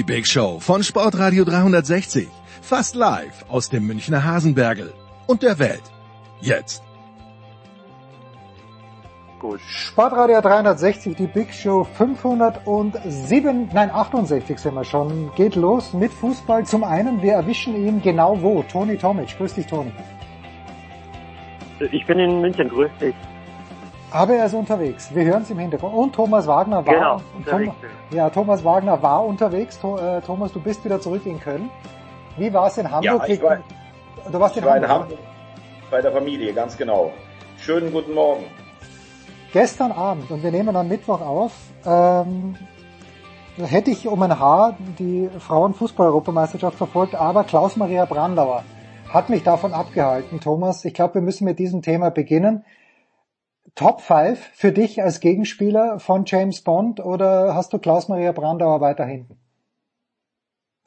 Die 0.00 0.04
Big 0.04 0.26
Show 0.26 0.58
von 0.60 0.82
Sportradio 0.82 1.44
360. 1.44 2.26
Fast 2.62 2.94
live 2.94 3.44
aus 3.50 3.68
dem 3.68 3.86
Münchner 3.86 4.24
Hasenbergel 4.24 4.94
und 5.26 5.42
der 5.42 5.58
Welt. 5.58 5.82
Jetzt. 6.40 6.82
Gut. 9.38 9.60
Sportradio 9.60 10.40
360, 10.40 11.16
die 11.16 11.26
Big 11.26 11.52
Show 11.52 11.84
507, 11.84 13.68
nein 13.74 13.90
68 13.90 14.58
sind 14.58 14.72
wir 14.72 14.84
schon. 14.84 15.30
Geht 15.34 15.54
los 15.54 15.92
mit 15.92 16.14
Fußball. 16.14 16.64
Zum 16.64 16.82
einen, 16.82 17.20
wir 17.20 17.34
erwischen 17.34 17.76
ihn 17.76 18.00
genau 18.00 18.40
wo. 18.40 18.62
Toni 18.62 18.96
Tomic. 18.96 19.36
Grüß 19.36 19.52
dich, 19.52 19.66
Toni. 19.66 19.92
Ich 21.92 22.06
bin 22.06 22.18
in 22.18 22.40
München, 22.40 22.70
grüß 22.70 22.90
dich. 23.02 23.14
Aber 24.12 24.34
er 24.34 24.46
ist 24.46 24.54
unterwegs. 24.54 25.14
Wir 25.14 25.24
hören 25.24 25.42
es 25.42 25.50
im 25.50 25.58
Hintergrund. 25.58 25.94
Und 25.94 26.14
Thomas 26.14 26.46
Wagner 26.46 26.84
war, 26.84 26.94
Genau, 26.94 27.20
unterwegs 27.36 27.72
Thomas, 27.80 27.92
ja, 28.12 28.30
Thomas 28.30 28.64
Wagner 28.64 29.02
war 29.02 29.24
unterwegs. 29.24 29.76
Äh, 29.78 30.20
Thomas, 30.22 30.52
du 30.52 30.60
bist 30.60 30.84
wieder 30.84 31.00
zurück 31.00 31.24
in 31.26 31.38
Köln. 31.38 31.70
Wie 32.36 32.52
war 32.52 32.66
es 32.66 32.78
in 32.78 32.90
Hamburg? 32.90 33.04
Ja, 33.28 33.34
ich 33.34 33.42
war, 33.42 33.58
du 34.30 34.40
warst 34.40 34.56
in 34.56 34.62
ich 34.62 34.68
war 34.68 34.76
in 34.76 34.88
Hamburg. 34.88 35.10
Hamburg 35.10 35.30
bei 35.90 36.00
der 36.00 36.12
Familie, 36.12 36.52
ganz 36.52 36.76
genau. 36.76 37.12
Schönen 37.58 37.92
guten 37.92 38.14
Morgen. 38.14 38.44
Gestern 39.52 39.90
Abend, 39.90 40.30
und 40.30 40.42
wir 40.42 40.52
nehmen 40.52 40.74
am 40.76 40.86
Mittwoch 40.86 41.20
auf, 41.20 41.52
ähm, 41.84 42.54
hätte 43.58 43.90
ich 43.90 44.06
um 44.06 44.22
ein 44.22 44.38
Haar 44.38 44.76
die 44.98 45.28
Frauenfußball-Europameisterschaft 45.38 46.76
verfolgt, 46.76 47.16
aber 47.16 47.42
Klaus-Maria 47.44 48.04
Brandauer 48.04 48.62
hat 49.12 49.28
mich 49.28 49.42
davon 49.42 49.72
abgehalten. 49.72 50.38
Thomas, 50.40 50.84
ich 50.84 50.94
glaube, 50.94 51.14
wir 51.14 51.22
müssen 51.22 51.44
mit 51.44 51.58
diesem 51.58 51.82
Thema 51.82 52.10
beginnen. 52.10 52.64
Top 53.74 54.00
5 54.00 54.38
für 54.54 54.72
dich 54.72 55.02
als 55.02 55.20
Gegenspieler 55.20 56.00
von 56.00 56.24
James 56.26 56.62
Bond 56.62 57.00
oder 57.00 57.54
hast 57.54 57.72
du 57.72 57.78
Klaus-Maria 57.78 58.32
Brandauer 58.32 58.80
weiter 58.80 59.04
hinten? 59.04 59.38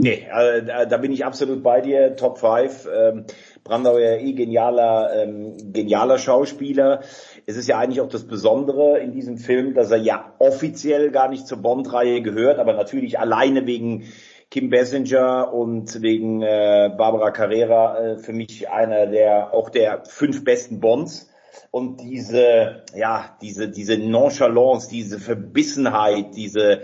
Nee, 0.01 0.27
äh, 0.29 0.85
da- 0.85 0.97
bin 0.97 1.13
ich 1.13 1.23
absolut 1.23 1.63
bei 1.63 1.79
dir. 1.79 2.15
Top 2.17 2.37
5. 2.39 2.89
Ähm, 2.93 3.25
Brandau 3.63 3.97
ja 3.97 4.15
eh 4.17 4.33
genialer, 4.33 5.11
ähm, 5.15 5.55
genialer 5.71 6.17
Schauspieler. 6.17 7.01
Es 7.45 7.55
ist 7.55 7.69
ja 7.69 7.77
eigentlich 7.77 8.01
auch 8.01 8.09
das 8.09 8.27
Besondere 8.27 8.99
in 8.99 9.13
diesem 9.13 9.37
Film, 9.37 9.75
dass 9.75 9.91
er 9.91 9.97
ja 9.97 10.33
offiziell 10.39 11.11
gar 11.11 11.29
nicht 11.29 11.47
zur 11.47 11.59
Bond-Reihe 11.61 12.21
gehört, 12.21 12.59
aber 12.59 12.73
natürlich 12.73 13.17
alleine 13.17 13.65
wegen 13.65 14.03
Kim 14.51 14.69
Basinger 14.69 15.53
und 15.53 16.01
wegen 16.01 16.41
äh, 16.41 16.91
Barbara 16.97 17.31
Carrera 17.31 17.97
äh, 17.99 18.17
für 18.17 18.33
mich 18.33 18.69
einer 18.69 19.07
der 19.07 19.53
auch 19.53 19.69
der 19.69 20.03
fünf 20.05 20.43
besten 20.43 20.81
Bonds. 20.81 21.32
Und 21.71 22.01
diese, 22.01 22.83
ja, 22.95 23.37
diese, 23.41 23.69
diese 23.69 23.97
Nonchalance, 23.97 24.89
diese 24.89 25.19
Verbissenheit, 25.19 26.35
diese, 26.35 26.81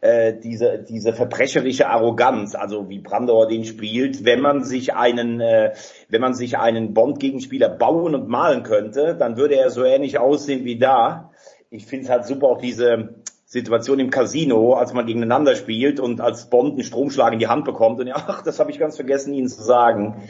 äh, 0.00 0.34
diese, 0.34 0.78
diese 0.78 1.12
verbrecherische 1.12 1.88
Arroganz, 1.88 2.54
also 2.54 2.88
wie 2.88 2.98
Brandauer 2.98 3.48
den 3.48 3.64
spielt, 3.64 4.24
wenn 4.24 4.40
man 4.40 4.64
sich 4.64 4.94
einen, 4.94 5.40
äh, 5.40 5.72
wenn 6.08 6.20
man 6.20 6.34
sich 6.34 6.58
einen 6.58 6.94
Bond-Gegenspieler 6.94 7.68
bauen 7.68 8.14
und 8.14 8.28
malen 8.28 8.62
könnte, 8.62 9.16
dann 9.18 9.36
würde 9.36 9.56
er 9.56 9.70
so 9.70 9.84
ähnlich 9.84 10.18
aussehen 10.18 10.64
wie 10.64 10.78
da. 10.78 11.30
Ich 11.70 11.86
finde 11.86 12.04
es 12.04 12.10
halt 12.10 12.26
super 12.26 12.48
auch 12.48 12.58
diese 12.58 13.16
Situation 13.46 14.00
im 14.00 14.10
Casino, 14.10 14.74
als 14.74 14.92
man 14.92 15.06
gegeneinander 15.06 15.54
spielt 15.54 16.00
und 16.00 16.20
als 16.20 16.50
Bond 16.50 16.72
einen 16.72 16.82
Stromschlag 16.82 17.32
in 17.32 17.38
die 17.38 17.48
Hand 17.48 17.64
bekommt 17.64 18.00
und 18.00 18.08
ja, 18.08 18.16
ach, 18.16 18.42
das 18.42 18.58
habe 18.58 18.70
ich 18.70 18.78
ganz 18.78 18.96
vergessen, 18.96 19.32
Ihnen 19.32 19.48
zu 19.48 19.62
sagen. 19.62 20.28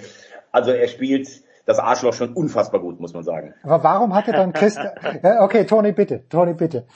Also 0.53 0.71
er 0.71 0.87
spielt 0.89 1.29
das 1.66 1.78
Arschloch 1.78 2.15
schon 2.15 2.32
unfassbar 2.32 2.81
gut, 2.81 3.00
muss 3.00 3.12
man 3.12 3.25
sagen. 3.25 3.54
Aber 3.62 3.82
warum 3.84 4.15
hatte 4.15 4.32
dann 4.32 4.53
Christian... 4.54 4.93
Ja, 5.22 5.43
okay, 5.43 5.66
Toni, 5.66 5.93
bitte. 5.93 6.27
Toni, 6.28 6.54
bitte. 6.54 6.87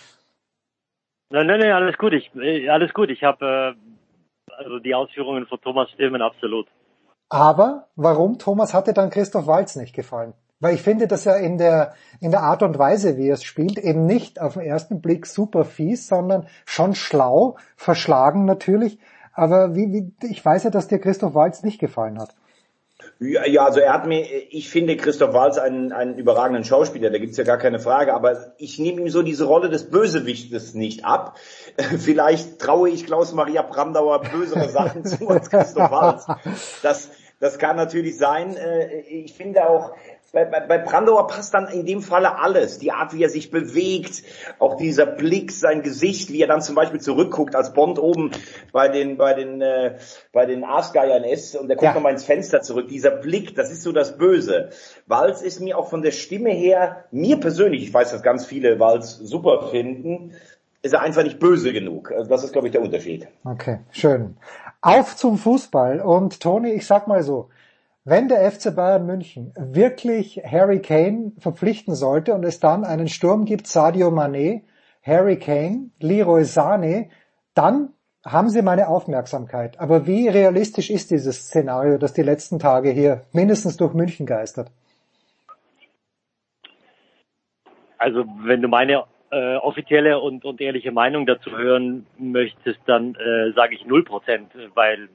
Nein, 1.28 1.46
nein, 1.46 1.60
nein, 1.60 1.72
alles 1.72 1.98
gut. 1.98 2.12
Ich, 2.12 2.30
äh, 2.36 2.68
alles 2.68 2.94
gut. 2.94 3.10
Ich 3.10 3.22
habe 3.22 3.76
äh, 3.76 4.54
also 4.56 4.78
die 4.78 4.94
Ausführungen 4.94 5.46
von 5.46 5.60
Thomas 5.60 5.90
stimmen 5.90 6.22
absolut. 6.22 6.66
Aber 7.28 7.88
warum, 7.96 8.38
Thomas, 8.38 8.74
hatte 8.74 8.92
dann 8.92 9.10
Christoph 9.10 9.46
Walz 9.46 9.76
nicht 9.76 9.94
gefallen? 9.94 10.34
Weil 10.60 10.74
ich 10.74 10.82
finde, 10.82 11.06
dass 11.06 11.26
er 11.26 11.38
in 11.38 11.58
der, 11.58 11.94
in 12.20 12.32
der 12.32 12.42
Art 12.42 12.62
und 12.62 12.78
Weise, 12.78 13.16
wie 13.16 13.28
er 13.28 13.34
es 13.34 13.44
spielt, 13.44 13.78
eben 13.78 14.04
nicht 14.04 14.40
auf 14.40 14.54
den 14.54 14.62
ersten 14.62 15.00
Blick 15.00 15.26
super 15.26 15.64
fies, 15.64 16.06
sondern 16.06 16.46
schon 16.66 16.94
schlau, 16.94 17.56
verschlagen 17.76 18.44
natürlich. 18.44 18.98
Aber 19.32 19.74
wie, 19.74 19.92
wie, 19.92 20.26
ich 20.28 20.44
weiß 20.44 20.64
ja, 20.64 20.70
dass 20.70 20.88
dir 20.88 20.98
Christoph 20.98 21.34
Walz 21.34 21.62
nicht 21.62 21.78
gefallen 21.80 22.18
hat. 22.18 22.34
Ja, 23.22 23.66
also 23.66 23.80
er 23.80 23.92
hat 23.92 24.06
mir, 24.06 24.24
ich 24.48 24.70
finde 24.70 24.96
Christoph 24.96 25.34
Waltz 25.34 25.58
einen, 25.58 25.92
einen 25.92 26.16
überragenden 26.16 26.64
Schauspieler, 26.64 27.10
da 27.10 27.18
gibt's 27.18 27.36
ja 27.36 27.44
gar 27.44 27.58
keine 27.58 27.78
Frage, 27.78 28.14
aber 28.14 28.54
ich 28.56 28.78
nehme 28.78 29.02
ihm 29.02 29.10
so 29.10 29.20
diese 29.20 29.44
Rolle 29.44 29.68
des 29.68 29.90
Bösewichtes 29.90 30.72
nicht 30.72 31.04
ab. 31.04 31.36
Vielleicht 31.98 32.58
traue 32.58 32.88
ich 32.88 33.04
Klaus-Maria 33.04 33.60
Brandauer 33.60 34.22
bösere 34.22 34.70
Sachen 34.70 35.04
zu 35.04 35.28
als 35.28 35.50
Christoph 35.50 35.90
Waltz. 35.90 36.26
Das, 36.82 37.10
das 37.40 37.58
kann 37.58 37.76
natürlich 37.76 38.16
sein. 38.16 38.56
Äh, 38.56 39.00
Ich 39.00 39.34
finde 39.34 39.68
auch, 39.68 39.92
bei, 40.32 40.44
bei, 40.44 40.60
bei 40.60 40.78
Brandauer 40.78 41.26
passt 41.26 41.54
dann 41.54 41.68
in 41.68 41.84
dem 41.86 42.02
Falle 42.02 42.38
alles. 42.38 42.78
Die 42.78 42.92
Art, 42.92 43.12
wie 43.14 43.22
er 43.22 43.28
sich 43.28 43.50
bewegt, 43.50 44.22
auch 44.58 44.76
dieser 44.76 45.06
Blick, 45.06 45.52
sein 45.52 45.82
Gesicht, 45.82 46.30
wie 46.32 46.40
er 46.40 46.48
dann 46.48 46.62
zum 46.62 46.74
Beispiel 46.74 47.00
zurückguckt, 47.00 47.56
als 47.56 47.72
Bond 47.72 47.98
oben 47.98 48.30
bei 48.72 48.88
den, 48.88 49.16
bei 49.16 49.34
den, 49.34 49.60
äh, 49.60 49.98
bei 50.32 50.46
den 50.46 50.64
Aasgeiern 50.64 51.24
ist 51.24 51.56
und 51.56 51.68
er 51.68 51.76
guckt 51.76 51.84
Ja. 51.84 51.94
nochmal 51.94 52.12
ins 52.12 52.24
Fenster 52.24 52.62
zurück. 52.62 52.88
Dieser 52.88 53.10
Blick, 53.10 53.54
das 53.54 53.70
ist 53.70 53.82
so 53.82 53.92
das 53.92 54.18
Böse. 54.18 54.70
Walz 55.06 55.42
ist 55.42 55.60
mir 55.60 55.76
auch 55.78 55.88
von 55.88 56.02
der 56.02 56.12
Stimme 56.12 56.50
her, 56.50 57.04
mir 57.10 57.38
persönlich, 57.38 57.82
ich 57.82 57.92
weiß, 57.92 58.12
dass 58.12 58.22
ganz 58.22 58.46
viele 58.46 58.78
Walz 58.78 59.16
super 59.16 59.68
finden, 59.70 60.34
ist 60.82 60.94
er 60.94 61.02
einfach 61.02 61.22
nicht 61.22 61.38
böse 61.38 61.72
genug. 61.72 62.10
Also 62.12 62.30
das 62.30 62.44
ist, 62.44 62.52
glaube 62.52 62.68
ich, 62.68 62.72
der 62.72 62.80
Unterschied. 62.82 63.28
Okay, 63.44 63.80
schön. 63.90 64.36
Auf 64.80 65.14
zum 65.16 65.36
Fußball. 65.36 66.00
Und 66.00 66.40
Toni, 66.40 66.70
ich 66.70 66.86
sag 66.86 67.06
mal 67.06 67.22
so, 67.22 67.50
wenn 68.04 68.28
der 68.28 68.50
FC 68.50 68.74
Bayern 68.74 69.06
München 69.06 69.52
wirklich 69.56 70.40
Harry 70.44 70.80
Kane 70.80 71.32
verpflichten 71.38 71.94
sollte 71.94 72.34
und 72.34 72.44
es 72.44 72.60
dann 72.60 72.84
einen 72.84 73.08
Sturm 73.08 73.44
gibt, 73.44 73.66
Sadio 73.66 74.08
Mané, 74.08 74.62
Harry 75.02 75.38
Kane, 75.38 75.90
Leroy 76.00 76.42
Sané, 76.42 77.10
dann 77.54 77.90
haben 78.24 78.48
sie 78.48 78.62
meine 78.62 78.88
Aufmerksamkeit. 78.88 79.78
Aber 79.78 80.06
wie 80.06 80.28
realistisch 80.28 80.90
ist 80.90 81.10
dieses 81.10 81.46
Szenario, 81.46 81.98
das 81.98 82.12
die 82.12 82.22
letzten 82.22 82.58
Tage 82.58 82.90
hier 82.90 83.26
mindestens 83.32 83.76
durch 83.76 83.94
München 83.94 84.26
geistert? 84.26 84.70
Also 87.98 88.24
wenn 88.44 88.62
du 88.62 88.68
meine 88.68 89.04
äh, 89.30 89.56
offizielle 89.56 90.18
und, 90.20 90.44
und 90.44 90.60
ehrliche 90.60 90.90
Meinung 90.90 91.26
dazu 91.26 91.50
hören 91.50 92.06
möchtest, 92.18 92.80
dann 92.86 93.14
äh, 93.14 93.52
sage 93.52 93.74
ich 93.74 93.84
null 93.86 94.04
Prozent, 94.04 94.50
weil 94.74 95.08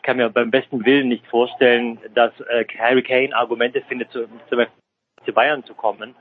ich 0.00 0.02
kann 0.02 0.16
mir 0.16 0.30
beim 0.30 0.50
besten 0.50 0.86
Willen 0.86 1.08
nicht 1.08 1.26
vorstellen, 1.26 1.98
dass 2.14 2.32
äh, 2.48 2.64
Harry 2.78 3.02
Kane 3.02 3.36
Argumente 3.36 3.82
findet, 3.82 4.10
zu, 4.10 4.26
FC 4.48 5.34
Bayern 5.34 5.62
zu 5.64 5.74
kommen. 5.74 6.14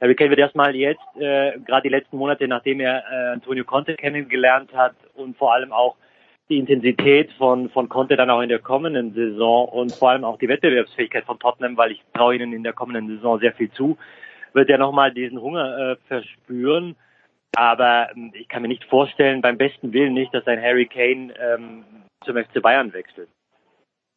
Harry 0.00 0.16
Kane 0.16 0.30
wird 0.30 0.40
erstmal 0.40 0.74
jetzt, 0.74 1.00
äh, 1.14 1.52
gerade 1.60 1.82
die 1.84 1.94
letzten 1.94 2.16
Monate, 2.16 2.48
nachdem 2.48 2.80
er 2.80 3.04
äh, 3.08 3.32
Antonio 3.34 3.64
Conte 3.64 3.94
kennengelernt 3.94 4.74
hat 4.74 4.96
und 5.14 5.36
vor 5.36 5.52
allem 5.54 5.72
auch 5.72 5.94
die 6.48 6.58
Intensität 6.58 7.30
von, 7.38 7.70
von 7.70 7.88
Conte 7.88 8.16
dann 8.16 8.30
auch 8.30 8.40
in 8.40 8.48
der 8.48 8.58
kommenden 8.58 9.14
Saison 9.14 9.68
und 9.68 9.94
vor 9.94 10.10
allem 10.10 10.24
auch 10.24 10.36
die 10.36 10.48
Wettbewerbsfähigkeit 10.48 11.24
von 11.24 11.38
Tottenham, 11.38 11.76
weil 11.76 11.92
ich 11.92 12.02
traue 12.14 12.34
ihnen 12.34 12.52
in 12.52 12.64
der 12.64 12.72
kommenden 12.72 13.06
Saison 13.06 13.38
sehr 13.38 13.52
viel 13.52 13.70
zu, 13.70 13.96
wird 14.54 14.68
er 14.70 14.78
nochmal 14.78 15.12
diesen 15.12 15.40
Hunger 15.40 15.92
äh, 15.92 15.96
verspüren. 16.08 16.96
Aber 17.54 18.08
ähm, 18.16 18.32
ich 18.34 18.48
kann 18.48 18.62
mir 18.62 18.68
nicht 18.68 18.84
vorstellen, 18.86 19.40
beim 19.40 19.56
besten 19.56 19.92
Willen 19.92 20.14
nicht, 20.14 20.34
dass 20.34 20.48
ein 20.48 20.60
Harry 20.60 20.86
Kane 20.86 21.32
ähm, 21.40 21.84
zum 22.24 22.36
FC 22.36 22.60
Bayern 22.62 22.92
wechselt. 22.92 23.28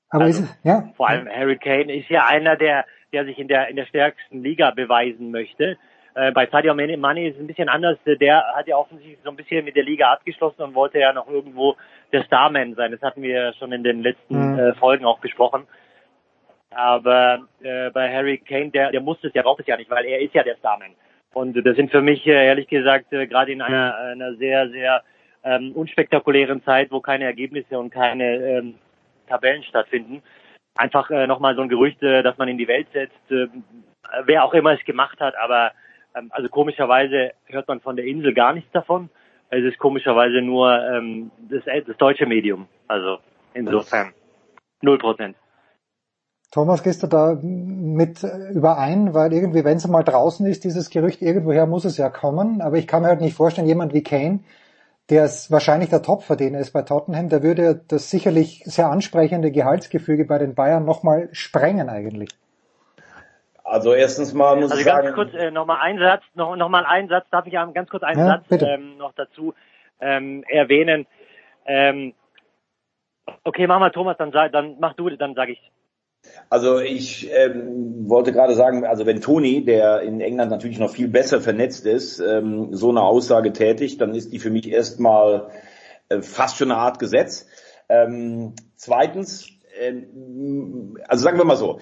Aber 0.10 0.24
Also, 0.26 0.44
ist 0.44 0.58
ja, 0.64 0.90
Vor 0.96 1.10
allem 1.10 1.28
Harry 1.28 1.58
Kane 1.58 1.94
ist 1.94 2.10
ja 2.10 2.26
einer, 2.26 2.56
der, 2.56 2.86
der 3.14 3.26
sich 3.26 3.38
in 3.40 3.48
der, 3.48 3.68
in 3.68 3.76
der 3.76 3.86
stärksten 3.86 4.42
Liga 4.42 4.72
beweisen 4.72 5.32
möchte. 5.32 5.78
Äh, 6.16 6.32
bei 6.32 6.48
Sadio 6.48 6.74
Mane 6.74 7.28
ist 7.28 7.36
es 7.36 7.42
ein 7.42 7.48
bisschen 7.48 7.70
anders. 7.70 7.98
Der 8.06 8.44
hat 8.56 8.68
ja 8.68 8.78
offensichtlich 8.78 9.20
so 9.24 9.30
ein 9.30 9.36
bisschen 9.36 9.66
mit 9.66 9.76
der 9.76 9.84
Liga 9.84 10.12
abgeschlossen 10.14 10.62
und 10.62 10.76
wollte 10.76 10.98
ja 11.00 11.14
noch 11.14 11.28
irgendwo 11.30 11.76
der 12.12 12.24
Starman 12.24 12.74
sein. 12.76 12.92
Das 12.92 13.02
hatten 13.02 13.22
wir 13.22 13.54
schon 13.54 13.72
in 13.72 13.84
den 13.84 14.02
letzten 14.02 14.54
Mhm. 14.54 14.60
äh, 14.60 14.74
Folgen 14.76 15.06
auch 15.06 15.20
besprochen. 15.20 15.68
Aber 16.72 17.48
äh, 17.62 17.90
bei 17.92 18.14
Harry 18.14 18.38
Kane, 18.40 18.70
der, 18.72 18.92
der 18.92 19.02
muss 19.02 19.18
es 19.24 19.34
ja, 19.34 19.42
braucht 19.42 19.62
es 19.62 19.68
ja 19.68 19.78
nicht, 19.78 19.90
weil 19.90 20.06
er 20.06 20.20
ist 20.20 20.34
ja 20.34 20.44
der 20.44 20.56
Starman. 20.58 20.92
Und 21.34 21.54
das 21.66 21.76
sind 21.76 21.92
für 21.92 22.02
mich 22.02 22.26
äh, 22.28 22.46
ehrlich 22.48 22.68
gesagt 22.68 23.12
äh, 23.14 23.28
gerade 23.28 23.52
in 23.52 23.62
einer, 23.62 23.96
einer 23.96 24.36
sehr, 24.36 24.70
sehr 24.70 25.04
ähm, 25.44 25.72
unspektakulären 25.74 26.64
Zeit, 26.64 26.92
wo 26.92 27.00
keine 27.00 27.26
Ergebnisse 27.26 27.80
und 27.80 27.90
keine 27.90 28.36
ähm, 28.36 28.76
Tabellen 29.28 29.64
stattfinden, 29.64 30.22
einfach 30.76 31.10
äh, 31.10 31.28
nochmal 31.28 31.56
so 31.56 31.62
ein 31.62 31.70
Gerücht, 31.70 32.02
äh, 32.04 32.24
dass 32.24 32.38
man 32.38 32.48
in 32.48 32.58
die 32.58 32.68
Welt 32.68 32.88
setzt, 32.94 33.32
äh, 33.32 33.48
wer 34.26 34.44
auch 34.44 34.54
immer 34.54 34.74
es 34.74 34.84
gemacht 34.86 35.20
hat, 35.20 35.36
aber 35.38 35.72
ähm, 36.16 36.30
also 36.32 36.50
komischerweise 36.50 37.32
hört 37.46 37.68
man 37.68 37.82
von 37.82 37.96
der 37.96 38.06
Insel 38.06 38.34
gar 38.34 38.54
nichts 38.54 38.72
davon. 38.72 39.10
Es 39.50 39.64
ist 39.64 39.78
komischerweise 39.78 40.42
nur 40.42 40.72
ähm, 40.72 41.32
das, 41.50 41.64
das 41.86 41.98
deutsche 41.98 42.26
Medium. 42.26 42.68
Also 42.88 43.20
insofern 43.54 44.14
null 44.82 44.98
Prozent. 44.98 45.36
Thomas, 46.52 46.82
gehst 46.82 47.04
du 47.04 47.08
da 47.08 47.38
mit 47.42 48.24
überein? 48.54 49.14
Weil 49.14 49.34
irgendwie, 49.34 49.66
wenn 49.66 49.78
es 49.78 49.88
mal 49.88 50.04
draußen 50.04 50.46
ist, 50.46 50.64
dieses 50.64 50.90
Gerücht, 50.90 51.22
irgendwoher 51.22 51.66
muss 51.66 51.84
es 51.84 51.98
ja 51.98 52.10
kommen. 52.10 52.62
Aber 52.62 52.78
ich 52.78 52.88
kann 52.88 53.02
mir 53.02 53.10
halt 53.10 53.22
nicht 53.22 53.36
vorstellen, 53.36 53.68
jemand 53.68 53.94
wie 53.94 54.04
Kane, 54.04 54.40
der 55.10 55.26
ist 55.26 55.52
wahrscheinlich 55.52 55.90
der 55.90 56.02
Topverdiener 56.02 56.60
ist 56.60 56.72
bei 56.74 56.82
Tottenham, 56.82 57.30
der 57.30 57.44
würde 57.44 57.82
das 57.88 58.10
sicherlich 58.10 58.64
sehr 58.66 58.90
ansprechende 58.90 59.52
Gehaltsgefüge 59.52 60.26
bei 60.26 60.38
den 60.38 60.54
Bayern 60.56 60.86
nochmal 60.86 61.30
sprengen 61.32 61.90
eigentlich. 61.90 62.30
Also 63.64 63.94
erstens 63.94 64.34
mal 64.34 64.56
muss 64.56 64.72
Also 64.72 64.82
ich 64.82 64.88
ganz 64.88 65.04
sagen, 65.04 65.16
kurz 65.16 65.34
äh, 65.34 65.52
nochmal 65.52 65.80
ein 65.82 66.00
Satz, 66.00 66.24
noch, 66.36 66.56
noch 66.56 66.70
mal 66.70 66.86
einen 66.86 67.10
Satz, 67.10 67.26
darf 67.32 67.46
ich 67.48 67.54
ganz 67.54 67.90
kurz 67.90 68.04
einen 68.04 68.20
Ja, 68.20 68.28
Satz 68.28 68.48
bitte. 68.48 68.66
ähm, 68.66 68.98
noch 68.98 69.14
dazu 69.14 69.54
ähm, 70.00 70.44
erwähnen. 70.48 71.06
Ähm, 71.66 72.14
okay, 73.44 73.68
mach 73.68 73.80
mal 73.80 73.92
Thomas, 73.92 74.18
dann, 74.18 74.32
dann 74.32 74.78
mach 74.80 74.94
du, 74.94 75.10
dann 75.10 75.36
sage 75.36 75.54
ich. 75.54 75.72
Also 76.50 76.80
ich 76.80 77.30
ähm, 77.32 78.10
wollte 78.10 78.32
gerade 78.32 78.56
sagen, 78.56 78.86
also 78.86 79.06
wenn 79.06 79.20
Toni, 79.22 79.66
der 79.66 80.02
in 80.02 80.22
England 80.22 80.50
natürlich 80.50 80.80
noch 80.80 80.92
viel 80.92 81.10
besser 81.10 81.42
vernetzt 81.42 81.86
ist, 81.86 82.20
ähm, 82.20 82.74
so 82.74 82.90
eine 82.90 83.02
Aussage 83.02 83.52
tätigt, 83.52 84.00
dann 84.00 84.16
ist 84.16 84.32
die 84.32 84.40
für 84.40 84.50
mich 84.50 84.70
erstmal 84.72 85.50
äh, 86.10 86.22
fast 86.22 86.58
schon 86.58 86.72
eine 86.72 86.80
Art 86.80 87.00
Gesetz. 87.00 87.48
Ähm, 87.90 88.54
zweitens, 88.76 89.50
ähm, 89.80 90.98
also 91.08 91.24
sagen 91.24 91.38
wir 91.38 91.46
mal 91.46 91.58
so, 91.58 91.80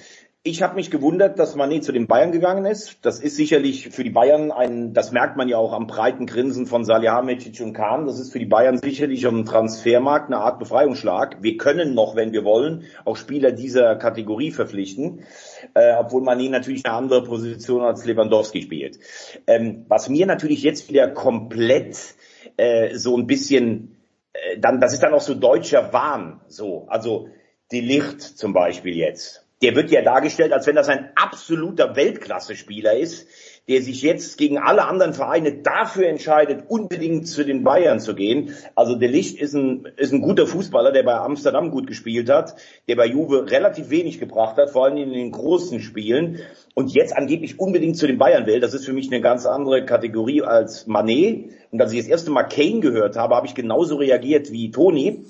ich 0.47 0.62
habe 0.62 0.75
mich 0.75 0.92
gewundert, 0.92 1.39
dass 1.39 1.57
Mané 1.57 1.81
zu 1.81 1.92
den 1.92 2.06
Bayern 2.06 2.31
gegangen 2.31 2.65
ist. 2.65 3.00
Das 3.01 3.19
ist 3.19 3.36
sicherlich 3.36 3.89
für 3.89 4.03
die 4.03 4.12
Bayern 4.12 4.51
ein, 4.51 4.94
das 4.94 5.12
merkt 5.12 5.38
man 5.38 5.50
ja 5.50 5.57
auch 5.57 5.74
am 5.74 5.88
breiten 5.88 6.27
Grinsen 6.27 6.68
von 6.68 6.86
Salihamidzic 6.86 7.62
und 7.62 7.74
Kahn. 7.74 8.06
Das 8.06 8.19
ist 8.19 8.31
für 8.31 8.38
die 8.38 8.45
Bayern 8.45 8.77
sicherlich 8.77 9.25
am 9.25 9.45
Transfermarkt 9.45 10.27
eine 10.27 10.38
Art 10.38 10.59
Befreiungsschlag. 10.59 11.42
Wir 11.42 11.57
können 11.57 11.95
noch, 11.95 12.15
wenn 12.15 12.31
wir 12.31 12.44
wollen, 12.44 12.83
auch 13.06 13.18
Spieler 13.18 13.53
dieser 13.53 13.95
Kategorie 13.95 14.51
verpflichten, 14.51 15.24
äh, 15.74 15.95
obwohl 15.97 16.21
Mané 16.21 16.51
natürlich 16.51 16.86
eine 16.86 16.94
andere 16.94 17.24
Position 17.24 17.81
als 17.81 18.06
Lewandowski 18.06 18.62
spielt. 18.62 19.00
Ähm, 19.48 19.86
was 19.88 20.09
mir 20.09 20.27
natürlich 20.27 20.62
jetzt 20.62 20.88
wieder 20.89 21.07
komplett 21.07 21.98
äh, 22.57 22.94
so 22.95 23.18
ein 23.18 23.25
bisschen, 23.25 23.98
äh, 24.33 24.59
dann, 24.59 24.80
das 24.80 24.94
ist 24.94 25.01
dann 25.01 25.15
auch 25.15 25.21
so 25.21 25.33
deutscher 25.33 25.91
Wahn, 25.91 26.41
so, 26.48 26.86
also 26.88 27.30
die 27.71 27.81
Licht 27.81 28.21
zum 28.21 28.53
Beispiel 28.53 28.95
jetzt 28.95 29.44
der 29.61 29.75
wird 29.75 29.89
ja 29.89 30.01
dargestellt, 30.01 30.51
als 30.51 30.67
wenn 30.67 30.75
das 30.75 30.89
ein 30.89 31.09
absoluter 31.15 31.95
Weltklasse-Spieler 31.95 32.97
ist, 32.97 33.27
der 33.67 33.81
sich 33.81 34.01
jetzt 34.01 34.37
gegen 34.37 34.57
alle 34.59 34.85
anderen 34.85 35.13
Vereine 35.13 35.61
dafür 35.63 36.07
entscheidet, 36.07 36.65
unbedingt 36.67 37.27
zu 37.27 37.43
den 37.43 37.63
Bayern 37.63 37.99
zu 37.99 38.13
gehen. 38.13 38.53
Also 38.75 38.95
der 38.95 39.09
Licht 39.09 39.39
ist 39.39 39.53
ein, 39.53 39.87
ist 39.95 40.13
ein 40.13 40.21
guter 40.21 40.45
Fußballer, 40.45 40.91
der 40.91 41.03
bei 41.03 41.15
Amsterdam 41.15 41.71
gut 41.71 41.87
gespielt 41.87 42.29
hat, 42.29 42.55
der 42.87 42.95
bei 42.95 43.07
Juve 43.07 43.49
relativ 43.49 43.89
wenig 43.89 44.19
gebracht 44.19 44.57
hat, 44.57 44.69
vor 44.69 44.85
allem 44.85 44.97
in 44.97 45.13
den 45.13 45.31
großen 45.31 45.79
Spielen 45.79 46.41
und 46.75 46.93
jetzt 46.93 47.15
angeblich 47.15 47.59
unbedingt 47.59 47.97
zu 47.97 48.05
den 48.05 48.17
Bayern 48.19 48.45
will. 48.45 48.59
Das 48.59 48.73
ist 48.73 48.85
für 48.85 48.93
mich 48.93 49.11
eine 49.11 49.21
ganz 49.21 49.45
andere 49.45 49.85
Kategorie 49.85 50.43
als 50.43 50.85
Manet. 50.85 51.49
Und 51.71 51.81
als 51.81 51.91
ich 51.91 51.99
das 51.99 52.07
erste 52.07 52.29
Mal 52.29 52.43
Kane 52.43 52.81
gehört 52.81 53.15
habe, 53.15 53.35
habe 53.35 53.47
ich 53.47 53.55
genauso 53.55 53.95
reagiert 53.95 54.51
wie 54.51 54.69
Toni 54.69 55.25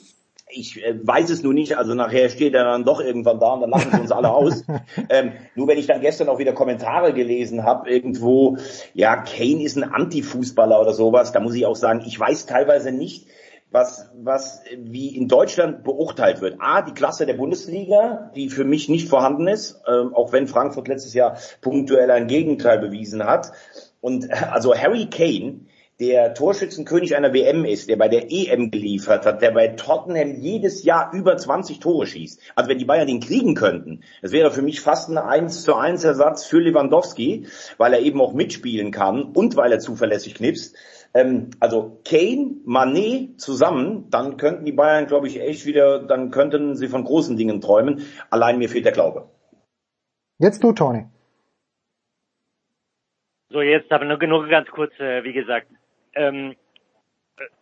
ich 0.50 0.84
äh, 0.84 0.96
weiß 1.02 1.30
es 1.30 1.44
nur 1.44 1.54
nicht, 1.54 1.78
also 1.78 1.94
nachher 1.94 2.30
steht 2.30 2.54
er 2.54 2.64
dann 2.64 2.84
doch 2.84 3.02
irgendwann 3.02 3.40
da 3.40 3.54
und 3.54 3.62
dann 3.62 3.70
lachen 3.72 3.92
sie 3.92 4.00
uns 4.02 4.12
alle 4.12 4.30
aus. 4.32 4.64
ähm, 5.10 5.34
nur 5.56 5.68
wenn 5.68 5.78
ich 5.78 5.88
dann 5.88 6.02
gestern 6.02 6.30
auch 6.30 6.40
wieder 6.40 6.54
Kommentare 6.54 7.14
gelesen 7.14 7.64
habe, 7.64 7.90
irgendwo, 7.90 8.58
ja, 8.94 9.18
Kane 9.18 9.64
ist 9.64 9.76
ein 9.76 9.84
Anti-Fußballer 9.84 10.80
oder 10.80 10.94
sowas, 10.94 11.32
da 11.32 11.40
muss 11.40 11.56
ich 11.56 11.66
auch 11.66 11.76
sagen, 11.76 12.04
ich 12.06 12.20
weiß 12.20 12.46
teilweise 12.46 12.92
nicht, 12.92 13.28
was, 13.72 14.10
was 14.24 14.62
wie 14.78 15.18
in 15.18 15.28
Deutschland 15.28 15.84
beurteilt 15.84 16.40
wird. 16.40 16.58
A, 16.60 16.82
die 16.82 16.94
Klasse 16.94 17.26
der 17.26 17.34
Bundesliga, 17.34 18.32
die 18.36 18.50
für 18.50 18.64
mich 18.64 18.88
nicht 18.88 19.10
vorhanden 19.10 19.48
ist, 19.48 19.82
ähm, 19.88 20.14
auch 20.14 20.32
wenn 20.32 20.48
Frankfurt 20.48 20.88
letztes 20.88 21.14
Jahr 21.14 21.38
punktuell 21.62 22.10
ein 22.12 22.28
Gegenteil 22.28 22.80
bewiesen 22.80 23.26
hat. 23.26 23.52
Und 24.00 24.30
äh, 24.30 24.34
also 24.52 24.74
Harry 24.76 25.08
Kane, 25.08 25.66
der 26.00 26.34
Torschützenkönig 26.34 27.16
einer 27.16 27.34
WM 27.34 27.64
ist, 27.64 27.90
der 27.90 27.96
bei 27.96 28.10
der 28.10 28.30
EM 28.30 28.70
geliefert 28.70 29.26
hat, 29.26 29.42
der 29.42 29.52
bei 29.52 29.70
Tottenham 29.70 30.36
jedes 30.36 30.84
Jahr 30.84 31.14
über 31.14 31.38
20 31.38 31.80
Tore 31.80 32.06
schießt. 32.06 32.42
Also 32.56 32.70
wenn 32.70 32.80
die 32.80 32.86
Bayern 32.86 33.08
den 33.08 33.22
kriegen 33.22 33.56
könnten, 33.56 34.02
das 34.22 34.34
wäre 34.34 34.52
für 34.52 34.62
mich 34.62 34.82
fast 34.82 35.10
ein 35.10 35.18
1 35.18 35.64
zu 35.64 35.76
1 35.76 36.04
Ersatz 36.04 36.46
für 36.46 36.60
Lewandowski, 36.60 37.48
weil 37.78 37.94
er 37.94 38.02
eben 38.02 38.20
auch 38.20 38.34
mitspielen 38.34 38.92
kann 38.92 39.24
und 39.24 39.56
weil 39.56 39.72
er 39.72 39.80
zuverlässig 39.80 40.36
knipst. 40.36 40.75
Ähm, 41.14 41.52
also 41.62 42.02
Kane, 42.04 42.58
Manet 42.66 43.40
zusammen, 43.40 44.10
dann 44.10 44.36
könnten 44.36 44.66
die 44.66 44.74
Bayern, 44.74 45.08
glaube 45.08 45.28
ich, 45.28 45.40
echt 45.40 45.66
wieder, 45.66 46.00
dann 46.00 46.30
könnten 46.30 46.75
sie 46.75 46.90
von 46.90 47.06
großen 47.06 47.38
Dingen 47.38 47.62
träumen. 47.62 48.06
Allein 48.30 48.58
mir 48.58 48.68
fehlt 48.68 48.86
der 48.86 48.92
Glaube. 48.92 49.30
Jetzt 50.40 50.62
du, 50.62 50.74
Tony. 50.74 51.06
So, 53.50 53.62
jetzt 53.62 53.90
aber 53.94 54.04
nur, 54.04 54.18
nur 54.18 54.46
ganz 54.50 54.68
kurz, 54.68 54.92
äh, 55.00 55.24
wie 55.24 55.32
gesagt, 55.32 55.68
ähm, 56.15 56.55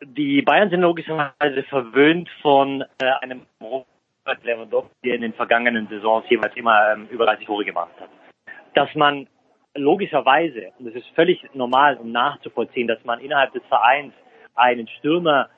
die 0.02 0.42
Bayern 0.42 0.70
sind 0.70 0.82
logischerweise 0.82 1.64
verwöhnt 1.70 2.30
von 2.42 2.84
äh, 3.00 3.06
einem 3.22 3.46
Robert 3.62 4.44
Lewandowski, 4.44 4.94
der 5.04 5.16
in 5.16 5.22
den 5.22 5.34
vergangenen 5.34 5.88
Saisons 5.88 6.26
jeweils 6.30 6.56
immer 6.56 6.94
ähm, 6.94 7.08
über 7.10 7.26
30 7.26 7.46
Tore 7.46 7.66
gemacht 7.66 7.94
hat. 8.00 8.10
Dass 8.76 8.94
man 8.96 9.28
logischerweise, 9.76 10.72
und 10.78 10.86
das 10.86 10.96
ist 10.96 11.08
völlig 11.16 11.44
normal 11.54 11.98
und 11.98 12.12
nachzuvollziehen, 12.12 12.88
dass 12.88 13.04
man 13.04 13.20
innerhalb 13.20 13.54
des 13.54 13.64
Vereins 13.66 14.14
einen 14.56 14.88
Stürmer 14.88 15.50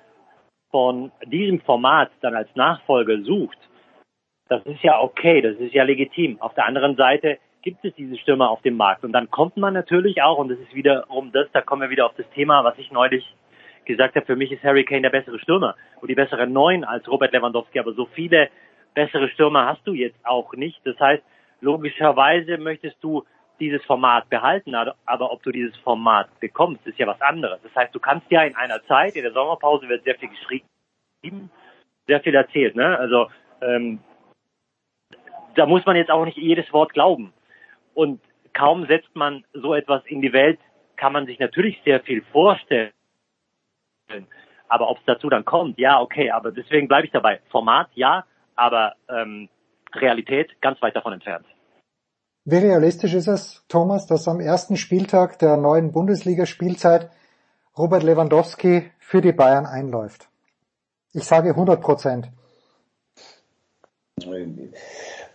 von 0.71 1.11
diesem 1.25 1.59
Format 1.61 2.11
dann 2.21 2.35
als 2.35 2.53
Nachfolger 2.55 3.21
sucht, 3.21 3.57
das 4.47 4.63
ist 4.65 4.83
ja 4.83 5.01
okay, 5.01 5.41
das 5.41 5.57
ist 5.57 5.73
ja 5.73 5.83
legitim. 5.83 6.39
Auf 6.39 6.53
der 6.53 6.65
anderen 6.65 6.95
Seite 6.95 7.39
gibt 7.65 7.83
es 7.83 7.93
diese 7.95 8.15
Stürmer 8.17 8.49
auf 8.49 8.61
dem 8.61 8.77
Markt. 8.77 9.03
Und 9.03 9.11
dann 9.11 9.29
kommt 9.29 9.57
man 9.57 9.73
natürlich 9.73 10.21
auch, 10.21 10.37
und 10.37 10.49
das 10.49 10.59
ist 10.59 10.73
wiederum 10.73 11.31
das, 11.33 11.47
da 11.51 11.61
kommen 11.61 11.81
wir 11.81 11.89
wieder 11.89 12.05
auf 12.05 12.13
das 12.15 12.29
Thema, 12.29 12.63
was 12.63 12.77
ich 12.77 12.91
neulich 12.91 13.25
gesagt 13.85 14.15
habe, 14.15 14.25
für 14.25 14.35
mich 14.35 14.51
ist 14.51 14.63
Harry 14.63 14.85
Kane 14.85 15.01
der 15.01 15.09
bessere 15.09 15.39
Stürmer 15.39 15.75
und 15.99 16.07
die 16.07 16.15
bessere 16.15 16.47
Neun 16.47 16.83
als 16.83 17.07
Robert 17.07 17.33
Lewandowski, 17.33 17.79
aber 17.79 17.93
so 17.93 18.05
viele 18.05 18.49
bessere 18.93 19.29
Stürmer 19.29 19.65
hast 19.65 19.85
du 19.85 19.93
jetzt 19.93 20.17
auch 20.23 20.53
nicht. 20.53 20.79
Das 20.85 20.99
heißt, 20.99 21.23
logischerweise 21.59 22.57
möchtest 22.57 22.97
du 23.03 23.23
dieses 23.59 23.83
Format 23.85 24.29
behalten, 24.29 24.75
aber 24.75 25.31
ob 25.31 25.41
du 25.43 25.51
dieses 25.51 25.75
Format 25.77 26.27
bekommst, 26.39 26.85
ist 26.85 26.99
ja 26.99 27.07
was 27.07 27.21
anderes. 27.21 27.59
Das 27.63 27.75
heißt, 27.75 27.95
du 27.95 27.99
kannst 27.99 28.29
ja 28.29 28.43
in 28.43 28.55
einer 28.55 28.83
Zeit, 28.83 29.15
in 29.15 29.23
der 29.23 29.31
Sommerpause 29.31 29.87
wird 29.89 30.03
sehr 30.03 30.15
viel 30.15 30.29
geschrieben, 30.29 31.49
sehr 32.05 32.19
viel 32.21 32.35
erzählt, 32.35 32.75
ne? 32.75 32.97
Also 32.99 33.27
ähm, 33.61 33.99
da 35.55 35.65
muss 35.65 35.85
man 35.85 35.95
jetzt 35.95 36.11
auch 36.11 36.25
nicht 36.25 36.37
jedes 36.37 36.71
Wort 36.73 36.93
glauben. 36.93 37.33
Und 37.95 38.21
kaum 38.53 38.85
setzt 38.85 39.15
man 39.15 39.43
so 39.53 39.73
etwas 39.73 40.03
in 40.05 40.21
die 40.21 40.33
Welt, 40.33 40.59
kann 40.97 41.13
man 41.13 41.25
sich 41.25 41.39
natürlich 41.39 41.81
sehr 41.83 42.01
viel 42.01 42.21
vorstellen. 42.31 42.91
Aber 44.67 44.89
ob 44.89 44.99
es 44.99 45.03
dazu 45.05 45.29
dann 45.29 45.45
kommt, 45.45 45.79
ja, 45.79 45.99
okay, 45.99 46.29
aber 46.29 46.51
deswegen 46.51 46.87
bleibe 46.87 47.07
ich 47.07 47.11
dabei. 47.11 47.39
Format, 47.49 47.89
ja, 47.95 48.25
aber 48.55 48.93
ähm, 49.09 49.49
Realität 49.93 50.61
ganz 50.61 50.81
weit 50.81 50.95
davon 50.95 51.13
entfernt. 51.13 51.45
Wie 52.45 52.57
realistisch 52.57 53.13
ist 53.15 53.27
es, 53.27 53.65
Thomas, 53.67 54.05
dass 54.05 54.27
am 54.27 54.39
ersten 54.39 54.77
Spieltag 54.77 55.39
der 55.39 55.57
neuen 55.57 55.91
Bundesliga-Spielzeit 55.91 57.09
Robert 57.75 58.03
Lewandowski 58.03 58.91
für 58.99 59.21
die 59.21 59.31
Bayern 59.33 59.65
einläuft? 59.65 60.29
Ich 61.13 61.23
sage 61.23 61.49
100 61.49 61.81
Prozent. 61.81 62.29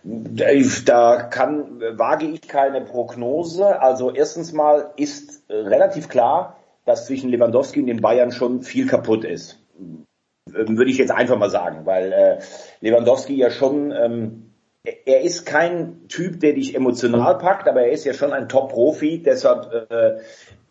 Da 0.03 1.23
kann, 1.23 1.79
wage 1.79 2.25
ich 2.25 2.41
keine 2.41 2.81
Prognose. 2.81 3.81
Also 3.81 4.11
erstens 4.11 4.51
mal 4.51 4.91
ist 4.95 5.43
äh, 5.49 5.55
relativ 5.55 6.09
klar, 6.09 6.57
dass 6.85 7.05
zwischen 7.05 7.29
Lewandowski 7.29 7.79
und 7.81 7.87
den 7.87 8.01
Bayern 8.01 8.31
schon 8.31 8.61
viel 8.61 8.87
kaputt 8.87 9.23
ist. 9.23 9.59
Ähm, 9.79 10.77
Würde 10.77 10.89
ich 10.89 10.97
jetzt 10.97 11.11
einfach 11.11 11.37
mal 11.37 11.49
sagen, 11.49 11.85
weil 11.85 12.11
äh, 12.11 12.39
Lewandowski 12.81 13.35
ja 13.35 13.51
schon, 13.51 13.91
ähm, 13.91 14.51
er 14.83 15.21
ist 15.21 15.45
kein 15.45 16.07
Typ, 16.07 16.39
der 16.39 16.53
dich 16.53 16.73
emotional 16.73 17.37
packt, 17.37 17.67
aber 17.67 17.81
er 17.83 17.91
ist 17.91 18.03
ja 18.03 18.13
schon 18.13 18.33
ein 18.33 18.49
Top-Profi, 18.49 19.21
deshalb, 19.21 19.71
äh, 19.91 20.17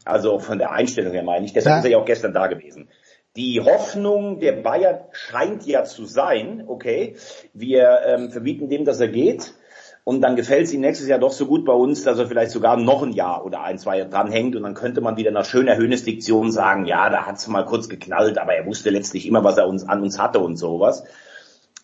also 0.05 0.41
von 0.41 0.59
der 0.59 0.73
Einstellung 0.73 1.13
her 1.13 1.23
meine 1.23 1.47
ich, 1.47 1.53
deshalb 1.53 1.75
Ja. 1.75 1.79
ist 1.79 1.85
er 1.85 1.91
ja 1.93 1.99
auch 1.99 2.05
gestern 2.05 2.33
da 2.33 2.49
gewesen. 2.49 2.89
Die 3.37 3.61
Hoffnung 3.61 4.41
der 4.41 4.53
Bayern 4.53 5.01
scheint 5.13 5.65
ja 5.65 5.85
zu 5.85 6.05
sein, 6.05 6.65
okay, 6.67 7.17
wir 7.55 8.01
ähm, 8.05 8.31
verbieten 8.31 8.69
dem, 8.69 8.85
dass 8.85 8.99
er 8.99 9.09
geht. 9.09 9.55
Und 10.03 10.23
dann 10.23 10.35
gefällt 10.35 10.65
es 10.65 10.73
ihm 10.73 10.81
nächstes 10.81 11.07
Jahr 11.07 11.21
doch 11.21 11.31
so 11.31 11.47
gut 11.47 11.65
bei 11.65 11.73
uns, 11.73 12.03
dass 12.03 12.19
er 12.19 12.27
vielleicht 12.27 12.51
sogar 12.51 12.77
noch 12.77 13.03
ein 13.03 13.13
Jahr 13.13 13.45
oder 13.45 13.63
ein, 13.63 13.79
zwei 13.79 13.99
Jahre 13.99 14.11
dranhängt 14.11 14.57
und 14.57 14.65
dann 14.65 14.75
könnte 14.75 15.01
man 15.01 15.17
wieder 15.17 15.31
nach 15.31 15.45
schöner 15.45 15.77
Höhnesdiktion 15.77 16.51
sagen, 16.51 16.87
ja, 16.87 17.11
da 17.11 17.27
hat's 17.27 17.47
mal 17.47 17.65
kurz 17.65 17.89
geknallt, 17.89 18.39
aber 18.39 18.55
er 18.55 18.67
wusste 18.67 18.91
letztlich 18.91 19.27
immer, 19.27 19.45
was 19.45 19.59
er 19.59 19.69
uns 19.69 19.89
an 19.89 20.03
uns 20.03 20.19
hatte 20.19 20.41
und 20.41 20.57
sowas. 20.57 21.05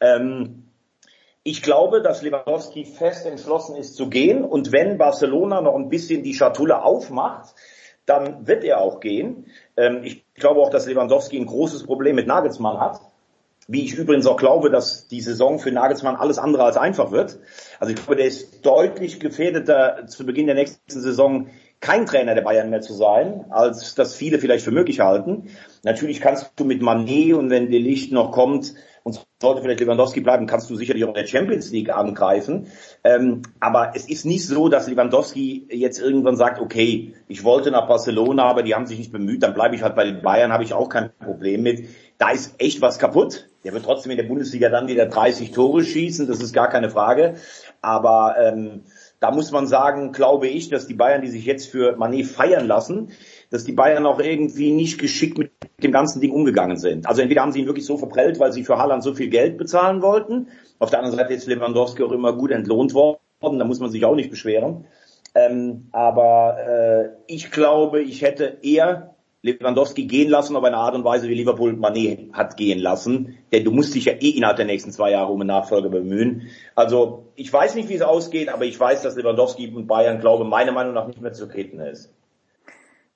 Ähm, 0.01 0.65
ich 1.45 1.63
glaube, 1.63 2.03
dass 2.03 2.23
Lewandowski 2.23 2.85
fest 2.85 3.27
entschlossen 3.27 3.77
ist 3.77 3.95
zu 3.95 4.09
gehen 4.09 4.43
und 4.43 4.73
wenn 4.73 4.99
Barcelona 4.99 5.61
noch 5.61 5.77
ein 5.77 5.91
bisschen 5.91 6.25
die 6.25 6.35
Schatulle 6.35 6.83
aufmacht, 6.83 7.55
dann 8.07 8.47
wird 8.47 8.65
er 8.65 8.81
auch 8.81 9.01
gehen. 9.01 9.47
Ähm, 9.77 10.01
ich 10.03 10.25
glaube 10.35 10.61
auch, 10.61 10.71
dass 10.71 10.87
Lewandowski 10.87 11.39
ein 11.39 11.47
großes 11.47 11.85
Problem 11.85 12.17
mit 12.17 12.27
Nagelsmann 12.27 12.81
hat. 12.81 13.01
Wie 13.69 13.85
ich 13.85 13.95
übrigens 13.95 14.27
auch 14.27 14.37
glaube, 14.37 14.71
dass 14.71 15.09
die 15.09 15.21
Saison 15.21 15.59
für 15.59 15.73
Nagelsmann 15.73 16.15
alles 16.15 16.39
andere 16.39 16.63
als 16.63 16.77
einfach 16.77 17.11
wird. 17.11 17.41
Also 17.81 17.93
ich 17.93 17.97
glaube, 17.97 18.17
der 18.17 18.27
ist 18.27 18.65
deutlich 18.65 19.19
gefährdeter 19.19 20.07
zu 20.07 20.25
Beginn 20.25 20.47
der 20.47 20.55
nächsten 20.55 21.01
Saison 21.01 21.49
kein 21.81 22.07
Trainer 22.07 22.35
der 22.35 22.43
Bayern 22.43 22.71
mehr 22.71 22.81
zu 22.81 22.95
sein, 22.95 23.47
als 23.51 23.95
das 23.97 24.15
viele 24.15 24.39
vielleicht 24.39 24.65
für 24.65 24.71
möglich 24.71 25.01
halten. 25.01 25.51
Natürlich 25.83 26.21
kannst 26.21 26.53
du 26.57 26.65
mit 26.65 26.81
Manet 26.81 27.35
und 27.35 27.51
wenn 27.51 27.71
der 27.71 27.81
Licht 27.81 28.13
noch 28.13 28.31
kommt 28.31 28.75
und 29.07 29.25
sollte 29.41 29.63
vielleicht 29.63 29.79
Lewandowski 29.79 30.21
bleiben, 30.21 30.49
kannst 30.49 30.69
du 30.69 30.75
sicherlich 30.75 31.05
auch 31.05 31.11
in 31.11 31.15
der 31.15 31.29
Champions 31.29 31.71
League 31.71 31.95
angreifen. 31.95 32.67
Ähm, 33.05 33.43
aber 33.61 33.93
es 33.95 34.09
ist 34.09 34.27
nicht 34.27 34.45
so, 34.45 34.69
dass 34.69 34.89
Lewandowski 34.89 35.69
jetzt 35.71 36.01
irgendwann 36.01 36.35
sagt, 36.35 36.61
okay, 36.61 37.15
ich 37.29 37.45
wollte 37.45 37.71
nach 37.71 37.87
Barcelona, 37.87 38.43
aber 38.43 38.65
die 38.65 38.75
haben 38.75 38.87
sich 38.87 38.99
nicht 38.99 39.13
bemüht, 39.13 39.45
dann 39.45 39.55
bleibe 39.55 39.77
ich 39.77 39.83
halt 39.85 39.95
bei 39.95 40.03
den 40.03 40.23
Bayern, 40.23 40.53
habe 40.53 40.65
ich 40.65 40.75
auch 40.75 40.89
kein 40.89 41.13
Problem 41.21 41.63
mit. 41.63 41.87
Da 42.19 42.31
ist 42.31 42.57
echt 42.59 42.81
was 42.81 42.99
kaputt. 42.99 43.49
Der 43.63 43.73
wird 43.75 43.85
trotzdem 43.85 44.11
in 44.11 44.17
der 44.17 44.25
Bundesliga 44.25 44.71
dann 44.71 44.89
wieder 44.89 45.07
30 45.07 45.53
Tore 45.53 45.85
schießen, 45.85 46.27
das 46.27 46.41
ist 46.41 46.53
gar 46.53 46.69
keine 46.69 46.91
Frage. 46.91 47.37
Aber 47.83 48.35
ähm, 48.43 48.83
da 49.21 49.31
muss 49.31 49.53
man 49.53 49.69
sagen, 49.69 50.11
glaube 50.11 50.49
ich, 50.49 50.69
dass 50.69 50.89
die 50.89 50.95
Bayern, 50.95 51.23
die 51.23 51.29
sich 51.29 51.45
jetzt 51.45 51.69
für 51.69 51.95
Manet 51.97 52.27
feiern 52.27 52.67
lassen, 52.67 53.13
dass 53.51 53.63
die 53.63 53.73
Bayern 53.73 54.05
auch 54.05 54.19
irgendwie 54.19 54.73
nicht 54.73 54.99
geschickt 54.99 55.39
mit 55.39 55.53
dem 55.83 55.93
ganzen 55.93 56.21
Ding 56.21 56.33
umgegangen 56.33 56.79
sind. 56.79 57.07
Also 57.07 57.21
entweder 57.21 57.43
haben 57.43 57.53
sie 57.53 57.61
ihn 57.61 57.67
wirklich 57.67 57.85
so 57.85 57.99
verprellt, 57.99 58.41
weil 58.41 58.53
sie 58.53 58.65
für 58.65 58.79
Haaland 58.79 59.03
so 59.03 59.15
viel 59.15 59.29
Geld 59.29 59.59
bezahlen 59.59 60.01
wollten. 60.01 60.49
Auf 60.79 60.91
der 60.91 61.01
anderen 61.01 61.19
Seite 61.19 61.35
ist 61.35 61.47
Lewandowski 61.47 62.03
auch 62.03 62.13
immer 62.13 62.33
gut 62.33 62.51
entlohnt 62.51 62.95
worden, 62.95 63.19
da 63.41 63.65
muss 63.65 63.81
man 63.81 63.91
sich 63.91 64.05
auch 64.05 64.15
nicht 64.15 64.31
beschweren. 64.31 64.87
Ähm, 65.35 65.89
aber 65.93 66.57
äh, 66.67 67.09
ich 67.27 67.51
glaube, 67.51 68.03
ich 68.03 68.23
hätte 68.23 68.59
eher 68.63 69.15
Lewandowski 69.43 70.07
gehen 70.07 70.31
lassen 70.31 70.57
auf 70.57 70.65
eine 70.65 70.79
Art 70.79 70.95
und 70.95 71.05
Weise, 71.05 71.29
wie 71.29 71.35
Liverpool 71.35 71.75
Manet 71.75 72.33
hat 72.33 72.57
gehen 72.57 72.79
lassen. 72.79 73.37
Denn 73.53 73.63
du 73.63 73.71
musst 73.71 73.95
dich 73.95 74.07
ja 74.07 74.15
eh 74.15 74.31
innerhalb 74.31 74.57
der 74.57 74.65
nächsten 74.65 74.93
zwei 74.93 75.11
Jahre 75.11 75.31
um 75.31 75.41
einen 75.41 75.49
Nachfolger 75.49 75.91
bemühen. 75.91 76.49
Also 76.75 77.27
ich 77.37 77.53
weiß 77.53 77.75
nicht, 77.75 77.91
wie 77.91 77.95
es 77.95 78.03
ausgeht, 78.03 78.49
aber 78.49 78.65
ich 78.65 78.81
weiß, 78.81 79.03
dass 79.03 79.15
Lewandowski 79.15 79.69
und 79.69 79.87
Bayern, 79.87 80.21
glaube 80.21 80.45
meiner 80.45 80.73
Meinung 80.73 80.95
nach 80.95 81.07
nicht 81.07 81.21
mehr 81.21 81.35
zu 81.35 81.47
treten 81.47 81.81
ist. 81.81 82.15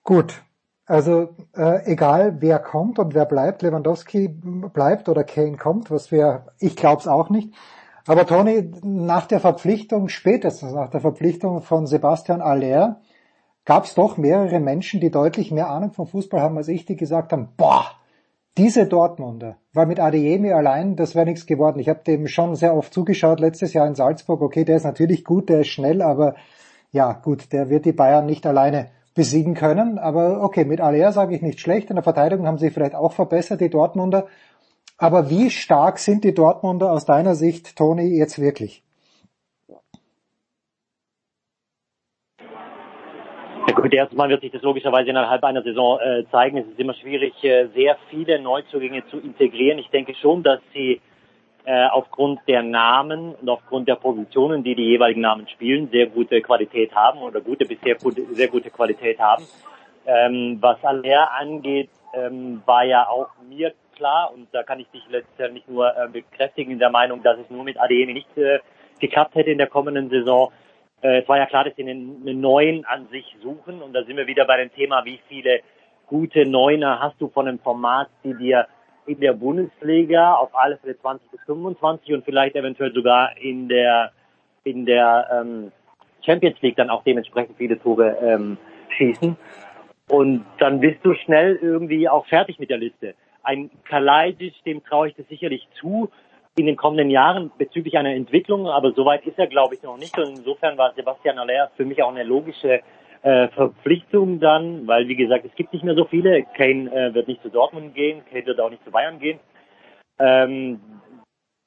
Gut. 0.04 0.42
Also 0.90 1.28
äh, 1.56 1.84
egal 1.92 2.38
wer 2.40 2.58
kommt 2.58 2.98
und 2.98 3.14
wer 3.14 3.24
bleibt, 3.24 3.62
Lewandowski 3.62 4.26
bleibt 4.26 5.08
oder 5.08 5.22
Kane 5.22 5.56
kommt, 5.56 5.88
was 5.88 6.10
wir, 6.10 6.46
ich 6.58 6.74
glaube 6.74 7.00
es 7.00 7.06
auch 7.06 7.30
nicht. 7.30 7.54
Aber 8.08 8.26
Toni, 8.26 8.72
nach 8.82 9.26
der 9.26 9.38
Verpflichtung, 9.38 10.08
spätestens 10.08 10.72
nach 10.72 10.90
der 10.90 11.00
Verpflichtung 11.00 11.62
von 11.62 11.86
Sebastian 11.86 12.42
Aller, 12.42 13.02
gab 13.64 13.84
es 13.84 13.94
doch 13.94 14.16
mehrere 14.16 14.58
Menschen, 14.58 14.98
die 15.00 15.12
deutlich 15.12 15.52
mehr 15.52 15.70
Ahnung 15.70 15.92
vom 15.92 16.08
Fußball 16.08 16.40
haben 16.40 16.56
als 16.56 16.66
ich, 16.66 16.86
die 16.86 16.96
gesagt 16.96 17.32
haben, 17.32 17.50
boah, 17.56 17.86
diese 18.58 18.86
Dortmunder, 18.86 19.58
weil 19.72 19.86
mit 19.86 20.00
Adeyemi 20.00 20.50
allein, 20.50 20.96
das 20.96 21.14
wäre 21.14 21.26
nichts 21.26 21.46
geworden. 21.46 21.78
Ich 21.78 21.88
habe 21.88 22.02
dem 22.04 22.26
schon 22.26 22.56
sehr 22.56 22.74
oft 22.74 22.92
zugeschaut 22.92 23.38
letztes 23.38 23.74
Jahr 23.74 23.86
in 23.86 23.94
Salzburg. 23.94 24.42
Okay, 24.42 24.64
der 24.64 24.78
ist 24.78 24.84
natürlich 24.84 25.22
gut, 25.22 25.50
der 25.50 25.60
ist 25.60 25.68
schnell, 25.68 26.02
aber 26.02 26.34
ja 26.90 27.12
gut, 27.12 27.52
der 27.52 27.70
wird 27.70 27.84
die 27.84 27.92
Bayern 27.92 28.26
nicht 28.26 28.44
alleine 28.44 28.88
besiegen 29.14 29.54
können. 29.54 29.98
Aber 29.98 30.42
okay, 30.42 30.64
mit 30.64 30.80
Aller 30.80 31.12
sage 31.12 31.34
ich 31.34 31.42
nicht 31.42 31.60
schlecht. 31.60 31.90
In 31.90 31.96
der 31.96 32.02
Verteidigung 32.02 32.46
haben 32.46 32.58
sie 32.58 32.70
vielleicht 32.70 32.94
auch 32.94 33.12
verbessert, 33.12 33.60
die 33.60 33.70
Dortmunder. 33.70 34.26
Aber 34.98 35.30
wie 35.30 35.50
stark 35.50 35.98
sind 35.98 36.24
die 36.24 36.34
Dortmunder 36.34 36.92
aus 36.92 37.06
deiner 37.06 37.34
Sicht, 37.34 37.76
Toni, 37.76 38.18
jetzt 38.18 38.38
wirklich? 38.38 38.82
Ja 43.66 43.74
gut, 43.74 43.94
erstmal 43.94 44.28
wird 44.28 44.40
sich 44.40 44.52
das 44.52 44.62
logischerweise 44.62 45.10
innerhalb 45.10 45.44
einer 45.44 45.62
Saison 45.62 45.98
äh, 46.00 46.24
zeigen. 46.30 46.58
Es 46.58 46.66
ist 46.66 46.78
immer 46.78 46.94
schwierig, 46.94 47.32
äh, 47.44 47.68
sehr 47.74 47.96
viele 48.10 48.40
Neuzugänge 48.40 49.06
zu 49.10 49.18
integrieren. 49.18 49.78
Ich 49.78 49.88
denke 49.90 50.14
schon, 50.14 50.42
dass 50.42 50.60
sie 50.74 51.00
äh, 51.64 51.86
aufgrund 51.88 52.40
der 52.48 52.62
Namen 52.62 53.34
und 53.34 53.48
aufgrund 53.48 53.88
der 53.88 53.96
Positionen, 53.96 54.62
die 54.62 54.74
die 54.74 54.84
jeweiligen 54.84 55.20
Namen 55.20 55.46
spielen, 55.48 55.88
sehr 55.90 56.06
gute 56.06 56.40
Qualität 56.40 56.94
haben 56.94 57.20
oder 57.20 57.40
gute 57.40 57.66
bis 57.66 57.80
sehr 57.80 57.96
gute, 57.96 58.24
sehr 58.34 58.48
gute 58.48 58.70
Qualität 58.70 59.18
haben. 59.18 59.44
Ähm, 60.06 60.58
was 60.60 60.82
Aller 60.82 61.30
angeht, 61.32 61.90
ähm, 62.14 62.62
war 62.64 62.84
ja 62.84 63.06
auch 63.08 63.28
mir 63.48 63.74
klar 63.94 64.32
und 64.34 64.48
da 64.52 64.62
kann 64.62 64.80
ich 64.80 64.88
dich 64.88 65.02
letztendlich 65.10 65.68
nur 65.68 65.94
äh, 65.94 66.08
bekräftigen 66.08 66.72
in 66.72 66.78
der 66.78 66.90
Meinung, 66.90 67.22
dass 67.22 67.38
es 67.38 67.50
nur 67.50 67.64
mit 67.64 67.78
Adeyemi 67.78 68.14
nicht 68.14 68.38
äh, 68.38 68.60
geklappt 68.98 69.34
hätte 69.34 69.50
in 69.50 69.58
der 69.58 69.66
kommenden 69.66 70.08
Saison. 70.08 70.50
Äh, 71.02 71.20
es 71.20 71.28
war 71.28 71.36
ja 71.36 71.46
klar, 71.46 71.64
dass 71.64 71.76
sie 71.76 71.82
einen, 71.82 72.22
einen 72.22 72.40
neuen 72.40 72.86
an 72.86 73.08
sich 73.08 73.36
suchen 73.42 73.82
und 73.82 73.92
da 73.92 74.02
sind 74.04 74.16
wir 74.16 74.26
wieder 74.26 74.46
bei 74.46 74.56
dem 74.56 74.72
Thema, 74.72 75.04
wie 75.04 75.20
viele 75.28 75.60
gute 76.06 76.46
Neuner 76.46 77.00
hast 77.00 77.20
du 77.20 77.28
von 77.28 77.46
einem 77.46 77.58
Format, 77.58 78.08
die 78.24 78.34
dir 78.34 78.66
in 79.10 79.20
der 79.20 79.32
Bundesliga 79.32 80.34
auf 80.34 80.50
alle 80.52 80.76
Fälle 80.78 80.98
20 80.98 81.30
bis 81.30 81.40
25 81.46 82.14
und 82.14 82.24
vielleicht 82.24 82.56
eventuell 82.56 82.92
sogar 82.92 83.36
in 83.38 83.68
der 83.68 84.12
in 84.64 84.86
der 84.86 85.26
ähm, 85.32 85.72
Champions 86.24 86.60
League 86.60 86.76
dann 86.76 86.90
auch 86.90 87.02
dementsprechend 87.02 87.56
viele 87.56 87.80
Tore 87.80 88.16
ähm, 88.22 88.58
schießen. 88.96 89.36
Und 90.08 90.44
dann 90.58 90.80
bist 90.80 90.98
du 91.02 91.14
schnell 91.14 91.58
irgendwie 91.62 92.08
auch 92.08 92.26
fertig 92.26 92.58
mit 92.58 92.68
der 92.68 92.78
Liste. 92.78 93.14
Ein 93.42 93.70
Kalajdzic, 93.84 94.62
dem 94.64 94.84
traue 94.84 95.08
ich 95.08 95.14
das 95.14 95.26
sicherlich 95.28 95.66
zu 95.80 96.10
in 96.56 96.66
den 96.66 96.76
kommenden 96.76 97.10
Jahren 97.10 97.50
bezüglich 97.56 97.96
einer 97.96 98.12
Entwicklung, 98.12 98.66
aber 98.66 98.92
soweit 98.92 99.24
ist 99.24 99.38
er, 99.38 99.46
glaube 99.46 99.76
ich, 99.76 99.82
noch 99.82 99.96
nicht. 99.96 100.18
Und 100.18 100.38
insofern 100.38 100.76
war 100.76 100.92
Sebastian 100.94 101.38
Aller 101.38 101.70
für 101.76 101.84
mich 101.84 102.02
auch 102.02 102.10
eine 102.10 102.24
logische 102.24 102.80
äh, 103.22 103.48
Verpflichtung 103.48 104.40
dann, 104.40 104.86
weil 104.86 105.08
wie 105.08 105.16
gesagt, 105.16 105.44
es 105.44 105.54
gibt 105.54 105.72
nicht 105.72 105.84
mehr 105.84 105.94
so 105.94 106.04
viele. 106.06 106.44
Kane 106.56 106.90
äh, 106.92 107.14
wird 107.14 107.28
nicht 107.28 107.42
zu 107.42 107.50
Dortmund 107.50 107.94
gehen, 107.94 108.22
Kane 108.30 108.46
wird 108.46 108.60
auch 108.60 108.70
nicht 108.70 108.84
zu 108.84 108.90
Bayern 108.90 109.18
gehen. 109.18 109.38
Ähm, 110.18 110.80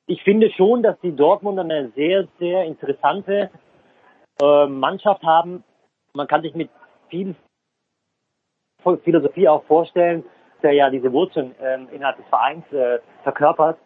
ich 0.08 0.22
finde 0.24 0.52
schon, 0.52 0.84
dass 0.84 1.00
die 1.02 1.16
Dortmunder 1.16 1.64
eine 1.64 1.90
sehr, 1.96 2.28
sehr 2.40 2.66
interessante 2.66 3.50
äh, 4.42 4.66
Mannschaft 4.66 5.24
haben. 5.24 5.64
Man 6.14 6.28
kann 6.28 6.42
sich 6.42 6.56
mit 6.56 6.70
viel 7.10 7.36
Philosophie 9.04 9.48
auch 9.48 9.64
vorstellen, 9.66 10.24
der 10.62 10.74
ja 10.74 10.90
diese 10.90 11.12
Wurzeln 11.12 11.56
ähm, 11.62 11.88
innerhalb 11.92 12.18
des 12.18 12.26
Vereins 12.28 12.66
äh, 12.74 13.00
verkörpert, 13.24 13.78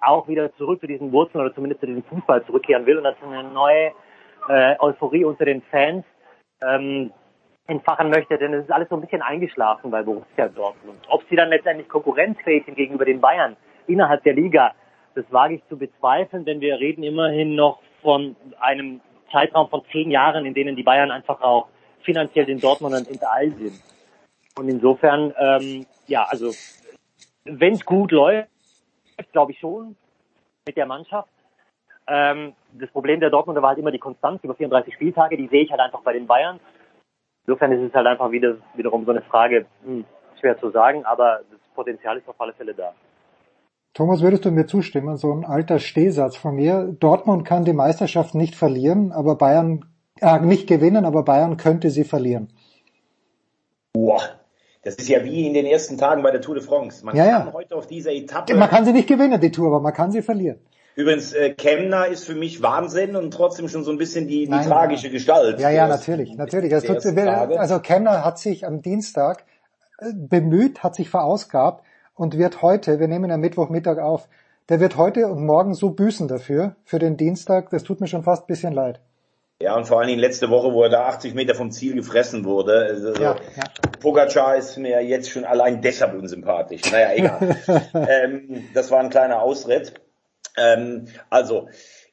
auch 0.00 0.26
wieder 0.26 0.54
zurück 0.56 0.80
zu 0.80 0.86
diesen 0.86 1.12
Wurzeln 1.12 1.44
oder 1.44 1.54
zumindest 1.54 1.80
zu 1.80 1.86
diesem 1.86 2.04
Fußball 2.04 2.44
zurückkehren 2.46 2.86
will 2.86 2.98
und 2.98 3.04
dass 3.04 3.16
eine 3.22 3.44
neue 3.44 3.92
äh, 4.48 4.76
Euphorie 4.80 5.24
unter 5.24 5.44
den 5.44 5.62
Fans 5.62 6.04
ähm, 6.68 7.12
entfachen 7.66 8.10
möchte, 8.10 8.36
denn 8.36 8.52
es 8.54 8.64
ist 8.64 8.72
alles 8.72 8.88
so 8.88 8.96
ein 8.96 9.00
bisschen 9.00 9.22
eingeschlafen 9.22 9.90
bei 9.90 10.02
Borussia 10.02 10.48
Dortmund. 10.48 10.98
Ob 11.08 11.22
sie 11.28 11.36
dann 11.36 11.48
letztendlich 11.48 11.88
konkurrenzfähig 11.88 12.64
sind 12.66 12.76
gegenüber 12.76 13.04
den 13.04 13.20
Bayern 13.20 13.56
innerhalb 13.86 14.22
der 14.24 14.34
Liga, 14.34 14.74
das 15.14 15.24
wage 15.30 15.54
ich 15.54 15.68
zu 15.68 15.78
bezweifeln, 15.78 16.44
denn 16.44 16.60
wir 16.60 16.78
reden 16.78 17.02
immerhin 17.02 17.54
noch 17.54 17.80
von 18.02 18.36
einem 18.60 19.00
Zeitraum 19.32 19.68
von 19.68 19.82
zehn 19.90 20.10
Jahren, 20.10 20.44
in 20.44 20.54
denen 20.54 20.76
die 20.76 20.82
Bayern 20.82 21.10
einfach 21.10 21.40
auch 21.40 21.68
finanziell 22.02 22.44
den 22.44 22.60
Dortmundern 22.60 23.04
hinterall 23.04 23.50
sind. 23.52 23.80
Und 24.58 24.68
insofern, 24.68 25.32
ähm, 25.38 25.86
ja, 26.06 26.24
also 26.28 26.52
wenn 27.44 27.74
es 27.74 27.84
gut 27.84 28.12
läuft, 28.12 28.48
glaube 29.32 29.52
ich 29.52 29.58
schon 29.58 29.96
mit 30.66 30.76
der 30.76 30.86
Mannschaft. 30.86 31.28
Ähm, 32.06 32.52
das 32.72 32.90
Problem 32.90 33.20
der 33.20 33.30
Dortmunder 33.30 33.62
war 33.62 33.70
halt 33.70 33.78
immer 33.78 33.90
die 33.90 33.98
Konstanz 33.98 34.42
über 34.42 34.54
34 34.54 34.94
Spieltage, 34.94 35.36
die 35.36 35.48
sehe 35.48 35.62
ich 35.62 35.70
halt 35.70 35.80
einfach 35.80 36.02
bei 36.02 36.12
den 36.12 36.26
Bayern. 36.26 36.60
Insofern 37.46 37.72
ist 37.72 37.88
es 37.88 37.94
halt 37.94 38.06
einfach 38.06 38.30
wieder, 38.30 38.56
wiederum 38.74 39.04
so 39.04 39.10
eine 39.10 39.22
Frage, 39.22 39.66
hm, 39.84 40.04
schwer 40.40 40.58
zu 40.58 40.70
sagen, 40.70 41.04
aber 41.04 41.40
das 41.50 41.60
Potenzial 41.74 42.18
ist 42.18 42.28
auf 42.28 42.40
alle 42.40 42.52
Fälle 42.52 42.74
da. 42.74 42.92
Thomas, 43.94 44.22
würdest 44.22 44.44
du 44.44 44.50
mir 44.50 44.66
zustimmen? 44.66 45.16
So 45.16 45.32
ein 45.32 45.44
alter 45.44 45.78
Stehsatz 45.78 46.36
von 46.36 46.56
mir. 46.56 46.94
Dortmund 46.98 47.44
kann 47.44 47.64
die 47.64 47.72
Meisterschaft 47.72 48.34
nicht 48.34 48.56
verlieren, 48.56 49.12
aber 49.12 49.36
Bayern, 49.36 49.84
äh, 50.20 50.40
nicht 50.40 50.66
gewinnen, 50.66 51.04
aber 51.04 51.22
Bayern 51.22 51.56
könnte 51.56 51.90
sie 51.90 52.04
verlieren. 52.04 52.48
Boah, 53.92 54.20
das 54.82 54.96
ist 54.96 55.08
ja 55.08 55.22
wie 55.24 55.46
in 55.46 55.54
den 55.54 55.64
ersten 55.64 55.96
Tagen 55.96 56.22
bei 56.22 56.32
der 56.32 56.40
Tour 56.40 56.56
de 56.56 56.64
France. 56.64 57.06
Man 57.06 57.14
Ja, 57.14 57.24
ja. 57.24 57.38
kann 57.40 57.52
heute 57.52 57.76
auf 57.76 57.86
dieser 57.86 58.12
Etappe. 58.12 58.54
Man 58.54 58.68
kann 58.68 58.84
sie 58.84 58.92
nicht 58.92 59.08
gewinnen, 59.08 59.40
die 59.40 59.52
Tour, 59.52 59.68
aber 59.68 59.80
man 59.80 59.92
kann 59.92 60.10
sie 60.10 60.22
verlieren. 60.22 60.58
Übrigens, 60.96 61.32
äh, 61.32 61.50
Kemner 61.50 62.06
ist 62.06 62.24
für 62.24 62.34
mich 62.34 62.62
Wahnsinn 62.62 63.16
und 63.16 63.32
trotzdem 63.32 63.68
schon 63.68 63.82
so 63.82 63.90
ein 63.90 63.98
bisschen 63.98 64.28
die, 64.28 64.44
die 64.44 64.50
Nein, 64.50 64.66
tragische 64.66 65.10
Gestalt. 65.10 65.58
Ja, 65.58 65.70
ja, 65.70 65.88
natürlich, 65.88 66.36
natürlich. 66.36 66.70
tut, 66.70 66.84
ersten 66.84 67.16
Tage. 67.16 67.58
also 67.58 67.80
Kemner 67.80 68.24
hat 68.24 68.38
sich 68.38 68.64
am 68.64 68.80
Dienstag 68.80 69.44
äh, 69.98 70.12
bemüht, 70.14 70.82
hat 70.84 70.94
sich 70.94 71.10
verausgabt 71.10 71.84
und 72.14 72.38
wird 72.38 72.62
heute, 72.62 73.00
wir 73.00 73.08
nehmen 73.08 73.30
am 73.32 73.40
Mittwochmittag 73.40 73.98
auf, 73.98 74.28
der 74.68 74.78
wird 74.78 74.96
heute 74.96 75.26
und 75.26 75.44
morgen 75.44 75.74
so 75.74 75.90
büßen 75.90 76.28
dafür, 76.28 76.76
für 76.84 77.00
den 77.00 77.16
Dienstag, 77.16 77.70
das 77.70 77.82
tut 77.82 78.00
mir 78.00 78.06
schon 78.06 78.22
fast 78.22 78.44
ein 78.44 78.46
bisschen 78.46 78.72
leid. 78.72 79.00
Ja, 79.60 79.76
und 79.76 79.86
vor 79.86 79.98
allen 79.98 80.08
Dingen 80.08 80.20
letzte 80.20 80.50
Woche, 80.50 80.72
wo 80.72 80.82
er 80.82 80.90
da 80.90 81.06
80 81.06 81.34
Meter 81.34 81.54
vom 81.54 81.70
Ziel 81.70 81.94
gefressen 81.94 82.44
wurde. 82.44 82.86
Also, 82.88 83.14
Ja, 83.14 83.36
ja. 83.56 83.64
Pogacar 84.00 84.56
ist 84.56 84.76
mir 84.78 85.00
jetzt 85.02 85.30
schon 85.30 85.44
allein 85.44 85.80
deshalb 85.80 86.14
unsympathisch. 86.14 86.82
Naja, 86.90 87.12
egal. 87.14 87.56
ähm, 88.08 88.64
das 88.74 88.90
war 88.90 89.00
ein 89.00 89.10
kleiner 89.10 89.42
Ausritt. 89.42 89.94
Ähm, 90.56 91.06
also, 91.30 91.68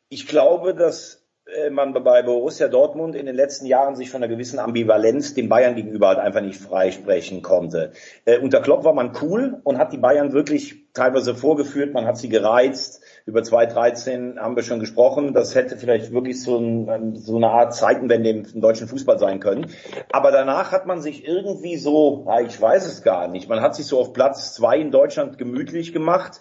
ich 0.09 0.27
glaube, 0.27 0.75
dass 0.75 1.21
äh, 1.45 1.69
man 1.69 1.93
bei 1.93 2.21
Borussia 2.21 2.67
Dortmund 2.67 3.15
in 3.15 3.25
den 3.25 3.35
letzten 3.35 3.65
Jahren 3.65 3.95
sich 3.95 4.09
von 4.09 4.23
einer 4.23 4.31
gewissen 4.31 4.59
Ambivalenz 4.59 5.33
dem 5.33 5.49
Bayern 5.49 5.75
gegenüber 5.75 6.09
halt 6.09 6.19
einfach 6.19 6.41
nicht 6.41 6.59
freisprechen 6.59 7.41
konnte. 7.41 7.91
Äh, 8.25 8.39
unter 8.39 8.61
Klopp 8.61 8.83
war 8.83 8.93
man 8.93 9.13
cool 9.21 9.59
und 9.63 9.77
hat 9.77 9.91
die 9.91 9.97
Bayern 9.97 10.33
wirklich 10.33 10.81
teilweise 10.93 11.35
vorgeführt, 11.35 11.93
man 11.93 12.05
hat 12.05 12.17
sie 12.17 12.29
gereizt. 12.29 13.01
Über 13.25 13.43
2013 13.43 14.39
haben 14.39 14.55
wir 14.55 14.63
schon 14.63 14.79
gesprochen. 14.79 15.33
Das 15.33 15.55
hätte 15.55 15.77
vielleicht 15.77 16.11
wirklich 16.11 16.41
so, 16.41 16.57
ein, 16.57 17.15
so 17.15 17.37
eine 17.37 17.49
Art 17.49 17.73
Zeitenwende 17.73 18.29
im, 18.29 18.61
deutschen 18.61 18.87
Fußball 18.87 19.19
sein 19.19 19.39
können. 19.39 19.67
Aber 20.11 20.31
danach 20.31 20.71
hat 20.71 20.85
man 20.85 21.01
sich 21.01 21.27
irgendwie 21.27 21.77
so, 21.77 22.25
ja, 22.27 22.41
ich 22.41 22.59
weiß 22.59 22.85
es 22.85 23.03
gar 23.03 23.27
nicht, 23.27 23.49
man 23.49 23.61
hat 23.61 23.75
sich 23.75 23.85
so 23.85 23.99
auf 23.99 24.13
Platz 24.13 24.53
zwei 24.53 24.77
in 24.77 24.91
Deutschland 24.91 25.37
gemütlich 25.37 25.93
gemacht. 25.93 26.39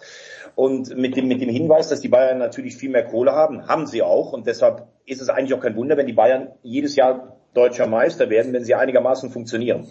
Und 0.55 0.95
mit 0.95 1.15
dem, 1.15 1.27
mit 1.27 1.41
dem 1.41 1.49
Hinweis, 1.49 1.89
dass 1.89 2.01
die 2.01 2.09
Bayern 2.09 2.37
natürlich 2.37 2.75
viel 2.75 2.89
mehr 2.89 3.05
Kohle 3.05 3.31
haben, 3.31 3.67
haben 3.67 3.87
sie 3.87 4.01
auch. 4.01 4.33
Und 4.33 4.47
deshalb 4.47 4.87
ist 5.05 5.21
es 5.21 5.29
eigentlich 5.29 5.53
auch 5.53 5.61
kein 5.61 5.75
Wunder, 5.75 5.97
wenn 5.97 6.07
die 6.07 6.13
Bayern 6.13 6.49
jedes 6.61 6.95
Jahr 6.95 7.37
deutscher 7.53 7.87
Meister 7.87 8.29
werden, 8.29 8.53
wenn 8.53 8.63
sie 8.63 8.75
einigermaßen 8.75 9.29
funktionieren. 9.29 9.87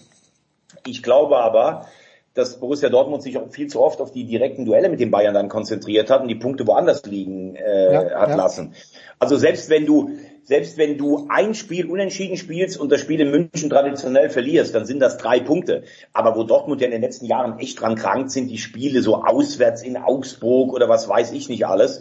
Ich 0.86 1.02
glaube 1.02 1.38
aber, 1.38 1.86
dass 2.34 2.60
Borussia 2.60 2.88
Dortmund 2.88 3.22
sich 3.22 3.36
auch 3.36 3.50
viel 3.50 3.66
zu 3.66 3.80
oft 3.82 4.00
auf 4.00 4.12
die 4.12 4.24
direkten 4.24 4.64
Duelle 4.64 4.88
mit 4.88 5.00
den 5.00 5.10
Bayern 5.10 5.34
dann 5.34 5.48
konzentriert 5.48 6.10
hat 6.10 6.22
und 6.22 6.28
die 6.28 6.36
Punkte 6.36 6.66
woanders 6.66 7.04
liegen 7.04 7.56
äh, 7.56 7.92
Ja, 7.92 8.20
hat 8.20 8.30
ja. 8.30 8.36
lassen. 8.36 8.74
Also 9.18 9.36
selbst 9.36 9.68
wenn 9.68 9.84
du 9.84 10.10
selbst 10.44 10.78
wenn 10.78 10.98
du 10.98 11.26
ein 11.28 11.54
Spiel 11.54 11.90
unentschieden 11.90 12.36
spielst 12.36 12.78
und 12.78 12.90
das 12.90 13.00
Spiel 13.00 13.20
in 13.20 13.30
München 13.30 13.70
traditionell 13.70 14.30
verlierst, 14.30 14.74
dann 14.74 14.84
sind 14.84 15.00
das 15.00 15.16
drei 15.16 15.40
Punkte. 15.40 15.84
Aber 16.12 16.36
wo 16.36 16.44
Dortmund 16.44 16.80
ja 16.80 16.86
in 16.86 16.92
den 16.92 17.02
letzten 17.02 17.26
Jahren 17.26 17.58
echt 17.58 17.80
dran 17.80 17.94
krank 17.94 18.30
sind, 18.30 18.48
die 18.48 18.58
Spiele 18.58 19.02
so 19.02 19.22
auswärts 19.24 19.82
in 19.82 19.96
Augsburg 19.96 20.72
oder 20.72 20.88
was 20.88 21.08
weiß 21.08 21.32
ich 21.32 21.48
nicht 21.48 21.66
alles, 21.66 22.00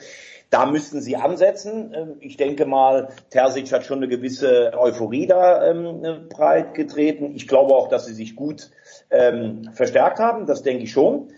da 0.50 0.66
müssten 0.66 1.02
sie 1.02 1.16
ansetzen. 1.16 1.94
Ähm, 1.96 2.16
Ich 2.20 2.38
denke 2.38 2.66
mal, 2.66 3.10
Terzic 3.30 3.72
hat 3.72 3.86
schon 3.86 4.00
eine 4.00 4.08
gewisse 4.08 4.72
Euphorie 4.76 5.28
da 5.28 5.70
ähm, 5.70 6.28
breit 6.30 6.74
getreten. 6.74 7.34
Ich 7.36 7.48
glaube 7.48 7.76
auch, 7.76 7.88
dass 7.88 8.06
sie 8.06 8.14
sich 8.14 8.36
gut 8.36 8.72
ähm, 9.12 9.70
verstärkt 9.74 10.20
haben. 10.20 10.48
Das 10.48 10.64
denke 10.64 10.84
ich 10.84 10.92
schon. 10.92 11.30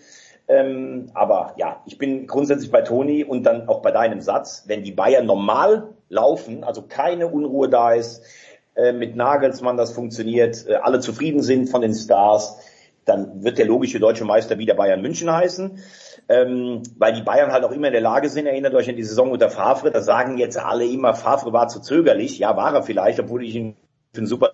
Ähm, 0.48 1.10
aber 1.14 1.54
ja, 1.56 1.82
ich 1.86 1.98
bin 1.98 2.26
grundsätzlich 2.26 2.70
bei 2.70 2.82
Toni 2.82 3.22
und 3.22 3.44
dann 3.44 3.68
auch 3.68 3.80
bei 3.80 3.90
deinem 3.90 4.20
Satz, 4.20 4.64
wenn 4.66 4.82
die 4.82 4.92
Bayern 4.92 5.26
normal 5.26 5.90
laufen, 6.12 6.62
also 6.62 6.82
keine 6.82 7.26
Unruhe 7.26 7.68
da 7.68 7.92
ist, 7.92 8.22
äh, 8.76 8.92
mit 8.92 9.16
Nagelsmann 9.16 9.76
das 9.76 9.92
funktioniert, 9.92 10.66
äh, 10.68 10.74
alle 10.74 11.00
zufrieden 11.00 11.42
sind 11.42 11.68
von 11.68 11.80
den 11.80 11.94
Stars, 11.94 12.58
dann 13.04 13.42
wird 13.42 13.58
der 13.58 13.66
logische 13.66 13.98
deutsche 13.98 14.24
Meister 14.24 14.58
wieder 14.58 14.74
Bayern 14.74 15.02
München 15.02 15.32
heißen. 15.32 15.78
Ähm, 16.28 16.82
weil 16.96 17.14
die 17.14 17.22
Bayern 17.22 17.50
halt 17.50 17.64
auch 17.64 17.72
immer 17.72 17.88
in 17.88 17.92
der 17.92 18.00
Lage 18.00 18.28
sind, 18.28 18.46
erinnert 18.46 18.74
euch 18.74 18.88
an 18.88 18.94
die 18.94 19.02
Saison 19.02 19.32
unter 19.32 19.50
Favre, 19.50 19.90
da 19.90 20.00
sagen 20.00 20.38
jetzt 20.38 20.56
alle 20.56 20.84
immer, 20.84 21.14
Favre 21.14 21.52
war 21.52 21.66
zu 21.66 21.80
zögerlich. 21.80 22.38
Ja, 22.38 22.56
war 22.56 22.72
er 22.74 22.84
vielleicht, 22.84 23.18
obwohl 23.18 23.42
ich 23.42 23.56
ihn 23.56 23.76
für 24.12 24.18
einen 24.18 24.28
super 24.28 24.52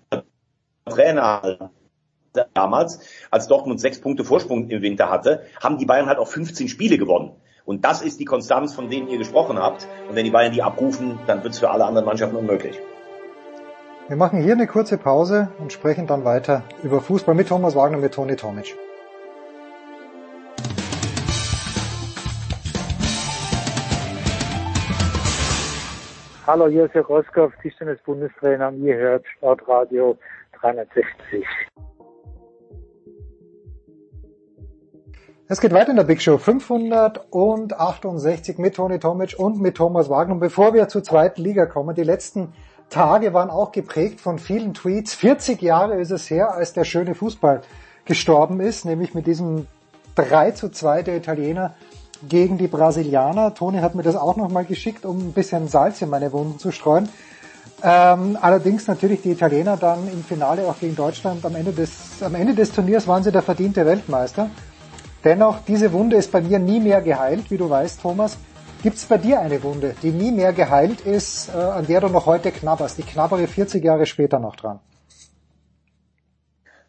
Trainer 0.86 1.42
halte 1.42 1.70
damals, 2.54 3.00
als 3.30 3.48
Dortmund 3.48 3.80
sechs 3.80 4.00
Punkte 4.00 4.24
Vorsprung 4.24 4.70
im 4.70 4.82
Winter 4.82 5.10
hatte, 5.10 5.42
haben 5.62 5.78
die 5.78 5.86
Bayern 5.86 6.06
halt 6.06 6.18
auch 6.18 6.28
15 6.28 6.68
Spiele 6.68 6.96
gewonnen. 6.98 7.32
Und 7.68 7.84
das 7.84 8.00
ist 8.00 8.18
die 8.18 8.24
Konstanz, 8.24 8.74
von 8.74 8.88
denen 8.88 9.08
ihr 9.08 9.18
gesprochen 9.18 9.58
habt. 9.58 9.86
Und 10.08 10.16
wenn 10.16 10.24
die 10.24 10.30
Bayern 10.30 10.52
die 10.52 10.62
abrufen, 10.62 11.18
dann 11.26 11.42
wird 11.44 11.52
es 11.52 11.58
für 11.58 11.68
alle 11.68 11.84
anderen 11.84 12.06
Mannschaften 12.06 12.34
unmöglich. 12.36 12.80
Wir 14.08 14.16
machen 14.16 14.40
hier 14.42 14.54
eine 14.54 14.66
kurze 14.66 14.96
Pause 14.96 15.50
und 15.58 15.70
sprechen 15.70 16.06
dann 16.06 16.24
weiter 16.24 16.62
über 16.82 17.02
Fußball 17.02 17.34
mit 17.34 17.48
Thomas 17.48 17.76
Wagner 17.76 17.98
und 17.98 18.04
mit 18.04 18.14
Toni 18.14 18.36
Tomic. 18.36 18.74
Hallo, 26.46 26.68
hier 26.68 26.86
ist 26.86 26.94
Herr 26.94 27.04
Roskopf, 27.04 27.52
Tischtennis-Bundestrainer 27.60 28.68
und 28.68 28.82
ihr 28.82 28.96
hört 28.96 29.26
Sportradio 29.36 30.16
360. 30.58 31.44
Es 35.50 35.62
geht 35.62 35.72
weiter 35.72 35.92
in 35.92 35.96
der 35.96 36.04
Big 36.04 36.20
Show 36.20 36.36
568 36.36 38.58
mit 38.58 38.76
Toni 38.76 38.98
Tomic 38.98 39.34
und 39.38 39.58
mit 39.58 39.78
Thomas 39.78 40.10
Wagner. 40.10 40.34
Und 40.34 40.40
bevor 40.40 40.74
wir 40.74 40.88
zur 40.88 41.02
zweiten 41.02 41.40
Liga 41.40 41.64
kommen, 41.64 41.94
die 41.94 42.02
letzten 42.02 42.52
Tage 42.90 43.32
waren 43.32 43.48
auch 43.48 43.72
geprägt 43.72 44.20
von 44.20 44.38
vielen 44.38 44.74
Tweets. 44.74 45.14
40 45.14 45.62
Jahre 45.62 45.98
ist 45.98 46.10
es 46.10 46.28
her, 46.28 46.52
als 46.52 46.74
der 46.74 46.84
schöne 46.84 47.14
Fußball 47.14 47.62
gestorben 48.04 48.60
ist, 48.60 48.84
nämlich 48.84 49.14
mit 49.14 49.26
diesem 49.26 49.66
3 50.16 50.50
zu 50.50 50.68
2 50.68 51.02
der 51.02 51.16
Italiener 51.16 51.72
gegen 52.28 52.58
die 52.58 52.68
Brasilianer. 52.68 53.54
Toni 53.54 53.78
hat 53.78 53.94
mir 53.94 54.02
das 54.02 54.16
auch 54.16 54.36
nochmal 54.36 54.66
geschickt, 54.66 55.06
um 55.06 55.16
ein 55.16 55.32
bisschen 55.32 55.66
Salz 55.66 56.02
in 56.02 56.10
meine 56.10 56.30
Wunden 56.34 56.58
zu 56.58 56.72
streuen. 56.72 57.08
Ähm, 57.82 58.36
allerdings 58.38 58.86
natürlich 58.86 59.22
die 59.22 59.30
Italiener 59.30 59.78
dann 59.78 60.08
im 60.12 60.22
Finale 60.24 60.68
auch 60.68 60.78
gegen 60.78 60.94
Deutschland. 60.94 61.42
Am 61.46 61.54
Ende 61.54 61.72
des, 61.72 62.22
am 62.22 62.34
Ende 62.34 62.54
des 62.54 62.70
Turniers 62.70 63.08
waren 63.08 63.22
sie 63.22 63.32
der 63.32 63.40
verdiente 63.40 63.86
Weltmeister. 63.86 64.50
Dennoch, 65.28 65.58
diese 65.68 65.92
Wunde 65.92 66.16
ist 66.16 66.32
bei 66.32 66.40
mir 66.40 66.58
nie 66.58 66.80
mehr 66.80 67.02
geheilt, 67.02 67.50
wie 67.50 67.58
du 67.58 67.68
weißt, 67.68 68.00
Thomas. 68.00 68.38
Gibt 68.82 68.96
es 68.96 69.04
bei 69.04 69.18
dir 69.18 69.40
eine 69.40 69.62
Wunde, 69.62 69.94
die 70.02 70.10
nie 70.10 70.32
mehr 70.32 70.54
geheilt 70.54 71.02
ist, 71.02 71.50
äh, 71.54 71.58
an 71.58 71.86
der 71.86 72.00
du 72.00 72.08
noch 72.08 72.24
heute 72.24 72.50
knabberst? 72.50 72.96
Die 72.96 73.02
knabbere 73.02 73.46
40 73.46 73.84
Jahre 73.84 74.06
später 74.06 74.38
noch 74.38 74.56
dran. 74.56 74.80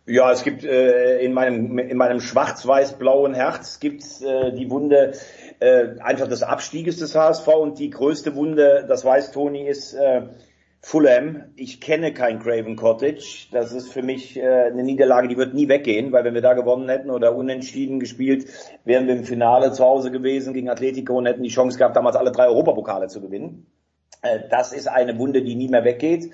Ja, 0.06 0.32
es 0.32 0.44
gibt 0.44 0.64
äh, 0.64 1.20
in 1.20 1.34
meinem 1.34 1.80
in 1.80 1.98
meinem 1.98 2.22
schwarz-weiß-blauen 2.22 3.34
Herz 3.34 3.82
gibt's 3.82 4.22
äh, 4.22 4.54
die 4.54 4.72
Wunde 4.72 5.16
äh, 5.60 6.00
einfach 6.00 6.30
des 6.30 6.42
Abstieges 6.42 6.96
des 6.96 7.16
HSV 7.16 7.46
und 7.50 7.78
die 7.78 7.90
größte 7.90 8.36
Wunde, 8.36 8.86
das 8.88 9.04
weiß 9.04 9.34
Toni, 9.34 9.68
ist 9.68 9.96
äh, 9.96 10.22
Fulham. 10.82 11.44
Ich 11.56 11.82
kenne 11.82 12.14
kein 12.14 12.40
Craven 12.40 12.76
Cottage. 12.76 13.48
Das 13.52 13.74
ist 13.74 13.92
für 13.92 14.02
mich 14.02 14.38
äh, 14.38 14.68
eine 14.68 14.84
Niederlage, 14.84 15.28
die 15.28 15.38
wird 15.38 15.54
nie 15.54 15.68
weggehen, 15.68 16.12
weil 16.12 16.24
wenn 16.24 16.34
wir 16.34 16.42
da 16.42 16.54
gewonnen 16.54 16.90
hätten 16.90 17.10
oder 17.10 17.36
unentschieden 17.36 18.00
gespielt, 18.00 18.48
wären 18.86 19.08
wir 19.08 19.16
im 19.16 19.26
Finale 19.26 19.72
zu 19.74 19.84
Hause 19.84 20.10
gewesen 20.12 20.54
gegen 20.54 20.70
Atletico 20.70 21.18
und 21.18 21.26
hätten 21.26 21.44
die 21.44 21.50
Chance 21.50 21.78
gehabt, 21.78 21.96
damals 21.96 22.16
alle 22.16 22.32
drei 22.32 22.48
Europapokale 22.48 23.08
zu 23.08 23.22
gewinnen. 23.22 23.68
Äh, 24.22 24.40
das 24.50 24.74
ist 24.74 24.88
eine 24.88 25.18
Wunde, 25.18 25.42
die 25.42 25.56
nie 25.56 25.68
mehr 25.68 25.84
weggeht. 25.84 26.32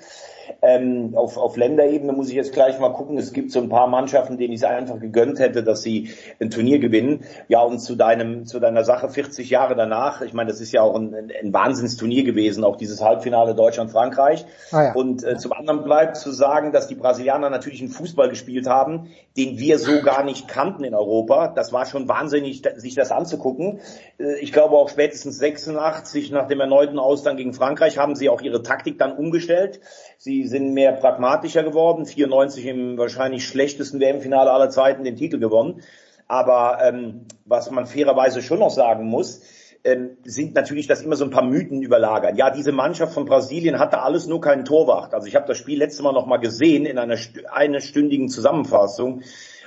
Ähm, 0.62 1.12
auf, 1.16 1.36
auf 1.36 1.56
Länderebene 1.56 2.12
muss 2.12 2.28
ich 2.28 2.34
jetzt 2.34 2.52
gleich 2.52 2.78
mal 2.78 2.92
gucken. 2.92 3.18
Es 3.18 3.32
gibt 3.32 3.52
so 3.52 3.60
ein 3.60 3.68
paar 3.68 3.86
Mannschaften, 3.86 4.38
denen 4.38 4.52
ich 4.52 4.60
es 4.60 4.64
einfach 4.64 4.98
gegönnt 4.98 5.38
hätte, 5.38 5.62
dass 5.62 5.82
sie 5.82 6.10
ein 6.40 6.50
Turnier 6.50 6.78
gewinnen. 6.78 7.24
Ja, 7.48 7.60
und 7.62 7.78
zu 7.78 7.96
deinem, 7.96 8.46
zu 8.46 8.60
deiner 8.60 8.84
Sache 8.84 9.08
40 9.08 9.50
Jahre 9.50 9.74
danach. 9.74 10.22
Ich 10.22 10.32
meine, 10.32 10.50
das 10.50 10.60
ist 10.60 10.72
ja 10.72 10.82
auch 10.82 10.94
ein, 10.94 11.14
ein 11.14 11.52
Wahnsinnsturnier 11.52 12.24
gewesen, 12.24 12.64
auch 12.64 12.76
dieses 12.76 13.02
Halbfinale 13.02 13.54
Deutschland-Frankreich. 13.54 14.46
Ah 14.72 14.84
ja. 14.84 14.92
Und 14.94 15.24
äh, 15.24 15.36
zum 15.36 15.52
anderen 15.52 15.84
bleibt 15.84 16.16
zu 16.16 16.30
sagen, 16.30 16.72
dass 16.72 16.88
die 16.88 16.94
Brasilianer 16.94 17.50
natürlich 17.50 17.80
einen 17.80 17.90
Fußball 17.90 18.28
gespielt 18.28 18.66
haben, 18.66 19.10
den 19.36 19.58
wir 19.58 19.78
so 19.78 20.00
gar 20.02 20.24
nicht 20.24 20.48
kannten 20.48 20.84
in 20.84 20.94
Europa. 20.94 21.48
Das 21.48 21.72
war 21.72 21.86
schon 21.86 22.08
wahnsinnig, 22.08 22.62
sich 22.76 22.94
das 22.94 23.12
anzugucken. 23.12 23.80
Äh, 24.18 24.38
ich 24.40 24.52
glaube 24.52 24.76
auch 24.76 24.88
spätestens 24.88 25.38
86 25.38 26.30
nach 26.30 26.48
dem 26.48 26.60
erneuten 26.60 26.98
Ausgang 26.98 27.36
gegen 27.36 27.52
Frankreich 27.52 27.98
haben 27.98 28.14
sie 28.14 28.28
auch 28.28 28.40
ihre 28.40 28.62
Taktik 28.62 28.98
dann 28.98 29.16
umgestellt. 29.16 29.80
Sie 30.18 30.35
sind 30.44 30.74
mehr 30.74 30.92
pragmatischer 30.92 31.62
geworden. 31.62 32.04
94 32.04 32.66
im 32.66 32.98
wahrscheinlich 32.98 33.46
schlechtesten 33.46 34.00
WM-Finale 34.00 34.50
aller 34.50 34.70
Zeiten 34.70 35.04
den 35.04 35.16
Titel 35.16 35.38
gewonnen. 35.38 35.82
Aber 36.28 36.78
ähm, 36.82 37.26
was 37.44 37.70
man 37.70 37.86
fairerweise 37.86 38.42
schon 38.42 38.58
noch 38.58 38.70
sagen 38.70 39.06
muss, 39.06 39.42
ähm, 39.84 40.16
sind 40.24 40.54
natürlich, 40.54 40.88
dass 40.88 41.02
immer 41.02 41.16
so 41.16 41.24
ein 41.24 41.30
paar 41.30 41.44
Mythen 41.44 41.80
überlagern. 41.82 42.36
Ja, 42.36 42.50
diese 42.50 42.72
Mannschaft 42.72 43.14
von 43.14 43.24
Brasilien 43.24 43.78
hatte 43.78 44.02
alles 44.02 44.26
nur 44.26 44.40
keinen 44.40 44.64
Torwart. 44.64 45.14
Also 45.14 45.28
ich 45.28 45.36
habe 45.36 45.46
das 45.46 45.58
Spiel 45.58 45.78
letztes 45.78 46.02
Mal 46.02 46.12
noch 46.12 46.26
mal 46.26 46.38
gesehen 46.38 46.86
in 46.86 46.98
einer 46.98 47.80
stündigen 47.80 48.28
Zusammenfassung. 48.28 49.22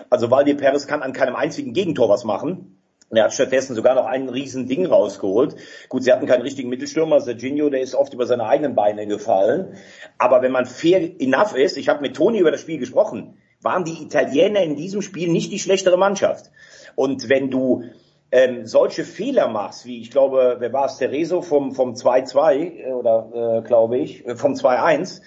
Also 0.10 0.30
Valdir 0.30 0.58
Perez 0.58 0.88
kann 0.88 1.04
an 1.04 1.14
keinem 1.14 1.36
einzigen 1.36 1.74
Gegentor 1.74 2.10
was 2.10 2.26
machen. 2.26 2.79
Und 3.10 3.18
er 3.18 3.26
hat 3.26 3.34
stattdessen 3.34 3.76
sogar 3.76 3.96
noch 3.96 4.06
ein 4.06 4.30
riesen 4.30 4.68
Ding 4.68 4.86
rausgeholt. 4.86 5.56
Gut, 5.90 6.04
sie 6.04 6.12
hatten 6.12 6.28
keinen 6.28 6.44
richtigen 6.44 6.70
Mittelstürmer. 6.70 7.20
Serginho, 7.22 7.70
der 7.70 7.82
ist 7.82 7.96
oft 7.96 8.14
über 8.14 8.28
seine 8.28 8.46
eigenen 8.46 8.76
Beine 8.76 9.08
gefallen. 9.08 9.78
Aber 10.18 10.42
wenn 10.42 10.52
man 10.52 10.66
fair 10.66 11.02
enough 11.20 11.56
ist, 11.56 11.78
ich 11.78 11.90
habe 11.90 12.02
mit 12.02 12.16
Toni 12.16 12.40
über 12.40 12.52
das 12.52 12.62
Spiel 12.62 12.78
gesprochen, 12.78 13.38
waren 13.62 13.84
die 13.84 14.04
Italiener 14.04 14.62
in 14.62 14.76
diesem 14.76 15.02
Spiel 15.02 15.30
nicht 15.30 15.52
die 15.52 15.60
schlechtere 15.60 15.98
Mannschaft. 15.98 16.52
Und 16.96 17.30
wenn 17.30 17.50
du 17.50 17.84
ähm, 18.32 18.66
solche 18.66 19.04
Fehler 19.04 19.48
machst, 19.48 19.86
wie 19.86 20.02
ich 20.02 20.12
glaube, 20.12 20.58
wer 20.60 20.72
war 20.72 20.86
es, 20.86 20.98
Tereso 20.98 21.42
vom, 21.42 21.74
vom 21.74 21.94
2-2 21.94 22.54
äh, 22.54 22.92
oder 22.92 23.62
äh, 23.64 23.68
glaube 23.68 23.98
ich, 23.98 24.26
äh, 24.28 24.36
vom 24.36 24.54
2-1, 24.54 25.20
äh, 25.20 25.22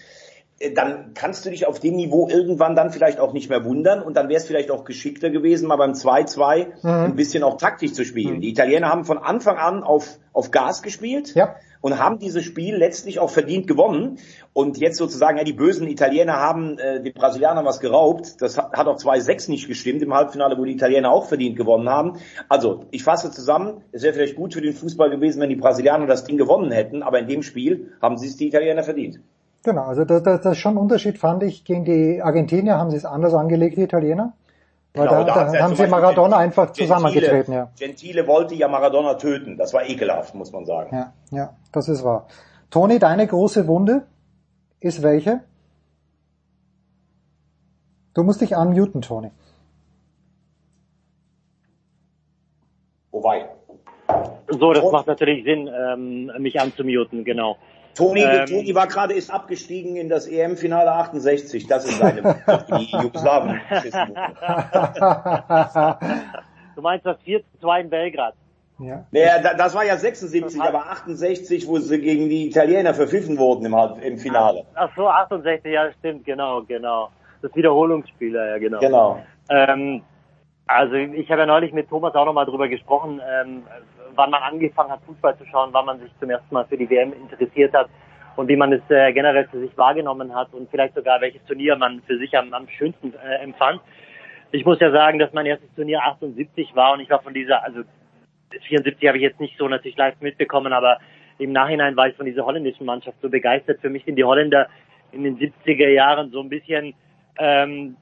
dann 0.74 1.12
kannst 1.14 1.44
du 1.44 1.50
dich 1.50 1.66
auf 1.66 1.80
dem 1.80 1.96
Niveau 1.96 2.28
irgendwann 2.28 2.76
dann 2.76 2.90
vielleicht 2.90 3.18
auch 3.18 3.32
nicht 3.32 3.50
mehr 3.50 3.64
wundern 3.64 4.02
und 4.02 4.16
dann 4.16 4.28
wäre 4.28 4.38
es 4.38 4.46
vielleicht 4.46 4.70
auch 4.70 4.84
geschickter 4.84 5.30
gewesen, 5.30 5.66
mal 5.66 5.76
beim 5.76 5.92
2-2 5.92 6.82
ein 6.84 7.16
bisschen 7.16 7.42
auch 7.42 7.56
taktisch 7.56 7.92
zu 7.94 8.04
spielen. 8.04 8.40
Die 8.40 8.50
Italiener 8.50 8.88
haben 8.88 9.04
von 9.04 9.18
Anfang 9.18 9.56
an 9.56 9.82
auf, 9.82 10.18
auf 10.32 10.50
Gas 10.50 10.82
gespielt 10.82 11.34
Ja. 11.34 11.56
und 11.80 11.98
haben 11.98 12.18
dieses 12.18 12.44
Spiel 12.44 12.76
letztlich 12.76 13.18
auch 13.18 13.30
verdient 13.30 13.66
gewonnen. 13.66 14.18
Und 14.52 14.78
jetzt 14.78 14.98
sozusagen, 14.98 15.38
ja, 15.38 15.44
die 15.44 15.52
bösen 15.52 15.88
Italiener 15.88 16.34
haben 16.34 16.78
äh, 16.78 17.02
den 17.02 17.12
Brasilianern 17.12 17.64
was 17.64 17.80
geraubt. 17.80 18.40
Das 18.40 18.58
hat, 18.58 18.72
hat 18.72 18.86
auch 18.86 18.98
2-6 18.98 19.50
nicht 19.50 19.66
gestimmt 19.66 20.02
im 20.02 20.12
Halbfinale, 20.14 20.58
wo 20.58 20.64
die 20.64 20.72
Italiener 20.72 21.10
auch 21.10 21.26
verdient 21.26 21.56
gewonnen 21.56 21.88
haben. 21.88 22.18
Also, 22.48 22.84
ich 22.90 23.02
fasse 23.02 23.30
zusammen, 23.30 23.82
es 23.92 24.02
wäre 24.02 24.12
vielleicht 24.14 24.36
gut 24.36 24.54
für 24.54 24.60
den 24.60 24.74
Fußball 24.74 25.10
gewesen, 25.10 25.40
wenn 25.40 25.48
die 25.50 25.56
Brasilianer 25.56 26.06
das 26.06 26.24
Ding 26.24 26.36
gewonnen 26.36 26.70
hätten, 26.70 27.02
aber 27.02 27.18
in 27.18 27.26
dem 27.28 27.42
Spiel 27.42 27.92
haben 28.00 28.16
sie 28.18 28.28
es 28.28 28.36
die 28.36 28.48
Italiener 28.48 28.82
verdient. 28.82 29.20
Genau, 29.64 29.82
also 29.84 30.04
das, 30.04 30.22
das, 30.22 30.40
das 30.40 30.52
ist 30.52 30.58
schon 30.58 30.74
ein 30.74 30.78
Unterschied, 30.78 31.18
fand 31.18 31.42
ich. 31.44 31.64
Gegen 31.64 31.84
die 31.84 32.20
Argentinier 32.20 32.78
haben 32.78 32.90
sie 32.90 32.96
es 32.96 33.04
anders 33.04 33.34
angelegt, 33.34 33.76
die 33.76 33.82
Italiener. 33.82 34.32
Weil 34.94 35.08
Genau, 35.08 35.24
da, 35.24 35.44
da 35.46 35.54
ja 35.54 35.62
haben 35.62 35.74
sie 35.76 35.86
Maradona 35.86 36.36
Gentile- 36.36 36.36
einfach 36.36 36.72
zusammengetreten, 36.72 37.54
ja. 37.54 37.70
Gentile 37.78 38.26
wollte 38.26 38.54
ja 38.54 38.68
Maradona 38.68 39.14
töten. 39.14 39.56
Das 39.56 39.72
war 39.72 39.88
ekelhaft, 39.88 40.34
muss 40.34 40.52
man 40.52 40.66
sagen. 40.66 40.94
Ja, 40.94 41.12
ja, 41.30 41.54
das 41.72 41.88
ist 41.88 42.04
wahr. 42.04 42.26
Toni, 42.70 42.98
deine 42.98 43.26
große 43.26 43.66
Wunde 43.68 44.02
ist 44.80 45.02
welche? 45.02 45.40
Du 48.14 48.22
musst 48.22 48.40
dich 48.42 48.54
unmuten, 48.54 49.00
Toni. 49.00 49.30
Wobei. 53.10 53.48
So, 54.48 54.72
das 54.72 54.90
macht 54.90 55.06
natürlich 55.06 55.44
Sinn, 55.44 55.68
ähm, 55.68 56.30
mich 56.38 56.60
anzumuten, 56.60 57.24
genau. 57.24 57.56
Toni, 57.94 58.22
Ähm, 58.22 58.46
Toni 58.46 58.74
war 58.74 58.86
gerade 58.86 59.12
ist 59.14 59.30
abgestiegen 59.30 59.96
in 59.96 60.08
das 60.08 60.26
EM-Finale 60.26 60.90
68. 60.92 61.66
Das 61.66 61.84
ist 61.84 61.98
seine 61.98 62.22
die 62.78 62.96
Jugoslawen. 63.02 63.60
Du 66.74 66.80
meinst 66.80 67.04
das 67.04 67.18
4 67.24 67.40
zu 67.40 67.46
2 67.60 67.80
in 67.82 67.90
Belgrad? 67.90 68.34
ja. 68.78 69.04
Naja, 69.10 69.38
da- 69.42 69.54
das 69.54 69.74
war 69.74 69.84
ja 69.84 69.96
76, 69.96 70.60
aber 70.60 70.86
68, 70.90 71.68
wo 71.68 71.78
sie 71.78 72.00
gegen 72.00 72.28
die 72.30 72.48
Italiener 72.48 72.94
verpfiffen 72.94 73.36
wurden 73.38 73.66
im, 73.66 73.76
Halb- 73.76 74.02
im 74.02 74.16
Finale. 74.18 74.64
Ach 74.74 74.88
so, 74.96 75.06
68, 75.06 75.70
ja, 75.72 75.92
stimmt, 75.98 76.24
genau, 76.24 76.62
genau. 76.62 77.10
Das 77.42 77.54
Wiederholungsspiel, 77.54 78.34
ja, 78.34 78.56
genau. 78.58 78.78
Genau. 78.80 79.22
Ähm, 79.50 80.02
also 80.66 80.94
ich 80.94 81.30
habe 81.30 81.40
ja 81.42 81.46
neulich 81.46 81.72
mit 81.74 81.88
Thomas 81.90 82.14
auch 82.14 82.24
nochmal 82.24 82.46
drüber 82.46 82.68
gesprochen, 82.68 83.20
ähm, 83.42 83.62
wann 84.14 84.30
man 84.30 84.42
angefangen 84.42 84.90
hat, 84.90 85.00
Fußball 85.06 85.36
zu 85.38 85.44
schauen, 85.46 85.70
wann 85.72 85.86
man 85.86 86.00
sich 86.00 86.10
zum 86.20 86.30
ersten 86.30 86.54
Mal 86.54 86.64
für 86.66 86.76
die 86.76 86.88
WM 86.88 87.12
interessiert 87.12 87.72
hat 87.74 87.88
und 88.36 88.48
wie 88.48 88.56
man 88.56 88.72
es 88.72 88.82
äh, 88.88 89.12
generell 89.12 89.46
für 89.48 89.60
sich 89.60 89.76
wahrgenommen 89.76 90.34
hat 90.34 90.52
und 90.52 90.70
vielleicht 90.70 90.94
sogar 90.94 91.20
welches 91.20 91.44
Turnier 91.44 91.76
man 91.76 92.02
für 92.02 92.18
sich 92.18 92.36
am, 92.36 92.52
am 92.52 92.68
schönsten 92.68 93.14
äh, 93.14 93.42
empfand. 93.42 93.80
Ich 94.52 94.64
muss 94.64 94.80
ja 94.80 94.90
sagen, 94.90 95.18
dass 95.18 95.32
mein 95.32 95.46
erstes 95.46 95.72
Turnier 95.74 96.02
78 96.02 96.74
war 96.74 96.92
und 96.92 97.00
ich 97.00 97.10
war 97.10 97.22
von 97.22 97.34
dieser, 97.34 97.64
also 97.64 97.82
74 98.68 99.08
habe 99.08 99.18
ich 99.18 99.22
jetzt 99.22 99.40
nicht 99.40 99.56
so 99.56 99.68
natürlich 99.68 99.96
live 99.96 100.20
mitbekommen, 100.20 100.72
aber 100.72 100.98
im 101.38 101.52
Nachhinein 101.52 101.96
war 101.96 102.08
ich 102.08 102.16
von 102.16 102.26
dieser 102.26 102.44
holländischen 102.44 102.86
Mannschaft 102.86 103.16
so 103.22 103.30
begeistert. 103.30 103.80
Für 103.80 103.88
mich 103.88 104.04
sind 104.04 104.16
die 104.16 104.24
Holländer 104.24 104.68
in 105.10 105.24
den 105.24 105.38
70er 105.38 105.88
Jahren 105.88 106.30
so 106.30 106.40
ein 106.40 106.48
bisschen 106.48 106.94
ähm, 107.38 107.96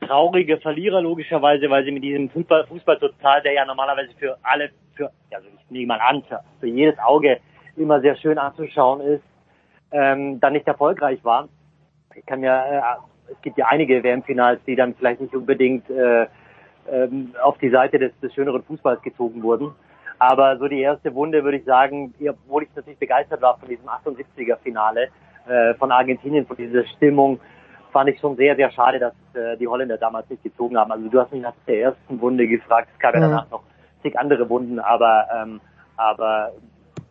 traurige 0.00 0.58
Verlierer 0.58 1.00
logischerweise, 1.00 1.70
weil 1.70 1.84
sie 1.84 1.92
mit 1.92 2.02
diesem 2.02 2.30
Fußball, 2.30 2.66
Fußball 2.66 2.98
total, 2.98 3.42
der 3.42 3.52
ja 3.52 3.64
normalerweise 3.64 4.12
für 4.18 4.36
alle, 4.42 4.70
für, 4.94 5.10
also 5.32 5.48
ich 5.48 5.70
nehme 5.70 5.86
mal 5.86 6.00
an, 6.00 6.22
für, 6.60 6.66
jedes 6.66 6.98
Auge 6.98 7.38
immer 7.76 8.00
sehr 8.00 8.16
schön 8.16 8.38
anzuschauen 8.38 9.00
ist, 9.00 9.22
ähm, 9.92 10.40
dann 10.40 10.52
nicht 10.52 10.66
erfolgreich 10.66 11.24
war. 11.24 11.48
Ich 12.14 12.26
kann 12.26 12.42
ja, 12.42 12.64
äh, 12.64 13.32
es 13.32 13.40
gibt 13.42 13.58
ja 13.58 13.66
einige 13.66 14.02
WM-Finals, 14.02 14.60
die 14.66 14.76
dann 14.76 14.94
vielleicht 14.94 15.20
nicht 15.20 15.34
unbedingt 15.34 15.88
äh, 15.90 16.26
ähm, 16.90 17.34
auf 17.42 17.58
die 17.58 17.70
Seite 17.70 17.98
des, 17.98 18.12
des 18.20 18.34
schöneren 18.34 18.62
Fußballs 18.62 19.02
gezogen 19.02 19.42
wurden. 19.42 19.72
Aber 20.18 20.56
so 20.58 20.68
die 20.68 20.80
erste 20.80 21.14
Wunde 21.14 21.42
würde 21.42 21.58
ich 21.58 21.64
sagen, 21.64 22.14
obwohl 22.28 22.64
ich 22.64 22.68
natürlich 22.74 22.98
begeistert 22.98 23.42
war 23.42 23.58
von 23.58 23.68
diesem 23.68 23.88
78er 23.88 24.56
Finale 24.58 25.08
äh, 25.48 25.74
von 25.74 25.90
Argentinien, 25.90 26.46
von 26.46 26.56
dieser 26.56 26.84
Stimmung, 26.86 27.40
fand 27.94 28.10
ich 28.10 28.20
schon 28.20 28.36
sehr, 28.36 28.56
sehr 28.56 28.70
schade, 28.72 28.98
dass 28.98 29.14
äh, 29.34 29.56
die 29.56 29.68
Holländer 29.68 29.96
damals 29.96 30.28
nicht 30.28 30.42
gezogen 30.42 30.76
haben. 30.76 30.90
Also 30.92 31.08
du 31.08 31.20
hast 31.20 31.32
mich 31.32 31.40
nach 31.40 31.54
der 31.66 31.80
ersten 31.80 32.20
Wunde 32.20 32.46
gefragt, 32.46 32.88
es 32.92 32.98
gab 32.98 33.14
ja 33.14 33.20
danach 33.20 33.48
noch 33.50 33.62
zig 34.02 34.18
andere 34.18 34.46
Wunden, 34.50 34.80
aber 34.80 35.26
ähm, 35.34 35.60
aber 35.96 36.52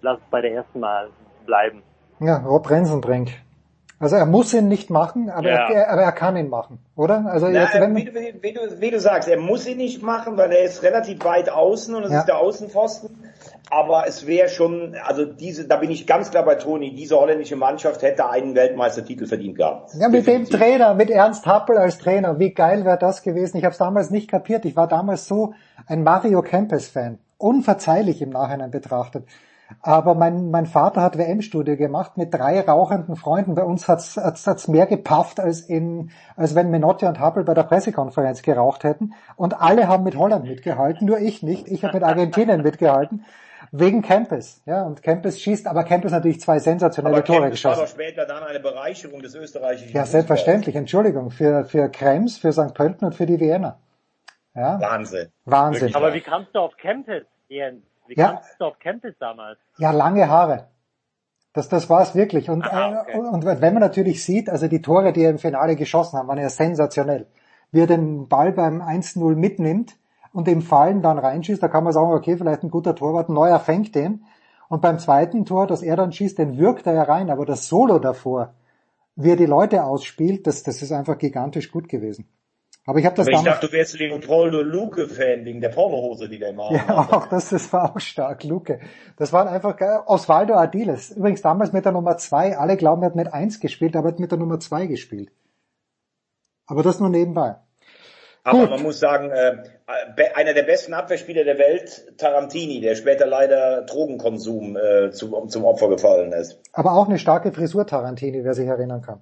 lass 0.02 0.20
es 0.20 0.30
bei 0.30 0.42
der 0.42 0.54
ersten 0.54 0.82
mal 0.82 1.10
bleiben. 1.46 1.82
Ja, 2.20 2.38
Rob 2.38 2.70
Rensenbrink. 2.70 3.30
Also 4.04 4.18
er 4.18 4.26
muss 4.26 4.54
ihn 4.54 4.68
nicht 4.68 4.90
machen, 4.90 5.30
aber, 5.30 5.50
Ja. 5.50 5.70
er, 5.72 5.90
aber 5.92 6.02
er 6.04 6.12
kann 6.12 6.36
ihn 6.38 6.50
machen, 6.50 6.80
oder? 6.96 7.26
Also 7.26 7.48
Na, 7.48 7.62
jetzt, 7.62 7.74
wenn, 7.80 7.96
wie, 7.96 8.04
du, 8.06 8.14
wie, 8.14 8.54
du, 8.54 8.82
wie 8.82 8.92
du 8.92 9.00
sagst, 9.00 9.28
er 9.30 9.40
muss 9.40 9.66
ihn 9.66 9.78
nicht 9.78 10.04
machen, 10.04 10.38
weil 10.38 10.52
er 10.52 10.64
ist 10.66 10.84
relativ 10.84 11.24
weit 11.24 11.50
außen 11.50 11.96
und 11.96 12.04
es 12.04 12.12
Ja. 12.12 12.20
ist 12.20 12.28
der 12.28 12.38
Außenpfosten. 12.38 13.10
Aber 13.72 14.06
es 14.08 14.28
wäre 14.28 14.50
schon, 14.50 14.96
also 15.04 15.26
diese, 15.26 15.66
da 15.68 15.78
bin 15.78 15.90
ich 15.90 16.06
ganz 16.06 16.30
klar 16.30 16.44
bei 16.46 16.56
Toni, 16.56 16.94
diese 16.94 17.16
holländische 17.18 17.56
Mannschaft 17.56 18.02
hätte 18.04 18.30
einen 18.30 18.54
Weltmeistertitel 18.56 19.26
verdient 19.26 19.56
gehabt. 19.58 19.92
ja, 19.98 20.10
mit 20.10 20.28
dem. 20.28 20.46
Trainer, 20.46 20.94
mit 20.94 21.10
Ernst 21.10 21.46
Happel 21.48 21.78
als 21.78 21.98
Trainer, 21.98 22.38
wie 22.38 22.52
geil 22.54 22.86
wäre 22.86 22.98
das 23.00 23.24
gewesen? 23.24 23.58
Ich 23.58 23.64
habe 23.64 23.72
es 23.72 23.78
damals 23.80 24.12
nicht 24.12 24.30
kapiert. 24.30 24.66
Ich 24.66 24.76
war 24.76 24.88
damals 24.88 25.28
so 25.28 25.54
ein 25.88 26.04
Mario 26.04 26.42
Kempes-Fan. 26.42 27.18
Unverzeihlich 27.38 28.22
im 28.22 28.30
Nachhinein 28.32 28.70
betrachtet. 28.70 29.26
Aber 29.82 30.16
mein, 30.16 30.52
mein 30.52 30.66
Vater 30.66 31.02
hat 31.02 31.18
WM-Studie 31.18 31.76
gemacht 31.78 32.18
mit 32.18 32.34
drei 32.34 32.62
rauchenden 32.62 33.16
Freunden. 33.16 33.56
Bei 33.56 33.64
uns 33.64 33.88
hat's 33.88 34.18
hat's, 34.18 34.46
hat's 34.46 34.68
mehr 34.68 34.86
gepafft, 34.86 35.40
als, 35.40 35.62
in, 35.62 36.12
als 36.36 36.56
wenn 36.56 36.70
Menotti 36.70 37.06
und 37.06 37.20
Happel 37.20 37.44
bei 37.44 37.54
der 37.54 37.64
Pressekonferenz 37.64 38.42
geraucht 38.42 38.84
hätten. 38.84 39.14
Und 39.36 39.60
alle 39.62 39.88
haben 39.88 40.04
mit 40.04 40.16
Holland 40.16 40.46
mitgehalten, 40.46 41.08
nur 41.08 41.20
ich 41.20 41.44
nicht. 41.44 41.68
Ich 41.68 41.84
habe 41.84 41.96
mit 41.96 42.04
Argentinien 42.04 42.62
mitgehalten. 42.64 43.26
Wegen 43.72 44.04
Kempes. 44.04 44.62
Ja, 44.68 44.84
und 44.84 45.02
Kempes 45.02 45.42
schießt, 45.42 45.66
aber 45.68 45.84
Kempes 45.84 46.12
natürlich 46.12 46.40
zwei 46.40 46.60
sensationelle 46.60 47.16
Aber 47.18 47.26
Tore 47.26 47.42
Kempes 47.42 47.64
war 47.64 47.72
geschossen. 47.72 47.98
doch 47.98 48.04
später 48.04 48.26
dann 48.28 48.44
eine 48.44 48.60
Bereicherung 48.60 49.22
des 49.22 49.34
österreichischen 49.34 49.94
Ja, 49.96 50.06
selbstverständlich. 50.06 50.76
Entschuldigung. 50.76 51.32
Für, 51.32 51.66
für 51.66 51.90
Krems, 51.90 52.38
für 52.38 52.54
St. 52.54 52.76
Pölten 52.76 53.08
und 53.08 53.16
für 53.16 53.26
die 53.26 53.40
Wiener. 53.40 53.80
Ja, 54.54 54.80
Wahnsinn. 54.80 55.30
Wahnsinn. 55.46 55.82
Wirklich 55.82 55.96
Aber 55.96 56.14
wie 56.14 56.22
kamst 56.22 56.54
du 56.54 56.60
auf 56.60 56.78
Campus, 56.78 57.24
Jens? 57.48 57.82
Wie 58.08 58.16
Ja. 58.16 58.34
kamst 58.34 58.56
du 58.60 58.66
auf 58.66 58.80
Campus 58.80 59.14
damals? 59.20 59.60
ja 59.78 59.92
lange 59.92 60.28
Haare. 60.30 60.68
Das, 61.54 61.70
das 61.70 61.90
war's 61.90 62.16
wirklich. 62.16 62.50
Und, 62.50 62.64
Aha, 62.64 63.02
okay. 63.02 63.14
äh, 63.14 63.18
und 63.18 63.46
wenn 63.46 63.74
man 63.74 63.82
natürlich 63.82 64.24
sieht, 64.24 64.50
also 64.50 64.68
die 64.68 64.82
Tore, 64.82 65.14
die 65.14 65.22
er 65.24 65.30
im 65.30 65.38
Finale 65.38 65.76
geschossen 65.76 66.18
hat, 66.18 66.28
waren 66.28 66.40
ja 66.40 66.50
sensationell. 66.50 67.28
Wie 67.72 67.82
er 67.82 67.88
den 67.88 68.28
Ball 68.28 68.52
beim 68.52 68.82
1-0 68.82 69.36
mitnimmt 69.36 69.96
und 70.32 70.48
im 70.48 70.62
Fallen 70.64 71.02
dann 71.02 71.20
reinschießt, 71.20 71.62
da 71.62 71.68
kann 71.68 71.84
man 71.84 71.94
sagen, 71.94 72.12
okay, 72.12 72.38
vielleicht 72.38 72.64
ein 72.64 72.72
guter 72.72 72.96
Torwart, 72.96 73.30
ein 73.30 73.34
Neuer 73.34 73.60
fängt 73.60 73.94
den. 73.94 74.26
Und 74.68 74.82
beim 74.82 74.98
zweiten 74.98 75.46
Tor, 75.46 75.68
das 75.68 75.84
er 75.84 75.96
dann 75.96 76.12
schießt, 76.12 76.40
den 76.40 76.58
wirkt 76.58 76.88
er 76.88 76.94
ja 76.94 77.04
rein, 77.04 77.30
aber 77.30 77.46
das 77.46 77.68
Solo 77.68 78.00
davor, 78.00 78.54
wie 79.16 79.30
er 79.30 79.36
die 79.36 79.46
Leute 79.46 79.84
ausspielt, 79.84 80.48
das, 80.48 80.64
das 80.64 80.82
ist 80.82 80.92
einfach 80.92 81.20
gigantisch 81.20 81.72
gut 81.72 81.88
gewesen. 81.88 82.28
Aber 82.86 83.00
ich 83.00 83.06
habe 83.06 83.16
das 83.16 83.28
Aber 83.28 83.32
ich 83.32 83.38
damals... 83.44 83.56
dachte, 83.62 83.68
du 83.68 83.74
wärst 83.74 83.98
Leopoldo 83.98 84.62
Luke-Fan 84.62 85.46
wegen 85.46 85.62
der 85.62 85.70
Pornohose, 85.70 86.28
die 86.28 86.38
der 86.38 86.50
immer 86.50 86.70
Ja, 86.72 86.82
anhatte. 86.86 87.16
auch 87.16 87.28
das, 87.28 87.50
das 87.50 87.72
war 87.72 87.96
auch 87.96 88.00
stark, 88.00 88.44
Luke. 88.44 88.80
Das 89.18 89.32
waren 89.32 89.48
einfach. 89.48 89.78
Osvaldo 90.06 90.56
Adiles. 90.56 91.12
Übrigens 91.12 91.42
damals 91.42 91.72
mit 91.72 91.86
der 91.86 91.94
Nummer 91.94 92.18
zwei. 92.18 92.58
Alle 92.58 92.76
glauben, 92.76 93.02
er 93.04 93.08
hat 93.08 93.16
mit 93.16 93.34
eins 93.34 93.60
gespielt, 93.62 93.96
aber 93.96 94.10
er 94.10 94.12
hat 94.14 94.20
mit 94.20 94.32
der 94.32 94.38
Nummer 94.38 94.60
zwei 94.60 94.86
gespielt. 94.86 95.32
Aber 96.68 96.84
das 96.84 97.00
nur 97.00 97.10
nebenbei. 97.10 97.56
Aber 98.46 98.60
Gut. 98.60 98.70
man 98.72 98.82
muss 98.84 99.00
sagen, 99.00 99.30
äh, 99.32 99.64
einer 100.36 100.54
der 100.54 100.64
besten 100.64 100.94
Abwehrspieler 100.94 101.46
der 101.46 101.58
Welt, 101.58 102.18
Tarantini, 102.18 102.82
der 102.82 102.96
später 102.96 103.26
leider 103.26 103.84
Drogenkonsum 103.84 104.76
äh, 104.76 105.12
zum, 105.12 105.48
zum 105.48 105.64
Opfer 105.64 105.88
gefallen 105.88 106.34
ist. 106.34 106.60
Aber 106.74 106.92
auch 106.92 107.08
eine 107.08 107.18
starke 107.20 107.54
Frisur, 107.54 107.88
Tarantini, 107.88 108.44
wer 108.44 108.54
sich 108.54 108.68
erinnern 108.68 109.02
kann. 109.02 109.22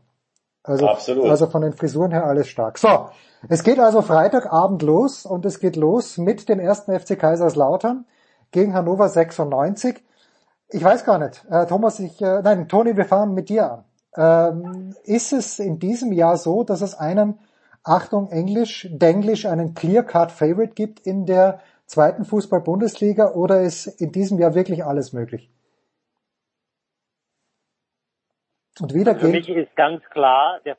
Also, 0.63 0.88
Absolut. 0.88 1.26
also 1.26 1.47
von 1.47 1.63
den 1.63 1.74
Frisuren 1.74 2.12
her 2.12 2.26
alles 2.26 2.47
stark. 2.47 2.78
So, 2.78 3.10
es 3.50 3.63
geht 3.63 3.80
also 3.80 4.02
Freitagabend 4.02 4.84
los 4.84 5.26
und 5.26 5.45
es 5.45 5.60
geht 5.60 5.76
los 5.76 6.17
mit 6.17 6.50
dem 6.50 6.60
ersten 6.60 6.97
FC 6.97 7.17
Kaiserslautern 7.17 8.06
gegen 8.52 8.74
Hannover 8.74 9.10
96. 9.10 10.04
Ich 10.69 10.84
weiß 10.84 11.04
gar 11.04 11.17
nicht, 11.17 11.43
äh, 11.50 11.65
Thomas, 11.65 12.00
ich, 12.00 12.21
äh, 12.21 12.41
nein, 12.43 12.67
Toni, 12.67 12.95
wir 12.95 13.06
fangen 13.06 13.34
mit 13.34 13.50
dir 13.50 13.71
an. 13.71 13.84
Ähm, 14.15 14.95
ist 15.04 15.34
es 15.34 15.60
in 15.60 15.80
diesem 15.80 16.12
Jahr 16.12 16.38
so, 16.38 16.63
dass 16.63 16.82
es 16.82 16.93
einen, 16.93 17.39
Achtung 17.84 18.30
Englisch, 18.30 18.88
Denglisch, 18.91 19.47
einen 19.47 19.74
Clear-Cut-Favorite 19.74 20.74
gibt 20.74 21.00
in 21.00 21.26
der 21.26 21.60
zweiten 21.88 22.26
Fußball-Bundesliga 22.26 23.32
oder 23.32 23.62
ist 23.62 23.88
in 23.88 24.12
diesem 24.12 24.38
Jahr 24.38 24.54
wirklich 24.54 24.86
alles 24.86 25.13
möglich? 25.13 25.50
Und 28.82 28.96
wieder 28.96 29.15
Für 29.15 29.28
mich 29.28 29.48
ist 29.48 29.76
ganz 29.76 30.04
klar, 30.10 30.60
der, 30.65 30.76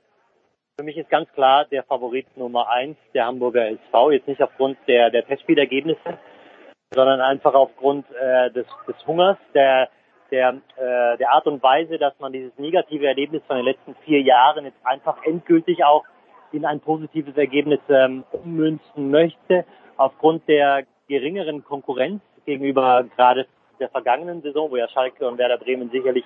für 0.77 0.85
mich 0.85 0.97
ist 0.97 1.09
ganz 1.09 1.33
klar 1.35 1.67
der 1.67 1.85
Favorit 1.85 2.27
Nummer 2.37 2.69
eins, 2.69 2.97
der 3.15 3.27
Hamburger 3.27 3.71
SV. 3.71 4.11
Jetzt 4.11 4.27
nicht 4.27 4.43
aufgrund 4.43 4.77
der, 4.89 5.11
der 5.11 5.25
Testspielergebnisse, 5.25 6.19
sondern 6.93 7.21
einfach 7.21 7.55
aufgrund 7.55 8.05
äh, 8.11 8.51
des, 8.51 8.67
des 8.89 9.07
Hungers, 9.07 9.39
der, 9.55 9.89
der, 10.33 10.55
äh, 10.77 11.17
der 11.17 11.31
Art 11.31 11.47
und 11.47 11.63
Weise, 11.63 11.97
dass 11.97 12.19
man 12.19 12.33
dieses 12.33 12.59
negative 12.59 13.07
Erlebnis 13.07 13.43
von 13.47 13.57
den 13.57 13.67
letzten 13.67 13.95
vier 14.05 14.21
Jahren 14.21 14.65
jetzt 14.65 14.85
einfach 14.85 15.23
endgültig 15.25 15.85
auch 15.85 16.05
in 16.51 16.65
ein 16.65 16.81
positives 16.81 17.37
Ergebnis 17.37 17.81
ähm, 17.89 18.25
ummünzen 18.33 19.13
möchte, 19.13 19.65
aufgrund 19.97 20.49
der 20.49 20.85
geringeren 21.07 21.65
Konkurrenz 21.65 22.21
gegenüber 22.47 23.05
gerade 23.17 23.47
der 23.79 23.91
vergangenen 23.91 24.43
Saison, 24.43 24.73
wo 24.73 24.77
ja 24.77 24.89
Schalke 24.89 25.29
und 25.29 25.39
Werder 25.39 25.59
Bremen 25.59 25.89
sicherlich 25.91 26.25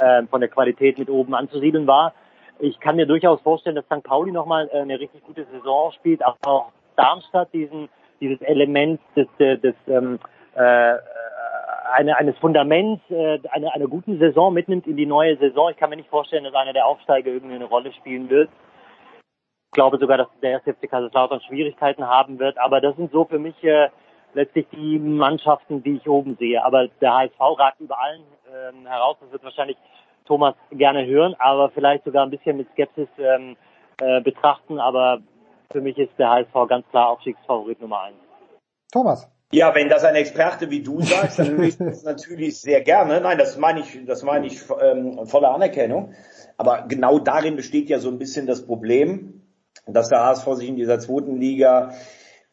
äh, 0.00 0.22
von 0.26 0.40
der 0.40 0.50
Qualität 0.50 0.98
mit 0.98 1.08
oben 1.08 1.34
anzusiedeln 1.34 1.86
war. 1.86 2.14
Ich 2.58 2.78
kann 2.80 2.96
mir 2.96 3.06
durchaus 3.06 3.40
vorstellen, 3.42 3.76
dass 3.76 3.84
St. 3.86 4.02
Pauli 4.02 4.32
nochmal 4.32 4.68
äh, 4.72 4.80
eine 4.80 4.98
richtig 4.98 5.22
gute 5.24 5.44
Saison 5.46 5.92
spielt, 5.92 6.22
aber 6.22 6.36
auch 6.42 6.72
Darmstadt 6.96 7.52
diesen, 7.52 7.88
dieses 8.20 8.40
Element 8.42 9.00
des, 9.16 9.26
des, 9.38 9.60
des 9.60 9.74
ähm, 9.88 10.18
äh, 10.54 10.94
eine, 11.92 12.16
eines 12.16 12.36
Fundaments, 12.38 13.02
äh, 13.10 13.38
einer 13.50 13.72
eine 13.74 13.88
guten 13.88 14.18
Saison 14.18 14.52
mitnimmt 14.52 14.86
in 14.86 14.96
die 14.96 15.06
neue 15.06 15.36
Saison. 15.36 15.70
Ich 15.70 15.76
kann 15.76 15.90
mir 15.90 15.96
nicht 15.96 16.08
vorstellen, 16.08 16.44
dass 16.44 16.54
einer 16.54 16.72
der 16.72 16.86
Aufsteiger 16.86 17.30
irgendwie 17.30 17.54
eine 17.54 17.66
Rolle 17.66 17.92
spielen 17.92 18.30
wird. 18.30 18.48
Ich 19.20 19.74
glaube 19.76 19.98
sogar, 19.98 20.18
dass 20.18 20.28
der 20.40 20.52
erste 20.52 20.74
FC 20.74 20.88
Kaiserslautern 20.88 21.40
Schwierigkeiten 21.40 22.06
haben 22.06 22.38
wird. 22.38 22.58
Aber 22.58 22.80
das 22.80 22.96
sind 22.96 23.10
so 23.10 23.24
für 23.24 23.38
mich 23.38 23.62
äh, 23.64 23.88
letztlich 24.34 24.66
die 24.72 24.98
Mannschaften, 24.98 25.82
die 25.82 25.96
ich 25.96 26.08
oben 26.08 26.36
sehe. 26.38 26.62
Aber 26.64 26.88
der 27.00 27.14
HSV 27.14 27.40
ragt 27.40 27.80
über 27.80 28.00
allen 28.00 28.22
ähm, 28.52 28.86
heraus. 28.86 29.16
Das 29.20 29.32
wird 29.32 29.44
wahrscheinlich 29.44 29.76
Thomas 30.26 30.54
gerne 30.70 31.06
hören, 31.06 31.34
aber 31.38 31.70
vielleicht 31.70 32.04
sogar 32.04 32.24
ein 32.24 32.30
bisschen 32.30 32.56
mit 32.56 32.68
Skepsis 32.72 33.08
ähm, 33.18 33.56
äh, 34.00 34.20
betrachten. 34.20 34.78
Aber 34.78 35.20
für 35.72 35.80
mich 35.80 35.98
ist 35.98 36.12
der 36.18 36.30
HSV 36.30 36.68
ganz 36.68 36.86
klar 36.90 37.08
Aufstiegsfavorit 37.10 37.80
Nummer 37.80 38.02
eins. 38.02 38.16
Thomas. 38.92 39.30
Ja, 39.52 39.72
wenn 39.74 39.88
das 39.88 40.02
ein 40.02 40.16
Experte 40.16 40.70
wie 40.70 40.82
du 40.82 41.00
sagst, 41.00 41.38
dann 41.38 41.56
höre 41.56 41.64
ich 41.64 41.78
das 41.78 42.02
natürlich 42.02 42.60
sehr 42.60 42.80
gerne. 42.80 43.20
Nein, 43.20 43.38
das 43.38 43.56
meine 43.56 43.80
ich, 43.80 44.04
das 44.04 44.24
meine 44.24 44.46
ich 44.46 44.60
ähm, 44.80 45.26
voller 45.26 45.54
Anerkennung. 45.54 46.12
Aber 46.56 46.86
genau 46.88 47.18
darin 47.18 47.54
besteht 47.54 47.88
ja 47.88 47.98
so 47.98 48.08
ein 48.08 48.18
bisschen 48.18 48.46
das 48.46 48.66
Problem, 48.66 49.42
dass 49.86 50.08
der 50.08 50.24
HSV 50.24 50.54
sich 50.54 50.68
in 50.68 50.76
dieser 50.76 50.98
zweiten 50.98 51.36
Liga 51.40 51.92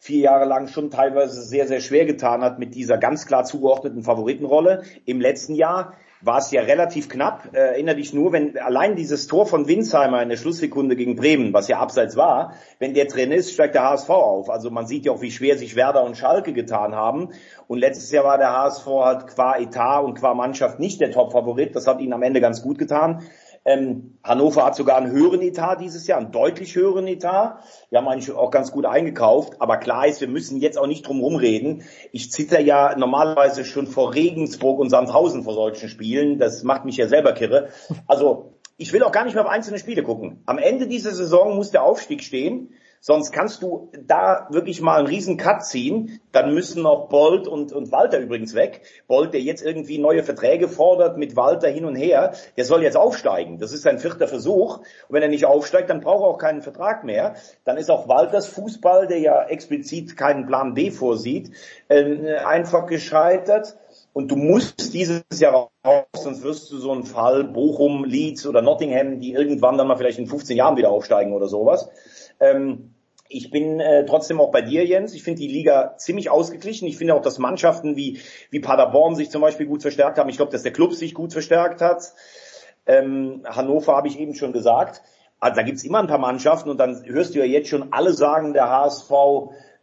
vier 0.02 0.22
Jahre 0.22 0.46
lang 0.46 0.68
schon 0.68 0.90
teilweise 0.90 1.44
sehr, 1.44 1.68
sehr 1.68 1.80
schwer 1.80 2.06
getan 2.06 2.42
hat 2.42 2.58
mit 2.58 2.74
dieser 2.74 2.98
ganz 2.98 3.28
klar 3.28 3.44
zugeordneten 3.46 4.02
Favoritenrolle. 4.02 4.82
Im 5.06 5.22
letzten 5.22 5.54
Jahr 5.54 5.94
war 6.22 6.40
es 6.40 6.50
ja 6.50 6.64
relativ 6.64 7.08
knapp. 7.08 7.50
Äh, 7.54 7.58
erinnere 7.58 7.98
dich 7.98 8.12
nur, 8.12 8.34
wenn 8.34 8.58
allein 8.58 8.96
dieses 8.96 9.28
Tor 9.28 9.46
von 9.46 9.68
Winsheimer 9.68 10.24
in 10.24 10.30
der 10.30 10.38
Schlusssekunde 10.38 10.96
gegen 10.96 11.16
Bremen, 11.16 11.54
was 11.54 11.68
ja 11.68 11.78
abseits 11.78 12.18
war, 12.18 12.56
wenn 12.80 12.96
der 12.96 13.06
drin 13.06 13.32
ist, 13.32 13.54
steigt 13.54 13.76
der 13.76 13.84
HSV 13.84 14.10
auf. 14.10 14.50
Also 14.50 14.72
man 14.72 14.88
sieht 14.88 15.06
ja 15.06 15.12
auch, 15.12 15.22
wie 15.22 15.30
schwer 15.30 15.56
sich 15.56 15.76
Werder 15.76 16.04
und 16.04 16.18
Schalke 16.18 16.52
getan 16.52 16.96
haben. 16.96 17.30
Und 17.68 17.78
letztes 17.78 18.12
Jahr 18.12 18.24
war 18.24 18.40
der 18.40 18.54
HSV 18.54 18.88
halt 18.88 19.28
qua 19.28 19.60
Etat 19.60 20.00
und 20.02 20.16
qua 20.16 20.34
Mannschaft 20.34 20.80
nicht 20.80 21.00
der 21.00 21.12
Top-Favorit. 21.12 21.76
Das 21.76 21.86
hat 21.86 22.02
ihnen 22.02 22.14
am 22.14 22.24
Ende 22.24 22.42
ganz 22.42 22.64
gut 22.64 22.80
getan. 22.80 23.22
Ähm, 23.64 24.18
Hannover 24.24 24.66
hat 24.66 24.76
sogar 24.76 24.98
einen 24.98 25.12
höheren 25.12 25.42
Etat 25.42 25.76
dieses 25.76 26.08
Jahr, 26.08 26.20
einen 26.20 26.32
deutlich 26.32 26.76
höheren 26.76 27.08
Etat. 27.08 27.60
Wir 27.90 28.00
haben 28.00 28.08
eigentlich 28.08 28.32
auch 28.32 28.50
ganz 28.50 28.72
gut 28.72 28.86
eingekauft. 28.86 29.62
Aber 29.62 29.78
klar 29.78 30.08
ist, 30.08 30.22
wir 30.22 30.28
müssen 30.28 30.60
jetzt 30.60 30.78
auch 30.78 30.88
nicht 30.88 31.08
drum 31.08 31.20
rumreden. 31.20 31.84
Ich 32.12 32.32
zitter 32.32 32.60
ja 32.60 32.96
normalerweise 32.98 33.64
schon 33.64 33.88
vor 33.88 34.16
Regensburg 34.16 34.80
und 34.80 34.90
Sandhausen 34.90 35.44
vor 35.44 35.54
solchen 35.54 35.90
Spielen. 35.90 36.40
Das 36.40 36.64
macht 36.64 36.86
mich 36.86 36.98
ja 36.98 37.08
selber 37.08 37.34
kirre. 37.34 37.70
Also 38.08 38.54
ich 38.78 38.94
will 38.94 39.04
auch 39.04 39.12
gar 39.12 39.26
nicht 39.26 39.36
mehr 39.36 39.44
auf 39.44 39.52
einzelne 39.52 39.78
Spiele 39.78 40.02
gucken. 40.02 40.42
Am 40.48 40.58
Ende 40.58 40.88
dieser 40.88 41.12
Saison 41.12 41.56
muss 41.56 41.70
der 41.70 41.84
Aufstieg 41.84 42.24
stehen. 42.24 42.74
Sonst 43.04 43.32
kannst 43.32 43.64
du 43.64 43.90
da 44.06 44.48
wirklich 44.52 44.80
mal 44.80 45.00
einen 45.00 45.08
riesen 45.08 45.36
Cut 45.36 45.66
ziehen. 45.66 46.22
Dann 46.32 46.54
müssen 46.54 46.84
noch 46.84 47.10
Bolt 47.10 47.48
und, 47.48 47.74
und 47.74 47.92
Walter 47.92 48.20
übrigens 48.20 48.54
weg. 48.54 48.82
Bolt, 49.08 49.34
der 49.34 49.42
jetzt 49.42 49.66
irgendwie 49.66 49.98
neue 49.98 50.22
Verträge 50.22 50.68
fordert 50.68 51.18
mit 51.18 51.36
Walter 51.36 51.68
hin 51.68 51.86
und 51.86 51.96
her, 51.96 52.34
der 52.58 52.64
soll 52.64 52.84
jetzt 52.84 52.98
aufsteigen. 52.98 53.58
Das 53.58 53.72
ist 53.72 53.82
sein 53.82 53.98
vierter 53.98 54.28
Versuch. 54.28 54.78
Und 54.78 54.86
wenn 55.10 55.24
er 55.24 55.30
nicht 55.30 55.46
aufsteigt, 55.46 55.90
dann 55.90 56.02
braucht 56.02 56.22
er 56.22 56.28
auch 56.28 56.38
keinen 56.38 56.62
Vertrag 56.62 57.04
mehr. 57.04 57.34
Dann 57.64 57.78
ist 57.78 57.90
auch 57.90 58.08
Walters 58.08 58.46
Fußball, 58.46 59.08
der 59.08 59.18
ja 59.18 59.46
explizit 59.46 60.16
keinen 60.16 60.46
Plan 60.46 60.76
B 60.76 60.92
vorsieht, 60.92 61.50
äh, 61.88 62.36
einfach 62.36 62.86
gescheitert. 62.86 63.78
Und 64.14 64.30
du 64.30 64.36
musst 64.36 64.94
dieses 64.94 65.24
Jahr 65.40 65.72
raus, 65.86 66.06
sonst 66.14 66.44
wirst 66.44 66.72
du 66.72 66.78
so 66.78 66.92
einen 66.92 67.06
Fall 67.06 67.46
Bochum, 67.46 68.04
Leeds 68.04 68.46
oder 68.46 68.62
Nottingham, 68.62 69.20
die 69.20 69.32
irgendwann 69.32 69.78
dann 69.78 69.88
mal 69.88 69.96
vielleicht 69.96 70.20
in 70.20 70.28
15 70.28 70.56
Jahren 70.56 70.78
wieder 70.78 70.92
aufsteigen 70.92 71.34
oder 71.34 71.48
sowas. 71.48 71.90
Ähm, 72.42 72.96
ich 73.30 73.50
bin 73.50 73.80
äh, 73.80 74.06
trotzdem 74.06 74.42
auch 74.42 74.52
bei 74.52 74.62
dir, 74.62 74.86
Jens. 74.86 75.14
Ich 75.14 75.24
finde 75.24 75.40
die 75.40 75.48
Liga 75.48 75.96
ziemlich 75.98 76.30
ausgeglichen. 76.30 76.88
Ich 76.88 76.98
finde 76.98 77.16
auch, 77.16 77.22
dass 77.22 77.40
Mannschaften 77.40 77.96
wie, 77.96 78.20
wie 78.50 78.60
Paderborn 78.60 79.16
sich 79.16 79.32
zum 79.32 79.42
Beispiel 79.42 79.68
gut 79.68 79.82
verstärkt 79.82 80.18
haben. 80.18 80.30
Ich 80.30 80.36
glaube, 80.36 80.52
dass 80.52 80.64
der 80.64 80.74
Club 80.74 80.94
sich 80.94 81.14
gut 81.14 81.32
verstärkt 81.32 81.80
hat. 81.80 82.14
Ähm, 82.86 83.44
Hannover 83.46 83.96
habe 83.96 84.10
ich 84.10 84.20
eben 84.20 84.36
schon 84.36 84.52
gesagt. 84.52 85.02
Also 85.40 85.56
da 85.56 85.64
gibt's 85.64 85.84
immer 85.84 86.00
ein 86.00 86.08
paar 86.08 86.18
Mannschaften 86.18 86.70
und 86.70 86.78
dann 86.78 87.04
hörst 87.06 87.34
du 87.34 87.40
ja 87.40 87.46
jetzt 87.46 87.70
schon 87.70 87.94
alle 87.94 88.14
sagen, 88.14 88.54
der 88.54 88.70
HSV 88.70 89.12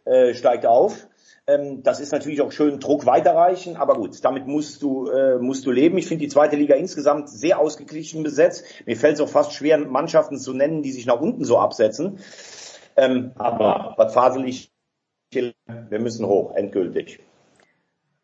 äh, 0.05 0.33
steigt 0.35 0.65
auf. 0.65 1.07
Ähm, 1.49 1.81
das 1.83 1.99
ist 1.99 2.11
natürlich 2.11 2.41
auch 2.41 2.51
schön 2.51 2.79
Druck 2.79 3.05
weiterreichen, 3.05 3.75
aber 3.75 3.95
gut, 3.95 4.23
damit 4.23 4.45
musst 4.45 4.83
du, 4.83 5.09
äh, 5.09 5.39
musst 5.39 5.65
du 5.65 5.71
leben. 5.71 5.97
Ich 5.97 6.07
finde 6.07 6.23
die 6.23 6.29
zweite 6.29 6.55
Liga 6.55 6.75
insgesamt 6.75 7.29
sehr 7.29 7.59
ausgeglichen 7.59 8.23
besetzt. 8.23 8.65
Mir 8.85 8.95
fällt 8.95 9.15
es 9.15 9.21
auch 9.21 9.29
fast 9.29 9.53
schwer, 9.53 9.77
Mannschaften 9.79 10.37
zu 10.37 10.53
nennen, 10.53 10.83
die 10.83 10.91
sich 10.91 11.05
nach 11.05 11.19
unten 11.19 11.43
so 11.45 11.57
absetzen. 11.57 12.19
Ähm, 12.95 13.31
aber 13.35 13.95
was 13.97 14.13
fasel 14.13 14.47
ich? 14.47 14.71
Wir 15.31 15.99
müssen 15.99 16.25
hoch, 16.25 16.55
endgültig. 16.55 17.19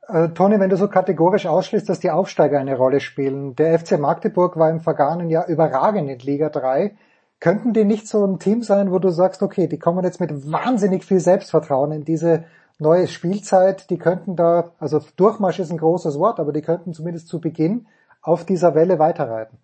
Äh, 0.08 0.30
Toni, 0.30 0.60
wenn 0.60 0.70
du 0.70 0.78
so 0.78 0.88
kategorisch 0.88 1.46
ausschließt, 1.46 1.88
dass 1.90 2.00
die 2.00 2.12
Aufsteiger 2.12 2.60
eine 2.60 2.78
Rolle 2.78 3.00
spielen. 3.00 3.56
Der 3.56 3.80
FC 3.80 4.00
Magdeburg 4.00 4.58
war 4.58 4.70
im 4.70 4.82
vergangenen 4.82 5.30
Jahr 5.30 5.48
überragend 5.48 6.10
in 6.10 6.20
Liga 6.20 6.50
3. 6.50 6.96
Könnten 7.40 7.74
die 7.74 7.86
nicht 7.86 8.08
so 8.08 8.26
ein 8.26 8.40
Team 8.40 8.62
sein, 8.62 8.92
wo 8.92 9.00
du 9.00 9.10
sagst, 9.10 9.42
okay, 9.42 9.68
die 9.68 9.80
kommen 9.80 10.04
jetzt 10.04 10.20
mit 10.20 10.52
wahnsinnig 10.52 11.04
viel 11.04 11.20
Selbstvertrauen 11.20 11.92
in 11.92 12.06
diese 12.06 12.46
neue 12.80 13.08
Spielzeit, 13.08 13.90
die 13.90 13.98
könnten 13.98 14.36
da, 14.36 14.72
also 14.80 15.00
Durchmarsch 15.18 15.60
ist 15.60 15.72
ein 15.72 15.78
großes 15.78 16.20
Wort, 16.20 16.40
aber 16.40 16.52
die 16.52 16.62
könnten 16.62 16.94
zumindest 16.94 17.28
zu 17.28 17.40
Beginn 17.40 17.88
auf 18.22 18.46
dieser 18.46 18.76
Welle 18.76 19.00
weiterreiten. 19.00 19.58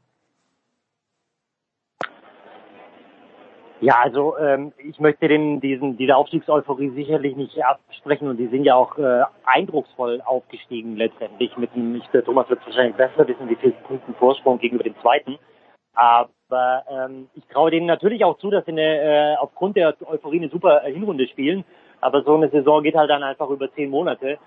Ja, 3.82 3.96
also 4.00 4.38
ähm, 4.38 4.74
ich 4.88 5.00
möchte 5.00 5.28
den, 5.28 5.60
diesen, 5.60 5.98
diese 5.98 6.16
Aufstiegseuphorie 6.16 6.92
sicherlich 6.92 7.36
nicht 7.36 7.64
absprechen 7.66 8.28
und 8.28 8.38
die 8.38 8.46
sind 8.46 8.64
ja 8.64 8.76
auch 8.76 8.96
äh, 9.00 9.24
eindrucksvoll 9.44 10.22
aufgestiegen 10.22 10.98
letztendlich. 10.98 11.58
Mit 11.58 11.74
dem, 11.76 11.96
ich, 11.96 12.08
der 12.10 12.24
Thomas 12.24 12.48
wird 12.48 12.64
wahrscheinlich 12.64 12.96
besser 12.96 13.28
wissen, 13.28 13.50
wie 13.50 13.56
viel 13.56 13.72
Punkten 13.72 14.14
Vorsprung 14.14 14.60
gegenüber 14.60 14.84
dem 14.84 14.96
zweiten. 15.02 15.40
Aber 15.96 16.84
ähm, 16.92 17.28
ich 17.34 17.44
traue 17.48 17.72
denen 17.72 17.88
natürlich 17.88 18.24
auch 18.24 18.38
zu, 18.38 18.52
dass 18.52 18.66
sie 18.66 18.72
eine, 18.72 19.34
äh, 19.34 19.36
aufgrund 19.38 19.76
der 19.76 19.96
Euphorie 20.06 20.38
eine 20.38 20.50
super 20.50 20.86
äh, 20.86 20.94
Hinrunde 20.94 21.28
spielen. 21.28 21.66
Aber 22.02 22.24
so 22.24 22.36
eine 22.36 22.50
Saison 22.50 22.84
geht 22.84 22.96
halt 22.96 23.10
dann 23.10 23.24
einfach 23.24 23.50
über 23.50 23.72
zehn 23.74 23.90
Monate. 23.90 24.38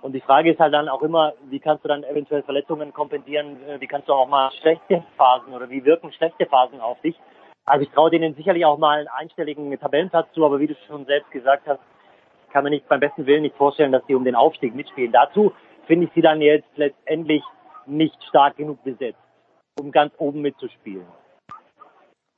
Und 0.00 0.12
die 0.12 0.20
Frage 0.20 0.52
ist 0.52 0.60
halt 0.60 0.74
dann 0.74 0.88
auch 0.88 1.02
immer, 1.02 1.32
wie 1.48 1.60
kannst 1.60 1.84
du 1.84 1.88
dann 1.88 2.04
eventuell 2.04 2.42
Verletzungen 2.42 2.92
kompensieren? 2.92 3.56
Äh, 3.66 3.80
Wie 3.80 3.86
kannst 3.86 4.08
du 4.08 4.12
auch 4.12 4.28
mal 4.28 4.50
schlechte 4.60 5.02
Phasen 5.16 5.54
oder 5.54 5.70
wie 5.70 5.84
wirken 5.84 6.12
schlechte 6.12 6.46
Phasen 6.46 6.80
auf 6.80 7.00
dich? 7.00 7.16
Also 7.64 7.84
ich 7.84 7.90
traue 7.90 8.10
denen 8.10 8.34
sicherlich 8.34 8.66
auch 8.66 8.76
mal 8.76 8.98
einen 8.98 9.08
einstelligen 9.08 9.76
Tabellenplatz 9.78 10.30
zu, 10.34 10.44
aber 10.44 10.60
wie 10.60 10.66
du 10.66 10.74
schon 10.86 11.06
selbst 11.06 11.30
gesagt 11.30 11.66
hast, 11.66 11.80
kann 12.52 12.64
man 12.64 12.70
nicht 12.72 12.86
beim 12.86 13.00
besten 13.00 13.24
Willen 13.26 13.42
nicht 13.42 13.56
vorstellen, 13.56 13.92
dass 13.92 14.06
sie 14.06 14.14
um 14.14 14.24
den 14.24 14.34
Aufstieg 14.34 14.74
mitspielen. 14.74 15.10
Dazu 15.10 15.52
finde 15.86 16.06
ich 16.06 16.12
sie 16.14 16.20
dann 16.20 16.42
jetzt 16.42 16.68
letztendlich 16.76 17.42
nicht 17.86 18.22
stark 18.24 18.56
genug 18.58 18.84
besetzt, 18.84 19.18
um 19.80 19.90
ganz 19.90 20.12
oben 20.18 20.42
mitzuspielen. 20.42 21.06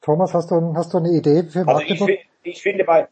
Thomas, 0.00 0.32
hast 0.34 0.52
du, 0.52 0.72
hast 0.76 0.94
du 0.94 0.98
eine 0.98 1.08
Idee 1.10 1.42
für 1.42 1.66
Also 1.66 1.80
ich, 1.82 1.98
Magdeburg? 2.00 2.18
ich 2.44 2.62
finde 2.62 2.84
bei 2.84 3.08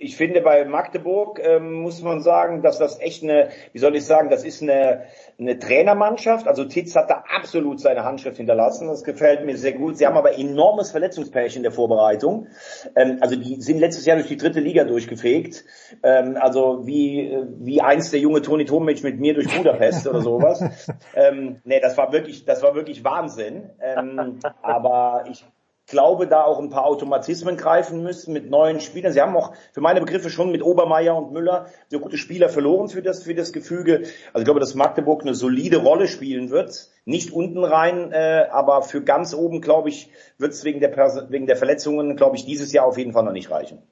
ich 0.00 0.16
finde, 0.16 0.40
bei 0.42 0.64
Magdeburg 0.64 1.40
ähm, 1.42 1.72
muss 1.72 2.02
man 2.02 2.20
sagen, 2.20 2.62
dass 2.62 2.78
das 2.78 3.00
echt 3.00 3.24
eine, 3.24 3.48
wie 3.72 3.80
soll 3.80 3.96
ich 3.96 4.06
sagen, 4.06 4.30
das 4.30 4.44
ist 4.44 4.62
eine, 4.62 5.06
eine 5.40 5.58
Trainermannschaft. 5.58 6.46
Also 6.46 6.64
Titz 6.64 6.94
hat 6.94 7.10
da 7.10 7.24
absolut 7.36 7.80
seine 7.80 8.04
Handschrift 8.04 8.36
hinterlassen. 8.36 8.86
Das 8.86 9.02
gefällt 9.02 9.44
mir 9.44 9.56
sehr 9.56 9.72
gut. 9.72 9.98
Sie 9.98 10.06
haben 10.06 10.16
aber 10.16 10.38
enormes 10.38 10.92
Verletzungspech 10.92 11.56
in 11.56 11.64
der 11.64 11.72
Vorbereitung. 11.72 12.46
Ähm, 12.94 13.18
also 13.20 13.34
die 13.34 13.60
sind 13.60 13.80
letztes 13.80 14.06
Jahr 14.06 14.16
durch 14.16 14.28
die 14.28 14.36
dritte 14.36 14.60
Liga 14.60 14.84
durchgefegt. 14.84 15.64
Ähm, 16.04 16.36
also 16.40 16.86
wie, 16.86 17.36
wie 17.58 17.80
einst 17.80 18.12
der 18.12 18.20
junge 18.20 18.40
Toni 18.40 18.66
Tomic 18.66 19.02
mit 19.02 19.18
mir 19.18 19.34
durch 19.34 19.48
Budapest 19.48 20.06
oder 20.06 20.20
sowas. 20.22 20.62
ähm, 21.16 21.60
nee, 21.64 21.80
das 21.80 21.96
war 21.96 22.12
wirklich, 22.12 22.44
das 22.44 22.62
war 22.62 22.76
wirklich 22.76 23.02
Wahnsinn. 23.02 23.70
Ähm, 23.82 24.38
aber 24.62 25.24
ich 25.28 25.44
glaube, 25.88 26.26
da 26.26 26.44
auch 26.44 26.58
ein 26.60 26.70
paar 26.70 26.84
Automatismen 26.84 27.56
greifen 27.56 28.02
müssen 28.02 28.32
mit 28.32 28.50
neuen 28.50 28.80
Spielern. 28.80 29.12
Sie 29.12 29.20
haben 29.20 29.36
auch 29.36 29.52
für 29.72 29.80
meine 29.80 30.00
Begriffe 30.00 30.30
schon 30.30 30.52
mit 30.52 30.62
Obermeier 30.62 31.16
und 31.16 31.32
Müller 31.32 31.66
so 31.88 31.98
gute 31.98 32.18
Spieler 32.18 32.48
verloren 32.48 32.88
für 32.88 33.02
das, 33.02 33.24
für 33.24 33.34
das 33.34 33.52
Gefüge. 33.52 34.02
Also 34.32 34.40
ich 34.40 34.44
glaube, 34.44 34.60
dass 34.60 34.74
Magdeburg 34.74 35.22
eine 35.22 35.34
solide 35.34 35.78
Rolle 35.78 36.06
spielen 36.06 36.50
wird. 36.50 36.88
Nicht 37.04 37.32
unten 37.32 37.64
rein, 37.64 38.12
äh, 38.12 38.46
aber 38.50 38.82
für 38.82 39.02
ganz 39.02 39.34
oben, 39.34 39.60
glaube 39.60 39.88
ich, 39.88 40.10
wird 40.36 40.52
es 40.52 40.62
wegen 40.64 40.80
der, 40.80 40.94
wegen 41.30 41.46
der 41.46 41.56
Verletzungen, 41.56 42.16
glaube 42.16 42.36
ich, 42.36 42.44
dieses 42.44 42.72
Jahr 42.72 42.86
auf 42.86 42.98
jeden 42.98 43.12
Fall 43.12 43.24
noch 43.24 43.32
nicht 43.32 43.50
reichen. 43.50 43.82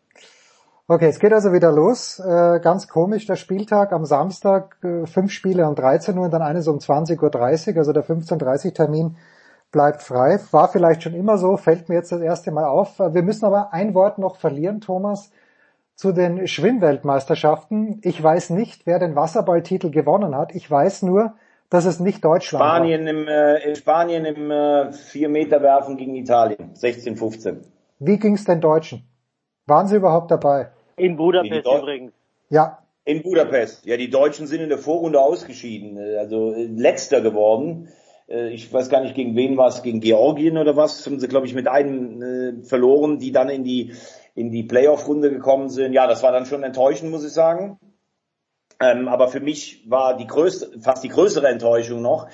Okay, 0.88 1.08
es 1.08 1.18
geht 1.18 1.32
also 1.32 1.52
wieder 1.52 1.72
los. 1.72 2.20
Äh, 2.20 2.60
ganz 2.60 2.86
komisch, 2.86 3.26
der 3.26 3.34
Spieltag 3.34 3.92
am 3.92 4.04
Samstag, 4.04 4.76
äh, 4.84 5.06
fünf 5.06 5.32
Spiele 5.32 5.66
um 5.66 5.74
13 5.74 6.16
Uhr 6.16 6.26
und 6.26 6.30
dann 6.30 6.42
eines 6.42 6.68
um 6.68 6.78
20.30 6.78 7.72
Uhr, 7.72 7.78
also 7.78 7.92
der 7.92 8.04
15.30 8.04 8.72
Termin 8.72 9.16
bleibt 9.76 10.02
frei. 10.02 10.40
War 10.52 10.68
vielleicht 10.68 11.02
schon 11.02 11.12
immer 11.12 11.36
so, 11.36 11.58
fällt 11.58 11.90
mir 11.90 11.96
jetzt 11.96 12.10
das 12.10 12.22
erste 12.22 12.50
Mal 12.50 12.64
auf. 12.64 12.98
Wir 12.98 13.22
müssen 13.22 13.44
aber 13.44 13.74
ein 13.74 13.92
Wort 13.92 14.16
noch 14.16 14.36
verlieren, 14.36 14.80
Thomas, 14.80 15.30
zu 15.94 16.12
den 16.12 16.46
Schwimmweltmeisterschaften. 16.46 18.00
Ich 18.02 18.22
weiß 18.22 18.50
nicht, 18.50 18.86
wer 18.86 18.98
den 18.98 19.16
Wasserballtitel 19.16 19.90
gewonnen 19.90 20.34
hat. 20.34 20.54
Ich 20.54 20.70
weiß 20.70 21.02
nur, 21.02 21.34
dass 21.68 21.84
es 21.84 22.00
nicht 22.00 22.24
Deutschland 22.24 22.64
war. 22.64 22.76
Spanien 22.76 23.06
im, 23.06 23.28
äh, 23.28 23.68
in 23.68 23.76
Spanien 23.76 24.24
im 24.24 24.50
äh, 24.50 24.92
4 24.94 25.28
Meter 25.28 25.60
werfen 25.60 25.98
gegen 25.98 26.14
Italien, 26.14 26.74
16, 26.74 27.18
15. 27.18 27.60
Wie 27.98 28.18
ging's 28.18 28.46
den 28.46 28.62
Deutschen? 28.62 29.06
Waren 29.66 29.88
sie 29.88 29.96
überhaupt 29.96 30.30
dabei? 30.30 30.70
In 30.96 31.18
Budapest 31.18 31.66
übrigens. 31.66 32.12
Ja, 32.48 32.78
In 33.04 33.22
Budapest. 33.22 33.84
Ja, 33.84 33.98
die 33.98 34.08
Deutschen 34.08 34.46
sind 34.46 34.62
in 34.62 34.70
der 34.70 34.78
Vorrunde 34.78 35.20
ausgeschieden, 35.20 35.98
also 36.18 36.54
äh, 36.54 36.64
letzter 36.64 37.20
geworden. 37.20 37.88
Äh, 38.28 38.50
Ich 38.54 38.72
weiß 38.72 38.88
gar 38.88 39.00
nicht, 39.00 39.14
gegen 39.14 39.36
wen 39.36 39.56
war 39.56 39.68
es, 39.68 39.82
gegen 39.82 40.00
Georgien 40.00 40.58
oder 40.58 40.76
was, 40.76 41.04
haben 41.06 41.20
sie, 41.20 41.28
glaube 41.28 41.46
ich, 41.46 41.54
mit 41.54 41.68
einem 41.68 42.22
äh, 42.22 42.62
verloren, 42.64 43.18
die 43.18 43.32
dann 43.32 43.48
in 43.48 43.64
die, 43.64 43.92
in 44.34 44.50
die 44.50 44.64
Playoff-Runde 44.64 45.30
gekommen 45.30 45.68
sind. 45.68 45.92
Ja, 45.92 46.06
das 46.06 46.22
war 46.22 46.32
dann 46.32 46.46
schon 46.46 46.62
enttäuschend, 46.62 47.10
muss 47.10 47.24
ich 47.24 47.32
sagen. 47.32 47.78
Ähm, 48.80 49.08
aber 49.08 49.28
für 49.28 49.40
mich 49.40 49.88
war 49.88 50.16
die 50.16 50.26
größte, 50.26 50.80
fast 50.80 51.02
die 51.02 51.08
größere 51.08 51.48
Enttäuschung 51.48 52.02
noch, 52.02 52.28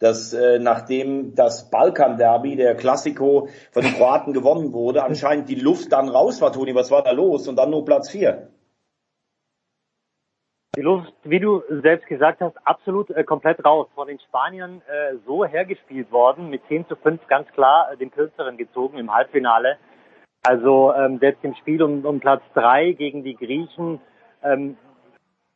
dass 0.00 0.32
äh, 0.32 0.58
nachdem 0.58 1.36
das 1.36 1.70
Balkan-Derby, 1.70 2.56
der 2.56 2.74
Klassiko 2.74 3.48
von 3.70 3.82
den 3.84 3.94
Kroaten 3.94 4.32
gewonnen 4.32 4.72
wurde, 4.72 5.04
anscheinend 5.04 5.48
die 5.48 5.54
Luft 5.54 5.92
dann 5.92 6.08
raus 6.08 6.40
war, 6.40 6.52
Toni, 6.52 6.74
was 6.74 6.90
war 6.90 7.04
da 7.04 7.12
los? 7.12 7.46
Und 7.46 7.56
dann 7.56 7.70
nur 7.70 7.84
Platz 7.84 8.10
vier. 8.10 8.53
Die 10.76 10.82
Luft, 10.82 11.12
wie 11.22 11.38
du 11.38 11.62
selbst 11.68 12.06
gesagt 12.08 12.40
hast, 12.40 12.56
absolut 12.66 13.08
äh, 13.10 13.22
komplett 13.22 13.64
raus. 13.64 13.86
Von 13.94 14.08
den 14.08 14.18
Spaniern 14.18 14.82
äh, 14.88 15.16
so 15.24 15.44
hergespielt 15.44 16.10
worden, 16.10 16.50
mit 16.50 16.62
10 16.66 16.88
zu 16.88 16.96
5 16.96 17.24
ganz 17.28 17.48
klar 17.52 17.92
äh, 17.92 17.96
den 17.96 18.10
Kürzeren 18.10 18.56
gezogen 18.56 18.98
im 18.98 19.14
Halbfinale. 19.14 19.76
Also 20.42 20.92
ähm, 20.94 21.18
selbst 21.20 21.44
im 21.44 21.54
Spiel 21.54 21.80
um, 21.82 22.04
um 22.04 22.18
Platz 22.18 22.42
3 22.54 22.92
gegen 22.92 23.22
die 23.22 23.36
Griechen 23.36 24.00
ähm, 24.42 24.76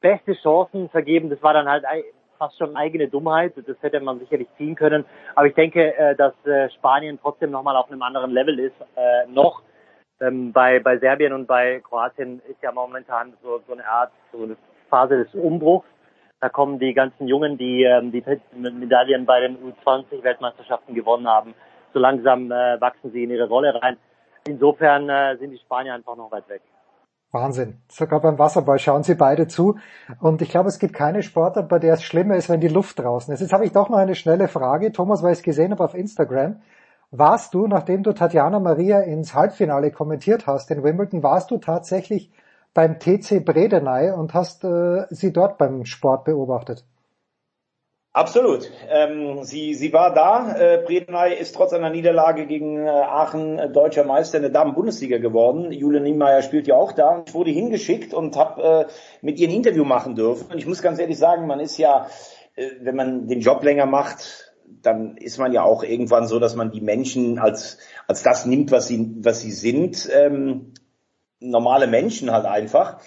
beste 0.00 0.34
Chancen 0.34 0.88
vergeben. 0.88 1.30
Das 1.30 1.42
war 1.42 1.52
dann 1.52 1.68
halt 1.68 1.84
fast 2.38 2.56
schon 2.56 2.76
eigene 2.76 3.08
Dummheit. 3.08 3.54
Das 3.56 3.76
hätte 3.80 3.98
man 3.98 4.20
sicherlich 4.20 4.48
ziehen 4.56 4.76
können. 4.76 5.04
Aber 5.34 5.48
ich 5.48 5.54
denke, 5.54 5.96
äh, 5.96 6.14
dass 6.14 6.34
äh, 6.46 6.70
Spanien 6.70 7.18
trotzdem 7.20 7.50
nochmal 7.50 7.76
auf 7.76 7.90
einem 7.90 8.02
anderen 8.02 8.30
Level 8.30 8.58
ist. 8.60 8.76
Äh, 8.94 9.26
noch 9.26 9.62
ähm, 10.20 10.52
bei, 10.52 10.78
bei 10.78 10.98
Serbien 10.98 11.32
und 11.32 11.46
bei 11.46 11.80
Kroatien 11.80 12.40
ist 12.48 12.62
ja 12.62 12.70
momentan 12.70 13.34
so, 13.42 13.60
so 13.66 13.72
eine 13.72 13.86
Art, 13.86 14.12
so 14.32 14.44
eine 14.44 14.56
Phase 14.88 15.24
des 15.24 15.34
Umbruchs. 15.34 15.86
Da 16.40 16.48
kommen 16.48 16.78
die 16.78 16.94
ganzen 16.94 17.26
Jungen, 17.26 17.58
die 17.58 17.82
ähm, 17.82 18.12
die 18.12 18.22
Medaillen 18.52 19.26
bei 19.26 19.40
den 19.40 19.56
U20-Weltmeisterschaften 19.56 20.94
gewonnen 20.94 21.26
haben. 21.26 21.54
So 21.92 21.98
langsam 21.98 22.50
äh, 22.52 22.80
wachsen 22.80 23.10
sie 23.12 23.24
in 23.24 23.30
ihre 23.30 23.48
Rolle 23.48 23.74
rein. 23.82 23.96
Insofern 24.46 25.08
äh, 25.08 25.36
sind 25.38 25.50
die 25.50 25.58
Spanier 25.58 25.94
einfach 25.94 26.16
noch 26.16 26.30
weit 26.30 26.48
weg. 26.48 26.62
Wahnsinn. 27.30 27.82
Sogar 27.88 28.20
beim 28.20 28.38
Wasserball 28.38 28.78
schauen 28.78 29.02
sie 29.02 29.14
beide 29.14 29.48
zu. 29.48 29.78
Und 30.20 30.40
ich 30.40 30.48
glaube, 30.48 30.68
es 30.68 30.78
gibt 30.78 30.94
keine 30.94 31.22
Sportart, 31.22 31.68
bei 31.68 31.78
der 31.78 31.94
es 31.94 32.02
schlimmer 32.02 32.36
ist, 32.36 32.48
wenn 32.48 32.60
die 32.60 32.68
Luft 32.68 32.98
draußen 32.98 33.34
ist. 33.34 33.40
Jetzt 33.40 33.52
habe 33.52 33.66
ich 33.66 33.72
doch 33.72 33.90
noch 33.90 33.98
eine 33.98 34.14
schnelle 34.14 34.48
Frage. 34.48 34.92
Thomas, 34.92 35.22
weil 35.22 35.32
ich 35.32 35.38
es 35.38 35.44
gesehen 35.44 35.72
habe 35.72 35.84
auf 35.84 35.94
Instagram. 35.94 36.62
Warst 37.10 37.52
du, 37.52 37.66
nachdem 37.66 38.02
du 38.02 38.12
Tatjana 38.12 38.60
Maria 38.60 39.00
ins 39.00 39.34
Halbfinale 39.34 39.90
kommentiert 39.90 40.46
hast 40.46 40.70
in 40.70 40.82
Wimbledon, 40.82 41.22
warst 41.22 41.50
du 41.50 41.58
tatsächlich 41.58 42.30
beim 42.74 42.98
TC 42.98 43.44
Bredeney 43.44 44.10
und 44.10 44.34
hast 44.34 44.64
äh, 44.64 45.06
sie 45.10 45.32
dort 45.32 45.58
beim 45.58 45.84
Sport 45.84 46.24
beobachtet? 46.24 46.84
Absolut. 48.18 48.68
Ähm, 48.88 49.44
sie, 49.44 49.74
sie 49.74 49.92
war 49.92 50.12
da. 50.12 50.56
Äh, 50.56 50.82
Bredeney 50.84 51.34
ist 51.38 51.54
trotz 51.54 51.72
einer 51.72 51.90
Niederlage 51.90 52.46
gegen 52.46 52.84
äh, 52.84 52.88
Aachen 52.88 53.58
äh, 53.58 53.70
deutscher 53.70 54.02
Meister 54.04 54.38
in 54.38 54.42
der 54.42 54.50
Damen-Bundesliga 54.50 55.18
geworden. 55.18 55.70
Julia 55.70 56.00
Niemeyer 56.00 56.42
spielt 56.42 56.66
ja 56.66 56.74
auch 56.74 56.92
da. 56.92 57.22
Ich 57.26 57.34
wurde 57.34 57.50
hingeschickt 57.50 58.14
und 58.14 58.36
habe 58.36 58.62
äh, 58.62 58.92
mit 59.20 59.38
ihr 59.38 59.48
ein 59.48 59.54
Interview 59.54 59.84
machen 59.84 60.16
dürfen. 60.16 60.50
Und 60.50 60.58
ich 60.58 60.66
muss 60.66 60.82
ganz 60.82 60.98
ehrlich 60.98 61.18
sagen, 61.18 61.46
man 61.46 61.60
ist 61.60 61.78
ja, 61.78 62.08
äh, 62.56 62.70
wenn 62.80 62.96
man 62.96 63.28
den 63.28 63.40
Job 63.40 63.62
länger 63.62 63.86
macht, 63.86 64.52
dann 64.82 65.16
ist 65.16 65.38
man 65.38 65.52
ja 65.52 65.62
auch 65.62 65.84
irgendwann 65.84 66.26
so, 66.26 66.40
dass 66.40 66.56
man 66.56 66.72
die 66.72 66.80
Menschen 66.80 67.38
als, 67.38 67.78
als 68.08 68.24
das 68.24 68.46
nimmt, 68.46 68.72
was 68.72 68.88
sie, 68.88 69.14
was 69.20 69.40
sie 69.40 69.52
sind. 69.52 70.08
Ähm, 70.12 70.72
normale 71.40 71.86
Menschen 71.86 72.30
halt 72.30 72.46
einfach. 72.46 72.98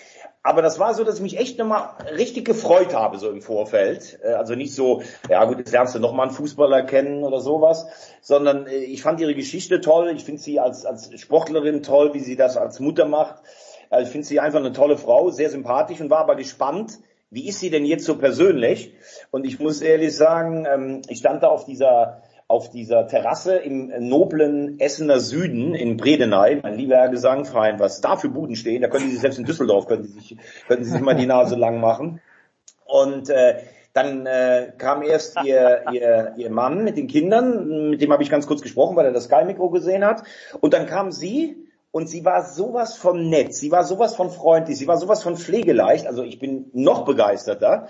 Aber 0.44 0.63
das 0.63 0.80
war 0.80 0.96
so, 0.96 1.04
dass 1.04 1.17
ich 1.17 1.22
mich 1.22 1.38
echt 1.38 1.60
nochmal 1.60 1.89
richtig 2.17 2.46
gefreut 2.46 2.96
habe, 2.96 3.20
so 3.20 3.30
im 3.30 3.41
Vorfeld. 3.41 4.20
Äh, 4.24 4.34
Also 4.34 4.56
nicht 4.56 4.74
so, 4.74 5.04
ja 5.30 5.46
gut, 5.46 5.60
jetzt 5.60 5.72
lernst 5.72 5.94
du 5.94 6.00
nochmal 6.00 6.28
einen 6.28 6.36
Fußballer 6.36 6.84
kennen 6.84 7.24
oder 7.24 7.41
sowas, 7.41 7.86
sondern 8.22 8.65
äh, 8.65 8.78
ich 8.78 9.04
fand 9.04 9.20
ihre 9.20 9.36
Geschichte 9.36 9.82
toll. 9.82 10.12
Ich 10.15 10.24
finde 10.24 10.41
sie 10.41 10.60
als, 10.60 10.86
als 10.86 11.12
Sportlerin 11.20 11.84
toll, 11.84 12.13
wie 12.13 12.20
sie 12.20 12.36
das 12.36 12.58
als 12.58 12.80
Mutter 12.80 13.06
macht. 13.06 13.36
Also 13.91 14.06
ich 14.08 14.12
finde 14.12 14.26
sie 14.26 14.39
einfach 14.39 14.60
eine 14.60 14.74
tolle 14.74 14.98
Frau, 14.98 15.30
sehr 15.30 15.50
sympathisch 15.50 16.02
und 16.02 16.10
war 16.10 16.20
aber 16.20 16.36
gespannt, 16.36 17.00
wie 17.30 17.48
ist 17.48 17.60
sie 17.60 17.70
denn 17.70 17.86
jetzt 17.86 18.06
so 18.06 18.17
persönlich? 18.17 18.94
Und 19.30 19.46
ich 19.46 19.60
muss 19.60 19.82
ehrlich 19.82 20.15
sagen, 20.15 20.65
ähm, 20.65 21.02
ich 21.08 21.20
stand 21.20 21.44
da 21.44 21.50
auf 21.50 21.65
dieser 21.65 22.24
auf 22.52 22.70
dieser 22.70 23.08
Terrasse 23.08 23.56
im 23.56 23.92
noblen 24.08 24.80
Essener 24.80 25.20
Süden 25.20 25.74
in 25.74 25.98
Bredeney, 25.98 26.60
mein 26.62 26.76
lieber 26.76 26.98
Herr 26.98 27.10
Gesangverein, 27.10 27.80
was 27.80 28.02
da 28.02 28.18
für 28.18 28.30
Buden 28.30 28.56
stehen, 28.56 28.82
da 28.82 28.90
können 28.90 29.06
Sie 29.06 29.12
sich 29.12 29.22
selbst 29.22 29.40
in 29.40 29.46
Düsseldorf, 29.46 29.88
können 29.88 30.04
Sie 30.04 30.20
sich, 30.20 30.38
können 30.68 30.84
Sie 30.84 30.92
sich 30.92 31.02
mal 31.02 31.16
die 31.16 31.26
Nase 31.26 31.56
lang 31.56 31.80
machen. 31.80 32.22
Und 32.86 33.30
äh, 33.30 33.56
dann 33.94 34.26
äh, 34.26 34.74
kam 34.78 35.02
erst 35.02 35.38
ihr, 35.44 35.86
ihr, 35.94 36.34
ihr 36.38 36.50
Mann 36.50 36.84
mit 36.84 36.98
den 36.98 37.08
Kindern, 37.08 37.90
mit 37.90 38.02
dem 38.02 38.12
habe 38.12 38.24
ich 38.24 38.30
ganz 38.30 38.48
kurz 38.48 38.62
gesprochen, 38.62 38.96
weil 38.96 39.06
er 39.06 39.14
das 39.14 39.26
Sky-Mikro 39.26 39.70
gesehen 39.70 40.06
hat. 40.06 40.24
Und 40.60 40.74
dann 40.74 40.86
kam 40.86 41.12
sie 41.12 41.56
und 41.92 42.08
sie 42.08 42.24
war 42.24 42.46
sowas 42.46 42.96
von 42.96 43.30
nett, 43.30 43.54
sie 43.54 43.70
war 43.70 43.84
sowas 43.84 44.16
von 44.16 44.30
freundlich, 44.30 44.78
sie 44.78 44.88
war 44.88 44.98
sowas 44.98 45.24
von 45.24 45.36
pflegeleicht. 45.36 46.08
Also 46.08 46.24
ich 46.24 46.40
bin 46.40 46.70
noch 46.74 47.04
begeisterter. 47.04 47.88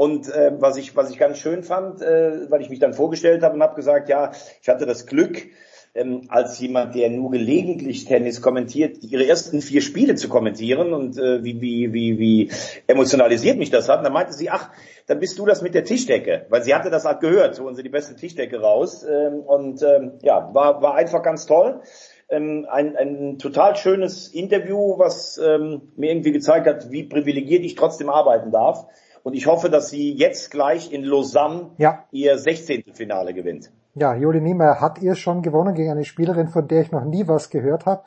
Und 0.00 0.32
äh, 0.32 0.52
was 0.58 0.78
ich 0.78 0.96
was 0.96 1.10
ich 1.10 1.18
ganz 1.18 1.36
schön 1.36 1.62
fand, 1.62 2.00
äh, 2.00 2.50
weil 2.50 2.62
ich 2.62 2.70
mich 2.70 2.78
dann 2.78 2.94
vorgestellt 2.94 3.42
habe 3.42 3.56
und 3.56 3.62
habe 3.62 3.74
gesagt, 3.74 4.08
ja, 4.08 4.32
ich 4.62 4.66
hatte 4.70 4.86
das 4.86 5.04
Glück, 5.04 5.48
ähm, 5.94 6.22
als 6.28 6.58
jemand, 6.58 6.94
der 6.94 7.10
nur 7.10 7.30
gelegentlich 7.30 8.06
Tennis 8.06 8.40
kommentiert, 8.40 8.96
ihre 9.02 9.26
ersten 9.26 9.60
vier 9.60 9.82
Spiele 9.82 10.14
zu 10.14 10.30
kommentieren 10.30 10.94
und 10.94 11.18
äh, 11.18 11.44
wie, 11.44 11.60
wie, 11.60 11.92
wie, 11.92 12.18
wie 12.18 12.50
emotionalisiert 12.86 13.58
mich 13.58 13.68
das 13.68 13.90
hat. 13.90 13.98
Und 13.98 14.04
dann 14.04 14.14
meinte 14.14 14.32
sie, 14.32 14.48
ach, 14.48 14.70
dann 15.06 15.18
bist 15.18 15.38
du 15.38 15.44
das 15.44 15.60
mit 15.60 15.74
der 15.74 15.84
Tischdecke, 15.84 16.46
weil 16.48 16.62
sie 16.62 16.74
hatte 16.74 16.88
das 16.88 17.04
halt 17.04 17.20
gehört, 17.20 17.54
so 17.54 17.70
sie 17.74 17.82
die 17.82 17.90
beste 17.90 18.16
Tischdecke 18.16 18.58
raus. 18.58 19.04
Ähm, 19.04 19.40
und 19.40 19.82
ähm, 19.82 20.12
ja, 20.22 20.48
war, 20.54 20.80
war 20.80 20.94
einfach 20.94 21.22
ganz 21.22 21.44
toll. 21.44 21.82
Ähm, 22.30 22.66
ein, 22.70 22.96
ein 22.96 23.38
total 23.38 23.76
schönes 23.76 24.28
Interview, 24.28 24.96
was 24.96 25.36
ähm, 25.36 25.92
mir 25.96 26.10
irgendwie 26.10 26.32
gezeigt 26.32 26.66
hat, 26.66 26.90
wie 26.90 27.02
privilegiert 27.02 27.64
ich 27.66 27.74
trotzdem 27.74 28.08
arbeiten 28.08 28.50
darf. 28.50 28.86
Und 29.22 29.34
ich 29.34 29.46
hoffe, 29.46 29.68
dass 29.70 29.90
sie 29.90 30.12
jetzt 30.12 30.50
gleich 30.50 30.92
in 30.92 31.04
Lausanne 31.04 31.70
Ja. 31.78 32.04
ihr 32.10 32.38
16. 32.38 32.84
Finale 32.94 33.34
gewinnt. 33.34 33.70
Ja, 33.94 34.14
Juli 34.14 34.40
Niemeyer 34.40 34.80
hat 34.80 35.02
ihr 35.02 35.14
schon 35.14 35.42
gewonnen 35.42 35.74
gegen 35.74 35.90
eine 35.90 36.04
Spielerin, 36.04 36.48
von 36.48 36.68
der 36.68 36.82
ich 36.82 36.92
noch 36.92 37.04
nie 37.04 37.26
was 37.26 37.50
gehört 37.50 37.86
habe. 37.86 38.02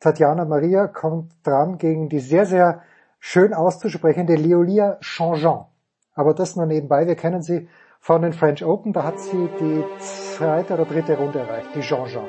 Tatjana 0.00 0.44
Maria 0.44 0.86
kommt 0.86 1.32
dran 1.42 1.78
gegen 1.78 2.08
die 2.08 2.20
sehr, 2.20 2.46
sehr 2.46 2.82
schön 3.18 3.52
auszusprechende 3.52 4.34
Leolia 4.36 4.98
Changeant. 5.00 5.66
Aber 6.14 6.34
das 6.34 6.56
nur 6.56 6.66
nebenbei. 6.66 7.06
Wir 7.06 7.16
kennen 7.16 7.42
sie 7.42 7.68
von 8.00 8.22
den 8.22 8.32
French 8.32 8.64
Open. 8.64 8.92
Da 8.92 9.02
hat 9.02 9.18
sie 9.18 9.48
die 9.60 9.84
zweite 9.98 10.74
oder 10.74 10.84
dritte 10.84 11.16
Runde 11.18 11.40
erreicht, 11.40 11.68
die 11.74 11.80
Changeant. 11.80 12.28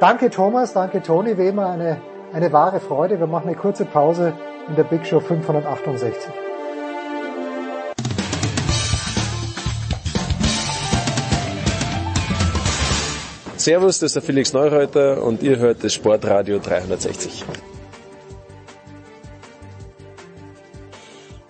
Danke 0.00 0.30
Thomas, 0.30 0.74
danke 0.74 1.02
Toni, 1.02 1.36
wie 1.38 1.48
immer 1.48 1.70
eine, 1.70 2.00
eine 2.32 2.52
wahre 2.52 2.78
Freude. 2.78 3.18
Wir 3.18 3.26
machen 3.26 3.48
eine 3.48 3.56
kurze 3.56 3.84
Pause 3.84 4.34
in 4.68 4.76
der 4.76 4.84
Big 4.84 5.04
Show 5.04 5.18
568. 5.18 6.47
Servus, 13.60 13.98
das 13.98 14.10
ist 14.10 14.14
der 14.14 14.22
Felix 14.22 14.52
Neureuter 14.52 15.22
und 15.22 15.42
ihr 15.42 15.58
hört 15.58 15.82
das 15.82 15.92
Sportradio 15.92 16.58
360. 16.58 17.44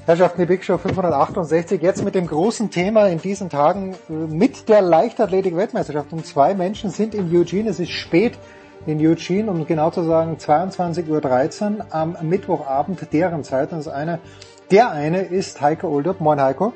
Herrschaften, 0.07 0.41
die 0.41 0.47
Big 0.47 0.65
Show 0.65 0.79
568, 0.79 1.83
jetzt 1.83 2.03
mit 2.03 2.15
dem 2.15 2.27
großen 2.27 2.71
Thema 2.71 3.09
in 3.09 3.21
diesen 3.21 3.51
Tagen 3.51 3.95
äh, 4.09 4.13
mit 4.13 4.71
der 4.71 4.81
Leichtathletik-Weltmeisterschaft. 4.81 6.11
Und 6.15 6.25
zwei 6.25 6.55
Menschen 6.55 6.89
sind 6.89 7.15
in 7.15 7.31
Eugene, 7.31 7.69
es 7.69 7.79
ist 7.79 7.91
spät 7.91 8.39
in 8.87 9.07
Eugene, 9.07 9.51
um 9.51 9.67
genau 9.67 9.91
zu 9.91 10.03
sagen 10.05 10.39
22.13 10.39 11.77
Uhr 11.77 11.87
am 11.91 12.17
Mittwochabend 12.23 13.13
deren 13.13 13.45
Zeit. 13.45 13.73
Und 13.73 13.81
das 13.81 13.89
eine, 13.89 14.19
der 14.71 14.93
eine 14.93 15.21
ist 15.21 15.61
Heiko 15.61 15.89
Oldup. 15.89 16.23
Moin 16.23 16.41
Heiko. 16.41 16.73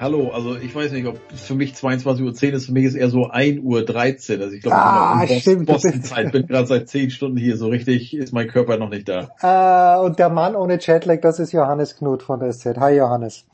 Hallo, 0.00 0.30
also 0.30 0.56
ich 0.56 0.74
weiß 0.74 0.92
nicht, 0.92 1.06
ob 1.06 1.20
es 1.30 1.42
für 1.42 1.54
mich 1.54 1.74
22.10 1.74 2.22
Uhr 2.22 2.54
ist, 2.54 2.64
für 2.64 2.72
mich 2.72 2.86
ist 2.86 2.94
eher 2.94 3.10
so 3.10 3.30
1.13 3.30 3.60
Uhr. 3.62 4.42
Also 4.42 4.56
ich 4.56 4.62
glaube, 4.62 4.78
Ah, 4.78 5.22
ich 5.28 5.44
bin 5.44 5.58
in 5.58 5.66
Boston-Zeit, 5.66 6.32
bin 6.32 6.46
gerade 6.46 6.66
seit 6.66 6.88
10 6.88 7.10
Stunden 7.10 7.36
hier, 7.36 7.58
so 7.58 7.68
richtig 7.68 8.14
ist 8.14 8.32
mein 8.32 8.48
Körper 8.48 8.78
noch 8.78 8.88
nicht 8.88 9.10
da. 9.10 9.28
Äh, 9.42 10.02
und 10.02 10.18
der 10.18 10.30
Mann 10.30 10.56
ohne 10.56 10.78
Jetlag, 10.80 11.20
das 11.20 11.38
ist 11.38 11.52
Johannes 11.52 11.96
Knut 11.96 12.22
von 12.22 12.40
der 12.40 12.50
SZ. 12.50 12.78
Hi 12.78 12.96
Johannes. 12.96 13.44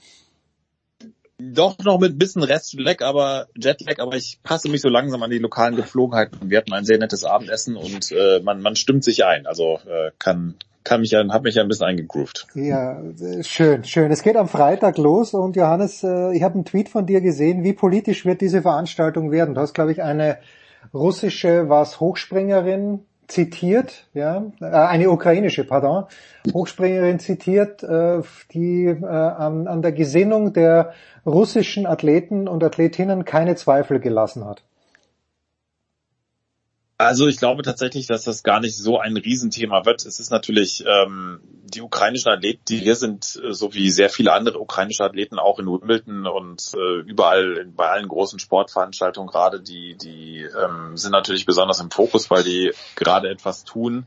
Doch 1.39 1.79
noch 1.81 1.99
mit 1.99 2.13
ein 2.13 2.19
bisschen 2.19 2.45
Restlag, 2.45 3.03
aber 3.03 3.49
Jetlag, 3.57 3.99
aber 3.99 4.15
ich 4.15 4.39
passe 4.45 4.69
mich 4.69 4.83
so 4.83 4.89
langsam 4.89 5.25
an 5.25 5.31
die 5.31 5.39
lokalen 5.39 5.75
Gepflogenheiten. 5.75 6.49
Wir 6.49 6.59
hatten 6.59 6.73
ein 6.73 6.85
sehr 6.85 6.99
nettes 6.99 7.25
Abendessen 7.25 7.75
und 7.75 8.13
äh, 8.13 8.39
man, 8.45 8.63
man 8.63 8.77
stimmt 8.77 9.03
sich 9.03 9.25
ein. 9.25 9.49
Also 9.49 9.81
äh, 9.85 10.13
kann 10.21 10.55
kann 10.87 11.01
mich 11.01 11.11
ja, 11.11 11.23
hab 11.29 11.43
mich 11.43 11.57
ja 11.57 11.63
ein 11.63 11.69
bisschen 11.69 11.87
eingegroovt. 11.87 12.47
Ja, 12.55 13.01
äh, 13.21 13.43
schön, 13.43 13.85
schön. 13.85 14.11
Es 14.13 14.23
geht 14.23 14.37
am 14.37 14.49
Freitag 14.49 14.97
los 14.99 15.35
und 15.35 15.57
Johannes, 15.57 16.03
äh, 16.05 16.35
ich 16.35 16.43
habe 16.43 16.55
einen 16.55 16.65
Tweet 16.65 16.89
von 16.89 17.07
dir 17.07 17.21
gesehen. 17.21 17.65
Wie 17.65 17.73
politisch 17.73 18.25
wird 18.25 18.41
diese 18.41 18.63
Veranstaltung 18.63 19.33
werden? 19.33 19.55
Du 19.55 19.61
hast, 19.61 19.75
glaube 19.75 19.91
ich, 19.91 20.03
eine 20.03 20.39
russische, 20.95 21.69
was 21.69 21.99
Hochspringerin 21.99 23.01
zitiert, 23.27 24.07
ja, 24.15 24.45
äh, 24.61 24.65
eine 24.67 25.11
ukrainische, 25.11 25.65
pardon, 25.65 26.05
Hochspringerin 26.55 27.19
zitiert, 27.19 27.83
die 27.83 28.97
an, 29.03 29.67
an 29.67 29.83
der 29.83 29.91
Gesinnung 29.91 30.53
der 30.53 30.93
russischen 31.27 31.87
Athleten 31.87 32.47
und 32.47 32.63
Athletinnen 32.63 33.25
keine 33.25 33.57
Zweifel 33.57 33.99
gelassen 33.99 34.45
hat. 34.45 34.63
Also 36.99 37.27
ich 37.27 37.37
glaube 37.37 37.63
tatsächlich, 37.63 38.07
dass 38.07 38.25
das 38.25 38.43
gar 38.43 38.61
nicht 38.61 38.75
so 38.75 38.99
ein 38.99 39.19
Riesenthema 39.19 39.85
wird. 39.85 40.07
Es 40.07 40.19
ist 40.19 40.31
natürlich 40.31 40.83
ähm, 40.87 41.41
die 41.43 41.83
ukrainischen 41.83 42.33
Athleten, 42.33 42.63
die 42.69 42.79
hier 42.79 42.95
sind, 42.95 43.39
äh, 43.45 43.53
so 43.53 43.75
wie 43.75 43.91
sehr 43.91 44.09
viele 44.09 44.33
andere 44.33 44.59
ukrainische 44.59 45.05
Athleten 45.05 45.39
auch 45.39 45.59
in 45.59 45.67
Wimbledon 45.67 46.27
und 46.27 46.73
äh, 46.75 47.01
überall 47.01 47.67
bei 47.67 47.91
allen 47.91 48.09
großen 48.09 48.39
Sportveranstaltungen 48.39 49.29
gerade, 49.29 49.61
die 49.61 49.97
die 49.97 50.41
ähm, 50.43 50.97
sind 50.97 51.13
natürlich 51.13 51.45
besonders 51.45 51.81
im 51.81 51.91
Fokus, 51.91 52.31
weil 52.31 52.45
die 52.45 52.73
gerade 52.95 53.29
etwas 53.29 53.65
tun, 53.65 54.07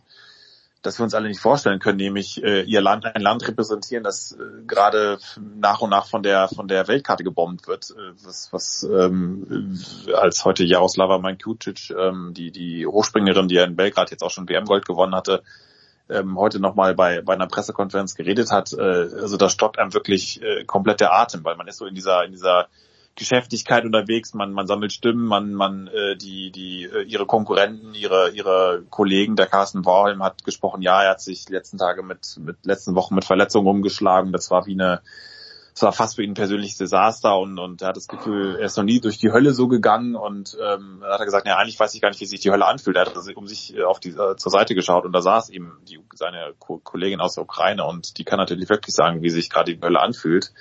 das 0.81 0.97
wir 0.97 1.03
uns 1.03 1.13
alle 1.13 1.27
nicht 1.27 1.41
vorstellen 1.41 1.79
können, 1.79 1.97
nämlich 1.97 2.41
äh, 2.43 2.61
ihr 2.61 2.81
Land, 2.81 3.05
ein 3.05 3.21
Land 3.21 3.47
repräsentieren, 3.47 4.03
das 4.03 4.31
äh, 4.31 4.63
gerade 4.65 5.19
nach 5.37 5.81
und 5.81 5.89
nach 5.89 6.07
von 6.07 6.23
der 6.23 6.47
von 6.47 6.67
der 6.67 6.87
Weltkarte 6.87 7.23
gebombt 7.23 7.67
wird, 7.67 7.91
äh, 7.91 8.13
was, 8.23 8.53
was 8.53 8.83
ähm, 8.83 9.77
als 10.15 10.45
heute 10.45 10.63
Jaroslava 10.63 11.17
Mankucic, 11.17 11.89
ähm, 11.91 12.33
die 12.33 12.51
die 12.51 12.87
Hochspringerin, 12.87 13.49
die 13.49 13.55
ja 13.55 13.65
in 13.65 13.75
Belgrad 13.75 14.11
jetzt 14.11 14.23
auch 14.23 14.31
schon 14.31 14.47
WM-Gold 14.47 14.85
gewonnen 14.85 15.15
hatte, 15.15 15.43
ähm, 16.09 16.37
heute 16.37 16.59
nochmal 16.61 16.95
bei 16.95 17.21
bei 17.21 17.33
einer 17.33 17.47
Pressekonferenz 17.47 18.15
geredet 18.15 18.51
hat. 18.51 18.71
Äh, 18.71 18.81
also 18.81 19.35
da 19.35 19.49
stockt 19.49 19.79
einem 19.79 19.93
wirklich 19.93 20.41
äh, 20.41 20.63
komplett 20.63 21.01
der 21.01 21.13
Atem, 21.13 21.43
weil 21.43 21.57
man 21.57 21.67
ist 21.67 21.77
so 21.77 21.85
in 21.85 21.95
dieser 21.95 22.23
in 22.23 22.31
dieser 22.31 22.67
Geschäftigkeit 23.19 23.85
unterwegs, 23.85 24.33
man, 24.33 24.53
man 24.53 24.65
sammelt 24.65 24.91
Stimmen, 24.91 25.25
man, 25.25 25.53
man 25.53 25.87
äh, 25.87 26.15
die, 26.15 26.51
die, 26.51 26.85
äh, 26.85 27.03
ihre 27.03 27.27
Konkurrenten, 27.27 27.93
ihre, 27.93 28.31
ihre 28.31 28.83
Kollegen, 28.89 29.35
der 29.35 29.45
Carsten 29.45 29.85
Warholm 29.85 30.23
hat 30.23 30.43
gesprochen, 30.43 30.81
ja, 30.81 31.03
er 31.03 31.11
hat 31.11 31.21
sich 31.21 31.47
letzten 31.49 31.77
Tage 31.77 32.01
mit, 32.01 32.37
mit 32.39 32.65
letzten 32.65 32.95
Wochen 32.95 33.13
mit 33.13 33.25
Verletzungen 33.25 33.67
umgeschlagen, 33.67 34.31
das 34.31 34.49
war 34.49 34.65
wie 34.65 34.73
eine, 34.73 35.01
das 35.73 35.83
war 35.83 35.91
fast 35.93 36.15
für 36.15 36.23
ihn 36.23 36.31
ein 36.31 36.35
persönliches 36.35 36.77
Desaster 36.77 37.37
und, 37.37 37.59
und 37.59 37.81
er 37.81 37.89
hat 37.89 37.97
das 37.97 38.07
Gefühl, 38.07 38.55
er 38.55 38.65
ist 38.65 38.77
noch 38.77 38.83
nie 38.83 38.99
durch 38.99 39.17
die 39.17 39.31
Hölle 39.31 39.53
so 39.53 39.67
gegangen 39.67 40.15
und 40.15 40.57
ähm, 40.61 41.03
hat 41.03 41.19
er 41.19 41.25
gesagt, 41.25 41.45
ja, 41.45 41.57
eigentlich 41.57 41.79
weiß 41.79 41.93
ich 41.93 42.01
gar 42.01 42.09
nicht, 42.09 42.21
wie 42.21 42.25
sich 42.25 42.39
die 42.39 42.51
Hölle 42.51 42.65
anfühlt. 42.65 42.97
Er 42.97 43.05
hat 43.05 43.15
also 43.15 43.31
um 43.35 43.47
sich 43.47 43.75
äh, 43.75 43.83
auf 43.83 43.99
die, 43.99 44.09
äh, 44.09 44.35
zur 44.35 44.51
Seite 44.51 44.75
geschaut 44.75 45.05
und 45.05 45.13
da 45.13 45.21
saß 45.21 45.49
eben 45.49 45.77
die, 45.87 45.99
seine 46.15 46.53
Ko 46.57 46.79
Kollegin 46.79 47.21
aus 47.21 47.35
der 47.35 47.43
Ukraine 47.43 47.85
und 47.85 48.17
die 48.17 48.23
kann 48.23 48.39
natürlich 48.39 48.69
wirklich 48.69 48.95
sagen, 48.95 49.21
wie 49.21 49.29
sich 49.29 49.49
gerade 49.49 49.73
die 49.73 49.81
Hölle 49.81 49.99
anfühlt 49.99 50.51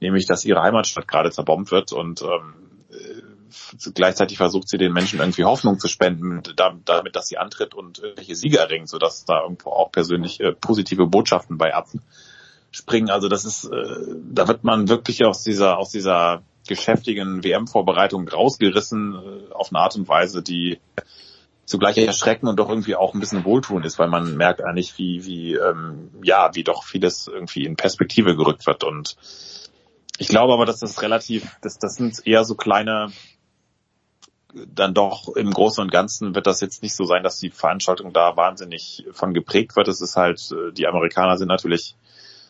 nämlich 0.00 0.26
dass 0.26 0.44
ihre 0.44 0.62
Heimatstadt 0.62 1.08
gerade 1.08 1.30
zerbombt 1.30 1.70
wird 1.70 1.92
und 1.92 2.22
ähm, 2.22 2.54
äh, 2.90 3.90
gleichzeitig 3.94 4.36
versucht 4.38 4.68
sie 4.68 4.78
den 4.78 4.92
Menschen 4.92 5.20
irgendwie 5.20 5.44
Hoffnung 5.44 5.78
zu 5.78 5.88
spenden, 5.88 6.42
damit, 6.56 7.16
dass 7.16 7.28
sie 7.28 7.38
antritt 7.38 7.74
und 7.74 7.98
irgendwelche 7.98 8.36
Siege 8.36 8.58
erringt, 8.58 8.88
sodass 8.88 9.24
da 9.24 9.42
irgendwo 9.42 9.70
auch 9.70 9.92
persönlich 9.92 10.40
äh, 10.40 10.52
positive 10.52 11.06
Botschaften 11.06 11.58
bei 11.58 11.74
abspringen. 11.74 13.10
Also 13.10 13.28
das 13.28 13.44
ist, 13.44 13.64
äh, 13.64 14.14
da 14.30 14.48
wird 14.48 14.64
man 14.64 14.88
wirklich 14.88 15.24
aus 15.24 15.42
dieser, 15.42 15.78
aus 15.78 15.90
dieser 15.90 16.42
geschäftigen 16.66 17.44
WM-Vorbereitung 17.44 18.28
rausgerissen 18.28 19.14
äh, 19.14 19.52
auf 19.52 19.70
eine 19.70 19.80
Art 19.80 19.96
und 19.96 20.08
Weise, 20.08 20.42
die 20.42 20.78
zugleich 21.64 21.98
erschrecken 21.98 22.46
und 22.46 22.58
doch 22.58 22.68
irgendwie 22.68 22.94
auch 22.94 23.12
ein 23.12 23.20
bisschen 23.20 23.44
wohltun 23.44 23.82
ist, 23.82 23.98
weil 23.98 24.08
man 24.08 24.36
merkt 24.36 24.62
eigentlich, 24.62 24.98
wie, 24.98 25.24
wie, 25.26 25.54
ähm, 25.54 26.10
ja, 26.22 26.50
wie 26.54 26.62
doch 26.62 26.84
vieles 26.84 27.26
irgendwie 27.26 27.64
in 27.64 27.76
Perspektive 27.76 28.36
gerückt 28.36 28.66
wird 28.66 28.84
und 28.84 29.16
ich 30.18 30.28
glaube 30.28 30.52
aber, 30.52 30.66
dass 30.66 30.80
das 30.80 31.02
relativ, 31.02 31.56
das, 31.62 31.78
das 31.78 31.96
sind 31.96 32.26
eher 32.26 32.44
so 32.44 32.54
kleine, 32.54 33.12
dann 34.54 34.94
doch 34.94 35.34
im 35.36 35.50
Großen 35.50 35.82
und 35.82 35.90
Ganzen 35.90 36.34
wird 36.34 36.46
das 36.46 36.60
jetzt 36.60 36.82
nicht 36.82 36.94
so 36.94 37.04
sein, 37.04 37.22
dass 37.22 37.38
die 37.38 37.50
Veranstaltung 37.50 38.12
da 38.12 38.36
wahnsinnig 38.36 39.04
von 39.12 39.34
geprägt 39.34 39.76
wird. 39.76 39.88
Es 39.88 40.00
ist 40.00 40.16
halt, 40.16 40.54
die 40.72 40.86
Amerikaner 40.86 41.36
sind 41.36 41.48
natürlich 41.48 41.94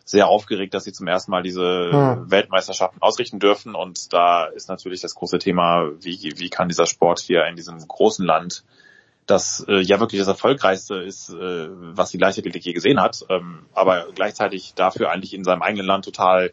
sehr 0.07 0.29
aufgeregt, 0.29 0.73
dass 0.73 0.85
sie 0.85 0.93
zum 0.93 1.09
ersten 1.09 1.33
Mal 1.33 1.43
diese 1.43 1.91
Hm. 1.91 2.31
Weltmeisterschaften 2.31 3.03
ausrichten 3.03 3.41
dürfen. 3.41 3.75
Und 3.75 4.13
da 4.13 4.45
ist 4.45 4.69
natürlich 4.69 5.01
das 5.01 5.17
große 5.17 5.41
Thema, 5.41 5.91
wie, 6.01 6.35
wie 6.37 6.49
kann 6.49 6.69
dieser 6.69 6.87
Sport 6.87 7.21
hier 7.21 7.45
in 7.47 7.57
diesem 7.57 7.79
großen 7.87 8.25
Land, 8.25 8.63
das 9.27 9.65
äh, 9.67 9.81
ja 9.81 9.99
wirklich 9.99 10.21
das 10.21 10.29
erfolgreichste 10.29 10.95
ist, 10.99 11.31
äh, 11.31 11.69
was 11.69 12.11
die 12.11 12.19
Leichtathletik 12.19 12.65
je 12.65 12.73
gesehen 12.73 13.01
hat, 13.01 13.27
ähm, 13.29 13.67
aber 13.75 14.07
gleichzeitig 14.15 14.75
dafür 14.77 15.11
eigentlich 15.11 15.35
in 15.35 15.43
seinem 15.43 15.63
eigenen 15.63 15.87
Land 15.87 16.05
total 16.05 16.53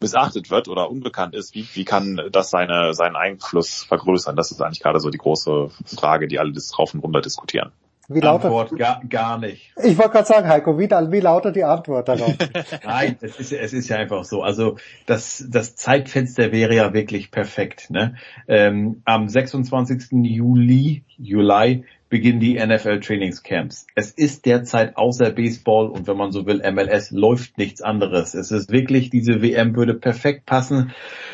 missachtet 0.00 0.50
wird 0.50 0.68
oder 0.68 0.90
unbekannt 0.90 1.34
ist, 1.34 1.54
wie, 1.54 1.66
wie 1.74 1.84
kann 1.84 2.20
das 2.30 2.50
seine, 2.50 2.94
seinen 2.94 3.16
Einfluss 3.16 3.84
vergrößern? 3.84 4.36
Das 4.36 4.50
ist 4.50 4.60
eigentlich 4.60 4.82
gerade 4.82 5.00
so 5.00 5.10
die 5.10 5.18
große 5.18 5.70
Frage, 5.96 6.28
die 6.28 6.38
alle 6.38 6.52
das 6.52 6.68
drauf 6.68 6.94
und 6.94 7.00
runter 7.00 7.20
diskutieren. 7.20 7.72
Wie 8.08 8.20
lautet, 8.20 8.46
Antwort 8.46 8.76
gar, 8.76 9.02
gar 9.08 9.38
nicht. 9.38 9.72
ich 9.82 9.96
wollte 9.96 10.10
gerade 10.10 10.26
sagen, 10.26 10.46
Heiko, 10.46 10.78
wie, 10.78 10.90
wie 10.90 11.20
lautet 11.20 11.56
die 11.56 11.64
Antwort 11.64 12.06
darauf? 12.06 12.34
Nein, 12.84 13.16
es 13.22 13.40
ist, 13.40 13.52
es 13.52 13.72
ist 13.72 13.88
ja 13.88 13.96
einfach 13.96 14.24
so. 14.24 14.42
Also 14.42 14.76
das, 15.06 15.42
das 15.48 15.74
Zeitfenster 15.74 16.52
wäre 16.52 16.74
ja 16.74 16.92
wirklich 16.92 17.30
perfekt. 17.30 17.90
Ne? 17.90 18.16
Ähm, 18.46 19.00
am 19.06 19.28
26. 19.28 20.08
Juli, 20.22 21.04
Juli 21.16 21.84
beginnen 22.14 22.38
die 22.38 22.64
NFL 22.64 23.00
Trainingscamps. 23.00 23.88
Es 23.96 24.12
ist 24.12 24.46
derzeit 24.46 24.96
außer 24.96 25.32
Baseball 25.32 25.88
und 25.88 26.06
wenn 26.06 26.16
man 26.16 26.30
so 26.30 26.46
will 26.46 26.62
MLS 26.70 27.10
läuft 27.10 27.58
nichts 27.58 27.82
anderes. 27.82 28.34
Es 28.34 28.52
ist 28.52 28.70
wirklich, 28.70 29.10
diese 29.10 29.42
WM 29.42 29.74
würde 29.74 29.94
perfekt 29.94 30.46
passen, 30.46 30.92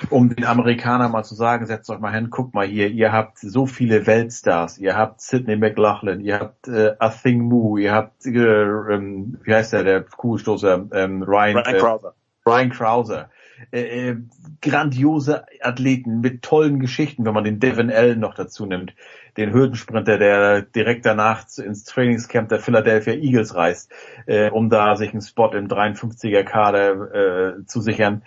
um 0.08 0.34
den 0.34 0.46
Amerikanern 0.46 1.12
mal 1.12 1.22
zu 1.22 1.34
sagen, 1.34 1.66
setzt 1.66 1.90
euch 1.90 1.98
mal 1.98 2.14
hin, 2.14 2.30
guckt 2.30 2.54
mal 2.54 2.66
hier, 2.66 2.88
ihr 2.88 3.12
habt 3.12 3.40
so 3.40 3.66
viele 3.66 4.06
Weltstars, 4.06 4.78
ihr 4.78 4.96
habt 4.96 5.20
Sidney 5.20 5.56
McLaughlin, 5.56 6.20
ihr 6.20 6.40
habt 6.40 6.66
äh, 6.66 6.94
Athing 6.98 7.42
Mu, 7.42 7.76
ihr 7.76 7.92
habt, 7.92 8.24
äh, 8.24 8.30
ähm, 8.30 9.36
wie 9.44 9.54
heißt 9.54 9.74
der, 9.74 9.84
der 9.84 10.00
Kugelstoßer, 10.00 10.86
ähm, 10.94 11.22
Ryan, 11.22 11.58
Ryan 11.58 11.74
äh, 11.74 11.78
Krauser. 11.78 12.14
Ryan 12.46 12.70
Krauser. 12.70 13.28
Äh, 13.70 14.08
äh, 14.10 14.16
grandiose 14.62 15.44
Athleten 15.62 16.20
mit 16.20 16.42
tollen 16.42 16.80
Geschichten, 16.80 17.24
wenn 17.24 17.34
man 17.34 17.44
den 17.44 17.60
Devin 17.60 17.90
Allen 17.90 18.20
noch 18.20 18.34
dazu 18.34 18.66
nimmt, 18.66 18.94
den 19.36 19.52
Hürdensprinter, 19.52 20.18
der 20.18 20.62
direkt 20.62 21.06
danach 21.06 21.46
ins 21.58 21.84
Trainingscamp 21.84 22.48
der 22.48 22.60
Philadelphia 22.60 23.14
Eagles 23.14 23.54
reist, 23.54 23.90
äh, 24.26 24.50
um 24.50 24.70
da 24.70 24.96
sich 24.96 25.12
einen 25.12 25.22
Spot 25.22 25.50
im 25.52 25.68
53er 25.68 26.42
Kader 26.42 27.58
äh, 27.60 27.64
zu 27.66 27.80
sichern. 27.80 28.22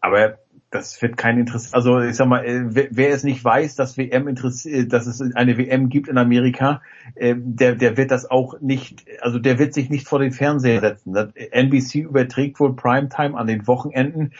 Aber 0.00 0.38
das 0.72 1.00
wird 1.02 1.16
kein 1.16 1.38
Interesse. 1.38 1.74
Also 1.74 2.00
ich 2.00 2.16
sag 2.16 2.26
mal, 2.26 2.44
äh, 2.44 2.62
wer, 2.90 3.10
es 3.10 3.24
nicht 3.24 3.44
weiß, 3.44 3.76
dass 3.76 3.98
WM 3.98 4.26
interessiert, 4.26 4.92
dass 4.92 5.06
es 5.06 5.20
eine 5.20 5.58
WM 5.58 5.90
gibt 5.90 6.08
in 6.08 6.18
Amerika, 6.18 6.80
äh, 7.14 7.34
der, 7.36 7.76
der 7.76 7.96
wird 7.96 8.10
das 8.10 8.30
auch 8.30 8.60
nicht, 8.60 9.04
also 9.20 9.38
der 9.38 9.58
wird 9.58 9.74
sich 9.74 9.90
nicht 9.90 10.08
vor 10.08 10.18
den 10.18 10.32
Fernseher 10.32 10.80
setzen. 10.80 11.14
NBC 11.14 11.96
überträgt 11.96 12.58
wohl 12.58 12.74
Primetime 12.74 13.36
an 13.36 13.46
den 13.46 13.66
Wochenenden, 13.66 14.32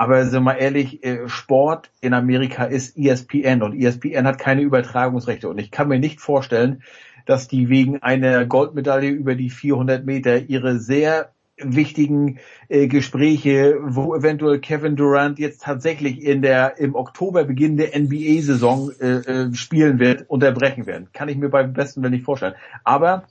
aber 0.00 0.24
sind 0.24 0.44
wir 0.44 0.56
ehrlich, 0.56 1.04
äh, 1.04 1.28
Sport 1.28 1.90
in 2.00 2.14
Amerika 2.14 2.64
ist 2.64 2.96
ESPN 2.96 3.60
und 3.62 3.78
ESPN 3.78 4.26
hat 4.26 4.38
keine 4.38 4.62
Übertragungsrechte 4.62 5.46
und 5.46 5.58
ich 5.58 5.70
kann 5.70 5.88
mir 5.88 5.98
nicht 5.98 6.22
vorstellen, 6.22 6.82
dass 7.26 7.48
die 7.48 7.68
wegen 7.68 8.02
einer 8.02 8.46
Goldmedaille 8.46 9.10
über 9.10 9.34
die 9.34 9.50
400 9.50 10.06
Meter 10.06 10.38
ihre 10.38 10.78
sehr 10.78 11.32
wichtigen 11.58 12.38
äh, 12.70 12.88
Gespräche, 12.88 13.76
wo 13.82 14.14
eventuell 14.14 14.60
Kevin 14.60 14.96
Durant 14.96 15.38
jetzt 15.38 15.64
tatsächlich 15.64 16.24
in 16.24 16.40
der 16.40 16.78
im 16.78 16.94
Oktober 16.94 17.44
beginnende 17.44 17.90
NBA-Saison 17.94 18.92
äh, 19.02 19.06
äh, 19.06 19.54
spielen 19.54 19.98
wird, 19.98 20.24
unterbrechen 20.30 20.86
werden. 20.86 21.10
Kann 21.12 21.28
ich 21.28 21.36
mir 21.36 21.50
beim 21.50 21.74
besten 21.74 22.00
Willen 22.02 22.14
nicht 22.14 22.24
vorstellen. 22.24 22.54
Aber 22.84 23.24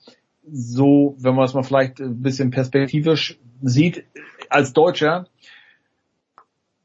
so, 0.48 1.16
wenn 1.18 1.34
man 1.34 1.46
es 1.46 1.56
mal 1.56 1.64
vielleicht 1.64 2.00
ein 2.00 2.22
bisschen 2.22 2.52
perspektivisch 2.52 3.40
sieht, 3.64 4.04
als 4.50 4.74
Deutscher, 4.74 5.26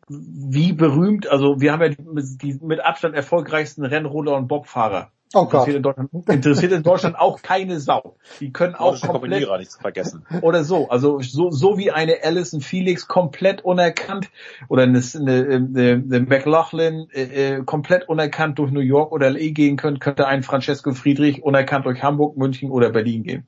wie 0.09 0.73
berühmt, 0.73 1.27
also 1.27 1.61
wir 1.61 1.73
haben 1.73 1.83
ja 1.83 1.89
die, 1.89 2.39
die 2.39 2.59
mit 2.63 2.81
Abstand 2.81 3.15
erfolgreichsten 3.15 3.85
Rennroller 3.85 4.37
und 4.37 4.49
Bobfahrer. 4.49 5.11
Oh 5.37 5.47
Gott. 5.47 5.67
Interessiert 5.67 5.77
in, 5.77 5.83
Deutschland, 5.83 6.29
interessiert 6.29 6.73
in 6.73 6.83
Deutschland 6.85 7.19
auch 7.19 7.43
keine 7.43 7.81
Sau. 7.81 8.17
Die 8.39 8.53
können 8.53 8.77
auch 8.77 9.01
komplett 9.01 9.11
Kombinierer 9.11 9.59
nicht 9.59 9.73
zu 9.73 9.81
vergessen. 9.81 10.25
oder 10.43 10.63
so. 10.63 10.89
Also 10.91 11.19
so, 11.21 11.51
so 11.51 11.77
wie 11.77 11.91
eine 11.91 12.23
Alison 12.23 12.61
Felix 12.61 13.09
komplett 13.09 13.65
unerkannt 13.65 14.31
oder 14.69 14.85
eine, 14.85 15.01
eine, 15.01 15.33
eine, 15.33 16.05
eine 16.05 16.21
McLaughlin 16.21 17.09
äh, 17.13 17.57
äh, 17.57 17.65
komplett 17.65 18.09
unerkannt 18.09 18.61
durch 18.61 18.71
New 18.71 18.81
York 18.81 19.11
oder 19.11 19.29
LA 19.29 19.51
gehen 19.51 19.77
können, 19.77 19.99
könnte 19.99 20.29
ein 20.29 20.45
Francesco 20.45 20.93
Friedrich 20.93 21.43
unerkannt 21.43 21.87
durch 21.87 22.03
Hamburg, 22.03 22.37
München 22.37 22.71
oder 22.71 22.91
Berlin 22.91 23.25
gehen. 23.25 23.47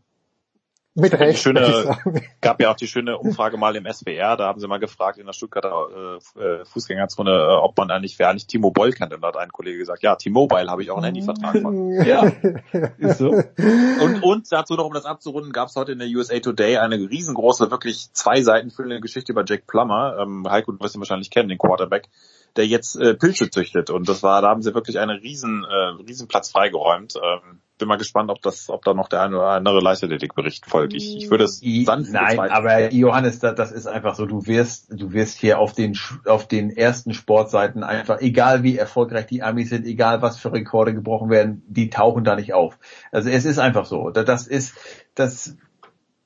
Mit 0.99 1.12
Die 1.12 1.16
Recht. 1.16 1.34
ich 1.34 1.42
schöne, 1.42 1.99
gab 2.40 2.59
ja 2.59 2.70
auch 2.70 2.76
die 2.76 2.86
schöne 2.86 3.18
Umfrage 3.18 3.59
mal 3.59 3.76
im 3.76 3.84
SWR, 3.84 4.38
da 4.38 4.47
haben 4.47 4.59
sie 4.59 4.66
mal 4.66 4.78
gefragt 4.78 5.18
in 5.18 5.26
der 5.26 5.34
Stuttgarter 5.34 6.18
äh, 6.34 6.42
äh, 6.42 6.64
Fußgängerzone, 6.64 7.30
äh, 7.30 7.55
ob 7.62 7.76
man 7.76 7.90
eigentlich, 7.90 8.18
wer 8.18 8.30
eigentlich 8.30 8.47
Timo 8.47 8.70
Boll 8.70 8.92
kennt. 8.92 9.12
Und 9.12 9.20
da 9.20 9.28
hat 9.28 9.36
ein 9.36 9.53
Kollege 9.53 9.76
gesagt, 9.76 10.03
ja, 10.03 10.16
T-Mobile 10.16 10.70
habe 10.70 10.82
ich 10.82 10.90
auch 10.90 10.97
einen 10.97 11.05
Handyvertrag 11.05 11.61
von. 11.61 11.90
Ja, 12.07 12.32
ist 12.99 13.18
so. 13.18 13.28
Und, 13.28 14.22
und 14.22 14.51
dazu 14.51 14.74
noch, 14.74 14.86
um 14.86 14.94
das 14.94 15.05
abzurunden, 15.05 15.53
gab 15.53 15.68
es 15.68 15.76
heute 15.76 15.92
in 15.92 15.99
der 15.99 16.09
USA 16.09 16.38
Today 16.38 16.78
eine 16.78 16.97
riesengroße, 16.97 17.70
wirklich 17.70 18.12
zwei 18.12 18.40
Seiten 18.40 18.70
füllende 18.70 19.01
Geschichte 19.01 19.32
über 19.32 19.44
Jack 19.47 19.66
Plummer. 19.66 20.16
Ähm, 20.18 20.47
Heiko, 20.49 20.72
du 20.72 20.80
wirst 20.80 20.94
ihn 20.94 21.01
wahrscheinlich 21.01 21.30
kennen, 21.30 21.51
den 21.51 21.59
Quarterback, 21.59 22.09
der 22.57 22.66
jetzt 22.66 22.97
äh, 22.97 23.14
Pilze 23.14 23.51
züchtet. 23.51 23.90
Und 23.90 24.09
das 24.09 24.22
war, 24.22 24.40
da 24.40 24.49
haben 24.49 24.62
sie 24.62 24.74
wirklich 24.74 24.99
einen 24.99 25.18
riesen, 25.18 25.64
äh, 25.64 26.03
riesen 26.07 26.26
Platz 26.26 26.51
freigeräumt. 26.51 27.14
Ähm, 27.16 27.61
bin 27.78 27.88
mal 27.88 27.96
gespannt, 27.96 28.30
ob 28.30 28.40
das, 28.42 28.68
ob 28.70 28.84
da 28.84 28.94
noch 28.94 29.08
der 29.08 29.22
eine 29.22 29.36
oder 29.36 29.48
andere 29.48 29.80
Leichtathletikbericht 29.80 30.66
folgt. 30.66 30.94
Ich, 30.94 31.16
ich 31.16 31.30
würde 31.30 31.44
es 31.44 31.62
I, 31.62 31.84
sanft 31.84 32.10
nein, 32.12 32.38
aber 32.38 32.92
Johannes, 32.92 33.38
das, 33.38 33.54
das 33.54 33.72
ist 33.72 33.86
einfach 33.86 34.14
so, 34.14 34.26
du 34.26 34.46
wirst, 34.46 34.86
du 34.90 35.12
wirst 35.12 35.38
hier 35.38 35.58
auf 35.58 35.72
den, 35.72 35.96
auf 36.26 36.48
den 36.48 36.70
ersten 36.76 37.14
Sportseiten 37.14 37.82
einfach, 37.82 38.20
egal 38.20 38.62
wie 38.62 38.76
erfolgreich 38.76 39.26
die 39.26 39.42
Amis 39.42 39.70
sind, 39.70 39.86
egal 39.86 40.22
was 40.22 40.38
für 40.38 40.52
Rekorde 40.52 40.94
gebrochen 40.94 41.30
werden, 41.30 41.62
die 41.68 41.90
tauchen 41.90 42.24
da 42.24 42.36
nicht 42.36 42.54
auf. 42.54 42.78
Also 43.12 43.28
es 43.30 43.44
ist 43.44 43.58
einfach 43.58 43.84
so. 43.86 44.10
Da- 44.10 44.24
Das 44.24 44.46
ist, 44.46 44.74
das, 45.14 45.56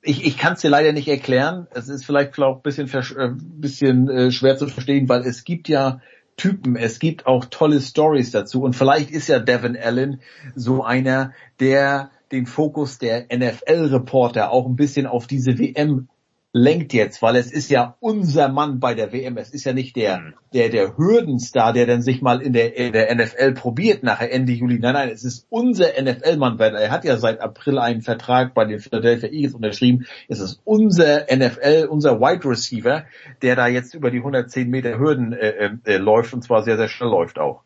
ich, 0.01 0.25
ich 0.25 0.37
kann 0.37 0.53
es 0.53 0.61
dir 0.61 0.69
leider 0.69 0.93
nicht 0.93 1.07
erklären. 1.07 1.67
Es 1.71 1.87
ist 1.89 2.05
vielleicht 2.05 2.37
auch 2.39 2.57
ein 2.57 2.61
bisschen, 2.63 2.87
äh, 3.17 3.29
bisschen 3.37 4.09
äh, 4.09 4.31
schwer 4.31 4.57
zu 4.57 4.67
verstehen, 4.67 5.07
weil 5.09 5.21
es 5.21 5.43
gibt 5.43 5.67
ja 5.69 6.01
Typen, 6.41 6.75
es 6.75 6.97
gibt 6.97 7.27
auch 7.27 7.45
tolle 7.45 7.79
Stories 7.79 8.31
dazu. 8.31 8.63
Und 8.63 8.75
vielleicht 8.75 9.11
ist 9.11 9.27
ja 9.27 9.37
Devin 9.37 9.77
Allen 9.77 10.21
so 10.55 10.83
einer, 10.83 11.33
der 11.59 12.09
den 12.31 12.47
Fokus 12.47 12.97
der 12.97 13.27
NFL-Reporter 13.31 14.49
auch 14.49 14.65
ein 14.65 14.75
bisschen 14.75 15.05
auf 15.05 15.27
diese 15.27 15.59
WM 15.59 16.07
lenkt 16.53 16.93
jetzt, 16.93 17.21
weil 17.21 17.37
es 17.37 17.51
ist 17.51 17.69
ja 17.69 17.95
unser 17.99 18.49
Mann 18.49 18.79
bei 18.79 18.93
der 18.93 19.13
WM. 19.13 19.37
Es 19.37 19.51
ist 19.51 19.63
ja 19.63 19.71
nicht 19.71 19.95
der, 19.95 20.33
der, 20.53 20.69
der 20.69 20.97
Hürdenstar, 20.97 21.71
der 21.71 21.85
dann 21.85 22.01
sich 22.01 22.21
mal 22.21 22.41
in 22.41 22.51
der, 22.51 22.75
in 22.75 22.91
der 22.91 23.13
NFL 23.15 23.53
probiert 23.53 24.03
nachher 24.03 24.33
Ende 24.33 24.51
Juli. 24.51 24.77
Nein, 24.79 24.93
nein, 24.93 25.09
es 25.09 25.23
ist 25.23 25.47
unser 25.49 25.87
NFL-Mann, 26.01 26.59
weil 26.59 26.75
er 26.75 26.91
hat 26.91 27.05
ja 27.05 27.15
seit 27.17 27.39
April 27.39 27.79
einen 27.79 28.01
Vertrag 28.01 28.53
bei 28.53 28.65
den 28.65 28.79
Philadelphia 28.79 29.29
Eagles 29.29 29.53
unterschrieben. 29.53 30.05
Es 30.27 30.39
ist 30.39 30.61
unser 30.65 31.25
NFL, 31.33 31.87
unser 31.89 32.19
Wide 32.19 32.43
Receiver, 32.45 33.05
der 33.41 33.55
da 33.55 33.67
jetzt 33.67 33.93
über 33.93 34.11
die 34.11 34.17
110 34.17 34.69
Meter 34.69 34.99
Hürden 34.99 35.31
äh, 35.31 35.49
äh, 35.49 35.71
äh, 35.85 35.97
läuft 35.97 36.33
und 36.33 36.43
zwar 36.43 36.63
sehr, 36.63 36.75
sehr 36.75 36.89
schnell 36.89 37.09
läuft 37.09 37.39
auch. 37.39 37.63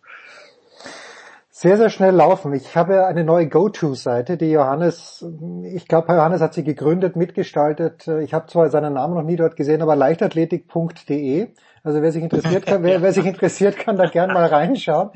Sehr, 1.66 1.78
sehr 1.78 1.90
schnell 1.90 2.14
laufen. 2.14 2.54
Ich 2.54 2.76
habe 2.76 3.08
eine 3.08 3.24
neue 3.24 3.50
Go-To-Seite, 3.50 4.38
die 4.38 4.52
Johannes, 4.52 5.26
ich 5.64 5.88
glaube, 5.88 6.14
Johannes 6.14 6.40
hat 6.40 6.54
sie 6.54 6.64
gegründet, 6.64 7.16
mitgestaltet. 7.16 8.08
Ich 8.22 8.36
habe 8.36 8.46
zwar 8.46 8.70
seinen 8.70 8.94
Namen 8.94 9.16
noch 9.16 9.24
nie 9.24 9.36
dort 9.36 9.56
gesehen, 9.56 9.82
aber 9.82 9.96
leichtathletik.de. 9.96 11.48
Also 11.84 12.02
wer 12.02 12.12
sich 12.12 12.24
interessiert 12.24 12.66
kann, 12.66 12.84
wer, 12.84 13.02
wer 13.04 13.12
sich 13.12 13.26
interessiert, 13.26 13.78
kann 13.78 13.96
da 13.96 14.06
gern 14.06 14.32
mal 14.34 14.46
reinschauen. 14.46 15.10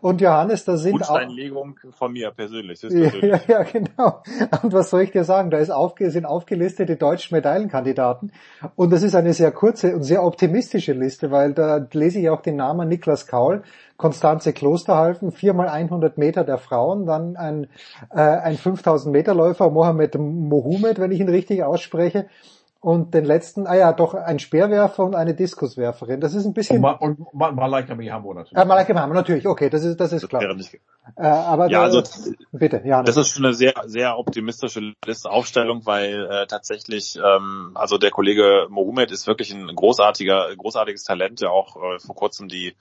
Und 0.00 0.20
Johannes, 0.20 0.64
da 0.64 0.76
sind 0.76 0.94
auch, 0.94 1.06
Grundsteinlegung 1.08 1.78
von 1.90 2.12
mir 2.12 2.30
persönlich. 2.30 2.80
Persönlich. 2.80 3.22
ja, 3.22 3.40
ja, 3.46 3.62
genau. 3.62 4.22
Und 4.62 4.72
was 4.72 4.90
soll 4.90 5.02
ich 5.02 5.10
dir 5.10 5.24
sagen? 5.24 5.50
Da 5.50 5.58
ist 5.58 5.70
aufge 5.70 6.10
sind 6.10 6.24
aufgelistete 6.24 6.96
deutschen 6.96 7.36
Medaillenkandidaten. 7.36 8.32
Und 8.74 8.92
das 8.92 9.02
ist 9.02 9.16
eine 9.16 9.32
sehr 9.32 9.50
kurze 9.50 9.94
und 9.96 10.02
sehr 10.02 10.24
optimistische 10.24 10.92
Liste, 10.92 11.32
weil 11.32 11.52
da 11.52 11.84
lese 11.92 12.20
ich 12.20 12.28
auch 12.28 12.42
den 12.42 12.56
Namen 12.56 12.88
Niklas 12.88 13.26
Kaul, 13.26 13.62
Konstanze 13.96 14.52
Klosterhalfen, 14.52 15.32
viermal 15.32 15.68
100 15.68 16.18
Meter 16.18 16.44
der 16.44 16.58
Frauen, 16.58 17.06
dann 17.06 17.36
ein, 17.36 17.68
äh, 18.10 18.20
ein 18.20 18.56
5000 18.56 19.12
Meter 19.12 19.34
Läufer, 19.34 19.70
Mohamed 19.70 20.16
Mohamed, 20.18 20.98
wenn 20.98 21.12
ich 21.12 21.20
ihn 21.20 21.28
richtig 21.28 21.62
ausspreche. 21.64 22.26
Und 22.78 23.14
den 23.14 23.24
letzten, 23.24 23.66
ah 23.66 23.74
ja, 23.74 23.92
doch 23.92 24.14
ein 24.14 24.38
Speerwerfer 24.38 25.02
und 25.02 25.16
eine 25.16 25.34
Diskuswerferin. 25.34 26.20
Das 26.20 26.34
ist 26.34 26.44
ein 26.44 26.48
Und, 26.48 26.54
bisschen, 26.54 26.80
Ma 26.80 26.92
und 26.92 27.18
Ma 27.34 27.50
Malaika 27.50 27.96
Mihambo 27.96 28.32
natürlich. 28.32 28.62
äh, 28.62 28.64
Malaika 28.64 28.92
Mohammed, 28.92 29.14
natürlich, 29.16 29.46
okay, 29.48 29.70
das 29.70 29.82
ist, 29.82 29.98
das 29.98 30.12
ist 30.12 30.28
klar. 30.28 30.42
Wäre 30.42 30.54
nicht, 30.54 30.72
Äh, 31.16 31.26
aber 31.26 31.68
Ja, 31.68 31.80
da, 31.80 31.84
also- 31.86 32.02
bitte, 32.52 32.82
ja. 32.84 33.02
Das 33.02 33.16
ist 33.16 33.30
schon 33.30 33.44
eine 33.46 33.54
sehr, 33.54 33.72
sehr 33.86 34.16
optimistische 34.18 34.92
Liste 35.04 35.30
Aufstellung, 35.30 35.84
weil 35.84 36.28
äh, 36.30 36.46
tatsächlich, 36.46 37.16
ähm, 37.16 37.72
also 37.74 37.98
der 37.98 38.10
Kollege 38.10 38.66
Mohamed 38.68 39.10
ist 39.10 39.26
wirklich 39.26 39.52
ein 39.52 39.66
großartiger, 39.74 40.54
großartiges 40.56 41.02
Talent, 41.02 41.40
der 41.40 41.50
auch 41.50 41.76
äh, 41.76 41.98
vor 41.98 42.14
kurzem 42.14 42.46
die 42.46 42.76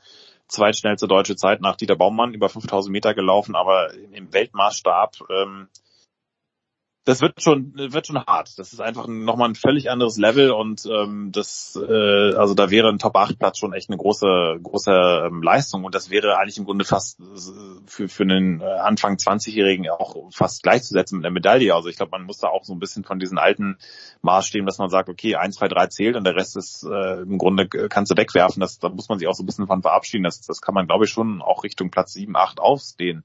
zweitschnellste 0.47 1.07
deutsche 1.07 1.35
Zeit 1.35 1.61
nach 1.61 1.75
Dieter 1.75 1.95
Baumann 1.95 2.33
über 2.33 2.49
5000 2.49 2.91
Meter 2.91 3.13
gelaufen, 3.13 3.55
aber 3.55 3.93
im 3.93 4.33
Weltmaßstab, 4.33 5.17
ähm, 5.29 5.69
das 7.05 7.21
wird 7.21 7.41
schon, 7.41 7.73
wird 7.75 8.07
schon 8.07 8.17
hart. 8.17 8.57
Das 8.57 8.73
ist 8.73 8.79
einfach 8.81 9.07
nochmal 9.07 9.49
ein 9.49 9.55
völlig 9.55 9.91
anderes 9.91 10.17
Level 10.17 10.49
und 10.51 10.85
ähm, 10.87 11.31
das, 11.31 11.79
äh, 11.79 12.33
also 12.33 12.55
da 12.55 12.71
wäre 12.71 12.89
ein 12.89 12.97
Top 12.97 13.15
8 13.15 13.37
Platz 13.37 13.59
schon 13.59 13.73
echt 13.73 13.89
eine 13.89 13.97
große, 13.97 14.59
große 14.61 15.27
ähm, 15.27 15.43
Leistung 15.43 15.83
und 15.83 15.93
das 15.93 16.09
wäre 16.09 16.37
eigentlich 16.37 16.57
im 16.57 16.65
Grunde 16.65 16.83
fast 16.83 17.19
äh, 17.19 17.23
für, 17.85 18.09
für 18.09 18.23
einen 18.23 18.59
äh, 18.59 18.65
Anfang 18.65 19.17
20-Jährigen 19.17 19.87
auch 19.89 20.31
fast 20.31 20.63
gleichzusetzen 20.63 21.19
mit 21.19 21.25
einer 21.25 21.33
Medaille. 21.33 21.75
Also 21.75 21.89
ich 21.89 21.95
glaube, 21.95 22.09
man 22.09 22.23
muss 22.23 22.39
da 22.39 22.47
auch 22.47 22.63
so 22.63 22.73
ein 22.73 22.79
bisschen 22.79 23.03
von 23.03 23.19
diesen 23.19 23.37
alten 23.37 23.77
Maßstäben, 24.23 24.65
dass 24.65 24.79
man 24.79 24.89
sagt, 24.89 25.07
okay, 25.07 25.35
1, 25.35 25.57
2, 25.57 25.67
3 25.67 25.87
zählt 25.87 26.15
und 26.15 26.23
der 26.23 26.35
Rest 26.35 26.57
ist 26.57 26.83
äh, 26.83 27.21
im 27.21 27.37
Grunde 27.37 27.69
äh, 27.77 27.87
kannst 27.87 28.11
du 28.11 28.17
wegwerfen. 28.17 28.61
Das, 28.61 28.79
da 28.79 28.89
muss 28.89 29.09
man 29.09 29.19
sich 29.19 29.27
auch 29.27 29.35
so 29.35 29.43
ein 29.43 29.45
bisschen 29.45 29.67
von 29.67 29.83
verabschieden. 29.83 30.23
Das, 30.23 30.41
das 30.41 30.59
kann 30.59 30.73
man, 30.73 30.87
glaube 30.87 31.05
ich, 31.05 31.11
schon 31.11 31.43
auch 31.43 31.63
Richtung 31.63 31.91
Platz 31.91 32.13
7, 32.13 32.35
8 32.35 32.59
aufstehen. 32.59 33.23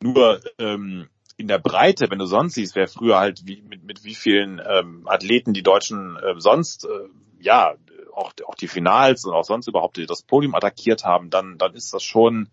Nur 0.00 0.40
ähm, 0.58 1.08
in 1.36 1.48
der 1.48 1.58
Breite, 1.58 2.10
wenn 2.10 2.18
du 2.18 2.26
sonst 2.26 2.54
siehst, 2.54 2.76
wer 2.76 2.88
früher 2.88 3.18
halt 3.18 3.46
wie, 3.46 3.62
mit, 3.62 3.84
mit 3.84 4.04
wie 4.04 4.14
vielen 4.14 4.60
ähm, 4.66 5.06
Athleten 5.06 5.52
die 5.52 5.62
Deutschen 5.62 6.16
äh, 6.16 6.34
sonst, 6.38 6.84
äh, 6.84 7.08
ja, 7.40 7.74
auch, 8.12 8.32
auch 8.46 8.54
die 8.54 8.68
Finals 8.68 9.24
und 9.24 9.34
auch 9.34 9.44
sonst 9.44 9.66
überhaupt 9.66 9.98
das 10.08 10.22
Podium 10.22 10.54
attackiert 10.54 11.04
haben, 11.04 11.30
dann, 11.30 11.58
dann 11.58 11.74
ist 11.74 11.92
das 11.92 12.04
schon 12.04 12.48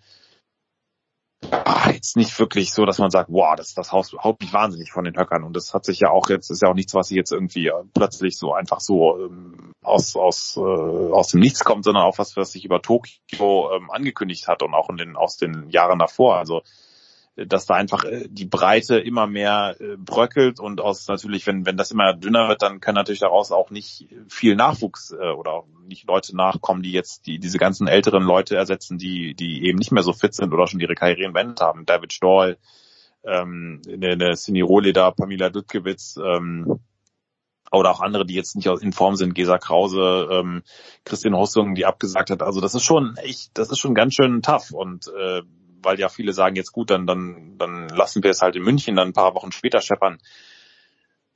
ah, 1.49 1.91
jetzt 1.91 2.17
nicht 2.17 2.37
wirklich 2.39 2.73
so, 2.73 2.85
dass 2.85 2.99
man 2.99 3.11
sagt, 3.11 3.29
wow, 3.31 3.55
das, 3.55 3.73
das 3.73 3.91
haut, 3.91 4.13
haut 4.23 4.39
mich 4.41 4.53
wahnsinnig 4.53 4.91
von 4.91 5.03
den 5.03 5.17
Höckern. 5.17 5.43
Und 5.43 5.55
das 5.55 5.73
hat 5.73 5.85
sich 5.85 5.99
ja 5.99 6.09
auch 6.09 6.29
jetzt, 6.29 6.49
ist 6.49 6.61
ja 6.61 6.69
auch 6.69 6.75
nichts, 6.75 6.93
was 6.93 7.07
sich 7.07 7.17
jetzt 7.17 7.31
irgendwie 7.31 7.67
äh, 7.67 7.83
plötzlich 7.93 8.37
so 8.37 8.53
einfach 8.53 8.79
so 8.79 9.17
ähm, 9.17 9.73
aus, 9.81 10.15
aus, 10.15 10.57
äh, 10.57 10.61
aus 10.61 11.29
dem 11.29 11.39
Nichts 11.39 11.63
kommt, 11.63 11.83
sondern 11.83 12.03
auch 12.03 12.17
was, 12.17 12.35
was 12.37 12.51
sich 12.51 12.65
über 12.65 12.81
Tokio 12.81 13.71
ähm, 13.73 13.91
angekündigt 13.91 14.47
hat 14.47 14.63
und 14.63 14.73
auch 14.73 14.89
in 14.89 14.97
den, 14.97 15.15
aus 15.15 15.37
den 15.37 15.69
Jahren 15.69 15.99
davor. 15.99 16.37
Also 16.37 16.61
dass 17.47 17.65
da 17.65 17.75
einfach 17.75 18.03
äh, 18.03 18.27
die 18.29 18.45
Breite 18.45 18.97
immer 18.97 19.27
mehr 19.27 19.75
äh, 19.79 19.97
bröckelt 19.97 20.59
und 20.59 20.81
aus 20.81 21.07
natürlich, 21.07 21.47
wenn, 21.47 21.65
wenn 21.65 21.77
das 21.77 21.91
immer 21.91 22.13
dünner 22.13 22.47
wird, 22.47 22.61
dann 22.61 22.79
kann 22.79 22.95
natürlich 22.95 23.21
daraus 23.21 23.51
auch 23.51 23.69
nicht 23.69 24.07
viel 24.27 24.55
Nachwuchs 24.55 25.11
äh, 25.11 25.31
oder 25.31 25.63
nicht 25.85 26.07
Leute 26.07 26.35
nachkommen, 26.35 26.83
die 26.83 26.91
jetzt 26.91 27.25
die 27.27 27.39
diese 27.39 27.57
ganzen 27.57 27.87
älteren 27.87 28.23
Leute 28.23 28.55
ersetzen, 28.55 28.97
die, 28.97 29.33
die 29.33 29.65
eben 29.65 29.77
nicht 29.77 29.91
mehr 29.91 30.03
so 30.03 30.13
fit 30.13 30.33
sind 30.33 30.53
oder 30.53 30.67
schon 30.67 30.79
ihre 30.79 30.95
Karrieren 30.95 31.33
beendet 31.33 31.61
haben. 31.61 31.85
David 31.85 32.13
Stoll, 32.13 32.57
ähm, 33.23 33.81
eine, 33.87 34.11
eine 34.11 34.35
Cindy 34.35 34.61
Rohleder, 34.61 35.11
Pamela 35.11 35.49
Dudkewitz, 35.49 36.17
ähm, 36.17 36.79
oder 37.71 37.91
auch 37.91 38.01
andere, 38.01 38.25
die 38.25 38.33
jetzt 38.35 38.55
nicht 38.55 38.67
in 38.67 38.91
Form 38.91 39.15
sind, 39.15 39.33
Gesa 39.33 39.57
Krause, 39.57 40.27
ähm, 40.29 40.61
Christian 41.05 41.35
Hossung, 41.35 41.73
die 41.73 41.85
abgesagt 41.85 42.29
hat. 42.29 42.41
Also 42.41 42.59
das 42.59 42.75
ist 42.75 42.83
schon 42.83 43.15
echt, 43.17 43.51
das 43.53 43.71
ist 43.71 43.79
schon 43.79 43.95
ganz 43.95 44.13
schön 44.13 44.41
tough 44.41 44.71
und 44.71 45.07
äh, 45.07 45.41
weil 45.83 45.99
ja 45.99 46.09
viele 46.09 46.33
sagen, 46.33 46.55
jetzt 46.55 46.71
gut, 46.71 46.89
dann, 46.89 47.05
dann, 47.07 47.57
dann 47.57 47.89
lassen 47.89 48.23
wir 48.23 48.31
es 48.31 48.41
halt 48.41 48.55
in 48.55 48.63
München 48.63 48.95
dann 48.95 49.09
ein 49.09 49.13
paar 49.13 49.35
Wochen 49.35 49.51
später 49.51 49.81
scheppern. 49.81 50.19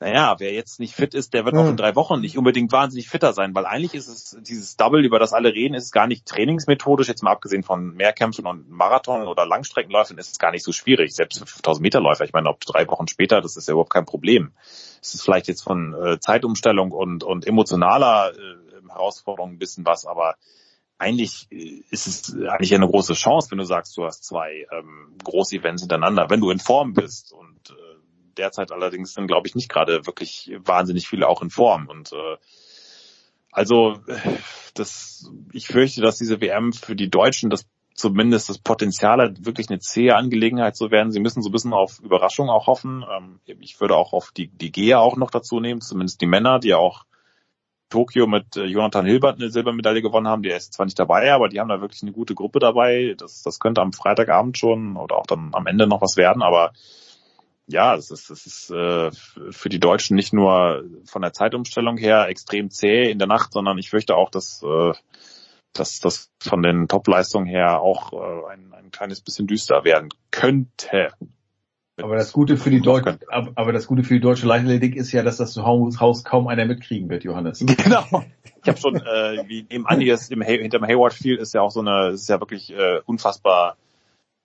naja, 0.02 0.36
wer 0.40 0.52
jetzt 0.52 0.80
nicht 0.82 0.94
fit 0.94 1.14
ist, 1.14 1.34
der 1.34 1.46
wird 1.46 1.56
auch 1.56 1.64
Hm. 1.64 1.70
in 1.70 1.78
drei 1.78 1.96
Wochen 1.96 2.20
nicht 2.20 2.38
unbedingt 2.38 2.72
wahnsinnig 2.74 3.08
fitter 3.08 3.32
sein, 3.32 3.56
weil 3.56 3.66
eigentlich 3.66 3.94
ist 3.94 4.08
es 4.10 4.38
dieses 4.42 4.76
Double, 4.76 5.06
über 5.06 5.20
das 5.20 5.32
alle 5.32 5.54
reden, 5.54 5.74
ist 5.74 5.92
gar 5.94 6.06
nicht 6.06 6.26
trainingsmethodisch, 6.26 7.08
jetzt 7.08 7.24
mal 7.24 7.32
abgesehen 7.32 7.64
von 7.64 7.96
Mehrkämpfen 7.96 8.46
und 8.46 8.70
Marathon 8.70 9.26
oder 9.26 9.46
Langstreckenläufen, 9.46 10.18
ist 10.18 10.34
es 10.34 10.38
gar 10.38 10.52
nicht 10.52 10.66
so 10.66 10.74
schwierig. 10.74 11.16
Selbst 11.16 11.40
für 11.40 11.46
5000 11.46 11.82
Meter 11.82 12.02
Läufer, 12.02 12.26
ich 12.26 12.34
meine, 12.34 12.50
ob 12.50 12.60
drei 12.60 12.86
Wochen 12.90 13.08
später, 13.08 13.40
das 13.40 13.56
ist 13.56 13.68
ja 13.70 13.72
überhaupt 13.72 13.94
kein 13.94 14.06
Problem. 14.06 14.52
Es 15.02 15.14
ist 15.14 15.24
vielleicht 15.24 15.48
jetzt 15.48 15.64
von 15.64 15.94
äh, 15.94 16.20
Zeitumstellung 16.20 16.92
und, 16.92 17.24
und 17.24 17.48
emotionaler 17.48 18.34
äh, 18.36 18.66
Herausforderung 18.90 19.52
ein 19.52 19.60
bisschen 19.60 19.86
was, 19.86 20.06
aber 20.06 20.36
eigentlich 20.98 21.48
äh, 21.52 21.84
ist 21.90 22.08
es 22.08 22.34
eigentlich 22.34 22.74
eine 22.74 22.88
große 22.88 23.14
Chance, 23.14 23.52
wenn 23.52 23.58
du 23.58 23.66
sagst, 23.66 23.96
du 23.98 24.06
hast 24.06 24.24
zwei 24.24 24.66
ähm, 24.72 25.16
große 25.24 25.56
Events 25.56 25.84
hintereinander, 25.84 26.30
wenn 26.30 26.42
du 26.42 26.52
in 26.52 26.60
Form 26.60 26.94
bist 26.94 27.34
und 27.34 27.70
äh, 27.70 27.96
derzeit 28.38 28.72
allerdings 28.72 29.14
sind, 29.14 29.28
glaube 29.28 29.48
ich, 29.48 29.56
nicht 29.56 29.70
gerade 29.70 30.06
wirklich 30.06 30.52
wahnsinnig 30.60 31.08
viele 31.08 31.28
auch 31.28 31.42
in 31.42 31.50
Form. 31.50 31.88
Und 31.88 32.12
äh, 32.14 32.38
also 33.52 34.00
äh, 34.08 34.20
das, 34.74 35.32
ich 35.54 35.68
fürchte, 35.68 36.02
dass 36.02 36.18
diese 36.18 36.42
WM 36.42 36.74
für 36.74 36.96
die 36.96 37.10
Deutschen 37.10 37.50
das 37.50 37.66
zumindest 37.94 38.50
das 38.50 38.58
Potenzial 38.58 39.22
hat, 39.22 39.46
wirklich 39.46 39.70
eine 39.70 39.80
zähe 39.80 40.16
Angelegenheit 40.16 40.76
zu 40.76 40.92
werden. 40.92 41.14
Sie 41.14 41.22
müssen 41.22 41.42
so 41.42 41.50
ein 41.50 41.54
bisschen 41.54 41.74
auf 41.74 42.00
Überraschung 42.02 42.50
auch 42.50 42.68
hoffen. 42.68 43.06
Ähm, 43.10 43.40
ich 43.60 43.80
würde 43.80 43.96
auch 43.96 44.12
auf 44.14 44.32
die, 44.32 44.48
die 44.48 44.72
Geher 44.72 45.00
auch 45.00 45.16
noch 45.16 45.32
dazu 45.32 45.60
nehmen, 45.62 45.82
zumindest 45.82 46.20
die 46.20 46.28
Männer, 46.28 46.60
die 46.60 46.70
ja 46.70 46.78
auch 46.78 47.06
Tokio 47.90 48.28
mit 48.28 48.58
äh, 48.58 48.66
Jonathan 48.66 49.06
Hilbert 49.06 49.40
eine 49.40 49.50
Silbermedaille 49.50 50.02
gewonnen 50.02 50.28
haben. 50.28 50.44
Der 50.44 50.58
ist 50.58 50.74
zwar 50.74 50.86
nicht 50.86 51.00
dabei, 51.00 51.32
aber 51.32 51.50
die 51.50 51.60
haben 51.60 51.70
da 51.70 51.82
wirklich 51.82 52.02
eine 52.02 52.12
gute 52.12 52.36
Gruppe 52.36 52.60
dabei. 52.60 53.16
Das, 53.18 53.44
das 53.44 53.60
könnte 53.60 53.82
am 53.82 53.94
Freitagabend 53.94 54.58
schon 54.58 54.98
oder 54.98 55.18
auch 55.18 55.28
dann 55.28 55.50
am 55.54 55.68
Ende 55.68 55.88
noch 55.88 56.02
was 56.02 56.18
werden, 56.18 56.42
aber 56.42 56.74
ja, 57.68 57.96
es 57.96 58.12
ist, 58.12 58.30
es 58.30 58.46
ist 58.46 58.70
äh, 58.70 59.12
für 59.52 59.70
die 59.70 59.80
Deutschen 59.80 60.16
nicht 60.16 60.34
nur 60.34 60.84
von 61.06 61.22
der 61.22 61.34
Zeitumstellung 61.34 61.98
her 61.98 62.28
extrem 62.28 62.70
zäh 62.70 63.10
in 63.10 63.18
der 63.18 63.28
Nacht, 63.28 63.54
sondern 63.54 63.78
ich 63.78 63.90
fürchte 63.90 64.16
auch, 64.16 64.30
dass, 64.30 64.62
äh, 64.64 64.94
dass 65.74 66.00
das 66.00 66.32
von 66.40 66.62
den 66.62 66.88
Topleistungen 66.88 67.48
her 67.48 67.82
auch 67.82 68.14
äh, 68.14 68.54
ein, 68.54 68.74
ein 68.74 68.92
kleines 68.92 69.22
bisschen 69.22 69.48
düster 69.48 69.84
werden 69.84 70.10
könnte. 70.30 71.10
Aber 71.98 72.16
das 72.16 72.34
Gute 72.34 72.58
für 72.58 72.70
die 72.70 72.82
deutsche, 72.82 73.18
aber, 73.30 73.52
aber 73.56 73.72
das 73.72 73.88
Gute 73.88 74.04
für 74.04 74.16
die 74.16 74.20
deutsche 74.20 74.46
Leichtathletik 74.46 74.96
ist 74.98 75.14
ja, 75.14 75.24
dass 75.24 75.38
das 75.38 75.56
Haus 75.58 76.24
kaum 76.24 76.48
einer 76.48 76.66
mitkriegen 76.66 77.10
wird, 77.10 77.24
Johannes. 77.24 77.66
Genau. 77.86 78.26
Ich 78.62 78.70
habe 78.70 78.80
schon, 78.80 78.96
äh, 78.96 79.48
wie 79.48 79.66
im 79.70 79.86
Andi 79.86 80.10
ist, 80.10 80.32
im, 80.32 80.42
hinterm 80.42 80.84
Hayward 80.84 81.14
Field 81.14 81.40
ist 81.40 81.54
ja 81.54 81.62
auch 81.62 81.70
so 81.70 81.82
eine, 81.82 82.10
ist 82.10 82.28
ja 82.28 82.40
wirklich 82.40 82.74
äh, 82.74 83.00
unfassbar 83.06 83.78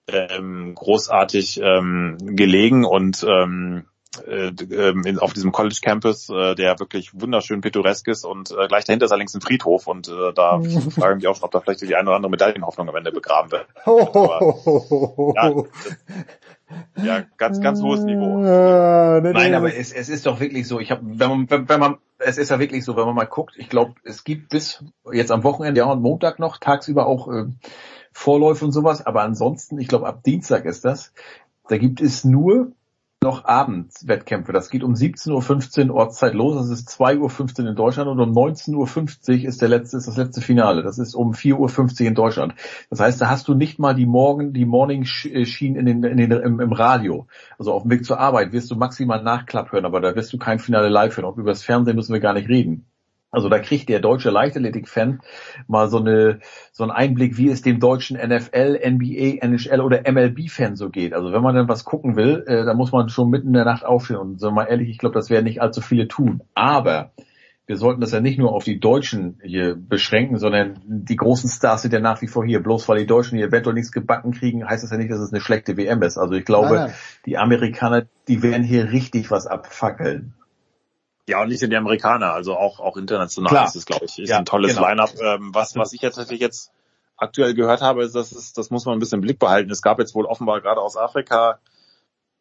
ähm, 0.07 0.75
großartig 0.75 1.59
ähm, 1.63 2.17
gelegen 2.19 2.85
und 2.85 3.25
ähm, 3.27 3.85
äh, 4.27 4.51
ähm, 4.73 5.05
in, 5.05 5.19
auf 5.19 5.33
diesem 5.33 5.51
College 5.51 5.79
Campus, 5.81 6.29
äh, 6.29 6.53
der 6.53 6.79
wirklich 6.79 7.19
wunderschön 7.19 7.61
pittoresk 7.61 8.07
ist 8.09 8.25
und 8.25 8.51
äh, 8.51 8.67
gleich 8.67 8.83
dahinter 8.83 9.05
ist 9.05 9.11
allerdings 9.11 9.33
ein 9.33 9.41
Friedhof 9.41 9.87
und 9.87 10.09
äh, 10.09 10.33
da 10.33 10.59
frage 10.91 11.13
ich 11.13 11.15
mich 11.15 11.27
auch 11.27 11.35
schon, 11.35 11.45
ob 11.45 11.51
da 11.51 11.61
vielleicht 11.61 11.81
die 11.81 11.95
eine 11.95 12.09
oder 12.09 12.17
andere 12.17 12.29
Medaillenhoffnung 12.29 12.89
am 12.89 12.95
Ende 12.95 13.11
begraben 13.11 13.51
wird. 13.51 13.67
Ja, 15.35 15.63
ja, 16.95 17.23
ganz, 17.37 17.61
ganz 17.61 17.81
hohes 17.81 18.03
Niveau. 18.03 18.43
Äh, 18.43 19.21
nee, 19.21 19.33
Nein, 19.33 19.51
nee, 19.51 19.55
aber 19.55 19.75
es, 19.75 19.91
es 19.91 20.09
ist 20.09 20.25
doch 20.25 20.39
wirklich 20.39 20.67
so. 20.67 20.79
Ich 20.79 20.91
habe, 20.91 21.01
wenn 21.03 21.29
man, 21.29 21.49
wenn, 21.49 21.69
wenn 21.69 21.79
man, 21.79 21.97
es 22.19 22.37
ist 22.37 22.49
ja 22.49 22.59
wirklich 22.59 22.85
so, 22.85 22.95
wenn 22.95 23.05
man 23.05 23.15
mal 23.15 23.25
guckt. 23.25 23.55
Ich 23.57 23.69
glaube, 23.69 23.95
es 24.03 24.23
gibt 24.23 24.49
bis 24.49 24.83
jetzt 25.11 25.31
am 25.31 25.43
Wochenende 25.43 25.79
ja 25.79 25.85
und 25.85 26.01
Montag 26.01 26.39
noch 26.39 26.57
tagsüber 26.57 27.05
auch 27.05 27.27
äh, 27.27 27.45
Vorläufe 28.11 28.65
und 28.65 28.71
sowas. 28.71 29.05
Aber 29.05 29.23
ansonsten, 29.23 29.79
ich 29.79 29.87
glaube, 29.87 30.07
ab 30.07 30.23
Dienstag 30.23 30.65
ist 30.65 30.85
das. 30.85 31.13
Da 31.67 31.77
gibt 31.77 32.01
es 32.01 32.23
nur 32.23 32.73
noch 33.23 33.45
Abendswettkämpfe. 33.45 34.51
Das 34.51 34.71
geht 34.71 34.83
um 34.83 34.93
17.15 34.93 35.89
Uhr 35.89 35.95
Ortszeit 35.95 36.33
los. 36.33 36.55
Das 36.55 36.69
ist 36.69 36.89
2.15 36.89 37.61
Uhr 37.61 37.69
in 37.69 37.75
Deutschland 37.75 38.09
und 38.09 38.19
um 38.19 38.31
19.50 38.31 39.43
Uhr 39.43 39.47
ist 39.47 39.61
der 39.61 39.69
letzte, 39.69 39.97
ist 39.97 40.07
das 40.07 40.17
letzte 40.17 40.41
Finale. 40.41 40.81
Das 40.81 40.97
ist 40.97 41.13
um 41.13 41.33
4.50 41.33 42.01
Uhr 42.01 42.07
in 42.07 42.15
Deutschland. 42.15 42.55
Das 42.89 42.99
heißt, 42.99 43.21
da 43.21 43.29
hast 43.29 43.47
du 43.47 43.53
nicht 43.53 43.77
mal 43.77 43.93
die 43.93 44.07
Morgen, 44.07 44.53
die 44.53 44.65
Morning 44.65 45.05
Schienen 45.05 45.75
in 45.75 46.01
den, 46.01 46.03
in 46.03 46.17
den, 46.17 46.31
im, 46.31 46.59
im 46.59 46.73
Radio. 46.73 47.27
Also 47.59 47.73
auf 47.73 47.83
dem 47.83 47.91
Weg 47.91 48.05
zur 48.05 48.19
Arbeit 48.19 48.53
wirst 48.53 48.71
du 48.71 48.75
maximal 48.75 49.21
Nachklapp 49.21 49.71
hören, 49.71 49.85
aber 49.85 50.01
da 50.01 50.15
wirst 50.15 50.33
du 50.33 50.39
kein 50.39 50.57
Finale 50.57 50.89
live 50.89 51.15
hören. 51.15 51.25
Und 51.25 51.37
über 51.37 51.51
das 51.51 51.61
Fernsehen 51.61 51.97
müssen 51.97 52.13
wir 52.13 52.21
gar 52.21 52.33
nicht 52.33 52.49
reden. 52.49 52.90
Also 53.31 53.47
da 53.47 53.59
kriegt 53.59 53.87
der 53.87 54.01
deutsche 54.01 54.29
Leichtathletik-Fan 54.29 55.21
mal 55.67 55.89
so 55.89 55.99
eine 55.99 56.39
so 56.73 56.83
einen 56.83 56.91
Einblick, 56.91 57.37
wie 57.37 57.49
es 57.49 57.61
dem 57.61 57.79
deutschen 57.79 58.17
NFL, 58.17 58.79
NBA, 58.85 59.37
NHL 59.41 59.79
oder 59.79 60.03
MLB-Fan 60.11 60.75
so 60.75 60.89
geht. 60.89 61.13
Also 61.13 61.31
wenn 61.31 61.41
man 61.41 61.55
dann 61.55 61.69
was 61.69 61.85
gucken 61.85 62.17
will, 62.17 62.43
äh, 62.45 62.65
dann 62.65 62.75
muss 62.75 62.91
man 62.91 63.07
schon 63.07 63.29
mitten 63.29 63.47
in 63.47 63.53
der 63.53 63.65
Nacht 63.65 63.85
aufstehen. 63.85 64.17
Und 64.17 64.39
so 64.39 64.51
mal 64.51 64.65
ehrlich, 64.65 64.89
ich 64.89 64.97
glaube, 64.97 65.15
das 65.15 65.29
werden 65.29 65.45
nicht 65.45 65.61
allzu 65.61 65.79
viele 65.79 66.09
tun. 66.09 66.43
Aber 66.55 67.13
wir 67.67 67.77
sollten 67.77 68.01
das 68.01 68.11
ja 68.11 68.19
nicht 68.19 68.37
nur 68.37 68.51
auf 68.51 68.65
die 68.65 68.81
Deutschen 68.81 69.39
hier 69.41 69.77
beschränken, 69.77 70.37
sondern 70.37 70.81
die 70.85 71.15
großen 71.15 71.49
Stars 71.49 71.83
sind 71.83 71.93
ja 71.93 72.01
nach 72.01 72.21
wie 72.21 72.27
vor 72.27 72.45
hier. 72.45 72.61
Bloß 72.61 72.89
weil 72.89 72.99
die 72.99 73.05
Deutschen 73.05 73.37
hier 73.37 73.47
eventuell 73.47 73.75
nichts 73.75 73.93
gebacken 73.93 74.33
kriegen, 74.33 74.67
heißt 74.67 74.83
das 74.83 74.91
ja 74.91 74.97
nicht, 74.97 75.09
dass 75.09 75.19
es 75.19 75.31
eine 75.31 75.39
schlechte 75.39 75.77
WM 75.77 76.01
ist. 76.01 76.17
Also 76.17 76.33
ich 76.33 76.43
glaube, 76.43 76.75
nein. 76.75 76.93
die 77.25 77.37
Amerikaner, 77.37 78.07
die 78.27 78.43
werden 78.43 78.63
hier 78.63 78.91
richtig 78.91 79.31
was 79.31 79.47
abfackeln. 79.47 80.33
Ja, 81.27 81.41
und 81.41 81.49
nicht 81.49 81.61
nur 81.61 81.69
die 81.69 81.77
Amerikaner, 81.77 82.33
also 82.33 82.57
auch, 82.57 82.79
auch 82.79 82.97
international 82.97 83.49
Klar. 83.49 83.67
ist 83.67 83.75
es, 83.75 83.85
glaube 83.85 84.05
ich, 84.05 84.19
ist 84.19 84.29
Ja, 84.29 84.37
ein 84.37 84.45
tolles 84.45 84.75
genau. 84.75 84.87
Line-up. 84.87 85.11
Ähm, 85.21 85.53
was, 85.53 85.75
was 85.75 85.93
ich 85.93 86.01
jetzt 86.01 86.15
tatsächlich 86.15 86.41
jetzt 86.41 86.71
aktuell 87.15 87.53
gehört 87.53 87.81
habe, 87.81 88.03
ist, 88.03 88.15
das 88.15 88.31
ist, 88.31 88.57
das 88.57 88.71
muss 88.71 88.85
man 88.85 88.95
ein 88.95 88.99
bisschen 88.99 89.17
im 89.17 89.21
Blick 89.21 89.39
behalten. 89.39 89.69
Es 89.71 89.81
gab 89.81 89.99
jetzt 89.99 90.15
wohl 90.15 90.25
offenbar 90.25 90.61
gerade 90.61 90.81
aus 90.81 90.97
Afrika, 90.97 91.59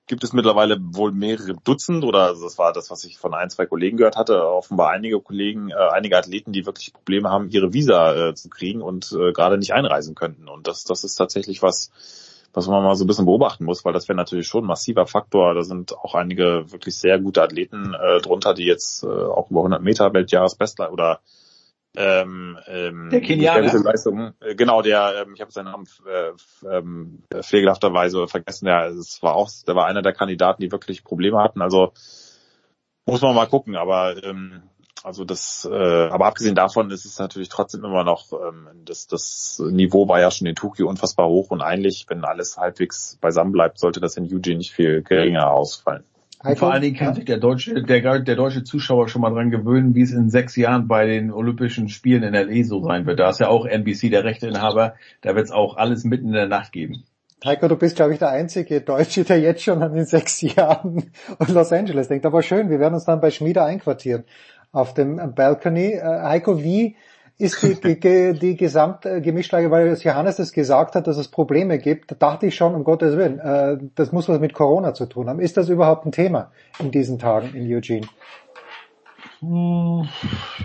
gibt 0.06 0.24
es 0.24 0.32
mittlerweile 0.32 0.78
wohl 0.80 1.12
mehrere 1.12 1.54
Dutzend 1.54 2.04
oder 2.04 2.24
also 2.24 2.44
das 2.44 2.58
war 2.58 2.72
das, 2.72 2.90
was 2.90 3.04
ich 3.04 3.18
von 3.18 3.34
ein, 3.34 3.50
zwei 3.50 3.66
Kollegen 3.66 3.96
gehört 3.96 4.16
hatte, 4.16 4.44
offenbar 4.44 4.90
einige 4.90 5.20
Kollegen, 5.20 5.70
äh, 5.70 5.74
einige 5.74 6.16
Athleten, 6.16 6.52
die 6.52 6.66
wirklich 6.66 6.92
Probleme 6.92 7.30
haben, 7.30 7.48
ihre 7.50 7.72
Visa 7.72 8.30
äh, 8.30 8.34
zu 8.34 8.48
kriegen 8.48 8.82
und 8.82 9.12
äh, 9.12 9.32
gerade 9.32 9.58
nicht 9.58 9.72
einreisen 9.72 10.14
könnten. 10.14 10.48
Und 10.48 10.66
das, 10.66 10.84
das 10.84 11.04
ist 11.04 11.14
tatsächlich 11.14 11.62
was, 11.62 11.90
was 12.52 12.66
man 12.66 12.82
mal 12.82 12.94
so 12.96 13.04
ein 13.04 13.06
bisschen 13.06 13.26
beobachten 13.26 13.64
muss, 13.64 13.84
weil 13.84 13.92
das 13.92 14.08
wäre 14.08 14.16
natürlich 14.16 14.46
schon 14.46 14.64
ein 14.64 14.68
massiver 14.68 15.06
Faktor. 15.06 15.54
Da 15.54 15.62
sind 15.62 15.96
auch 15.96 16.14
einige 16.14 16.70
wirklich 16.72 16.96
sehr 16.96 17.18
gute 17.18 17.42
Athleten 17.42 17.94
äh, 17.94 18.20
drunter, 18.20 18.54
die 18.54 18.64
jetzt 18.64 19.04
äh, 19.04 19.06
auch 19.06 19.50
über 19.50 19.60
100 19.60 19.82
Meter 19.82 20.12
Weltjahresbestler 20.12 20.92
oder 20.92 21.20
ähm, 21.96 22.56
ähm, 22.68 23.10
Der 23.10 23.20
Kenianer. 23.20 23.72
Leistungen. 23.82 24.34
Äh, 24.40 24.54
genau, 24.54 24.80
der, 24.80 25.24
ähm, 25.26 25.34
ich 25.34 25.40
habe 25.40 25.50
seinen 25.50 25.66
Namen 25.66 25.88
äh, 26.06 26.68
ähm, 26.68 27.22
pflegelhafterweise 27.34 28.28
vergessen. 28.28 28.68
Ja, 28.68 28.86
es 28.86 29.22
war 29.22 29.34
auch, 29.34 29.50
der 29.66 29.74
war 29.74 29.86
einer 29.86 30.02
der 30.02 30.12
Kandidaten, 30.12 30.62
die 30.62 30.70
wirklich 30.70 31.02
Probleme 31.02 31.38
hatten. 31.38 31.62
Also 31.62 31.92
muss 33.06 33.22
man 33.22 33.34
mal 33.34 33.48
gucken, 33.48 33.74
aber 33.74 34.22
ähm, 34.22 34.62
also 35.02 35.24
das, 35.24 35.68
äh, 35.70 35.74
aber 35.74 36.26
abgesehen 36.26 36.54
davon 36.54 36.90
ist 36.90 37.04
es 37.04 37.18
natürlich 37.18 37.48
trotzdem 37.48 37.84
immer 37.84 38.04
noch, 38.04 38.32
ähm, 38.32 38.68
das, 38.84 39.06
das 39.06 39.62
Niveau 39.70 40.08
war 40.08 40.20
ja 40.20 40.30
schon 40.30 40.46
in 40.46 40.54
Tokio 40.54 40.88
unfassbar 40.88 41.28
hoch 41.28 41.50
und 41.50 41.62
eigentlich, 41.62 42.06
wenn 42.08 42.24
alles 42.24 42.58
halbwegs 42.58 43.16
beisammen 43.20 43.52
bleibt, 43.52 43.78
sollte 43.78 44.00
das 44.00 44.16
in 44.16 44.24
Eugene 44.24 44.58
nicht 44.58 44.72
viel 44.72 45.02
geringer 45.02 45.50
ausfallen. 45.50 46.04
Und 46.42 46.58
vor 46.58 46.72
allen 46.72 46.80
Dingen 46.80 46.96
kann 46.96 47.14
sich 47.14 47.26
der 47.26 47.36
deutsche, 47.36 47.82
der, 47.82 48.20
der 48.20 48.36
deutsche 48.36 48.64
Zuschauer 48.64 49.08
schon 49.08 49.20
mal 49.20 49.30
dran 49.30 49.50
gewöhnen, 49.50 49.94
wie 49.94 50.02
es 50.02 50.12
in 50.12 50.30
sechs 50.30 50.56
Jahren 50.56 50.88
bei 50.88 51.06
den 51.06 51.30
Olympischen 51.30 51.90
Spielen 51.90 52.22
in 52.22 52.32
LA 52.32 52.64
so 52.64 52.82
sein 52.82 53.04
wird. 53.04 53.20
Da 53.20 53.28
ist 53.28 53.40
ja 53.40 53.48
auch 53.48 53.66
NBC 53.66 54.10
der 54.10 54.24
Rechteinhaber, 54.24 54.94
da 55.20 55.34
wird 55.34 55.46
es 55.46 55.50
auch 55.50 55.76
alles 55.76 56.04
mitten 56.04 56.28
in 56.28 56.32
der 56.32 56.48
Nacht 56.48 56.72
geben. 56.72 57.04
Heiko, 57.44 57.68
du 57.68 57.76
bist, 57.76 57.96
glaube 57.96 58.12
ich, 58.12 58.18
der 58.18 58.30
einzige 58.30 58.82
Deutsche, 58.82 59.24
der 59.24 59.40
jetzt 59.40 59.62
schon 59.62 59.82
an 59.82 59.94
den 59.94 60.04
sechs 60.04 60.42
Jahren 60.42 61.10
und 61.38 61.48
Los 61.54 61.72
Angeles 61.72 62.08
denkt. 62.08 62.26
Aber 62.26 62.42
schön, 62.42 62.68
wir 62.68 62.78
werden 62.78 62.94
uns 62.94 63.04
dann 63.04 63.20
bei 63.20 63.30
Schmieder 63.30 63.64
einquartieren 63.64 64.24
auf 64.72 64.94
dem 64.94 65.34
Balcony. 65.34 65.92
Äh, 65.92 66.02
Heiko, 66.02 66.62
wie 66.62 66.96
ist 67.38 67.62
die, 67.62 67.74
die, 68.00 68.38
die, 68.38 68.56
Gesamtgemischlage, 68.56 69.70
weil 69.70 69.88
es 69.88 70.04
Johannes 70.04 70.36
das 70.36 70.52
gesagt 70.52 70.94
hat, 70.94 71.06
dass 71.06 71.16
es 71.16 71.28
Probleme 71.28 71.78
gibt, 71.78 72.10
da 72.10 72.14
dachte 72.14 72.46
ich 72.46 72.54
schon, 72.54 72.74
um 72.74 72.84
Gottes 72.84 73.16
Willen, 73.16 73.38
äh, 73.38 73.78
das 73.94 74.12
muss 74.12 74.28
was 74.28 74.40
mit 74.40 74.54
Corona 74.54 74.94
zu 74.94 75.06
tun 75.06 75.28
haben. 75.28 75.40
Ist 75.40 75.56
das 75.56 75.68
überhaupt 75.68 76.06
ein 76.06 76.12
Thema 76.12 76.52
in 76.78 76.90
diesen 76.90 77.18
Tagen 77.18 77.54
in 77.54 77.72
Eugene? 77.72 78.06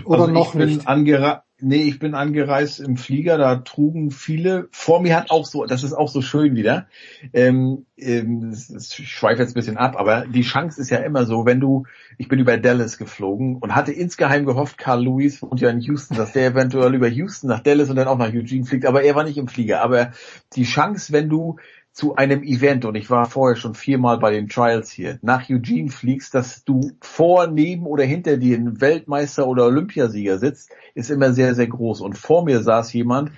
Oder 0.04 0.22
also 0.22 0.26
noch 0.26 0.54
nicht? 0.54 0.86
Nee, 1.58 1.84
ich 1.84 1.98
bin 1.98 2.14
angereist 2.14 2.80
im 2.80 2.98
Flieger, 2.98 3.38
da 3.38 3.56
trugen 3.56 4.10
viele, 4.10 4.68
vor 4.72 5.00
mir 5.00 5.16
hat 5.16 5.30
auch 5.30 5.46
so, 5.46 5.64
das 5.64 5.84
ist 5.84 5.94
auch 5.94 6.08
so 6.08 6.20
schön 6.20 6.54
wieder, 6.54 6.86
ähm, 7.32 7.86
ähm, 7.96 8.50
das 8.50 8.94
schweift 8.94 9.40
jetzt 9.40 9.52
ein 9.52 9.54
bisschen 9.54 9.78
ab, 9.78 9.96
aber 9.96 10.26
die 10.26 10.42
Chance 10.42 10.78
ist 10.78 10.90
ja 10.90 10.98
immer 10.98 11.24
so, 11.24 11.46
wenn 11.46 11.58
du, 11.58 11.86
ich 12.18 12.28
bin 12.28 12.40
über 12.40 12.58
Dallas 12.58 12.98
geflogen 12.98 13.56
und 13.56 13.74
hatte 13.74 13.92
insgeheim 13.92 14.44
gehofft, 14.44 14.76
Carl 14.76 15.02
Lewis 15.02 15.40
wohnt 15.40 15.62
ja 15.62 15.70
in 15.70 15.80
Houston, 15.80 16.14
dass 16.14 16.32
der 16.32 16.48
eventuell 16.48 16.94
über 16.94 17.08
Houston 17.08 17.48
nach 17.48 17.60
Dallas 17.60 17.88
und 17.88 17.96
dann 17.96 18.08
auch 18.08 18.18
nach 18.18 18.34
Eugene 18.34 18.66
fliegt, 18.66 18.84
aber 18.84 19.02
er 19.02 19.14
war 19.14 19.24
nicht 19.24 19.38
im 19.38 19.48
Flieger, 19.48 19.80
aber 19.80 20.12
die 20.56 20.64
Chance, 20.64 21.14
wenn 21.14 21.30
du 21.30 21.56
zu 21.96 22.14
einem 22.14 22.42
Event, 22.42 22.84
und 22.84 22.94
ich 22.94 23.08
war 23.08 23.24
vorher 23.24 23.56
schon 23.56 23.74
viermal 23.74 24.18
bei 24.18 24.30
den 24.30 24.50
Trials 24.50 24.90
hier, 24.90 25.18
nach 25.22 25.48
Eugene 25.48 25.88
fliegst, 25.88 26.34
dass 26.34 26.62
du 26.62 26.92
vor, 27.00 27.46
neben 27.46 27.86
oder 27.86 28.04
hinter 28.04 28.36
dir 28.36 28.58
ein 28.58 28.82
Weltmeister 28.82 29.46
oder 29.46 29.64
Olympiasieger 29.64 30.36
sitzt, 30.36 30.70
ist 30.94 31.10
immer 31.10 31.32
sehr, 31.32 31.54
sehr 31.54 31.68
groß. 31.68 32.02
Und 32.02 32.18
vor 32.18 32.44
mir 32.44 32.60
saß 32.60 32.92
jemand, 32.92 33.30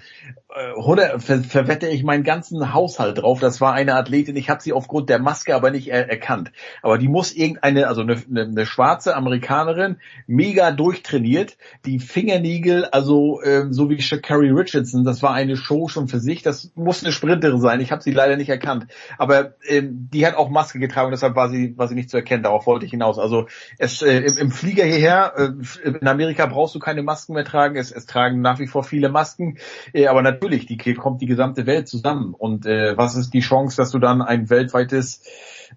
oder 0.77 1.21
ver 1.21 1.41
verwette 1.41 1.89
ich 1.89 2.05
meinen 2.05 2.25
ganzen 2.25 2.73
Haushalt 2.73 3.19
drauf. 3.19 3.39
Das 3.39 3.61
war 3.61 3.75
eine 3.75 3.95
Athletin, 3.95 4.35
ich 4.35 4.49
habe 4.49 4.63
sie 4.63 4.73
aufgrund 4.73 5.11
der 5.11 5.19
Maske 5.19 5.55
aber 5.55 5.71
nicht 5.71 5.89
er 5.89 6.09
erkannt. 6.09 6.53
Aber 6.83 6.97
die 6.97 7.09
muss 7.09 7.33
irgendeine, 7.33 7.87
also 7.87 8.01
eine, 8.01 8.17
eine, 8.31 8.43
eine 8.43 8.67
schwarze 8.67 9.15
Amerikanerin, 9.15 9.99
mega 10.27 10.71
durchtrainiert, 10.71 11.59
die 11.85 11.99
Fingernägel, 11.99 12.87
also 12.87 13.43
ähm, 13.45 13.75
so 13.75 13.91
wie 13.91 14.01
Shakari 14.01 14.49
Richardson, 14.49 15.05
das 15.05 15.23
war 15.23 15.35
eine 15.35 15.57
Show 15.57 15.89
schon 15.89 16.09
für 16.09 16.19
sich. 16.19 16.43
Das 16.43 16.73
muss 16.75 17.05
eine 17.05 17.13
Sprinterin 17.13 17.61
sein. 17.61 17.81
Ich 17.81 17.93
habe 17.93 18.03
sie 18.03 18.13
leider 18.13 18.37
nicht 18.37 18.49
erkannt. 18.49 18.87
Aber 19.19 19.55
ähm, 19.67 20.09
die 20.11 20.27
hat 20.27 20.35
auch 20.37 20.49
Maske 20.49 20.79
getragen, 20.79 21.11
deshalb 21.11 21.37
war 21.37 21.51
sie, 21.51 21.77
war 21.77 21.89
sie 21.89 21.95
nicht 21.95 22.09
zu 22.09 22.17
erkennen. 22.17 22.43
Darauf 22.43 22.67
wollte 22.67 22.87
ich 22.87 22.91
hinaus. 22.93 23.19
Also 23.19 23.49
es 23.77 24.01
äh, 24.01 24.21
im, 24.21 24.39
im 24.39 24.51
Flieger 24.51 24.85
hierher, 24.85 25.35
äh, 25.37 25.89
in 25.89 26.07
Amerika 26.07 26.47
brauchst 26.47 26.75
du 26.75 26.79
keine 26.79 27.03
Masken 27.03 27.35
mehr 27.35 27.45
tragen. 27.45 27.77
Es, 27.77 27.93
es 27.93 28.07
tragen 28.07 28.41
nach 28.41 28.59
wie 28.59 28.67
vor 28.67 28.83
viele 28.83 29.11
Masken. 29.11 29.59
Äh, 29.93 30.07
aber 30.07 30.23
natürlich, 30.41 30.67
die, 30.67 30.79
hier 30.81 30.95
kommt 30.95 31.21
die 31.21 31.27
gesamte 31.27 31.67
Welt 31.67 31.89
zusammen. 31.89 32.35
Und 32.35 32.67
äh, 32.67 32.97
was 32.97 33.17
ist 33.17 33.35
die 33.35 33.41
Chance, 33.41 33.77
dass 33.77 33.91
du 33.91 33.99
dann 33.99 34.23
ein 34.23 34.49
weltweites 34.51 35.23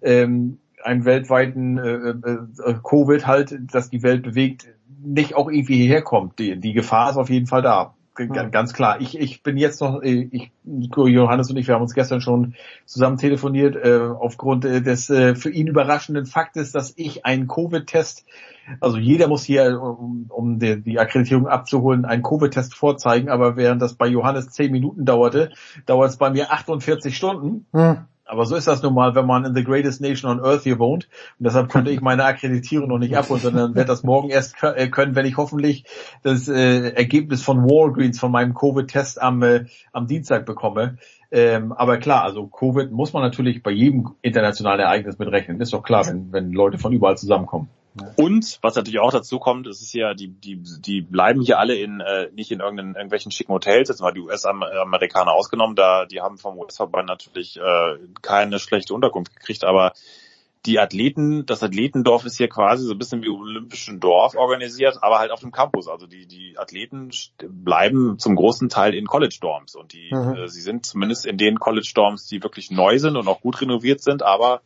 ähm, 0.00 0.58
einen 0.82 1.04
weltweiten 1.04 1.78
äh, 1.78 2.10
äh, 2.10 2.74
Covid 2.82 3.26
halt, 3.26 3.56
dass 3.72 3.90
die 3.90 4.02
Welt 4.02 4.22
bewegt, 4.22 4.68
nicht 5.00 5.34
auch 5.34 5.50
irgendwie 5.50 5.76
hierher 5.76 6.02
kommt. 6.02 6.38
Die, 6.38 6.58
die 6.58 6.72
Gefahr 6.72 7.10
ist 7.10 7.16
auf 7.16 7.30
jeden 7.30 7.46
Fall 7.46 7.62
da. 7.62 7.94
G 8.14 8.26
Ganz 8.26 8.74
klar. 8.74 9.00
Ich, 9.00 9.18
ich 9.18 9.42
bin 9.42 9.56
jetzt 9.56 9.80
noch, 9.80 10.02
äh, 10.02 10.28
ich, 10.30 10.50
Johannes 10.64 11.50
und 11.50 11.56
ich, 11.56 11.66
wir 11.66 11.74
haben 11.74 11.82
uns 11.82 11.94
gestern 11.94 12.20
schon 12.20 12.54
zusammen 12.84 13.16
telefoniert, 13.16 13.74
äh, 13.76 14.00
aufgrund 14.00 14.64
äh, 14.64 14.82
des 14.82 15.08
äh, 15.08 15.34
für 15.34 15.50
ihn 15.50 15.66
überraschenden 15.66 16.26
Faktes, 16.26 16.72
dass 16.72 16.92
ich 16.96 17.24
einen 17.24 17.48
Covid-Test, 17.48 18.26
also 18.80 18.98
jeder 18.98 19.28
muss 19.28 19.44
hier, 19.44 19.80
um, 19.80 20.26
um 20.28 20.58
die, 20.58 20.80
die 20.82 20.98
Akkreditierung 20.98 21.46
abzuholen, 21.46 22.04
einen 22.04 22.22
Covid-Test 22.22 22.74
vorzeigen, 22.74 23.30
aber 23.30 23.56
während 23.56 23.80
das 23.80 23.94
bei 23.94 24.06
Johannes 24.06 24.50
zehn 24.50 24.70
Minuten 24.70 25.06
dauerte, 25.06 25.50
dauert 25.86 26.10
es 26.10 26.16
bei 26.18 26.30
mir 26.30 26.52
48 26.52 27.16
Stunden. 27.16 27.66
Hm. 27.72 28.04
Aber 28.32 28.46
so 28.46 28.56
ist 28.56 28.66
das 28.66 28.82
nun 28.82 28.94
mal, 28.94 29.14
wenn 29.14 29.26
man 29.26 29.44
in 29.44 29.54
the 29.54 29.62
greatest 29.62 30.00
nation 30.00 30.30
on 30.30 30.42
earth 30.42 30.62
hier 30.62 30.78
wohnt. 30.78 31.06
Und 31.38 31.44
deshalb 31.44 31.68
konnte 31.68 31.90
ich 31.90 32.00
meine 32.00 32.24
Akkreditierung 32.24 32.88
noch 32.88 32.96
nicht 32.96 33.14
abholen, 33.14 33.42
sondern 33.42 33.74
werde 33.74 33.88
das 33.88 34.04
morgen 34.04 34.30
erst 34.30 34.54
äh, 34.62 34.88
können, 34.88 35.14
wenn 35.14 35.26
ich 35.26 35.36
hoffentlich 35.36 35.84
das 36.22 36.48
äh, 36.48 36.94
Ergebnis 36.94 37.42
von 37.42 37.58
Walgreens 37.58 38.18
von 38.18 38.32
meinem 38.32 38.54
Covid-Test 38.54 39.20
am, 39.20 39.42
äh, 39.42 39.66
am 39.92 40.06
Dienstag 40.06 40.46
bekomme. 40.46 40.96
Ähm, 41.30 41.72
aber 41.72 41.98
klar, 41.98 42.24
also 42.24 42.46
Covid 42.46 42.90
muss 42.90 43.12
man 43.12 43.22
natürlich 43.22 43.62
bei 43.62 43.70
jedem 43.70 44.12
internationalen 44.22 44.80
Ereignis 44.80 45.18
mit 45.18 45.28
rechnen. 45.28 45.60
Ist 45.60 45.74
doch 45.74 45.82
klar, 45.82 46.06
wenn, 46.06 46.32
wenn 46.32 46.52
Leute 46.52 46.78
von 46.78 46.94
überall 46.94 47.18
zusammenkommen. 47.18 47.68
Und 48.16 48.58
was 48.62 48.74
natürlich 48.74 49.00
auch 49.00 49.12
dazu 49.12 49.38
kommt, 49.38 49.66
es 49.66 49.82
ist 49.82 49.92
ja, 49.92 50.14
die, 50.14 50.28
die, 50.28 50.62
die 50.80 51.02
bleiben 51.02 51.42
hier 51.42 51.58
alle 51.58 51.74
in 51.74 52.00
äh, 52.00 52.30
nicht 52.32 52.50
in 52.50 52.60
irgendeinen, 52.60 52.94
irgendwelchen 52.94 53.30
schicken 53.30 53.52
Hotels, 53.52 53.88
jetzt 53.88 54.00
mal 54.00 54.12
die 54.12 54.20
US-Amerikaner 54.20 55.32
ausgenommen, 55.32 55.76
da 55.76 56.06
die 56.06 56.20
haben 56.20 56.38
vom 56.38 56.58
US-Verband 56.58 57.08
natürlich 57.08 57.58
äh, 57.58 57.98
keine 58.22 58.58
schlechte 58.58 58.94
Unterkunft 58.94 59.36
gekriegt, 59.36 59.64
aber 59.64 59.92
die 60.64 60.78
Athleten, 60.78 61.44
das 61.44 61.62
Athletendorf 61.62 62.24
ist 62.24 62.36
hier 62.36 62.48
quasi 62.48 62.84
so 62.84 62.92
ein 62.92 62.98
bisschen 62.98 63.22
wie 63.22 63.28
Olympischen 63.28 63.98
Dorf 63.98 64.36
organisiert, 64.36 65.02
aber 65.02 65.18
halt 65.18 65.32
auf 65.32 65.40
dem 65.40 65.50
Campus. 65.50 65.88
Also 65.88 66.06
die, 66.06 66.26
die 66.26 66.56
Athleten 66.56 67.10
bleiben 67.38 68.18
zum 68.18 68.36
großen 68.36 68.68
Teil 68.68 68.94
in 68.94 69.06
College-Dorms 69.06 69.74
und 69.74 69.92
die, 69.92 70.10
Mhm. 70.12 70.34
äh, 70.36 70.48
sie 70.48 70.60
sind 70.60 70.86
zumindest 70.86 71.26
in 71.26 71.36
den 71.36 71.58
College-Dorms, 71.58 72.26
die 72.26 72.42
wirklich 72.42 72.70
neu 72.70 72.98
sind 72.98 73.16
und 73.16 73.26
auch 73.26 73.40
gut 73.40 73.60
renoviert 73.60 74.00
sind, 74.02 74.22
aber 74.22 74.62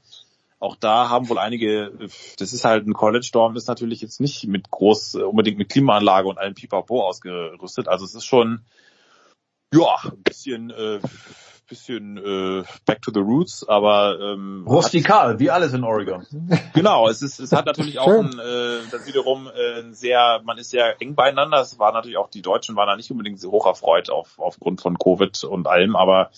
auch 0.58 0.76
da 0.76 1.08
haben 1.10 1.28
wohl 1.28 1.38
einige, 1.38 1.92
das 2.38 2.52
ist 2.52 2.64
halt 2.64 2.86
ein 2.86 2.94
College-Dorm, 2.94 3.56
ist 3.56 3.68
natürlich 3.68 4.00
jetzt 4.00 4.20
nicht 4.20 4.46
mit 4.46 4.70
groß, 4.70 5.16
unbedingt 5.16 5.58
mit 5.58 5.68
Klimaanlage 5.68 6.28
und 6.28 6.38
allem 6.38 6.54
Pipapo 6.54 7.06
ausgerüstet. 7.06 7.88
Also 7.88 8.04
es 8.04 8.14
ist 8.14 8.24
schon, 8.24 8.64
ja, 9.74 9.96
ein 10.04 10.22
bisschen, 10.22 10.70
äh, 10.70 11.00
bisschen 11.68 12.16
äh, 12.16 12.64
back 12.84 13.02
to 13.02 13.10
the 13.12 13.20
roots, 13.20 13.68
aber 13.68 14.18
ähm, 14.20 14.64
Rustikal, 14.66 15.38
wie 15.40 15.50
alles 15.50 15.72
in 15.72 15.84
Oregon. 15.84 16.26
Genau, 16.74 17.08
es 17.08 17.22
ist, 17.22 17.40
es 17.40 17.52
hat 17.52 17.66
natürlich 17.66 17.98
auch 17.98 18.06
ein, 18.06 18.38
äh, 18.38 18.78
dann 18.90 19.06
wiederum 19.06 19.48
äh, 19.48 19.80
ein 19.80 19.94
sehr, 19.94 20.42
man 20.44 20.58
ist 20.58 20.70
sehr 20.70 21.00
eng 21.00 21.14
beieinander. 21.14 21.60
Es 21.60 21.78
war 21.78 21.92
natürlich 21.92 22.18
auch 22.18 22.28
die 22.28 22.42
Deutschen 22.42 22.76
waren 22.76 22.86
da 22.86 22.96
nicht 22.96 23.10
unbedingt 23.10 23.40
so 23.40 23.50
hoch 23.50 23.66
erfreut 23.66 24.10
auf, 24.10 24.38
aufgrund 24.38 24.82
von 24.82 24.98
Covid 24.98 25.44
und 25.44 25.66
allem, 25.66 25.96
aber 25.96 26.30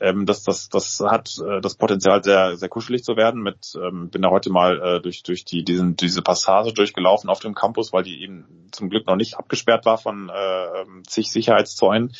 ähm, 0.00 0.26
das, 0.26 0.42
das, 0.42 0.68
das 0.68 1.00
hat 1.00 1.38
äh, 1.38 1.60
das 1.60 1.76
Potenzial, 1.76 2.22
sehr, 2.24 2.56
sehr 2.56 2.68
kuschelig 2.68 3.04
zu 3.04 3.16
werden. 3.16 3.42
Mit 3.42 3.74
ähm, 3.80 4.10
bin 4.10 4.22
da 4.22 4.30
heute 4.30 4.50
mal 4.50 4.80
äh, 4.80 5.00
durch 5.00 5.22
durch 5.22 5.44
die 5.44 5.64
diesen 5.64 5.96
diese 5.96 6.22
Passage 6.22 6.72
durchgelaufen 6.72 7.30
auf 7.30 7.40
dem 7.40 7.54
Campus, 7.54 7.92
weil 7.92 8.02
die 8.02 8.22
eben 8.22 8.68
zum 8.72 8.90
Glück 8.90 9.06
noch 9.06 9.16
nicht 9.16 9.36
abgesperrt 9.36 9.86
war 9.86 9.98
von 9.98 10.30
äh, 10.30 10.80
ähm, 10.80 11.02
zig 11.06 11.30
Sicherheitszäunen. 11.30 12.12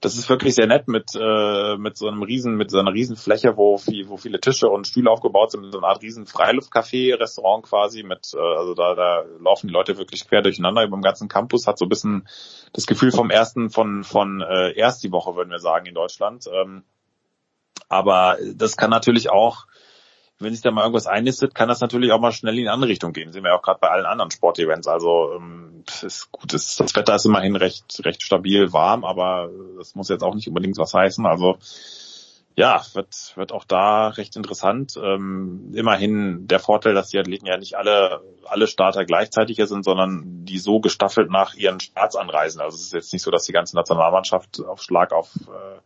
Das 0.00 0.16
ist 0.16 0.30
wirklich 0.30 0.54
sehr 0.54 0.66
nett 0.66 0.88
mit 0.88 1.10
äh, 1.14 1.76
mit 1.76 1.98
so 1.98 2.08
einem 2.08 2.22
riesen 2.22 2.56
mit 2.56 2.70
so 2.70 2.78
einer 2.78 2.94
riesen 2.94 3.16
Fläche, 3.16 3.58
wo 3.58 3.76
viel, 3.76 4.08
wo 4.08 4.16
viele 4.16 4.40
Tische 4.40 4.70
und 4.70 4.86
Stühle 4.86 5.10
aufgebaut 5.10 5.50
sind, 5.50 5.70
so 5.70 5.76
eine 5.76 5.88
Art 5.88 6.00
riesen 6.00 6.24
Freiluftcafé 6.24 7.20
Restaurant 7.20 7.64
quasi 7.64 8.02
mit 8.02 8.32
äh, 8.34 8.38
also 8.38 8.72
da 8.72 8.94
da 8.94 9.24
laufen 9.40 9.68
die 9.68 9.74
Leute 9.74 9.98
wirklich 9.98 10.26
quer 10.26 10.40
durcheinander 10.40 10.84
über 10.84 10.96
dem 10.96 11.02
ganzen 11.02 11.28
Campus, 11.28 11.66
hat 11.66 11.76
so 11.76 11.84
ein 11.84 11.90
bisschen 11.90 12.26
das 12.72 12.86
Gefühl 12.86 13.12
vom 13.12 13.28
ersten 13.28 13.68
von 13.68 14.02
von 14.04 14.40
äh, 14.40 14.72
erst 14.72 15.04
die 15.04 15.12
Woche 15.12 15.36
würden 15.36 15.50
wir 15.50 15.58
sagen 15.58 15.84
in 15.84 15.94
Deutschland. 15.94 16.46
Ähm, 16.50 16.84
aber 17.90 18.38
das 18.54 18.76
kann 18.76 18.88
natürlich 18.88 19.30
auch, 19.30 19.66
wenn 20.38 20.54
sich 20.54 20.62
da 20.62 20.70
mal 20.70 20.82
irgendwas 20.82 21.06
einnistet, 21.06 21.54
kann 21.54 21.68
das 21.68 21.80
natürlich 21.80 22.12
auch 22.12 22.20
mal 22.20 22.32
schnell 22.32 22.56
in 22.56 22.64
die 22.64 22.68
andere 22.70 22.88
Richtung 22.88 23.12
gehen. 23.12 23.32
Sehen 23.32 23.44
wir 23.44 23.54
auch 23.54 23.62
gerade 23.62 23.80
bei 23.80 23.90
allen 23.90 24.06
anderen 24.06 24.30
Sportevents. 24.30 24.88
Also 24.88 25.32
ähm, 25.36 25.84
ist 26.02 26.32
gut, 26.32 26.54
es, 26.54 26.76
das 26.76 26.94
Wetter 26.94 27.16
ist 27.16 27.26
immerhin 27.26 27.56
recht 27.56 28.00
recht 28.04 28.22
stabil 28.22 28.72
warm, 28.72 29.04
aber 29.04 29.50
das 29.76 29.94
muss 29.94 30.08
jetzt 30.08 30.22
auch 30.22 30.34
nicht 30.34 30.48
unbedingt 30.48 30.78
was 30.78 30.94
heißen. 30.94 31.26
Also 31.26 31.58
ja, 32.56 32.82
wird 32.94 33.32
wird 33.36 33.52
auch 33.52 33.64
da 33.64 34.08
recht 34.08 34.36
interessant. 34.36 34.96
Ähm, 34.96 35.72
immerhin 35.74 36.46
der 36.46 36.60
Vorteil, 36.60 36.94
dass 36.94 37.08
die 37.08 37.18
Athleten 37.18 37.46
ja 37.46 37.58
nicht 37.58 37.76
alle 37.76 38.22
alle 38.44 38.68
Starter 38.68 39.04
gleichzeitig 39.04 39.56
hier 39.56 39.66
sind, 39.66 39.84
sondern 39.84 40.44
die 40.44 40.58
so 40.58 40.80
gestaffelt 40.80 41.28
nach 41.28 41.54
ihren 41.54 41.80
Starts 41.80 42.14
anreisen. 42.16 42.60
Also 42.60 42.76
es 42.76 42.82
ist 42.82 42.92
jetzt 42.92 43.12
nicht 43.12 43.22
so, 43.22 43.30
dass 43.32 43.44
die 43.44 43.52
ganze 43.52 43.76
Nationalmannschaft 43.76 44.64
auf 44.64 44.80
Schlag 44.80 45.12
auf 45.12 45.34
äh, 45.48 45.80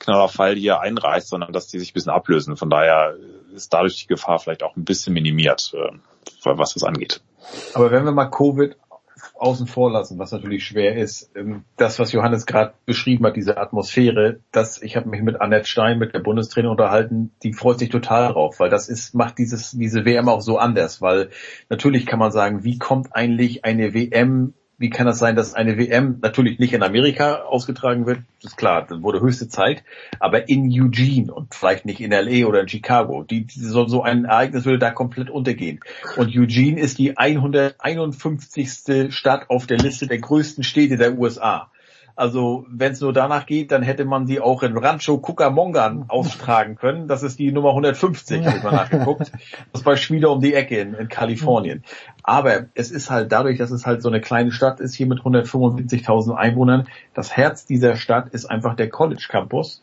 knaller 0.00 0.28
Fall 0.28 0.56
hier 0.56 0.80
einreißt, 0.80 1.28
sondern 1.28 1.52
dass 1.52 1.68
die 1.68 1.78
sich 1.78 1.92
ein 1.92 1.94
bisschen 1.94 2.12
ablösen. 2.12 2.56
Von 2.56 2.70
daher 2.70 3.14
ist 3.54 3.72
dadurch 3.72 3.96
die 3.98 4.06
Gefahr 4.08 4.40
vielleicht 4.40 4.64
auch 4.64 4.76
ein 4.76 4.84
bisschen 4.84 5.14
minimiert, 5.14 5.72
äh, 5.74 5.96
was 6.44 6.74
das 6.74 6.82
angeht. 6.82 7.22
Aber 7.74 7.90
wenn 7.90 8.04
wir 8.04 8.12
mal 8.12 8.26
Covid 8.26 8.76
außen 9.34 9.66
vor 9.66 9.90
lassen, 9.90 10.18
was 10.18 10.32
natürlich 10.32 10.64
schwer 10.64 10.96
ist, 10.96 11.30
ähm, 11.34 11.64
das, 11.76 11.98
was 11.98 12.12
Johannes 12.12 12.46
gerade 12.46 12.74
beschrieben 12.86 13.26
hat, 13.26 13.36
diese 13.36 13.56
Atmosphäre, 13.58 14.40
das, 14.52 14.80
ich 14.82 14.96
habe 14.96 15.08
mich 15.08 15.22
mit 15.22 15.40
Annette 15.40 15.66
Stein, 15.66 15.98
mit 15.98 16.14
der 16.14 16.20
Bundestrainer 16.20 16.70
unterhalten, 16.70 17.32
die 17.42 17.52
freut 17.52 17.78
sich 17.78 17.88
total 17.88 18.32
drauf, 18.32 18.60
weil 18.60 18.70
das 18.70 18.88
ist, 18.88 19.14
macht 19.14 19.38
dieses, 19.38 19.72
diese 19.72 20.04
WM 20.04 20.28
auch 20.28 20.40
so 20.40 20.58
anders, 20.58 21.00
weil 21.00 21.30
natürlich 21.68 22.06
kann 22.06 22.18
man 22.18 22.32
sagen, 22.32 22.64
wie 22.64 22.78
kommt 22.78 23.14
eigentlich 23.14 23.64
eine 23.64 23.94
WM 23.94 24.54
wie 24.80 24.88
kann 24.88 25.06
das 25.06 25.18
sein, 25.18 25.36
dass 25.36 25.52
eine 25.52 25.76
WM 25.76 26.20
natürlich 26.22 26.58
nicht 26.58 26.72
in 26.72 26.82
Amerika 26.82 27.42
ausgetragen 27.42 28.06
wird? 28.06 28.20
Das 28.40 28.52
ist 28.52 28.56
klar, 28.56 28.86
das 28.88 29.02
wurde 29.02 29.20
höchste 29.20 29.46
Zeit, 29.46 29.84
aber 30.18 30.48
in 30.48 30.70
Eugene 30.72 31.30
und 31.32 31.54
vielleicht 31.54 31.84
nicht 31.84 32.00
in 32.00 32.12
LA 32.12 32.46
oder 32.46 32.62
in 32.62 32.68
Chicago. 32.68 33.22
Die, 33.22 33.44
die 33.44 33.60
so, 33.60 33.86
so 33.86 34.02
ein 34.02 34.24
Ereignis 34.24 34.64
würde 34.64 34.78
da 34.78 34.90
komplett 34.90 35.28
untergehen. 35.28 35.80
Und 36.16 36.34
Eugene 36.34 36.80
ist 36.80 36.98
die 36.98 37.18
151. 37.18 39.14
Stadt 39.14 39.50
auf 39.50 39.66
der 39.66 39.76
Liste 39.76 40.06
der 40.06 40.18
größten 40.18 40.64
Städte 40.64 40.96
der 40.96 41.18
USA. 41.18 41.69
Also 42.20 42.66
wenn 42.68 42.92
es 42.92 43.00
nur 43.00 43.14
danach 43.14 43.46
geht, 43.46 43.72
dann 43.72 43.82
hätte 43.82 44.04
man 44.04 44.26
die 44.26 44.40
auch 44.40 44.62
in 44.62 44.76
Rancho 44.76 45.16
Cucamonga 45.16 46.04
austragen 46.08 46.76
können. 46.76 47.08
Das 47.08 47.22
ist 47.22 47.38
die 47.38 47.50
Nummer 47.50 47.70
150, 47.70 48.44
habe 48.44 48.58
ich 48.58 48.62
mal 48.62 48.72
nachgeguckt. 48.72 49.32
Das 49.72 49.86
war 49.86 49.96
wieder 49.96 50.30
um 50.30 50.42
die 50.42 50.52
Ecke 50.52 50.78
in, 50.78 50.92
in 50.92 51.08
Kalifornien. 51.08 51.82
Aber 52.22 52.66
es 52.74 52.90
ist 52.90 53.08
halt 53.08 53.32
dadurch, 53.32 53.56
dass 53.56 53.70
es 53.70 53.86
halt 53.86 54.02
so 54.02 54.10
eine 54.10 54.20
kleine 54.20 54.52
Stadt 54.52 54.80
ist, 54.80 54.94
hier 54.94 55.06
mit 55.06 55.20
175.000 55.20 56.34
Einwohnern, 56.34 56.88
das 57.14 57.34
Herz 57.34 57.64
dieser 57.64 57.96
Stadt 57.96 58.28
ist 58.34 58.44
einfach 58.44 58.76
der 58.76 58.90
College 58.90 59.26
Campus. 59.26 59.80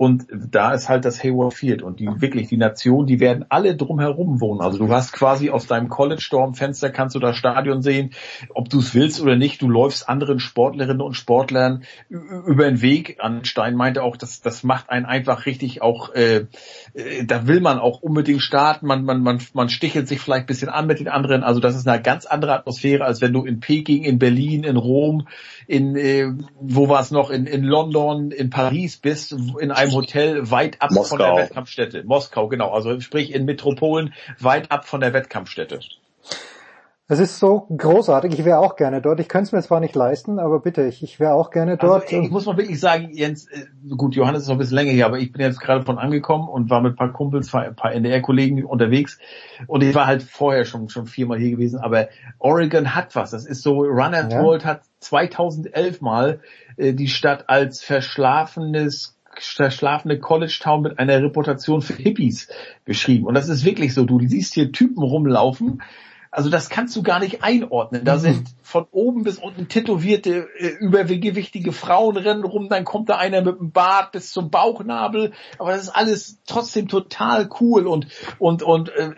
Und 0.00 0.28
da 0.30 0.72
ist 0.72 0.88
halt 0.88 1.04
das 1.04 1.22
Hayward 1.22 1.52
Field 1.52 1.82
und 1.82 2.00
die 2.00 2.06
wirklich 2.06 2.48
die 2.48 2.56
Nation, 2.56 3.04
die 3.04 3.20
werden 3.20 3.44
alle 3.50 3.76
drumherum 3.76 4.40
wohnen. 4.40 4.62
Also 4.62 4.78
du 4.78 4.90
hast 4.90 5.12
quasi 5.12 5.50
aus 5.50 5.66
deinem 5.66 5.90
College 5.90 6.26
Dorm 6.30 6.54
Fenster 6.54 6.88
kannst 6.88 7.16
du 7.16 7.18
das 7.18 7.36
Stadion 7.36 7.82
sehen, 7.82 8.12
ob 8.54 8.70
du 8.70 8.78
es 8.78 8.94
willst 8.94 9.20
oder 9.20 9.36
nicht. 9.36 9.60
Du 9.60 9.68
läufst 9.68 10.08
anderen 10.08 10.40
Sportlerinnen 10.40 11.02
und 11.02 11.18
Sportlern 11.18 11.82
über 12.08 12.64
den 12.64 12.80
Weg. 12.80 13.18
An 13.20 13.44
Stein 13.44 13.74
meinte 13.74 14.02
auch, 14.02 14.16
das 14.16 14.40
das 14.40 14.64
macht 14.64 14.88
einen 14.88 15.04
einfach 15.04 15.44
richtig 15.44 15.82
auch. 15.82 16.14
Äh, 16.14 16.46
äh, 16.94 17.26
da 17.26 17.46
will 17.46 17.60
man 17.60 17.78
auch 17.78 18.00
unbedingt 18.00 18.40
starten. 18.40 18.86
Man 18.86 19.04
man 19.04 19.22
man 19.22 19.42
man 19.52 19.68
stichelt 19.68 20.08
sich 20.08 20.20
vielleicht 20.20 20.44
ein 20.44 20.46
bisschen 20.46 20.70
an 20.70 20.86
mit 20.86 21.00
den 21.00 21.08
anderen. 21.08 21.42
Also 21.42 21.60
das 21.60 21.76
ist 21.76 21.86
eine 21.86 22.00
ganz 22.00 22.24
andere 22.24 22.54
Atmosphäre 22.54 23.04
als 23.04 23.20
wenn 23.20 23.34
du 23.34 23.44
in 23.44 23.60
Peking, 23.60 24.04
in 24.04 24.18
Berlin, 24.18 24.64
in 24.64 24.78
Rom, 24.78 25.28
in 25.70 25.94
äh, 25.94 26.32
wo 26.60 26.88
war 26.88 27.00
es 27.00 27.12
noch 27.12 27.30
in 27.30 27.46
in 27.46 27.62
London, 27.62 28.32
in 28.32 28.50
Paris 28.50 28.96
bist, 28.96 29.32
in 29.32 29.70
einem 29.70 29.92
Hotel 29.92 30.50
weit 30.50 30.82
ab 30.82 30.88
von 30.90 30.96
Moskau. 30.96 31.16
der 31.16 31.44
Wettkampfstätte. 31.44 32.02
Moskau, 32.04 32.48
genau. 32.48 32.70
Also 32.72 32.98
sprich 32.98 33.32
in 33.32 33.44
Metropolen 33.44 34.12
weit 34.40 34.72
ab 34.72 34.84
von 34.84 35.00
der 35.00 35.12
Wettkampfstätte. 35.12 35.78
Es 37.10 37.18
ist 37.18 37.40
so 37.40 37.66
großartig. 37.76 38.38
Ich 38.38 38.44
wäre 38.44 38.60
auch 38.60 38.76
gerne 38.76 39.02
dort. 39.02 39.18
Ich 39.18 39.28
könnte 39.28 39.46
es 39.46 39.52
mir 39.52 39.60
zwar 39.62 39.80
nicht 39.80 39.96
leisten, 39.96 40.38
aber 40.38 40.60
bitte, 40.60 40.86
ich, 40.86 41.02
ich 41.02 41.18
wäre 41.18 41.34
auch 41.34 41.50
gerne 41.50 41.76
dort. 41.76 42.04
Also, 42.04 42.22
ich 42.22 42.30
muss 42.30 42.46
mal 42.46 42.56
wirklich 42.56 42.78
sagen, 42.78 43.10
Jens, 43.10 43.48
äh, 43.48 43.64
gut, 43.96 44.14
Johannes 44.14 44.42
ist 44.42 44.48
noch 44.48 44.54
ein 44.54 44.58
bisschen 44.58 44.76
länger 44.76 44.92
hier, 44.92 45.06
aber 45.06 45.18
ich 45.18 45.32
bin 45.32 45.42
jetzt 45.42 45.60
gerade 45.60 45.84
von 45.84 45.98
angekommen 45.98 46.48
und 46.48 46.70
war 46.70 46.80
mit 46.80 46.92
ein 46.92 46.96
paar 46.96 47.12
Kumpels, 47.12 47.52
ein 47.52 47.74
paar 47.74 47.92
NDR-Kollegen 47.92 48.64
unterwegs 48.64 49.18
und 49.66 49.82
ich 49.82 49.92
war 49.92 50.06
halt 50.06 50.22
vorher 50.22 50.64
schon 50.64 50.88
schon 50.88 51.06
viermal 51.06 51.40
hier 51.40 51.50
gewesen, 51.50 51.80
aber 51.80 52.10
Oregon 52.38 52.94
hat 52.94 53.16
was. 53.16 53.32
Das 53.32 53.44
ist 53.44 53.62
so, 53.62 53.80
Run 53.80 54.14
and 54.14 54.32
Ja. 54.32 54.44
World 54.44 54.64
hat 54.64 54.82
2011 55.00 56.00
mal 56.02 56.38
äh, 56.76 56.92
die 56.92 57.08
Stadt 57.08 57.48
als 57.48 57.82
verschlafenes 57.82 59.16
verschlafene 59.34 60.20
College 60.20 60.58
Town 60.62 60.82
mit 60.82 61.00
einer 61.00 61.20
Reputation 61.20 61.82
für 61.82 61.94
Hippies 61.94 62.48
beschrieben. 62.84 63.26
Und 63.26 63.34
das 63.34 63.48
ist 63.48 63.64
wirklich 63.64 63.94
so. 63.94 64.04
Du 64.04 64.20
siehst 64.20 64.54
hier 64.54 64.70
Typen 64.70 65.02
rumlaufen. 65.02 65.82
Also 66.32 66.48
das 66.48 66.68
kannst 66.68 66.94
du 66.94 67.02
gar 67.02 67.18
nicht 67.18 67.42
einordnen. 67.42 68.04
Da 68.04 68.18
sind 68.18 68.48
von 68.62 68.86
oben 68.92 69.24
bis 69.24 69.38
unten 69.38 69.66
tätowierte, 69.66 70.46
äh, 70.58 70.68
übergewichtige 70.78 71.72
Frauen 71.72 72.16
rennen 72.16 72.44
rum, 72.44 72.68
dann 72.68 72.84
kommt 72.84 73.08
da 73.08 73.16
einer 73.16 73.42
mit 73.42 73.58
dem 73.58 73.72
Bart 73.72 74.12
bis 74.12 74.30
zum 74.30 74.50
Bauchnabel. 74.50 75.32
Aber 75.58 75.72
das 75.72 75.82
ist 75.82 75.88
alles 75.88 76.38
trotzdem 76.46 76.86
total 76.86 77.48
cool 77.60 77.88
und 77.88 78.06
und 78.38 78.62
und 78.62 78.90
äh, 78.90 79.10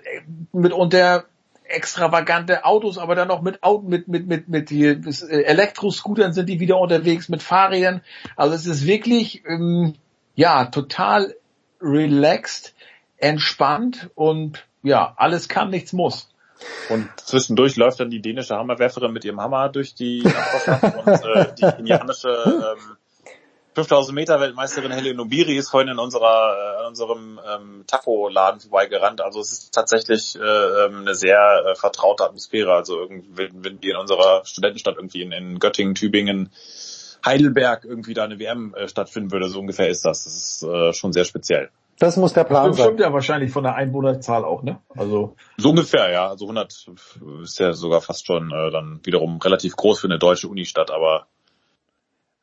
mitunter 0.52 1.26
extravagante 1.64 2.64
Autos, 2.64 2.98
aber 2.98 3.14
dann 3.14 3.28
noch 3.28 3.42
mit 3.42 3.62
Auto, 3.62 3.86
mit 3.86 4.08
mit 4.08 4.26
mit 4.26 4.48
mit 4.48 4.70
hier, 4.70 5.00
äh, 5.06 5.42
Elektroscootern 5.42 6.32
sind 6.32 6.48
die 6.48 6.60
wieder 6.60 6.78
unterwegs, 6.78 7.28
mit 7.28 7.42
Fahrrädern. 7.42 8.02
Also 8.36 8.54
es 8.54 8.66
ist 8.66 8.86
wirklich 8.86 9.42
ähm, 9.46 9.94
ja 10.34 10.64
total 10.66 11.34
relaxed, 11.80 12.74
entspannt 13.18 14.10
und 14.14 14.66
ja 14.82 15.12
alles 15.16 15.48
kann, 15.48 15.68
nichts 15.68 15.92
muss. 15.92 16.31
Und 16.88 17.08
zwischendurch 17.16 17.76
läuft 17.76 18.00
dann 18.00 18.10
die 18.10 18.20
dänische 18.20 18.56
Hammerwerferin 18.56 19.12
mit 19.12 19.24
ihrem 19.24 19.40
Hammer 19.40 19.68
durch 19.68 19.94
die 19.94 20.22
und 20.22 21.24
äh, 21.24 21.54
die 21.58 21.62
kenianische 21.76 22.28
ähm, 22.28 22.96
5000 23.74 24.14
Meter 24.14 24.38
Weltmeisterin 24.40 24.92
Helen 24.92 25.18
Obiri 25.18 25.56
ist 25.56 25.70
vorhin 25.70 25.88
in 25.88 25.98
unserer 25.98 26.56
äh, 26.56 26.82
in 26.82 26.88
unserem 26.88 27.40
ähm, 27.46 27.84
Taco-Laden 27.86 28.60
vorbeigerannt. 28.60 29.22
Also 29.22 29.40
es 29.40 29.52
ist 29.52 29.74
tatsächlich 29.74 30.36
äh, 30.36 30.40
ähm, 30.40 31.00
eine 31.00 31.14
sehr 31.14 31.64
äh, 31.66 31.74
vertraute 31.74 32.24
Atmosphäre. 32.24 32.74
Also 32.74 32.98
irgendwie, 32.98 33.30
wenn, 33.34 33.64
wenn 33.64 33.80
die 33.80 33.90
in 33.90 33.96
unserer 33.96 34.44
Studentenstadt 34.44 34.96
irgendwie 34.96 35.22
in, 35.22 35.32
in 35.32 35.58
Göttingen, 35.58 35.94
Tübingen, 35.94 36.50
Heidelberg 37.24 37.84
irgendwie 37.84 38.14
da 38.14 38.24
eine 38.24 38.38
WM 38.38 38.74
äh, 38.74 38.88
stattfinden 38.88 39.32
würde, 39.32 39.48
so 39.48 39.60
ungefähr 39.60 39.88
ist 39.88 40.04
das. 40.04 40.24
Das 40.24 40.34
ist 40.34 40.62
äh, 40.64 40.92
schon 40.92 41.12
sehr 41.12 41.24
speziell. 41.24 41.70
Das 41.98 42.16
muss 42.16 42.32
der 42.32 42.44
Plan 42.44 42.68
Das 42.68 42.80
stimmt 42.80 42.98
sein. 42.98 43.08
ja 43.08 43.12
wahrscheinlich 43.12 43.52
von 43.52 43.62
der 43.64 43.74
Einwohnerzahl 43.76 44.44
auch, 44.44 44.62
ne? 44.62 44.78
Also 44.96 45.34
So 45.56 45.70
ungefähr, 45.70 46.10
ja. 46.10 46.28
Also 46.28 46.46
100 46.46 46.86
ist 47.42 47.58
ja 47.60 47.72
sogar 47.74 48.00
fast 48.00 48.26
schon 48.26 48.50
äh, 48.50 48.70
dann 48.70 49.00
wiederum 49.04 49.38
relativ 49.38 49.76
groß 49.76 50.00
für 50.00 50.08
eine 50.08 50.18
deutsche 50.18 50.48
Unistadt, 50.48 50.90
aber 50.90 51.26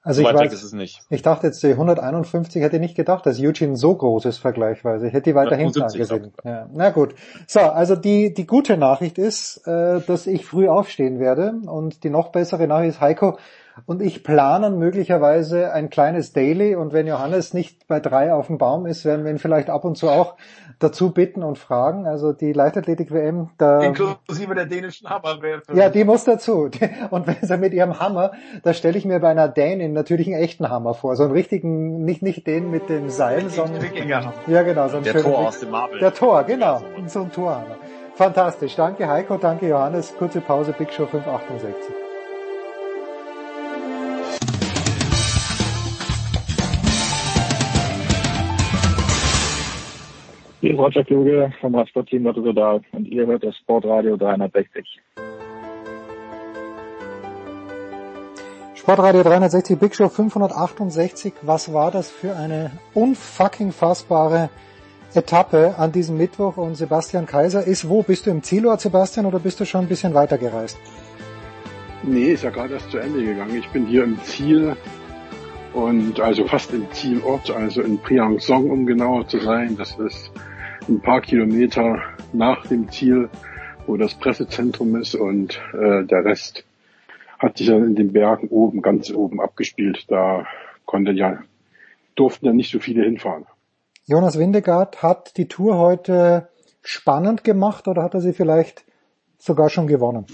Also 0.01 0.21
so 0.21 0.27
ich 0.29 0.33
weit 0.33 0.39
weg 0.45 0.51
weiß, 0.51 0.53
ist 0.59 0.63
es 0.63 0.71
nicht. 0.73 1.01
ich 1.09 1.23
dachte 1.23 1.47
jetzt 1.47 1.61
die 1.61 1.71
151 1.71 2.61
hätte 2.63 2.77
ich 2.77 2.81
nicht 2.81 2.95
gedacht, 2.95 3.25
dass 3.25 3.37
Eugene 3.39 3.75
so 3.75 3.95
groß 3.95 4.25
ist 4.25 4.37
vergleichsweise. 4.37 5.07
Ich 5.07 5.13
hätte 5.13 5.31
die 5.31 5.35
weiter 5.35 5.57
hinten 5.57 5.79
170 5.81 6.11
angesehen. 6.11 6.33
Ja. 6.45 6.69
Na 6.73 6.91
gut. 6.91 7.15
So, 7.47 7.59
also 7.59 7.95
die, 7.97 8.33
die 8.33 8.47
gute 8.47 8.77
Nachricht 8.77 9.17
ist, 9.17 9.67
äh, 9.67 9.99
dass 9.99 10.25
ich 10.25 10.45
früh 10.45 10.69
aufstehen 10.69 11.19
werde 11.19 11.53
und 11.65 12.03
die 12.05 12.09
noch 12.09 12.29
bessere 12.31 12.65
Nachricht 12.67 12.91
ist, 12.95 13.01
Heiko 13.01 13.37
und 13.85 14.01
ich 14.01 14.23
planen 14.23 14.79
möglicherweise 14.79 15.71
ein 15.73 15.89
kleines 15.89 16.33
Daily 16.33 16.75
und 16.75 16.93
wenn 16.93 17.07
Johannes 17.07 17.53
nicht 17.53 17.87
bei 17.87 17.99
drei 17.99 18.33
auf 18.33 18.47
dem 18.47 18.57
Baum 18.57 18.85
ist, 18.85 19.05
werden 19.05 19.25
wir 19.25 19.31
ihn 19.31 19.39
vielleicht 19.39 19.69
ab 19.69 19.85
und 19.85 19.97
zu 19.97 20.09
auch 20.09 20.35
dazu 20.79 21.11
bitten 21.11 21.43
und 21.43 21.57
fragen. 21.57 22.07
Also 22.07 22.33
die 22.33 22.53
Leichtathletik-WM, 22.53 23.49
da 23.57 23.81
inklusive 23.81 24.55
der 24.55 24.65
dänischen 24.65 25.09
Hammerwerfer. 25.09 25.73
ja, 25.75 25.89
die 25.89 26.03
muss 26.03 26.23
dazu. 26.23 26.69
Und 27.09 27.27
wenn 27.27 27.37
sie 27.41 27.57
mit 27.57 27.73
ihrem 27.73 27.99
Hammer, 27.99 28.31
da 28.63 28.73
stelle 28.73 28.97
ich 28.97 29.05
mir 29.05 29.19
bei 29.19 29.29
einer 29.29 29.47
Dänin 29.47 29.93
natürlich 29.93 30.27
einen 30.27 30.41
echten 30.41 30.69
Hammer 30.69 30.93
vor. 30.93 31.15
So 31.15 31.23
einen 31.23 31.33
richtigen, 31.33 32.03
nicht, 32.05 32.21
nicht 32.21 32.47
den 32.47 32.71
mit 32.71 32.89
dem 32.89 33.09
Seil, 33.09 33.49
sondern, 33.49 33.83
ja 34.47 34.63
genau, 34.63 34.87
so 34.87 34.97
einen 34.97 35.03
Der 35.03 35.11
schönen 35.11 35.23
Tor 35.23 35.47
aus 35.47 35.59
dem 35.59 35.71
Marvel. 35.71 35.99
Der 35.99 36.13
Tor, 36.13 36.43
genau. 36.43 36.81
So 37.07 37.21
ein 37.21 37.31
Torhammer. 37.31 37.77
Fantastisch. 38.15 38.75
Danke 38.75 39.07
Heiko, 39.07 39.37
danke 39.37 39.67
Johannes. 39.67 40.13
Kurze 40.17 40.41
Pause, 40.41 40.73
Big 40.77 40.91
Show 40.91 41.05
568. 41.05 41.98
Hier 50.61 50.73
ist 50.73 50.77
Roger 50.77 51.05
Kluge 51.05 51.53
vom 51.61 51.73
Radsportteam 51.73 52.25
Lotto 52.25 52.41
Sodal 52.41 52.81
und 52.91 53.07
ihr 53.07 53.25
hört 53.25 53.45
das 53.45 53.55
Sportradio 53.55 54.17
360. 54.17 54.99
Sportradio 58.75 59.23
360, 59.23 59.79
Big 59.79 59.95
Show 59.95 60.09
568. 60.09 61.31
Was 61.43 61.71
war 61.73 61.91
das 61.91 62.11
für 62.11 62.35
eine 62.35 62.71
unfucking 62.93 63.71
fassbare 63.71 64.49
Etappe 65.13 65.75
an 65.77 65.93
diesem 65.93 66.17
Mittwoch? 66.17 66.57
Und 66.57 66.75
Sebastian 66.75 67.25
Kaiser 67.25 67.65
ist 67.65 67.87
wo? 67.87 68.03
Bist 68.03 68.25
du 68.25 68.31
im 68.31 68.43
Zielort, 68.43 68.81
Sebastian, 68.81 69.27
oder 69.27 69.39
bist 69.39 69.61
du 69.61 69.65
schon 69.65 69.85
ein 69.85 69.87
bisschen 69.87 70.13
weiter 70.13 70.37
gereist? 70.37 70.77
Nee, 72.03 72.33
ist 72.33 72.43
ja 72.43 72.49
gerade 72.49 72.73
erst 72.73 72.91
zu 72.91 72.97
Ende 72.97 73.23
gegangen. 73.23 73.55
Ich 73.57 73.69
bin 73.69 73.85
hier 73.85 74.03
im 74.03 74.21
Ziel 74.23 74.75
und 75.73 76.19
also 76.19 76.45
fast 76.45 76.73
im 76.73 76.91
Zielort, 76.91 77.49
also 77.49 77.81
in 77.81 77.97
Priangsong, 77.97 78.69
um 78.69 78.85
genauer 78.85 79.25
zu 79.27 79.39
sein. 79.39 79.77
Das 79.77 79.97
ist 79.97 80.31
ein 80.89 81.01
paar 81.01 81.21
Kilometer 81.21 82.01
nach 82.33 82.65
dem 82.65 82.89
Ziel, 82.89 83.29
wo 83.85 83.97
das 83.97 84.15
Pressezentrum 84.15 84.95
ist 84.95 85.15
und 85.15 85.59
äh, 85.73 86.05
der 86.05 86.25
Rest 86.25 86.65
hat 87.37 87.57
sich 87.57 87.67
dann 87.67 87.85
in 87.85 87.95
den 87.95 88.11
Bergen 88.11 88.49
oben, 88.49 88.81
ganz 88.81 89.11
oben 89.11 89.39
abgespielt. 89.39 90.05
Da 90.09 90.45
konnten 90.85 91.15
ja, 91.15 91.39
durften 92.15 92.47
ja 92.47 92.53
nicht 92.53 92.71
so 92.71 92.79
viele 92.79 93.03
hinfahren. 93.03 93.45
Jonas 94.05 94.37
Windegaard 94.37 95.01
hat 95.01 95.37
die 95.37 95.47
Tour 95.47 95.77
heute 95.77 96.49
spannend 96.81 97.43
gemacht 97.43 97.87
oder 97.87 98.03
hat 98.03 98.13
er 98.13 98.21
sie 98.21 98.33
vielleicht 98.33 98.83
sogar 99.37 99.69
schon 99.69 99.87
gewonnen? 99.87 100.25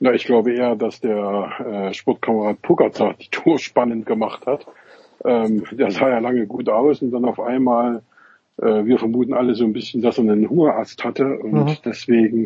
Na, 0.00 0.12
ich 0.12 0.24
glaube 0.24 0.54
eher, 0.54 0.76
dass 0.76 1.00
der 1.00 1.50
äh, 1.58 1.92
Sportkamerad 1.92 2.62
Pogacar 2.62 3.14
die 3.14 3.28
Tour 3.30 3.58
spannend 3.58 4.06
gemacht 4.06 4.46
hat. 4.46 4.66
Ähm, 5.24 5.64
der 5.72 5.90
sah 5.90 6.08
ja 6.08 6.20
lange 6.20 6.46
gut 6.46 6.68
aus 6.68 7.02
und 7.02 7.10
dann 7.10 7.24
auf 7.24 7.40
einmal, 7.40 8.02
äh, 8.58 8.84
wir 8.84 8.98
vermuten 8.98 9.34
alle 9.34 9.54
so 9.54 9.64
ein 9.64 9.72
bisschen, 9.72 10.02
dass 10.02 10.18
er 10.18 10.24
einen 10.24 10.48
Hungerast 10.48 11.04
hatte 11.04 11.38
und 11.38 11.52
Mhm. 11.52 11.76
deswegen 11.84 12.44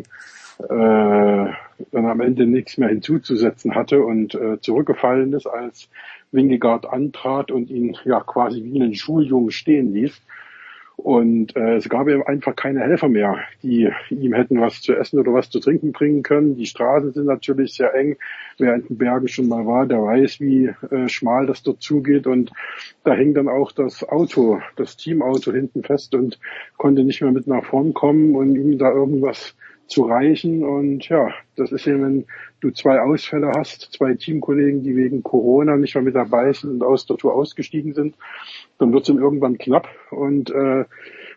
äh, 0.59 0.65
dann 0.69 2.05
am 2.05 2.21
Ende 2.21 2.45
nichts 2.45 2.77
mehr 2.77 2.89
hinzuzusetzen 2.89 3.75
hatte 3.75 4.03
und 4.03 4.35
äh, 4.35 4.59
zurückgefallen 4.61 5.33
ist, 5.33 5.47
als 5.47 5.89
Wingegaard 6.31 6.85
antrat 6.85 7.51
und 7.51 7.69
ihn 7.69 7.97
ja 8.05 8.19
quasi 8.21 8.63
wie 8.63 8.81
einen 8.81 8.95
Schuljungen 8.95 9.51
stehen 9.51 9.93
ließ. 9.93 10.21
Und 11.03 11.57
äh, 11.57 11.75
es 11.75 11.89
gab 11.89 12.07
ihm 12.07 12.23
einfach 12.25 12.55
keine 12.55 12.79
Helfer 12.79 13.09
mehr, 13.09 13.37
die 13.61 13.89
ihm 14.09 14.33
hätten 14.33 14.61
was 14.61 14.81
zu 14.81 14.95
essen 14.95 15.19
oder 15.19 15.33
was 15.33 15.49
zu 15.49 15.59
trinken 15.59 15.91
bringen 15.91 16.23
können. 16.23 16.55
Die 16.55 16.65
Straßen 16.65 17.11
sind 17.11 17.25
natürlich 17.25 17.73
sehr 17.73 17.93
eng. 17.93 18.15
Wer 18.57 18.75
in 18.75 18.87
den 18.87 18.97
Bergen 18.97 19.27
schon 19.27 19.49
mal 19.49 19.67
war, 19.67 19.85
der 19.85 20.01
weiß, 20.01 20.39
wie 20.39 20.71
äh, 20.91 21.09
schmal 21.09 21.45
das 21.45 21.61
dort 21.61 21.81
zugeht. 21.81 22.25
Und 22.25 22.53
da 23.03 23.13
hing 23.15 23.33
dann 23.33 23.49
auch 23.49 23.73
das 23.73 24.07
Auto, 24.07 24.61
das 24.77 24.95
Teamauto 24.95 25.51
hinten 25.51 25.83
fest 25.83 26.15
und 26.15 26.39
konnte 26.77 27.03
nicht 27.03 27.21
mehr 27.21 27.33
mit 27.33 27.47
nach 27.47 27.65
vorn 27.65 27.93
kommen 27.93 28.33
und 28.35 28.55
ihm 28.55 28.77
da 28.77 28.89
irgendwas 28.89 29.55
zu 29.87 30.03
reichen. 30.03 30.63
Und 30.63 31.07
ja, 31.09 31.29
das 31.55 31.71
ist 31.71 31.87
eben, 31.87 32.03
wenn 32.03 32.25
du 32.61 32.71
zwei 32.71 32.99
Ausfälle 33.01 33.51
hast, 33.55 33.93
zwei 33.93 34.13
Teamkollegen, 34.15 34.83
die 34.83 34.95
wegen 34.95 35.23
Corona 35.23 35.77
nicht 35.77 35.95
mehr 35.95 36.03
mit 36.03 36.15
dabei 36.15 36.53
sind 36.53 36.71
und 36.71 36.83
aus 36.83 37.05
der 37.05 37.17
Tour 37.17 37.35
ausgestiegen 37.35 37.93
sind, 37.93 38.15
dann 38.79 38.93
wird 38.93 39.03
es 39.03 39.09
ihm 39.09 39.19
irgendwann 39.19 39.57
knapp. 39.57 39.87
Und 40.11 40.49
äh, 40.51 40.85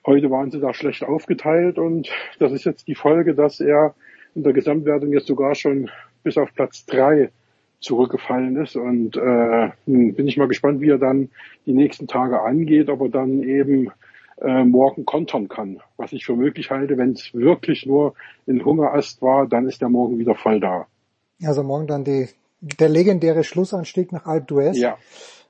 heute 0.07 0.31
waren 0.31 0.51
sie 0.51 0.61
da 0.61 0.73
schlecht 0.73 1.05
aufgeteilt 1.05 1.79
und 1.79 2.09
das 2.39 2.53
ist 2.53 2.65
jetzt 2.65 2.89
die 2.89 2.95
Folge, 2.95 3.35
dass 3.35 3.61
er 3.61 3.95
in 4.35 4.43
der 4.43 4.53
Gesamtwertung 4.53 5.13
jetzt 5.13 5.27
sogar 5.27 5.55
schon 5.55 5.91
bis 6.23 6.37
auf 6.39 6.55
Platz 6.55 6.85
drei 6.87 7.31
zurückgefallen 7.81 8.57
ist. 8.57 8.77
Und 8.77 9.17
äh, 9.17 9.71
nun 9.87 10.15
bin 10.15 10.29
ich 10.29 10.37
mal 10.37 10.49
gespannt, 10.49 10.81
wie 10.81 10.91
er 10.91 10.99
dann 10.99 11.31
die 11.67 11.73
nächsten 11.73 12.07
Tage 12.07 12.41
angeht, 12.43 12.89
ob 12.89 13.01
er 13.03 13.09
dann 13.09 13.43
eben 13.43 13.91
äh, 14.41 14.65
morgen 14.65 15.05
kontern 15.05 15.49
kann. 15.49 15.81
Was 15.97 16.13
ich 16.13 16.25
für 16.25 16.37
möglich 16.37 16.71
halte, 16.71 16.99
wenn 16.99 17.13
es 17.13 17.33
wirklich 17.33 17.87
nur 17.87 18.15
ein 18.47 18.65
Hungerast 18.65 19.23
war, 19.23 19.47
dann 19.47 19.67
ist 19.67 19.83
er 19.83 19.89
morgen 19.89 20.19
wieder 20.19 20.35
voll 20.35 20.61
da. 20.61 20.87
Also 21.45 21.63
morgen 21.63 21.87
dann 21.87 22.05
die, 22.05 22.29
der 22.61 22.89
legendäre 22.89 23.45
Schlussanstieg 23.45 24.13
nach 24.13 24.27
Alpe 24.27 24.55
d'Huez. 24.55 24.77
Ja. 24.77 24.97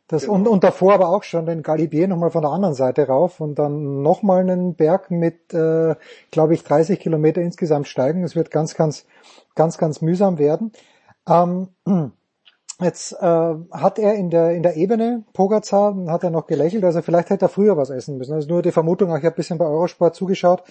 Das, 0.09 0.28
und, 0.28 0.47
und 0.47 0.62
davor 0.62 0.95
aber 0.95 1.09
auch 1.09 1.24
schon 1.24 1.47
den 1.47 1.64
Galibier 1.64 2.07
nochmal 2.07 2.30
von 2.30 2.43
der 2.43 2.53
anderen 2.53 2.74
Seite 2.74 3.09
rauf 3.09 3.41
und 3.41 3.59
dann 3.59 4.03
nochmal 4.03 4.43
einen 4.43 4.74
Berg 4.74 5.11
mit, 5.11 5.53
äh, 5.53 5.97
glaube 6.30 6.55
ich, 6.55 6.62
30 6.62 7.01
Kilometer 7.01 7.41
insgesamt 7.41 7.89
steigen. 7.89 8.22
Es 8.22 8.37
wird 8.37 8.53
ganz, 8.53 8.76
ganz, 8.76 9.05
ganz, 9.57 9.78
ganz 9.78 10.03
mühsam 10.03 10.39
werden. 10.39 10.70
Ähm, 11.28 11.68
jetzt 12.81 13.12
äh, 13.12 13.55
hat 13.72 13.99
er 13.99 14.14
in 14.14 14.31
der 14.31 14.53
in 14.53 14.62
der 14.62 14.77
Ebene 14.77 15.24
Pogacar 15.33 15.95
hat 16.09 16.24
er 16.24 16.31
noch 16.31 16.47
gelächelt, 16.47 16.85
also 16.85 17.03
vielleicht 17.03 17.31
hätte 17.31 17.47
er 17.47 17.49
früher 17.49 17.77
was 17.77 17.91
essen 17.91 18.18
müssen. 18.18 18.35
Also 18.35 18.49
nur 18.49 18.62
die 18.62 18.72
Vermutung, 18.72 19.09
ich 19.09 19.14
habe 19.16 19.29
ein 19.29 19.35
bisschen 19.35 19.59
bei 19.59 19.66
Eurosport 19.66 20.14
zugeschaut. 20.14 20.62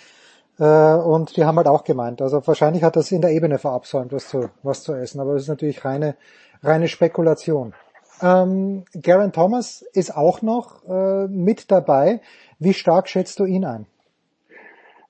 Äh, 0.58 0.64
und 0.64 1.36
die 1.36 1.44
haben 1.44 1.58
halt 1.58 1.68
auch 1.68 1.84
gemeint, 1.84 2.22
also 2.22 2.46
wahrscheinlich 2.48 2.84
hat 2.84 2.96
das 2.96 3.12
in 3.12 3.22
der 3.22 3.32
Ebene 3.32 3.58
verabsäumt, 3.58 4.14
was 4.14 4.30
zu, 4.30 4.50
was 4.64 4.84
zu 4.84 4.94
essen, 4.94 5.20
aber 5.20 5.34
das 5.34 5.44
ist 5.44 5.50
natürlich 5.50 5.84
reine, 5.84 6.16
reine 6.64 6.88
Spekulation. 6.88 7.74
Ähm, 8.22 8.86
Garen 9.02 9.34
Thomas 9.34 9.82
ist 9.94 10.16
auch 10.16 10.42
noch 10.42 10.88
äh, 10.88 11.28
mit 11.28 11.72
dabei. 11.72 12.22
Wie 12.60 12.74
stark 12.74 13.10
schätzt 13.10 13.40
du 13.40 13.46
ihn 13.46 13.66
ein? 13.66 13.86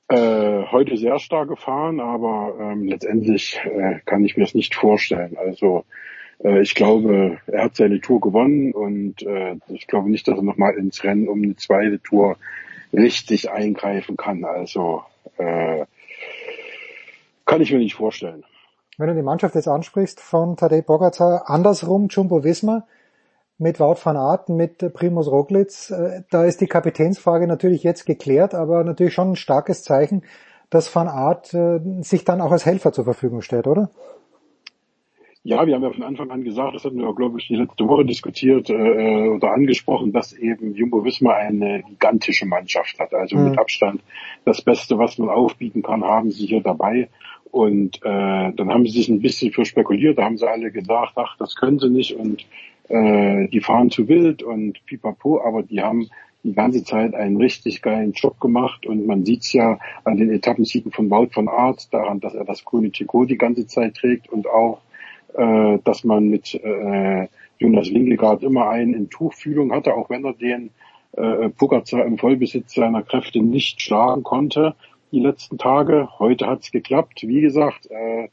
Äh, 0.07 0.65
heute 0.71 0.97
sehr 0.97 1.19
stark 1.19 1.49
gefahren, 1.49 1.99
aber 1.99 2.55
ähm, 2.59 2.85
letztendlich 2.85 3.59
äh, 3.65 3.99
kann 4.05 4.23
ich 4.23 4.37
mir 4.37 4.43
es 4.43 4.55
nicht 4.55 4.75
vorstellen. 4.75 5.37
Also 5.37 5.85
ich 6.39 6.75
glaube, 6.75 7.37
er 7.47 7.63
hat 7.63 7.75
seine 7.75 8.01
Tour 8.01 8.19
gewonnen 8.19 8.73
und 8.73 9.21
äh, 9.23 9.55
ich 9.69 9.87
glaube 9.87 10.09
nicht, 10.09 10.27
dass 10.27 10.37
er 10.37 10.43
nochmal 10.43 10.75
ins 10.75 11.03
Rennen 11.03 11.27
um 11.27 11.41
eine 11.41 11.55
zweite 11.55 11.99
Tour 11.99 12.37
richtig 12.93 13.51
eingreifen 13.51 14.17
kann. 14.17 14.43
Also 14.43 15.03
äh, 15.37 15.85
kann 17.45 17.61
ich 17.61 17.71
mir 17.71 17.79
nicht 17.79 17.95
vorstellen. 17.95 18.43
Wenn 18.97 19.07
du 19.07 19.15
die 19.15 19.21
Mannschaft 19.21 19.55
jetzt 19.55 19.67
ansprichst 19.67 20.21
von 20.21 20.55
Tadej 20.55 20.81
Pogacar, 20.81 21.49
andersrum 21.49 22.07
Jumbo 22.09 22.43
Visma 22.43 22.87
mit 23.57 23.79
Wout 23.79 23.97
van 24.03 24.17
Aert, 24.17 24.49
mit 24.49 24.93
Primus 24.93 25.29
Roglic, 25.29 25.89
äh, 25.91 26.23
da 26.29 26.45
ist 26.45 26.61
die 26.61 26.67
Kapitänsfrage 26.67 27.47
natürlich 27.47 27.83
jetzt 27.83 28.05
geklärt, 28.05 28.53
aber 28.53 28.83
natürlich 28.83 29.13
schon 29.13 29.31
ein 29.31 29.35
starkes 29.35 29.83
Zeichen, 29.83 30.23
dass 30.69 30.93
Van 30.93 31.07
Aert 31.07 31.53
äh, 31.53 31.79
sich 32.01 32.25
dann 32.25 32.41
auch 32.41 32.51
als 32.51 32.65
Helfer 32.65 32.91
zur 32.91 33.05
Verfügung 33.05 33.41
stellt, 33.41 33.67
oder? 33.67 33.89
Ja, 35.47 35.67
wir 35.67 35.75
haben 35.75 35.83
ja 35.83 35.91
von 35.91 36.01
Anfang 36.01 36.31
an 36.31 36.43
gesagt, 36.43 36.73
das 36.73 36.85
hatten 36.85 36.97
wir 36.97 37.13
glaube 37.13 37.39
ich, 37.39 37.47
die 37.47 37.55
letzte 37.55 37.87
Woche 37.87 38.03
diskutiert 38.03 38.67
äh, 38.71 39.27
oder 39.29 39.51
angesprochen, 39.53 40.11
dass 40.11 40.33
eben 40.33 40.73
Jumbo 40.73 41.05
Visma 41.05 41.33
eine 41.33 41.83
gigantische 41.83 42.47
Mannschaft 42.47 42.97
hat. 42.97 43.13
Also 43.13 43.37
Mhm. 43.37 43.43
mit 43.43 43.59
Abstand 43.59 44.01
das 44.43 44.63
Beste, 44.63 44.97
was 44.97 45.19
man 45.19 45.29
aufbieten 45.29 45.83
kann, 45.83 46.03
haben 46.03 46.31
sie 46.31 46.47
hier 46.47 46.61
dabei. 46.61 47.09
Und 47.51 47.97
äh, 47.97 48.53
dann 48.53 48.69
haben 48.71 48.87
sie 48.87 48.93
sich 48.93 49.07
ein 49.07 49.21
bisschen 49.21 49.51
für 49.51 49.65
spekuliert. 49.65 50.17
Da 50.17 50.23
haben 50.23 50.37
sie 50.37 50.49
alle 50.49 50.71
gesagt, 50.71 51.13
ach, 51.17 51.37
das 51.37 51.55
können 51.55 51.77
sie 51.77 51.91
nicht 51.91 52.13
und 52.15 52.43
äh, 52.89 53.47
die 53.47 53.61
fahren 53.61 53.91
zu 53.91 54.07
wild 54.07 54.41
und 54.41 54.83
pipapo. 54.87 55.41
Aber 55.45 55.61
die 55.61 55.79
haben 55.79 56.09
die 56.43 56.53
ganze 56.53 56.83
Zeit 56.83 57.13
einen 57.13 57.37
richtig 57.37 57.83
geilen 57.83 58.13
Job 58.13 58.39
gemacht 58.39 58.87
und 58.87 59.05
man 59.05 59.23
sieht's 59.23 59.53
ja 59.53 59.77
an 60.05 60.17
den 60.17 60.31
Etappensiegen 60.31 60.91
von 60.91 61.11
Wout 61.11 61.29
von 61.33 61.47
Art 61.47 61.93
daran, 61.93 62.19
dass 62.19 62.33
er 62.33 62.45
das 62.45 62.65
grüne 62.65 62.91
Trikot 62.91 63.25
die 63.25 63.37
ganze 63.37 63.67
Zeit 63.67 63.93
trägt 63.93 64.27
und 64.27 64.47
auch 64.47 64.81
äh, 65.37 65.79
dass 65.83 66.03
man 66.03 66.27
mit 66.27 66.53
äh, 66.55 67.27
Jonas 67.57 67.93
Winkelgaard 67.93 68.43
immer 68.43 68.69
einen 68.69 68.93
in 68.93 69.09
Tuchfühlung 69.09 69.71
hatte, 69.71 69.93
auch 69.93 70.09
wenn 70.09 70.25
er 70.25 70.33
den 70.33 70.71
äh, 71.13 71.49
Pogacar 71.49 72.05
im 72.05 72.17
Vollbesitz 72.17 72.73
seiner 72.73 73.03
Kräfte 73.03 73.39
nicht 73.41 73.81
schlagen 73.81 74.23
konnte 74.23 74.75
die 75.11 75.19
letzten 75.19 75.57
Tage. 75.57 76.09
Heute 76.19 76.47
hat's 76.47 76.71
geklappt. 76.71 77.23
Wie 77.23 77.41
gesagt, 77.41 77.89
äh, 77.89 78.27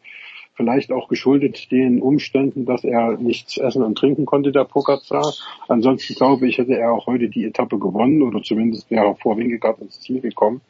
vielleicht 0.54 0.92
auch 0.92 1.08
geschuldet 1.08 1.70
den 1.70 2.02
Umständen, 2.02 2.66
dass 2.66 2.84
er 2.84 3.16
nichts 3.16 3.56
essen 3.56 3.82
und 3.82 3.96
trinken 3.96 4.26
konnte, 4.26 4.52
der 4.52 4.64
Pogacar. 4.64 5.32
Ansonsten 5.68 6.14
glaube 6.14 6.48
ich, 6.48 6.58
hätte 6.58 6.76
er 6.76 6.92
auch 6.92 7.06
heute 7.06 7.28
die 7.28 7.44
Etappe 7.44 7.78
gewonnen 7.78 8.22
oder 8.22 8.42
zumindest 8.42 8.90
wäre 8.90 9.06
er 9.06 9.14
vor 9.14 9.36
Winkelgaard 9.38 9.80
ins 9.80 10.00
Ziel 10.00 10.20
gekommen. 10.20 10.60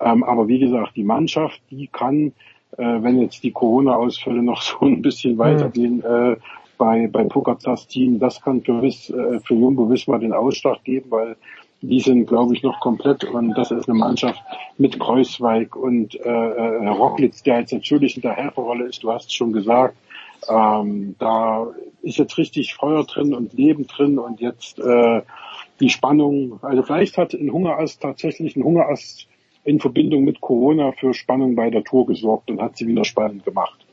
Ähm, 0.00 0.22
aber 0.22 0.48
wie 0.48 0.58
gesagt, 0.58 0.96
die 0.96 1.04
Mannschaft, 1.04 1.60
die 1.70 1.86
kann, 1.86 2.32
wenn 2.76 3.20
jetzt 3.20 3.42
die 3.42 3.52
Corona-Ausfälle 3.52 4.42
noch 4.42 4.62
so 4.62 4.78
ein 4.80 5.02
bisschen 5.02 5.38
weitergehen, 5.38 6.02
äh, 6.02 6.36
bei, 6.78 7.08
bei 7.10 7.24
Pogacars 7.24 7.86
Team, 7.86 8.18
das 8.18 8.40
kann 8.40 8.62
für, 8.62 8.82
Wiss, 8.82 9.10
äh, 9.10 9.40
für 9.40 9.54
Jumbo 9.54 9.88
Wismar 9.88 10.18
den 10.18 10.32
Ausschlag 10.32 10.82
geben, 10.84 11.10
weil 11.10 11.36
die 11.80 12.00
sind, 12.00 12.26
glaube 12.26 12.54
ich, 12.54 12.62
noch 12.62 12.80
komplett 12.80 13.24
und 13.24 13.54
das 13.54 13.70
ist 13.70 13.88
eine 13.88 13.98
Mannschaft 13.98 14.40
mit 14.78 14.98
Kreuzweig 14.98 15.76
und 15.76 16.14
äh, 16.14 16.28
äh, 16.28 16.88
Rocklitz, 16.88 17.42
der 17.42 17.60
jetzt 17.60 17.72
natürlich 17.72 18.16
in 18.16 18.22
der 18.22 18.32
Helferrolle 18.32 18.86
ist, 18.86 19.02
du 19.02 19.12
hast 19.12 19.26
es 19.26 19.34
schon 19.34 19.52
gesagt, 19.52 19.96
ähm, 20.48 21.14
da 21.18 21.66
ist 22.02 22.18
jetzt 22.18 22.38
richtig 22.38 22.74
Feuer 22.74 23.04
drin 23.04 23.34
und 23.34 23.52
Leben 23.52 23.86
drin 23.86 24.18
und 24.18 24.40
jetzt 24.40 24.78
äh, 24.78 25.22
die 25.80 25.90
Spannung, 25.90 26.58
also 26.62 26.82
vielleicht 26.82 27.18
hat 27.18 27.34
ein 27.34 27.52
Hungerast 27.52 28.00
tatsächlich 28.00 28.56
ein 28.56 28.64
Hungerast 28.64 29.28
in 29.64 29.80
Verbindung 29.80 30.24
mit 30.24 30.40
Corona 30.40 30.92
für 30.92 31.14
Spannung 31.14 31.56
bei 31.56 31.70
der 31.70 31.84
Tour 31.84 32.06
gesorgt 32.06 32.50
und 32.50 32.60
hat 32.60 32.76
sie 32.76 32.86
wieder 32.86 33.04
spannend 33.04 33.44
gemacht. 33.44 33.84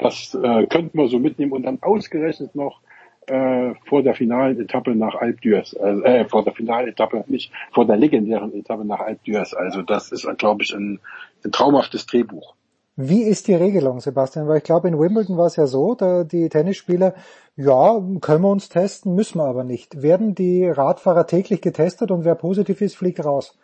Das 0.00 0.34
äh, 0.34 0.66
könnten 0.66 0.98
wir 0.98 1.08
so 1.08 1.18
mitnehmen 1.18 1.52
und 1.52 1.62
dann 1.62 1.78
ausgerechnet 1.82 2.54
noch 2.54 2.80
äh, 3.26 3.74
vor 3.86 4.02
der 4.02 4.14
finalen 4.14 4.60
Etappe 4.60 4.94
nach 4.94 5.14
Alpe 5.14 5.40
d'Huez, 5.40 5.78
also, 5.78 6.02
äh, 6.02 6.24
vor 6.24 6.42
der 6.42 6.52
finalen 6.52 6.88
Etappe, 6.88 7.24
nicht 7.28 7.52
vor 7.70 7.86
der 7.86 7.96
legendären 7.96 8.52
Etappe 8.54 8.84
nach 8.84 9.00
Alpe 9.00 9.20
d'Huez. 9.26 9.54
Also 9.54 9.82
das 9.82 10.10
ist, 10.10 10.26
glaube 10.38 10.62
ich, 10.62 10.74
ein, 10.74 11.00
ein 11.44 11.52
traumhaftes 11.52 12.06
Drehbuch. 12.06 12.54
Wie 12.96 13.22
ist 13.22 13.48
die 13.48 13.54
Regelung, 13.54 14.00
Sebastian? 14.00 14.48
Weil 14.48 14.58
ich 14.58 14.64
glaube, 14.64 14.88
in 14.88 14.98
Wimbledon 14.98 15.38
war 15.38 15.46
es 15.46 15.56
ja 15.56 15.66
so, 15.66 15.94
da 15.94 16.24
die 16.24 16.48
Tennisspieler, 16.48 17.14
ja, 17.56 17.98
können 18.20 18.42
wir 18.42 18.50
uns 18.50 18.68
testen, 18.68 19.14
müssen 19.14 19.38
wir 19.38 19.44
aber 19.44 19.64
nicht. 19.64 20.02
Werden 20.02 20.34
die 20.34 20.66
Radfahrer 20.66 21.26
täglich 21.26 21.60
getestet 21.62 22.10
und 22.10 22.24
wer 22.24 22.34
positiv 22.34 22.80
ist, 22.80 22.96
fliegt 22.96 23.24
raus? 23.24 23.58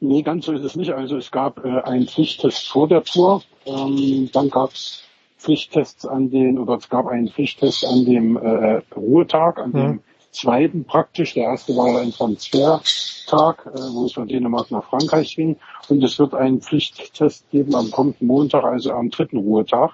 Nee, 0.00 0.22
ganz 0.22 0.46
so 0.46 0.52
ist 0.52 0.64
es 0.64 0.76
nicht. 0.76 0.92
Also 0.92 1.16
es 1.16 1.30
gab 1.30 1.64
äh, 1.64 1.80
einen 1.80 2.06
Pflichttest 2.06 2.68
vor 2.68 2.86
der 2.88 3.02
Tour, 3.02 3.42
ähm, 3.64 4.28
dann 4.32 4.50
gab 4.50 4.72
es 4.72 5.02
Pflichttests 5.38 6.06
an 6.06 6.30
den, 6.30 6.58
oder 6.58 6.76
es 6.76 6.88
gab 6.88 7.06
einen 7.06 7.28
Pflichttest 7.28 7.84
an 7.86 8.04
dem 8.04 8.36
äh, 8.36 8.82
Ruhetag, 8.94 9.58
an 9.58 9.72
dem 9.72 10.00
zweiten 10.30 10.84
praktisch. 10.84 11.34
Der 11.34 11.44
erste 11.44 11.76
war 11.76 12.00
ein 12.00 12.12
Transfertag, 12.12 13.66
äh, 13.66 13.78
wo 13.92 14.04
es 14.04 14.12
von 14.12 14.28
Dänemark 14.28 14.70
nach 14.70 14.84
Frankreich 14.84 15.34
ging. 15.34 15.56
Und 15.88 16.02
es 16.04 16.18
wird 16.18 16.34
einen 16.34 16.60
Pflichttest 16.60 17.50
geben 17.50 17.74
am 17.74 17.90
kommenden 17.90 18.26
Montag, 18.26 18.64
also 18.64 18.92
am 18.92 19.10
dritten 19.10 19.38
Ruhetag. 19.38 19.92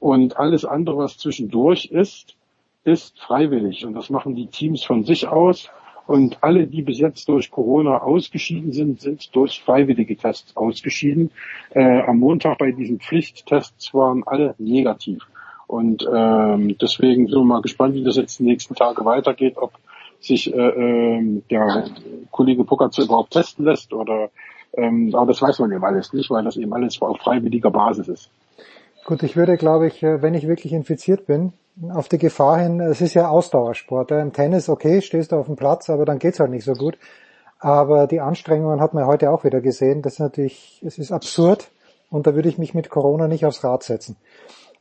Und 0.00 0.36
alles 0.36 0.64
andere, 0.64 0.98
was 0.98 1.18
zwischendurch 1.18 1.86
ist, 1.86 2.36
ist 2.84 3.18
freiwillig. 3.20 3.84
Und 3.84 3.94
das 3.94 4.10
machen 4.10 4.34
die 4.34 4.46
Teams 4.46 4.84
von 4.84 5.04
sich 5.04 5.28
aus. 5.28 5.68
Und 6.08 6.38
alle, 6.42 6.66
die 6.66 6.80
bis 6.80 6.98
jetzt 6.98 7.28
durch 7.28 7.50
Corona 7.50 7.98
ausgeschieden 7.98 8.72
sind, 8.72 9.02
sind 9.02 9.36
durch 9.36 9.60
freiwillige 9.62 10.16
Tests 10.16 10.56
ausgeschieden. 10.56 11.30
Äh, 11.68 12.00
am 12.00 12.18
Montag 12.18 12.56
bei 12.56 12.72
diesen 12.72 12.98
Pflichttests 12.98 13.92
waren 13.92 14.22
alle 14.26 14.54
negativ. 14.56 15.22
Und 15.66 16.08
ähm, 16.10 16.78
deswegen 16.78 17.26
sind 17.26 17.36
wir 17.36 17.44
mal 17.44 17.60
gespannt, 17.60 17.94
wie 17.94 18.04
das 18.04 18.16
jetzt 18.16 18.38
die 18.38 18.44
nächsten 18.44 18.74
Tage 18.74 19.04
weitergeht, 19.04 19.58
ob 19.58 19.72
sich 20.18 20.50
äh, 20.50 20.56
ähm, 20.56 21.42
der 21.50 21.90
Kollege 22.30 22.64
Pogacar 22.64 23.04
überhaupt 23.04 23.34
testen 23.34 23.66
lässt 23.66 23.92
oder 23.92 24.30
ähm, 24.72 25.14
aber 25.14 25.26
das 25.26 25.42
weiß 25.42 25.58
man 25.58 25.72
eben 25.72 25.84
alles 25.84 26.14
nicht, 26.14 26.30
weil 26.30 26.42
das 26.42 26.56
eben 26.56 26.72
alles 26.72 27.02
auf 27.02 27.18
freiwilliger 27.18 27.70
Basis 27.70 28.08
ist. 28.08 28.30
Gut, 29.08 29.22
ich 29.22 29.38
würde, 29.38 29.56
glaube 29.56 29.86
ich, 29.86 30.02
äh, 30.02 30.20
wenn 30.20 30.34
ich 30.34 30.46
wirklich 30.46 30.74
infiziert 30.74 31.24
bin, 31.24 31.54
auf 31.88 32.10
die 32.10 32.18
Gefahr 32.18 32.58
hin, 32.58 32.78
es 32.78 33.00
ist 33.00 33.14
ja 33.14 33.30
Ausdauersport. 33.30 34.10
Im 34.10 34.34
Tennis, 34.34 34.68
okay, 34.68 35.00
stehst 35.00 35.32
du 35.32 35.36
auf 35.36 35.46
dem 35.46 35.56
Platz, 35.56 35.88
aber 35.88 36.04
dann 36.04 36.18
geht's 36.18 36.40
halt 36.40 36.50
nicht 36.50 36.64
so 36.64 36.74
gut. 36.74 36.98
Aber 37.58 38.06
die 38.06 38.20
Anstrengungen 38.20 38.82
hat 38.82 38.92
man 38.92 39.06
heute 39.06 39.30
auch 39.30 39.44
wieder 39.44 39.62
gesehen. 39.62 40.02
Das 40.02 40.14
ist 40.14 40.18
natürlich, 40.18 40.82
es 40.84 40.98
ist 40.98 41.10
absurd 41.10 41.70
und 42.10 42.26
da 42.26 42.34
würde 42.34 42.50
ich 42.50 42.58
mich 42.58 42.74
mit 42.74 42.90
Corona 42.90 43.28
nicht 43.28 43.46
aufs 43.46 43.64
Rad 43.64 43.82
setzen. 43.82 44.16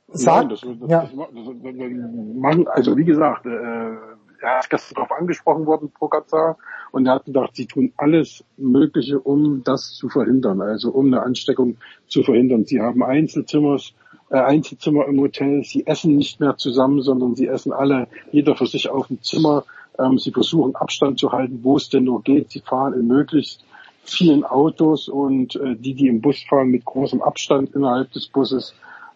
Sag, 0.10 0.42
Nein, 0.42 0.50
das, 0.50 0.60
das, 0.60 0.90
ja. 0.90 1.10
das, 1.10 2.68
also 2.76 2.98
wie 2.98 3.06
gesagt, 3.06 3.46
äh, 3.46 3.96
er 4.42 4.60
ist 4.60 4.70
gestern 4.70 4.96
darauf 4.96 5.12
angesprochen 5.14 5.66
worden, 5.66 5.90
Pogacar, 5.92 6.58
und 6.92 7.06
er 7.06 7.16
hat 7.16 7.26
gedacht, 7.26 7.56
sie 7.56 7.66
tun 7.66 7.94
alles 7.98 8.44
Mögliche, 8.58 9.20
um 9.20 9.64
das 9.64 9.94
zu 9.94 10.10
verhindern, 10.10 10.62
also 10.62 10.92
um 10.92 11.08
eine 11.08 11.22
Ansteckung 11.22 11.78
zu 12.08 12.24
verhindern. 12.24 12.66
Sie 12.66 12.82
haben 12.82 13.04
Einzelzimmers, 13.04 13.94
Einzelzimmer 14.36 15.06
im 15.06 15.20
Hotel, 15.20 15.64
sie 15.64 15.86
essen 15.88 16.16
nicht 16.16 16.40
mehr 16.40 16.58
zusammen, 16.58 17.02
sondern 17.02 17.36
sie 17.36 17.48
essen 17.48 17.72
alle, 17.72 18.08
jeder 18.32 18.56
für 18.56 18.68
sich 18.68 18.90
auf 18.90 19.08
dem 19.08 19.22
Zimmer. 19.22 19.64
Ähm, 20.00 20.18
sie 20.20 20.32
versuchen 20.32 20.76
Abstand 20.76 21.20
zu 21.20 21.32
halten, 21.32 21.60
wo 21.64 21.78
es 21.78 21.90
denn 21.90 22.04
nur 22.04 22.22
geht. 22.24 22.52
Sie 22.52 22.60
fahren 22.60 22.94
in 22.94 23.08
möglichst 23.08 23.64
vielen 24.04 24.44
Autos 24.44 25.10
und 25.10 25.56
äh, 25.56 25.76
die, 25.76 25.94
die 25.94 26.08
im 26.08 26.22
Bus 26.22 26.44
fahren, 26.48 26.70
mit 26.70 26.86
großem 26.86 27.22
Abstand 27.22 27.74
innerhalb 27.76 28.12
des 28.12 28.28
Busses 28.28 28.74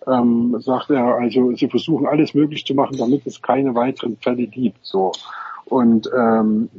ähm, 0.08 0.56
sagt 0.60 0.90
er, 0.90 1.16
also 1.16 1.56
sie 1.56 1.68
versuchen 1.68 2.08
alles 2.08 2.34
möglich 2.34 2.66
zu 2.66 2.74
machen, 2.74 2.98
damit 2.98 3.26
es 3.28 3.42
keine 3.42 3.76
weiteren 3.76 4.18
Fälle 4.18 4.48
gibt. 4.48 4.80
So. 4.82 5.12
Und 5.66 6.10
ähm, 6.18 6.70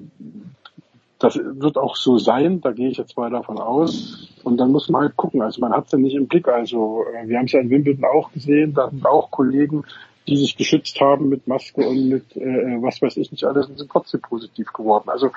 das 1.23 1.37
wird 1.37 1.79
auch 1.79 1.95
so 1.95 2.19
sein, 2.19 2.61
da 2.61 2.73
gehe 2.73 2.89
ich 2.89 2.99
jetzt 2.99 3.17
mal 3.17 3.31
davon 3.31 3.59
aus. 3.59 4.29
Und 4.43 4.57
dann 4.57 4.73
muss 4.73 4.89
man 4.89 5.03
halt 5.03 5.17
gucken. 5.17 5.41
Also 5.41 5.61
man 5.61 5.73
hat 5.73 5.87
es 5.87 5.93
ja 5.93 5.99
nicht 5.99 6.17
im 6.17 6.27
Blick. 6.27 6.49
Also 6.49 7.05
äh, 7.15 7.29
wir 7.29 7.39
haben 7.39 7.47
es 7.47 7.53
ja 7.53 7.61
in 7.61 7.71
Wimbledon 7.71 8.05
auch 8.05 8.33
gesehen, 8.33 8.75
da 8.75 8.91
sind 8.91 9.07
auch 9.07 9.31
Kollegen, 9.31 9.85
die 10.27 10.37
sich 10.37 10.57
geschützt 10.57 11.01
haben 11.01 11.29
mit 11.29 11.47
Maske 11.47 11.87
und 11.87 12.09
mit 12.09 12.37
äh, 12.37 12.79
was 12.81 13.01
weiß 13.01 13.17
ich 13.17 13.31
nicht 13.31 13.45
alles 13.45 13.67
und 13.67 13.79
sind 13.79 13.91
trotzdem 13.91 14.21
positiv 14.21 14.73
geworden. 14.73 15.09
Also 15.09 15.31